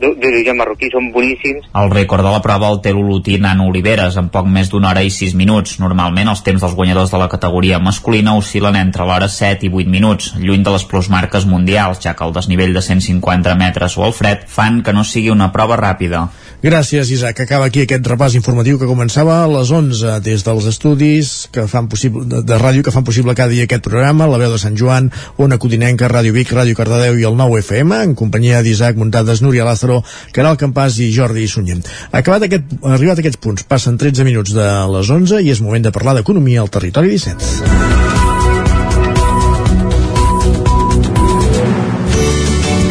d'origen 0.00 0.58
marroquí, 0.58 0.90
són 0.92 1.10
boníssims. 1.14 1.68
El 1.78 1.92
rècord 1.92 2.24
de 2.26 2.32
la 2.34 2.42
prova 2.44 2.70
el 2.72 2.80
té 2.84 2.94
l'olotí 2.94 3.38
Nano 3.42 3.68
Oliveres, 3.70 4.16
en 4.20 4.30
poc 4.32 4.48
més 4.48 4.70
d'una 4.72 4.92
hora 4.92 5.04
i 5.04 5.10
6 5.12 5.36
minuts. 5.38 5.78
Normalment 5.82 6.32
els 6.32 6.44
temps 6.46 6.62
dels 6.62 6.76
guanyadors 6.78 7.12
de 7.12 7.20
la 7.20 7.30
categoria 7.32 7.80
masculina 7.82 8.36
oscil·len 8.38 8.78
entre 8.80 9.06
l'hora 9.08 9.28
7 9.28 9.68
i 9.68 9.72
8 9.72 9.92
minuts, 9.92 10.32
lluny 10.38 10.64
de 10.64 10.76
les 10.76 10.86
plusmarques 10.88 11.46
mundials, 11.48 12.00
ja 12.04 12.16
que 12.16 12.24
el 12.26 12.34
desnivell 12.36 12.74
de 12.76 12.84
150 12.84 13.56
metres 13.58 13.98
o 13.98 14.06
el 14.06 14.16
fred 14.16 14.46
fan 14.48 14.82
que 14.82 14.94
no 14.96 15.04
sigui 15.04 15.32
una 15.34 15.52
prova 15.52 15.78
ràpida. 15.80 16.26
Gràcies, 16.62 17.10
Isaac. 17.10 17.40
Acaba 17.42 17.66
aquí 17.66 17.82
aquest 17.82 18.06
repàs 18.06 18.36
informatiu 18.38 18.78
que 18.78 18.86
començava 18.86 19.40
a 19.42 19.48
les 19.50 19.72
11 19.74 20.20
des 20.22 20.44
dels 20.46 20.68
estudis 20.70 21.32
que 21.50 21.64
fan 21.66 21.88
possible, 21.90 22.22
de, 22.22 22.38
de 22.46 22.58
ràdio 22.60 22.84
que 22.86 22.94
fan 22.94 23.02
possible 23.02 23.34
cada 23.34 23.50
dia 23.50 23.66
aquest 23.66 23.82
programa, 23.82 24.28
la 24.30 24.38
veu 24.38 24.52
de 24.54 24.60
Sant 24.62 24.78
Joan, 24.78 25.10
Ona 25.42 25.58
Codinenca, 25.58 26.06
Ràdio 26.06 26.36
Vic, 26.36 26.54
Ràdio 26.54 26.78
Cardedeu 26.78 27.18
i 27.18 27.26
el 27.26 27.34
9 27.34 27.58
FM, 27.64 27.98
en 28.06 28.14
companyia 28.14 28.62
d'Isaac 28.62 28.94
Muntades, 28.94 29.42
Núria 29.42 29.66
Lázaro, 29.66 30.04
Caral 30.30 30.54
Campàs 30.60 31.00
i 31.02 31.10
Jordi 31.10 31.48
Sunyer. 31.50 31.80
Acabat 32.12 32.46
aquest, 32.46 32.76
arribat 32.86 33.18
a 33.18 33.26
aquests 33.26 33.42
punts, 33.42 33.66
passen 33.66 33.98
13 33.98 34.22
minuts 34.28 34.54
de 34.54 34.68
les 34.94 35.10
11 35.10 35.42
i 35.42 35.50
és 35.50 35.66
moment 35.66 35.82
de 35.82 35.90
parlar 35.90 36.14
d'economia 36.20 36.62
al 36.62 36.70
territori 36.70 37.10
17. 37.10 38.31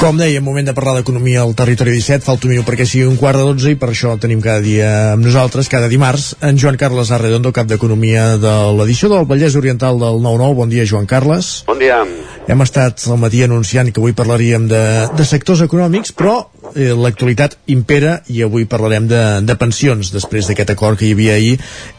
Com 0.00 0.16
deia, 0.16 0.40
moment 0.40 0.64
de 0.64 0.72
parlar 0.72 0.94
d'economia 0.96 1.42
al 1.42 1.50
territori 1.52 1.92
17, 1.92 2.24
falta 2.24 2.46
un 2.48 2.54
minut 2.54 2.64
perquè 2.64 2.86
sigui 2.88 3.04
un 3.04 3.18
quart 3.20 3.36
de 3.36 3.42
12 3.44 3.74
i 3.74 3.76
per 3.76 3.90
això 3.92 4.14
tenim 4.16 4.40
cada 4.40 4.62
dia 4.64 4.88
amb 5.10 5.26
nosaltres, 5.26 5.68
cada 5.68 5.90
dimarts, 5.92 6.30
en 6.40 6.56
Joan 6.56 6.78
Carles 6.80 7.10
Arredondo, 7.12 7.52
cap 7.52 7.68
d'Economia 7.68 8.38
de 8.40 8.54
l'edició 8.78 9.10
del 9.12 9.28
Vallès 9.28 9.58
Oriental 9.60 10.00
del 10.00 10.22
9-9. 10.24 10.56
Bon 10.62 10.72
dia, 10.72 10.86
Joan 10.88 11.04
Carles. 11.04 11.50
Bon 11.68 11.76
dia. 11.76 12.00
Hem 12.48 12.64
estat 12.64 13.04
al 13.12 13.20
matí 13.20 13.44
anunciant 13.44 13.92
que 13.92 14.00
avui 14.00 14.16
parlaríem 14.16 14.64
de, 14.72 14.80
de 15.12 15.28
sectors 15.28 15.60
econòmics, 15.66 16.14
però 16.16 16.38
eh, 16.72 16.94
l'actualitat 16.96 17.58
impera 17.70 18.16
i 18.32 18.40
avui 18.42 18.64
parlarem 18.70 19.06
de, 19.10 19.20
de 19.44 19.56
pensions 19.60 20.10
després 20.14 20.48
d'aquest 20.48 20.72
acord 20.74 20.98
que 20.98 21.10
hi 21.10 21.12
havia 21.14 21.36
ahir 21.36 21.58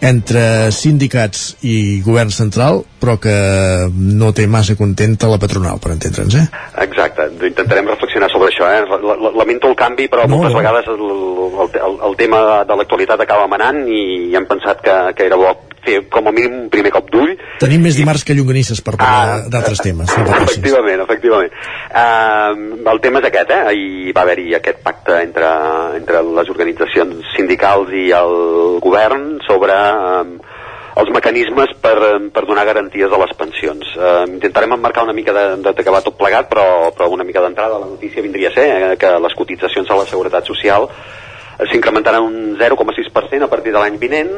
entre 0.09 0.43
sindicats 0.75 1.51
i 1.61 2.01
govern 2.01 2.33
central, 2.33 2.81
però 3.01 3.15
que 3.21 3.35
no 3.93 4.33
té 4.35 4.47
massa 4.49 4.75
contenta 4.79 5.29
la 5.31 5.39
patronal, 5.41 5.79
per 5.81 5.93
entendre'ns, 5.95 6.41
eh? 6.41 6.47
Exacte, 6.83 7.29
intentarem 7.47 7.90
reflexionar 7.91 8.31
sobre 8.31 8.51
això. 8.51 8.69
Eh? 8.71 8.85
Lamento 9.37 9.69
el 9.71 9.77
canvi, 9.79 10.07
però 10.11 10.25
no, 10.25 10.37
moltes 10.37 10.55
no. 10.55 10.61
vegades 10.61 10.87
el, 10.91 11.03
el, 11.71 11.99
el 12.09 12.15
tema 12.19 12.63
de 12.67 12.79
l'actualitat 12.79 13.25
acaba 13.27 13.49
manant 13.51 13.83
i 13.91 14.31
hem 14.35 14.47
pensat 14.49 14.81
que, 14.85 14.97
que 15.17 15.29
era 15.29 15.39
bo 15.39 15.53
fer 15.81 15.97
com 16.13 16.27
a 16.29 16.33
mínim 16.33 16.53
un 16.63 16.69
primer 16.73 16.91
cop 16.93 17.09
d'ull. 17.11 17.33
Tenim 17.61 17.81
més 17.85 17.97
dimarts 17.97 18.23
que 18.27 18.35
llonganisses 18.37 18.81
per 18.85 18.95
parlar 18.99 19.37
ah, 19.37 19.49
d'altres 19.51 19.81
temes. 19.83 20.13
No 20.13 20.37
efectivament, 20.37 21.01
efectivament. 21.05 21.55
Uh, 21.89 22.85
el 22.93 23.01
tema 23.03 23.21
és 23.21 23.29
aquest, 23.31 23.53
eh? 23.55 23.61
Ahir 23.73 24.15
va 24.17 24.25
haver-hi 24.25 24.55
aquest 24.57 24.81
pacte 24.85 25.17
entre, 25.25 25.49
entre 25.97 26.23
les 26.39 26.53
organitzacions 26.53 27.33
sindicals 27.35 27.93
i 27.97 28.09
el 28.17 28.37
govern 28.83 29.39
sobre 29.47 29.75
uh, 29.75 30.50
els 30.99 31.11
mecanismes 31.13 31.75
per, 31.81 31.95
eh, 31.97 32.29
per 32.33 32.45
donar 32.45 32.65
garanties 32.67 33.11
a 33.11 33.19
les 33.21 33.35
pensions. 33.37 33.93
Eh, 33.95 34.25
intentarem 34.27 34.73
emmarcar 34.73 35.03
una 35.03 35.13
mica 35.13 35.33
d'acabar 35.33 36.01
tot 36.03 36.17
plegat, 36.17 36.49
però, 36.49 36.91
però 36.91 37.09
una 37.09 37.23
mica 37.23 37.41
d'entrada 37.41 37.79
la 37.79 37.85
notícia 37.85 38.21
vindria 38.21 38.49
a 38.49 38.53
ser 38.53 38.67
eh, 38.67 38.97
que 38.97 39.11
les 39.19 39.35
cotitzacions 39.35 39.89
a 39.89 39.95
la 39.95 40.05
Seguretat 40.05 40.45
Social 40.45 40.89
eh, 40.89 41.67
s'incrementaran 41.71 42.23
un 42.23 42.57
0,6% 42.59 43.43
a 43.43 43.47
partir 43.47 43.71
de 43.71 43.79
l'any 43.79 43.97
vinent 43.97 44.35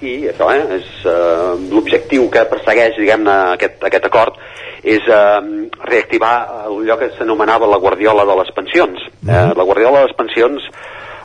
i 0.00 0.14
això 0.30 0.48
eh, 0.54 0.62
és 0.78 0.88
eh, 1.04 1.52
l'objectiu 1.70 2.30
que 2.32 2.46
persegueix 2.48 2.96
diguem-ne 2.96 3.36
aquest, 3.58 3.82
aquest 3.84 4.08
acord 4.08 4.38
és 4.80 5.04
eh, 5.04 5.68
reactivar 5.84 6.34
allò 6.70 6.96
que 6.96 7.10
s'anomenava 7.18 7.68
la 7.68 7.80
guardiola 7.82 8.24
de 8.24 8.36
les 8.40 8.54
pensions. 8.56 9.04
Eh, 9.28 9.50
la 9.56 9.66
guardiola 9.68 10.00
de 10.00 10.08
les 10.08 10.16
pensions 10.16 10.70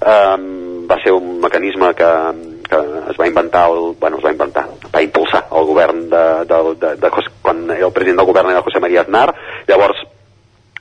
eh, 0.04 0.36
va 0.92 1.00
ser 1.04 1.16
un 1.16 1.40
mecanisme 1.40 1.94
que, 1.96 2.12
que 2.70 2.80
es 3.12 3.20
va 3.20 3.28
inventar, 3.28 3.70
el, 3.72 3.94
bueno, 4.00 4.18
es 4.18 4.26
va 4.26 4.32
inventar, 4.34 4.66
va 4.94 5.02
impulsar 5.04 5.46
el 5.52 5.66
govern 5.66 6.10
de, 6.10 6.24
de, 6.50 6.60
de, 6.82 6.96
de, 7.02 7.10
Jos- 7.18 7.32
quan 7.42 7.66
el 7.72 7.92
president 7.94 8.20
del 8.22 8.30
govern 8.32 8.52
era 8.52 8.62
José 8.66 8.80
María 8.80 9.02
Aznar, 9.06 9.34
llavors 9.68 10.02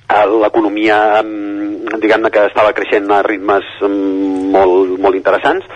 eh, 0.09 0.27
l'economia 0.40 1.23
mm, 1.23 2.01
diguem-ne 2.01 2.31
que 2.31 2.47
estava 2.51 2.73
creixent 2.77 3.11
a 3.12 3.23
ritmes 3.27 3.65
mm, 3.81 4.51
molt, 4.55 4.98
molt 5.01 5.16
interessants 5.19 5.66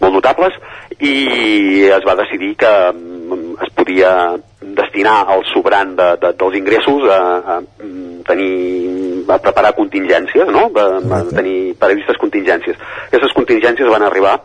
molt 0.00 0.12
notables 0.12 0.54
i 1.00 1.86
es 1.88 2.04
va 2.06 2.16
decidir 2.18 2.54
que 2.60 2.72
mm, 2.92 3.56
es 3.64 3.72
podia 3.76 4.10
destinar 4.60 5.18
el 5.34 5.44
sobrant 5.52 5.94
de, 5.96 6.08
de, 6.20 6.32
dels 6.36 6.56
ingressos 6.58 7.06
a, 7.12 7.20
a 7.56 7.60
tenir 8.26 9.24
a 9.30 9.38
preparar 9.42 9.72
contingències 9.74 10.50
no? 10.52 10.66
a, 10.76 10.86
a 11.18 11.20
tenir 11.34 11.74
previstes 11.80 12.18
contingències. 12.20 12.76
Aquestes 13.08 13.32
contingències 13.34 13.88
van 13.90 14.04
arribar 14.06 14.36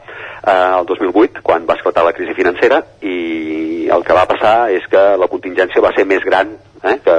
eh, 0.47 0.79
el 0.79 0.85
2008 0.85 1.41
quan 1.43 1.65
va 1.69 1.77
esclatar 1.77 2.05
la 2.05 2.13
crisi 2.17 2.35
financera 2.37 2.81
i 3.01 3.87
el 3.91 4.05
que 4.07 4.17
va 4.17 4.27
passar 4.29 4.55
és 4.73 4.85
que 4.91 5.01
la 5.19 5.29
contingència 5.31 5.83
va 5.83 5.93
ser 5.95 6.05
més 6.09 6.23
gran 6.25 6.55
eh, 6.83 6.97
que, 7.03 7.17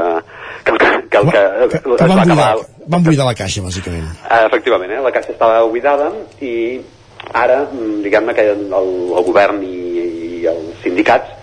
que, 0.64 0.72
el 0.72 0.78
que, 0.78 0.90
que, 1.10 1.18
el 1.18 1.30
que, 1.30 1.78
que 1.78 1.94
es 1.94 2.00
va 2.00 2.06
van, 2.06 2.24
acabar 2.24 2.54
buidar, 2.56 2.88
van 2.96 3.04
buidar 3.06 3.28
la 3.28 3.36
caixa, 3.38 3.62
bàsicament. 3.62 4.08
Eh, 4.24 4.42
efectivament, 4.46 4.96
eh? 4.96 5.04
la 5.04 5.12
caixa 5.14 5.34
estava 5.34 5.62
buidada 5.68 6.10
i 6.40 6.80
ara, 7.32 7.62
mm, 7.68 8.02
diguem-ne 8.06 8.34
que 8.34 8.48
el, 8.56 8.66
el 8.72 9.28
govern 9.28 9.62
i, 9.66 9.76
i 10.42 10.50
els 10.50 10.82
sindicats 10.82 11.38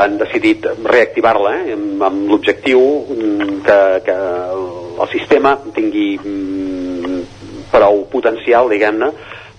han 0.00 0.16
decidit 0.20 0.64
reactivar-la 0.86 1.56
eh? 1.58 1.74
amb, 1.74 2.02
amb 2.06 2.30
l'objectiu 2.30 2.80
mm, 3.10 3.60
que, 3.66 3.80
que 4.06 4.16
el, 4.54 4.64
el 5.02 5.12
sistema 5.12 5.56
tingui 5.74 6.14
mm, 6.16 7.20
prou 7.70 8.04
potencial, 8.10 8.70
diguem-ne, 8.70 9.10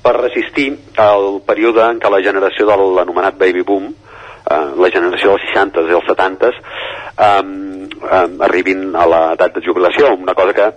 per 0.02 0.16
resistir 0.18 0.70
el 1.02 1.42
període 1.48 1.86
en 1.88 2.00
què 2.02 2.12
la 2.12 2.22
generació 2.26 2.68
de 2.70 2.78
l'anomenat 2.98 3.38
baby 3.40 3.66
boom, 3.68 3.90
eh, 3.92 4.62
la 4.84 4.94
generació 4.94 5.36
dels 5.36 5.50
60s 5.52 5.92
i 5.92 5.98
els 5.98 6.08
70s, 6.10 6.62
um, 7.28 7.52
um, 8.02 8.40
arribin 8.48 8.90
a 8.96 9.06
l'edat 9.10 9.58
de 9.58 9.66
jubilació, 9.66 10.16
una 10.18 10.38
cosa 10.38 10.56
que 10.58 10.72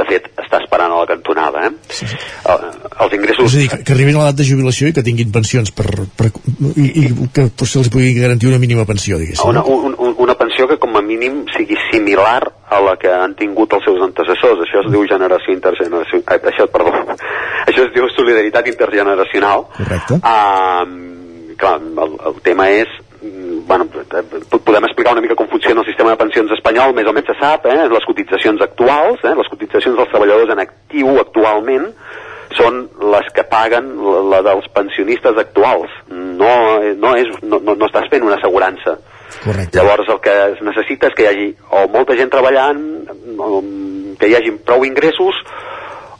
de 0.00 0.06
fet 0.08 0.28
està 0.38 0.60
esperant 0.62 0.94
a 0.94 1.00
la 1.02 1.08
cantonada 1.08 1.64
eh? 1.66 1.70
Sí, 1.90 2.06
sí. 2.08 2.18
Uh, 2.46 2.70
els 3.04 3.16
ingressos 3.16 3.50
És 3.50 3.56
a 3.56 3.60
dir, 3.60 3.68
que, 3.72 3.80
que 3.84 3.94
arribin 3.96 4.16
a 4.16 4.22
l'edat 4.22 4.38
de 4.38 4.46
jubilació 4.48 4.88
i 4.88 4.94
que 4.96 5.04
tinguin 5.04 5.32
pensions 5.34 5.72
per, 5.76 5.88
per, 6.16 6.30
i, 6.70 6.86
i 6.86 7.04
que 7.34 7.48
potser 7.50 7.82
els 7.82 7.90
pugui 7.92 8.14
garantir 8.16 8.48
una 8.48 8.60
mínima 8.62 8.86
pensió, 8.88 9.18
diguéssim. 9.20 9.50
una, 9.50 9.64
un, 9.66 9.96
un, 9.98 10.14
una 10.24 10.38
pensió 10.40 10.68
que 10.70 10.78
com 10.80 10.96
a 10.96 10.99
mínim 11.10 11.42
sigui 11.56 11.76
similar 11.90 12.40
a 12.70 12.80
la 12.84 12.96
que 13.00 13.10
han 13.10 13.34
tingut 13.38 13.74
els 13.76 13.86
seus 13.88 14.00
antecessors 14.06 14.64
això 14.64 14.84
es 14.84 14.90
diu 14.94 15.04
generació 15.10 15.54
intergeneracional 15.56 16.24
eh, 16.38 16.40
això, 16.54 16.66
perdó, 16.72 16.94
això 17.68 17.86
es 17.86 17.92
diu 17.96 18.08
solidaritat 18.14 18.72
intergeneracional 18.72 19.66
Correcte. 19.76 20.20
uh, 20.22 21.54
clar, 21.60 21.78
el, 22.06 22.18
el 22.30 22.42
tema 22.46 22.70
és 22.72 22.98
bueno, 23.70 23.86
eh, 23.94 24.58
podem 24.64 24.84
explicar 24.84 25.12
una 25.12 25.20
mica 25.20 25.36
com 25.36 25.46
funciona 25.48 25.82
el 25.82 25.86
sistema 25.86 26.10
de 26.10 26.18
pensions 26.18 26.50
espanyol, 26.56 26.94
més 26.96 27.06
o 27.06 27.12
menys 27.14 27.28
se 27.30 27.36
sap, 27.38 27.68
eh? 27.70 27.84
les 27.92 28.06
cotitzacions 28.08 28.64
actuals, 28.64 29.22
eh? 29.22 29.34
les 29.36 29.50
cotitzacions 29.52 29.98
dels 29.98 30.10
treballadors 30.10 30.50
en 30.54 30.62
actiu 30.64 31.12
actualment, 31.20 31.86
són 32.58 32.80
les 33.12 33.28
que 33.36 33.44
paguen 33.46 33.92
la, 34.02 34.22
la 34.32 34.40
dels 34.48 34.66
pensionistes 34.74 35.38
actuals. 35.38 35.92
No, 36.10 36.52
no, 36.98 37.14
és, 37.20 37.30
no, 37.44 37.60
no, 37.60 37.76
no 37.76 37.86
estàs 37.86 38.08
fent 38.10 38.26
una 38.26 38.40
assegurança. 38.40 38.96
Correcte. 39.44 39.78
Llavors 39.78 40.08
el 40.08 40.20
que 40.20 40.34
es 40.52 40.62
necessita 40.66 41.08
és 41.10 41.14
que 41.16 41.24
hi 41.24 41.30
hagi 41.30 41.48
o 41.70 41.86
molta 41.92 42.16
gent 42.18 42.30
treballant, 42.32 42.82
que 44.20 44.28
hi 44.28 44.34
hagi 44.36 44.52
prou 44.66 44.84
ingressos, 44.84 45.38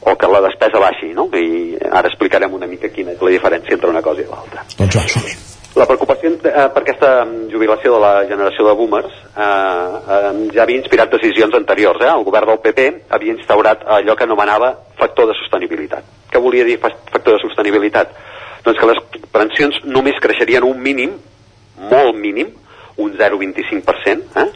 o 0.01 0.15
que 0.17 0.27
la 0.27 0.41
despesa 0.41 0.79
baixi, 0.81 1.11
no? 1.13 1.27
I 1.37 1.77
ara 1.91 2.09
explicarem 2.09 2.53
una 2.57 2.67
mica 2.67 2.89
quina 2.89 3.13
és 3.13 3.21
la 3.21 3.29
diferència 3.29 3.75
entre 3.77 3.89
una 3.91 4.01
cosa 4.01 4.23
i 4.23 4.29
l'altra. 4.29 4.63
Doncs 4.77 4.95
va, 4.97 5.07
som 5.07 5.21
-hi. 5.21 5.35
La 5.75 5.85
preocupació 5.87 6.29
eh, 6.29 6.67
per 6.73 6.81
aquesta 6.81 7.25
jubilació 7.51 7.93
de 7.93 7.99
la 7.99 8.25
generació 8.27 8.65
de 8.67 8.73
boomers 8.75 9.13
eh, 9.37 9.41
eh, 9.41 10.49
ja 10.53 10.63
havia 10.63 10.77
inspirat 10.81 11.11
decisions 11.11 11.53
anteriors. 11.55 12.01
Eh? 12.01 12.09
El 12.09 12.25
govern 12.25 12.47
del 12.47 12.59
PP 12.59 13.05
havia 13.09 13.31
instaurat 13.31 13.85
allò 13.85 14.15
que 14.15 14.23
anomenava 14.23 14.75
factor 14.97 15.27
de 15.27 15.33
sostenibilitat. 15.33 16.03
Què 16.29 16.41
volia 16.41 16.65
dir 16.65 16.77
fa- 16.79 16.91
factor 17.11 17.35
de 17.37 17.39
sostenibilitat? 17.47 18.09
Doncs 18.65 18.79
que 18.79 18.85
les 18.85 18.97
pensions 19.31 19.79
només 19.85 20.19
creixerien 20.19 20.63
un 20.63 20.81
mínim, 20.81 21.11
molt 21.89 22.15
mínim, 22.15 22.51
un 22.97 23.13
0,25%, 23.17 24.41
eh? 24.41 24.49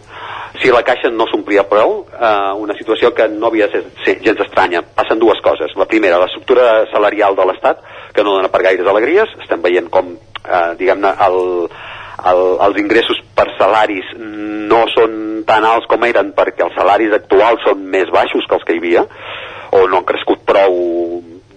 si 0.61 0.71
la 0.71 0.83
caixa 0.87 1.09
no 1.11 1.27
s'omplia 1.27 1.65
prou, 1.67 2.05
eh, 2.09 2.51
una 2.59 2.75
situació 2.77 3.11
que 3.13 3.27
no 3.27 3.47
havia 3.47 3.67
de 3.67 3.83
ser, 4.03 4.19
gens 4.23 4.39
estranya. 4.45 4.81
Passen 4.95 5.19
dues 5.19 5.41
coses. 5.43 5.75
La 5.75 5.87
primera, 5.89 6.19
l'estructura 6.21 6.85
salarial 6.91 7.35
de 7.35 7.45
l'Estat, 7.49 7.83
que 8.13 8.23
no 8.23 8.37
dona 8.37 8.51
per 8.53 8.63
gaires 8.63 8.87
alegries. 8.87 9.35
Estem 9.43 9.61
veient 9.61 9.89
com, 9.91 10.15
eh, 10.15 10.71
diguem-ne, 10.79 11.11
el, 11.27 11.39
el, 12.31 12.43
els 12.67 12.79
ingressos 12.79 13.19
per 13.35 13.49
salaris 13.59 14.15
no 14.17 14.85
són 14.93 15.43
tan 15.47 15.65
alts 15.67 15.87
com 15.91 16.03
eren 16.07 16.31
perquè 16.35 16.65
els 16.65 16.75
salaris 16.77 17.13
actuals 17.13 17.63
són 17.67 17.83
més 17.91 18.09
baixos 18.13 18.47
que 18.47 18.57
els 18.57 18.65
que 18.65 18.75
hi 18.75 18.81
havia, 18.81 19.05
o 19.75 19.85
no 19.91 19.99
han 19.99 20.07
crescut 20.07 20.45
prou 20.47 20.75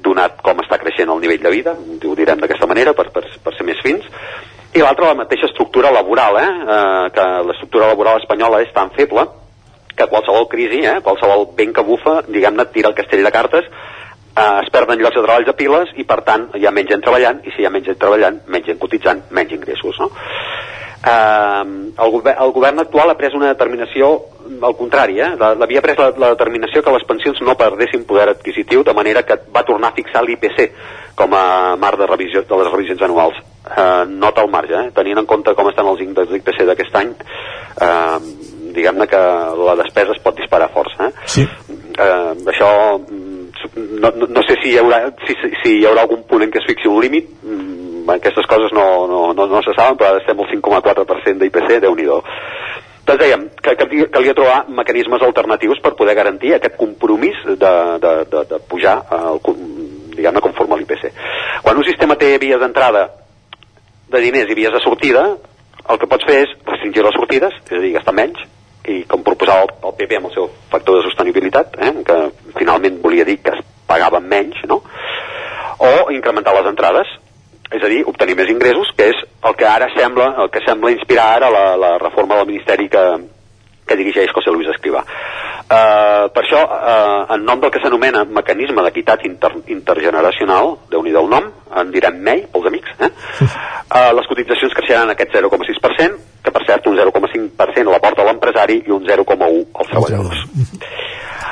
donat 0.03 0.41
com 0.45 0.61
està 0.63 0.79
creixent 0.81 1.11
el 1.13 1.21
nivell 1.23 1.43
de 1.43 1.53
vida, 1.53 1.75
ho 1.75 2.15
direm 2.19 2.41
d'aquesta 2.43 2.69
manera 2.71 2.95
per, 2.99 3.09
per, 3.15 3.25
per 3.45 3.55
ser 3.57 3.67
més 3.67 3.81
fins, 3.85 4.07
i 4.79 4.83
l'altra 4.83 5.11
la 5.11 5.19
mateixa 5.19 5.49
estructura 5.49 5.91
laboral, 5.91 6.39
eh? 6.39 6.49
eh 6.75 7.11
que 7.15 7.27
l'estructura 7.49 7.91
laboral 7.91 8.21
espanyola 8.21 8.63
és 8.63 8.73
tan 8.75 8.93
feble 8.95 9.27
que 9.99 10.07
qualsevol 10.07 10.47
crisi, 10.49 10.85
eh? 10.87 11.01
qualsevol 11.03 11.49
vent 11.59 11.75
que 11.75 11.83
bufa, 11.83 12.21
diguem-ne, 12.29 12.69
tira 12.75 12.93
el 12.93 12.95
castell 12.95 13.25
de 13.27 13.33
cartes, 13.35 13.67
eh, 13.67 14.61
es 14.63 14.71
perden 14.71 15.03
llocs 15.03 15.19
de 15.19 15.25
treball 15.25 15.51
a 15.51 15.57
piles 15.59 15.91
i 15.99 16.07
per 16.07 16.21
tant 16.29 16.51
hi 16.55 16.67
ha 16.67 16.75
menys 16.75 16.95
gent 16.95 17.03
treballant 17.03 17.43
i 17.43 17.55
si 17.57 17.65
hi 17.65 17.67
ha 17.67 17.75
menys 17.75 17.91
gent 17.91 17.99
treballant, 17.99 18.39
menys 18.47 18.71
gent 18.71 18.79
cotitzant, 18.79 19.25
menys 19.35 19.57
ingressos. 19.59 19.99
No? 19.99 20.13
Eh, 20.99 21.65
el, 22.05 22.11
gover 22.15 22.37
el 22.39 22.55
govern 22.55 22.79
actual 22.85 23.11
ha 23.11 23.19
pres 23.19 23.35
una 23.35 23.51
determinació 23.51 24.15
al 24.63 24.75
contrari, 24.79 25.21
eh? 25.21 25.35
L'havia 25.39 25.83
pres 25.83 25.99
la, 25.99 26.13
la 26.19 26.33
determinació 26.37 26.83
que 26.83 26.95
les 26.95 27.05
pensions 27.07 27.43
no 27.43 27.59
perdessin 27.59 28.07
poder 28.07 28.31
adquisitiu 28.33 28.87
de 28.87 28.95
manera 28.95 29.27
que 29.27 29.37
va 29.55 29.67
tornar 29.67 29.93
a 29.93 29.99
fixar 29.99 30.23
l'IPC 30.25 30.71
com 31.19 31.35
a 31.35 31.77
marc 31.77 31.99
de, 31.99 32.07
revisió, 32.07 32.47
de 32.47 32.63
les 32.63 32.73
revisions 32.73 33.03
anuals. 33.03 33.39
Eh, 33.69 34.05
nota 34.09 34.41
al 34.41 34.51
marge, 34.51 34.75
eh? 34.75 34.91
tenint 34.97 35.19
en 35.21 35.27
compte 35.29 35.53
com 35.55 35.69
estan 35.69 35.89
els 35.91 36.01
índexs 36.01 36.33
d'IPC 36.33 36.65
d'aquest 36.69 36.95
any, 36.97 37.11
eh, 37.85 38.19
diguem-ne 38.77 39.07
que 39.11 39.21
la 39.61 39.75
despesa 39.83 40.15
es 40.15 40.23
pot 40.25 40.37
disparar 40.39 40.71
força. 40.73 41.09
Eh? 41.09 41.27
Sí. 41.27 41.45
eh, 41.99 42.33
això 42.53 42.71
mm, 42.97 43.99
no, 44.01 44.13
no, 44.17 44.29
no 44.39 44.45
sé 44.47 44.57
si 44.63 44.73
hi, 44.73 44.79
haurà, 44.81 45.03
si, 45.27 45.37
si, 45.43 45.75
hi 45.81 45.85
haurà 45.89 46.07
algun 46.07 46.25
punt 46.31 46.47
en 46.47 46.55
què 46.55 46.63
es 46.63 46.69
fixi 46.71 46.89
un 46.89 47.03
límit 47.03 47.29
mm, 47.43 48.09
aquestes 48.17 48.47
coses 48.49 48.73
no, 48.73 48.87
no, 49.11 49.21
no, 49.37 49.47
no 49.51 49.61
se 49.67 49.75
saben 49.77 49.99
però 49.99 50.13
ara 50.13 50.23
estem 50.23 50.39
al 50.41 50.49
5,4% 50.49 51.43
d'IPC 51.43 51.75
déu 51.85 51.97
nhi 51.99 52.07
doncs 52.09 53.21
dèiem 53.21 53.49
que, 53.61 53.75
que 53.75 54.07
calia 54.15 54.37
trobar 54.37 54.63
mecanismes 54.81 55.25
alternatius 55.27 55.81
per 55.85 55.97
poder 55.99 56.15
garantir 56.17 56.55
aquest 56.55 56.77
compromís 56.81 57.37
de, 57.45 57.75
de, 58.01 58.15
de, 58.33 58.45
de 58.53 58.61
pujar 58.71 59.01
el, 59.19 59.41
diguem-ne 60.15 60.45
conforme 60.45 60.77
a 60.77 60.81
l'IPC 60.81 61.11
quan 61.65 61.81
un 61.81 61.89
sistema 61.89 62.17
té 62.21 62.37
vies 62.41 62.61
d'entrada 62.63 63.09
de 64.13 64.21
diners 64.25 64.51
i 64.51 64.57
vies 64.59 64.75
de 64.75 64.81
sortida 64.85 65.25
el 65.89 65.99
que 66.01 66.09
pots 66.11 66.27
fer 66.29 66.43
és 66.45 66.55
restringir 66.67 67.05
les 67.05 67.17
sortides 67.17 67.55
és 67.69 67.77
a 67.79 67.83
dir, 67.85 67.93
gastar 67.97 68.17
menys 68.17 68.43
i 68.89 69.03
com 69.09 69.25
proposava 69.25 69.67
el, 69.67 69.73
el 69.91 69.97
PP 70.01 70.19
amb 70.19 70.31
el 70.31 70.35
seu 70.35 70.51
factor 70.73 70.99
de 70.99 71.07
sostenibilitat 71.09 71.79
eh, 71.79 71.95
que 72.09 72.19
finalment 72.59 73.01
volia 73.05 73.27
dir 73.29 73.39
que 73.45 73.55
es 73.57 73.65
pagaven 73.89 74.29
menys 74.29 74.61
no? 74.69 74.83
o 75.79 76.11
incrementar 76.13 76.55
les 76.57 76.71
entrades 76.73 77.17
és 77.69 77.83
a 77.85 77.89
dir, 77.93 78.05
obtenir 78.09 78.37
més 78.37 78.53
ingressos 78.53 78.91
que 78.97 79.11
és 79.13 79.25
el 79.45 79.57
que 79.57 79.67
ara 79.69 79.91
sembla 79.97 80.31
el 80.45 80.53
que 80.53 80.65
sembla 80.65 80.95
inspirar 80.95 81.29
ara 81.37 81.51
la, 81.53 81.67
la 81.77 81.97
reforma 82.01 82.39
del 82.41 82.49
Ministeri 82.53 82.89
que, 82.93 83.05
que 83.89 83.97
dirigeix 83.99 84.31
José 84.37 84.53
Luis 84.55 84.69
Escrivá 84.75 85.05
Uh, 85.69 86.31
per 86.33 86.47
això, 86.47 86.63
uh, 86.65 87.35
en 87.35 87.43
nom 87.45 87.61
del 87.61 87.69
que 87.69 87.81
s'anomena 87.83 88.23
mecanisme 88.25 88.81
d'equitat 88.87 89.27
inter 89.29 89.51
intergeneracional, 89.69 90.71
déu 90.89 91.03
nhi 91.05 91.13
del 91.13 91.29
nom, 91.29 91.51
en 91.77 91.91
direm 91.93 92.23
MEI, 92.25 92.47
pels 92.55 92.71
amics, 92.71 92.95
eh? 93.05 93.11
uh, 93.45 94.15
les 94.17 94.31
cotitzacions 94.31 94.73
creixeran 94.79 95.13
aquest 95.13 95.37
0,6%, 95.37 96.17
que 96.41 96.55
per 96.57 96.65
cert 96.65 96.89
un 96.89 96.97
0,5% 96.97 97.93
l'aporta 97.93 98.25
l'empresari 98.25 98.79
i 98.87 98.97
un 98.97 99.05
0,1% 99.05 99.77
als 99.77 99.93
treballadors. 99.93 100.43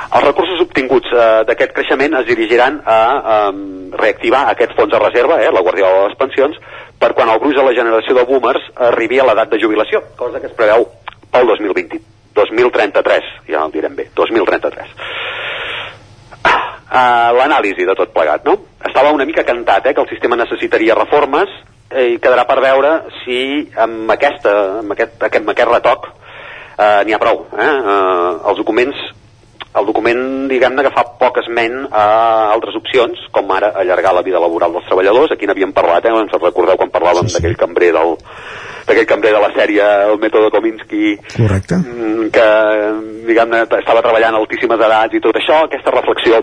Els 0.07 0.25
recursos 0.25 0.65
obtinguts 0.65 1.13
eh, 1.13 1.29
d'aquest 1.49 1.75
creixement 1.77 2.15
es 2.23 2.29
dirigiran 2.31 2.79
a 2.89 2.99
eh, 3.19 3.49
reactivar 4.01 4.47
aquest 4.53 4.73
fons 4.79 4.95
de 4.95 5.01
reserva, 5.03 5.43
eh, 5.43 5.51
la 5.53 5.61
guardiola 5.67 5.99
de 5.99 6.09
les 6.09 6.19
pensions, 6.23 6.57
per 6.97 7.13
quan 7.13 7.29
el 7.29 7.43
gruix 7.43 7.59
de 7.59 7.67
la 7.67 7.75
generació 7.77 8.17
de 8.17 8.25
boomers 8.25 8.71
arribi 8.89 9.21
a 9.21 9.29
l'edat 9.29 9.53
de 9.53 9.61
jubilació, 9.61 10.07
cosa 10.17 10.41
que 10.41 10.49
es 10.49 10.57
preveu 10.57 10.89
pel 11.35 11.51
2020, 11.53 12.01
2033, 12.37 13.33
ja 13.51 13.65
el 13.65 13.73
direm 13.75 13.97
bé, 13.97 14.11
2033. 14.15 14.93
Uh, 16.87 17.33
L'anàlisi 17.35 17.85
de 17.85 17.97
tot 17.99 18.13
plegat, 18.15 18.45
no? 18.47 18.55
Estava 18.87 19.11
una 19.13 19.27
mica 19.27 19.45
cantat, 19.45 19.89
eh, 19.89 19.95
que 19.95 20.05
el 20.05 20.09
sistema 20.09 20.39
necessitaria 20.39 20.95
reformes 20.95 21.51
eh, 21.91 22.13
i 22.15 22.21
quedarà 22.23 22.47
per 22.47 22.61
veure 22.63 22.93
si 23.23 23.41
amb, 23.75 24.07
aquesta, 24.15 24.55
amb, 24.83 24.95
aquest, 24.95 25.19
aquest, 25.19 25.43
amb 25.43 25.53
aquest 25.53 25.73
retoc 25.73 26.07
eh, 26.79 27.03
n'hi 27.05 27.17
ha 27.17 27.21
prou. 27.23 27.43
Eh? 27.59 27.67
Eh, 27.67 28.31
els 28.53 28.61
documents 28.63 29.03
el 29.77 29.87
document, 29.89 30.21
diguem-ne, 30.49 30.85
que 30.87 30.93
fa 30.95 31.05
poc 31.21 31.43
esment 31.43 31.83
a 31.91 32.05
altres 32.55 32.79
opcions, 32.79 33.27
com 33.35 33.51
ara 33.53 33.75
allargar 33.77 34.15
la 34.17 34.25
vida 34.25 34.41
laboral 34.41 34.73
dels 34.73 34.87
treballadors, 34.89 35.35
aquí 35.35 35.49
n'havíem 35.49 35.75
parlat, 35.77 36.07
eh? 36.09 36.15
ens 36.17 36.33
recordeu 36.41 36.79
quan 36.81 36.93
parlàvem 36.95 37.29
sí, 37.29 37.35
sí. 37.35 37.39
d'aquell 37.39 37.59
cambrer 37.61 37.93
del 37.97 38.17
d'aquell 38.87 39.09
cambrer 39.11 39.33
de 39.35 39.41
la 39.43 39.51
sèrie 39.51 39.87
El 40.07 40.21
mètode 40.23 40.51
Kominsky 40.55 41.17
Correcte. 41.35 41.75
mm, 41.75 42.29
que 42.35 42.47
diguem-ne 43.27 43.65
estava 43.81 44.03
treballant 44.05 44.37
a 44.37 44.43
altíssimes 44.43 44.85
edats 44.89 45.19
i 45.19 45.23
tot 45.25 45.39
això, 45.41 45.65
aquesta 45.67 45.95
reflexió 45.95 46.39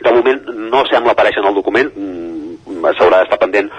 de 0.00 0.14
moment 0.16 0.40
no 0.72 0.82
sembla 0.90 1.14
aparèixer 1.14 1.44
en 1.44 1.50
el 1.52 1.58
document 1.60 1.92
mm, 1.94 2.90
s'haurà 2.98 3.22
d'estar 3.22 3.38
pendent 3.38 3.70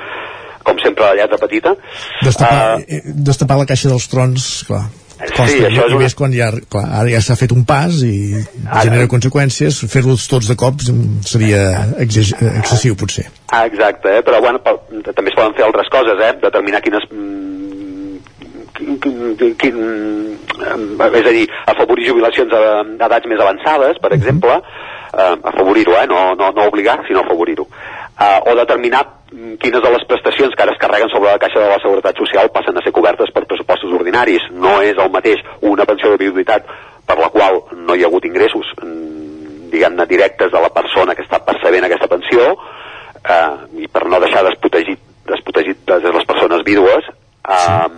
com 0.64 0.80
sempre 0.80 1.10
la 1.10 1.18
lletra 1.20 1.40
petita 1.42 1.76
Destapar, 2.22 2.80
uh, 2.80 3.02
destapar 3.30 3.58
la 3.60 3.68
caixa 3.70 3.92
dels 3.92 4.08
trons, 4.08 4.50
clar. 4.70 4.86
Costa, 5.30 5.46
Sí, 5.52 5.60
això 5.68 5.86
és 5.88 5.94
i 5.94 6.00
més 6.02 6.16
quan 6.18 6.34
ja, 6.34 6.50
clar, 6.72 6.84
ara 7.02 7.12
ja 7.14 7.22
s'ha 7.24 7.36
fet 7.40 7.52
un 7.56 7.64
pas 7.68 8.02
i 8.08 8.16
Ara- 8.66 8.84
genera 8.88 9.10
conseqüències, 9.12 9.82
fer-los 9.92 10.26
tots 10.32 10.50
de 10.50 10.56
cops 10.60 10.90
mm, 10.92 11.22
seria 11.30 11.62
excessiu 12.02 12.98
potser. 13.00 13.28
Ah, 13.52 13.66
exacte, 13.70 14.18
eh? 14.18 14.24
però 14.26 14.42
bueno, 14.42 14.62
també 14.64 15.30
es 15.32 15.38
poden 15.38 15.54
fer 15.58 15.68
altres 15.68 15.92
coses, 15.94 16.18
eh? 16.26 16.34
determinar 16.42 16.82
quines... 16.82 17.06
mm, 17.12 18.18
quin, 18.78 18.98
quin, 19.38 19.56
quin, 19.62 19.78
mm, 19.78 21.02
és 21.12 21.28
a 21.28 21.36
dir, 21.36 21.46
afavorir 21.70 22.08
jubilacions 22.10 22.54
a, 22.54 22.64
a 22.82 23.10
edats 23.10 23.30
més 23.30 23.42
avançades, 23.44 24.00
per 24.02 24.14
exemple, 24.18 24.58
eh, 25.14 25.36
afavorir-ho, 25.54 25.98
eh? 26.02 26.08
no, 26.10 26.32
no, 26.40 26.52
no 26.56 26.68
obligar, 26.72 27.02
sinó 27.08 27.26
afavorir-ho. 27.26 27.68
Eh, 28.22 28.40
o 28.46 28.56
determinar 28.56 29.02
mm, 29.32 29.56
quines 29.58 29.82
de 29.82 29.90
les 29.90 30.04
prestacions 30.06 30.54
que 30.54 30.64
ara 30.64 30.74
es 30.76 30.82
carreguen 30.82 31.10
sobre 31.10 31.32
la 31.32 31.40
caixa 31.42 31.60
de 31.60 31.70
la 31.72 31.80
Seguretat 31.82 32.20
Social 32.22 32.52
passen 32.54 32.78
a 32.78 32.84
ser 32.86 32.94
cobertes 32.94 33.32
per 33.34 33.48
pressupostos 33.50 33.96
ordinaris. 33.98 34.46
No 34.54 34.76
és 34.86 35.00
el 35.02 35.10
mateix 35.10 35.42
una 35.66 35.88
pensió 35.90 36.12
de 36.12 36.20
viuditat 36.22 36.68
per 37.08 37.18
la 37.18 37.32
qual 37.34 37.64
no 37.88 37.96
hi 37.96 38.04
ha 38.04 38.12
hagut 38.12 38.28
ingressos 38.30 38.70
mm, 38.78 39.72
diguem-ne 39.74 40.06
directes 40.06 40.52
de 40.54 40.62
la 40.62 40.70
persona 40.76 41.16
que 41.16 41.26
està 41.26 41.40
percebent 41.48 41.88
aquesta 41.88 42.12
pensió 42.12 42.46
eh, 42.52 43.82
i 43.82 43.90
per 43.90 44.06
no 44.06 44.20
deixar 44.22 44.46
desprotegit, 44.46 45.02
desprotegit 45.32 45.82
de 45.90 46.14
les 46.20 46.28
persones 46.30 46.62
vídues 46.68 47.10
eh, 47.10 47.90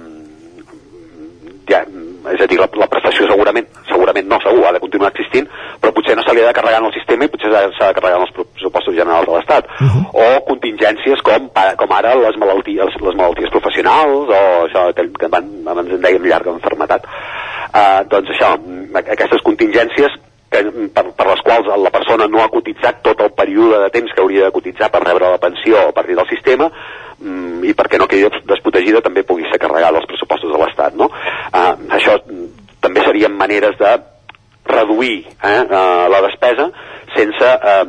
ja, 1.67 1.83
és 2.31 2.41
a 2.41 2.47
dir, 2.47 2.59
la, 2.59 2.67
la 2.79 2.87
prestació 2.91 3.27
segurament, 3.29 3.67
segurament 3.89 4.27
no, 4.29 4.39
segur, 4.43 4.63
ha 4.67 4.73
de 4.75 4.81
continuar 4.83 5.11
existint, 5.11 5.47
però 5.81 5.93
potser 5.95 6.15
no 6.15 6.23
se 6.25 6.35
li 6.35 6.43
ha 6.43 6.49
de 6.49 6.55
carregar 6.55 6.79
en 6.81 6.89
el 6.89 6.95
sistema 6.95 7.27
i 7.27 7.31
potser 7.33 7.51
s'ha 7.51 7.89
de 7.89 7.97
carregar 7.99 8.19
en 8.19 8.25
els 8.27 8.35
pressupostos 8.37 8.95
generals 8.95 9.27
de 9.27 9.35
l'Estat. 9.35 9.71
Uh 9.79 9.87
-huh. 9.87 10.03
O 10.25 10.45
contingències 10.51 11.21
com, 11.21 11.49
com 11.77 11.91
ara 11.91 12.15
les 12.15 12.37
malalties, 12.37 12.99
les 13.07 13.15
malalties 13.15 13.49
professionals 13.49 14.29
o 14.29 14.41
això 14.67 14.93
que, 14.93 15.09
que 15.19 15.27
van, 15.27 15.49
abans 15.67 15.89
en 15.89 16.01
dèiem 16.01 16.23
llarga 16.25 16.51
enfermetat. 16.51 17.05
Uh, 17.73 18.01
doncs 18.07 18.29
això, 18.29 18.53
aquestes 18.95 19.41
contingències 19.41 20.11
que, 20.53 20.63
per, 20.95 21.05
per 21.17 21.27
les 21.31 21.43
quals 21.45 21.69
la 21.83 21.91
persona 21.93 22.29
no 22.31 22.43
ha 22.43 22.51
cotitzat 22.53 23.01
tot 23.05 23.21
el 23.25 23.33
període 23.37 23.81
de 23.83 23.91
temps 23.95 24.13
que 24.13 24.23
hauria 24.23 24.47
de 24.47 24.55
cotitzar 24.55 24.91
per 24.93 25.03
rebre 25.03 25.33
la 25.33 25.41
pensió 25.41 25.81
a 25.87 25.93
partir 25.95 26.17
del 26.19 26.29
sistema 26.29 26.69
mm, 26.69 27.63
i 27.69 27.75
perquè 27.77 27.99
no 27.99 28.07
quedi 28.11 28.29
desprotegida 28.49 29.03
també 29.05 29.25
pugui 29.27 29.47
ser 29.49 29.61
carregada 29.61 29.99
als 29.99 30.09
pressupostos 30.09 30.53
de 30.53 30.61
l'Estat 30.61 30.97
no? 30.99 31.09
uh, 31.09 31.73
això 31.97 32.17
mm, 32.21 32.49
també 32.83 33.05
serien 33.05 33.35
maneres 33.35 33.77
de 33.79 33.93
reduir 34.63 35.25
eh, 35.43 35.59
uh, 35.63 36.07
la 36.07 36.21
despesa 36.23 36.69
sense 37.13 37.45
eh, 37.45 37.83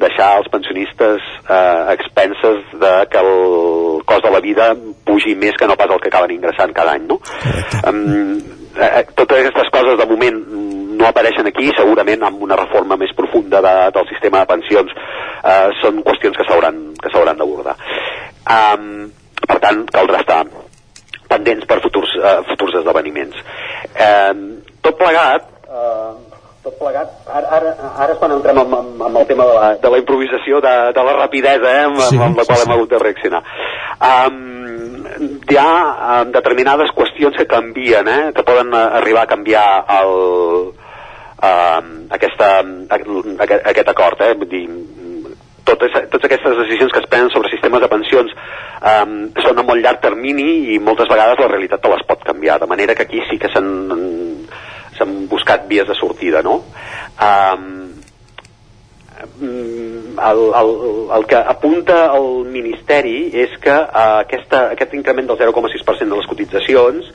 deixar 0.00 0.30
els 0.40 0.48
pensionistes 0.52 1.22
eh, 1.48 1.94
expenses 1.94 2.62
de 2.80 2.92
que 3.10 3.22
el 3.22 4.02
cost 4.08 4.24
de 4.26 4.32
la 4.34 4.40
vida 4.44 4.72
pugi 5.06 5.34
més 5.38 5.56
que 5.58 5.68
no 5.70 5.76
pas 5.80 5.90
el 5.90 6.00
que 6.02 6.10
acaben 6.10 6.34
ingressant 6.34 6.74
cada 6.76 6.96
any 6.98 7.06
no? 7.08 7.20
um, 7.88 8.38
eh, 8.76 9.04
totes 9.14 9.40
aquestes 9.40 9.70
coses 9.74 9.98
de 10.00 10.08
moment 10.10 10.40
mm, 10.40 10.83
no 10.98 11.08
apareixen 11.08 11.48
aquí, 11.50 11.70
segurament 11.76 12.22
amb 12.26 12.42
una 12.46 12.58
reforma 12.60 12.98
més 13.00 13.12
profunda 13.16 13.60
de, 13.64 13.74
del 13.94 14.08
sistema 14.12 14.42
de 14.42 14.50
pensions 14.54 14.94
eh, 14.94 15.68
són 15.82 16.02
qüestions 16.06 16.38
que 16.38 16.46
s'hauran 16.48 17.38
d'abordar. 17.38 17.76
Um, 18.44 19.10
per 19.48 19.58
tant, 19.62 19.84
caldrà 19.92 20.20
estar 20.20 20.42
pendents 21.28 21.66
per 21.68 21.80
futurs, 21.84 22.12
eh, 22.20 22.36
futurs 22.50 22.78
esdeveniments. 22.80 23.40
Eh, 23.94 24.34
tot 24.84 24.96
plegat, 25.00 25.48
eh, 25.68 26.12
tot 26.64 26.76
plegat, 26.80 27.10
ara, 27.28 27.48
ara, 27.58 27.72
ara 28.04 28.12
és 28.14 28.20
quan 28.20 28.32
entrem 28.36 28.60
amb, 28.62 28.76
amb, 28.78 29.02
amb 29.08 29.20
el 29.20 29.26
tema 29.28 29.46
de 29.48 29.56
la, 29.56 29.66
de 29.80 29.90
la 29.92 30.00
improvisació, 30.00 30.60
de, 30.64 30.74
de 30.96 31.04
la 31.08 31.16
rapidesa 31.18 31.72
eh, 31.72 31.84
amb, 31.88 32.00
Sí, 32.08 32.16
amb, 32.16 32.38
la 32.38 32.46
qual 32.46 32.60
sí. 32.60 32.66
hem 32.66 32.76
hagut 32.76 32.94
de 32.94 33.02
reaccionar. 33.02 33.42
Um, 34.10 34.40
hi 35.50 35.58
ha 35.60 35.74
um, 36.22 36.32
determinades 36.34 36.92
qüestions 36.96 37.36
que 37.36 37.48
canvien, 37.50 38.08
eh, 38.08 38.32
que 38.36 38.46
poden 38.46 38.72
eh, 38.72 38.86
arribar 39.00 39.26
a 39.26 39.32
canviar 39.34 39.68
el, 39.98 40.16
um, 41.48 41.90
aquesta, 42.16 42.50
aquest, 42.98 43.66
aquest 43.72 43.92
acord, 43.92 44.20
eh, 44.24 44.34
vull 44.38 44.50
dir, 44.50 44.64
totes, 45.64 45.96
totes 46.12 46.28
aquestes 46.28 46.56
decisions 46.60 46.92
que 46.92 47.00
es 47.02 47.08
prenen 47.10 47.30
sobre 47.32 47.50
sistemes 47.52 47.82
de 47.82 47.90
pensions 47.92 48.32
um, 48.34 49.14
són 49.42 49.60
a 49.60 49.66
molt 49.66 49.82
llarg 49.84 50.02
termini 50.04 50.74
i 50.74 50.78
moltes 50.78 51.08
vegades 51.10 51.40
la 51.40 51.50
realitat 51.50 51.82
te 51.82 51.92
les 51.92 52.04
pot 52.08 52.24
canviar, 52.26 52.60
de 52.60 52.70
manera 52.70 52.94
que 52.94 53.06
aquí 53.08 53.22
sí 53.30 53.40
que 53.40 53.50
s'han 53.52 53.70
s'han 54.94 55.14
buscat 55.28 55.66
vies 55.66 55.88
de 55.88 55.94
sortida, 55.98 56.42
no? 56.42 56.60
Um, 57.18 57.64
mm, 59.40 60.18
el, 60.28 60.42
el, 60.60 60.70
el 61.16 61.26
que 61.26 61.40
apunta 61.54 61.98
el 62.14 62.44
Ministeri 62.46 63.16
és 63.44 63.56
que 63.62 63.74
uh, 63.74 64.20
aquesta, 64.22 64.68
aquest 64.76 64.94
increment 64.94 65.32
del 65.32 65.40
0,6% 65.40 66.06
de 66.06 66.20
les 66.20 66.30
cotitzacions 66.30 67.10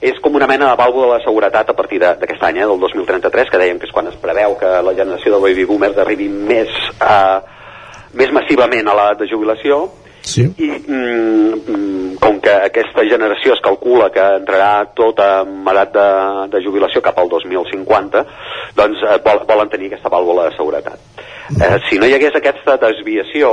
és 0.00 0.18
com 0.20 0.34
una 0.34 0.46
mena 0.46 0.70
de 0.70 0.76
vàlvula 0.82 1.18
de 1.18 1.24
seguretat 1.24 1.70
a 1.70 1.76
partir 1.76 2.00
de- 2.00 2.14
d'aquest 2.20 2.42
any, 2.42 2.58
eh, 2.58 2.66
del 2.66 2.80
2033, 2.80 3.50
que 3.50 3.58
dèiem 3.58 3.78
que 3.78 3.86
és 3.86 3.92
quan 3.92 4.06
es 4.08 4.16
preveu 4.16 4.56
que 4.58 4.66
la 4.82 4.94
generació 4.94 5.34
de 5.34 5.42
baby 5.42 5.64
boomers 5.64 5.98
arribi 5.98 6.28
més, 6.28 6.68
uh, 7.00 7.40
més 8.14 8.30
massivament 8.32 8.88
a 8.88 8.94
l'edat 8.94 9.18
de 9.18 9.28
jubilació, 9.28 9.90
Sí. 10.24 10.40
i 10.56 10.70
mm, 10.70 11.52
mm, 11.68 12.16
com 12.16 12.40
que 12.40 12.50
aquesta 12.50 13.04
generació 13.04 13.52
es 13.52 13.60
calcula 13.60 14.06
que 14.10 14.22
entrarà 14.38 14.86
tota 14.96 15.40
amb 15.42 15.68
edat 15.68 15.92
de, 15.92 16.06
de 16.48 16.62
jubilació 16.64 17.02
cap 17.04 17.18
al 17.20 17.28
2050 17.28 18.24
doncs 18.74 19.02
eh, 19.04 19.18
vol, 19.22 19.42
volen 19.46 19.68
tenir 19.68 19.90
aquesta 19.90 20.08
vàlvula 20.08 20.48
de 20.48 20.56
seguretat 20.56 20.96
eh, 21.60 21.76
si 21.90 21.98
no 22.00 22.08
hi 22.08 22.14
hagués 22.16 22.38
aquesta 22.40 22.78
desviació 22.80 23.50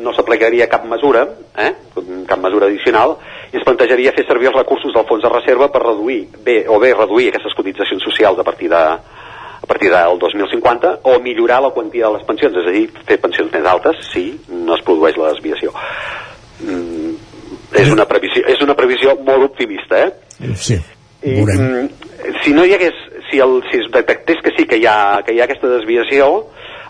no 0.00 0.14
s'aplicaria 0.16 0.70
cap 0.72 0.86
mesura 0.88 1.26
eh, 1.58 1.74
cap 2.26 2.40
mesura 2.40 2.70
addicional 2.70 3.18
i 3.50 3.58
es 3.58 3.64
plantejaria 3.66 4.14
fer 4.14 4.26
servir 4.28 4.50
els 4.50 4.58
recursos 4.60 4.94
del 4.94 5.06
fons 5.08 5.24
de 5.24 5.30
reserva 5.32 5.70
per 5.72 5.82
reduir 5.82 6.20
bé, 6.44 6.62
o 6.68 6.78
bé 6.82 6.92
reduir 6.94 7.30
aquestes 7.30 7.56
cotitzacions 7.58 8.04
socials 8.06 8.38
a 8.38 8.46
partir 8.46 8.70
de 8.70 8.82
a 9.60 9.66
partir 9.66 9.90
del 9.90 10.18
2050 10.18 11.00
o 11.02 11.18
millorar 11.20 11.60
la 11.62 11.70
quantia 11.70 12.06
de 12.06 12.14
les 12.16 12.24
pensions, 12.26 12.56
és 12.56 12.66
a 12.66 12.72
dir, 12.74 12.86
fer 13.06 13.18
pensions 13.20 13.52
més 13.52 13.66
altes 13.68 13.98
si 14.08 14.24
no 14.48 14.74
es 14.74 14.84
produeix 14.86 15.18
la 15.20 15.34
desviació. 15.34 15.74
Mm, 16.64 17.12
és, 17.76 17.90
una 17.92 18.06
previsió, 18.08 18.42
és 18.48 18.62
una 18.64 18.74
previsió 18.78 19.14
molt 19.20 19.50
optimista, 19.50 20.00
eh? 20.06 20.54
Sí, 20.56 20.78
I, 21.22 21.42
mm, 21.44 22.40
si 22.42 22.54
no 22.56 22.64
hi 22.64 22.72
hagués, 22.74 22.96
si, 23.28 23.38
el, 23.44 23.60
si 23.70 23.82
es 23.82 23.90
detectés 23.92 24.40
que 24.42 24.54
sí 24.56 24.66
que 24.66 24.80
hi, 24.80 24.86
ha, 24.88 25.20
que 25.26 25.36
hi 25.36 25.42
ha 25.42 25.46
aquesta 25.48 25.68
desviació, 25.68 26.30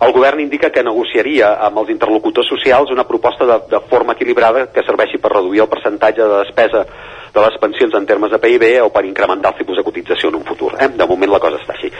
el 0.00 0.12
govern 0.12 0.40
indica 0.40 0.70
que 0.72 0.82
negociaria 0.82 1.54
amb 1.66 1.82
els 1.82 1.90
interlocutors 1.92 2.48
socials 2.48 2.92
una 2.94 3.06
proposta 3.08 3.46
de, 3.46 3.58
de 3.70 3.80
forma 3.90 4.16
equilibrada 4.16 4.68
que 4.72 4.84
serveixi 4.86 5.20
per 5.20 5.34
reduir 5.34 5.64
el 5.66 5.72
percentatge 5.72 6.22
de 6.24 6.38
despesa 6.44 6.86
de 7.30 7.40
les 7.40 7.56
pensions 7.62 7.94
en 7.94 8.06
termes 8.06 8.32
de 8.32 8.38
PIB 8.42 8.64
o 8.82 8.88
per 8.90 9.04
incrementar 9.06 9.52
el 9.52 9.58
tipus 9.60 9.76
de 9.78 9.84
cotització 9.86 10.30
en 10.30 10.40
un 10.40 10.44
futur. 10.44 10.72
Eh? 10.80 10.88
De 10.98 11.06
moment 11.06 11.30
la 11.30 11.38
cosa 11.42 11.60
està 11.60 11.76
així. 11.76 11.90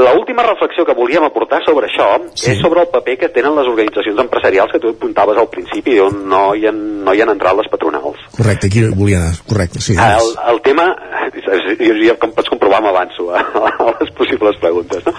L'última 0.00 0.46
reflexió 0.46 0.86
que 0.88 0.96
volíem 0.96 1.26
aportar 1.26 1.60
sobre 1.66 1.90
això 1.90 2.08
sí. 2.32 2.52
és 2.54 2.62
sobre 2.62 2.84
el 2.86 2.88
paper 2.92 3.18
que 3.20 3.30
tenen 3.34 3.56
les 3.58 3.68
organitzacions 3.68 4.24
empresarials 4.24 4.72
que 4.72 4.80
tu 4.80 4.94
apuntaves 4.94 5.36
al 5.36 5.50
principi 5.52 5.98
on 6.00 6.22
no 6.30 6.42
hi 6.56 6.66
han, 6.70 6.80
no 7.04 7.14
hi 7.14 7.20
han 7.20 7.34
entrat 7.34 7.58
les 7.58 7.68
patronals. 7.72 8.24
Correcte, 8.36 8.70
aquí 8.70 8.86
volia 8.88 9.20
anar. 9.24 9.36
Correcte, 9.48 9.84
sí. 9.84 9.98
El, 10.00 10.32
el 10.54 10.62
tema, 10.64 10.88
jo, 11.36 11.94
jo, 12.00 12.16
com 12.22 12.32
pots 12.36 12.52
comprovar, 12.52 12.80
m'avanço 12.84 13.28
a, 13.34 13.44
a 13.76 13.92
les 14.00 14.14
possibles 14.16 14.56
preguntes. 14.62 15.04
No? 15.04 15.12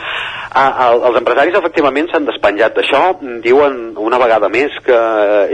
Ah, 0.51 0.89
el, 0.89 0.99
els 1.07 1.17
empresaris 1.21 1.55
efectivament 1.55 2.09
s'han 2.11 2.25
despenjat 2.27 2.75
d'això, 2.75 3.01
diuen 3.43 3.77
una 4.03 4.17
vegada 4.19 4.49
més 4.51 4.73
que 4.83 4.97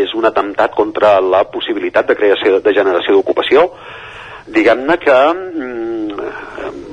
és 0.02 0.14
un 0.18 0.26
atemptat 0.26 0.74
contra 0.74 1.20
la 1.22 1.44
possibilitat 1.54 2.10
de 2.10 2.16
creació 2.18 2.58
de 2.66 2.74
generació 2.74 3.14
d'ocupació. 3.14 3.68
Diguem-ne 4.48 4.96
que 4.98 5.18
mm, 5.34 6.32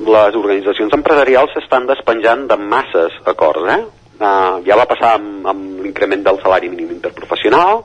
les 0.04 0.36
organitzacions 0.36 0.92
empresarials 0.98 1.54
s'estan 1.56 1.88
despenjant 1.88 2.44
de 2.50 2.58
masses 2.60 3.16
acords, 3.32 3.70
eh? 3.72 3.80
Uh, 4.14 4.60
ja 4.68 4.76
va 4.78 4.86
passar 4.90 5.16
amb, 5.16 5.46
amb 5.48 5.80
l'increment 5.82 6.22
del 6.26 6.42
salari 6.42 6.68
mínim 6.70 6.92
interprofessional, 6.92 7.80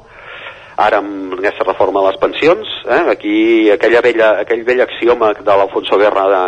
ara 0.79 0.99
amb 0.99 1.37
aquesta 1.37 1.65
reforma 1.67 2.03
de 2.03 2.11
les 2.11 2.19
pensions, 2.19 2.75
eh? 2.87 3.01
aquí 3.15 3.37
aquella 3.73 4.03
vella, 4.05 4.29
aquell 4.43 4.61
vell 4.67 4.83
axioma 4.85 5.31
de 5.39 5.47
l'Alfonso 5.49 5.97
Guerra 5.99 6.27
de 6.31 6.43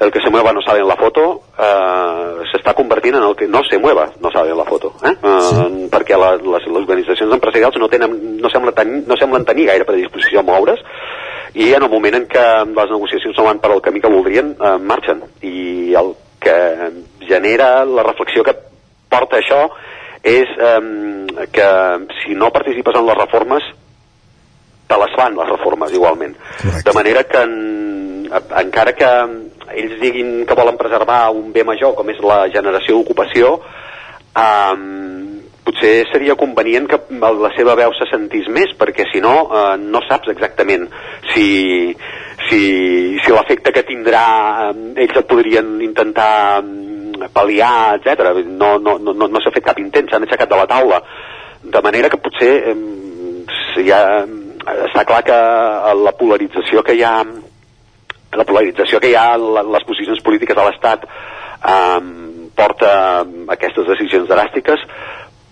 el 0.00 0.10
que 0.10 0.20
se 0.20 0.30
mueva 0.30 0.52
no 0.52 0.62
sale 0.62 0.80
en 0.80 0.88
la 0.88 0.96
foto 0.96 1.42
eh, 1.58 2.46
s'està 2.50 2.74
convertint 2.74 3.16
en 3.16 3.22
el 3.22 3.36
que 3.36 3.46
no 3.46 3.62
se 3.64 3.78
mueva 3.78 4.08
no 4.20 4.30
sale 4.30 4.50
en 4.50 4.58
la 4.58 4.64
foto 4.64 4.94
eh? 5.04 5.14
Eh, 5.14 5.40
sí. 5.48 5.88
perquè 5.92 6.18
la, 6.18 6.34
les, 6.36 6.66
les 6.66 6.82
organitzacions 6.82 7.32
empresarials 7.36 7.78
no, 7.78 7.88
tenen, 7.88 8.16
no, 8.40 8.50
semblen 8.50 8.74
tenir, 8.74 9.02
no 9.06 9.16
semblen 9.16 9.46
tenir 9.46 9.68
gaire 9.70 9.86
predisposició 9.88 10.40
a 10.40 10.46
moure's 10.46 10.82
i 11.54 11.70
en 11.72 11.86
el 11.86 11.90
moment 11.90 12.18
en 12.18 12.28
què 12.30 12.46
les 12.66 12.94
negociacions 12.96 13.38
no 13.38 13.46
van 13.46 13.62
per 13.62 13.70
al 13.70 13.82
camí 13.82 14.02
que 14.02 14.10
voldrien 14.10 14.54
eh, 14.58 14.76
marxen 14.82 15.22
i 15.42 15.94
el 15.94 16.14
que 16.42 16.56
genera 17.28 17.84
la 17.84 18.02
reflexió 18.02 18.42
que 18.44 18.56
porta 19.08 19.38
això 19.38 19.68
és 20.24 20.50
eh, 20.58 21.46
que 21.52 21.70
si 22.22 22.34
no 22.34 22.50
participes 22.50 22.98
en 22.98 23.06
les 23.06 23.18
reformes 23.22 23.70
te 24.88 24.98
les 25.00 25.14
fan 25.16 25.36
les 25.38 25.48
reformes 25.48 25.92
igualment 25.92 26.34
Correcte. 26.34 26.90
de 26.90 26.96
manera 26.96 27.24
que 27.24 27.42
en, 27.46 28.28
encara 28.58 28.92
que 28.92 29.10
ells 29.76 29.98
diguin 30.02 30.44
que 30.46 30.56
volen 30.58 30.78
preservar 30.80 31.28
un 31.34 31.52
bé 31.52 31.64
major 31.66 31.94
com 31.98 32.10
és 32.10 32.20
la 32.24 32.44
generació 32.54 32.98
d'ocupació 32.98 33.56
eh, 34.34 34.74
potser 35.64 35.94
seria 36.12 36.36
convenient 36.36 36.86
que 36.90 37.00
la 37.20 37.50
seva 37.56 37.76
veu 37.78 37.94
se 37.96 38.08
sentís 38.10 38.48
més 38.52 38.74
perquè 38.78 39.08
si 39.10 39.22
no 39.24 39.34
eh, 39.48 39.76
no 39.80 40.02
saps 40.08 40.30
exactament 40.34 40.88
si, 41.32 41.48
si, 42.48 42.62
si 43.24 43.32
l'efecte 43.32 43.72
que 43.72 43.86
tindrà 43.88 44.24
eh, 44.70 44.74
ells 45.06 45.20
et 45.20 45.30
podrien 45.30 45.78
intentar 45.84 46.62
mm, 46.62 47.30
pal·liar, 47.34 47.96
etc. 47.96 48.34
No, 48.44 48.76
no, 48.82 48.98
no, 48.98 49.14
no 49.14 49.40
s'ha 49.40 49.52
fet 49.54 49.64
cap 49.70 49.78
intent, 49.80 50.10
s'han 50.10 50.26
aixecat 50.26 50.50
de 50.50 50.58
la 50.60 50.68
taula 50.68 51.00
de 51.64 51.80
manera 51.80 52.10
que 52.12 52.20
potser 52.20 52.52
eh, 52.70 52.76
ja, 53.86 54.00
està 54.88 55.04
clar 55.08 55.22
que 55.24 55.38
la 56.04 56.12
polarització 56.18 56.84
que 56.84 56.96
hi 56.96 57.04
ha 57.04 57.16
la 58.36 58.46
polarització 58.48 59.00
que 59.00 59.12
hi 59.12 59.18
ha 59.18 59.34
les 59.38 59.88
posicions 59.88 60.22
polítiques 60.24 60.56
de 60.56 60.66
l'Estat 60.66 61.06
eh, 61.08 62.00
porta 62.54 62.94
aquestes 63.56 63.86
decisions 63.90 64.30
dràstiques 64.30 64.82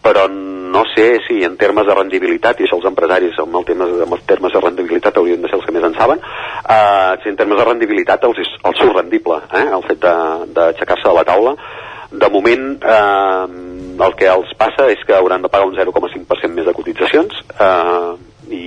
però 0.02 0.26
no 0.28 0.82
sé 0.96 1.20
si 1.28 1.44
en 1.44 1.56
termes 1.56 1.86
de 1.86 1.94
rendibilitat, 1.94 2.58
i 2.58 2.66
això 2.66 2.78
els 2.80 2.88
empresaris 2.90 3.38
amb, 3.38 3.54
el 3.60 3.66
tema, 3.68 3.86
amb 4.06 4.16
els 4.16 4.24
termes 4.26 4.52
de 4.52 4.60
rendibilitat 4.64 5.18
haurien 5.20 5.44
de 5.44 5.50
ser 5.50 5.60
els 5.60 5.66
que 5.68 5.74
més 5.76 5.86
en 5.86 5.94
saben, 5.94 6.18
eh, 6.18 7.12
si 7.22 7.30
en 7.30 7.38
termes 7.38 7.60
de 7.60 7.66
rendibilitat 7.68 8.24
els, 8.26 8.40
els 8.40 8.80
surt 8.80 8.96
rendible, 8.98 9.38
eh, 9.52 9.66
el 9.78 9.86
fet 9.86 10.02
d'aixecar-se 10.02 11.06
de, 11.06 11.12
de 11.12 11.16
la 11.20 11.26
taula. 11.28 11.54
De 12.12 12.28
moment, 12.28 12.66
eh, 12.82 14.06
el 14.06 14.16
que 14.18 14.28
els 14.28 14.50
passa 14.58 14.88
és 14.90 15.00
que 15.06 15.14
hauran 15.16 15.44
de 15.44 15.52
pagar 15.52 15.68
un 15.70 15.76
0,5% 15.78 16.56
més 16.56 16.66
de 16.66 16.74
cotitzacions 16.76 17.38
eh, 17.54 18.10
i 18.50 18.64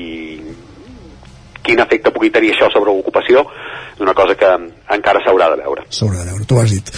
quin 1.65 1.81
efecte 1.81 2.13
pugui 2.13 2.31
tenir 2.31 2.53
això 2.53 2.69
sobre 2.71 2.93
l'ocupació 2.93 3.43
és 3.95 4.03
una 4.03 4.13
cosa 4.13 4.35
que 4.35 4.51
encara 4.95 5.23
s'haurà 5.25 5.49
de 5.53 5.61
veure. 5.63 5.85
S'haurà 5.89 6.23
de 6.23 6.31
veure, 6.31 6.47
tu 6.47 6.59
has 6.59 6.71
dit. 6.75 6.91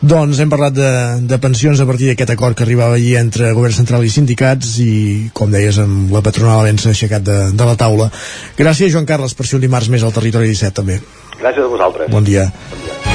Doncs 0.00 0.38
hem 0.40 0.48
parlat 0.48 0.72
de, 0.72 0.90
de 1.28 1.38
pensions 1.40 1.80
a 1.80 1.86
partir 1.88 2.08
d'aquest 2.08 2.32
acord 2.32 2.56
que 2.56 2.64
arribava 2.64 2.96
ahir 2.96 3.18
entre 3.20 3.52
govern 3.56 3.76
central 3.76 4.04
i 4.04 4.12
sindicats 4.12 4.78
i, 4.80 4.92
com 5.36 5.52
deies, 5.52 5.76
amb 5.82 6.12
la 6.14 6.24
patronal 6.24 6.62
havent-se 6.62 6.94
aixecat 6.94 7.24
de, 7.26 7.38
de 7.52 7.68
la 7.68 7.76
taula. 7.76 8.08
Gràcies, 8.56 8.94
Joan 8.94 9.08
Carles, 9.08 9.36
per 9.36 9.48
ser 9.48 9.60
un 9.60 9.66
dimarts 9.68 9.92
més 9.92 10.04
al 10.04 10.16
Territori 10.16 10.48
17, 10.54 10.76
també. 10.80 11.00
Gràcies 11.36 11.66
a 11.66 11.72
vosaltres. 11.72 12.12
Bon 12.12 12.24
dia. 12.24 12.48
Bon 12.72 12.86
dia. 12.86 13.10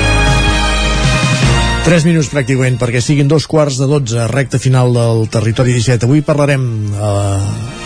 3 1.86 2.02
minuts 2.02 2.32
pràcticament 2.34 2.80
perquè 2.82 2.98
siguin 2.98 3.28
dos 3.30 3.46
quarts 3.46 3.76
de 3.78 3.86
12, 3.86 4.24
recta 4.32 4.58
final 4.58 4.90
del 4.96 5.28
Territori 5.30 5.76
17. 5.76 6.08
Avui 6.08 6.24
parlarem 6.26 6.64
eh, 6.90 7.85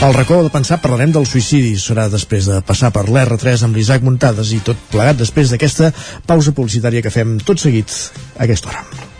al 0.00 0.14
racó 0.14 0.42
de 0.42 0.48
pensar 0.48 0.78
parlarem 0.80 1.12
del 1.12 1.26
suïcidi. 1.28 1.74
Serà 1.76 2.06
després 2.08 2.48
de 2.48 2.62
passar 2.64 2.88
per 2.94 3.04
l'R3 3.04 3.66
amb 3.66 3.76
l'Isaac 3.76 4.04
Muntades 4.06 4.54
i 4.56 4.62
tot 4.64 4.80
plegat 4.92 5.20
després 5.20 5.52
d'aquesta 5.52 5.92
pausa 6.26 6.56
publicitària 6.56 7.04
que 7.04 7.12
fem 7.12 7.36
tot 7.44 7.60
seguit 7.60 7.92
a 8.38 8.46
aquesta 8.48 8.72
hora. 8.72 9.19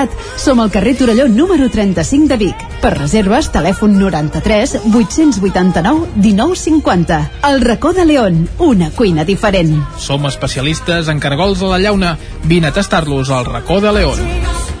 mercat. 0.01 0.17
Som 0.37 0.59
al 0.59 0.71
carrer 0.71 0.95
Torelló 0.97 1.27
número 1.27 1.69
35 1.69 2.27
de 2.27 2.37
Vic. 2.37 2.55
Per 2.81 2.93
reserves, 2.97 3.51
telèfon 3.51 3.97
93 3.99 4.81
889 4.93 6.07
1950. 6.15 7.31
El 7.49 7.61
racó 7.61 7.93
de 7.93 8.05
León, 8.05 8.49
una 8.59 8.91
cuina 8.91 9.25
diferent. 9.25 9.83
Som 9.97 10.25
especialistes 10.25 11.07
en 11.07 11.19
cargols 11.19 11.61
a 11.61 11.71
la 11.75 11.79
llauna. 11.79 12.17
Vine 12.43 12.67
a 12.67 12.73
tastar-los 12.73 13.29
al 13.29 13.45
racó 13.45 13.81
de 13.81 13.93
León. 13.93 14.80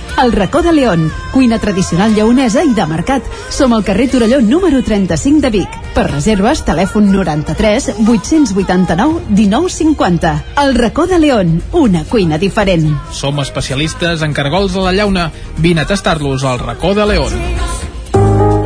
El 0.21 0.31
racó 0.31 0.61
de 0.61 0.73
León, 0.73 1.11
cuina 1.31 1.59
tradicional 1.59 2.13
lleonesa 2.13 2.63
i 2.63 2.73
de 2.73 2.85
mercat. 2.85 3.25
Som 3.49 3.73
al 3.73 3.83
carrer 3.83 4.09
Torelló 4.11 4.41
número 4.41 4.83
35 4.83 5.41
de 5.41 5.49
Vic. 5.49 5.77
Per 5.95 6.05
reserves, 6.09 6.63
telèfon 6.67 7.11
93 7.11 7.91
889 8.07 9.21
1950. 9.29 10.33
El 10.63 10.75
racó 10.75 11.07
de 11.07 11.19
León, 11.19 11.61
una 11.71 12.03
cuina 12.03 12.37
diferent. 12.37 12.89
Som 13.11 13.39
especialistes 13.39 14.21
en 14.21 14.33
cargols 14.33 14.75
a 14.75 14.87
la 14.87 14.93
llauna. 14.93 15.31
Vine 15.57 15.81
a 15.81 15.87
tastar-los 15.87 16.43
al 16.43 16.59
racó 16.59 16.93
de 16.93 17.05
León. 17.05 17.33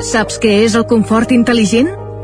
Saps 0.06 0.40
què 0.42 0.60
és 0.66 0.76
el 0.76 0.86
confort 0.90 1.32
intel·ligent? 1.32 2.05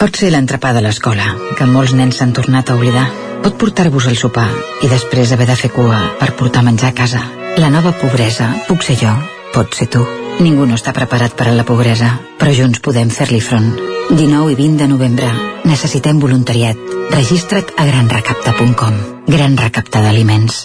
Pot 0.00 0.16
ser 0.16 0.30
l'entrepà 0.32 0.70
de 0.72 0.80
l'escola, 0.80 1.26
que 1.58 1.66
molts 1.68 1.92
nens 1.92 2.16
s'han 2.16 2.30
tornat 2.32 2.70
a 2.70 2.76
oblidar 2.78 3.04
pot 3.44 3.58
portar-vos 3.60 4.06
al 4.08 4.16
sopar 4.16 4.48
i 4.80 4.88
després 4.88 5.32
haver 5.36 5.46
de 5.50 5.56
fer 5.60 5.68
cua 5.74 5.98
per 6.20 6.30
portar 6.38 6.62
menjar 6.64 6.88
a 6.88 6.96
casa. 6.96 7.20
La 7.60 7.68
nova 7.68 7.92
pobresa 8.00 8.48
puc 8.68 8.84
ser 8.86 8.96
jo, 9.00 9.12
pot 9.52 9.76
ser 9.76 9.90
tu. 9.92 10.00
Ningú 10.40 10.64
no 10.64 10.78
està 10.80 10.94
preparat 10.96 11.36
per 11.36 11.50
a 11.50 11.56
la 11.56 11.66
pobresa, 11.68 12.14
però 12.40 12.54
junts 12.56 12.80
podem 12.80 13.12
fer-li 13.12 13.42
front. 13.44 13.74
19 14.10 14.54
i 14.54 14.56
20 14.62 14.80
de 14.80 14.88
novembre. 14.88 15.28
Necessitem 15.68 16.20
voluntariat. 16.22 16.80
Registra't 17.12 17.76
a 17.76 17.84
granrecapta.com. 17.90 19.02
Gran 19.28 19.60
Recapta 19.60 20.00
d'Aliments. 20.06 20.64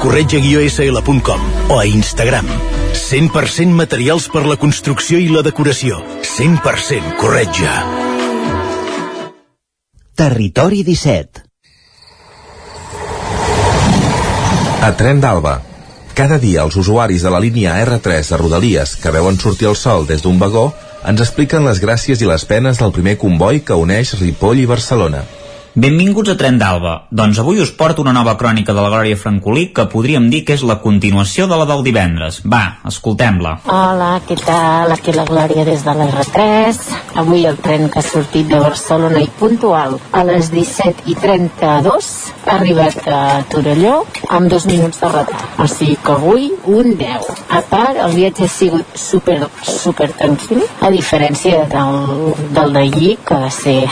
corretja-sl.com 0.00 1.40
o 1.70 1.78
a 1.78 1.84
Instagram. 1.86 2.48
100% 2.96 3.70
materials 3.76 4.26
per 4.32 4.46
la 4.48 4.56
construcció 4.56 5.20
i 5.20 5.28
la 5.28 5.44
decoració. 5.46 6.00
100% 6.24 7.16
corretja. 7.20 7.76
Territori 10.20 10.82
17 10.84 11.46
A 14.80 14.92
Tren 14.96 15.20
d'Alba. 15.20 15.58
Cada 16.16 16.38
dia 16.40 16.62
els 16.64 16.76
usuaris 16.80 17.20
de 17.24 17.30
la 17.32 17.40
línia 17.40 17.74
R3 17.84 18.30
de 18.32 18.38
Rodalies 18.40 18.94
que 19.00 19.12
veuen 19.12 19.36
sortir 19.36 19.68
el 19.68 19.76
sol 19.76 20.06
des 20.08 20.24
d'un 20.24 20.38
vagó 20.40 20.70
ens 21.08 21.20
expliquen 21.20 21.68
les 21.68 21.80
gràcies 21.84 22.20
i 22.24 22.28
les 22.28 22.46
penes 22.48 22.80
del 22.80 22.92
primer 22.96 23.18
comboi 23.20 23.60
que 23.60 23.76
uneix 23.76 24.14
Ripoll 24.20 24.64
i 24.64 24.66
Barcelona. 24.68 25.20
Benvinguts 25.74 26.32
a 26.32 26.34
Tren 26.34 26.56
d'Alba. 26.58 26.92
Doncs 27.14 27.38
avui 27.38 27.60
us 27.62 27.70
porto 27.70 28.02
una 28.02 28.10
nova 28.10 28.32
crònica 28.34 28.74
de 28.74 28.82
la 28.82 28.88
Glòria 28.90 29.14
Francolí 29.14 29.68
que 29.70 29.84
podríem 29.92 30.26
dir 30.32 30.40
que 30.42 30.56
és 30.58 30.64
la 30.66 30.80
continuació 30.82 31.46
de 31.46 31.54
la 31.60 31.66
del 31.68 31.84
divendres. 31.86 32.40
Va, 32.42 32.80
escoltem-la. 32.90 33.52
Hola, 33.70 34.08
què 34.26 34.34
tal? 34.42 34.90
Aquí 34.90 35.14
la 35.14 35.28
Glòria 35.28 35.62
des 35.68 35.84
de 35.86 35.94
l'R3. 35.94 36.80
Avui 37.22 37.46
el 37.46 37.60
tren 37.62 37.86
que 37.86 38.02
ha 38.02 38.02
sortit 38.02 38.50
de 38.50 38.58
Barcelona 38.58 39.22
i 39.22 39.30
puntual 39.38 39.94
a 40.10 40.24
les 40.26 40.50
17 40.50 41.06
i 41.06 41.14
32 41.14 42.10
ha 42.50 42.56
arribat 42.56 43.06
a 43.06 43.20
Torelló 43.52 44.00
amb 44.26 44.50
dos 44.50 44.66
minuts 44.66 44.98
de 44.98 45.12
retard. 45.14 45.46
O 45.62 45.68
sigui 45.70 45.94
que 46.02 46.16
avui 46.18 46.50
un 46.66 46.96
10. 46.98 47.30
A 47.46 47.62
part, 47.70 47.94
el 48.08 48.18
viatge 48.18 48.48
ha 48.48 48.50
sigut 48.50 48.98
super, 48.98 49.38
super 49.62 50.10
tranquil, 50.18 50.66
a 50.82 50.90
diferència 50.90 51.62
del, 51.70 52.34
del 52.58 52.74
d'ahir, 52.74 53.16
que 53.22 53.38
va 53.46 53.54
ser 53.54 53.84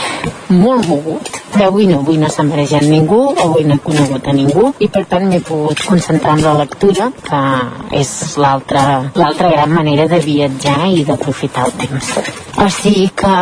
molt 0.49 0.87
mogut. 0.91 1.31
Però 1.53 1.67
avui 1.67 1.87
no, 1.89 1.99
avui 2.03 2.17
no 2.21 2.29
s'ha 2.29 2.45
marejat 2.45 2.85
ningú, 2.85 3.19
avui 3.45 3.65
no 3.65 3.75
he 3.75 3.83
conegut 3.83 4.27
a 4.27 4.33
ningú 4.37 4.69
i 4.79 4.89
per 4.93 5.03
tant 5.09 5.25
m'he 5.29 5.41
pogut 5.45 5.81
concentrar 5.87 6.37
en 6.37 6.45
la 6.45 6.53
lectura, 6.61 7.09
que 7.25 7.41
és 7.99 8.13
l'altra 8.37 8.85
gran 9.15 9.73
manera 9.73 10.07
de 10.11 10.21
viatjar 10.23 10.91
i 10.93 11.03
d'aprofitar 11.07 11.65
el 11.69 11.77
temps. 11.83 12.13
Sigui 12.79 13.09
que 13.17 13.35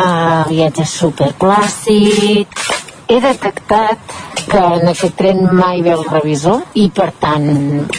viatge 0.48 0.84
superclàssic, 0.88 2.62
he 3.08 3.20
detectat 3.24 4.16
que 4.48 4.58
en 4.58 4.88
aquest 4.90 5.16
tren 5.16 5.40
mai 5.52 5.80
ve 5.84 5.92
el 5.94 6.04
revisor 6.08 6.62
i 6.82 6.86
per 6.94 7.08
tant 7.20 7.48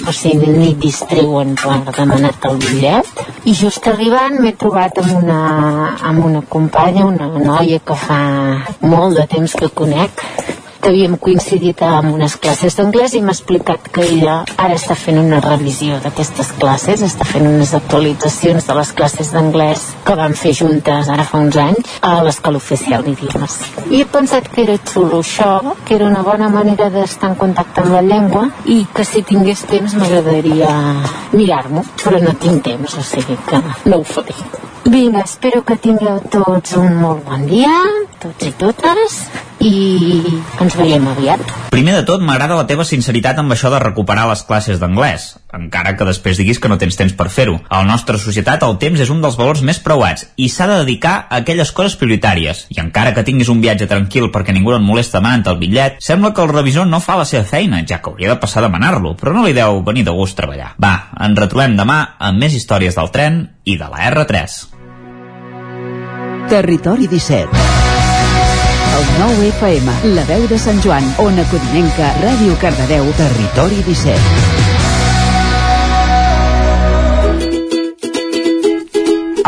o 0.07 0.13
sigui, 0.13 0.53
ni 0.53 0.75
distreuen 0.85 1.55
per 1.59 1.79
demanar-te 1.97 2.51
el 2.53 2.61
bitllet. 2.63 3.23
I 3.49 3.55
just 3.57 3.89
arribant 3.89 4.39
m'he 4.41 4.53
trobat 4.63 5.01
amb 5.01 5.17
una, 5.23 5.41
amb 6.11 6.25
una 6.29 6.43
companya, 6.55 7.05
una 7.09 7.29
noia 7.37 7.81
que 7.85 7.97
fa 8.07 8.21
molt 8.81 9.17
de 9.17 9.27
temps 9.35 9.57
que 9.61 9.73
conec 9.81 10.25
que 10.81 10.89
havíem 10.89 11.17
coincidit 11.19 11.81
amb 11.83 12.13
unes 12.13 12.35
classes 12.41 12.77
d'anglès 12.77 13.15
i 13.17 13.21
m'ha 13.23 13.35
explicat 13.35 13.89
que 13.93 14.05
ella 14.05 14.35
ara 14.55 14.77
està 14.77 14.95
fent 14.95 15.19
una 15.21 15.41
revisió 15.43 15.99
d'aquestes 16.03 16.53
classes, 16.59 17.03
està 17.05 17.27
fent 17.27 17.47
unes 17.49 17.73
actualitzacions 17.77 18.67
de 18.67 18.77
les 18.79 18.93
classes 18.95 19.33
d'anglès 19.35 19.85
que 20.07 20.15
vam 20.19 20.35
fer 20.41 20.53
juntes 20.61 21.09
ara 21.09 21.27
fa 21.27 21.41
uns 21.43 21.59
anys 21.59 21.97
a 22.01 22.13
l'escola 22.23 22.61
oficial 22.63 23.03
d'idiomes. 23.03 23.59
I 23.89 24.01
he 24.01 24.07
pensat 24.07 24.47
que 24.53 24.63
era 24.63 24.77
xulo 24.91 25.19
això, 25.19 25.75
que 25.85 25.97
era 25.99 26.07
una 26.07 26.23
bona 26.23 26.49
manera 26.53 26.89
d'estar 26.93 27.33
en 27.33 27.37
contacte 27.43 27.83
amb 27.83 27.95
la 27.97 28.05
llengua 28.05 28.47
i 28.65 28.81
que 28.93 29.05
si 29.05 29.23
tingués 29.27 29.65
temps 29.69 29.95
m'agradaria 29.99 30.71
mirar-m'ho, 31.35 31.83
però 32.03 32.23
no 32.23 32.35
tinc 32.39 32.63
temps, 32.71 32.97
o 32.97 33.03
sigui 33.03 33.37
que 33.49 33.61
no 33.85 33.99
ho 33.99 34.03
faré. 34.03 34.35
Vinga, 34.89 35.21
espero 35.21 35.61
que 35.67 35.75
tingueu 35.75 36.21
tots 36.31 36.77
un 36.79 36.95
molt 37.01 37.25
bon 37.27 37.43
dia, 37.49 37.73
tots 38.23 38.47
i 38.47 38.53
totes, 38.57 39.19
i 39.59 40.39
ens 40.59 40.75
veiem 40.77 41.07
aviat. 41.11 41.43
Primer 41.69 41.93
de 41.99 42.03
tot, 42.07 42.23
m'agrada 42.23 42.57
la 42.57 42.67
teva 42.67 42.85
sinceritat 42.87 43.39
amb 43.39 43.53
això 43.53 43.71
de 43.71 43.79
recuperar 43.81 44.25
les 44.29 44.41
classes 44.47 44.79
d'anglès, 44.81 45.35
encara 45.55 45.95
que 45.97 46.07
després 46.07 46.39
diguis 46.39 46.59
que 46.59 46.71
no 46.71 46.77
tens 46.81 46.97
temps 46.99 47.13
per 47.15 47.29
fer-ho. 47.33 47.57
A 47.69 47.81
la 47.83 47.89
nostra 47.89 48.17
societat 48.21 48.63
el 48.65 48.77
temps 48.81 48.99
és 48.99 49.11
un 49.11 49.21
dels 49.23 49.37
valors 49.39 49.61
més 49.65 49.81
preuats 49.83 50.25
i 50.37 50.49
s'ha 50.49 50.67
de 50.69 50.79
dedicar 50.83 51.15
a 51.27 51.41
aquelles 51.41 51.71
coses 51.75 51.97
prioritàries. 51.99 52.65
I 52.73 52.81
encara 52.83 53.13
que 53.13 53.25
tinguis 53.27 53.51
un 53.51 53.61
viatge 53.61 53.89
tranquil 53.91 54.29
perquè 54.33 54.55
ningú 54.55 54.73
no 54.73 54.79
et 54.79 54.85
molesta 54.85 55.19
demanant 55.19 55.47
el 55.51 55.59
bitllet, 55.61 55.99
sembla 56.03 56.33
que 56.33 56.43
el 56.45 56.53
revisor 56.53 56.87
no 56.87 57.01
fa 57.03 57.19
la 57.19 57.27
seva 57.27 57.43
feina, 57.43 57.83
ja 57.85 57.99
que 57.99 58.11
hauria 58.11 58.33
de 58.33 58.39
passar 58.39 58.63
a 58.63 58.67
demanar-lo, 58.67 59.15
però 59.19 59.35
no 59.35 59.45
li 59.45 59.55
deu 59.57 59.83
venir 59.83 60.05
de 60.07 60.15
gust 60.15 60.37
treballar. 60.39 60.73
Va, 60.81 60.95
ens 61.19 61.39
retrobem 61.39 61.77
demà 61.79 61.99
amb 62.19 62.39
més 62.39 62.55
històries 62.55 62.95
del 62.95 63.11
tren 63.11 63.43
i 63.65 63.77
de 63.79 63.91
la 63.91 64.09
R3. 64.09 64.59
Territori 66.49 67.05
17 67.05 67.88
El 68.97 69.05
9 69.19 69.47
FM, 69.53 69.87
la 70.15 70.25
veu 70.25 70.47
de 70.49 70.57
Sant 70.57 70.81
Joan, 70.83 71.05
Ona 71.21 71.45
Codinenca, 71.51 72.13
Ràdio 72.23 72.57
Cardedeu, 72.63 73.05
Territori 73.19 73.83
17 73.85 74.77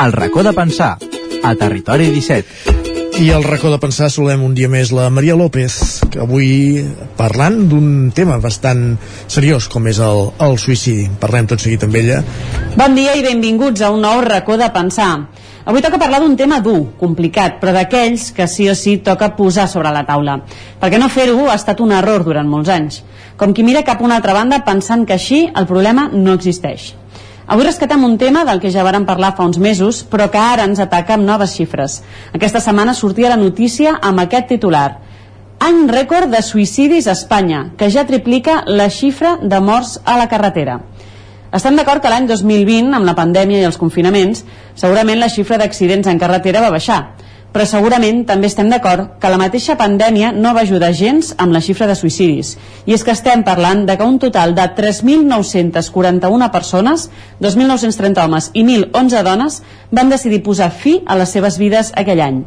El 0.01 0.13
racó 0.13 0.41
de 0.41 0.53
pensar, 0.53 0.97
a 1.43 1.55
Territori 1.55 2.09
17. 2.09 2.79
I 3.21 3.29
al 3.29 3.43
racó 3.43 3.69
de 3.69 3.77
pensar 3.77 4.07
solem 4.09 4.41
un 4.41 4.55
dia 4.57 4.69
més 4.71 4.89
la 4.95 5.09
Maria 5.13 5.35
López, 5.37 5.75
que 6.09 6.23
avui 6.23 6.81
parlant 7.19 7.59
d'un 7.69 8.09
tema 8.15 8.39
bastant 8.41 8.95
seriós 9.29 9.67
com 9.69 9.85
és 9.91 9.99
el, 10.01 10.31
el 10.41 10.57
suïcidi. 10.57 11.05
Parlem 11.21 11.51
tot 11.51 11.61
seguit 11.61 11.85
amb 11.85 11.99
ella. 12.01 12.23
Bon 12.79 12.97
dia 12.97 13.13
i 13.13 13.21
benvinguts 13.21 13.83
a 13.85 13.91
un 13.93 14.01
nou 14.01 14.23
racó 14.25 14.57
de 14.57 14.71
pensar. 14.73 15.11
Avui 15.63 15.81
toca 15.85 15.99
parlar 16.01 16.19
d'un 16.23 16.33
tema 16.37 16.57
dur, 16.59 16.95
complicat, 16.97 17.59
però 17.61 17.73
d'aquells 17.75 18.31
que 18.33 18.47
sí 18.49 18.65
o 18.69 18.73
sí 18.73 18.95
toca 19.05 19.35
posar 19.37 19.67
sobre 19.69 19.91
la 19.93 20.01
taula. 20.07 20.39
Perquè 20.81 20.97
no 20.97 21.09
fer-ho 21.09 21.51
ha 21.51 21.57
estat 21.59 21.83
un 21.85 21.93
error 21.93 22.25
durant 22.25 22.49
molts 22.49 22.71
anys. 22.73 23.03
Com 23.37 23.53
qui 23.53 23.61
mira 23.63 23.83
cap 23.85 24.01
a 24.01 24.05
una 24.07 24.17
altra 24.17 24.33
banda 24.33 24.63
pensant 24.65 25.05
que 25.05 25.13
així 25.19 25.43
el 25.53 25.67
problema 25.69 26.07
no 26.13 26.33
existeix. 26.33 26.95
Avui 27.45 27.65
rescatem 27.67 28.03
un 28.07 28.17
tema 28.17 28.41
del 28.47 28.61
que 28.63 28.71
ja 28.73 28.85
vàrem 28.87 29.05
parlar 29.05 29.35
fa 29.37 29.45
uns 29.45 29.59
mesos, 29.59 30.01
però 30.07 30.29
que 30.31 30.41
ara 30.41 30.65
ens 30.65 30.79
ataca 30.79 31.13
amb 31.17 31.27
noves 31.27 31.53
xifres. 31.57 32.01
Aquesta 32.33 32.61
setmana 32.63 32.93
sortia 32.97 33.29
la 33.29 33.37
notícia 33.37 33.97
amb 34.01 34.23
aquest 34.23 34.47
titular. 34.55 35.01
Any 35.61 35.83
rècord 35.91 36.31
de 36.33 36.41
suïcidis 36.41 37.05
a 37.05 37.13
Espanya, 37.13 37.67
que 37.77 37.91
ja 37.93 38.07
triplica 38.09 38.63
la 38.65 38.89
xifra 38.89 39.35
de 39.41 39.59
morts 39.61 39.99
a 40.05 40.17
la 40.17 40.25
carretera. 40.31 40.79
Estem 41.51 41.75
d'acord 41.75 41.99
que 41.99 42.07
l'any 42.07 42.29
2020, 42.29 42.93
amb 42.95 43.03
la 43.03 43.15
pandèmia 43.17 43.59
i 43.59 43.65
els 43.67 43.75
confinaments, 43.79 44.45
segurament 44.79 45.19
la 45.19 45.27
xifra 45.27 45.57
d'accidents 45.59 46.07
en 46.07 46.19
carretera 46.19 46.61
va 46.63 46.69
baixar, 46.71 46.99
però 47.51 47.65
segurament 47.67 48.21
també 48.29 48.47
estem 48.47 48.69
d'acord 48.71 49.17
que 49.19 49.31
la 49.33 49.39
mateixa 49.41 49.75
pandèmia 49.75 50.29
no 50.31 50.53
va 50.55 50.63
ajudar 50.63 50.93
gens 50.95 51.33
amb 51.35 51.51
la 51.51 51.59
xifra 51.59 51.89
de 51.89 51.97
suïcidis. 51.99 52.53
I 52.87 52.95
és 52.95 53.03
que 53.03 53.11
estem 53.11 53.43
parlant 53.43 53.83
de 53.83 53.97
que 53.99 54.07
un 54.07 54.15
total 54.23 54.55
de 54.55 54.69
3.941 54.77 56.47
persones, 56.55 57.09
2.930 57.43 58.23
homes 58.23 58.47
i 58.53 58.63
1.011 58.63 59.27
dones, 59.27 59.59
van 59.91 60.07
decidir 60.07 60.45
posar 60.47 60.71
fi 60.71 61.01
a 61.05 61.19
les 61.19 61.35
seves 61.35 61.59
vides 61.59 61.91
aquell 61.99 62.23
any. 62.23 62.45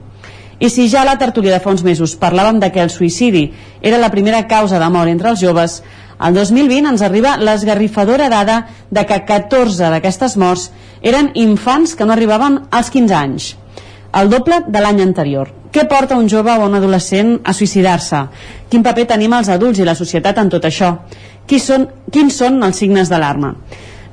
I 0.65 0.71
si 0.71 0.87
ja 0.89 1.03
a 1.03 1.05
la 1.05 1.19
tertúlia 1.19 1.53
de 1.53 1.61
fa 1.61 1.73
uns 1.75 1.85
mesos 1.85 2.15
parlàvem 2.17 2.57
de 2.63 2.71
que 2.73 2.81
el 2.81 2.89
suïcidi 2.89 3.51
era 3.83 3.99
la 3.99 4.09
primera 4.09 4.47
causa 4.49 4.79
de 4.81 4.89
mort 4.89 5.11
entre 5.11 5.35
els 5.35 5.43
joves, 5.43 5.83
el 6.21 6.35
2020 6.35 6.95
ens 6.95 7.03
arriba 7.03 7.37
l'esgarrifadora 7.41 8.31
dada 8.31 8.61
de 8.91 9.05
que 9.07 9.21
14 9.27 9.91
d'aquestes 9.91 10.37
morts 10.37 10.71
eren 11.03 11.33
infants 11.35 11.95
que 11.95 12.07
no 12.07 12.15
arribaven 12.15 12.63
als 12.71 12.91
15 12.95 13.15
anys 13.19 13.53
el 14.15 14.31
doble 14.31 14.63
de 14.69 14.81
l'any 14.81 15.03
anterior. 15.03 15.51
Què 15.75 15.89
porta 15.91 16.17
un 16.17 16.29
jove 16.31 16.53
o 16.55 16.67
un 16.69 16.77
adolescent 16.79 17.41
a 17.43 17.53
suïcidar-se? 17.53 18.21
Quin 18.71 18.85
paper 18.87 19.09
tenim 19.11 19.33
els 19.35 19.51
adults 19.51 19.81
i 19.83 19.87
la 19.87 19.97
societat 19.99 20.39
en 20.39 20.53
tot 20.53 20.69
això? 20.69 20.93
Qui 21.51 21.59
són, 21.59 21.89
quins 22.15 22.39
són 22.39 22.63
els 22.63 22.79
signes 22.79 23.11
d'alarma? 23.11 23.55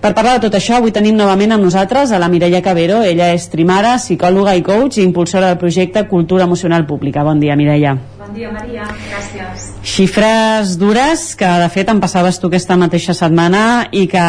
Per 0.02 0.14
parlar 0.18 0.40
de 0.40 0.48
tot 0.48 0.58
això, 0.58 0.80
avui 0.80 0.92
tenim 0.92 1.14
novament 1.18 1.54
amb 1.54 1.68
nosaltres 1.68 2.12
a 2.12 2.20
la 2.20 2.32
Mireia 2.34 2.64
Cabero. 2.66 3.04
Ella 3.06 3.30
és 3.36 3.46
trimara, 3.54 4.00
psicòloga 4.02 4.56
i 4.58 4.66
coach 4.66 4.98
i 4.98 5.06
impulsora 5.06 5.52
del 5.52 5.62
projecte 5.62 6.08
Cultura 6.10 6.50
Emocional 6.50 6.88
Pública. 6.90 7.22
Bon 7.24 7.40
dia, 7.40 7.56
Mireia. 7.56 8.00
Bon 8.32 8.40
dia, 8.40 8.48
Maria. 8.48 8.86
Gràcies. 8.88 9.64
Xifres 9.84 10.78
dures 10.80 11.24
que, 11.36 11.48
de 11.60 11.66
fet, 11.68 11.90
em 11.92 11.98
passaves 12.00 12.38
tu 12.40 12.48
aquesta 12.48 12.78
mateixa 12.80 13.12
setmana 13.12 13.90
i 13.92 14.06
que 14.08 14.22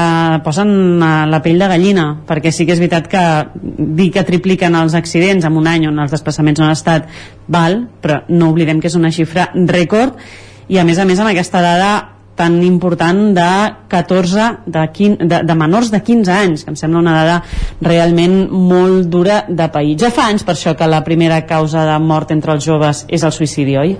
posen 0.43 0.99
la 1.31 1.39
pell 1.45 1.63
de 1.63 1.69
gallina, 1.71 2.07
perquè 2.27 2.51
sí 2.51 2.67
que 2.67 2.75
és 2.75 2.83
veritat 2.83 3.07
que 3.07 3.23
dir 3.63 4.09
que 4.11 4.25
tripliquen 4.27 4.75
els 4.75 4.97
accidents 4.99 5.47
en 5.47 5.55
un 5.55 5.71
any 5.71 5.87
on 5.87 6.03
els 6.03 6.11
desplaçaments 6.11 6.59
no 6.59 6.67
han 6.67 6.75
estat 6.75 7.07
val, 7.47 7.85
però 8.03 8.25
no 8.27 8.51
oblidem 8.51 8.83
que 8.83 8.91
és 8.91 8.99
una 8.99 9.15
xifra 9.15 9.53
rècord 9.55 10.19
i, 10.67 10.81
a 10.83 10.85
més 10.89 10.99
a 10.99 11.07
més, 11.07 11.23
amb 11.23 11.31
aquesta 11.31 11.63
dada 11.63 11.93
tan 12.35 12.63
important 12.65 13.35
de 13.37 13.49
14 13.89 14.47
de, 14.67 14.87
15, 14.93 15.27
de, 15.29 15.43
de 15.45 15.55
menors 15.55 15.91
de 15.93 16.01
15 16.03 16.33
anys, 16.33 16.65
que 16.65 16.73
em 16.73 16.79
sembla 16.79 17.03
una 17.03 17.17
dada 17.19 17.43
realment 17.81 18.49
molt 18.51 19.11
dura 19.13 19.43
de 19.49 19.69
país. 19.73 19.99
Ja 20.01 20.13
fa 20.15 20.31
anys 20.31 20.47
per 20.47 20.57
això 20.57 20.77
que 20.79 20.89
la 20.89 21.03
primera 21.05 21.43
causa 21.47 21.85
de 21.89 21.99
mort 22.01 22.33
entre 22.33 22.57
els 22.57 22.65
joves 22.65 23.05
és 23.09 23.23
el 23.23 23.37
suïcidi, 23.37 23.77
oi? 23.77 23.95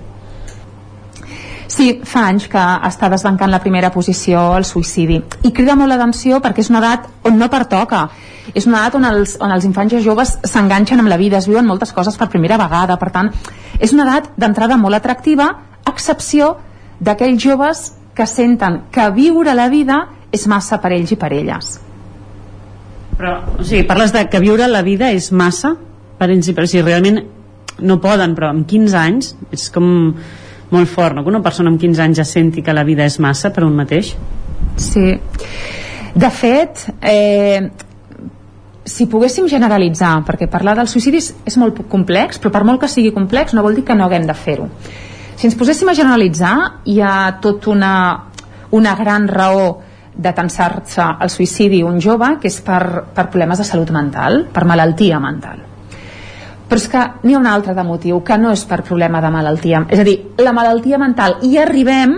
Sí, 1.73 1.87
fa 2.05 2.27
anys 2.29 2.51
que 2.53 2.63
està 2.85 3.09
desbancant 3.09 3.49
la 3.53 3.63
primera 3.63 3.89
posició 3.93 4.43
el 4.59 4.67
suïcidi. 4.69 5.23
I 5.49 5.53
crida 5.57 5.77
molt 5.79 5.89
l'atenció 5.93 6.41
perquè 6.45 6.61
és 6.61 6.69
una 6.73 6.83
edat 6.83 7.07
on 7.29 7.39
no 7.41 7.49
pertoca. 7.53 8.03
És 8.53 8.67
una 8.67 8.83
edat 8.83 8.99
on 8.99 9.07
els, 9.09 9.39
on 9.41 9.53
els 9.55 9.65
infants 9.65 9.95
i 9.97 10.03
joves 10.05 10.35
s'enganxen 10.45 11.01
amb 11.01 11.09
la 11.09 11.17
vida, 11.17 11.39
es 11.39 11.49
viuen 11.49 11.65
moltes 11.65 11.95
coses 11.97 12.19
per 12.21 12.29
primera 12.29 12.59
vegada. 12.61 12.99
Per 13.01 13.09
tant, 13.15 13.33
és 13.81 13.95
una 13.97 14.05
edat 14.05 14.29
d'entrada 14.37 14.77
molt 14.77 15.01
atractiva, 15.01 15.49
a 15.83 15.95
excepció 15.95 16.57
d'aquells 17.01 17.41
joves 17.41 17.87
que 18.15 18.27
senten 18.27 18.83
que 18.93 19.09
viure 19.15 19.55
la 19.55 19.69
vida 19.73 20.03
és 20.33 20.47
massa 20.49 20.79
per 20.81 20.93
ells 20.97 21.13
i 21.13 21.19
per 21.21 21.33
elles. 21.33 21.73
Però, 23.17 23.37
o 23.59 23.65
sigui, 23.65 23.85
parles 23.89 24.13
de 24.13 24.27
que 24.29 24.41
viure 24.41 24.69
la 24.69 24.83
vida 24.83 25.13
és 25.13 25.31
massa 25.33 25.75
per 26.19 26.31
ells 26.31 26.49
i 26.49 26.57
per 26.57 26.67
si 26.69 26.83
realment 26.83 27.21
no 27.83 27.99
poden, 28.01 28.37
però 28.37 28.53
amb 28.53 28.67
15 28.69 28.99
anys 28.99 29.35
és 29.53 29.69
com 29.73 29.87
molt 30.73 30.89
fort, 30.89 31.17
no? 31.17 31.25
que 31.25 31.33
una 31.33 31.43
persona 31.45 31.73
amb 31.73 31.81
15 31.81 32.03
anys 32.05 32.23
ja 32.23 32.29
senti 32.29 32.63
que 32.65 32.73
la 32.73 32.85
vida 32.85 33.05
és 33.05 33.19
massa 33.21 33.53
per 33.53 33.65
un 33.67 33.75
mateix 33.77 34.15
Sí. 34.77 35.21
De 36.15 36.31
fet, 36.31 36.87
eh, 37.01 37.71
si 38.85 39.07
poguéssim 39.07 39.47
generalitzar, 39.49 40.19
perquè 40.27 40.49
parlar 40.51 40.75
del 40.77 40.89
suïcidi 40.89 41.21
és, 41.23 41.31
és 41.47 41.57
molt 41.61 41.85
complex, 41.89 42.41
però 42.41 42.53
per 42.53 42.65
molt 42.69 42.83
que 42.83 42.91
sigui 42.91 43.13
complex 43.15 43.55
no 43.55 43.63
vol 43.63 43.79
dir 43.79 43.85
que 43.85 43.97
no 43.97 44.05
haguem 44.07 44.27
de 44.27 44.35
fer-ho. 44.35 44.69
Si 45.43 45.49
ens 45.49 45.57
poséssim 45.59 45.89
a 45.91 45.93
generalitzar, 45.99 46.57
hi 46.87 47.01
ha 47.03 47.15
tot 47.43 47.65
una, 47.67 47.95
una 48.79 48.93
gran 48.95 49.25
raó 49.27 49.65
de 50.15 50.31
tensar-se 50.37 51.03
al 51.03 51.33
suïcidi 51.35 51.81
un 51.83 51.97
jove 51.99 52.29
que 52.39 52.47
és 52.47 52.61
per, 52.63 53.09
per 53.11 53.25
problemes 53.27 53.59
de 53.59 53.67
salut 53.67 53.91
mental, 53.91 54.45
per 54.55 54.63
malaltia 54.71 55.19
mental. 55.19 55.65
Però 56.69 56.79
és 56.79 56.87
que 56.93 57.03
n'hi 57.25 57.35
ha 57.35 57.41
un 57.41 57.49
altre 57.51 57.75
de 57.75 57.83
motiu 57.83 58.21
que 58.23 58.39
no 58.39 58.53
és 58.55 58.63
per 58.71 58.85
problema 58.87 59.19
de 59.19 59.33
malaltia. 59.35 59.83
És 59.91 60.05
a 60.05 60.07
dir, 60.07 60.15
la 60.39 60.55
malaltia 60.55 61.03
mental. 61.03 61.41
I 61.43 61.59
arribem 61.59 62.15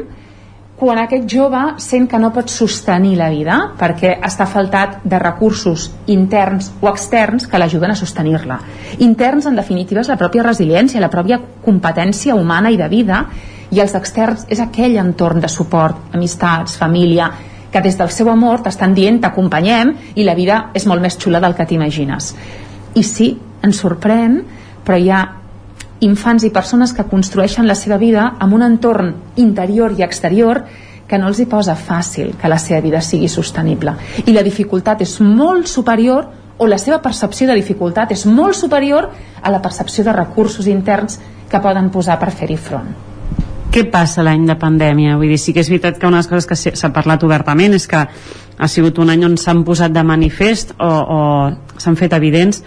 quan 0.76 0.98
aquest 0.98 1.28
jove 1.30 1.60
sent 1.78 2.08
que 2.10 2.18
no 2.18 2.32
pot 2.34 2.50
sostenir 2.50 3.14
la 3.18 3.30
vida 3.30 3.60
perquè 3.78 4.16
està 4.26 4.46
faltat 4.50 4.98
de 5.06 5.20
recursos 5.22 5.86
interns 6.10 6.72
o 6.80 6.88
externs 6.90 7.46
que 7.46 7.60
l'ajuden 7.60 7.94
a 7.94 7.98
sostenir-la. 7.98 8.58
Interns, 9.06 9.46
en 9.46 9.56
definitiva, 9.56 10.02
és 10.02 10.10
la 10.10 10.18
pròpia 10.18 10.42
resiliència, 10.42 11.00
la 11.00 11.12
pròpia 11.12 11.38
competència 11.64 12.34
humana 12.34 12.74
i 12.74 12.80
de 12.80 12.88
vida, 12.90 13.24
i 13.70 13.80
els 13.80 13.94
externs 13.94 14.46
és 14.50 14.60
aquell 14.60 14.98
entorn 15.00 15.40
de 15.40 15.48
suport, 15.48 16.10
amistats, 16.14 16.76
família, 16.78 17.30
que 17.70 17.82
des 17.82 17.96
del 17.98 18.10
seu 18.14 18.28
amor 18.30 18.62
t'estan 18.62 18.94
dient 18.94 19.20
t'acompanyem 19.22 19.94
i 20.14 20.26
la 20.26 20.36
vida 20.38 20.68
és 20.74 20.86
molt 20.86 21.02
més 21.02 21.16
xula 21.18 21.40
del 21.42 21.56
que 21.58 21.66
t'imagines. 21.66 22.34
I 22.94 23.02
sí, 23.02 23.32
ens 23.66 23.80
sorprèn, 23.82 24.36
però 24.84 24.98
hi 24.98 25.10
ha 25.10 25.22
infants 26.04 26.44
i 26.44 26.52
persones 26.52 26.92
que 26.92 27.06
construeixen 27.10 27.66
la 27.68 27.76
seva 27.78 27.98
vida 27.98 28.34
amb 28.38 28.54
un 28.54 28.64
entorn 28.66 29.12
interior 29.40 29.94
i 29.98 30.04
exterior 30.06 30.64
que 31.08 31.18
no 31.18 31.28
els 31.28 31.40
hi 31.40 31.46
posa 31.50 31.76
fàcil 31.76 32.34
que 32.40 32.48
la 32.48 32.58
seva 32.58 32.80
vida 32.84 33.00
sigui 33.04 33.28
sostenible. 33.28 33.94
I 34.26 34.32
la 34.32 34.44
dificultat 34.46 35.02
és 35.04 35.18
molt 35.20 35.68
superior 35.68 36.30
o 36.58 36.66
la 36.70 36.78
seva 36.78 37.00
percepció 37.02 37.48
de 37.48 37.56
dificultat 37.58 38.12
és 38.14 38.24
molt 38.26 38.56
superior 38.56 39.10
a 39.42 39.50
la 39.50 39.60
percepció 39.62 40.04
de 40.04 40.14
recursos 40.14 40.66
interns 40.70 41.18
que 41.50 41.60
poden 41.60 41.90
posar 41.90 42.18
per 42.20 42.30
fer-hi 42.32 42.56
front. 42.56 42.94
Què 43.74 43.82
passa 43.90 44.22
l'any 44.22 44.44
de 44.46 44.54
pandèmia? 44.54 45.16
Vull 45.18 45.32
dir, 45.34 45.38
sí 45.42 45.52
que 45.52 45.64
és 45.64 45.68
veritat 45.68 45.98
que 45.98 46.06
una 46.06 46.20
de 46.20 46.22
les 46.22 46.30
coses 46.30 46.46
que 46.46 46.76
s'ha 46.78 46.92
parlat 46.94 47.24
obertament 47.26 47.74
és 47.74 47.88
que 47.90 48.04
ha 48.54 48.68
sigut 48.70 49.00
un 49.02 49.10
any 49.10 49.24
on 49.26 49.34
s'han 49.36 49.64
posat 49.66 49.92
de 49.92 50.04
manifest 50.06 50.76
o, 50.78 50.86
o 50.86 51.78
s'han 51.82 51.98
fet 51.98 52.14
evidents 52.14 52.62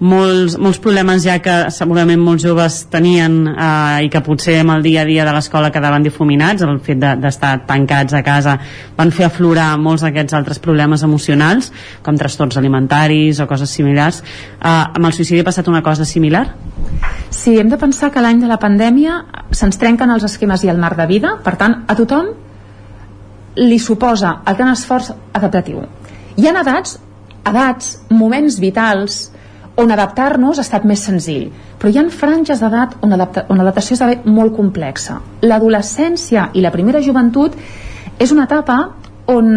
molts, 0.00 0.56
molts 0.58 0.80
problemes 0.82 1.22
ja 1.24 1.36
que 1.44 1.54
segurament 1.74 2.20
molts 2.20 2.44
joves 2.44 2.78
tenien 2.92 3.36
eh, 3.50 4.06
i 4.06 4.10
que 4.12 4.22
potser 4.24 4.58
amb 4.60 4.74
el 4.76 4.84
dia 4.84 5.02
a 5.02 5.08
dia 5.08 5.26
de 5.28 5.34
l'escola 5.36 5.70
quedaven 5.72 6.04
difuminats, 6.06 6.64
el 6.64 6.80
fet 6.84 7.00
d'estar 7.00 7.52
de, 7.60 7.66
tancats 7.68 8.16
a 8.16 8.22
casa 8.26 8.56
van 8.96 9.12
fer 9.14 9.28
aflorar 9.28 9.74
molts 9.78 10.04
d'aquests 10.06 10.36
altres 10.38 10.60
problemes 10.62 11.04
emocionals 11.06 11.70
com 12.02 12.18
trastorns 12.18 12.58
alimentaris 12.60 13.40
o 13.40 13.48
coses 13.50 13.70
similars 13.70 14.22
eh, 14.22 14.68
amb 14.68 15.04
el 15.06 15.16
suïcidi 15.16 15.44
ha 15.44 15.48
passat 15.48 15.68
una 15.68 15.82
cosa 15.82 16.04
similar? 16.08 16.46
Sí, 17.30 17.58
hem 17.58 17.68
de 17.70 17.78
pensar 17.78 18.10
que 18.10 18.22
l'any 18.24 18.40
de 18.42 18.50
la 18.50 18.58
pandèmia 18.58 19.20
se'ns 19.52 19.78
trenquen 19.78 20.10
els 20.10 20.24
esquemes 20.26 20.64
i 20.64 20.72
el 20.72 20.80
marc 20.80 20.98
de 20.98 21.06
vida, 21.06 21.36
per 21.44 21.56
tant 21.60 21.82
a 21.86 21.96
tothom 21.98 22.32
li 23.60 23.78
suposa 23.82 24.40
el 24.46 24.56
gran 24.56 24.72
esforç 24.72 25.10
adaptatiu 25.34 25.84
hi 26.40 26.46
ha 26.48 26.54
edats, 26.62 26.96
edats, 27.44 27.92
moments 28.08 28.58
vitals 28.62 29.30
on 29.76 29.90
adaptar-nos 29.90 30.58
ha 30.58 30.64
estat 30.66 30.84
més 30.88 31.02
senzill 31.06 31.50
però 31.80 31.90
hi 31.90 31.98
ha 31.98 32.06
franges 32.12 32.60
d'edat 32.60 32.98
on, 33.00 33.14
on 33.14 33.60
l'adaptació 33.60 33.96
esdevé 33.96 34.18
molt 34.28 34.52
complexa. 34.56 35.16
L'adolescència 35.40 36.50
i 36.52 36.60
la 36.60 36.72
primera 36.74 37.00
joventut 37.00 37.56
és 38.20 38.34
una 38.34 38.44
etapa 38.44 38.76
on 39.32 39.48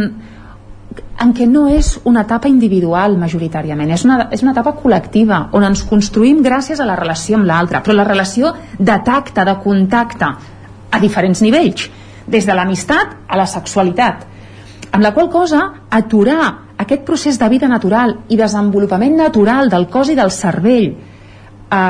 en 1.24 1.32
què 1.36 1.46
no 1.50 1.66
és 1.72 1.98
una 2.10 2.24
etapa 2.24 2.50
individual 2.50 3.18
majoritàriament, 3.20 3.92
és 3.92 4.04
una, 4.06 4.30
és 4.32 4.44
una 4.44 4.54
etapa 4.54 4.74
col·lectiva 4.80 5.50
on 5.58 5.66
ens 5.68 5.84
construïm 5.90 6.42
gràcies 6.46 6.80
a 6.80 6.88
la 6.88 6.96
relació 7.00 7.38
amb 7.38 7.48
l'altre, 7.50 7.82
però 7.84 7.96
la 7.98 8.08
relació 8.08 8.54
de 8.80 8.98
tacte, 9.06 9.44
de 9.44 9.56
contacte 9.64 10.30
a 10.94 11.00
diferents 11.02 11.42
nivells, 11.44 11.90
des 12.28 12.46
de 12.48 12.56
l'amistat 12.56 13.18
a 13.28 13.40
la 13.40 13.48
sexualitat 13.50 14.30
amb 14.94 15.04
la 15.04 15.12
qual 15.14 15.30
cosa 15.34 15.64
aturar 15.90 16.63
aquest 16.78 17.04
procés 17.06 17.38
de 17.40 17.50
vida 17.50 17.68
natural 17.70 18.18
i 18.30 18.38
desenvolupament 18.38 19.16
natural 19.18 19.70
del 19.70 19.88
cos 19.92 20.10
i 20.10 20.18
del 20.18 20.32
cervell 20.32 20.90
a, 21.70 21.84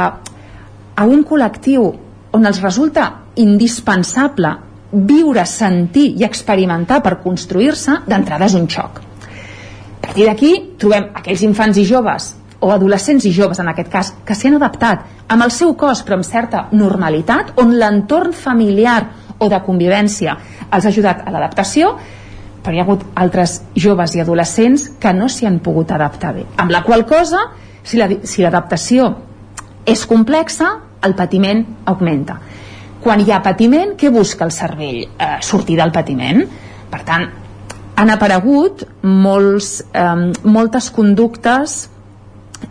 a 0.95 1.05
un 1.05 1.23
col·lectiu 1.23 1.87
on 2.33 2.45
els 2.49 2.61
resulta 2.61 3.09
indispensable 3.41 4.53
viure, 4.93 5.45
sentir 5.49 6.11
i 6.19 6.25
experimentar 6.25 7.01
per 7.01 7.17
construir-se, 7.23 8.03
d'entrada 8.05 8.45
és 8.45 8.55
un 8.57 8.67
xoc. 8.69 9.01
A 9.01 10.05
partir 10.05 10.27
d'aquí 10.27 10.53
trobem 10.77 11.09
aquells 11.15 11.41
infants 11.47 11.79
i 11.81 11.85
joves 11.87 12.33
o 12.63 12.71
adolescents 12.71 13.25
i 13.25 13.33
joves 13.35 13.59
en 13.59 13.71
aquest 13.71 13.89
cas 13.91 14.11
que 14.25 14.35
s'han 14.35 14.57
adaptat 14.59 15.07
amb 15.33 15.43
el 15.43 15.51
seu 15.51 15.73
cos 15.79 16.03
però 16.05 16.19
amb 16.19 16.27
certa 16.27 16.67
normalitat 16.71 17.57
on 17.63 17.73
l'entorn 17.79 18.33
familiar 18.33 19.01
o 19.39 19.49
de 19.49 19.59
convivència 19.65 20.35
els 20.69 20.85
ha 20.85 20.91
ajudat 20.91 21.25
a 21.25 21.33
l'adaptació 21.33 21.95
però 22.63 22.75
hi 22.75 22.79
ha 22.79 22.85
hagut 22.87 23.03
altres 23.19 23.59
joves 23.75 24.15
i 24.15 24.23
adolescents 24.23 24.87
que 24.99 25.13
no 25.13 25.27
s'hi 25.29 25.47
han 25.49 25.59
pogut 25.59 25.91
adaptar 25.91 26.33
bé. 26.33 26.45
Amb 26.57 26.71
la 26.71 26.83
qual 26.83 27.05
cosa, 27.05 27.49
si 27.83 27.99
l'adaptació 27.99 29.09
la, 29.09 29.15
si 29.19 29.93
és 29.93 30.05
complexa, 30.07 30.69
el 31.03 31.15
patiment 31.19 31.63
augmenta. 31.91 32.37
Quan 33.03 33.19
hi 33.19 33.33
ha 33.35 33.41
patiment, 33.43 33.97
què 33.99 34.11
busca 34.11 34.45
el 34.47 34.53
cervell? 34.55 35.01
Eh, 35.03 35.37
sortir 35.43 35.75
del 35.75 35.91
patiment. 35.91 36.39
Per 36.89 37.01
tant, 37.03 37.25
han 37.99 38.09
aparegut 38.13 38.85
molts, 39.03 39.81
eh, 39.91 40.31
moltes 40.43 40.89
conductes 40.95 41.89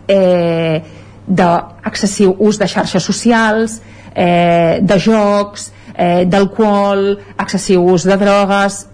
eh, 0.07 0.81
d'excessiu 1.27 2.33
ús 2.39 2.57
de 2.57 2.67
xarxes 2.67 3.03
socials, 3.03 3.77
eh, 4.15 4.79
de 4.81 4.97
jocs, 4.99 5.71
eh, 5.93 6.25
d'alcohol, 6.25 7.19
excessiu 7.37 7.85
ús 7.93 8.07
de 8.09 8.17
drogues, 8.17 8.87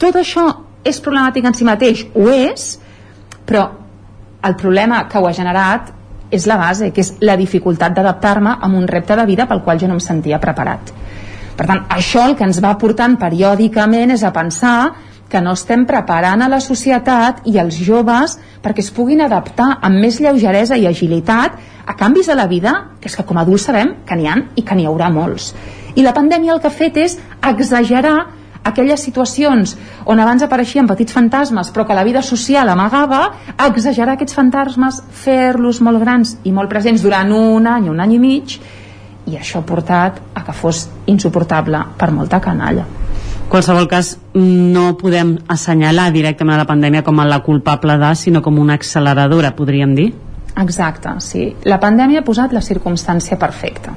tot 0.00 0.16
això 0.16 0.46
és 0.84 1.00
problemàtic 1.04 1.46
en 1.46 1.56
si 1.56 1.66
mateix? 1.68 2.06
Ho 2.16 2.28
és, 2.32 2.72
però 3.46 3.66
el 4.48 4.56
problema 4.56 5.04
que 5.08 5.20
ho 5.20 5.26
ha 5.28 5.36
generat 5.36 5.92
és 6.30 6.46
la 6.46 6.56
base, 6.56 6.92
que 6.94 7.02
és 7.02 7.14
la 7.26 7.36
dificultat 7.36 7.92
d'adaptar-me 7.94 8.56
a 8.60 8.70
un 8.70 8.86
repte 8.88 9.16
de 9.18 9.26
vida 9.26 9.46
pel 9.50 9.62
qual 9.66 9.80
jo 9.80 9.88
no 9.90 9.98
em 9.98 10.04
sentia 10.04 10.38
preparat. 10.40 10.92
Per 11.56 11.66
tant, 11.66 11.84
això 11.92 12.24
el 12.28 12.36
que 12.38 12.46
ens 12.46 12.62
va 12.64 12.76
portant 12.80 13.18
periòdicament 13.20 14.14
és 14.14 14.22
a 14.24 14.32
pensar 14.32 14.92
que 15.30 15.40
no 15.44 15.52
estem 15.54 15.84
preparant 15.86 16.42
a 16.42 16.48
la 16.50 16.58
societat 16.62 17.44
i 17.46 17.58
als 17.60 17.76
joves 17.78 18.38
perquè 18.62 18.82
es 18.82 18.90
puguin 18.94 19.20
adaptar 19.22 19.76
amb 19.80 20.00
més 20.02 20.18
lleugeresa 20.22 20.78
i 20.78 20.88
agilitat 20.88 21.58
a 21.86 21.94
canvis 21.98 22.30
de 22.30 22.36
la 22.38 22.48
vida, 22.50 22.72
que 23.00 23.10
és 23.10 23.16
que 23.16 23.26
com 23.26 23.38
a 23.38 23.44
adults 23.44 23.68
sabem 23.68 23.94
que 24.06 24.16
n'hi 24.16 24.26
han 24.30 24.48
i 24.56 24.64
que 24.66 24.74
n'hi 24.74 24.88
haurà 24.88 25.10
molts. 25.12 25.52
I 25.94 26.02
la 26.06 26.14
pandèmia 26.16 26.54
el 26.54 26.62
que 26.62 26.70
ha 26.70 26.74
fet 26.74 26.98
és 27.02 27.18
exagerar 27.46 28.18
aquelles 28.64 29.00
situacions 29.00 29.76
on 30.04 30.20
abans 30.20 30.42
apareixien 30.44 30.88
petits 30.88 31.14
fantasmes 31.16 31.70
però 31.72 31.86
que 31.86 31.96
la 31.96 32.04
vida 32.04 32.22
social 32.22 32.68
amagava, 32.68 33.22
exagerar 33.66 34.16
aquests 34.16 34.36
fantasmes, 34.36 35.02
fer-los 35.10 35.80
molt 35.80 36.00
grans 36.02 36.36
i 36.44 36.52
molt 36.52 36.70
presents 36.70 37.02
durant 37.02 37.32
un 37.32 37.66
any, 37.66 37.88
un 37.88 38.00
any 38.00 38.16
i 38.16 38.20
mig, 38.20 38.58
i 39.30 39.36
això 39.36 39.60
ha 39.60 39.66
portat 39.66 40.20
a 40.34 40.44
que 40.44 40.54
fos 40.56 40.86
insuportable 41.06 41.84
per 41.98 42.10
molta 42.10 42.40
canalla. 42.40 42.86
qualsevol 43.50 43.88
cas, 43.90 44.16
no 44.34 44.96
podem 44.96 45.32
assenyalar 45.50 46.12
directament 46.14 46.54
a 46.54 46.60
la 46.62 46.68
pandèmia 46.68 47.02
com 47.02 47.18
a 47.18 47.26
la 47.26 47.40
culpable 47.42 47.96
de, 47.98 48.14
sinó 48.14 48.42
com 48.42 48.58
una 48.58 48.76
acceleradora, 48.78 49.56
podríem 49.56 49.94
dir? 49.94 50.12
Exacte, 50.56 51.16
sí. 51.18 51.48
La 51.64 51.80
pandèmia 51.80 52.20
ha 52.20 52.26
posat 52.26 52.52
la 52.54 52.62
circumstància 52.62 53.38
perfecta. 53.38 53.94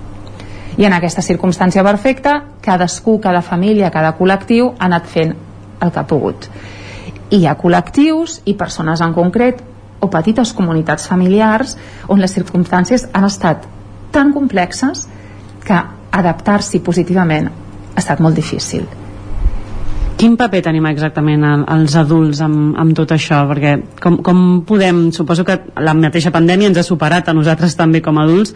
I 0.77 0.85
en 0.85 0.93
aquesta 0.93 1.21
circumstància 1.21 1.83
perfecta 1.85 2.39
cadascú, 2.61 3.19
cada 3.21 3.41
família, 3.41 3.91
cada 3.91 4.13
col·lectiu 4.17 4.73
ha 4.77 4.87
anat 4.89 5.09
fent 5.09 5.35
el 5.81 5.91
que 5.91 5.99
ha 5.99 6.07
pogut 6.07 6.49
i 7.33 7.41
hi 7.41 7.45
ha 7.49 7.57
col·lectius 7.59 8.41
i 8.45 8.55
persones 8.57 9.01
en 9.01 9.13
concret 9.13 9.61
o 10.03 10.09
petites 10.11 10.53
comunitats 10.53 11.07
familiars 11.09 11.77
on 12.11 12.21
les 12.21 12.33
circumstàncies 12.35 13.07
han 13.13 13.29
estat 13.29 13.67
tan 14.13 14.33
complexes 14.33 15.07
que 15.63 15.79
adaptar-s'hi 16.13 16.83
positivament 16.85 17.49
ha 17.49 18.01
estat 18.01 18.21
molt 18.21 18.37
difícil 18.37 18.85
Quin 20.23 20.37
paper 20.39 20.61
tenim 20.63 20.85
exactament 20.87 21.41
els 21.43 21.95
adults 21.99 22.39
amb, 22.45 22.77
amb 22.79 22.93
tot 22.95 23.09
això? 23.11 23.41
Perquè 23.49 23.73
com, 23.99 24.19
com 24.23 24.37
podem, 24.63 25.07
suposo 25.11 25.43
que 25.43 25.57
la 25.83 25.95
mateixa 25.97 26.31
pandèmia 26.31 26.69
ens 26.69 26.79
ha 26.79 26.85
superat 26.85 27.27
a 27.27 27.33
nosaltres 27.35 27.75
també 27.75 27.99
com 28.05 28.21
a 28.21 28.23
adults, 28.23 28.53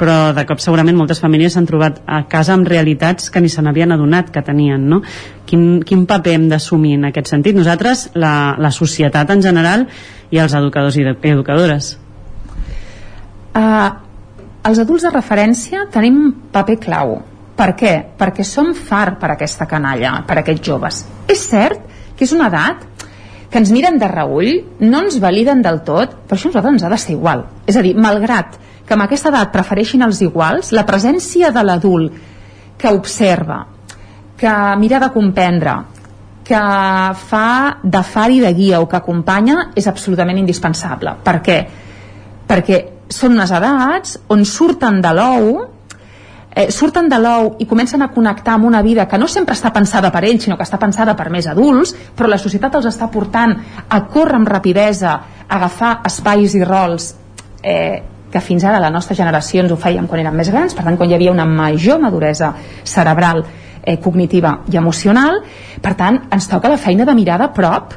però 0.00 0.32
de 0.32 0.46
cop 0.48 0.62
segurament 0.64 0.96
moltes 0.96 1.20
famílies 1.20 1.54
s'han 1.54 1.68
trobat 1.68 2.00
a 2.08 2.22
casa 2.30 2.54
amb 2.56 2.68
realitats 2.68 3.28
que 3.30 3.42
ni 3.44 3.52
se 3.52 3.60
n'havien 3.60 3.92
adonat 3.92 4.30
que 4.32 4.42
tenien, 4.42 4.86
no? 4.88 5.02
Quin, 5.46 5.82
quin 5.84 6.06
paper 6.08 6.38
hem 6.38 6.46
d'assumir 6.48 6.96
en 6.96 7.10
aquest 7.10 7.28
sentit? 7.34 7.56
Nosaltres, 7.58 8.08
la, 8.16 8.56
la 8.58 8.72
societat 8.72 9.34
en 9.34 9.44
general 9.44 9.84
i 10.32 10.40
els 10.40 10.54
educadors 10.56 10.96
i 10.96 11.04
educadores. 11.04 11.96
Uh, 13.50 13.90
els 14.64 14.78
adults 14.78 15.04
de 15.04 15.12
referència 15.12 15.84
tenim 15.92 16.22
un 16.22 16.32
paper 16.54 16.78
clau 16.80 17.18
per 17.60 17.74
què? 17.76 17.92
Perquè 18.16 18.44
som 18.46 18.72
far 18.72 19.18
per 19.20 19.34
aquesta 19.34 19.66
canalla, 19.68 20.22
per 20.24 20.38
aquests 20.40 20.64
joves. 20.64 21.02
És 21.28 21.42
cert 21.50 21.82
que 22.16 22.24
és 22.24 22.32
una 22.32 22.48
edat 22.48 22.86
que 23.50 23.58
ens 23.60 23.72
miren 23.74 23.98
de 24.00 24.08
reull, 24.08 24.52
no 24.80 25.02
ens 25.04 25.18
validen 25.20 25.60
del 25.60 25.82
tot, 25.84 26.14
però 26.24 26.38
això 26.38 26.48
a 26.48 26.52
nosaltres 26.54 26.76
ens 26.78 26.86
ha 26.86 26.92
de 26.92 26.98
ser 27.02 27.16
igual. 27.18 27.44
És 27.68 27.76
a 27.76 27.82
dir, 27.84 27.92
malgrat 27.98 28.56
que 28.90 28.96
amb 28.98 29.04
aquesta 29.04 29.30
edat 29.30 29.52
prefereixin 29.54 30.02
els 30.02 30.18
iguals, 30.26 30.72
la 30.74 30.82
presència 30.82 31.52
de 31.54 31.62
l'adult 31.62 32.16
que 32.74 32.90
observa, 32.90 33.60
que 34.34 34.54
mira 34.82 34.98
de 34.98 35.08
comprendre, 35.14 35.76
que 36.42 36.62
fa 37.20 37.50
de 37.84 38.00
far 38.02 38.24
i 38.34 38.40
de 38.42 38.50
guia 38.56 38.80
o 38.82 38.88
que 38.90 38.98
acompanya 38.98 39.68
és 39.78 39.86
absolutament 39.86 40.42
indispensable. 40.42 41.14
Per 41.22 41.36
què? 41.38 41.58
Perquè 42.50 42.80
són 43.06 43.38
unes 43.38 43.54
edats 43.54 44.18
on 44.34 44.42
surten 44.42 44.98
de 45.04 45.14
l'ou 45.14 45.46
eh, 46.50 46.66
surten 46.74 47.06
de 47.14 47.22
l'ou 47.22 47.54
i 47.62 47.70
comencen 47.70 48.02
a 48.02 48.10
connectar 48.10 48.58
amb 48.58 48.66
una 48.72 48.82
vida 48.82 49.06
que 49.06 49.22
no 49.22 49.30
sempre 49.30 49.54
està 49.54 49.70
pensada 49.70 50.10
per 50.10 50.24
ells, 50.24 50.48
sinó 50.48 50.58
que 50.58 50.66
està 50.66 50.82
pensada 50.82 51.14
per 51.14 51.30
més 51.30 51.46
adults, 51.46 51.94
però 52.18 52.26
la 52.26 52.42
societat 52.42 52.74
els 52.74 52.90
està 52.90 53.06
portant 53.06 53.54
a 53.86 54.04
córrer 54.10 54.42
amb 54.42 54.50
rapidesa, 54.50 55.20
a 55.46 55.56
agafar 55.62 56.00
espais 56.10 56.58
i 56.58 56.66
rols 56.66 57.12
eh, 57.62 58.09
que 58.30 58.40
fins 58.40 58.64
ara 58.64 58.80
la 58.82 58.90
nostra 58.90 59.16
generació 59.18 59.64
ens 59.64 59.72
ho 59.72 59.78
fèiem 59.80 60.06
quan 60.06 60.22
érem 60.22 60.36
més 60.38 60.50
grans, 60.52 60.74
per 60.74 60.84
tant 60.86 60.96
quan 60.96 61.10
hi 61.10 61.16
havia 61.16 61.32
una 61.32 61.46
major 61.46 62.00
maduresa 62.02 62.52
cerebral, 62.84 63.42
eh, 63.82 63.96
cognitiva 63.98 64.60
i 64.70 64.76
emocional, 64.76 65.40
per 65.82 65.94
tant 65.98 66.22
ens 66.30 66.48
toca 66.48 66.70
la 66.70 66.78
feina 66.78 67.04
de 67.04 67.14
mirar 67.14 67.38
de 67.40 67.48
prop 67.56 67.94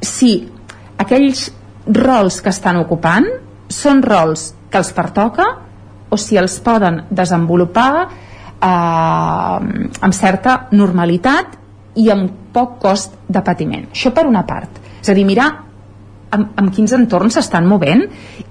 si 0.00 0.32
aquells 0.98 1.48
rols 1.86 2.40
que 2.42 2.50
estan 2.50 2.80
ocupant 2.80 3.26
són 3.68 4.02
rols 4.02 4.52
que 4.70 4.80
els 4.80 4.92
pertoca 4.96 5.46
o 6.08 6.16
si 6.16 6.38
els 6.40 6.58
poden 6.64 7.04
desenvolupar 7.10 7.92
eh, 8.04 8.66
amb 8.66 10.14
certa 10.16 10.58
normalitat 10.72 11.56
i 11.98 12.10
amb 12.10 12.52
poc 12.52 12.78
cost 12.82 13.16
de 13.28 13.42
patiment. 13.44 13.88
Això 13.92 14.12
per 14.14 14.26
una 14.26 14.44
part. 14.46 14.80
És 15.02 15.10
a 15.10 15.14
dir, 15.16 15.26
mirar 15.26 15.48
amb, 16.30 16.54
amb 16.56 16.72
quins 16.74 16.94
entorns 16.96 17.38
s'estan 17.38 17.68
movent 17.68 18.04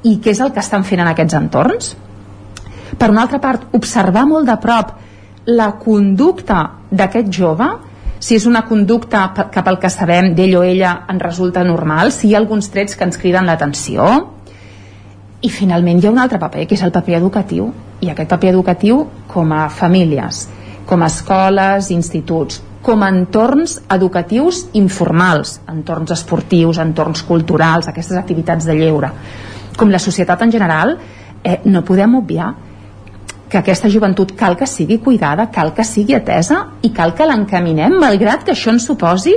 i 0.03 0.17
què 0.21 0.33
és 0.33 0.41
el 0.43 0.53
que 0.53 0.63
estan 0.63 0.85
fent 0.87 1.03
en 1.03 1.11
aquests 1.11 1.37
entorns. 1.39 1.95
Per 2.97 3.09
una 3.11 3.25
altra 3.25 3.39
part, 3.43 3.67
observar 3.77 4.25
molt 4.29 4.47
de 4.47 4.55
prop 4.61 4.95
la 5.47 5.71
conducta 5.79 6.63
d'aquest 6.91 7.29
jove, 7.33 7.67
si 8.19 8.35
és 8.35 8.47
una 8.49 8.63
conducta 8.65 9.27
cap 9.53 9.67
al 9.67 9.77
que 9.79 9.91
sabem 9.93 10.33
d'ell 10.35 10.55
o 10.57 10.63
ella 10.65 10.93
en 11.11 11.19
resulta 11.21 11.63
normal, 11.63 12.11
si 12.11 12.29
hi 12.29 12.35
ha 12.35 12.41
alguns 12.41 12.71
trets 12.73 12.97
que 12.97 13.05
ens 13.05 13.19
criden 13.21 13.45
l'atenció, 13.45 14.07
i 15.41 15.49
finalment 15.53 16.01
hi 16.01 16.07
ha 16.07 16.11
un 16.11 16.19
altre 16.19 16.39
paper, 16.41 16.65
que 16.65 16.75
és 16.75 16.83
el 16.83 16.91
paper 16.95 17.19
educatiu. 17.19 17.69
I 18.01 18.09
aquest 18.11 18.29
paper 18.29 18.49
educatiu 18.55 19.03
com 19.29 19.53
a 19.53 19.67
famílies, 19.69 20.47
com 20.89 21.03
a 21.03 21.11
escoles, 21.11 21.91
instituts, 21.93 22.61
com 22.87 23.03
a 23.03 23.09
entorns 23.11 23.81
educatius 23.91 24.61
informals, 24.79 25.57
entorns 25.67 26.13
esportius, 26.15 26.79
entorns 26.79 27.25
culturals, 27.27 27.89
aquestes 27.91 28.15
activitats 28.15 28.63
de 28.63 28.77
lleure. 28.79 29.11
Com 29.75 29.91
la 29.91 29.99
societat 29.99 30.45
en 30.45 30.53
general, 30.55 30.95
eh, 31.43 31.59
no 31.65 31.83
podem 31.83 32.15
obviar 32.15 32.53
que 33.49 33.59
aquesta 33.59 33.91
joventut 33.91 34.31
cal 34.39 34.55
que 34.55 34.67
sigui 34.67 34.99
cuidada, 34.99 35.49
cal 35.51 35.73
que 35.73 35.83
sigui 35.83 36.15
atesa 36.15 36.63
i 36.81 36.93
cal 36.95 37.13
que 37.13 37.27
l'encaminem, 37.27 37.99
malgrat 37.99 38.47
que 38.47 38.55
això 38.55 38.71
ens 38.71 38.87
suposi 38.87 39.35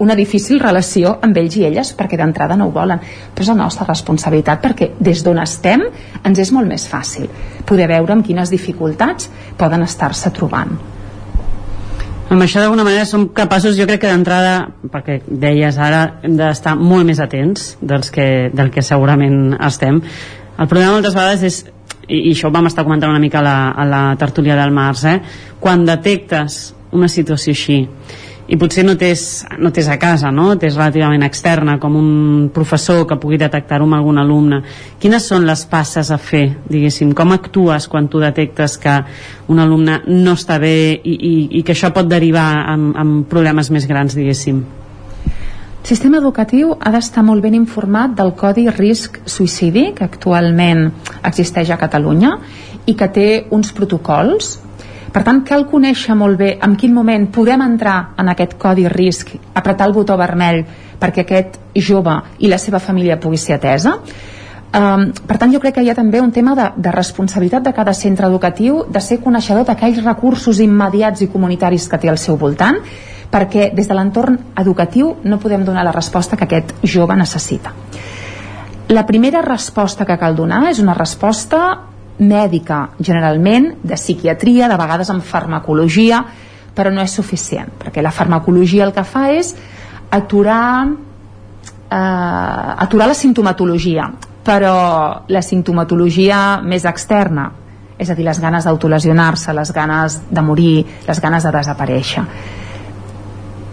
una 0.00 0.14
difícil 0.16 0.60
relació 0.60 1.16
amb 1.22 1.36
ells 1.36 1.56
i 1.56 1.64
elles 1.68 1.94
perquè 1.96 2.20
d'entrada 2.20 2.56
no 2.56 2.68
ho 2.68 2.72
volen 2.72 3.00
però 3.00 3.44
és 3.44 3.50
la 3.52 3.58
nostra 3.64 3.88
responsabilitat 3.88 4.62
perquè 4.62 4.92
des 5.00 5.24
d'on 5.24 5.40
estem 5.40 5.84
ens 6.24 6.38
és 6.38 6.52
molt 6.52 6.68
més 6.68 6.86
fàcil 6.88 7.28
poder 7.68 7.88
veure 7.88 8.16
amb 8.16 8.24
quines 8.24 8.52
dificultats 8.52 9.28
poden 9.60 9.84
estar-se 9.84 10.32
trobant 10.32 10.99
amb 12.30 12.44
això 12.44 12.62
d'alguna 12.62 12.84
manera 12.86 13.04
som 13.06 13.26
capaços 13.34 13.76
jo 13.76 13.86
crec 13.90 14.04
que 14.04 14.10
d'entrada 14.10 14.70
perquè 14.92 15.18
deies 15.26 15.78
ara 15.82 16.20
hem 16.22 16.36
d'estar 16.38 16.76
molt 16.78 17.08
més 17.08 17.18
atents 17.18 17.74
dels 17.82 18.12
que, 18.14 18.26
del 18.54 18.70
que 18.70 18.84
segurament 18.86 19.56
estem 19.58 19.98
el 20.00 20.68
problema 20.70 20.94
moltes 20.94 21.16
vegades 21.18 21.42
és 21.48 21.60
i, 22.06 22.20
i 22.20 22.30
això 22.30 22.48
ho 22.48 22.54
vam 22.54 22.70
estar 22.70 22.84
comentant 22.86 23.10
una 23.10 23.22
mica 23.22 23.40
a 23.40 23.46
la, 23.46 23.56
a 23.74 23.86
la 23.86 24.02
tertúlia 24.20 24.58
del 24.58 24.74
març 24.74 25.04
eh? 25.10 25.16
quan 25.60 25.82
detectes 25.88 26.60
una 26.94 27.10
situació 27.10 27.54
així 27.56 27.80
i 28.50 28.56
potser 28.58 28.82
no 28.82 28.96
t'és 28.98 29.44
no 29.62 29.70
a 29.70 29.96
casa, 29.98 30.32
no? 30.34 30.56
t'és 30.58 30.74
relativament 30.74 31.22
externa, 31.22 31.78
com 31.78 31.94
un 31.96 32.50
professor 32.52 33.06
que 33.06 33.16
pugui 33.16 33.38
detectar-ho 33.38 33.86
amb 33.86 33.94
algun 33.94 34.18
alumne. 34.18 34.58
Quines 34.98 35.22
són 35.22 35.46
les 35.46 35.62
passes 35.70 36.10
a 36.10 36.18
fer, 36.18 36.56
diguéssim? 36.66 37.12
Com 37.14 37.30
actues 37.32 37.86
quan 37.86 38.08
tu 38.08 38.18
detectes 38.18 38.76
que 38.78 38.96
un 39.48 39.58
alumne 39.62 40.00
no 40.08 40.34
està 40.34 40.58
bé 40.58 40.98
i, 40.98 41.14
i, 41.14 41.34
i 41.60 41.62
que 41.62 41.76
això 41.76 41.92
pot 41.94 42.08
derivar 42.10 42.48
en, 42.74 42.90
en 42.98 43.12
problemes 43.30 43.70
més 43.70 43.86
grans, 43.86 44.18
diguéssim? 44.18 44.64
El 45.80 45.86
sistema 45.86 46.18
educatiu 46.18 46.74
ha 46.74 46.90
d'estar 46.92 47.22
molt 47.24 47.42
ben 47.46 47.54
informat 47.54 48.12
del 48.18 48.34
Codi 48.36 48.66
Risc 48.74 49.22
Suïcidi 49.30 49.92
que 49.94 50.04
actualment 50.04 50.90
existeix 51.22 51.70
a 51.70 51.78
Catalunya 51.78 52.34
i 52.90 52.96
que 52.98 53.08
té 53.14 53.28
uns 53.54 53.70
protocols 53.72 54.58
per 55.10 55.22
tant, 55.26 55.40
cal 55.46 55.66
conèixer 55.66 56.14
molt 56.14 56.38
bé 56.38 56.52
en 56.62 56.76
quin 56.78 56.92
moment 56.94 57.26
podem 57.34 57.62
entrar 57.64 58.14
en 58.18 58.30
aquest 58.30 58.56
codi 58.58 58.86
risc, 58.88 59.32
apretar 59.54 59.88
el 59.88 59.94
botó 59.96 60.16
vermell 60.18 60.62
perquè 61.00 61.24
aquest 61.24 61.58
jove 61.74 62.14
i 62.38 62.50
la 62.50 62.58
seva 62.58 62.78
família 62.78 63.18
pugui 63.18 63.40
ser 63.40 63.56
atesa. 63.56 63.96
Um, 64.70 65.08
per 65.26 65.34
tant, 65.40 65.50
jo 65.50 65.58
crec 65.58 65.74
que 65.74 65.82
hi 65.82 65.90
ha 65.90 65.96
també 65.98 66.20
un 66.22 66.30
tema 66.30 66.54
de, 66.54 66.68
de 66.76 66.92
responsabilitat 66.94 67.64
de 67.66 67.72
cada 67.74 67.94
centre 67.96 68.28
educatiu 68.30 68.84
de 68.86 69.00
ser 69.02 69.18
coneixedor 69.18 69.66
d'aquells 69.66 69.98
recursos 70.04 70.60
immediats 70.62 71.24
i 71.24 71.30
comunitaris 71.32 71.88
que 71.90 71.98
té 71.98 72.10
al 72.10 72.20
seu 72.22 72.38
voltant 72.38 72.78
perquè 73.30 73.70
des 73.74 73.88
de 73.88 73.94
l'entorn 73.94 74.38
educatiu 74.58 75.16
no 75.24 75.38
podem 75.42 75.64
donar 75.66 75.82
la 75.86 75.94
resposta 75.94 76.36
que 76.36 76.46
aquest 76.46 76.74
jove 76.82 77.16
necessita. 77.16 77.74
La 78.90 79.06
primera 79.06 79.42
resposta 79.42 80.06
que 80.06 80.18
cal 80.18 80.34
donar 80.38 80.64
és 80.70 80.78
una 80.82 80.94
resposta 80.94 81.60
mèdica, 82.20 82.90
generalment, 83.00 83.72
de 83.82 83.96
psiquiatria, 83.96 84.68
de 84.68 84.78
vegades 84.78 85.10
amb 85.10 85.24
farmacologia, 85.24 86.22
però 86.74 86.92
no 86.92 87.02
és 87.02 87.14
suficient, 87.16 87.72
perquè 87.80 88.02
la 88.04 88.12
farmacologia 88.14 88.84
el 88.86 88.92
que 88.96 89.04
fa 89.04 89.30
és 89.32 89.54
aturar, 90.10 90.88
eh, 91.90 92.84
aturar 92.86 93.08
la 93.08 93.14
sintomatologia, 93.14 94.10
però 94.44 95.24
la 95.28 95.42
sintomatologia 95.42 96.60
més 96.62 96.84
externa, 96.84 97.50
és 97.98 98.08
a 98.08 98.14
dir, 98.14 98.24
les 98.24 98.40
ganes 98.40 98.64
d'autolesionar-se, 98.64 99.52
les 99.52 99.72
ganes 99.72 100.20
de 100.30 100.42
morir, 100.42 100.86
les 101.06 101.20
ganes 101.20 101.44
de 101.44 101.52
desaparèixer. 101.52 102.24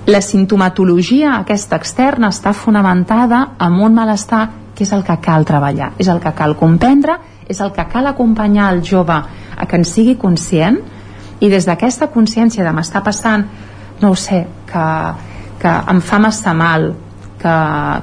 La 0.07 0.21
sintomatologia 0.21 1.37
aquesta 1.37 1.75
externa 1.75 2.29
està 2.31 2.53
fonamentada 2.53 3.41
en 3.59 3.79
un 3.83 3.95
malestar 3.95 4.49
que 4.75 4.85
és 4.85 4.91
el 4.93 5.03
que 5.03 5.17
cal 5.23 5.45
treballar, 5.45 5.93
és 5.97 6.07
el 6.07 6.19
que 6.23 6.31
cal 6.35 6.55
comprendre 6.55 7.17
és 7.47 7.59
el 7.63 7.71
que 7.73 7.87
cal 7.89 8.07
acompanyar 8.07 8.71
el 8.73 8.83
jove 8.83 9.17
a 9.57 9.65
que 9.65 9.79
en 9.79 9.85
sigui 9.85 10.17
conscient. 10.19 10.79
I 11.39 11.49
des 11.49 11.65
d'aquesta 11.65 12.09
consciència 12.13 12.65
de 12.65 12.73
m'està 12.73 13.03
passant 13.05 13.45
no 14.01 14.11
ho 14.11 14.15
sé, 14.15 14.43
que, 14.69 14.87
que 15.61 15.73
em 15.91 16.01
fa 16.01 16.19
massa 16.19 16.53
mal 16.53 16.91
que, 17.37 17.55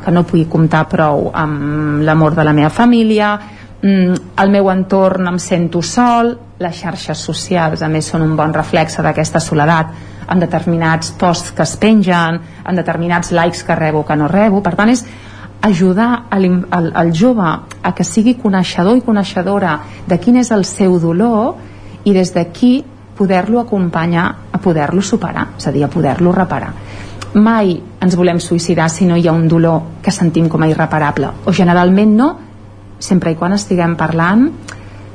que 0.04 0.14
no 0.14 0.24
pugui 0.26 0.46
comptar 0.50 0.86
prou 0.90 1.28
amb 1.34 2.02
l'amor 2.06 2.34
de 2.34 2.46
la 2.46 2.54
meva 2.56 2.70
família. 2.70 3.34
Mm, 3.82 4.16
el 4.40 4.50
meu 4.50 4.70
entorn 4.72 5.28
em 5.28 5.38
sento 5.38 5.82
sol. 5.82 6.32
Les 6.58 6.76
xarxes 6.78 7.18
socials 7.18 7.82
a 7.82 7.90
més 7.90 8.06
són 8.08 8.22
un 8.24 8.36
bon 8.38 8.54
reflexe 8.54 9.02
d'aquesta 9.02 9.42
soledat 9.42 9.94
en 10.30 10.40
determinats 10.40 11.10
posts 11.20 11.52
que 11.52 11.64
es 11.66 11.74
pengen 11.76 12.38
en 12.64 12.76
determinats 12.78 13.32
likes 13.34 13.64
que 13.66 13.74
rebo 13.76 14.04
que 14.06 14.16
no 14.16 14.28
rebo. 14.30 14.62
Per 14.62 14.74
tant 14.78 14.92
és 14.94 15.04
ajudar 15.64 16.24
el, 16.30 16.44
el, 16.44 16.92
el 16.94 17.12
jove 17.16 17.48
a 17.82 17.94
que 17.96 18.04
sigui 18.04 18.34
coneixedor 18.36 18.98
i 18.98 19.04
coneixedora 19.04 19.78
de 20.06 20.18
quin 20.20 20.36
és 20.36 20.50
el 20.52 20.66
seu 20.68 20.98
dolor 21.00 21.54
i 22.04 22.12
des 22.12 22.34
d'aquí 22.34 22.84
poder-lo 23.16 23.62
acompanyar 23.62 24.26
a 24.52 24.58
poder-lo 24.60 25.00
superar, 25.00 25.54
és 25.56 25.66
a 25.66 25.72
dir, 25.72 25.84
a 25.86 25.88
poder-lo 25.88 26.34
reparar. 26.36 26.74
Mai 27.34 27.78
ens 27.80 28.16
volem 28.16 28.42
suïcidar 28.44 28.90
si 28.92 29.08
no 29.08 29.16
hi 29.16 29.24
ha 29.26 29.32
un 29.32 29.48
dolor 29.48 30.02
que 30.02 30.12
sentim 30.12 30.50
com 30.52 30.62
a 30.62 30.68
irreparable, 30.68 31.32
o 31.46 31.52
generalment 31.52 32.12
no, 32.12 32.28
sempre 32.98 33.32
i 33.32 33.40
quan 33.40 33.56
estiguem 33.56 33.96
parlant 33.96 34.50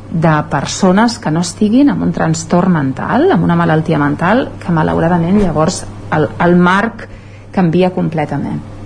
de 0.09 0.33
persones 0.49 1.19
que 1.21 1.29
no 1.29 1.45
estiguin 1.45 1.93
amb 1.93 2.07
un 2.07 2.15
trastorn 2.15 2.73
mental, 2.73 3.29
amb 3.37 3.45
una 3.45 3.59
malaltia 3.59 4.01
mental, 4.01 4.47
que 4.57 4.73
malauradament 4.73 5.37
llavors 5.43 5.83
el, 6.17 6.25
el 6.41 6.57
marc 6.57 7.05
canvia 7.53 7.93
completament. 7.93 8.78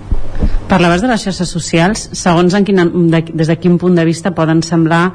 Parlaves 0.68 1.02
de 1.04 1.08
les 1.08 1.22
xarxes 1.22 1.50
socials, 1.50 2.08
segons 2.16 2.54
en 2.54 2.64
quina, 2.66 2.86
de, 2.88 3.22
des 3.32 3.50
de 3.50 3.56
quin 3.60 3.78
punt 3.78 3.94
de 3.94 4.04
vista 4.04 4.34
poden 4.34 4.62
semblar 4.62 5.12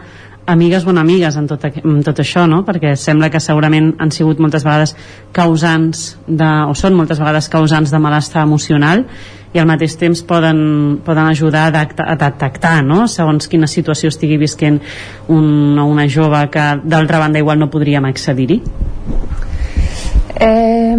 amigues 0.50 0.86
o 0.86 0.90
amigues 0.90 1.36
en 1.38 1.48
tot, 1.48 1.64
en 1.66 2.04
tot 2.04 2.20
això, 2.20 2.48
no? 2.50 2.64
perquè 2.66 2.96
sembla 2.98 3.30
que 3.30 3.40
segurament 3.40 3.94
han 4.02 4.12
sigut 4.12 4.40
moltes 4.42 4.66
vegades 4.66 4.96
causants 5.32 6.18
de, 6.26 6.50
o 6.66 6.74
són 6.74 6.98
moltes 6.98 7.20
vegades 7.22 7.50
causants 7.50 7.92
de 7.94 8.00
malestar 8.02 8.44
emocional 8.48 9.06
i 9.54 9.60
al 9.60 9.68
mateix 9.70 9.96
temps 9.98 10.22
poden, 10.26 11.02
poden 11.06 11.30
ajudar 11.30 11.70
a, 11.70 11.86
a 11.86 12.16
detectar 12.18 12.80
no? 12.86 13.08
segons 13.08 13.50
quina 13.50 13.70
situació 13.70 14.10
estigui 14.10 14.38
visquent 14.42 14.80
un, 15.28 15.78
una 15.78 16.08
jove 16.10 16.48
que 16.54 16.66
d'altra 16.84 17.22
banda 17.22 17.42
igual 17.42 17.60
no 17.62 17.70
podríem 17.70 18.10
accedir-hi 18.10 18.62
eh, 20.40 20.98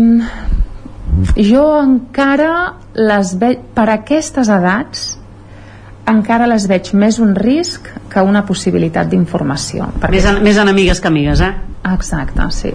jo 1.36 1.64
encara 1.80 2.52
les 2.94 3.34
veig 3.38 3.64
per 3.74 3.88
aquestes 3.92 4.50
edats 4.50 5.08
encara 6.10 6.48
les 6.50 6.66
veig 6.70 6.92
més 6.98 7.18
un 7.22 7.34
risc 7.36 7.88
que 8.10 8.22
una 8.26 8.42
possibilitat 8.46 9.10
d'informació. 9.10 9.90
Més, 10.10 10.26
en, 10.26 10.40
més 10.42 10.58
enemigues 10.58 11.00
que 11.00 11.10
amigues, 11.10 11.42
eh? 11.44 11.52
Exacte, 11.90 12.46
sí. 12.52 12.72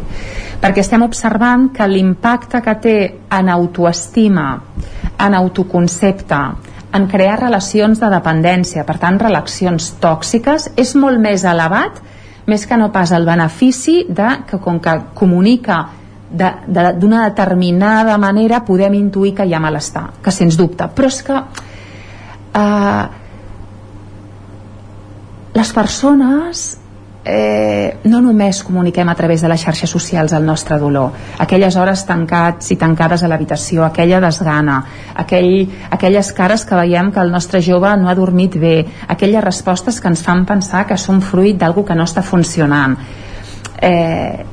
Perquè 0.62 0.82
estem 0.82 1.04
observant 1.06 1.68
que 1.76 1.88
l'impacte 1.90 2.62
que 2.64 2.76
té 2.82 2.96
en 3.38 3.52
autoestima, 3.54 4.48
en 5.22 5.36
autoconcepte, 5.38 6.40
en 6.96 7.08
crear 7.12 7.42
relacions 7.42 8.00
de 8.00 8.10
dependència, 8.14 8.86
per 8.88 8.98
tant, 9.02 9.20
relacions 9.20 9.92
tòxiques, 10.02 10.72
és 10.80 10.96
molt 10.96 11.20
més 11.22 11.44
elevat, 11.44 12.00
més 12.48 12.66
que 12.70 12.78
no 12.80 12.92
pas 12.94 13.12
el 13.12 13.26
benefici 13.28 14.06
de 14.08 14.32
que 14.48 14.62
com 14.64 14.80
que 14.80 14.96
comunica 15.18 15.84
d'una 16.30 16.64
de, 16.68 16.94
de, 17.00 17.10
determinada 17.30 18.18
manera 18.18 18.64
podem 18.66 18.94
intuir 18.98 19.36
que 19.36 19.46
hi 19.46 19.54
ha 19.54 19.60
malestar, 19.60 20.10
que 20.24 20.32
sens 20.32 20.58
dubte. 20.58 20.88
Però 20.96 21.08
és 21.12 21.22
que 21.24 21.38
eh, 22.62 23.06
les 25.56 25.72
persones 25.72 26.66
eh, 27.26 27.98
no 28.06 28.22
només 28.22 28.62
comuniquem 28.64 29.10
a 29.10 29.16
través 29.18 29.42
de 29.42 29.50
les 29.50 29.62
xarxes 29.62 29.90
socials 29.90 30.34
el 30.38 30.46
nostre 30.46 30.78
dolor, 30.80 31.12
aquelles 31.42 31.76
hores 31.76 32.06
tancats 32.06 32.72
i 32.72 32.78
tancades 32.78 33.24
a 33.24 33.30
l'habitació, 33.32 33.84
aquella 33.84 34.22
desgana, 34.22 34.78
aquell, 35.16 35.66
aquelles 35.90 36.32
cares 36.38 36.66
que 36.66 36.78
veiem 36.78 37.12
que 37.12 37.20
el 37.20 37.34
nostre 37.34 37.62
jove 37.66 37.96
no 37.98 38.10
ha 38.10 38.16
dormit 38.16 38.60
bé, 38.62 38.76
aquelles 39.08 39.44
respostes 39.44 40.00
que 40.00 40.12
ens 40.12 40.22
fan 40.24 40.46
pensar 40.46 40.86
que 40.86 40.98
són 41.02 41.22
fruit 41.22 41.58
d'algú 41.58 41.84
que 41.84 41.98
no 41.98 42.06
està 42.06 42.22
funcionant. 42.22 42.96
Eh, 43.82 44.46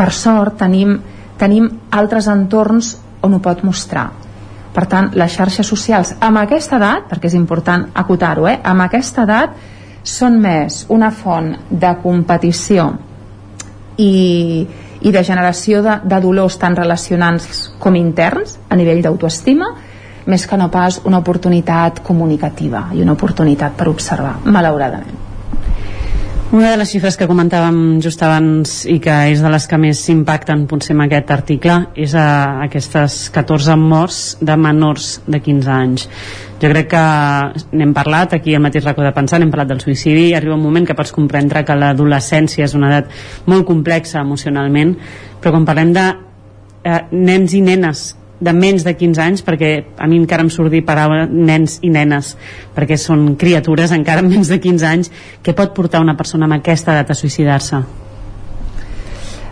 per 0.00 0.14
sort 0.16 0.56
tenim, 0.62 0.94
tenim 1.36 1.66
altres 1.92 2.30
entorns 2.32 2.94
on 3.20 3.36
ho 3.36 3.40
pot 3.44 3.60
mostrar. 3.68 4.06
Per 4.72 4.86
tant, 4.88 5.10
les 5.18 5.34
xarxes 5.34 5.68
socials, 5.68 6.14
amb 6.24 6.40
aquesta 6.40 6.78
edat, 6.78 7.04
perquè 7.10 7.28
és 7.28 7.36
important 7.36 7.84
acotar-ho, 8.00 8.46
eh, 8.48 8.56
amb 8.64 8.86
aquesta 8.86 9.26
edat, 9.28 9.60
són 10.02 10.40
més 10.40 10.86
una 10.88 11.10
font 11.12 11.52
de 11.68 11.90
competició 12.00 12.86
i, 14.00 14.64
i 15.04 15.12
de 15.12 15.24
generació 15.26 15.82
de, 15.84 15.98
de 16.08 16.20
dolors 16.24 16.56
tant 16.56 16.78
relacionants 16.78 17.66
com 17.82 17.98
interns 18.00 18.56
a 18.70 18.78
nivell 18.80 19.02
d'autoestima 19.04 19.74
més 20.30 20.46
que 20.46 20.56
no 20.56 20.70
pas 20.72 21.02
una 21.04 21.20
oportunitat 21.20 22.00
comunicativa 22.06 22.86
i 22.96 23.04
una 23.04 23.18
oportunitat 23.18 23.76
per 23.76 23.90
observar, 23.92 24.38
malauradament. 24.46 25.29
Una 26.50 26.72
de 26.72 26.78
les 26.80 26.90
xifres 26.90 27.14
que 27.14 27.28
comentàvem 27.30 28.00
just 28.02 28.24
abans 28.26 28.80
i 28.90 28.96
que 28.98 29.12
és 29.30 29.38
de 29.38 29.50
les 29.52 29.68
que 29.70 29.78
més 29.78 30.00
impacten 30.10 30.64
potser 30.66 30.96
en 30.96 31.04
aquest 31.04 31.28
article 31.30 31.76
és 31.94 32.16
a 32.18 32.24
aquestes 32.64 33.18
14 33.30 33.76
morts 33.78 34.18
de 34.42 34.56
menors 34.58 35.12
de 35.30 35.38
15 35.38 35.70
anys. 35.70 36.08
Jo 36.58 36.72
crec 36.72 36.90
que 36.90 37.04
n'hem 37.70 37.94
parlat 37.94 38.34
aquí 38.34 38.58
al 38.58 38.64
mateix 38.66 38.88
racó 38.88 39.06
de 39.06 39.14
pensar, 39.14 39.38
n'hem 39.38 39.54
parlat 39.54 39.70
del 39.70 39.84
suïcidi 39.84 40.32
i 40.32 40.34
arriba 40.34 40.58
un 40.58 40.66
moment 40.66 40.90
que 40.90 40.98
pots 40.98 41.14
comprendre 41.14 41.62
que 41.62 41.78
l'adolescència 41.78 42.66
és 42.66 42.74
una 42.74 42.90
edat 42.90 43.14
molt 43.46 43.68
complexa 43.70 44.18
emocionalment 44.26 44.96
però 45.38 45.54
quan 45.54 45.70
parlem 45.70 45.94
de 45.94 46.08
eh, 46.82 47.02
nens 47.14 47.54
i 47.54 47.62
nenes 47.62 48.08
de 48.40 48.52
menys 48.56 48.84
de 48.86 48.94
15 48.96 49.20
anys 49.22 49.44
perquè 49.44 49.70
a 50.00 50.08
mi 50.08 50.16
encara 50.16 50.44
em 50.46 50.50
surt 50.50 50.72
dir 50.72 50.80
paraula 50.86 51.26
nens 51.28 51.78
i 51.84 51.90
nenes 51.92 52.34
perquè 52.76 52.96
són 52.96 53.34
criatures 53.40 53.92
encara 53.92 54.24
menys 54.30 54.48
de 54.48 54.60
15 54.60 54.86
anys. 54.88 55.12
Que 55.42 55.54
pot 55.56 55.74
portar 55.76 56.00
una 56.00 56.16
persona 56.16 56.48
amb 56.48 56.58
aquesta 56.60 56.96
edat 56.96 57.12
a 57.12 57.18
suïcidar-se? 57.18 57.82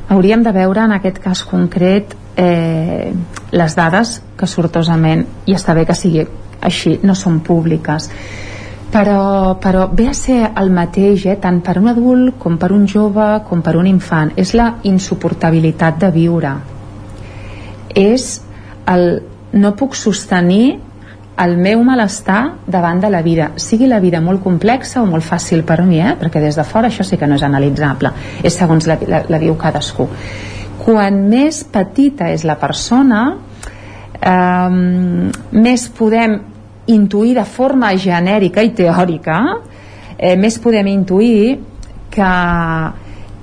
Hauríem 0.08 0.42
de 0.42 0.52
veure 0.56 0.86
en 0.88 0.96
aquest 0.96 1.20
cas 1.20 1.44
concret 1.44 2.14
eh, 2.38 3.12
les 3.52 3.74
dades 3.76 4.14
que 4.38 4.46
sortosament, 4.48 5.26
i 5.44 5.56
està 5.56 5.74
bé 5.76 5.84
que 5.84 5.96
sigui 5.96 6.24
així, 6.64 6.96
no 7.04 7.14
són 7.14 7.42
públiques. 7.44 8.08
Però, 8.88 9.58
però 9.60 9.84
ve 9.92 10.06
a 10.08 10.14
ser 10.16 10.38
el 10.56 10.70
mateix 10.72 11.26
eh, 11.28 11.36
tant 11.36 11.60
per 11.60 11.76
un 11.76 11.90
adult 11.92 12.38
com 12.40 12.56
per 12.56 12.72
un 12.72 12.86
jove 12.88 13.26
com 13.44 13.60
per 13.60 13.76
un 13.76 13.90
infant. 13.90 14.32
És 14.40 14.54
la 14.56 14.70
insuportabilitat 14.88 16.00
de 16.00 16.12
viure. 16.14 16.54
És 17.92 18.30
el 18.88 19.08
no 19.52 19.74
puc 19.76 19.96
sostenir 19.96 20.78
el 21.38 21.54
meu 21.56 21.84
malestar 21.86 22.58
davant 22.66 23.00
de 23.00 23.10
la 23.10 23.22
vida. 23.22 23.52
Sigui 23.56 23.86
la 23.86 24.00
vida 24.02 24.20
molt 24.20 24.42
complexa 24.42 25.02
o 25.02 25.06
molt 25.06 25.24
fàcil 25.24 25.62
per 25.64 25.84
mi 25.86 26.00
eh? 26.02 26.16
perquè 26.18 26.42
des 26.42 26.58
de 26.58 26.64
fora 26.66 26.90
això 26.90 27.06
sí 27.06 27.16
que 27.16 27.28
no 27.30 27.38
és 27.38 27.44
analitzable. 27.46 28.12
És 28.42 28.58
segons 28.58 28.88
la, 28.90 28.98
la, 29.06 29.22
la 29.28 29.38
viu 29.38 29.54
cadascú. 29.56 30.08
Quan 30.82 31.22
més 31.30 31.62
petita 31.70 32.32
és 32.34 32.44
la 32.48 32.58
persona 32.58 33.22
eh, 34.18 34.70
més 35.52 35.88
podem 35.94 36.38
intuir 36.88 37.36
de 37.36 37.44
forma 37.44 37.92
genèrica 37.96 38.64
i 38.64 38.72
teòrica 38.74 39.38
eh, 40.16 40.34
més 40.36 40.58
podem 40.58 40.88
intuir 40.90 41.58
que, 42.10 42.30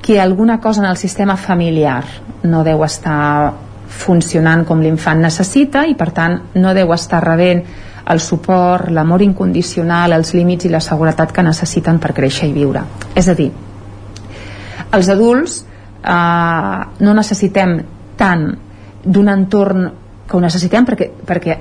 que 0.02 0.20
alguna 0.20 0.60
cosa 0.60 0.82
en 0.82 0.90
el 0.90 0.98
sistema 0.98 1.38
familiar 1.38 2.04
no 2.44 2.64
deu 2.66 2.84
estar 2.84 3.65
funcionant 3.96 4.66
com 4.68 4.82
l'infant 4.84 5.22
necessita 5.24 5.86
i 5.88 5.96
per 5.96 6.12
tant 6.16 6.40
no 6.60 6.74
deu 6.76 6.92
estar 6.94 7.22
rebent 7.24 7.64
el 8.12 8.20
suport, 8.22 8.92
l'amor 8.94 9.24
incondicional, 9.26 10.14
els 10.14 10.34
límits 10.36 10.68
i 10.68 10.74
la 10.74 10.82
seguretat 10.84 11.32
que 11.34 11.46
necessiten 11.46 11.98
per 12.00 12.14
créixer 12.14 12.52
i 12.52 12.54
viure. 12.54 12.84
És 13.18 13.30
a 13.32 13.34
dir, 13.34 13.50
els 14.94 15.10
adults 15.10 15.58
eh, 16.04 16.80
no 17.02 17.18
necessitem 17.18 17.80
tant 18.20 18.46
d'un 19.06 19.30
entorn 19.30 19.90
que 20.26 20.38
ho 20.38 20.42
necessitem 20.42 20.86
perquè, 20.86 21.10
perquè 21.26 21.58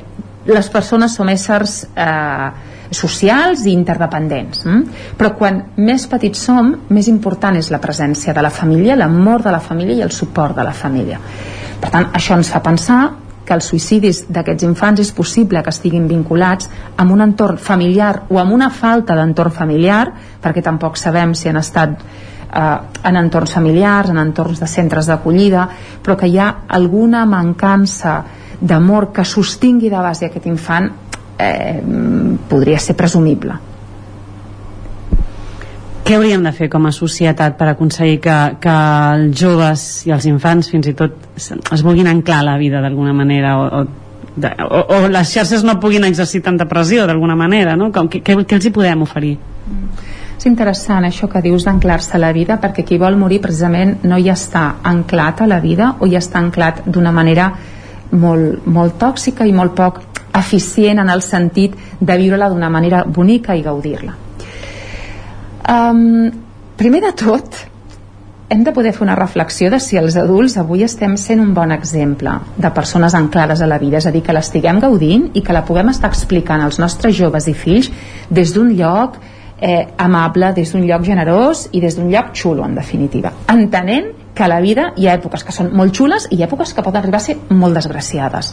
les 0.49 0.69
persones 0.73 1.17
som 1.17 1.29
éssers 1.33 1.81
eh, 1.97 2.49
socials 2.95 3.65
i 3.67 3.73
interdependents 3.73 4.65
hm? 4.65 4.83
però 5.19 5.33
quan 5.39 5.61
més 5.81 6.07
petits 6.09 6.45
som 6.47 6.71
més 6.93 7.09
important 7.09 7.57
és 7.57 7.71
la 7.73 7.81
presència 7.83 8.35
de 8.37 8.45
la 8.45 8.53
família 8.53 8.97
l'amor 8.97 9.45
de 9.45 9.53
la 9.53 9.61
família 9.61 9.99
i 9.99 10.05
el 10.05 10.13
suport 10.13 10.57
de 10.57 10.65
la 10.65 10.77
família 10.77 11.21
per 11.85 11.93
tant 11.93 12.15
això 12.17 12.39
ens 12.39 12.49
fa 12.49 12.63
pensar 12.65 13.01
que 13.45 13.53
els 13.53 13.67
suïcidis 13.69 14.23
d'aquests 14.33 14.65
infants 14.65 15.03
és 15.03 15.11
possible 15.13 15.61
que 15.61 15.73
estiguin 15.75 16.07
vinculats 16.09 16.71
amb 16.97 17.13
un 17.13 17.21
entorn 17.21 17.61
familiar 17.61 18.23
o 18.33 18.39
amb 18.41 18.55
una 18.57 18.71
falta 18.73 19.13
d'entorn 19.19 19.53
familiar 19.53 20.07
perquè 20.41 20.63
tampoc 20.65 20.97
sabem 20.97 21.35
si 21.37 21.51
han 21.51 21.61
estat 21.61 21.99
eh, 22.01 22.79
en 23.11 23.21
entorns 23.21 23.53
familiars, 23.53 24.15
en 24.15 24.23
entorns 24.23 24.65
de 24.65 24.71
centres 24.71 25.13
d'acollida, 25.13 25.67
però 26.01 26.17
que 26.17 26.33
hi 26.33 26.41
ha 26.41 26.49
alguna 26.79 27.27
mancança 27.29 28.17
d'amor 28.61 29.11
que 29.13 29.29
sostingui 29.29 29.93
de 29.93 30.01
base 30.01 30.31
aquest 30.31 30.49
infant 30.49 30.89
eh, 31.37 31.83
podria 32.49 32.81
ser 32.81 32.97
presumible. 32.97 33.74
Què 36.05 36.19
hauríem 36.19 36.43
de 36.45 36.51
fer 36.53 36.67
com 36.69 36.85
a 36.85 36.91
societat 36.93 37.55
per 37.57 37.71
aconseguir 37.71 38.19
que, 38.21 38.33
que 38.61 38.73
els 39.17 39.39
joves 39.41 39.83
i 40.05 40.13
els 40.13 40.27
infants 40.29 40.69
fins 40.69 40.91
i 40.91 40.93
tot 40.99 41.15
es 41.41 41.85
vulguin 41.87 42.11
anclar 42.11 42.43
a 42.43 42.45
la 42.51 42.57
vida 42.61 42.83
d'alguna 42.85 43.15
manera 43.17 43.55
o, 43.57 43.63
o, 43.65 44.27
de, 44.37 44.51
o, 44.67 44.83
o 44.99 44.99
les 45.09 45.31
xarxes 45.33 45.65
no 45.65 45.79
puguin 45.81 46.05
exercir 46.05 46.43
tanta 46.45 46.67
pressió 46.69 47.07
d'alguna 47.09 47.37
manera 47.41 47.73
no? 47.81 47.89
Com, 47.95 48.11
què, 48.13 48.21
què, 48.21 48.37
els 48.37 48.67
hi 48.69 48.73
podem 48.75 49.05
oferir? 49.07 49.39
És 50.37 50.45
interessant 50.51 51.07
això 51.09 51.25
que 51.33 51.41
dius 51.41 51.65
d'anclar-se 51.65 52.19
a 52.19 52.21
la 52.21 52.35
vida 52.37 52.59
perquè 52.61 52.85
qui 52.85 53.01
vol 53.01 53.17
morir 53.17 53.41
precisament 53.47 54.03
no 54.05 54.19
hi 54.21 54.29
està 54.35 54.67
anclat 54.91 55.41
a 55.41 55.49
la 55.49 55.63
vida 55.65 55.95
o 56.01 56.11
hi 56.11 56.19
està 56.21 56.43
anclat 56.43 56.83
d'una 56.85 57.15
manera 57.17 57.49
molt, 58.13 58.69
molt 58.69 59.01
tòxica 59.01 59.49
i 59.49 59.57
molt 59.57 59.73
poc 59.81 60.03
eficient 60.37 61.01
en 61.01 61.09
el 61.09 61.25
sentit 61.25 61.81
de 61.97 62.21
viure-la 62.21 62.51
d'una 62.53 62.69
manera 62.69 63.07
bonica 63.09 63.57
i 63.57 63.65
gaudir-la 63.65 64.24
um, 65.69 66.31
primer 66.77 67.01
de 67.05 67.13
tot 67.17 67.61
hem 68.49 68.63
de 68.65 68.73
poder 68.73 68.93
fer 68.93 69.03
una 69.03 69.17
reflexió 69.17 69.71
de 69.73 69.81
si 69.81 69.97
els 69.99 70.17
adults 70.21 70.57
avui 70.61 70.85
estem 70.85 71.17
sent 71.19 71.41
un 71.43 71.55
bon 71.57 71.73
exemple 71.75 72.37
de 72.57 72.71
persones 72.77 73.15
anclades 73.15 73.63
a 73.65 73.67
la 73.67 73.79
vida, 73.83 73.99
és 73.99 74.07
a 74.07 74.13
dir, 74.15 74.23
que 74.23 74.35
l'estiguem 74.37 74.81
gaudint 74.83 75.31
i 75.35 75.43
que 75.43 75.57
la 75.57 75.65
puguem 75.67 75.91
estar 75.91 76.11
explicant 76.13 76.63
als 76.63 76.79
nostres 76.79 77.17
joves 77.17 77.49
i 77.49 77.55
fills 77.55 77.91
des 78.31 78.53
d'un 78.55 78.71
lloc 78.77 79.17
eh, 79.61 79.87
amable, 79.99 80.53
des 80.55 80.73
d'un 80.73 80.85
lloc 80.87 81.07
generós 81.07 81.69
i 81.73 81.81
des 81.81 81.97
d'un 81.97 82.11
lloc 82.13 82.35
xulo, 82.37 82.65
en 82.65 82.77
definitiva. 82.77 83.33
Entenent 83.49 84.13
que 84.35 84.43
a 84.43 84.49
la 84.51 84.61
vida 84.61 84.91
hi 84.97 85.07
ha 85.07 85.15
èpoques 85.17 85.45
que 85.47 85.55
són 85.55 85.71
molt 85.77 85.95
xules 85.95 86.27
i 86.35 86.41
èpoques 86.43 86.75
que 86.75 86.83
poden 86.83 87.03
arribar 87.03 87.21
a 87.21 87.27
ser 87.27 87.37
molt 87.51 87.79
desgraciades. 87.79 88.51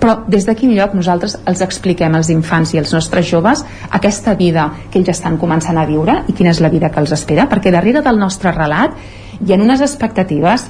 Però 0.00 0.22
des 0.26 0.46
de 0.48 0.54
quin 0.56 0.72
lloc 0.76 0.96
nosaltres 0.96 1.36
els 1.44 1.62
expliquem 1.64 2.16
als 2.16 2.32
infants 2.32 2.74
i 2.74 2.80
als 2.80 2.94
nostres 2.96 3.28
joves 3.28 3.64
aquesta 3.90 4.34
vida 4.34 4.70
que 4.90 4.98
ells 5.00 5.12
estan 5.12 5.38
començant 5.38 5.78
a 5.78 5.86
viure 5.86 6.22
i 6.26 6.32
quina 6.32 6.54
és 6.56 6.62
la 6.64 6.72
vida 6.72 6.90
que 6.90 7.00
els 7.04 7.12
espera? 7.12 7.48
Perquè 7.48 7.72
darrere 7.74 8.02
del 8.02 8.18
nostre 8.18 8.52
relat 8.56 8.96
hi 9.44 9.52
ha 9.52 9.60
unes 9.60 9.84
expectatives 9.84 10.66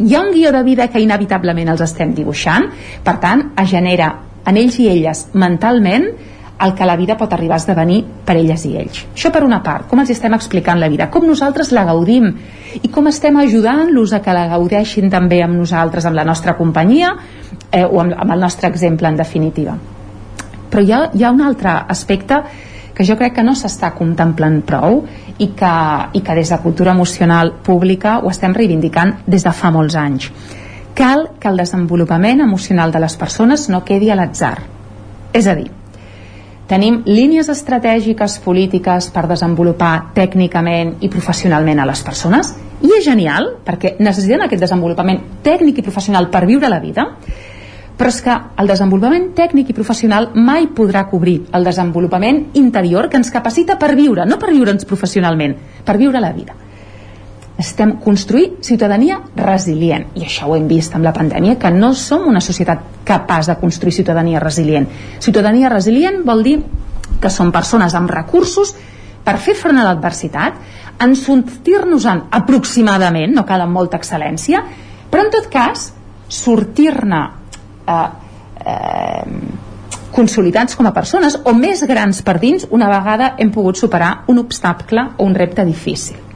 hi 0.00 0.14
ha 0.14 0.22
un 0.24 0.32
guió 0.32 0.50
de 0.52 0.62
vida 0.64 0.88
que 0.88 1.00
inevitablement 1.02 1.68
els 1.68 1.84
estem 1.84 2.14
dibuixant, 2.16 2.70
per 3.04 3.18
tant, 3.20 3.50
es 3.60 3.68
genera 3.68 4.14
en 4.48 4.56
ells 4.56 4.78
i 4.80 4.88
elles 4.88 5.26
mentalment 5.34 6.08
el 6.60 6.74
que 6.74 6.86
la 6.86 6.96
vida 6.96 7.16
pot 7.16 7.32
arribar 7.32 7.56
a 7.56 7.62
esdevenir 7.62 8.02
per 8.24 8.36
elles 8.36 8.64
i 8.68 8.74
ells. 8.76 9.04
Això 9.14 9.30
per 9.32 9.42
una 9.46 9.62
part, 9.64 9.86
com 9.88 10.00
els 10.02 10.10
estem 10.12 10.34
explicant 10.36 10.80
la 10.80 10.90
vida, 10.92 11.08
com 11.10 11.26
nosaltres 11.26 11.72
la 11.72 11.86
gaudim 11.88 12.28
i 12.82 12.88
com 12.92 13.08
estem 13.08 13.38
ajudant-los 13.40 14.12
a 14.12 14.20
que 14.20 14.34
la 14.36 14.46
gaudeixin 14.52 15.10
també 15.10 15.40
amb 15.44 15.56
nosaltres, 15.56 16.06
amb 16.06 16.20
la 16.20 16.26
nostra 16.28 16.56
companyia 16.58 17.14
eh, 17.70 17.84
o 17.84 18.00
amb, 18.02 18.12
amb 18.16 18.36
el 18.36 18.44
nostre 18.44 18.68
exemple 18.68 19.08
en 19.08 19.16
definitiva. 19.16 19.78
Però 20.70 20.84
hi 20.84 20.92
ha, 20.92 21.00
hi 21.14 21.24
ha 21.24 21.32
un 21.32 21.40
altre 21.42 21.72
aspecte 21.88 22.42
que 22.94 23.06
jo 23.08 23.16
crec 23.16 23.38
que 23.38 23.46
no 23.46 23.54
s'està 23.56 23.94
contemplant 23.96 24.60
prou 24.68 25.00
i 25.40 25.50
que, 25.56 25.74
i 26.12 26.20
que 26.20 26.36
des 26.36 26.52
de 26.52 26.58
cultura 26.60 26.92
emocional 26.92 27.54
pública 27.64 28.18
ho 28.20 28.28
estem 28.28 28.52
reivindicant 28.52 29.22
des 29.26 29.46
de 29.46 29.54
fa 29.56 29.72
molts 29.72 29.96
anys. 29.96 30.28
Cal 30.94 31.30
que 31.40 31.48
el 31.48 31.56
desenvolupament 31.56 32.44
emocional 32.44 32.92
de 32.92 33.00
les 33.00 33.16
persones 33.16 33.70
no 33.72 33.84
quedi 33.88 34.10
a 34.10 34.18
l'atzar. 34.20 34.58
És 35.32 35.46
a 35.46 35.54
dir, 35.56 35.70
Tenim 36.70 37.00
línies 37.02 37.48
estratègiques 37.50 38.36
polítiques 38.44 39.08
per 39.10 39.24
desenvolupar 39.26 40.12
tècnicament 40.14 41.00
i 41.02 41.08
professionalment 41.10 41.80
a 41.82 41.86
les 41.88 42.02
persones 42.06 42.52
i 42.86 42.92
és 42.94 43.02
genial 43.02 43.48
perquè 43.66 43.96
necessitem 43.98 44.44
aquest 44.44 44.62
desenvolupament 44.62 45.18
tècnic 45.42 45.80
i 45.80 45.86
professional 45.88 46.30
per 46.30 46.44
viure 46.46 46.70
la 46.70 46.78
vida 46.78 47.08
però 47.98 48.14
és 48.14 48.20
que 48.22 48.38
el 48.62 48.70
desenvolupament 48.70 49.32
tècnic 49.34 49.74
i 49.74 49.78
professional 49.80 50.30
mai 50.46 50.70
podrà 50.76 51.08
cobrir 51.10 51.40
el 51.58 51.66
desenvolupament 51.66 52.44
interior 52.62 53.10
que 53.10 53.18
ens 53.18 53.34
capacita 53.34 53.74
per 53.76 53.96
viure, 53.98 54.24
no 54.24 54.38
per 54.38 54.54
viure'ns 54.54 54.86
professionalment, 54.86 55.58
per 55.84 55.98
viure 55.98 56.22
la 56.22 56.30
vida 56.32 56.54
necessitem 57.60 57.98
construir 58.02 58.56
ciutadania 58.64 59.20
resilient. 59.36 60.10
I 60.16 60.24
això 60.26 60.48
ho 60.48 60.56
hem 60.56 60.66
vist 60.68 60.94
amb 60.96 61.04
la 61.06 61.12
pandèmia 61.16 61.58
que 61.60 61.70
no 61.74 61.92
som 61.94 62.26
una 62.28 62.40
societat 62.40 63.04
capaç 63.04 63.50
de 63.52 63.58
construir 63.60 63.94
ciutadania 63.94 64.40
resilient. 64.40 64.88
Ciutadania 65.20 65.68
resilient 65.68 66.24
vol 66.24 66.42
dir 66.46 66.60
que 67.20 67.30
són 67.30 67.52
persones 67.52 67.94
amb 67.94 68.10
recursos 68.10 68.72
per 69.24 69.36
fer 69.38 69.54
front 69.58 69.78
a 69.78 69.84
l'adversitat 69.84 70.56
en 71.04 71.16
sortir-nos-en 71.16 72.26
aproximadament 72.40 73.34
no 73.36 73.44
cal 73.48 73.64
amb 73.64 73.76
molta 73.76 74.00
excel·lència 74.00 74.62
però 75.10 75.26
en 75.26 75.32
tot 75.34 75.50
cas 75.52 75.90
sortir-ne 76.30 77.20
eh, 77.84 78.08
eh, 78.64 79.26
consolidats 80.14 80.78
com 80.78 80.88
a 80.88 80.94
persones 80.96 81.36
o 81.44 81.54
més 81.56 81.84
grans 81.88 82.24
per 82.24 82.38
dins 82.40 82.66
una 82.70 82.88
vegada 82.92 83.34
hem 83.38 83.52
pogut 83.52 83.78
superar 83.80 84.24
un 84.32 84.40
obstacle 84.46 85.10
o 85.18 85.28
un 85.28 85.36
repte 85.36 85.66
difícil 85.68 86.29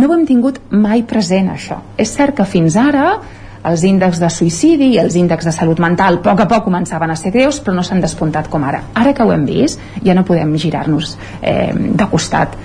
no 0.00 0.08
ho 0.08 0.16
hem 0.16 0.24
tingut 0.26 0.58
mai 0.70 1.04
present 1.06 1.50
això. 1.52 1.80
És 2.00 2.14
cert 2.16 2.36
que 2.38 2.48
fins 2.48 2.76
ara 2.80 3.12
els 3.70 3.82
índexs 3.84 4.20
de 4.20 4.30
suïcidi 4.32 4.94
i 4.94 5.00
els 5.02 5.16
índexs 5.20 5.50
de 5.50 5.52
salut 5.52 5.80
mental 5.82 6.16
a 6.16 6.22
poc 6.24 6.40
a 6.40 6.46
poc 6.48 6.64
començaven 6.64 7.12
a 7.12 7.16
ser 7.20 7.32
greus 7.34 7.60
però 7.60 7.74
no 7.76 7.84
s'han 7.84 8.00
despuntat 8.00 8.48
com 8.48 8.64
ara. 8.64 8.86
Ara 8.94 9.12
que 9.12 9.24
ho 9.24 9.32
hem 9.34 9.44
vist 9.44 9.80
ja 10.04 10.16
no 10.16 10.24
podem 10.24 10.56
girar-nos 10.56 11.16
eh, 11.42 11.72
de 11.74 12.08
costat. 12.10 12.56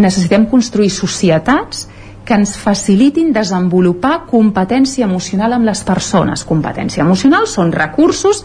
Necessitem 0.00 0.46
construir 0.50 0.90
societats 0.92 1.88
que 2.24 2.36
ens 2.36 2.52
facilitin 2.60 3.32
desenvolupar 3.32 4.26
competència 4.28 5.06
emocional 5.08 5.56
amb 5.56 5.66
les 5.66 5.80
persones. 5.84 6.44
Competència 6.46 7.02
emocional 7.02 7.48
són 7.48 7.72
recursos 7.72 8.44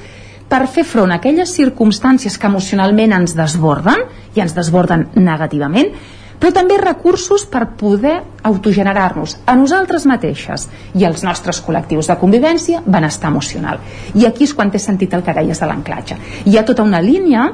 per 0.50 0.66
fer 0.72 0.86
front 0.88 1.12
a 1.12 1.20
aquelles 1.20 1.52
circumstàncies 1.58 2.38
que 2.40 2.48
emocionalment 2.48 3.14
ens 3.18 3.36
desborden 3.38 4.06
i 4.36 4.44
ens 4.44 4.56
desborden 4.56 5.10
negativament 5.16 5.92
però 6.40 6.52
també 6.54 6.78
recursos 6.82 7.46
per 7.50 7.66
poder 7.80 8.16
autogenerar-nos 8.46 9.38
a 9.46 9.56
nosaltres 9.56 10.06
mateixes 10.10 10.68
i 10.94 11.06
als 11.08 11.24
nostres 11.24 11.62
col·lectius 11.66 12.12
de 12.12 12.18
convivència 12.22 12.84
benestar 12.86 13.32
emocional. 13.32 13.80
I 14.14 14.28
aquí 14.28 14.46
és 14.46 14.54
quan 14.54 14.72
té 14.72 14.80
sentit 14.80 15.14
el 15.14 15.24
que 15.24 15.34
deies 15.34 15.60
de 15.60 15.70
l'anclatge. 15.70 16.18
Hi 16.46 16.58
ha 16.58 16.66
tota 16.66 16.84
una 16.84 17.02
línia, 17.02 17.50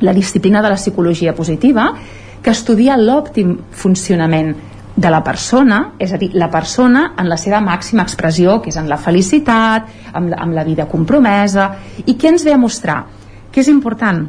la 0.00 0.14
disciplina 0.14 0.62
de 0.62 0.68
la 0.68 0.78
psicologia 0.78 1.34
positiva, 1.34 1.92
que 2.42 2.54
estudia 2.54 2.96
l'òptim 2.96 3.56
funcionament 3.72 4.54
de 4.98 5.10
la 5.10 5.22
persona, 5.22 5.92
és 5.98 6.12
a 6.12 6.18
dir, 6.18 6.32
la 6.34 6.50
persona 6.50 7.12
en 7.18 7.28
la 7.30 7.36
seva 7.38 7.60
màxima 7.62 8.02
expressió, 8.02 8.58
que 8.62 8.72
és 8.72 8.78
en 8.80 8.88
la 8.90 8.98
felicitat, 8.98 9.86
amb 10.12 10.32
la, 10.32 10.40
amb 10.42 10.56
la 10.56 10.64
vida 10.66 10.88
compromesa, 10.90 11.68
i 12.04 12.16
què 12.18 12.32
ens 12.32 12.44
ve 12.46 12.54
a 12.54 12.58
mostrar? 12.58 13.04
Que 13.52 13.62
és 13.62 13.70
important 13.70 14.24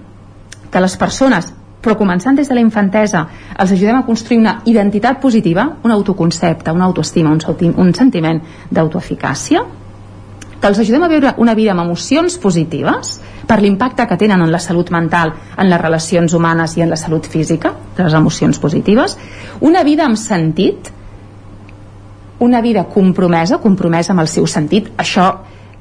que 0.70 0.82
les 0.82 0.96
persones 1.02 1.50
però 1.82 1.96
començant 1.98 2.36
des 2.36 2.50
de 2.50 2.56
la 2.56 2.64
infantesa 2.64 3.26
els 3.58 3.72
ajudem 3.72 4.00
a 4.00 4.06
construir 4.06 4.40
una 4.40 4.60
identitat 4.66 5.20
positiva, 5.22 5.68
un 5.84 5.92
autoconcepte, 5.92 6.72
una 6.72 6.86
autoestima, 6.86 7.32
un, 7.32 7.76
un 7.78 7.94
sentiment 7.94 8.42
d'autoeficàcia, 8.70 9.64
que 10.60 10.68
els 10.68 10.80
ajudem 10.80 11.04
a 11.04 11.08
viure 11.08 11.34
una 11.38 11.56
vida 11.56 11.72
amb 11.72 11.86
emocions 11.86 12.36
positives 12.38 13.20
per 13.48 13.62
l'impacte 13.62 14.06
que 14.08 14.18
tenen 14.20 14.42
en 14.44 14.52
la 14.52 14.60
salut 14.60 14.92
mental, 14.92 15.32
en 15.58 15.70
les 15.70 15.82
relacions 15.82 16.34
humanes 16.36 16.76
i 16.78 16.84
en 16.84 16.92
la 16.92 17.00
salut 17.00 17.26
física, 17.26 17.74
les 17.98 18.14
emocions 18.14 18.60
positives, 18.60 19.16
una 19.62 19.84
vida 19.88 20.06
amb 20.06 20.20
sentit, 20.20 20.92
una 22.40 22.62
vida 22.62 22.86
compromesa, 22.92 23.60
compromesa 23.64 24.14
amb 24.14 24.26
el 24.26 24.28
seu 24.28 24.48
sentit, 24.48 24.92
això 24.98 25.32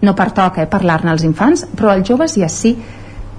no 0.00 0.14
pertoca 0.14 0.62
eh, 0.62 0.70
parlar-ne 0.70 1.10
als 1.10 1.26
infants, 1.26 1.66
però 1.74 1.92
als 1.92 2.08
joves 2.08 2.38
ja 2.38 2.48
sí, 2.48 2.76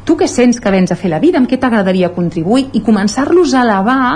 tu 0.06 0.16
què 0.18 0.28
sents 0.28 0.60
que 0.60 0.72
vens 0.74 0.92
a 0.92 0.98
fer 1.00 1.12
la 1.12 1.20
vida, 1.20 1.40
amb 1.40 1.50
què 1.50 1.60
t'agradaria 1.60 2.12
contribuir? 2.16 2.70
I 2.74 2.84
començar-los 2.86 3.54
a 3.54 3.64
elevar 3.66 4.10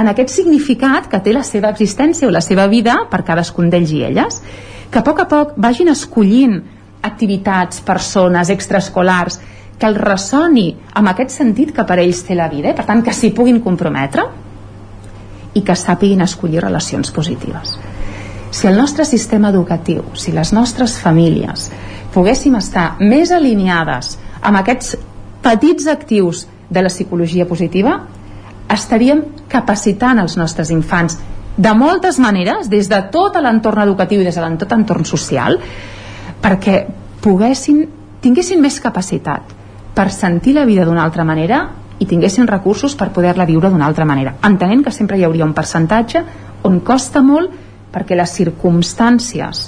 en 0.00 0.10
aquest 0.10 0.32
significat 0.34 1.08
que 1.10 1.20
té 1.22 1.34
la 1.34 1.44
seva 1.46 1.70
existència 1.70 2.28
o 2.28 2.34
la 2.34 2.42
seva 2.44 2.66
vida 2.70 2.96
per 3.10 3.24
cadascun 3.26 3.70
d'ells 3.70 3.94
i 3.94 4.02
elles. 4.06 4.42
Que 4.90 5.00
a 5.00 5.06
poc 5.06 5.22
a 5.22 5.28
poc 5.30 5.54
vagin 5.56 5.90
escollint 5.92 6.60
activitats, 7.02 7.80
persones, 7.80 8.50
extraescolars 8.50 9.40
que 9.80 9.88
els 9.88 10.00
ressoni 10.00 10.68
amb 11.00 11.08
aquest 11.10 11.32
sentit 11.32 11.72
que 11.76 11.86
per 11.88 11.98
ells 12.02 12.22
té 12.26 12.36
la 12.36 12.50
vida 12.52 12.72
i 12.72 12.76
per 12.76 12.84
tant 12.88 13.00
que 13.02 13.14
s'hi 13.16 13.32
puguin 13.36 13.62
comprometre 13.64 14.26
i 15.56 15.62
que 15.66 15.76
sàpiguin 15.76 16.20
escollir 16.26 16.60
relacions 16.62 17.10
positives. 17.10 17.78
Si 18.50 18.66
el 18.66 18.76
nostre 18.76 19.06
sistema 19.06 19.50
educatiu, 19.54 20.04
si 20.14 20.34
les 20.34 20.52
nostres 20.52 20.98
famílies 21.00 21.70
poguéssim 22.14 22.56
estar 22.58 22.96
més 23.00 23.30
alineades 23.32 24.16
amb 24.42 24.58
aquests 24.60 24.96
petits 25.42 25.86
actius 25.86 26.46
de 26.70 26.82
la 26.82 26.88
psicologia 26.88 27.46
positiva 27.48 27.98
estaríem 28.70 29.22
capacitant 29.50 30.20
els 30.22 30.36
nostres 30.38 30.70
infants 30.70 31.18
de 31.56 31.72
moltes 31.74 32.18
maneres, 32.22 32.68
des 32.70 32.88
de 32.88 33.00
tot 33.12 33.36
l'entorn 33.42 33.82
educatiu 33.82 34.20
i 34.22 34.24
des 34.24 34.36
de 34.36 34.50
tot 34.60 34.70
l'entorn 34.70 35.04
social, 35.04 35.58
perquè 36.40 36.84
poguessin, 37.20 37.82
tinguessin 38.22 38.60
més 38.62 38.78
capacitat 38.80 39.56
per 39.94 40.08
sentir 40.14 40.54
la 40.54 40.64
vida 40.64 40.86
d'una 40.86 41.04
altra 41.04 41.24
manera 41.24 41.64
i 42.00 42.06
tinguessin 42.06 42.46
recursos 42.48 42.94
per 42.96 43.10
poder-la 43.12 43.44
viure 43.44 43.68
d'una 43.68 43.86
altra 43.86 44.06
manera, 44.08 44.36
entenent 44.46 44.84
que 44.84 44.94
sempre 44.94 45.18
hi 45.18 45.24
hauria 45.24 45.44
un 45.44 45.52
percentatge 45.52 46.22
on 46.64 46.80
costa 46.80 47.20
molt 47.20 47.50
perquè 47.92 48.16
les 48.16 48.32
circumstàncies 48.38 49.66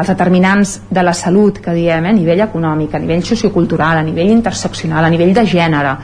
els 0.00 0.08
determinants 0.08 0.74
de 0.88 1.02
la 1.04 1.12
salut 1.14 1.60
que 1.60 1.74
diem 1.76 2.06
eh, 2.06 2.10
a 2.10 2.16
nivell 2.16 2.42
econòmic, 2.46 2.94
a 2.94 3.02
nivell 3.02 3.24
sociocultural, 3.26 4.00
a 4.00 4.04
nivell 4.06 4.32
interseccional, 4.32 5.04
a 5.04 5.12
nivell 5.12 5.34
de 5.36 5.46
gènere 5.46 5.94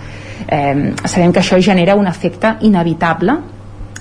eh, 0.46 0.94
sabem 1.04 1.32
que 1.32 1.40
això 1.40 1.58
genera 1.62 1.96
un 1.96 2.06
efecte 2.06 2.56
inevitable 2.68 3.38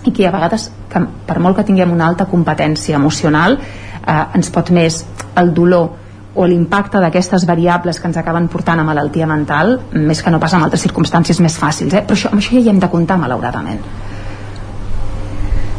i 0.06 0.12
que 0.14 0.28
a 0.28 0.32
vegades, 0.34 0.70
que 0.92 1.02
per 1.26 1.40
molt 1.40 1.58
que 1.58 1.66
tinguem 1.68 1.94
una 1.94 2.10
alta 2.12 2.28
competència 2.30 3.00
emocional 3.00 3.58
eh, 3.58 4.24
ens 4.36 4.52
pot 4.54 4.72
més 4.76 5.04
el 5.40 5.54
dolor 5.54 6.04
o 6.36 6.46
l'impacte 6.46 7.00
d'aquestes 7.00 7.46
variables 7.48 8.00
que 8.00 8.10
ens 8.10 8.18
acaben 8.20 8.50
portant 8.52 8.82
a 8.82 8.84
malaltia 8.84 9.28
mental 9.28 9.78
més 9.96 10.22
que 10.22 10.34
no 10.34 10.42
pas 10.44 10.54
en 10.54 10.66
altres 10.66 10.84
circumstàncies 10.84 11.40
més 11.40 11.56
fàcils 11.56 11.96
eh? 11.96 12.04
però 12.04 12.20
això, 12.20 12.34
amb 12.34 12.44
això 12.44 12.58
ja 12.58 12.66
hi 12.66 12.74
hem 12.74 12.84
de 12.84 12.92
comptar 12.92 13.18
malauradament 13.22 13.80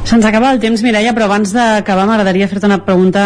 Se'ns 0.06 0.22
acaba 0.22 0.52
el 0.54 0.60
temps, 0.62 0.84
Mireia, 0.86 1.10
però 1.16 1.26
abans 1.26 1.50
d'acabar 1.50 2.04
m'agradaria 2.06 2.46
fer-te 2.46 2.68
una 2.68 2.78
pregunta 2.86 3.24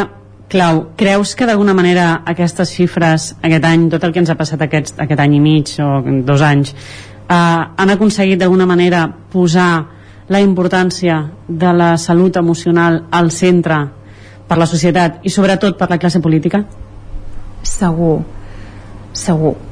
clau. 0.51 0.91
Creus 0.99 1.37
que 1.39 1.47
d'alguna 1.49 1.73
manera 1.79 2.23
aquestes 2.27 2.75
xifres, 2.75 3.31
aquest 3.41 3.65
any, 3.65 3.87
tot 3.93 4.05
el 4.05 4.13
que 4.13 4.21
ens 4.21 4.33
ha 4.33 4.37
passat 4.37 4.67
aquest, 4.67 4.99
aquest 5.01 5.23
any 5.23 5.39
i 5.39 5.41
mig 5.41 5.73
o 5.81 6.03
dos 6.27 6.43
anys, 6.43 6.75
eh, 6.75 7.35
han 7.35 7.95
aconseguit 7.95 8.43
d'alguna 8.43 8.67
manera 8.67 9.07
posar 9.33 9.71
la 10.29 10.43
importància 10.43 11.23
de 11.49 11.73
la 11.73 11.97
salut 11.99 12.37
emocional 12.37 13.05
al 13.11 13.31
centre 13.31 13.81
per 14.47 14.59
la 14.59 14.67
societat 14.67 15.25
i 15.27 15.31
sobretot 15.31 15.79
per 15.79 15.91
la 15.91 15.99
classe 15.99 16.21
política? 16.21 16.65
Segur, 17.63 18.21
segur. 19.13 19.70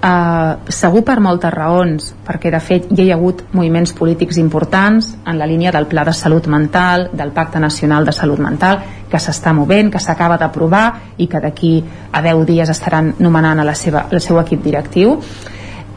Uh, 0.00 0.56
segur 0.72 1.02
per 1.04 1.18
moltes 1.20 1.52
raons, 1.52 2.06
perquè 2.24 2.48
de 2.48 2.58
fet 2.64 2.86
hi 2.94 3.10
ha 3.10 3.18
hagut 3.18 3.42
moviments 3.52 3.90
polítics 3.92 4.38
importants 4.40 5.10
en 5.28 5.36
la 5.36 5.44
línia 5.44 5.74
del 5.74 5.84
Pla 5.90 6.06
de 6.08 6.14
Salut 6.16 6.46
Mental, 6.48 7.10
del 7.12 7.34
Pacte 7.36 7.60
Nacional 7.60 8.08
de 8.08 8.14
Salut 8.16 8.40
Mental, 8.40 8.78
que 9.10 9.20
s'està 9.20 9.52
movent, 9.52 9.90
que 9.92 10.00
s'acaba 10.00 10.38
d'aprovar 10.40 10.86
i 11.20 11.26
que 11.28 11.42
d'aquí 11.44 11.74
a 12.16 12.22
10 12.24 12.46
dies 12.48 12.72
estaran 12.72 13.12
nomenant 13.18 13.60
a 13.60 13.68
la 13.68 13.74
seva, 13.76 14.06
el 14.10 14.24
seu 14.24 14.40
equip 14.40 14.64
directiu. 14.64 15.18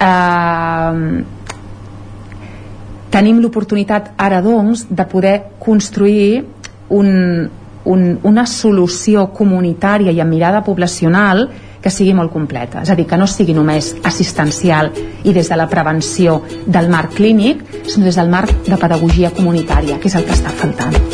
Uh, 0.04 1.24
tenim 3.14 3.40
l'oportunitat 3.40 4.18
ara 4.18 4.42
doncs 4.44 4.90
de 4.90 5.08
poder 5.08 5.38
construir 5.64 6.44
un, 6.90 7.48
un, 7.86 8.08
una 8.24 8.46
solució 8.52 9.30
comunitària 9.32 10.12
i 10.12 10.20
amb 10.20 10.36
mirada 10.36 10.60
poblacional 10.66 11.48
que 11.84 11.92
sigui 11.92 12.14
molt 12.16 12.32
completa, 12.32 12.82
és 12.86 12.92
a 12.94 12.96
dir, 12.96 13.06
que 13.10 13.20
no 13.20 13.28
sigui 13.28 13.56
només 13.58 13.92
assistencial 14.08 14.94
i 15.24 15.34
des 15.36 15.52
de 15.52 15.60
la 15.60 15.68
prevenció 15.70 16.40
del 16.66 16.88
marc 16.90 17.18
clínic, 17.20 17.66
sinó 17.84 18.08
des 18.08 18.20
del 18.20 18.32
marc 18.32 18.56
de 18.70 18.80
pedagogia 18.80 19.34
comunitària, 19.36 20.00
que 20.00 20.08
és 20.08 20.16
el 20.16 20.26
que 20.30 20.38
està 20.40 20.56
faltant. 20.64 21.13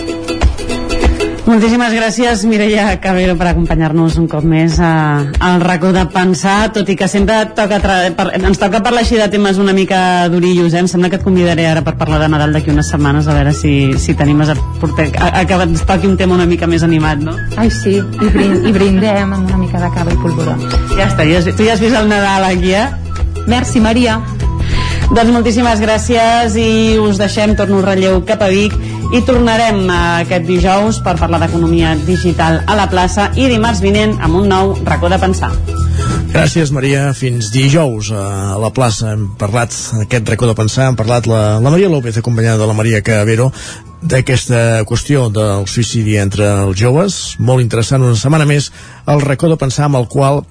Moltíssimes 1.49 1.95
gràcies, 1.97 2.43
Mireia 2.45 2.91
Cabero, 3.01 3.33
per 3.33 3.47
acompanyar-nos 3.49 4.19
un 4.21 4.27
cop 4.29 4.43
més 4.45 4.75
a, 4.85 4.89
al 5.41 5.63
racó 5.63 5.89
de 5.95 6.03
pensar, 6.13 6.67
tot 6.75 6.91
i 6.93 6.95
que 6.95 7.07
sempre 7.09 7.39
toca 7.57 7.79
per, 7.81 8.27
ens 8.37 8.59
toca 8.61 8.83
parlar 8.85 9.01
així 9.01 9.17
de 9.17 9.25
temes 9.33 9.57
una 9.57 9.73
mica 9.73 10.29
durillos, 10.29 10.75
eh? 10.75 10.83
em 10.83 10.89
sembla 10.91 11.09
que 11.09 11.17
et 11.17 11.25
convidaré 11.25 11.65
ara 11.65 11.81
per 11.81 11.95
parlar 11.97 12.19
de 12.21 12.27
Nadal 12.29 12.53
d'aquí 12.53 12.69
unes 12.69 12.91
setmanes, 12.93 13.25
a 13.25 13.33
veure 13.33 13.55
si, 13.57 13.71
si 13.97 14.13
tenim 14.19 14.43
a, 14.45 14.53
portar, 14.77 15.07
a, 15.17 15.31
a, 15.39 15.41
que 15.49 15.57
ens 15.65 15.81
toqui 15.89 16.05
un 16.11 16.19
tema 16.21 16.37
una 16.37 16.45
mica 16.45 16.69
més 16.69 16.85
animat, 16.85 17.25
no? 17.25 17.33
Ai, 17.57 17.73
sí, 17.73 17.95
i, 17.97 18.29
brind, 18.29 18.69
i 18.69 18.75
brindem 18.75 19.33
amb 19.33 19.49
una 19.49 19.57
mica 19.57 19.81
de 19.81 19.89
cava 19.97 20.13
i 20.13 20.21
polvoró. 20.21 20.53
Ja 20.93 21.09
està, 21.09 21.25
ja, 21.25 21.41
tu 21.49 21.65
ja 21.65 21.73
has 21.73 21.81
vist 21.81 21.97
el 21.97 22.13
Nadal 22.13 22.45
aquí, 22.51 22.77
eh? 22.77 22.85
Merci, 23.49 23.81
Maria. 23.81 24.19
Doncs 25.09 25.33
moltíssimes 25.33 25.81
gràcies 25.81 26.61
i 26.61 26.69
us 27.01 27.17
deixem, 27.17 27.57
torno 27.57 27.81
un 27.81 27.87
relleu 27.89 28.21
cap 28.29 28.45
a 28.45 28.53
Vic 28.53 28.77
i 29.09 29.21
tornarem 29.25 29.87
aquest 29.89 30.45
dijous 30.45 30.99
per 31.01 31.15
parlar 31.17 31.39
d'economia 31.41 31.95
digital 32.05 32.59
a 32.69 32.75
la 32.77 32.85
plaça 32.91 33.31
i 33.35 33.47
dimarts 33.49 33.81
vinent 33.81 34.17
amb 34.21 34.37
un 34.41 34.49
nou 34.51 34.75
racó 34.85 35.09
de 35.09 35.17
pensar. 35.21 35.49
Gràcies, 36.29 36.69
Maria. 36.69 37.09
Fins 37.17 37.49
dijous 37.49 38.11
a 38.13 38.57
la 38.61 38.69
plaça 38.69 39.15
hem 39.15 39.25
parlat 39.39 39.73
aquest 40.03 40.29
racó 40.29 40.49
de 40.49 40.55
pensar, 40.57 40.91
hem 40.91 40.99
parlat 40.99 41.25
la, 41.29 41.57
la 41.57 41.73
Maria 41.73 41.89
López 41.89 42.21
acompanyada 42.21 42.61
de 42.61 42.69
la 42.69 42.77
Maria 42.77 43.01
Cabero 43.01 43.49
d'aquesta 43.99 44.85
qüestió 44.87 45.25
del 45.33 45.65
suïcidi 45.67 46.19
entre 46.21 46.45
els 46.67 46.77
joves. 46.79 47.17
Molt 47.39 47.65
interessant, 47.65 48.05
una 48.05 48.19
setmana 48.19 48.45
més 48.47 48.69
el 49.09 49.25
racó 49.25 49.49
de 49.49 49.57
pensar 49.59 49.89
amb 49.89 49.99
el 49.99 50.07
qual 50.07 50.43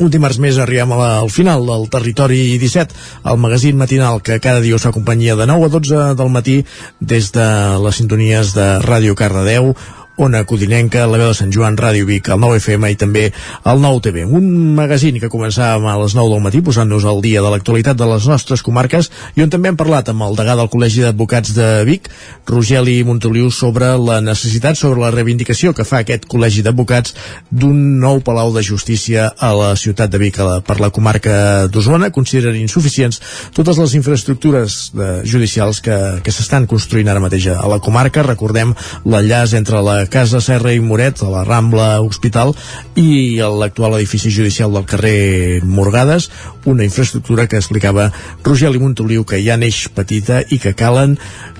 un 0.00 0.10
dimarts 0.12 0.38
més 0.42 0.58
arribem 0.60 0.92
la, 0.98 1.10
al 1.22 1.30
final 1.32 1.64
del 1.68 1.86
Territori 1.92 2.40
17, 2.60 2.96
el 3.32 3.38
magazín 3.40 3.78
matinal 3.80 4.20
que 4.22 4.40
cada 4.44 4.60
dia 4.64 4.76
us 4.76 4.84
fa 4.84 4.92
companyia 4.92 5.36
de 5.38 5.46
9 5.48 5.68
a 5.68 5.72
12 5.72 6.02
del 6.18 6.32
matí 6.32 6.56
des 7.00 7.30
de 7.32 7.46
les 7.84 8.02
sintonies 8.02 8.52
de 8.56 8.66
Ràdio 8.84 9.16
Cardedeu, 9.16 9.72
Ona 10.16 10.44
Codinenca, 10.48 11.04
la 11.04 11.18
veu 11.20 11.28
de 11.28 11.36
Sant 11.36 11.50
Joan, 11.52 11.76
Ràdio 11.76 12.06
Vic, 12.08 12.30
el 12.32 12.40
9 12.40 12.56
FM 12.56 12.88
i 12.88 12.96
també 12.96 13.24
el 13.68 13.80
9 13.82 14.00
TV. 14.06 14.22
Un 14.24 14.46
magazín 14.78 15.18
que 15.20 15.28
començàvem 15.28 15.84
a 15.90 15.96
les 16.00 16.14
9 16.16 16.32
del 16.32 16.40
matí 16.40 16.62
posant-nos 16.64 17.04
al 17.04 17.20
dia 17.20 17.42
de 17.44 17.50
l'actualitat 17.52 17.98
de 18.00 18.08
les 18.08 18.24
nostres 18.30 18.62
comarques 18.64 19.10
i 19.36 19.44
on 19.44 19.52
també 19.52 19.68
hem 19.68 19.76
parlat 19.76 20.08
amb 20.08 20.24
el 20.24 20.38
degà 20.38 20.54
del 20.56 20.70
Col·legi 20.72 21.04
d'Advocats 21.04 21.52
de 21.58 21.68
Vic, 21.84 22.08
Rogeli 22.48 22.94
Montoliu, 23.04 23.50
sobre 23.52 23.90
la 24.00 24.22
necessitat, 24.24 24.80
sobre 24.80 25.02
la 25.04 25.12
reivindicació 25.12 25.74
que 25.76 25.84
fa 25.84 26.00
aquest 26.00 26.24
Col·legi 26.32 26.64
d'Advocats 26.64 27.12
d'un 27.50 27.76
nou 28.00 28.22
Palau 28.24 28.54
de 28.56 28.64
Justícia 28.64 29.28
a 29.36 29.52
la 29.52 29.74
ciutat 29.76 30.08
de 30.08 30.22
Vic, 30.22 30.40
la, 30.40 30.62
per 30.64 30.78
la 30.80 30.88
comarca 30.88 31.66
d'Osona. 31.68 32.08
Consideren 32.08 32.56
insuficients 32.56 33.20
totes 33.52 33.76
les 33.84 33.98
infraestructures 34.00 34.78
de, 34.96 35.12
judicials 35.28 35.84
que, 35.84 36.00
que 36.24 36.32
s'estan 36.32 36.64
construint 36.70 37.12
ara 37.12 37.20
mateix 37.20 37.50
a 37.52 37.68
la 37.68 37.82
comarca. 37.84 38.24
Recordem 38.24 38.72
l'enllaç 39.04 39.58
entre 39.60 39.84
la 39.84 40.05
Casa 40.12 40.40
Serra 40.40 40.72
i 40.74 40.80
Moret, 40.80 41.22
a 41.22 41.30
la 41.32 41.44
Rambla 41.46 42.00
Hospital, 42.02 42.54
i 42.96 43.38
l'actual 43.40 43.98
edifici 43.98 44.30
judicial 44.30 44.72
del 44.72 44.86
carrer 44.88 45.62
Morgades, 45.64 46.30
una 46.66 46.84
infraestructura 46.84 47.46
que 47.46 47.56
explicava 47.56 48.10
Rogeli 48.44 48.80
Montoliu 48.82 49.24
que 49.24 49.40
ja 49.44 49.56
neix 49.56 49.86
petita 49.94 50.42
i 50.50 50.58
que 50.62 50.74
calen 50.74 51.16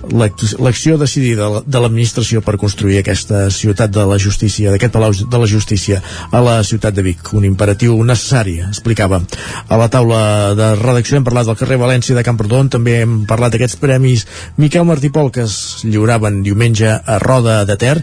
l'acció 0.07 0.97
decidida 0.99 1.49
de 1.67 1.81
l'administració 1.83 2.43
per 2.45 2.57
construir 2.61 3.01
aquesta 3.01 3.47
ciutat 3.51 3.91
de 3.95 4.05
la 4.07 4.19
justícia, 4.23 4.71
d'aquest 4.71 4.93
Palau 4.95 5.15
de 5.17 5.41
la 5.41 5.49
Justícia 5.51 6.03
a 6.31 6.41
la 6.43 6.59
ciutat 6.65 6.95
de 6.95 7.03
Vic, 7.03 7.33
un 7.35 7.47
imperatiu 7.49 7.97
necessari, 8.05 8.59
explicava. 8.67 9.23
A 9.69 9.79
la 9.79 9.89
taula 9.91 10.55
de 10.59 10.73
redacció 10.79 11.19
hem 11.19 11.27
parlat 11.27 11.49
del 11.49 11.59
carrer 11.59 11.81
València 11.81 12.17
de 12.17 12.25
Camprodon, 12.27 12.71
també 12.71 13.01
hem 13.03 13.19
parlat 13.29 13.55
d'aquests 13.55 13.81
premis 13.83 14.27
Miquel 14.57 14.87
Martí 14.87 15.11
Pol 15.11 15.33
que 15.35 15.47
es 15.47 15.85
lliuraven 15.85 16.43
diumenge 16.47 16.91
a 16.97 17.19
Roda 17.23 17.65
de 17.67 17.77
Ter 17.81 17.97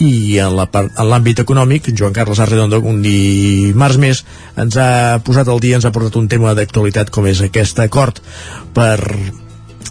i 0.00 0.38
en 0.40 0.56
l'àmbit 0.56 1.42
econòmic, 1.44 1.90
Joan 1.96 2.16
Carles 2.16 2.40
Arredondo, 2.40 2.80
un 2.80 3.02
dimarts 3.04 4.00
més, 4.00 4.24
ens 4.60 4.80
ha 4.80 5.20
posat 5.24 5.48
al 5.48 5.60
dia, 5.60 5.76
ens 5.76 5.86
ha 5.86 5.92
portat 5.94 6.16
un 6.20 6.28
tema 6.32 6.54
d'actualitat 6.56 7.12
com 7.12 7.28
és 7.28 7.44
aquest 7.44 7.80
acord 7.84 8.22
per 8.74 8.98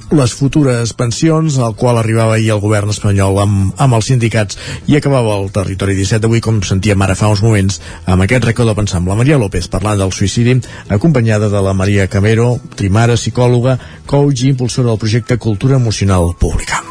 les 0.10 0.34
futures 0.34 0.92
pensions, 0.98 1.60
al 1.62 1.76
qual 1.78 2.00
arribava 2.00 2.34
ahir 2.34 2.50
el 2.56 2.62
govern 2.64 2.90
espanyol 2.90 3.38
amb, 3.44 3.74
amb 3.78 3.98
els 3.98 4.10
sindicats 4.10 4.58
i 4.90 4.98
acabava 4.98 5.36
el 5.38 5.52
territori 5.54 5.94
17 5.98 6.24
d'avui, 6.26 6.42
com 6.42 6.64
sentíem 6.66 7.02
ara 7.06 7.18
fa 7.20 7.30
uns 7.30 7.44
moments, 7.46 7.78
amb 8.10 8.26
aquest 8.26 8.50
rècord 8.50 8.72
de 8.72 8.78
pensar 8.80 9.04
amb 9.04 9.14
la 9.14 9.20
Maria 9.20 9.38
López 9.38 9.70
parlant 9.70 10.02
del 10.02 10.14
suïcidi, 10.16 10.58
acompanyada 10.90 11.52
de 11.54 11.62
la 11.62 11.76
Maria 11.78 12.10
Camero, 12.10 12.56
trimara, 12.76 13.20
psicòloga, 13.20 13.78
coach 14.10 14.46
i 14.48 14.54
impulsora 14.56 14.90
del 14.90 15.02
projecte 15.02 15.38
Cultura 15.38 15.78
Emocional 15.78 16.34
Pública. 16.40 16.82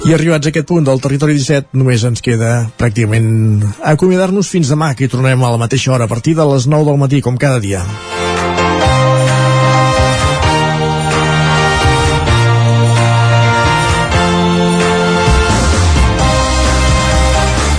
I 0.00 0.14
arribats 0.16 0.48
a 0.48 0.50
aquest 0.50 0.68
punt 0.70 0.86
del 0.86 1.00
territori 1.04 1.36
17, 1.36 1.76
només 1.76 2.04
ens 2.08 2.24
queda 2.24 2.54
pràcticament 2.80 3.66
acomiadar-nos 3.92 4.48
fins 4.48 4.72
demà, 4.72 4.94
que 4.96 5.04
hi 5.04 5.12
tornarem 5.12 5.44
a 5.44 5.52
la 5.52 5.60
mateixa 5.60 5.92
hora, 5.92 6.08
a 6.08 6.12
partir 6.12 6.34
de 6.38 6.48
les 6.54 6.66
9 6.66 6.88
del 6.88 7.04
matí, 7.04 7.20
com 7.20 7.36
cada 7.36 7.60
dia. 7.60 7.84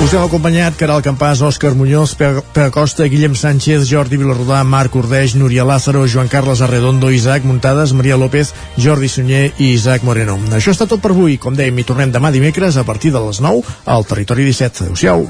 Us 0.02 0.16
hem 0.18 0.24
acompanyat 0.26 0.74
Caral 0.80 1.04
Campàs, 1.06 1.44
Òscar 1.46 1.76
Muñoz, 1.78 2.16
Pere 2.18 2.72
Costa, 2.74 3.06
Guillem 3.06 3.36
Sánchez, 3.38 3.86
Jordi 3.86 4.18
Vilarrodà, 4.18 4.64
Marc 4.66 4.96
Ordeix, 4.98 5.36
Núria 5.38 5.62
Lázaro, 5.64 6.08
Joan 6.10 6.28
Carles 6.28 6.64
Arredondo, 6.66 7.12
Isaac 7.14 7.46
Muntades, 7.46 7.94
Maria 7.94 8.18
López, 8.18 8.56
Jordi 8.82 9.08
Sunyer 9.08 9.52
i 9.60 9.76
Isaac 9.76 10.02
Moreno. 10.02 10.40
Això 10.58 10.74
està 10.74 10.90
tot 10.90 11.06
per 11.06 11.14
avui. 11.14 11.38
Com 11.38 11.54
dèiem, 11.54 11.78
hi 11.78 11.86
tornem 11.86 12.10
demà 12.10 12.34
dimecres 12.34 12.82
a 12.82 12.84
partir 12.84 13.14
de 13.14 13.22
les 13.22 13.46
9 13.46 13.62
al 13.86 14.10
Territori 14.10 14.50
17. 14.50 14.90
Adéu-siau. 14.90 15.30